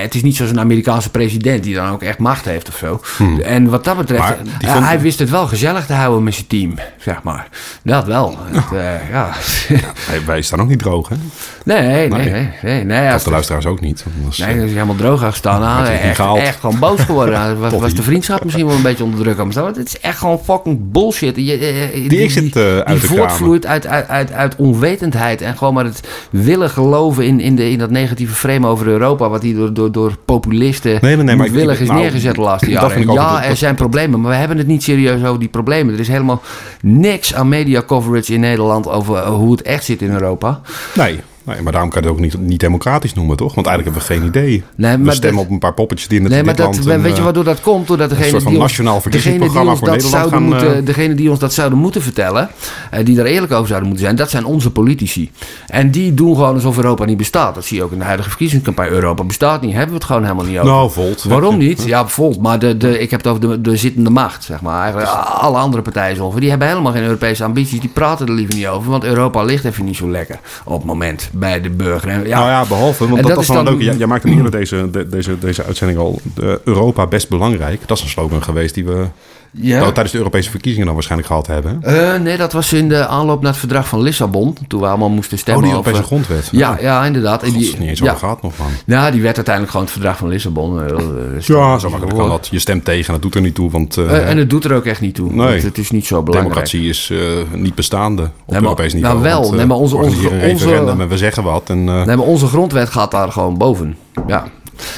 het 0.00 0.14
is 0.14 0.22
niet 0.22 0.36
zoals 0.36 0.50
een 0.50 0.60
Amerikaanse 0.60 1.10
president 1.10 1.62
die 1.62 1.74
dan 1.74 1.88
ook 1.88 2.02
echt 2.02 2.18
macht 2.18 2.44
heeft 2.44 2.68
of 2.68 2.76
zo. 2.76 3.00
Hmm. 3.16 3.40
En 3.40 3.68
wat 3.70 3.84
dat 3.84 3.96
betreft, 3.96 4.34
hij 4.64 5.00
wist 5.00 5.18
het 5.18 5.30
wel 5.30 5.46
gezellig 5.46 5.86
te 5.86 5.92
houden 5.92 6.22
met 6.22 6.34
zijn 6.34 6.46
team, 6.46 6.74
zeg 6.98 7.22
maar. 7.22 7.48
Dat 7.82 8.06
wel. 8.06 8.38
Het, 8.44 8.72
uh, 8.72 9.10
ja. 9.10 9.30
ja. 9.68 10.24
wij 10.26 10.42
staan 10.42 10.60
ook 10.60 10.68
niet 10.68 10.78
droog, 10.78 11.08
hè? 11.08 11.16
Nee, 11.64 12.01
Nee, 12.08 12.24
nee, 12.24 12.32
nee. 12.32 12.48
nee, 12.62 12.84
nee 12.84 13.10
dat 13.10 13.22
de 13.22 13.30
luisteraars 13.30 13.66
ook 13.66 13.80
niet. 13.80 14.04
Was, 14.24 14.38
nee, 14.38 14.56
dat 14.56 14.64
is 14.64 14.72
helemaal 14.72 14.94
droog 14.94 15.20
gestaan. 15.20 15.60
Nou, 15.60 15.86
echt, 15.86 16.18
echt 16.18 16.60
gewoon 16.60 16.78
boos 16.78 17.00
geworden. 17.00 17.60
was, 17.60 17.72
was 17.72 17.94
de 17.94 18.02
vriendschap 18.02 18.44
misschien 18.44 18.66
wel 18.66 18.76
een 18.76 18.82
beetje 18.82 19.04
onder 19.04 19.20
druk 19.20 19.38
aan 19.38 19.66
Het 19.66 19.86
is 19.86 20.00
echt 20.00 20.18
gewoon 20.18 20.40
fucking 20.44 20.78
bullshit. 20.92 21.36
Je, 21.36 21.90
die, 21.92 22.08
die, 22.08 22.30
zit 22.30 22.56
uh, 22.56 22.78
uit 22.78 23.00
die 23.00 23.08
voortvloeit 23.08 23.66
uit, 23.66 23.86
uit, 23.86 24.08
uit, 24.08 24.32
uit 24.32 24.56
onwetendheid. 24.56 25.40
En 25.40 25.56
gewoon 25.56 25.74
maar 25.74 25.84
het 25.84 26.00
willen 26.30 26.70
geloven 26.70 27.24
in, 27.24 27.40
in, 27.40 27.56
de, 27.56 27.70
in 27.70 27.78
dat 27.78 27.90
negatieve 27.90 28.34
frame 28.34 28.66
over 28.66 28.86
Europa. 28.86 29.28
Wat 29.28 29.42
hier 29.42 29.56
door, 29.56 29.74
door, 29.74 29.92
door 29.92 30.16
populisten 30.24 30.98
nee, 31.00 31.16
nee, 31.16 31.24
nee, 31.24 31.36
maar 31.36 31.50
willig 31.50 31.80
is 31.80 31.88
nou, 31.88 32.00
neergezet 32.00 32.34
de 32.34 32.40
laatste 32.40 32.70
jaren. 32.80 33.12
Ja, 33.12 33.44
er 33.44 33.56
zijn 33.56 33.74
problemen. 33.74 34.20
Maar 34.20 34.30
we 34.30 34.36
hebben 34.36 34.58
het 34.58 34.66
niet 34.66 34.82
serieus 34.82 35.24
over 35.24 35.38
die 35.38 35.48
problemen. 35.48 35.94
Er 35.94 36.00
is 36.00 36.08
helemaal 36.08 36.42
niks 36.80 37.34
aan 37.34 37.48
media 37.48 37.82
coverage 37.86 38.34
in 38.34 38.40
Nederland 38.40 38.88
over 38.88 39.26
hoe 39.26 39.52
het 39.52 39.62
echt 39.62 39.84
zit 39.84 40.02
in 40.02 40.10
Europa. 40.10 40.60
Nee. 40.94 41.20
Nee, 41.44 41.62
maar 41.62 41.72
daarom 41.72 41.90
kan 41.90 42.02
je 42.02 42.08
het 42.08 42.16
ook 42.16 42.22
niet, 42.22 42.38
niet 42.38 42.60
democratisch 42.60 43.14
noemen, 43.14 43.36
toch? 43.36 43.54
Want 43.54 43.66
eigenlijk 43.66 43.96
hebben 43.96 44.16
we 44.16 44.20
geen 44.20 44.28
idee. 44.28 44.62
Nee, 44.74 44.96
we 44.96 45.12
stemmen 45.12 45.42
op 45.42 45.50
een 45.50 45.58
paar 45.58 45.74
poppetjes 45.74 46.08
die 46.08 46.18
in 46.18 46.24
het 46.24 46.32
nee, 46.32 46.44
maar 46.44 46.56
dat, 46.56 46.76
Weet 46.76 47.02
je 47.02 47.12
eh, 47.12 47.24
waardoor 47.24 47.44
dat 47.44 47.60
komt? 47.60 47.86
Doordat 47.86 48.08
degene 48.08 48.26
een 48.26 48.30
soort 48.30 48.42
van 48.42 48.52
die 48.52 48.60
nationaal 48.60 49.00
verkiezingsprogramma 49.00 49.76
voor 49.76 49.90
Nederland 49.90 50.28
gaan... 50.28 50.42
Moeten, 50.42 50.84
degene 50.84 51.14
die 51.14 51.30
ons 51.30 51.38
dat 51.38 51.52
zouden 51.52 51.78
moeten 51.78 52.02
vertellen, 52.02 52.48
uh, 52.94 53.04
die 53.04 53.16
daar 53.16 53.26
eerlijk 53.26 53.52
over 53.52 53.66
zouden 53.66 53.88
moeten 53.88 54.06
zijn... 54.06 54.16
dat 54.16 54.30
zijn 54.30 54.44
onze 54.44 54.70
politici. 54.70 55.30
En 55.66 55.90
die 55.90 56.14
doen 56.14 56.34
gewoon 56.34 56.54
alsof 56.54 56.76
Europa 56.76 57.04
niet 57.04 57.16
bestaat. 57.16 57.54
Dat 57.54 57.64
zie 57.64 57.76
je 57.76 57.82
ook 57.82 57.92
in 57.92 57.98
de 57.98 58.04
huidige 58.04 58.28
verkiezingscampagne. 58.28 58.90
Europa 58.90 59.24
bestaat 59.24 59.60
niet, 59.60 59.70
hebben 59.70 59.90
we 59.90 59.94
het 59.94 60.04
gewoon 60.04 60.22
helemaal 60.22 60.44
niet 60.44 60.58
over. 60.58 60.70
Nou, 60.70 60.90
Volt. 60.90 61.22
Waarom 61.22 61.58
niet? 61.58 61.82
Ja, 61.82 62.08
Volt. 62.08 62.40
Maar 62.40 62.58
de, 62.58 62.76
de, 62.76 62.98
ik 62.98 63.10
heb 63.10 63.22
het 63.22 63.28
over 63.28 63.48
de, 63.48 63.60
de 63.60 63.76
zittende 63.76 64.10
macht, 64.10 64.44
zeg 64.44 64.60
maar. 64.60 64.80
Eigenlijk 64.80 65.10
alle 65.24 65.58
andere 65.58 65.82
partijen 65.82 66.22
over. 66.22 66.40
Die 66.40 66.50
hebben 66.50 66.68
helemaal 66.68 66.92
geen 66.92 67.02
Europese 67.02 67.44
ambities. 67.44 67.80
Die 67.80 67.90
praten 67.90 68.26
er 68.26 68.32
liever 68.32 68.54
niet 68.54 68.66
over. 68.66 68.90
Want 68.90 69.04
Europa 69.04 69.42
ligt 69.42 69.64
even 69.64 69.84
niet 69.84 69.96
zo 69.96 70.10
lekker 70.10 70.40
op 70.64 70.76
het 70.76 70.84
moment 70.84 71.30
bij 71.32 71.60
de 71.60 71.70
burger 71.70 72.26
ja. 72.26 72.38
Nou 72.38 72.50
ja, 72.50 72.64
behalve, 72.66 73.08
want 73.08 73.22
dat, 73.22 73.28
dat, 73.28 73.40
is 73.40 73.46
dan 73.46 73.64
leuk. 73.64 73.80
Jij, 73.80 73.96
jij 73.96 74.06
maakte 74.06 74.28
eerder 74.28 74.50
deze, 74.50 75.06
deze, 75.08 75.38
deze 75.38 75.64
uitzending 75.64 75.98
al. 75.98 76.20
De 76.34 76.60
Europa 76.64 77.06
best 77.06 77.28
belangrijk. 77.28 77.80
Dat 77.86 77.96
is 77.96 78.02
een 78.02 78.10
slogan 78.10 78.42
geweest 78.42 78.74
die 78.74 78.84
we 78.84 79.06
ja. 79.52 79.78
Dat 79.78 79.88
tijdens 79.88 80.10
de 80.10 80.18
Europese 80.18 80.50
verkiezingen 80.50 80.86
dan 80.86 80.94
waarschijnlijk 80.94 81.30
gehad 81.30 81.46
hebben. 81.46 81.82
Uh, 81.86 82.14
nee, 82.14 82.36
dat 82.36 82.52
was 82.52 82.72
in 82.72 82.88
de 82.88 83.06
aanloop 83.06 83.40
naar 83.40 83.50
het 83.50 83.60
verdrag 83.60 83.88
van 83.88 84.00
Lissabon. 84.00 84.56
Toen 84.68 84.80
we 84.80 84.86
allemaal 84.86 85.08
moesten 85.08 85.38
stemmen. 85.38 85.64
Oh, 85.64 85.68
die 85.68 85.78
Europese 85.78 86.06
grondwet. 86.06 86.48
Ja, 86.52 86.76
ja 86.80 87.04
inderdaad. 87.04 87.44
God, 87.44 87.52
die, 87.52 87.62
is 87.62 87.78
niet 87.78 87.88
eens 87.88 87.98
ja. 87.98 88.04
over 88.04 88.18
gehad 88.18 88.42
nog, 88.42 88.58
man. 88.58 88.68
Ja, 88.86 89.10
die 89.10 89.22
werd 89.22 89.36
uiteindelijk 89.36 89.70
gewoon 89.70 89.86
het 89.86 89.94
verdrag 89.94 90.16
van 90.16 90.28
Lissabon. 90.28 90.78
Uh, 90.78 91.40
ja, 91.40 91.78
zo 91.78 91.90
makkelijk 91.90 92.18
kan 92.18 92.28
dat. 92.28 92.48
Je 92.50 92.58
stemt 92.58 92.84
tegen 92.84 93.06
en 93.06 93.12
dat 93.12 93.22
doet 93.22 93.34
er 93.34 93.40
niet 93.40 93.54
toe. 93.54 93.70
Want, 93.70 93.96
uh, 93.96 94.28
en 94.30 94.36
het 94.36 94.50
doet 94.50 94.64
er 94.64 94.74
ook 94.74 94.84
echt 94.84 95.00
niet 95.00 95.14
toe. 95.14 95.32
Nee. 95.32 95.60
Het, 95.60 95.78
is 95.78 95.90
niet 95.90 96.06
zo 96.06 96.22
belangrijk. 96.22 96.66
Democratie 96.66 96.88
is 96.88 97.12
niet 97.54 97.74
bestaande 97.74 98.22
op 98.22 98.52
nee, 98.52 98.62
Europees 98.62 98.92
niveau. 98.92 99.12
Nou 99.14 99.24
wel. 99.26 99.42
Want, 99.42 99.56
nee, 99.56 99.66
maar 99.66 99.76
onze, 99.76 99.96
onze, 99.96 100.30
onze, 100.30 100.74
en 100.74 101.08
we 101.08 101.16
zeggen 101.16 101.42
wat. 101.42 101.70
En, 101.70 101.84
nee, 101.84 102.04
maar 102.04 102.18
onze 102.18 102.46
grondwet 102.46 102.88
gaat 102.88 103.10
daar 103.10 103.32
gewoon 103.32 103.58
boven. 103.58 103.96
Ja. 104.26 104.44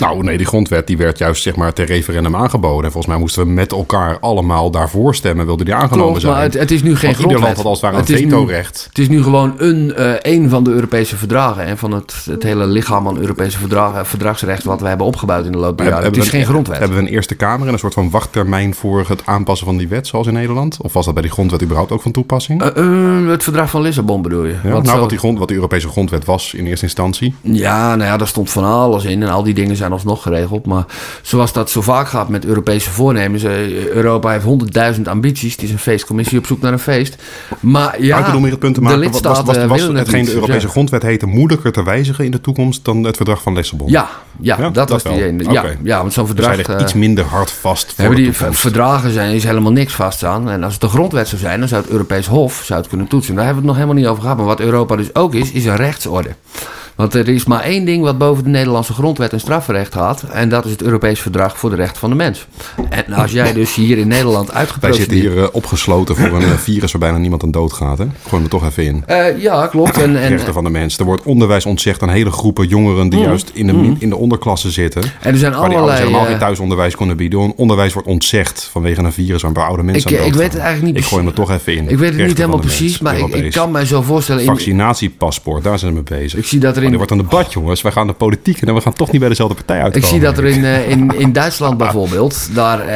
Nou, 0.01 0.23
nee, 0.23 0.37
die 0.37 0.47
grondwet 0.47 0.87
die 0.87 0.97
werd 0.97 1.19
juist 1.19 1.43
zeg 1.43 1.57
maar 1.57 1.73
ter 1.73 1.87
referendum 1.87 2.37
aangeboden. 2.37 2.85
En 2.85 2.91
volgens 2.91 3.13
mij 3.13 3.19
moesten 3.19 3.45
we 3.45 3.51
met 3.51 3.73
elkaar 3.73 4.19
allemaal 4.19 4.71
daarvoor 4.71 5.15
stemmen, 5.15 5.47
wilde 5.47 5.65
die 5.65 5.75
aangenomen 5.75 6.05
Klopt, 6.05 6.21
zijn. 6.21 6.33
maar 6.33 6.43
het, 6.43 6.55
het, 6.55 6.71
is 6.71 6.83
nu 6.83 6.97
geen 6.97 7.11
Want 7.11 7.15
grondwet. 7.15 7.31
Ieder 7.31 7.47
land 7.47 7.57
had 7.57 7.67
als 7.67 7.81
het 7.81 7.91
ware 7.91 8.13
een 8.13 8.29
vetorecht. 8.29 8.87
Het 8.89 8.99
is 8.99 9.09
nu 9.09 9.23
gewoon 9.23 9.55
een, 9.59 9.95
uh, 9.99 10.13
een 10.21 10.49
van 10.49 10.65
de 10.65 10.71
Europese 10.71 11.17
verdragen 11.17 11.65
en 11.65 11.79
van 11.79 11.93
het, 11.93 12.15
het 12.31 12.43
hele 12.43 12.67
lichaam 12.67 13.09
aan 13.09 13.19
Europese 13.19 13.59
verdragen, 13.59 14.07
verdragsrecht 14.07 14.65
wat 14.65 14.81
we 14.81 14.89
hebben 14.89 15.07
opgebouwd 15.07 15.45
in 15.45 15.53
de 15.53 15.59
loop 15.59 15.79
der 15.79 15.87
jaren. 15.87 16.05
Het 16.05 16.17
is 16.17 16.29
geen 16.29 16.45
grondwet. 16.45 16.79
Hebben 16.79 16.97
we 16.97 17.03
een 17.03 17.13
eerste 17.13 17.35
Kamer 17.35 17.67
en 17.67 17.73
een 17.73 17.79
soort 17.79 17.95
van 17.95 18.11
wachttermijn 18.11 18.75
voor 18.75 19.05
het 19.09 19.23
aanpassen 19.25 19.67
van 19.67 19.77
die 19.77 19.89
wet, 19.89 20.07
zoals 20.07 20.27
in 20.27 20.33
Nederland? 20.33 20.79
Of 20.81 20.93
was 20.93 21.05
dat 21.05 21.15
bij 21.15 21.23
die 21.23 21.33
grondwet 21.33 21.63
überhaupt 21.63 21.93
ook 21.93 22.03
van 22.03 22.13
toepassing? 22.13 22.63
Uh, 22.63 22.85
uh, 22.85 23.31
het 23.31 23.43
verdrag 23.43 23.71
van 23.71 23.83
Lissabon 23.83 24.23
bedoel 24.23 24.45
je? 24.45 24.55
Ja, 24.65 24.71
wat 24.71 24.83
nou, 24.83 25.01
wat, 25.01 25.09
die 25.09 25.19
grond, 25.19 25.39
wat 25.39 25.49
de 25.49 25.55
Europese 25.55 25.89
grondwet 25.89 26.25
was 26.25 26.55
in 26.55 26.67
eerste 26.67 26.85
instantie? 26.85 27.35
Ja, 27.41 27.95
nou 27.97 28.11
ja, 28.11 28.17
daar 28.17 28.29
stond 28.29 28.51
van 28.51 28.65
alles 28.65 29.05
in 29.05 29.23
en 29.23 29.29
al 29.29 29.43
die 29.43 29.55
dingen 29.55 29.74
zijn 29.77 29.93
alsnog 29.93 30.23
geregeld. 30.23 30.67
Maar 30.67 30.85
zoals 31.23 31.53
dat 31.53 31.71
zo 31.71 31.81
vaak 31.81 32.09
gaat 32.09 32.29
met 32.29 32.45
Europese 32.45 32.91
voornemens. 32.91 33.43
Eh, 33.43 33.87
Europa 33.87 34.31
heeft 34.31 34.45
honderdduizend 34.45 35.09
ambities. 35.09 35.53
Het 35.53 35.63
is 35.63 35.71
een 35.71 35.79
feestcommissie 35.79 36.39
op 36.39 36.47
zoek 36.47 36.61
naar 36.61 36.73
een 36.73 36.79
feest. 36.79 37.23
Maar 37.61 38.03
ja, 38.03 38.19
ik 38.19 38.25
bedoel 38.25 38.41
meer 38.41 38.51
het 38.51 38.61
punt 38.61 38.75
te 38.75 38.81
maken. 38.81 38.99
De 38.99 39.05
lidstaten 39.05 39.45
was, 39.45 39.57
was, 39.57 39.67
was, 39.67 39.87
was 39.87 39.99
hetgeen 39.99 40.25
de 40.25 40.35
Europese 40.35 40.69
grondwet 40.69 41.03
heette 41.03 41.27
moeilijker 41.27 41.73
te 41.73 41.83
wijzigen 41.83 42.25
in 42.25 42.31
de 42.31 42.41
toekomst 42.41 42.85
dan 42.85 43.05
het 43.05 43.17
verdrag 43.17 43.43
van 43.43 43.55
Lissabon? 43.55 43.89
Ja, 43.91 44.09
ja, 44.41 44.57
dat, 44.57 44.75
dat, 44.75 44.91
was 44.91 45.03
die 45.03 45.25
ene. 45.25 45.53
Ja, 45.53 45.65
ja, 45.83 45.99
want 46.01 46.13
zo'n 46.13 46.27
verdrag... 46.27 46.57
Dus 46.57 46.83
iets 46.83 46.95
minder 46.95 47.25
hard 47.25 47.51
vast 47.51 47.93
voor 47.93 48.05
hebben 48.05 48.23
die 48.23 48.33
verdragen 48.33 49.11
zijn, 49.11 49.35
is 49.35 49.45
helemaal 49.45 49.73
niks 49.73 49.95
vast 49.95 50.25
aan. 50.25 50.51
En 50.51 50.63
als 50.63 50.73
het 50.73 50.83
de 50.83 50.89
grondwet 50.89 51.29
zou 51.29 51.41
zijn, 51.41 51.59
dan 51.59 51.69
zou 51.69 51.83
het 51.83 51.91
Europees 51.91 52.27
Hof 52.27 52.63
zou 52.65 52.81
het 52.81 52.89
kunnen 52.89 53.07
toetsen. 53.07 53.35
Daar 53.35 53.45
hebben 53.45 53.63
we 53.63 53.69
het 53.69 53.79
nog 53.79 53.87
helemaal 53.87 54.03
niet 54.05 54.13
over 54.13 54.23
gehad. 54.23 54.37
Maar 54.37 54.47
wat 54.47 54.61
Europa 54.61 54.97
dus 54.97 55.15
ook 55.15 55.35
is, 55.35 55.53
is 55.53 55.65
een 55.65 55.77
rechtsorde. 55.77 56.31
Want 56.95 57.15
er 57.15 57.29
is 57.29 57.45
maar 57.45 57.61
één 57.61 57.85
ding 57.85 58.03
wat 58.03 58.19
boven 58.19 58.45
de 58.45 58.51
Nederlandse 58.51 58.93
grondwet 58.93 59.33
en 59.33 59.41
strafrecht 59.41 59.95
gaat. 59.95 60.23
En 60.23 60.49
dat 60.49 60.65
is 60.65 60.71
het 60.71 60.83
Europees 60.83 61.21
Verdrag 61.21 61.59
voor 61.59 61.71
de 61.71 61.77
Rechten 61.77 61.99
van 61.99 62.11
de 62.11 62.17
Mens. 62.17 62.47
En 62.89 63.13
als 63.13 63.33
jij 63.33 63.53
dus 63.53 63.75
hier 63.75 63.99
in 63.99 64.09
Nederland 64.09 64.53
uitgeprocedeerd... 64.53 65.09
Wij 65.09 65.19
zitten 65.19 65.33
hier 65.33 65.49
uh, 65.49 65.55
opgesloten 65.55 66.17
voor 66.17 66.37
een 66.37 66.43
uh, 66.43 66.53
virus 66.53 66.93
waar 66.93 67.01
bijna 67.01 67.19
niemand 67.19 67.43
aan 67.43 67.51
dood 67.51 67.73
gaat. 67.73 67.99
Hè? 67.99 68.07
Gooi 68.29 68.43
me 68.43 68.49
toch 68.49 68.65
even 68.65 68.85
in. 68.85 69.05
Uh, 69.09 69.43
ja, 69.43 69.67
klopt. 69.67 69.99
En, 69.99 70.17
en, 70.17 70.29
Rechten 70.29 70.53
van 70.53 70.65
de 70.65 70.71
mens. 70.71 70.99
Er 70.99 71.05
wordt 71.05 71.23
onderwijs 71.23 71.67
ontzegd 71.67 72.03
aan 72.03 72.09
hele 72.09 72.31
groepen 72.31 72.67
jongeren 72.67 73.09
die 73.09 73.19
mm, 73.19 73.25
juist 73.25 73.51
in 73.55 73.67
de, 73.67 73.73
mm. 73.73 73.97
in 73.99 74.09
de 74.09 74.17
onderklasse 74.25 74.71
zitten. 74.71 75.03
En 75.21 75.33
er 75.33 75.39
zijn 75.39 75.55
allerlei... 75.55 75.97
Die 75.97 76.07
helemaal 76.07 76.27
geen 76.27 76.39
thuisonderwijs 76.39 76.97
kunnen 76.97 77.17
bieden. 77.17 77.57
Onderwijs 77.57 77.93
wordt 77.93 78.09
ontzegd 78.09 78.69
vanwege 78.73 79.03
een 79.03 79.13
virus 79.13 79.43
waar 79.43 79.51
een 79.51 79.57
paar 79.57 79.67
oude 79.67 79.83
mensen 79.83 80.11
ik, 80.11 80.19
aan 80.19 80.27
Ik 80.27 80.35
weet 80.35 80.53
het 80.53 80.63
eigenlijk 80.63 80.95
niet 80.95 81.05
Ik 81.05 81.11
gooi 81.11 81.25
me 81.25 81.33
toch 81.33 81.51
even 81.51 81.77
in. 81.77 81.89
Ik 81.89 81.99
weet 81.99 82.17
het 82.17 82.27
niet 82.27 82.37
helemaal 82.37 82.59
precies, 82.59 82.99
maar 82.99 83.19
ik, 83.19 83.27
ik, 83.27 83.53
kan 83.53 83.71
me 83.71 83.87
zo 83.87 84.03
voorstellen... 84.03 84.45
Vaccinatiepaspoort, 84.45 85.65
daar 85.65 85.79
zijn 85.79 85.95
we 85.95 86.03
mee 86.09 86.21
bezig. 86.21 86.39
Ik 86.39 86.47
zie 86.47 86.61
dat 86.61 86.77
er 86.77 86.83
in... 86.83 86.91
er 86.91 86.97
wordt 86.97 87.13
een 87.13 87.19
debat, 87.19 87.53
jongens. 87.53 87.83
Wij 87.83 87.93
gaan 87.93 88.07
de 88.07 88.13
politiek 88.13 88.61
en 88.61 88.75
we 88.75 88.81
gaan 88.81 88.93
toch 88.93 89.11
niet 89.11 89.21
bij 89.21 89.29
dezelfde 89.29 89.55
partij 89.55 89.83
uitkomen. 89.83 90.09
Ik 90.09 90.15
zie 90.15 90.21
dat 90.21 90.39
er 90.39 90.45
in, 90.45 90.61
uh, 90.61 90.91
in, 90.91 91.19
in 91.19 91.33
Duitsland 91.33 91.79
bijvoorbeeld, 91.79 92.49
daar, 92.55 92.87
uh, 92.87 92.95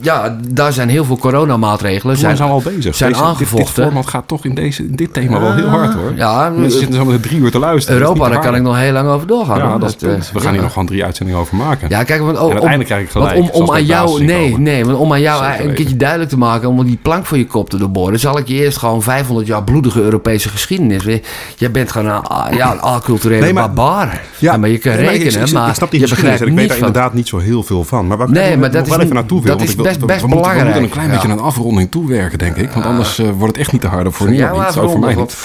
ja, 0.00 0.38
daar 0.48 0.72
zijn 0.72 0.88
heel 0.88 1.04
veel 1.04 1.18
coronamaatregelen. 1.18 2.16
Zijn, 2.16 2.36
zijn 2.36 2.50
al 2.50 2.62
bezig. 2.64 2.94
Zijn 2.94 3.12
deze, 3.12 3.24
aangevochten. 3.24 3.58
Dit, 3.58 3.74
dit, 3.74 3.84
format 3.84 4.06
gaat 4.06 4.28
toch 4.28 4.44
in, 4.44 4.54
deze, 4.54 4.82
in 4.82 4.96
dit 4.96 5.12
thema 5.12 5.40
wel 5.40 5.54
heel 5.54 5.68
hard 5.68 5.94
hoor. 5.94 6.12
Ja, 6.16 6.50
Mensen 6.50 6.78
zitten 6.78 6.96
zo 6.96 7.04
met 7.04 7.22
drie 7.22 7.38
uur 7.38 7.50
te 7.50 7.58
luisteren. 7.58 8.00
Europa, 8.00 8.28
daar 8.28 8.40
kan 8.40 8.54
ik 8.54 8.62
nog 8.62 8.78
heel 8.78 8.92
lang 8.92 9.08
over 9.08 9.26
doorgaan. 9.26 9.58
Ja, 9.58 9.78
dat, 9.78 10.00
dat 10.00 10.30
we 10.32 10.40
gaan 10.40 10.51
hier 10.52 10.62
nog 10.62 10.72
gewoon 10.72 10.86
drie 10.86 11.04
uitzendingen 11.04 11.40
over 11.40 11.56
maken. 11.56 11.88
Ja, 11.88 12.04
kijk, 12.04 12.20
want, 12.20 12.36
oh, 12.36 12.44
en 12.44 12.50
uiteindelijk 12.50 12.88
krijg 12.88 13.04
ik 13.04 13.10
gelijk. 13.10 13.36
om, 13.36 13.48
om 13.48 13.72
aan 13.72 13.84
jou, 13.84 14.24
nee, 14.24 14.58
nee, 14.58 14.84
want 14.84 14.98
om 14.98 15.12
aan 15.12 15.20
jou 15.20 15.44
een 15.62 15.74
keertje 15.74 15.96
duidelijk 15.96 16.30
te 16.30 16.38
maken, 16.38 16.68
om 16.68 16.84
die 16.84 16.98
plank 17.02 17.26
voor 17.26 17.38
je 17.38 17.46
kop 17.46 17.70
te 17.70 17.78
doorboren, 17.78 18.20
zal 18.20 18.38
ik 18.38 18.48
je 18.48 18.54
eerst 18.54 18.78
gewoon 18.78 19.02
500 19.02 19.46
jaar 19.46 19.64
bloedige 19.64 20.00
Europese 20.00 20.48
geschiedenis. 20.48 21.20
Jij 21.56 21.70
bent 21.70 21.92
gewoon 21.92 22.08
een, 22.08 22.56
ja, 22.56 22.72
een 22.72 22.80
alculturele 22.80 23.40
nee, 23.40 23.52
barbaar. 23.52 24.22
Ja, 24.38 24.56
maar 24.56 24.68
je 24.68 24.78
kan 24.78 24.92
rekenen, 24.92 25.52
maar, 25.52 25.68
ik 25.68 25.74
snap 25.74 25.90
die 25.90 26.00
je 26.00 26.08
begrijpt 26.08 26.40
ik 26.40 26.54
weet 26.54 26.68
daar 26.68 26.76
inderdaad 26.76 27.14
niet 27.14 27.28
zo 27.28 27.38
heel 27.38 27.62
veel 27.62 27.84
van. 27.84 28.06
Maar 28.06 28.16
waar 28.16 28.30
nee, 28.30 28.56
maar 28.56 28.70
dat 28.70 28.88
wel 28.88 28.98
is, 28.98 29.04
even 29.04 29.14
naartoe 29.14 29.40
dat 29.40 29.62
is 29.62 29.74
best, 29.74 30.06
best 30.06 30.20
we 30.20 30.28
belangrijk. 30.28 30.58
we 30.58 30.64
moeten 30.64 30.82
een 30.82 30.90
klein 30.90 31.10
beetje 31.10 31.28
een 31.28 31.38
afronding 31.38 31.90
toewerken, 31.90 32.38
denk 32.38 32.56
ik. 32.56 32.70
Want 32.70 32.86
anders 32.86 33.18
uh, 33.18 33.26
wordt 33.26 33.52
het 33.52 33.56
echt 33.56 33.72
niet 33.72 33.80
te 33.80 33.86
harder 33.86 34.12
voor 34.12 34.30
niemand. 34.30 34.74
Ja, 34.74 34.82
voor 34.88 34.98
mij 34.98 35.14
niet. 35.14 35.36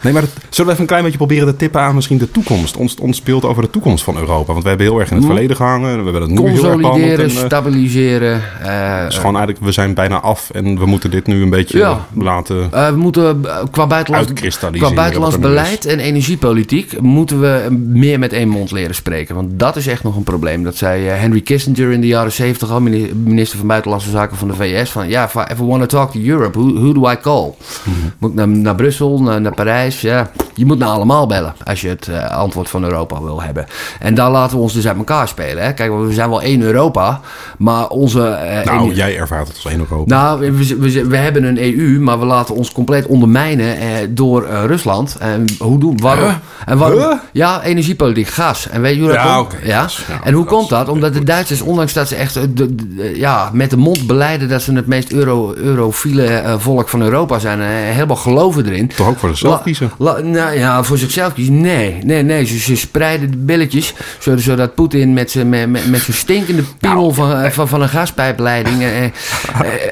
Nee, 0.00 0.12
maar 0.12 0.22
zullen 0.22 0.66
we 0.66 0.70
even 0.70 0.80
een 0.80 0.86
klein 0.86 1.02
beetje 1.02 1.18
proberen 1.18 1.46
te 1.46 1.56
tippen 1.56 1.80
aan 1.80 1.94
misschien 1.94 2.18
de 2.18 2.30
toekomst? 2.30 2.76
Ons, 2.76 2.96
ons 2.96 3.16
speelt 3.16 3.44
over 3.44 3.62
de 3.62 3.70
toekomst 3.70 4.04
van 4.04 4.16
Europa. 4.16 4.49
Want 4.52 4.62
we 4.62 4.68
hebben 4.68 4.86
heel 4.86 4.98
erg 4.98 5.10
in 5.10 5.16
het 5.16 5.24
hm. 5.24 5.30
verleden 5.30 5.56
gehangen. 5.56 5.98
We 5.98 6.02
hebben 6.02 6.22
het 6.22 6.30
nu 6.30 6.36
heel 6.36 6.64
erg 6.64 6.80
Consolideren, 6.80 7.30
eh, 7.30 7.36
stabiliseren. 7.36 8.42
Uh, 8.62 9.04
dus 9.04 9.16
gewoon 9.16 9.36
eigenlijk, 9.36 9.64
we 9.64 9.72
zijn 9.72 9.94
bijna 9.94 10.20
af 10.20 10.50
en 10.50 10.78
we 10.78 10.86
moeten 10.86 11.10
dit 11.10 11.26
nu 11.26 11.42
een 11.42 11.50
beetje 11.50 11.78
ja. 11.78 12.06
laten 12.14 12.70
uh, 12.74 12.88
We 12.88 12.96
moeten 12.96 13.46
qua 13.70 13.86
buitenlands, 13.86 14.58
qua 14.58 14.92
buitenlands 14.92 15.38
beleid 15.38 15.86
en 15.86 15.98
energiepolitiek 15.98 17.00
moeten 17.00 17.40
we 17.40 17.66
meer 17.86 18.18
met 18.18 18.32
één 18.32 18.48
mond 18.48 18.70
leren 18.70 18.94
spreken. 18.94 19.34
Want 19.34 19.58
dat 19.58 19.76
is 19.76 19.86
echt 19.86 20.02
nog 20.02 20.16
een 20.16 20.22
probleem. 20.22 20.64
Dat 20.64 20.76
zei 20.76 21.04
Henry 21.04 21.40
Kissinger 21.40 21.90
in 21.90 22.00
de 22.00 22.06
jaren 22.06 22.32
70 22.32 22.70
al, 22.70 22.80
minister 22.80 23.58
van 23.58 23.66
Buitenlandse 23.66 24.10
Zaken 24.10 24.36
van 24.36 24.48
de 24.48 24.54
VS. 24.54 24.90
Van 24.90 25.08
ja, 25.08 25.24
if 25.24 25.34
I 25.34 25.42
ever 25.48 25.66
want 25.66 25.80
to 25.80 25.86
talk 25.86 26.12
to 26.12 26.20
Europe, 26.20 26.58
who, 26.58 26.72
who 26.72 26.92
do 26.92 27.10
I 27.10 27.16
call? 27.16 27.54
-hmm. 27.84 28.12
Moet 28.18 28.30
ik 28.30 28.36
naar, 28.36 28.48
naar 28.48 28.74
Brussel, 28.74 29.22
naar, 29.22 29.40
naar 29.40 29.54
Parijs? 29.54 30.00
Ja, 30.00 30.30
je 30.54 30.66
moet 30.66 30.78
naar 30.78 30.88
allemaal 30.88 31.26
bellen 31.26 31.54
als 31.64 31.80
je 31.80 31.88
het 31.88 32.08
antwoord 32.30 32.68
van 32.68 32.84
Europa 32.84 33.22
wil 33.22 33.42
hebben. 33.42 33.66
En 33.98 34.14
daar 34.14 34.30
laten 34.40 34.56
we 34.56 34.62
ons 34.62 34.72
dus 34.72 34.88
uit 34.88 34.96
elkaar 34.96 35.28
spelen. 35.28 35.64
Hè? 35.64 35.72
Kijk, 35.72 35.92
we 35.92 36.12
zijn 36.12 36.28
wel 36.28 36.42
één 36.42 36.62
Europa, 36.62 37.20
maar 37.58 37.88
onze... 37.88 38.18
Uh, 38.18 38.72
nou, 38.72 38.94
jij 38.94 39.18
ervaart 39.18 39.48
het 39.48 39.56
als 39.56 39.72
één 39.72 39.78
Europa. 39.78 40.14
Nou, 40.14 40.40
we, 40.40 40.76
we, 40.78 41.06
we, 41.06 41.16
hebben 41.16 41.44
een 41.44 41.58
EU, 41.58 42.00
maar 42.00 42.18
we 42.18 42.24
laten 42.24 42.54
ons 42.54 42.72
compleet 42.72 43.06
ondermijnen 43.06 43.76
uh, 43.76 43.82
door 44.08 44.46
Rusland. 44.66 45.16
En 45.18 45.44
hoe 45.58 45.78
doen 45.78 46.00
waarom? 46.00 46.34
En 46.66 46.78
waarom? 46.78 47.20
Ja, 47.32 47.62
energiepolitiek, 47.62 48.28
gas. 48.28 48.68
En 48.68 48.80
weet 48.80 48.94
je 48.94 49.00
hoe 49.00 49.08
dat 49.08 49.22
ja, 49.22 49.36
komt? 49.36 49.56
ja? 49.62 49.88
ja? 50.08 50.20
En 50.22 50.32
hoe 50.32 50.44
komt 50.44 50.68
dat? 50.68 50.88
Omdat 50.88 51.14
de 51.14 51.24
Duitsers, 51.24 51.60
ondanks 51.60 51.92
dat 51.92 52.08
ze 52.08 52.16
echt 52.16 52.34
de, 52.34 52.74
de, 52.74 53.12
ja, 53.14 53.50
met 53.52 53.70
de 53.70 53.76
mond 53.76 54.06
beleiden 54.06 54.48
dat 54.48 54.62
ze 54.62 54.72
het 54.72 54.86
meest 54.86 55.12
euro, 55.12 55.54
eurofiele 55.54 56.56
volk 56.58 56.88
van 56.88 57.02
Europa 57.02 57.38
zijn, 57.38 57.60
helemaal 57.60 58.16
geloven 58.16 58.66
erin. 58.66 58.88
Toch 58.88 59.08
ook 59.08 59.18
voor 59.18 59.28
zichzelf 59.28 59.62
kiezen? 59.62 59.90
nou 60.22 60.58
ja, 60.58 60.82
voor 60.82 60.98
zichzelf 60.98 61.32
kiezen? 61.32 61.60
Nee, 61.60 61.98
nee, 62.04 62.22
nee. 62.22 62.44
Ze, 62.44 62.58
ze 62.58 62.76
spreiden 62.76 63.30
de 63.30 63.36
billetjes 63.36 63.94
zodat 64.38 64.74
Poetin 64.74 65.12
met 65.12 65.30
zijn 65.30 65.48
met, 65.48 65.90
met 65.90 66.00
zijn 66.00 66.16
stinkende 66.16 66.62
piemel 66.78 67.00
nou, 67.02 67.14
van, 67.14 67.32
eh, 67.32 67.50
van, 67.50 67.68
van 67.68 67.82
een 67.82 67.88
gaspijpleiding 67.88 68.82
eh, 68.82 69.04
eh, 69.04 69.12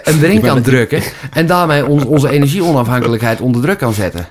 een 0.02 0.18
drink 0.18 0.42
kan 0.42 0.62
drukken. 0.62 1.02
En 1.32 1.46
daarmee 1.46 1.86
on, 1.86 2.06
onze 2.06 2.30
energieonafhankelijkheid 2.30 3.40
onder 3.40 3.62
druk 3.62 3.78
kan 3.78 3.92
zetten. 3.92 4.26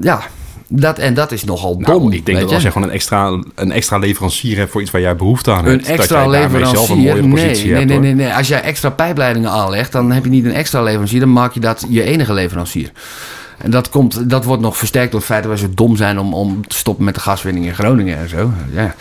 Ja, 0.00 0.22
dat, 0.68 0.98
en 0.98 1.14
dat 1.14 1.32
is 1.32 1.44
nogal 1.44 1.76
nou, 1.78 2.00
dom. 2.00 2.12
ik 2.12 2.26
denk 2.26 2.40
dat 2.40 2.52
als 2.52 2.62
je 2.62 2.70
gewoon 2.70 2.88
een 2.88 2.94
extra, 2.94 3.42
een 3.54 3.72
extra 3.72 3.98
leverancier 3.98 4.56
hebt 4.56 4.70
voor 4.70 4.80
iets 4.80 4.90
waar 4.90 5.00
jij 5.00 5.16
behoefte 5.16 5.50
aan 5.52 5.64
hebt. 5.64 5.88
Een 5.88 5.94
extra 5.94 6.20
dat 6.22 6.30
leverancier? 6.30 6.76
Zelf 6.76 6.88
een 6.88 7.28
mooie 7.28 7.44
nee, 7.44 7.64
nee, 7.64 7.84
nee, 7.84 7.98
nee, 7.98 8.14
nee. 8.14 8.34
Als 8.34 8.48
jij 8.48 8.62
extra 8.62 8.90
pijpleidingen 8.90 9.50
aanlegt, 9.50 9.92
dan 9.92 10.10
heb 10.10 10.24
je 10.24 10.30
niet 10.30 10.44
een 10.44 10.54
extra 10.54 10.82
leverancier. 10.82 11.20
Dan 11.20 11.32
maak 11.32 11.52
je 11.52 11.60
dat 11.60 11.86
je 11.88 12.02
enige 12.02 12.32
leverancier. 12.32 12.92
En 13.62 13.70
dat, 13.70 13.88
komt, 13.88 14.30
dat 14.30 14.44
wordt 14.44 14.62
nog 14.62 14.76
versterkt 14.76 15.10
door 15.10 15.20
het 15.20 15.28
feit 15.28 15.42
dat 15.42 15.52
we 15.52 15.58
zo 15.58 15.66
dom 15.74 15.96
zijn 15.96 16.18
om, 16.18 16.34
om 16.34 16.66
te 16.66 16.76
stoppen 16.76 17.04
met 17.04 17.14
de 17.14 17.20
gaswinning 17.20 17.66
in 17.66 17.74
Groningen 17.74 18.18
en 18.18 18.28
zo. 18.28 18.52
Ja. 18.72 18.94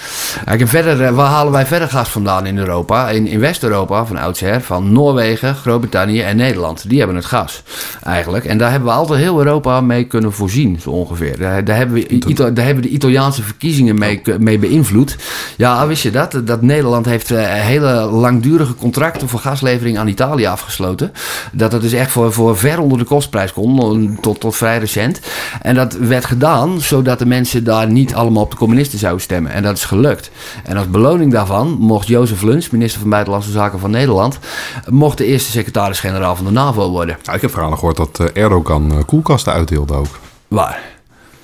En 0.46 0.68
verder, 0.68 1.04
eh, 1.04 1.16
waar 1.16 1.30
halen 1.30 1.52
wij 1.52 1.66
verder 1.66 1.90
gas 1.90 2.10
vandaan 2.10 2.46
in 2.46 2.58
Europa? 2.58 3.10
In, 3.10 3.28
in 3.28 3.40
West-Europa 3.40 4.06
van 4.06 4.18
oudsher, 4.18 4.62
van 4.62 4.92
Noorwegen, 4.92 5.56
Groot-Brittannië 5.56 6.22
en 6.22 6.38
Nederland. 6.38 6.90
Die 6.90 6.98
hebben 6.98 7.16
het 7.16 7.26
gas 7.26 7.64
eigenlijk. 8.04 8.46
En 8.46 8.58
daar 8.58 8.72
hebben 8.72 8.90
we 8.90 8.96
altijd 8.96 9.20
heel 9.20 9.38
Europa 9.38 9.82
mee 9.82 10.04
kunnen 10.04 10.34
voorzien, 10.34 10.80
zo 10.80 10.90
ongeveer. 10.90 11.38
Daar, 11.38 11.64
daar 11.64 11.78
hebben, 11.78 11.96
we, 11.96 12.54
daar 12.54 12.66
hebben 12.66 12.84
de 12.84 12.90
Italiaanse 12.90 13.44
verkiezingen 13.44 13.98
mee, 13.98 14.22
mee 14.40 14.60
beïnvloed. 14.60 15.16
Ja, 15.58 15.88
wist 15.88 16.04
je 16.04 16.12
dat? 16.12 16.42
Dat 16.44 16.62
Nederland 16.62 17.06
heeft 17.06 17.32
eh, 17.32 17.44
hele 17.44 17.92
langdurige 18.06 18.76
contracten 18.76 19.30
voor 19.30 19.40
gaslevering 19.40 19.98
aan 19.98 20.08
Italië 20.08 20.46
afgesloten. 20.46 21.12
Dat 21.52 21.72
het 21.72 21.82
dus 21.82 21.94
echt 21.94 22.12
voor, 22.12 22.34
voor 22.34 22.58
ver 22.58 22.80
onder 22.80 22.98
de 22.98 23.04
kostprijs 23.04 23.54
kon, 23.54 24.18
tot 24.22 24.49
vrij 24.52 24.78
recent. 24.78 25.20
En 25.62 25.76
dat 25.76 25.94
werd 25.94 26.26
gedaan 26.26 26.82
zodat 26.82 27.20
de 27.20 27.26
mensen 27.26 27.64
daar 27.64 27.90
niet 27.90 28.14
allemaal 28.14 28.44
op 28.44 28.52
de 28.52 28.58
communisten 28.58 29.00
zouden 29.00 29.22
stemmen. 29.22 29.52
En 29.52 29.64
dat 29.64 29.78
is 29.78 29.86
gelukt. 29.86 30.32
En 30.64 30.78
als 30.78 30.90
beloning 30.90 31.32
daarvan 31.32 31.78
mocht 31.80 32.08
Jozef 32.08 32.42
Luns, 32.42 32.70
minister 32.70 33.00
van 33.00 33.10
Buitenlandse 33.10 33.52
Zaken 33.52 33.80
van 33.80 33.92
Nederland, 33.92 34.40
mocht 34.88 35.18
de 35.18 35.26
eerste 35.26 35.52
secretaris-generaal 35.52 36.36
van 36.36 36.46
de 36.46 36.52
NAVO 36.52 36.90
worden. 36.90 37.18
Nou, 37.24 37.36
ik 37.36 37.42
heb 37.42 37.52
verhalen 37.52 37.78
gehoord 37.78 37.98
dat 37.98 38.20
eh, 38.20 38.44
Erdogan 38.44 38.92
eh, 38.92 38.98
koelkasten 39.06 39.54
uitdeelde 39.54 39.94
ook. 39.94 40.20
Waar? 40.48 40.80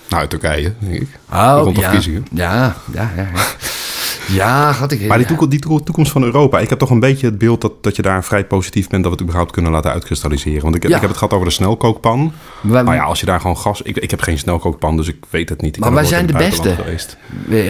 Nou, 0.09 0.21
uit 0.21 0.29
Turkije, 0.29 0.73
denk 0.79 0.93
ik. 1.01 1.09
Oh, 1.31 1.59
Rond 1.63 1.77
ja. 1.77 1.91
Ja, 2.31 2.75
ja, 2.93 3.11
ja. 3.15 3.27
Ja. 4.27 4.71
Had 4.71 4.91
ik. 4.91 5.07
Maar 5.07 5.17
die, 5.17 5.27
toekomst, 5.27 5.51
die 5.51 5.83
toekomst 5.83 6.11
van 6.11 6.23
Europa, 6.23 6.59
ik 6.59 6.69
heb 6.69 6.79
toch 6.79 6.89
een 6.89 6.99
beetje 6.99 7.25
het 7.25 7.37
beeld 7.37 7.61
dat, 7.61 7.83
dat 7.83 7.95
je 7.95 8.01
daar 8.01 8.23
vrij 8.23 8.45
positief 8.45 8.87
bent 8.87 9.03
dat 9.03 9.11
we 9.11 9.17
het 9.17 9.21
überhaupt 9.21 9.51
kunnen 9.51 9.71
laten 9.71 9.91
uitkristalliseren. 9.91 10.61
Want 10.61 10.75
ik, 10.75 10.83
ik 10.83 10.91
heb 10.91 11.01
het 11.01 11.17
gehad 11.17 11.33
over 11.33 11.45
de 11.45 11.53
snelkookpan. 11.53 12.33
Maar, 12.61 12.83
nou 12.83 12.95
ja, 12.95 13.03
als 13.03 13.19
je 13.19 13.25
daar 13.25 13.39
gewoon 13.39 13.57
gas. 13.57 13.81
Ik, 13.81 13.97
ik 13.97 14.11
heb 14.11 14.21
geen 14.21 14.37
snelkookpan, 14.37 14.97
dus 14.97 15.07
ik 15.07 15.25
weet 15.29 15.49
het 15.49 15.61
niet. 15.61 15.75
Ik 15.75 15.81
maar 15.81 15.93
wij 15.93 16.05
zijn 16.05 16.25
de 16.25 16.33
beste. 16.33 16.69
Geweest. 16.69 17.17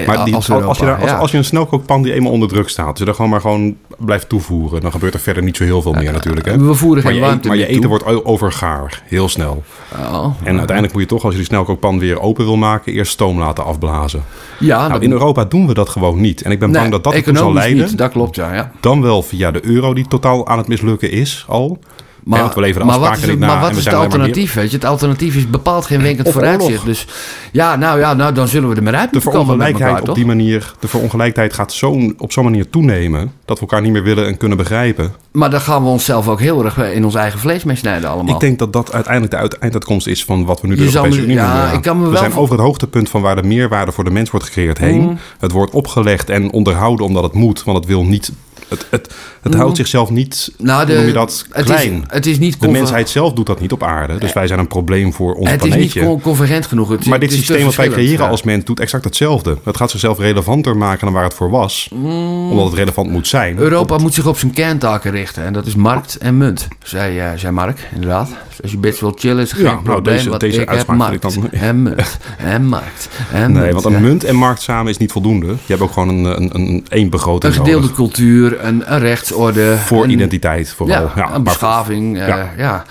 Maar 0.07 0.26
die, 0.26 0.36
als, 0.36 0.49
als, 0.49 0.77
je 0.77 0.86
daar, 0.86 1.02
als, 1.02 1.11
als, 1.11 1.32
je 1.32 1.38
een 1.38 1.45
snelkookpan 1.45 2.02
die 2.02 2.14
eenmaal 2.14 2.32
onder 2.32 2.48
druk 2.48 2.69
staat, 2.69 2.88
als 2.88 2.99
je 2.99 3.06
daar 3.06 3.15
gewoon 3.15 3.32
maar 3.32 3.41
gewoon 3.41 3.77
blijft 3.98 4.30
toevoeren, 4.30 4.82
dan 4.82 4.91
gebeurt 4.91 5.14
er 5.14 5.19
verder 5.19 5.44
niet 5.44 5.57
zo 5.57 5.64
heel 5.64 5.82
veel 5.82 5.94
meer 5.94 6.11
natuurlijk. 6.11 6.45
Hè? 6.45 6.57
We 6.57 6.73
voeren 6.73 7.03
geen 7.03 7.19
maar 7.19 7.30
warmte 7.30 7.48
Maar 7.48 7.57
je 7.57 7.68
eten 7.68 7.90
wordt 7.90 8.26
overgaar, 8.26 9.02
heel 9.06 9.30
snel. 9.30 9.64
Oh, 9.91 10.26
en 10.44 10.57
uiteindelijk 10.57 10.94
moet 10.94 11.02
je 11.02 11.07
toch, 11.07 11.23
als 11.23 11.32
je 11.32 11.40
die 11.40 11.48
snelkookpan 11.48 11.99
weer 11.99 12.22
open 12.22 12.45
wil 12.45 12.57
maken, 12.57 12.94
eerst 12.94 13.11
stoom 13.11 13.40
laten 13.40 13.65
afblazen. 13.65 14.23
Ja, 14.60 14.88
nou, 14.88 15.02
in 15.02 15.11
Europa 15.11 15.45
doen 15.45 15.68
we 15.68 15.73
dat 15.73 15.90
gewoon 15.90 16.22
niet. 16.22 16.41
En 16.46 16.52
ik 16.52 16.60
ben 16.60 16.72
bang 16.72 16.92
dat 16.92 17.04
dat 17.04 17.14
ertoe 17.14 17.38
zal 17.38 17.54
leiden. 17.54 17.86
Niet, 17.86 17.98
dat 17.98 18.12
klopt, 18.12 18.36
ja, 18.36 18.54
ja. 18.54 18.72
Dan 18.80 19.02
wel 19.02 19.24
via 19.24 19.52
de 19.52 19.66
euro 19.66 19.94
die 19.94 20.08
totaal 20.08 20.48
aan 20.48 20.58
het 20.58 20.68
mislukken 20.68 21.12
is 21.12 21.46
al. 21.48 21.80
Maar, 22.26 22.52
we 22.53 22.60
leveren 22.60 22.88
maar 22.88 22.99
wat 22.99 23.18
is, 23.18 23.26
het, 23.26 23.39
maar 23.39 23.60
wat 23.60 23.76
is 23.76 23.85
het 23.85 23.93
alternatief? 23.93 24.53
Weet 24.53 24.69
je? 24.69 24.76
Het 24.76 24.85
alternatief 24.85 25.35
is 25.35 25.49
bepaald 25.49 25.85
geen 25.85 26.02
winkend 26.02 26.30
vooruitzicht. 26.30 26.85
Dus 26.85 27.07
ja, 27.52 27.76
nou 27.76 27.99
ja, 27.99 28.14
nou, 28.14 28.34
dan 28.34 28.47
zullen 28.47 28.69
we 28.69 28.76
er 28.76 28.84
maar 28.84 28.95
uit 28.95 29.14
De 29.14 29.22
verongelijkheid 29.22 30.10
op 30.10 30.15
die 30.15 30.26
manier, 30.26 30.73
de 30.80 30.88
verongelijkheid 30.88 31.53
gaat 31.53 31.73
zo, 31.73 32.14
op 32.18 32.31
zo'n 32.31 32.43
manier 32.43 32.69
toenemen 32.69 33.31
dat 33.45 33.60
we 33.60 33.61
elkaar 33.61 33.81
niet 33.81 33.91
meer 33.91 34.03
willen 34.03 34.26
en 34.27 34.38
kunnen 34.38 34.57
begrijpen. 34.57 35.14
Maar 35.31 35.49
dan 35.49 35.61
gaan 35.61 35.84
we 35.84 35.89
onszelf 35.89 36.27
ook 36.27 36.39
heel 36.39 36.65
erg 36.65 36.77
in 36.77 37.06
ons 37.06 37.15
eigen 37.15 37.39
vlees 37.39 37.64
mee 37.64 37.76
snijden 37.76 38.10
allemaal. 38.10 38.34
Ik 38.34 38.39
denk 38.39 38.60
dat 38.60 38.73
dat 38.73 38.93
uiteindelijk 38.93 39.52
de 39.52 39.57
einduitkomst 39.60 40.07
is 40.07 40.26
van 40.26 40.45
wat 40.45 40.61
we 40.61 40.68
nu 40.68 40.76
de 40.76 40.84
Europese 40.84 41.22
Unie 41.22 41.35
ja, 41.35 41.72
ik 41.72 41.81
kan 41.81 42.02
me 42.02 42.10
We 42.10 42.18
zijn 42.18 42.35
over 42.35 42.56
het 42.56 42.64
hoogtepunt 42.64 43.10
van 43.10 43.22
waar 43.22 43.35
de 43.35 43.43
meerwaarde 43.43 43.91
voor 43.91 44.03
de 44.03 44.11
mens 44.11 44.31
wordt 44.31 44.45
gecreëerd 44.45 44.77
heen. 44.77 45.02
Mm. 45.02 45.18
Het 45.39 45.52
wordt 45.52 45.73
opgelegd 45.73 46.30
en 46.30 46.52
onderhouden 46.52 47.06
omdat 47.06 47.23
het 47.23 47.34
moet, 47.34 47.64
want 47.64 47.77
het 47.77 47.88
wil 47.88 48.03
niet 48.03 48.31
het, 48.68 48.88
het, 48.89 49.14
het 49.46 49.54
houdt 49.54 49.70
mm. 49.70 49.76
zichzelf 49.76 50.10
niet, 50.10 50.52
nou, 50.58 50.86
de, 50.86 50.94
noem 50.94 51.06
je 51.06 51.14
dat, 51.14 51.46
klein. 51.50 51.94
Het 51.94 52.04
is, 52.04 52.14
het 52.16 52.26
is 52.26 52.40
niet 52.40 52.62
de 52.62 52.68
mensheid 52.68 53.10
zelf 53.10 53.34
doet 53.34 53.46
dat 53.46 53.60
niet 53.60 53.72
op 53.72 53.84
aarde. 53.84 54.18
Dus 54.18 54.34
wij 54.34 54.48
zijn 54.48 54.60
een 54.60 54.68
probleem 54.68 55.14
voor 55.14 55.34
ons 55.34 55.50
het 55.50 55.60
planeetje. 55.60 56.00
Het 56.00 56.08
is 56.08 56.14
niet 56.14 56.22
convergent 56.22 56.66
genoeg. 56.66 56.90
Het, 56.90 57.06
maar 57.06 57.20
dit 57.20 57.34
systeem 57.34 57.66
wat 57.66 57.76
wij 57.76 57.90
creëren 57.90 58.30
als 58.30 58.44
mens 58.44 58.64
doet 58.64 58.80
exact 58.80 59.04
hetzelfde. 59.04 59.58
Het 59.64 59.78
gaat 59.78 59.92
zichzelf 59.92 60.20
relevanter 60.20 60.78
maken 60.78 61.06
dan 61.06 61.14
waar 61.14 61.24
het 61.24 61.34
voor 61.34 61.50
was. 61.50 61.90
Mm. 61.94 62.50
Omdat 62.50 62.66
het 62.66 62.74
relevant 62.74 63.10
moet 63.10 63.28
zijn. 63.28 63.58
Europa 63.58 63.98
moet 63.98 64.14
zich 64.14 64.28
op 64.28 64.38
zijn 64.38 64.52
kerntaken 64.52 65.12
richten. 65.12 65.44
En 65.44 65.54
dat 65.54 65.66
is 65.66 65.76
markt 65.76 66.18
en 66.18 66.38
munt, 66.38 66.68
zei, 66.84 67.18
uh, 67.18 67.30
zei 67.36 67.54
Mark, 67.54 67.90
inderdaad. 67.94 68.30
Dus 68.48 68.62
als 68.62 68.72
je 68.72 68.78
best 68.78 69.00
wil 69.00 69.14
chillen 69.16 69.44
is 69.44 69.52
geen 69.52 69.64
ja, 69.64 69.72
nou, 69.72 69.84
probleem. 69.84 70.16
Deze, 70.16 70.38
deze 70.38 70.62
ik 70.62 70.70
heb 70.70 70.88
markt 70.88 71.22
dan... 71.22 71.52
en 71.52 71.84
munt 71.84 72.18
en 72.38 72.66
markt 72.66 73.10
en 73.32 73.52
Nee, 73.52 73.74
want 73.74 73.86
een 73.86 74.02
munt 74.02 74.24
en 74.24 74.36
markt 74.36 74.62
samen 74.62 74.92
is 74.92 74.98
niet 74.98 75.12
voldoende. 75.12 75.48
Je 75.48 75.54
hebt 75.66 75.82
ook 75.82 75.92
gewoon 75.92 76.10
een, 76.10 76.56
een, 76.56 76.86
een 76.90 77.10
begroting 77.10 77.54
Een 77.54 77.60
gedeelde 77.60 77.92
cultuur, 77.92 78.64
een, 78.64 78.94
een 78.94 79.00
rechtsorde. 79.36 79.78
Voor 79.78 80.07
identiteit 80.07 80.70
vooral. 80.70 81.12
Ja, 81.16 81.34
een 81.34 81.44
beschaving. 81.44 82.18
Uh, 82.18 82.28
ja 82.57 82.86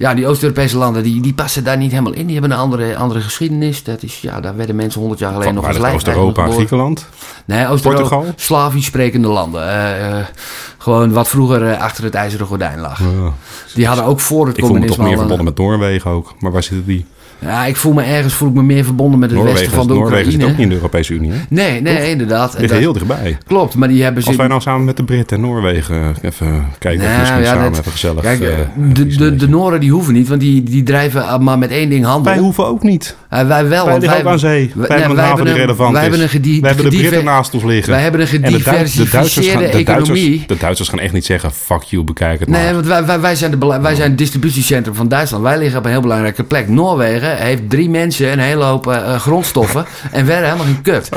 ja, 0.00 0.14
die 0.14 0.26
Oost-Europese 0.26 0.76
landen 0.76 1.02
die, 1.02 1.20
die 1.20 1.34
passen 1.34 1.64
daar 1.64 1.76
niet 1.76 1.90
helemaal 1.90 2.12
in. 2.12 2.24
Die 2.24 2.32
hebben 2.32 2.52
een 2.52 2.62
andere, 2.62 2.96
andere 2.96 3.20
geschiedenis. 3.20 3.84
Dat 3.84 4.02
is, 4.02 4.20
ja, 4.20 4.40
daar 4.40 4.56
werden 4.56 4.76
mensen 4.76 5.00
honderd 5.00 5.20
jaar 5.20 5.32
geleden 5.32 5.54
nog 5.54 5.66
als 5.66 5.78
lijf. 5.78 5.94
Oost-Europa, 5.94 6.46
Griekenland? 6.46 7.06
Nee, 7.44 7.68
Oost-Europa. 7.68 8.22
Slavisch 8.36 8.84
sprekende 8.84 9.28
landen. 9.28 9.62
Uh, 9.62 10.08
uh, 10.08 10.24
gewoon 10.78 11.12
wat 11.12 11.28
vroeger 11.28 11.76
achter 11.76 12.04
het 12.04 12.14
ijzeren 12.14 12.46
gordijn 12.46 12.80
lag. 12.80 13.00
Ja. 13.00 13.32
Die 13.74 13.86
hadden 13.86 14.04
ook 14.04 14.20
voor 14.20 14.46
het 14.46 14.60
communisme... 14.60 14.86
Ik 14.88 14.94
voel 14.94 15.04
me 15.04 15.10
toch 15.10 15.18
meer 15.18 15.18
verbonden 15.18 15.44
met 15.44 15.56
Noorwegen 15.56 16.10
ook. 16.10 16.34
Maar 16.38 16.52
waar 16.52 16.62
zitten 16.62 16.86
die? 16.86 17.06
Ja, 17.40 17.66
ik 17.66 17.76
voel 17.76 17.92
me 17.92 18.02
ergens 18.02 18.34
voel 18.34 18.48
ik 18.48 18.54
me 18.54 18.62
meer 18.62 18.84
verbonden 18.84 19.18
met 19.18 19.30
het 19.30 19.38
Noorwegen, 19.38 19.60
westen 19.60 19.78
van 19.78 19.88
de 19.88 19.94
Noorwegen 19.94 20.18
Oekraïne. 20.18 20.42
zit 20.42 20.50
ook 20.50 20.56
niet 20.56 20.66
in 20.66 20.68
de 20.68 20.74
Europese 20.74 21.14
Unie, 21.14 21.30
hè? 21.32 21.38
Nee, 21.48 21.80
nee, 21.80 21.96
Toch? 21.96 22.04
inderdaad. 22.04 22.58
Liggen 22.58 22.78
heel 22.78 22.92
dichtbij. 22.92 23.38
Klopt, 23.46 23.74
maar 23.74 23.88
die 23.88 24.02
hebben... 24.02 24.24
Als 24.24 24.36
wij 24.36 24.46
nou 24.46 24.60
samen 24.60 24.84
met 24.84 24.96
de 24.96 25.04
Britten 25.04 25.36
en 25.36 25.42
Noorwegen 25.42 26.14
even 26.22 26.66
kijken 26.78 27.00
nou, 27.00 27.12
of 27.12 27.18
misschien 27.20 27.42
ja, 27.42 27.52
samen 27.52 27.78
even 27.78 27.92
gezellig... 27.92 28.22
Kijk, 28.22 28.40
uh, 28.40 28.48
de, 28.94 29.06
de, 29.06 29.36
de 29.36 29.48
Noren 29.48 29.80
die 29.80 29.90
hoeven 29.90 30.14
niet, 30.14 30.28
want 30.28 30.40
die, 30.40 30.62
die 30.62 30.82
drijven 30.82 31.42
maar 31.42 31.58
met 31.58 31.70
één 31.70 31.88
ding 31.88 32.04
handel. 32.04 32.32
Wij 32.32 32.42
hoeven 32.42 32.66
ook 32.66 32.82
niet. 32.82 33.16
Uh, 33.32 33.46
wij 33.46 33.68
wel. 33.68 33.86
Wij 33.86 33.98
liggen 33.98 34.18
ook 34.18 34.26
aan 34.26 34.38
zee. 34.38 34.72
Wij, 34.74 34.98
hebben 34.98 35.18
een 35.18 35.24
haven 35.24 35.44
die 35.44 35.54
relevant 35.54 35.92
wij 35.92 36.02
Hebben 36.02 36.20
een 36.20 36.60
wij 36.60 36.70
hebben 36.70 36.90
de 36.90 36.96
Britten 36.96 37.24
naast 37.24 37.54
ons 37.54 37.64
liggen. 37.64 37.92
Wij 37.92 38.02
hebben 38.02 38.20
een 38.20 38.26
gediversifieerde 38.26 39.64
economie. 39.64 40.44
De 40.46 40.56
Duitsers 40.56 40.88
gaan 40.88 40.98
echt 40.98 41.12
niet 41.12 41.24
zeggen, 41.24 41.52
fuck 41.52 41.82
you, 41.82 42.04
bekijk 42.04 42.40
het 42.40 42.48
maar. 42.48 42.60
Nee, 42.60 42.72
want 42.74 43.20
wij 43.20 43.34
zijn 43.94 44.10
het 44.10 44.18
distributiecentrum 44.18 44.94
van 44.94 45.08
Duitsland. 45.08 45.42
Wij 45.42 45.58
liggen 45.58 45.78
op 45.78 45.84
een 45.84 45.90
heel 45.90 46.00
belangrijke 46.00 46.44
plek. 46.44 46.68
Noorwegen 46.68 47.29
heeft 47.36 47.70
drie 47.70 47.90
mensen 47.90 48.32
een 48.32 48.38
hele 48.38 48.64
hoop 48.64 48.86
uh, 48.86 49.20
grondstoffen 49.20 49.84
en 50.12 50.26
verder 50.26 50.44
helemaal 50.44 50.66
geen 50.66 50.82
kut. 50.82 51.08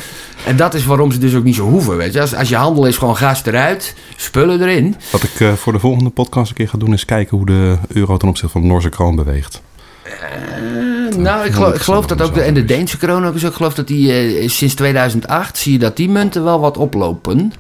En 0.45 0.55
dat 0.55 0.73
is 0.73 0.85
waarom 0.85 1.11
ze 1.11 1.19
dus 1.19 1.35
ook 1.35 1.43
niet 1.43 1.55
zo 1.55 1.69
hoeven. 1.69 1.97
Weet 1.97 2.13
je? 2.13 2.21
Als, 2.21 2.35
als 2.35 2.49
je 2.49 2.55
handel 2.55 2.85
is, 2.85 2.97
gewoon 2.97 3.17
gas 3.17 3.45
eruit, 3.45 3.95
spullen 4.15 4.61
erin. 4.61 4.95
Wat 5.11 5.23
ik 5.23 5.39
uh, 5.39 5.53
voor 5.53 5.73
de 5.73 5.79
volgende 5.79 6.09
podcast 6.09 6.49
een 6.49 6.55
keer 6.55 6.69
ga 6.69 6.77
doen, 6.77 6.93
is 6.93 7.05
kijken 7.05 7.37
hoe 7.37 7.45
de 7.45 7.77
euro 7.87 8.17
ten 8.17 8.27
opzichte 8.27 8.51
van 8.51 8.61
de 8.61 8.67
Noorse 8.67 8.89
kroon 8.89 9.15
beweegt. 9.15 9.61
Uh, 10.05 11.17
nou, 11.17 11.45
ik 11.45 11.53
geloof, 11.53 11.73
ik 11.73 11.81
geloof 11.81 12.05
dat 12.05 12.21
ook 12.21 12.33
de, 12.33 12.41
en 12.41 12.53
de 12.53 12.65
Deense 12.65 12.97
corona 12.97 13.27
ook 13.27 13.35
is 13.35 13.43
ook. 13.43 13.49
Ik 13.49 13.55
geloof 13.55 13.73
dat 13.73 13.87
die 13.87 14.41
uh, 14.41 14.49
sinds 14.49 14.73
2008 14.73 15.57
zie 15.57 15.71
je 15.71 15.79
dat 15.79 15.95
die 15.95 16.09
munten 16.09 16.43
wel 16.43 16.59
wat 16.59 16.77
oplopen. 16.77 17.53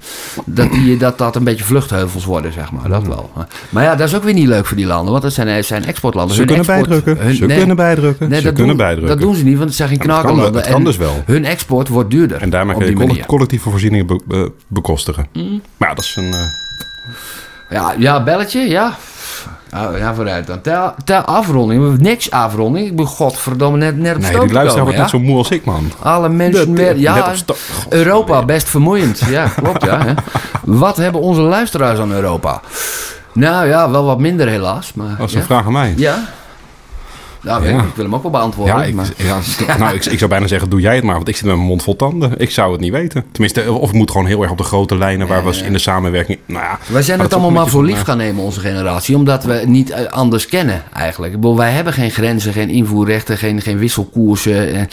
Dat, 0.45 0.71
die, 0.71 0.97
dat 0.97 1.17
dat 1.17 1.35
een 1.35 1.43
beetje 1.43 1.63
vluchtheuvels 1.63 2.25
worden, 2.25 2.53
zeg 2.53 2.71
maar. 2.71 2.89
Dat 2.89 3.07
wel. 3.07 3.31
Maar 3.69 3.83
ja, 3.83 3.95
dat 3.95 4.07
is 4.07 4.15
ook 4.15 4.23
weer 4.23 4.33
niet 4.33 4.47
leuk 4.47 4.65
voor 4.65 4.77
die 4.77 4.85
landen, 4.85 5.11
want 5.11 5.23
dat 5.23 5.33
zijn, 5.33 5.63
zijn 5.63 5.85
exportlanden. 5.85 6.35
Ze 6.35 6.41
hun 6.41 6.49
kunnen 6.49 6.67
export, 6.67 6.89
bijdrukken. 6.89 7.25
Hun, 7.25 7.35
ze 7.35 7.45
nee, 7.45 7.57
kunnen 7.57 7.75
bijdrukken. 7.75 8.29
Nee, 8.29 8.37
ze 8.37 8.43
dat 8.43 8.53
kunnen 8.53 8.75
doen, 8.75 8.85
bijdrukken. 8.85 9.17
Dat 9.17 9.25
doen 9.27 9.35
ze 9.35 9.43
niet, 9.43 9.57
want 9.57 9.67
het 9.67 9.77
zijn 9.77 9.89
geen 9.89 9.97
knakkerlanden. 9.97 10.53
Dat 10.53 10.67
kan, 10.67 10.83
dus 10.83 10.97
wel. 10.97 11.23
Hun 11.25 11.45
export 11.45 11.87
wordt 11.87 12.09
duurder. 12.09 12.41
En 12.41 12.49
daarmee 12.49 12.75
kun 12.77 12.85
je 12.87 12.95
manier. 12.95 13.25
collectieve 13.25 13.69
voorzieningen 13.69 14.05
be, 14.05 14.19
be, 14.25 14.51
bekostigen. 14.67 15.27
Mm. 15.33 15.61
Maar 15.77 15.89
ja, 15.89 15.95
dat 15.95 16.03
is 16.03 16.15
een. 16.15 16.23
Uh... 16.23 16.39
Ja, 17.69 17.93
ja, 17.97 18.23
belletje, 18.23 18.59
ja. 18.59 18.97
Oh, 19.75 19.97
ja, 19.97 20.13
vooruit 20.15 20.47
dan. 20.47 20.61
Ter, 20.61 20.93
ter 21.03 21.21
afronding. 21.21 21.97
Niks 21.99 22.31
afronding. 22.31 22.87
Ik 22.87 22.95
ben 22.95 23.05
godverdomme 23.05 23.77
net, 23.77 23.97
net 23.97 24.15
op 24.15 24.21
Nee, 24.21 24.39
die 24.39 24.51
luisteraar 24.51 24.83
wordt 24.83 24.99
net 24.99 25.09
zo 25.09 25.19
moe 25.19 25.37
als 25.37 25.49
ik, 25.49 25.65
man. 25.65 25.91
Alle 25.99 26.29
mensen... 26.29 26.73
weer, 26.73 26.97
ja, 26.97 27.33
Europa, 27.89 28.45
best 28.45 28.69
vermoeiend. 28.69 29.19
Ja, 29.19 29.47
klopt, 29.47 29.83
ja. 29.83 30.05
Hè. 30.05 30.13
Wat 30.83 30.97
hebben 30.97 31.21
onze 31.21 31.41
luisteraars 31.41 31.99
aan 31.99 32.11
Europa? 32.11 32.61
Nou 33.33 33.67
ja, 33.67 33.89
wel 33.89 34.05
wat 34.05 34.19
minder 34.19 34.47
helaas. 34.47 34.93
Maar, 34.93 35.15
Als 35.19 35.31
ze 35.31 35.37
ja. 35.37 35.43
vragen 35.43 35.71
mij. 35.71 35.93
Ja. 35.97 36.19
Nou, 37.43 37.67
ja. 37.67 37.81
ik, 37.81 37.95
wil 37.95 38.05
hem 38.05 38.15
ook 38.15 38.21
wel 38.21 38.31
beantwoorden. 38.31 38.75
Ja, 38.75 38.83
ik, 38.83 38.93
maar... 38.93 39.09
ja, 39.17 39.39
nou, 39.77 39.95
ik, 39.95 40.05
ik, 40.05 40.17
zou 40.17 40.29
bijna 40.29 40.47
zeggen, 40.47 40.69
doe 40.69 40.79
jij 40.79 40.95
het 40.95 41.03
maar. 41.03 41.15
Want 41.15 41.27
ik 41.27 41.35
zit 41.35 41.45
met 41.45 41.55
mijn 41.55 41.67
mond 41.67 41.83
vol 41.83 41.95
tanden. 41.95 42.33
Ik 42.37 42.51
zou 42.51 42.71
het 42.71 42.81
niet 42.81 42.91
weten. 42.91 43.25
Tenminste, 43.31 43.71
of 43.71 43.89
ik 43.89 43.95
moet 43.95 44.11
gewoon 44.11 44.25
heel 44.25 44.41
erg 44.41 44.51
op 44.51 44.57
de 44.57 44.63
grote 44.63 44.97
lijnen... 44.97 45.27
waar 45.27 45.45
we 45.45 45.63
in 45.63 45.73
de 45.73 45.79
samenwerking... 45.79 46.39
Nou 46.45 46.63
ja, 46.63 46.79
wij 46.87 47.01
zijn 47.01 47.19
het 47.19 47.33
allemaal 47.33 47.51
maar 47.51 47.67
voor 47.67 47.83
lief 47.83 48.01
gaan 48.01 48.17
nemen, 48.17 48.43
onze 48.43 48.59
generatie. 48.59 49.15
Omdat 49.15 49.43
we 49.43 49.53
het 49.53 49.67
niet 49.67 49.89
eh, 49.89 50.05
anders 50.05 50.45
kennen, 50.45 50.83
eigenlijk. 50.93 51.33
Ik 51.33 51.39
bedoel, 51.39 51.57
wij 51.57 51.71
hebben 51.71 51.93
geen 51.93 52.11
grenzen, 52.11 52.53
geen 52.53 52.69
invoerrechten... 52.69 53.37
geen, 53.37 53.61
geen 53.61 53.77
wisselkoersen. 53.77 54.87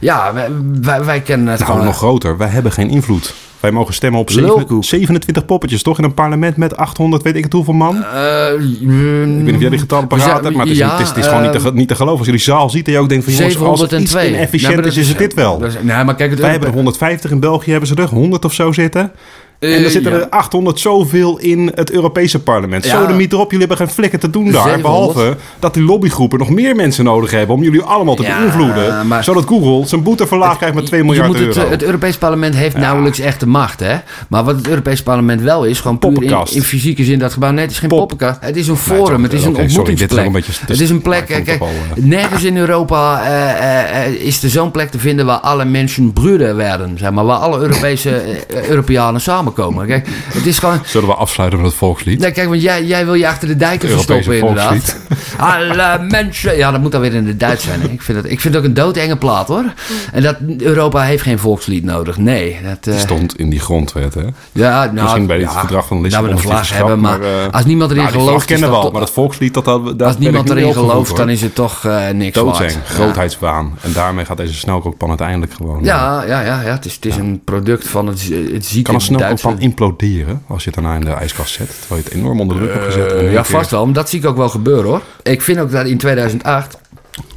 Ja, 0.00 0.32
wij, 0.32 0.48
wij, 0.80 1.04
wij 1.04 1.20
kennen 1.20 1.48
het 1.48 1.58
nou, 1.58 1.70
gewoon... 1.70 1.86
nog 1.86 1.96
groter. 1.96 2.36
Wij 2.36 2.48
hebben 2.48 2.72
geen 2.72 2.90
invloed. 2.90 3.34
Wij 3.64 3.72
mogen 3.72 3.94
stemmen 3.94 4.20
op 4.20 4.30
27 4.30 5.44
poppetjes, 5.44 5.82
toch? 5.82 5.98
In 5.98 6.04
een 6.04 6.14
parlement 6.14 6.56
met 6.56 6.76
800, 6.76 7.22
weet 7.22 7.36
ik 7.36 7.44
het 7.44 7.52
hoeveel 7.52 7.74
man? 7.74 7.96
Uh, 7.96 8.52
ik 8.52 8.88
weet 8.88 9.26
niet 9.26 9.54
of 9.54 9.60
jij 9.60 9.70
die 9.70 9.78
getallen 9.78 10.06
paraat 10.06 10.42
hebt, 10.42 10.56
maar 10.56 10.66
het 10.66 10.74
is, 10.74 10.78
ja, 10.78 10.90
het 10.90 11.00
is, 11.00 11.08
het 11.08 11.16
is 11.16 11.24
uh, 11.24 11.28
gewoon 11.28 11.52
niet 11.52 11.62
te, 11.62 11.70
niet 11.74 11.88
te 11.88 11.94
geloven. 11.94 12.18
Als 12.18 12.26
jullie 12.26 12.42
zaal 12.42 12.70
ziet 12.70 12.86
en 12.86 12.92
je 12.92 12.98
ook 12.98 13.08
denkt 13.08 13.24
van... 13.24 13.34
jongens, 13.34 13.58
als 13.58 13.80
het 13.80 13.92
iets 13.92 14.14
inefficiënt 14.14 14.74
nou, 14.74 14.86
is, 14.86 14.96
is 14.96 15.08
het 15.08 15.18
dit 15.18 15.34
wel. 15.34 15.64
Is, 15.64 15.74
nou, 15.82 16.04
maar 16.04 16.14
kijk, 16.14 16.30
het 16.30 16.40
Wij 16.40 16.50
hebben 16.50 16.68
er 16.68 16.74
150, 16.74 17.30
in 17.30 17.40
België 17.40 17.70
hebben 17.70 17.88
ze 17.88 17.94
er 17.94 18.08
100 18.08 18.44
of 18.44 18.52
zo 18.52 18.72
zitten. 18.72 19.12
En 19.58 19.84
er 19.84 19.90
zitten 19.90 20.12
er 20.12 20.28
800 20.28 20.80
zoveel 20.80 21.38
in 21.38 21.72
het 21.74 21.90
Europese 21.90 22.42
parlement. 22.42 22.84
Ja. 22.84 23.00
Zo 23.00 23.06
de 23.06 23.12
miet 23.12 23.32
erop, 23.32 23.50
jullie 23.50 23.66
hebben 23.66 23.86
geen 23.86 23.94
flikken 23.94 24.20
te 24.20 24.30
doen 24.30 24.50
daar. 24.50 24.80
Behalve 24.80 25.36
dat 25.58 25.74
die 25.74 25.82
lobbygroepen 25.82 26.38
nog 26.38 26.50
meer 26.50 26.76
mensen 26.76 27.04
nodig 27.04 27.30
hebben 27.30 27.56
om 27.56 27.62
jullie 27.62 27.82
allemaal 27.82 28.14
te 28.14 28.22
beïnvloeden. 28.22 29.06
Maar 29.06 29.24
zodat 29.24 29.44
Google 29.46 29.86
zijn 29.86 30.02
boete 30.02 30.26
verlaagd 30.26 30.56
krijgt 30.56 30.74
met 30.74 30.86
2 30.86 31.04
miljard 31.04 31.34
euro. 31.34 31.60
Het, 31.60 31.70
het 31.70 31.82
Europees 31.82 32.16
parlement 32.16 32.54
heeft 32.54 32.76
nauwelijks 32.76 33.18
echte 33.18 33.46
macht. 33.46 33.80
Hè? 33.80 33.96
Maar 34.28 34.44
wat 34.44 34.56
het 34.56 34.68
Europees 34.68 35.02
parlement 35.02 35.40
wel 35.40 35.64
is, 35.64 35.80
gewoon 35.80 35.98
puur 35.98 36.22
in, 36.22 36.36
in, 36.52 36.62
fysieke 36.62 37.04
zin 37.04 37.18
dat 37.18 37.32
gebouw. 37.32 37.50
Nee, 37.50 37.62
het 37.62 37.70
is 37.70 37.78
geen 37.78 37.88
Pop. 37.88 37.98
poppenkast. 37.98 38.38
Het 38.40 38.56
is 38.56 38.68
een 38.68 38.76
forum, 38.76 39.22
het 39.22 39.32
is 39.32 39.44
een 39.44 39.50
okay, 39.50 39.64
ontmoetingsplek. 39.64 40.24
Sorry, 40.24 40.38
is 40.38 40.60
het 40.66 40.80
is 40.80 40.90
een 40.90 41.02
plek, 41.02 41.26
kijk, 41.26 41.44
kijk 41.44 41.62
nergens 41.94 42.44
in 42.44 42.56
Europa 42.56 43.22
uh, 43.22 44.26
is 44.26 44.42
er 44.42 44.50
zo'n 44.50 44.70
plek 44.70 44.90
te 44.90 44.98
vinden 44.98 45.26
waar 45.26 45.38
alle 45.38 45.64
mensen 45.64 46.12
broeder 46.12 46.56
werden. 46.56 46.98
Zeg 46.98 47.10
maar, 47.10 47.24
waar 47.24 47.38
alle 47.38 47.58
Europese 47.58 48.22
Europeanen 48.68 49.20
samenkomen. 49.44 49.86
Kijk, 49.86 50.08
het 50.26 50.46
is 50.46 50.58
gewoon... 50.58 50.78
Zullen 50.84 51.08
we 51.08 51.14
afsluiten 51.14 51.60
met 51.60 51.68
het 51.68 51.78
volkslied? 51.78 52.18
Nee, 52.18 52.30
kijk, 52.30 52.48
want 52.48 52.62
jij, 52.62 52.84
jij 52.84 53.04
wil 53.04 53.14
je 53.14 53.28
achter 53.28 53.48
de 53.48 53.56
dijken 53.56 53.88
verstoppen 53.88 54.38
inderdaad. 54.38 54.96
Alle 55.38 56.06
mensen... 56.08 56.56
Ja, 56.56 56.70
dat 56.70 56.80
moet 56.80 56.92
dan 56.92 57.00
weer 57.00 57.14
in 57.14 57.26
het 57.26 57.40
Duits 57.40 57.64
zijn. 57.64 57.80
Hè? 57.80 57.88
Ik, 57.88 58.02
vind 58.02 58.22
het, 58.22 58.30
ik 58.30 58.40
vind 58.40 58.54
het 58.54 58.62
ook 58.62 58.68
een 58.68 58.74
doodenge 58.74 59.16
plaat 59.16 59.48
hoor. 59.48 59.64
En 60.12 60.22
dat 60.22 60.36
Europa 60.58 61.02
heeft 61.02 61.22
geen 61.22 61.38
volkslied 61.38 61.84
nodig. 61.84 62.16
Nee. 62.16 62.58
Dat 62.64 62.94
uh... 62.94 63.00
stond 63.00 63.38
in 63.38 63.50
die 63.50 63.60
grondwet 63.60 64.14
hè? 64.14 64.24
Ja, 64.52 64.84
nou... 64.84 64.92
Misschien 64.94 65.26
bij 65.26 65.38
het 65.38 65.52
ja, 65.52 65.58
verdrag 65.58 65.86
van 65.86 66.00
Lissabon. 66.00 66.28
Nou, 66.28 66.40
we 66.40 66.46
een 66.46 66.52
vlag 66.52 66.70
hebben, 66.70 67.00
maar, 67.00 67.18
maar 67.18 67.28
uh, 67.28 67.50
als 67.50 67.64
niemand 67.64 67.90
erin 67.90 68.02
nou, 68.02 68.14
gelooft... 68.14 68.46
kennen 68.46 68.70
we 68.70 68.76
al, 68.76 68.90
maar 68.90 69.00
dat 69.00 69.10
volkslied 69.10 69.54
dat... 69.54 69.64
dat 69.64 70.02
als 70.02 70.18
niemand 70.18 70.50
erin 70.50 70.72
gelooft, 70.72 71.16
dan 71.16 71.28
is 71.28 71.40
het 71.40 71.54
toch 71.54 71.84
uh, 71.86 72.08
niks 72.08 72.34
Doodzeng, 72.34 72.72
waard. 72.72 72.88
grootheidswaan. 72.88 73.78
En 73.80 73.92
daarmee 73.92 74.24
gaat 74.24 74.36
deze 74.36 74.54
snelkookpan 74.54 75.08
uiteindelijk 75.08 75.52
gewoon... 75.52 75.84
Ja, 75.84 76.24
ja, 76.26 76.40
ja, 76.40 76.60
ja. 76.60 76.72
Het 76.72 76.84
is, 76.84 76.94
het 76.94 77.06
is 77.06 77.16
een 77.16 77.40
product 77.44 77.88
van 77.88 78.06
het, 78.06 78.30
het 78.52 78.66
zieke 78.66 78.92
snelkookpan 79.38 79.68
imploderen 79.68 80.42
als 80.46 80.64
je 80.64 80.70
het 80.70 80.80
daarna 80.80 80.94
in 80.98 81.04
de 81.04 81.10
ijskast 81.10 81.54
zet? 81.54 81.80
Terwijl 81.80 82.00
je 82.00 82.08
het 82.08 82.18
enorm 82.18 82.40
onder 82.40 82.56
druk 82.56 82.72
hebt 82.72 82.84
gezet. 82.84 83.12
Uh, 83.12 83.32
ja, 83.32 83.44
vast 83.44 83.70
wel. 83.70 83.84
Maar 83.84 83.94
dat 83.94 84.08
zie 84.08 84.18
ik 84.18 84.26
ook 84.26 84.36
wel 84.36 84.48
gebeuren 84.48 84.84
hoor. 84.84 85.02
Ik 85.22 85.42
vind 85.42 85.58
ook 85.58 85.70
dat 85.70 85.86
in 85.86 85.98
2008 85.98 86.78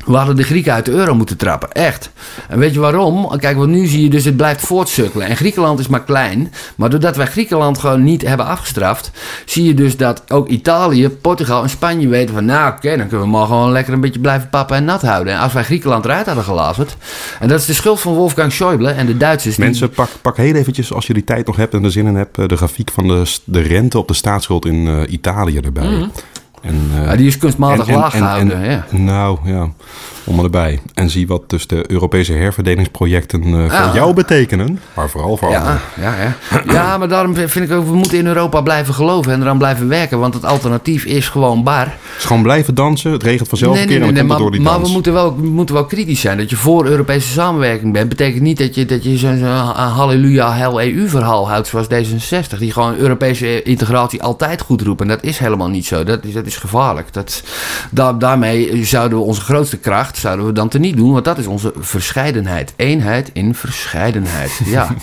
we 0.06 0.16
hadden 0.16 0.36
de 0.36 0.44
Grieken 0.44 0.74
uit 0.74 0.86
de 0.86 0.92
euro 0.92 1.16
moeten 1.16 1.38
trappen. 1.38 1.72
Echt. 1.72 2.12
En 2.50 2.60
weet 2.60 2.74
je 2.74 2.80
waarom? 2.80 3.38
Kijk, 3.38 3.58
want 3.58 3.70
nu 3.70 3.86
zie 3.86 4.04
je 4.04 4.10
dus 4.10 4.26
het 4.26 4.38
blijft 4.38 4.66
voortsukkelen. 4.66 5.28
En 5.28 5.36
Griekenland 5.36 5.80
is 5.80 5.88
maar 5.88 6.04
klein. 6.04 6.54
Maar 6.76 6.90
doordat 6.90 7.16
wij 7.16 7.26
Griekenland 7.26 7.78
gewoon 7.78 8.04
niet 8.04 8.22
hebben 8.22 8.46
afgestraft... 8.46 9.12
zie 9.46 9.64
je 9.64 9.74
dus 9.74 9.98
dat 9.98 10.24
ook 10.32 10.48
Italië, 10.48 11.10
Portugal 11.10 11.64
en 11.64 11.70
Spanje 11.70 12.08
weten 12.08 12.34
van... 12.34 12.46
nou, 12.46 12.72
oké, 12.72 12.98
dan 12.98 13.08
kunnen 13.08 13.26
we 13.26 13.32
maar 13.32 13.46
gewoon 13.46 13.72
lekker 13.72 13.94
een 13.94 14.02
beetje 14.02 14.20
blijven 14.20 14.50
pappen 14.50 14.76
en 14.76 14.86
nat 14.86 15.02
houden. 15.02 15.34
En 15.34 15.40
als 15.40 15.54
wij 15.54 15.64
Griekenland 15.64 16.06
eruit 16.06 16.26
hadden 16.26 16.44
gelazerd... 16.44 16.98
en 17.40 17.48
dat 17.48 17.60
is 17.60 17.66
de 17.66 17.74
schuld 17.74 18.00
van 18.00 18.14
Wolfgang 18.14 18.54
Schäuble 18.54 18.96
en 18.96 19.06
de 19.06 19.18
Duitsers... 19.18 19.58
Mensen, 19.58 19.90
pak, 19.90 20.10
pak 20.22 20.38
heel 20.38 20.56
eventjes, 20.56 20.94
als 20.94 21.08
je 21.08 21.14
die 21.14 21.24
tijd 21.24 21.48
nog 21.48 21.56
hebt 21.56 21.74
en 21.74 21.84
er 21.84 21.92
zin 21.92 22.08
in 22.08 22.16
hebt... 22.16 22.50
de 22.50 22.58
grafiek 22.58 22.92
van 22.92 23.08
de, 23.08 23.36
de 23.44 23.62
rente 23.62 23.98
op 23.98 24.08
de 24.08 24.14
staatsschuld 24.14 24.66
in 24.66 24.86
uh, 24.86 25.02
Italië 25.08 25.58
erbij. 25.58 25.88
Mm 25.88 26.00
-hmm. 26.00 26.12
En, 26.62 26.92
ja, 27.06 27.16
die 27.16 27.28
is 27.28 27.38
kunstmatig 27.38 27.90
laag 27.90 28.12
gehouden. 28.12 28.70
ja. 28.70 28.86
Nou 28.92 29.38
ja, 29.44 29.70
om 30.28 30.44
erbij. 30.44 30.80
En 30.94 31.10
zie 31.10 31.28
wat 31.28 31.50
dus 31.50 31.68
de 31.68 31.92
Europese 31.92 32.34
herverdelingsprojecten 32.34 33.44
uh, 33.48 33.72
voor 33.72 33.96
jou 33.96 34.14
betekenen. 34.14 34.80
Maar 34.94 35.10
vooral 35.10 35.38
voor 35.38 35.50
ja, 35.50 35.58
anderen. 35.58 35.80
Ja, 36.02 36.16
ja. 36.16 36.64
ja, 36.74 36.98
maar 36.98 37.08
daarom 37.08 37.36
vind 37.36 37.70
ik 37.70 37.72
ook, 37.72 37.86
we 37.86 37.96
moeten 37.96 38.18
in 38.18 38.28
Europa 38.28 38.62
blijven 38.62 38.94
geloven 38.94 39.32
en 39.32 39.42
eraan 39.42 39.58
blijven 39.58 39.88
werken. 39.88 40.20
Want 40.20 40.34
het 40.34 40.46
alternatief 40.46 41.06
is 41.06 41.30
gewoon 41.30 41.64
bar. 41.64 41.86
Het 41.86 42.18
is 42.18 42.24
gewoon 42.24 42.44
blijven 42.44 42.76
dansen. 42.76 43.12
Het 43.12 43.24
regent 43.24 43.50
vanzelf 43.50 43.74
nee, 43.74 43.82
een 43.82 43.90
keer 43.90 44.00
nee, 44.00 44.12
nee, 44.12 44.24
maar, 44.24 44.38
door 44.38 44.52
die 44.52 44.62
maar 44.62 44.82
we 44.82 44.90
moeten, 44.90 45.14
wel, 45.14 45.36
we 45.36 45.48
moeten 45.48 45.76
wel 45.76 45.86
kritisch 45.86 46.22
zijn. 46.22 46.38
Dat 46.38 46.50
je 46.50 46.56
voor 46.56 46.86
Europese 46.86 47.30
samenwerking 47.30 47.94
bent, 47.94 48.10
betekent 48.10 48.42
niet 48.42 48.58
dat 48.58 48.76
je, 48.76 48.86
dat 48.86 49.04
je 49.04 49.18
zo'n 49.18 49.38
zo 49.38 49.46
halleluja 49.46 50.54
hel 50.54 50.82
EU-verhaal 50.82 51.50
houdt 51.50 51.68
zoals 51.68 51.88
D66. 51.88 52.58
Die 52.60 52.72
gewoon 52.72 52.96
Europese 52.96 53.64
integratie 53.64 54.24
altijd 54.24 54.62
goed 54.62 54.82
roepen. 54.82 55.10
En 55.10 55.16
dat 55.16 55.24
is 55.24 55.38
helemaal 55.38 55.70
niet 55.70 55.86
zo. 55.86 56.04
Dat 56.04 56.26
is, 56.26 56.34
dat 56.34 56.46
is 56.48 56.58
gevaarlijk. 56.58 57.14
Dat, 57.14 57.44
daarmee 58.20 58.86
zouden 58.86 59.18
we 59.18 59.24
onze 59.24 59.42
grootste 59.42 59.78
kracht 59.78 60.18
zouden 60.18 60.46
we 60.46 60.52
dan 60.52 60.70
te 60.70 60.80
niet 60.80 60.98
doen. 60.98 61.12
Want 61.12 61.26
dat 61.26 61.38
is 61.38 61.48
onze 61.48 61.74
verscheidenheid. 61.80 62.74
Eenheid 62.76 63.30
in 63.34 63.56
verscheidenheid. 63.56 64.52
Ja. 64.68 64.96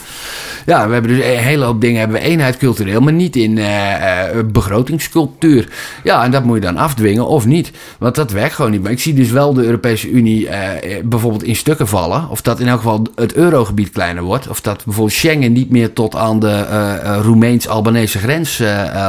Ja, 0.67 0.87
we 0.87 0.93
hebben 0.93 1.17
dus 1.17 1.25
een 1.25 1.39
hele 1.39 1.65
hoop 1.65 1.81
dingen 1.81 1.99
hebben 1.99 2.21
we 2.21 2.27
eenheid 2.27 2.57
cultureel, 2.57 3.01
maar 3.01 3.13
niet 3.13 3.37
in 3.37 3.57
uh, 3.57 4.23
begrotingscultuur. 4.45 5.69
Ja, 6.03 6.25
en 6.25 6.31
dat 6.31 6.45
moet 6.45 6.55
je 6.55 6.61
dan 6.61 6.77
afdwingen 6.77 7.27
of 7.27 7.47
niet. 7.47 7.71
Want 7.99 8.15
dat 8.15 8.31
werkt 8.31 8.55
gewoon 8.55 8.71
niet. 8.71 8.83
Maar 8.83 8.91
ik 8.91 9.01
zie 9.01 9.15
dus 9.15 9.31
wel 9.31 9.55
de 9.55 9.65
Europese 9.65 10.11
Unie 10.11 10.49
uh, 10.49 10.69
bijvoorbeeld 11.05 11.43
in 11.43 11.57
stukken 11.57 11.89
vallen. 11.89 12.29
Of 12.29 12.41
dat 12.41 12.61
in 12.61 12.69
elk 12.69 12.77
geval 12.77 13.07
het 13.15 13.35
eurogebied 13.35 13.91
kleiner 13.91 14.23
wordt. 14.23 14.49
Of 14.49 14.61
dat 14.61 14.85
bijvoorbeeld 14.85 15.17
Schengen 15.17 15.53
niet 15.53 15.71
meer 15.71 15.93
tot 15.93 16.17
aan 16.17 16.41
de 16.41 16.67
uh, 16.71 17.19
Roemeens-Albanese 17.23 18.19
grens 18.19 18.63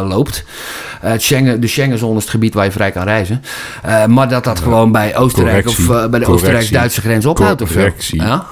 loopt. 0.03 0.44
Schengen, 1.18 1.62
de 1.62 1.68
Schengenzone 1.68 2.20
het 2.26 2.34
gebied 2.34 2.53
waar 2.53 2.65
je 2.65 2.72
vrij 2.72 2.91
kan 2.91 3.03
reizen. 3.03 3.41
maar 4.07 4.30
dat 4.30 4.43
dat 4.43 4.60
gewoon 4.60 4.91
bij 4.91 5.18
Oostenrijk 5.18 5.68
of 5.68 5.88
bij 6.10 6.19
de 6.19 6.26
Oostenrijk-Duitse 6.26 7.02
grens 7.02 7.26
ophoudt 7.26 7.61
of 7.61 7.69
zo. 7.69 7.89
Ja? 7.97 8.45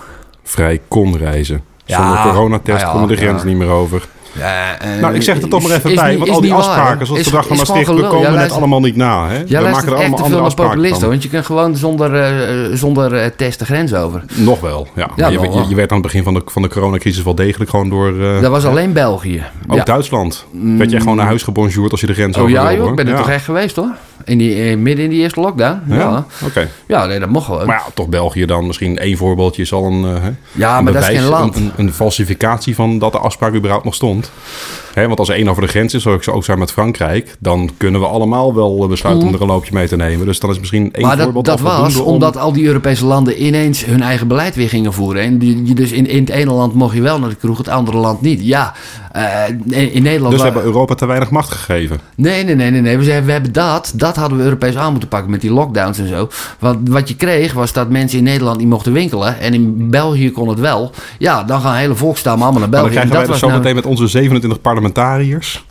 Vrij 0.43 0.81
kon 0.87 1.17
reizen. 1.17 1.63
Zonder 1.85 2.21
coronatest 2.21 2.81
ja, 2.81 2.91
konden 2.91 3.09
de 3.09 3.15
grens 3.15 3.43
niet 3.43 3.57
meer 3.57 3.69
over. 3.69 4.07
Ja, 4.37 4.85
uh, 4.85 5.01
nou, 5.01 5.15
ik 5.15 5.21
zeg 5.21 5.35
het 5.35 5.43
er 5.43 5.49
toch 5.49 5.67
maar 5.67 5.77
even 5.77 5.95
bij, 5.95 6.17
want 6.17 6.29
al 6.29 6.41
die 6.41 6.53
afspraken, 6.53 7.05
zoals 7.05 7.31
dag 7.31 7.47
van 7.47 7.57
Maastricht, 7.57 7.87
we 7.87 8.07
komen 8.07 8.33
net 8.33 8.51
allemaal 8.51 8.79
niet 8.79 8.95
na. 8.95 9.27
Hè? 9.29 9.45
we 9.45 9.69
maken 9.69 9.87
er 9.87 9.95
allemaal 9.95 10.23
andere 10.23 10.41
afspraken 10.41 10.89
van. 10.89 11.09
Want 11.09 11.23
je 11.23 11.29
kan 11.29 11.43
gewoon 11.43 11.75
zonder, 11.75 12.35
uh, 12.69 12.75
zonder 12.75 13.13
uh, 13.13 13.25
test 13.37 13.59
de 13.59 13.65
grens 13.65 13.93
over. 13.93 14.23
Nog 14.33 14.59
wel, 14.59 14.87
ja. 14.95 15.09
ja 15.15 15.27
je, 15.27 15.39
je, 15.39 15.65
je, 15.69 15.75
werd 15.75 15.89
aan 15.89 15.97
het 15.97 16.05
begin 16.05 16.23
van 16.23 16.33
de, 16.33 16.41
van 16.45 16.61
de 16.61 16.67
coronacrisis 16.67 17.23
wel 17.23 17.35
degelijk 17.35 17.69
gewoon 17.69 17.89
door... 17.89 18.13
dat 18.41 18.51
was 18.51 18.65
alleen 18.65 18.93
België. 18.93 19.43
Ook 19.67 19.85
Duitsland. 19.85 20.45
Mm. 20.51 20.77
Werd 20.77 20.91
jij 20.91 20.99
gewoon 20.99 21.15
naar 21.15 21.25
huis 21.25 21.43
gebonjourd 21.43 21.91
als 21.91 22.01
je 22.01 22.07
de 22.07 22.13
grens 22.13 22.35
oh, 22.35 22.41
over 22.41 22.55
ja, 22.55 22.73
joh, 22.73 22.89
ik 22.89 22.95
ben 22.95 23.07
er 23.07 23.17
toch 23.17 23.29
echt 23.29 23.45
geweest 23.45 23.75
hoor. 23.75 23.91
In 24.25 24.37
die, 24.37 24.77
midden 24.77 25.03
in 25.05 25.09
die 25.09 25.19
eerste 25.19 25.39
lockdown. 25.39 25.81
Ja, 25.87 26.25
oké. 26.45 26.69
Ja, 26.87 27.05
nee, 27.05 27.19
dat 27.19 27.29
mocht 27.29 27.47
wel. 27.47 27.65
Maar 27.65 27.81
ja, 27.85 27.91
toch 27.93 28.07
België 28.07 28.45
dan 28.45 28.67
misschien 28.67 28.97
één 28.97 29.17
voorbeeldje 29.17 29.61
is 29.61 29.73
al 29.73 29.85
een, 29.85 30.35
ja, 30.51 30.81
maar 30.81 30.93
dat 30.93 31.01
is 31.01 31.07
geen 31.07 31.27
land. 31.27 31.55
Een, 31.55 31.71
een, 31.75 31.93
falsificatie 31.93 32.75
van 32.75 32.99
dat 32.99 33.11
de 33.11 33.17
afspraak 33.17 33.53
überhaupt 33.53 33.85
nog 33.85 33.95
stond. 33.95 34.31
Hè, 34.93 35.07
want 35.07 35.19
als 35.19 35.29
er 35.29 35.35
één 35.35 35.47
over 35.47 35.61
de 35.61 35.67
grens 35.67 35.93
is, 35.93 36.01
zoals 36.01 36.27
ik 36.27 36.33
ook 36.33 36.43
zijn 36.43 36.59
met 36.59 36.71
Frankrijk, 36.71 37.35
dan 37.39 37.69
kunnen 37.77 38.01
we 38.01 38.07
allemaal 38.07 38.55
wel 38.55 38.87
besluiten 38.87 39.23
om 39.23 39.29
mm. 39.29 39.35
er 39.35 39.41
een 39.41 39.47
loopje 39.47 39.73
mee 39.73 39.87
te 39.87 39.95
nemen. 39.95 40.25
Dus 40.25 40.39
dat 40.39 40.49
is 40.49 40.59
misschien 40.59 40.93
één 40.93 41.05
maar 41.05 41.17
voorbeeld. 41.17 41.45
Dat, 41.45 41.57
dat 41.57 41.67
was 41.67 41.95
omdat 41.95 42.37
al 42.37 42.53
die 42.53 42.65
Europese 42.65 43.05
landen 43.05 43.43
ineens 43.43 43.85
hun 43.85 44.01
eigen 44.01 44.27
beleid 44.27 44.55
weer 44.55 44.69
gingen 44.69 44.93
voeren. 44.93 45.21
En 45.23 45.37
die, 45.37 45.73
dus 45.73 45.91
in, 45.91 46.07
in 46.07 46.19
het 46.19 46.29
ene 46.29 46.51
land 46.51 46.73
mocht 46.73 46.95
je 46.95 47.01
wel 47.01 47.19
naar 47.19 47.29
de 47.29 47.35
kroeg, 47.35 47.57
het 47.57 47.67
andere 47.67 47.97
land 47.97 48.21
niet. 48.21 48.39
Ja, 48.43 48.73
uh, 49.15 49.93
in 49.95 50.03
Nederland... 50.03 50.31
Dus 50.31 50.41
we 50.41 50.47
hebben 50.47 50.63
Europa 50.63 50.95
te 50.95 51.05
weinig 51.05 51.29
macht 51.29 51.51
gegeven? 51.51 51.99
Nee, 52.15 52.43
nee, 52.43 52.55
nee. 52.55 52.71
nee, 52.71 52.81
nee. 52.81 52.97
We, 52.97 53.23
we 53.23 53.31
hebben 53.31 53.53
dat, 53.53 53.93
dat 53.95 54.12
hadden 54.15 54.37
we 54.37 54.43
Europees 54.43 54.77
aan 54.77 54.91
moeten 54.91 55.09
pakken 55.09 55.31
met 55.31 55.41
die 55.41 55.51
lockdowns 55.51 55.99
en 55.99 56.07
zo. 56.07 56.29
Want 56.59 56.89
wat 56.89 57.07
je 57.07 57.15
kreeg 57.15 57.53
was 57.53 57.73
dat 57.73 57.89
mensen 57.89 58.17
in 58.17 58.23
Nederland 58.23 58.57
niet 58.57 58.67
mochten 58.67 58.93
winkelen. 58.93 59.39
En 59.39 59.53
in 59.53 59.89
België 59.89 60.31
kon 60.31 60.49
het 60.49 60.59
wel. 60.59 60.91
Ja, 61.17 61.43
dan 61.43 61.61
gaan 61.61 61.75
hele 61.75 61.95
volkstammen 61.95 62.43
allemaal 62.43 62.61
naar 62.61 62.69
België. 62.69 62.93
Maar 62.93 62.95
dan 62.95 63.09
krijgen 63.09 63.31
wij 63.31 63.39
dus 63.39 63.49
zo 63.49 63.57
meteen 63.57 63.75
met 63.75 63.85
onze 63.85 64.07
27 64.07 64.61
parlementariërs 64.61 65.63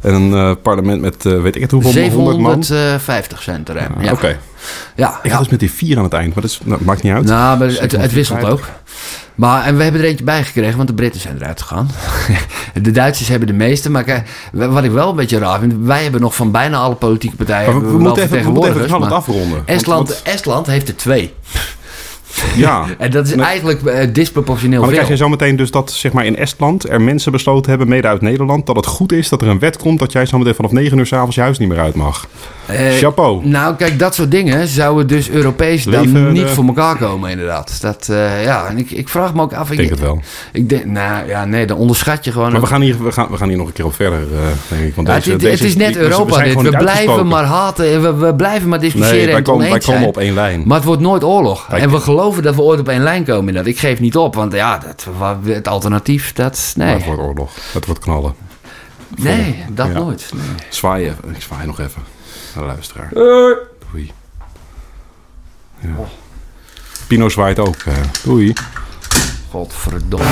en 0.00 0.14
een 0.14 0.30
uh, 0.30 0.52
parlement 0.62 1.00
met 1.00 1.24
uh, 1.24 1.42
weet 1.42 1.56
ik 1.56 1.62
het 1.62 1.70
hoeveel 1.70 1.90
750 1.90 3.42
cent 3.42 3.68
er. 3.68 3.88
Ja. 4.00 4.12
Oké. 4.12 4.38
Ja, 4.94 5.20
ik 5.22 5.30
ga 5.30 5.38
dus 5.38 5.48
met 5.48 5.60
die 5.60 5.70
vier 5.70 5.98
aan 5.98 6.04
het 6.04 6.12
eind, 6.12 6.34
maar 6.34 6.42
dat 6.42 6.50
is, 6.50 6.60
nou, 6.64 6.84
maakt 6.84 7.02
niet 7.02 7.12
uit. 7.12 7.24
Nou, 7.24 7.58
maar 7.58 7.68
het, 7.68 7.92
het 7.92 8.12
wisselt 8.12 8.44
ook. 8.44 8.64
Maar, 9.34 9.64
en 9.64 9.76
we 9.76 9.82
hebben 9.82 10.00
er 10.00 10.06
eentje 10.06 10.24
bij 10.24 10.44
gekregen, 10.44 10.76
want 10.76 10.88
de 10.88 10.94
Britten 10.94 11.20
zijn 11.20 11.36
eruit 11.36 11.60
gegaan. 11.60 11.90
de 12.82 12.90
Duitsers 12.90 13.28
hebben 13.28 13.48
de 13.48 13.54
meeste. 13.54 13.90
Maar 13.90 14.24
wat 14.52 14.84
ik 14.84 14.90
wel 14.90 15.10
een 15.10 15.16
beetje 15.16 15.38
raar 15.38 15.58
vind, 15.58 15.74
wij 15.82 16.02
hebben 16.02 16.20
nog 16.20 16.34
van 16.34 16.50
bijna 16.50 16.76
alle 16.78 16.94
politieke 16.94 17.36
partijen. 17.36 17.72
Maar 17.72 17.82
we, 17.84 17.90
we, 17.90 17.98
moeten 17.98 18.22
even, 18.22 18.42
we 18.42 18.50
moeten 18.50 18.82
even 18.82 19.02
het 19.02 19.12
afronden. 19.12 19.62
Estland, 19.66 20.08
want, 20.08 20.22
Estland 20.22 20.66
heeft 20.66 20.88
er 20.88 20.96
twee. 20.96 21.34
Ja. 22.56 22.86
en 22.98 23.10
dat 23.10 23.26
is 23.26 23.32
eigenlijk 23.32 23.82
uh, 23.82 23.98
disproportioneel 24.12 24.78
Maar 24.80 24.88
dan 24.88 24.96
krijg 24.96 25.10
je 25.10 25.24
zo 25.24 25.28
meteen 25.28 25.56
dus 25.56 25.70
dat 25.70 25.92
zeg 25.92 26.12
maar 26.12 26.26
in 26.26 26.36
Estland 26.36 26.88
er 26.88 27.00
mensen 27.00 27.32
besloten 27.32 27.70
hebben, 27.70 27.88
mede 27.88 28.08
uit 28.08 28.20
Nederland, 28.20 28.66
dat 28.66 28.76
het 28.76 28.86
goed 28.86 29.12
is 29.12 29.28
dat 29.28 29.42
er 29.42 29.48
een 29.48 29.58
wet 29.58 29.76
komt 29.76 29.98
dat 29.98 30.12
jij 30.12 30.26
zo 30.26 30.38
meteen 30.38 30.54
vanaf 30.54 30.72
9 30.72 30.98
uur 30.98 31.06
s'avonds 31.06 31.34
je 31.34 31.42
huis 31.42 31.58
niet 31.58 31.68
meer 31.68 31.80
uit 31.80 31.94
mag. 31.94 32.28
Uh, 32.72 32.92
Chapeau. 32.92 33.46
Nou, 33.46 33.74
kijk, 33.74 33.98
dat 33.98 34.14
soort 34.14 34.30
dingen 34.30 34.68
zouden 34.68 35.06
dus 35.06 35.30
Europees 35.30 35.84
dan 35.84 36.32
niet 36.32 36.48
voor 36.48 36.64
elkaar 36.64 36.96
komen, 36.96 37.30
inderdaad. 37.30 37.80
Dat, 37.80 38.08
uh, 38.10 38.44
ja, 38.44 38.66
en 38.66 38.78
ik, 38.78 38.90
ik 38.90 39.08
vraag 39.08 39.34
me 39.34 39.42
ook 39.42 39.52
af... 39.52 39.70
Ik 39.70 39.76
denk 39.76 39.90
het 39.90 40.00
wel. 40.00 40.20
Ik 40.52 40.68
denk, 40.68 40.84
nou 40.84 41.28
ja, 41.28 41.44
nee, 41.44 41.66
dan 41.66 41.76
onderschat 41.76 42.24
je 42.24 42.32
gewoon... 42.32 42.52
Maar 42.52 42.60
we 42.60 42.66
gaan 42.66 42.80
hier, 42.80 43.04
we 43.04 43.12
gaan, 43.12 43.28
we 43.30 43.36
gaan 43.36 43.48
hier 43.48 43.56
nog 43.56 43.66
een 43.66 43.72
keer 43.72 43.84
op 43.84 43.94
verder, 43.94 44.20
denk 44.68 44.82
ik. 44.82 44.94
Want 44.94 45.08
ja, 45.08 45.14
deze, 45.14 45.30
het, 45.30 45.40
deze, 45.40 45.52
het, 45.52 45.62
is 45.62 45.76
net 45.76 45.96
Europa 45.96 46.36
we 46.36 46.42
dit. 46.44 46.60
We 46.60 46.76
blijven 46.76 47.26
maar 47.26 47.44
haten, 47.44 48.02
we, 48.02 48.14
we, 48.14 48.34
blijven 48.34 48.68
maar 48.68 48.80
discussiëren 48.80 49.16
nee, 49.16 49.26
wij 49.26 49.36
en 49.36 49.42
komen, 49.42 49.70
wij 49.70 49.78
komen 49.78 50.08
op 50.08 50.18
één 50.18 50.34
lijn. 50.34 50.62
Maar 50.66 50.76
het 50.76 50.86
wordt 50.86 51.02
nooit 51.02 51.24
oorlog. 51.24 51.66
En 51.70 51.90
we 51.90 52.00
geloven 52.00 52.42
dat 52.42 52.54
we 52.54 52.62
ooit 52.62 52.80
op 52.80 52.88
één 52.88 53.02
lijn 53.02 53.24
komen. 53.24 53.54
Dat. 53.54 53.66
Ik 53.66 53.78
geef 53.78 54.00
niet 54.00 54.16
op, 54.16 54.34
want 54.34 54.52
ja, 54.52 54.78
dat, 54.78 55.06
het 55.44 55.68
alternatief, 55.68 56.32
dat... 56.32 56.72
Nee. 56.76 56.86
Maar 56.86 56.96
het 56.96 57.06
wordt 57.06 57.20
oorlog. 57.22 57.50
Het 57.72 57.86
wordt 57.86 58.00
knallen. 58.00 58.34
Nee, 59.16 59.64
dat 59.70 59.92
nooit. 59.92 60.30
Nee. 60.34 60.42
Zwaaien. 60.68 61.16
Ik 61.34 61.42
zwaai 61.42 61.66
nog 61.66 61.80
even 61.80 62.02
naar 62.54 62.64
de 62.64 62.70
luisteraar. 62.70 63.08
Doei. 63.90 64.12
Ja. 65.78 65.94
Pino 67.06 67.28
zwaait 67.28 67.58
ook. 67.58 67.82
Uh, 67.88 67.94
doei. 68.22 68.52
Godverdomme. 69.50 70.26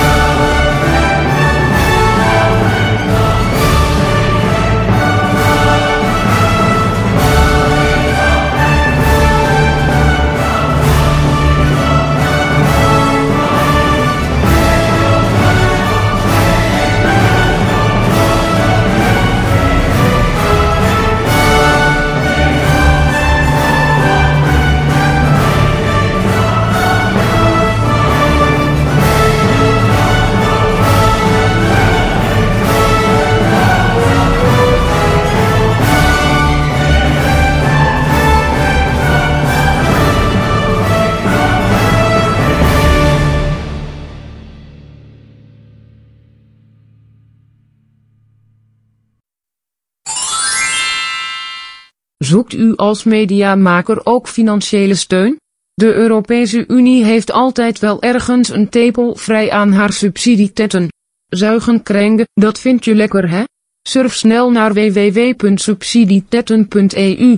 Zoekt 52.28 52.52
u 52.52 52.76
als 52.76 53.04
mediamaker 53.04 54.00
ook 54.04 54.28
financiële 54.28 54.94
steun? 54.94 55.36
De 55.74 55.94
Europese 55.94 56.64
Unie 56.66 57.04
heeft 57.04 57.32
altijd 57.32 57.78
wel 57.78 58.02
ergens 58.02 58.48
een 58.48 58.68
tepel 58.68 59.14
vrij 59.14 59.50
aan 59.50 59.72
haar 59.72 59.92
subsidietetten. 59.92 60.88
Zuigen 61.26 61.82
krijgen, 61.82 62.26
dat 62.34 62.60
vind 62.60 62.84
je 62.84 62.94
lekker 62.94 63.30
hè? 63.30 63.44
Surf 63.88 64.14
snel 64.14 64.50
naar 64.50 64.72
www.subsidietetten.eu. 64.72 67.36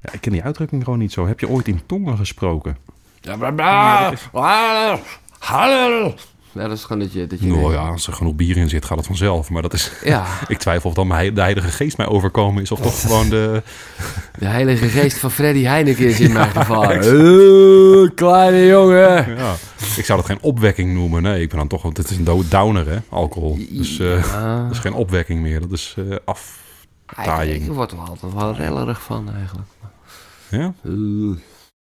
Ja, 0.00 0.12
ik 0.12 0.20
ken 0.20 0.32
die 0.32 0.42
uitdrukking 0.42 0.84
gewoon 0.84 0.98
niet 0.98 1.12
zo. 1.12 1.26
Heb 1.26 1.40
je 1.40 1.48
ooit 1.48 1.68
in 1.68 1.86
tongen 1.86 2.16
gesproken? 2.16 2.76
Ja, 3.20 3.36
bla 3.36 3.50
bla. 3.50 4.14
Ja, 6.52 6.68
dat 6.68 6.76
is 6.76 6.84
gewoon 6.84 7.02
dat 7.02 7.12
je... 7.12 7.26
Dat 7.26 7.40
je 7.40 7.46
nou 7.46 7.72
ja, 7.72 7.88
als 7.88 8.06
er 8.06 8.12
genoeg 8.12 8.34
bier 8.34 8.56
in 8.56 8.68
zit, 8.68 8.84
gaat 8.84 8.96
het 8.96 9.06
vanzelf. 9.06 9.50
Maar 9.50 9.62
dat 9.62 9.72
is... 9.72 9.92
Ja. 10.04 10.26
ik 10.48 10.58
twijfel 10.58 10.88
of 10.88 10.94
dan 10.94 11.06
mijn, 11.06 11.34
de 11.34 11.40
Heilige 11.40 11.68
Geest 11.68 11.96
mij 11.96 12.06
overkomen 12.06 12.62
is. 12.62 12.70
Of 12.70 12.80
toch 12.80 13.00
gewoon 13.00 13.28
de... 13.28 13.62
De 14.38 14.46
Heilige 14.46 14.88
Geest 14.88 15.18
van 15.18 15.30
Freddy 15.30 15.62
Heineken 15.62 16.06
is 16.06 16.20
in 16.20 16.32
mijn 16.40 16.50
geval. 16.50 16.94
Uh, 16.94 18.10
kleine 18.14 18.66
jongen. 18.66 19.36
Ja. 19.36 19.54
ik 19.96 20.04
zou 20.04 20.18
dat 20.18 20.26
geen 20.26 20.40
opwekking 20.40 20.94
noemen. 20.94 21.22
Nee, 21.22 21.42
ik 21.42 21.48
ben 21.48 21.58
dan 21.58 21.68
toch, 21.68 21.82
want 21.82 21.96
het 21.96 22.10
is 22.10 22.16
een 22.16 22.44
downer, 22.48 22.88
hè, 22.88 22.98
alcohol. 23.08 23.58
Dus 23.70 23.98
uh, 23.98 24.32
dat 24.62 24.70
is 24.70 24.78
geen 24.78 24.94
opwekking 24.94 25.40
meer. 25.40 25.60
Dat 25.60 25.72
is 25.72 25.94
uh, 25.98 26.16
aftaaiing. 26.24 27.64
Ik 27.64 27.72
word 27.72 27.92
er 27.92 27.98
altijd 27.98 28.32
wel 28.32 28.54
rellerig 28.54 29.02
van, 29.02 29.30
eigenlijk. 29.34 29.68
Ja? 30.48 30.72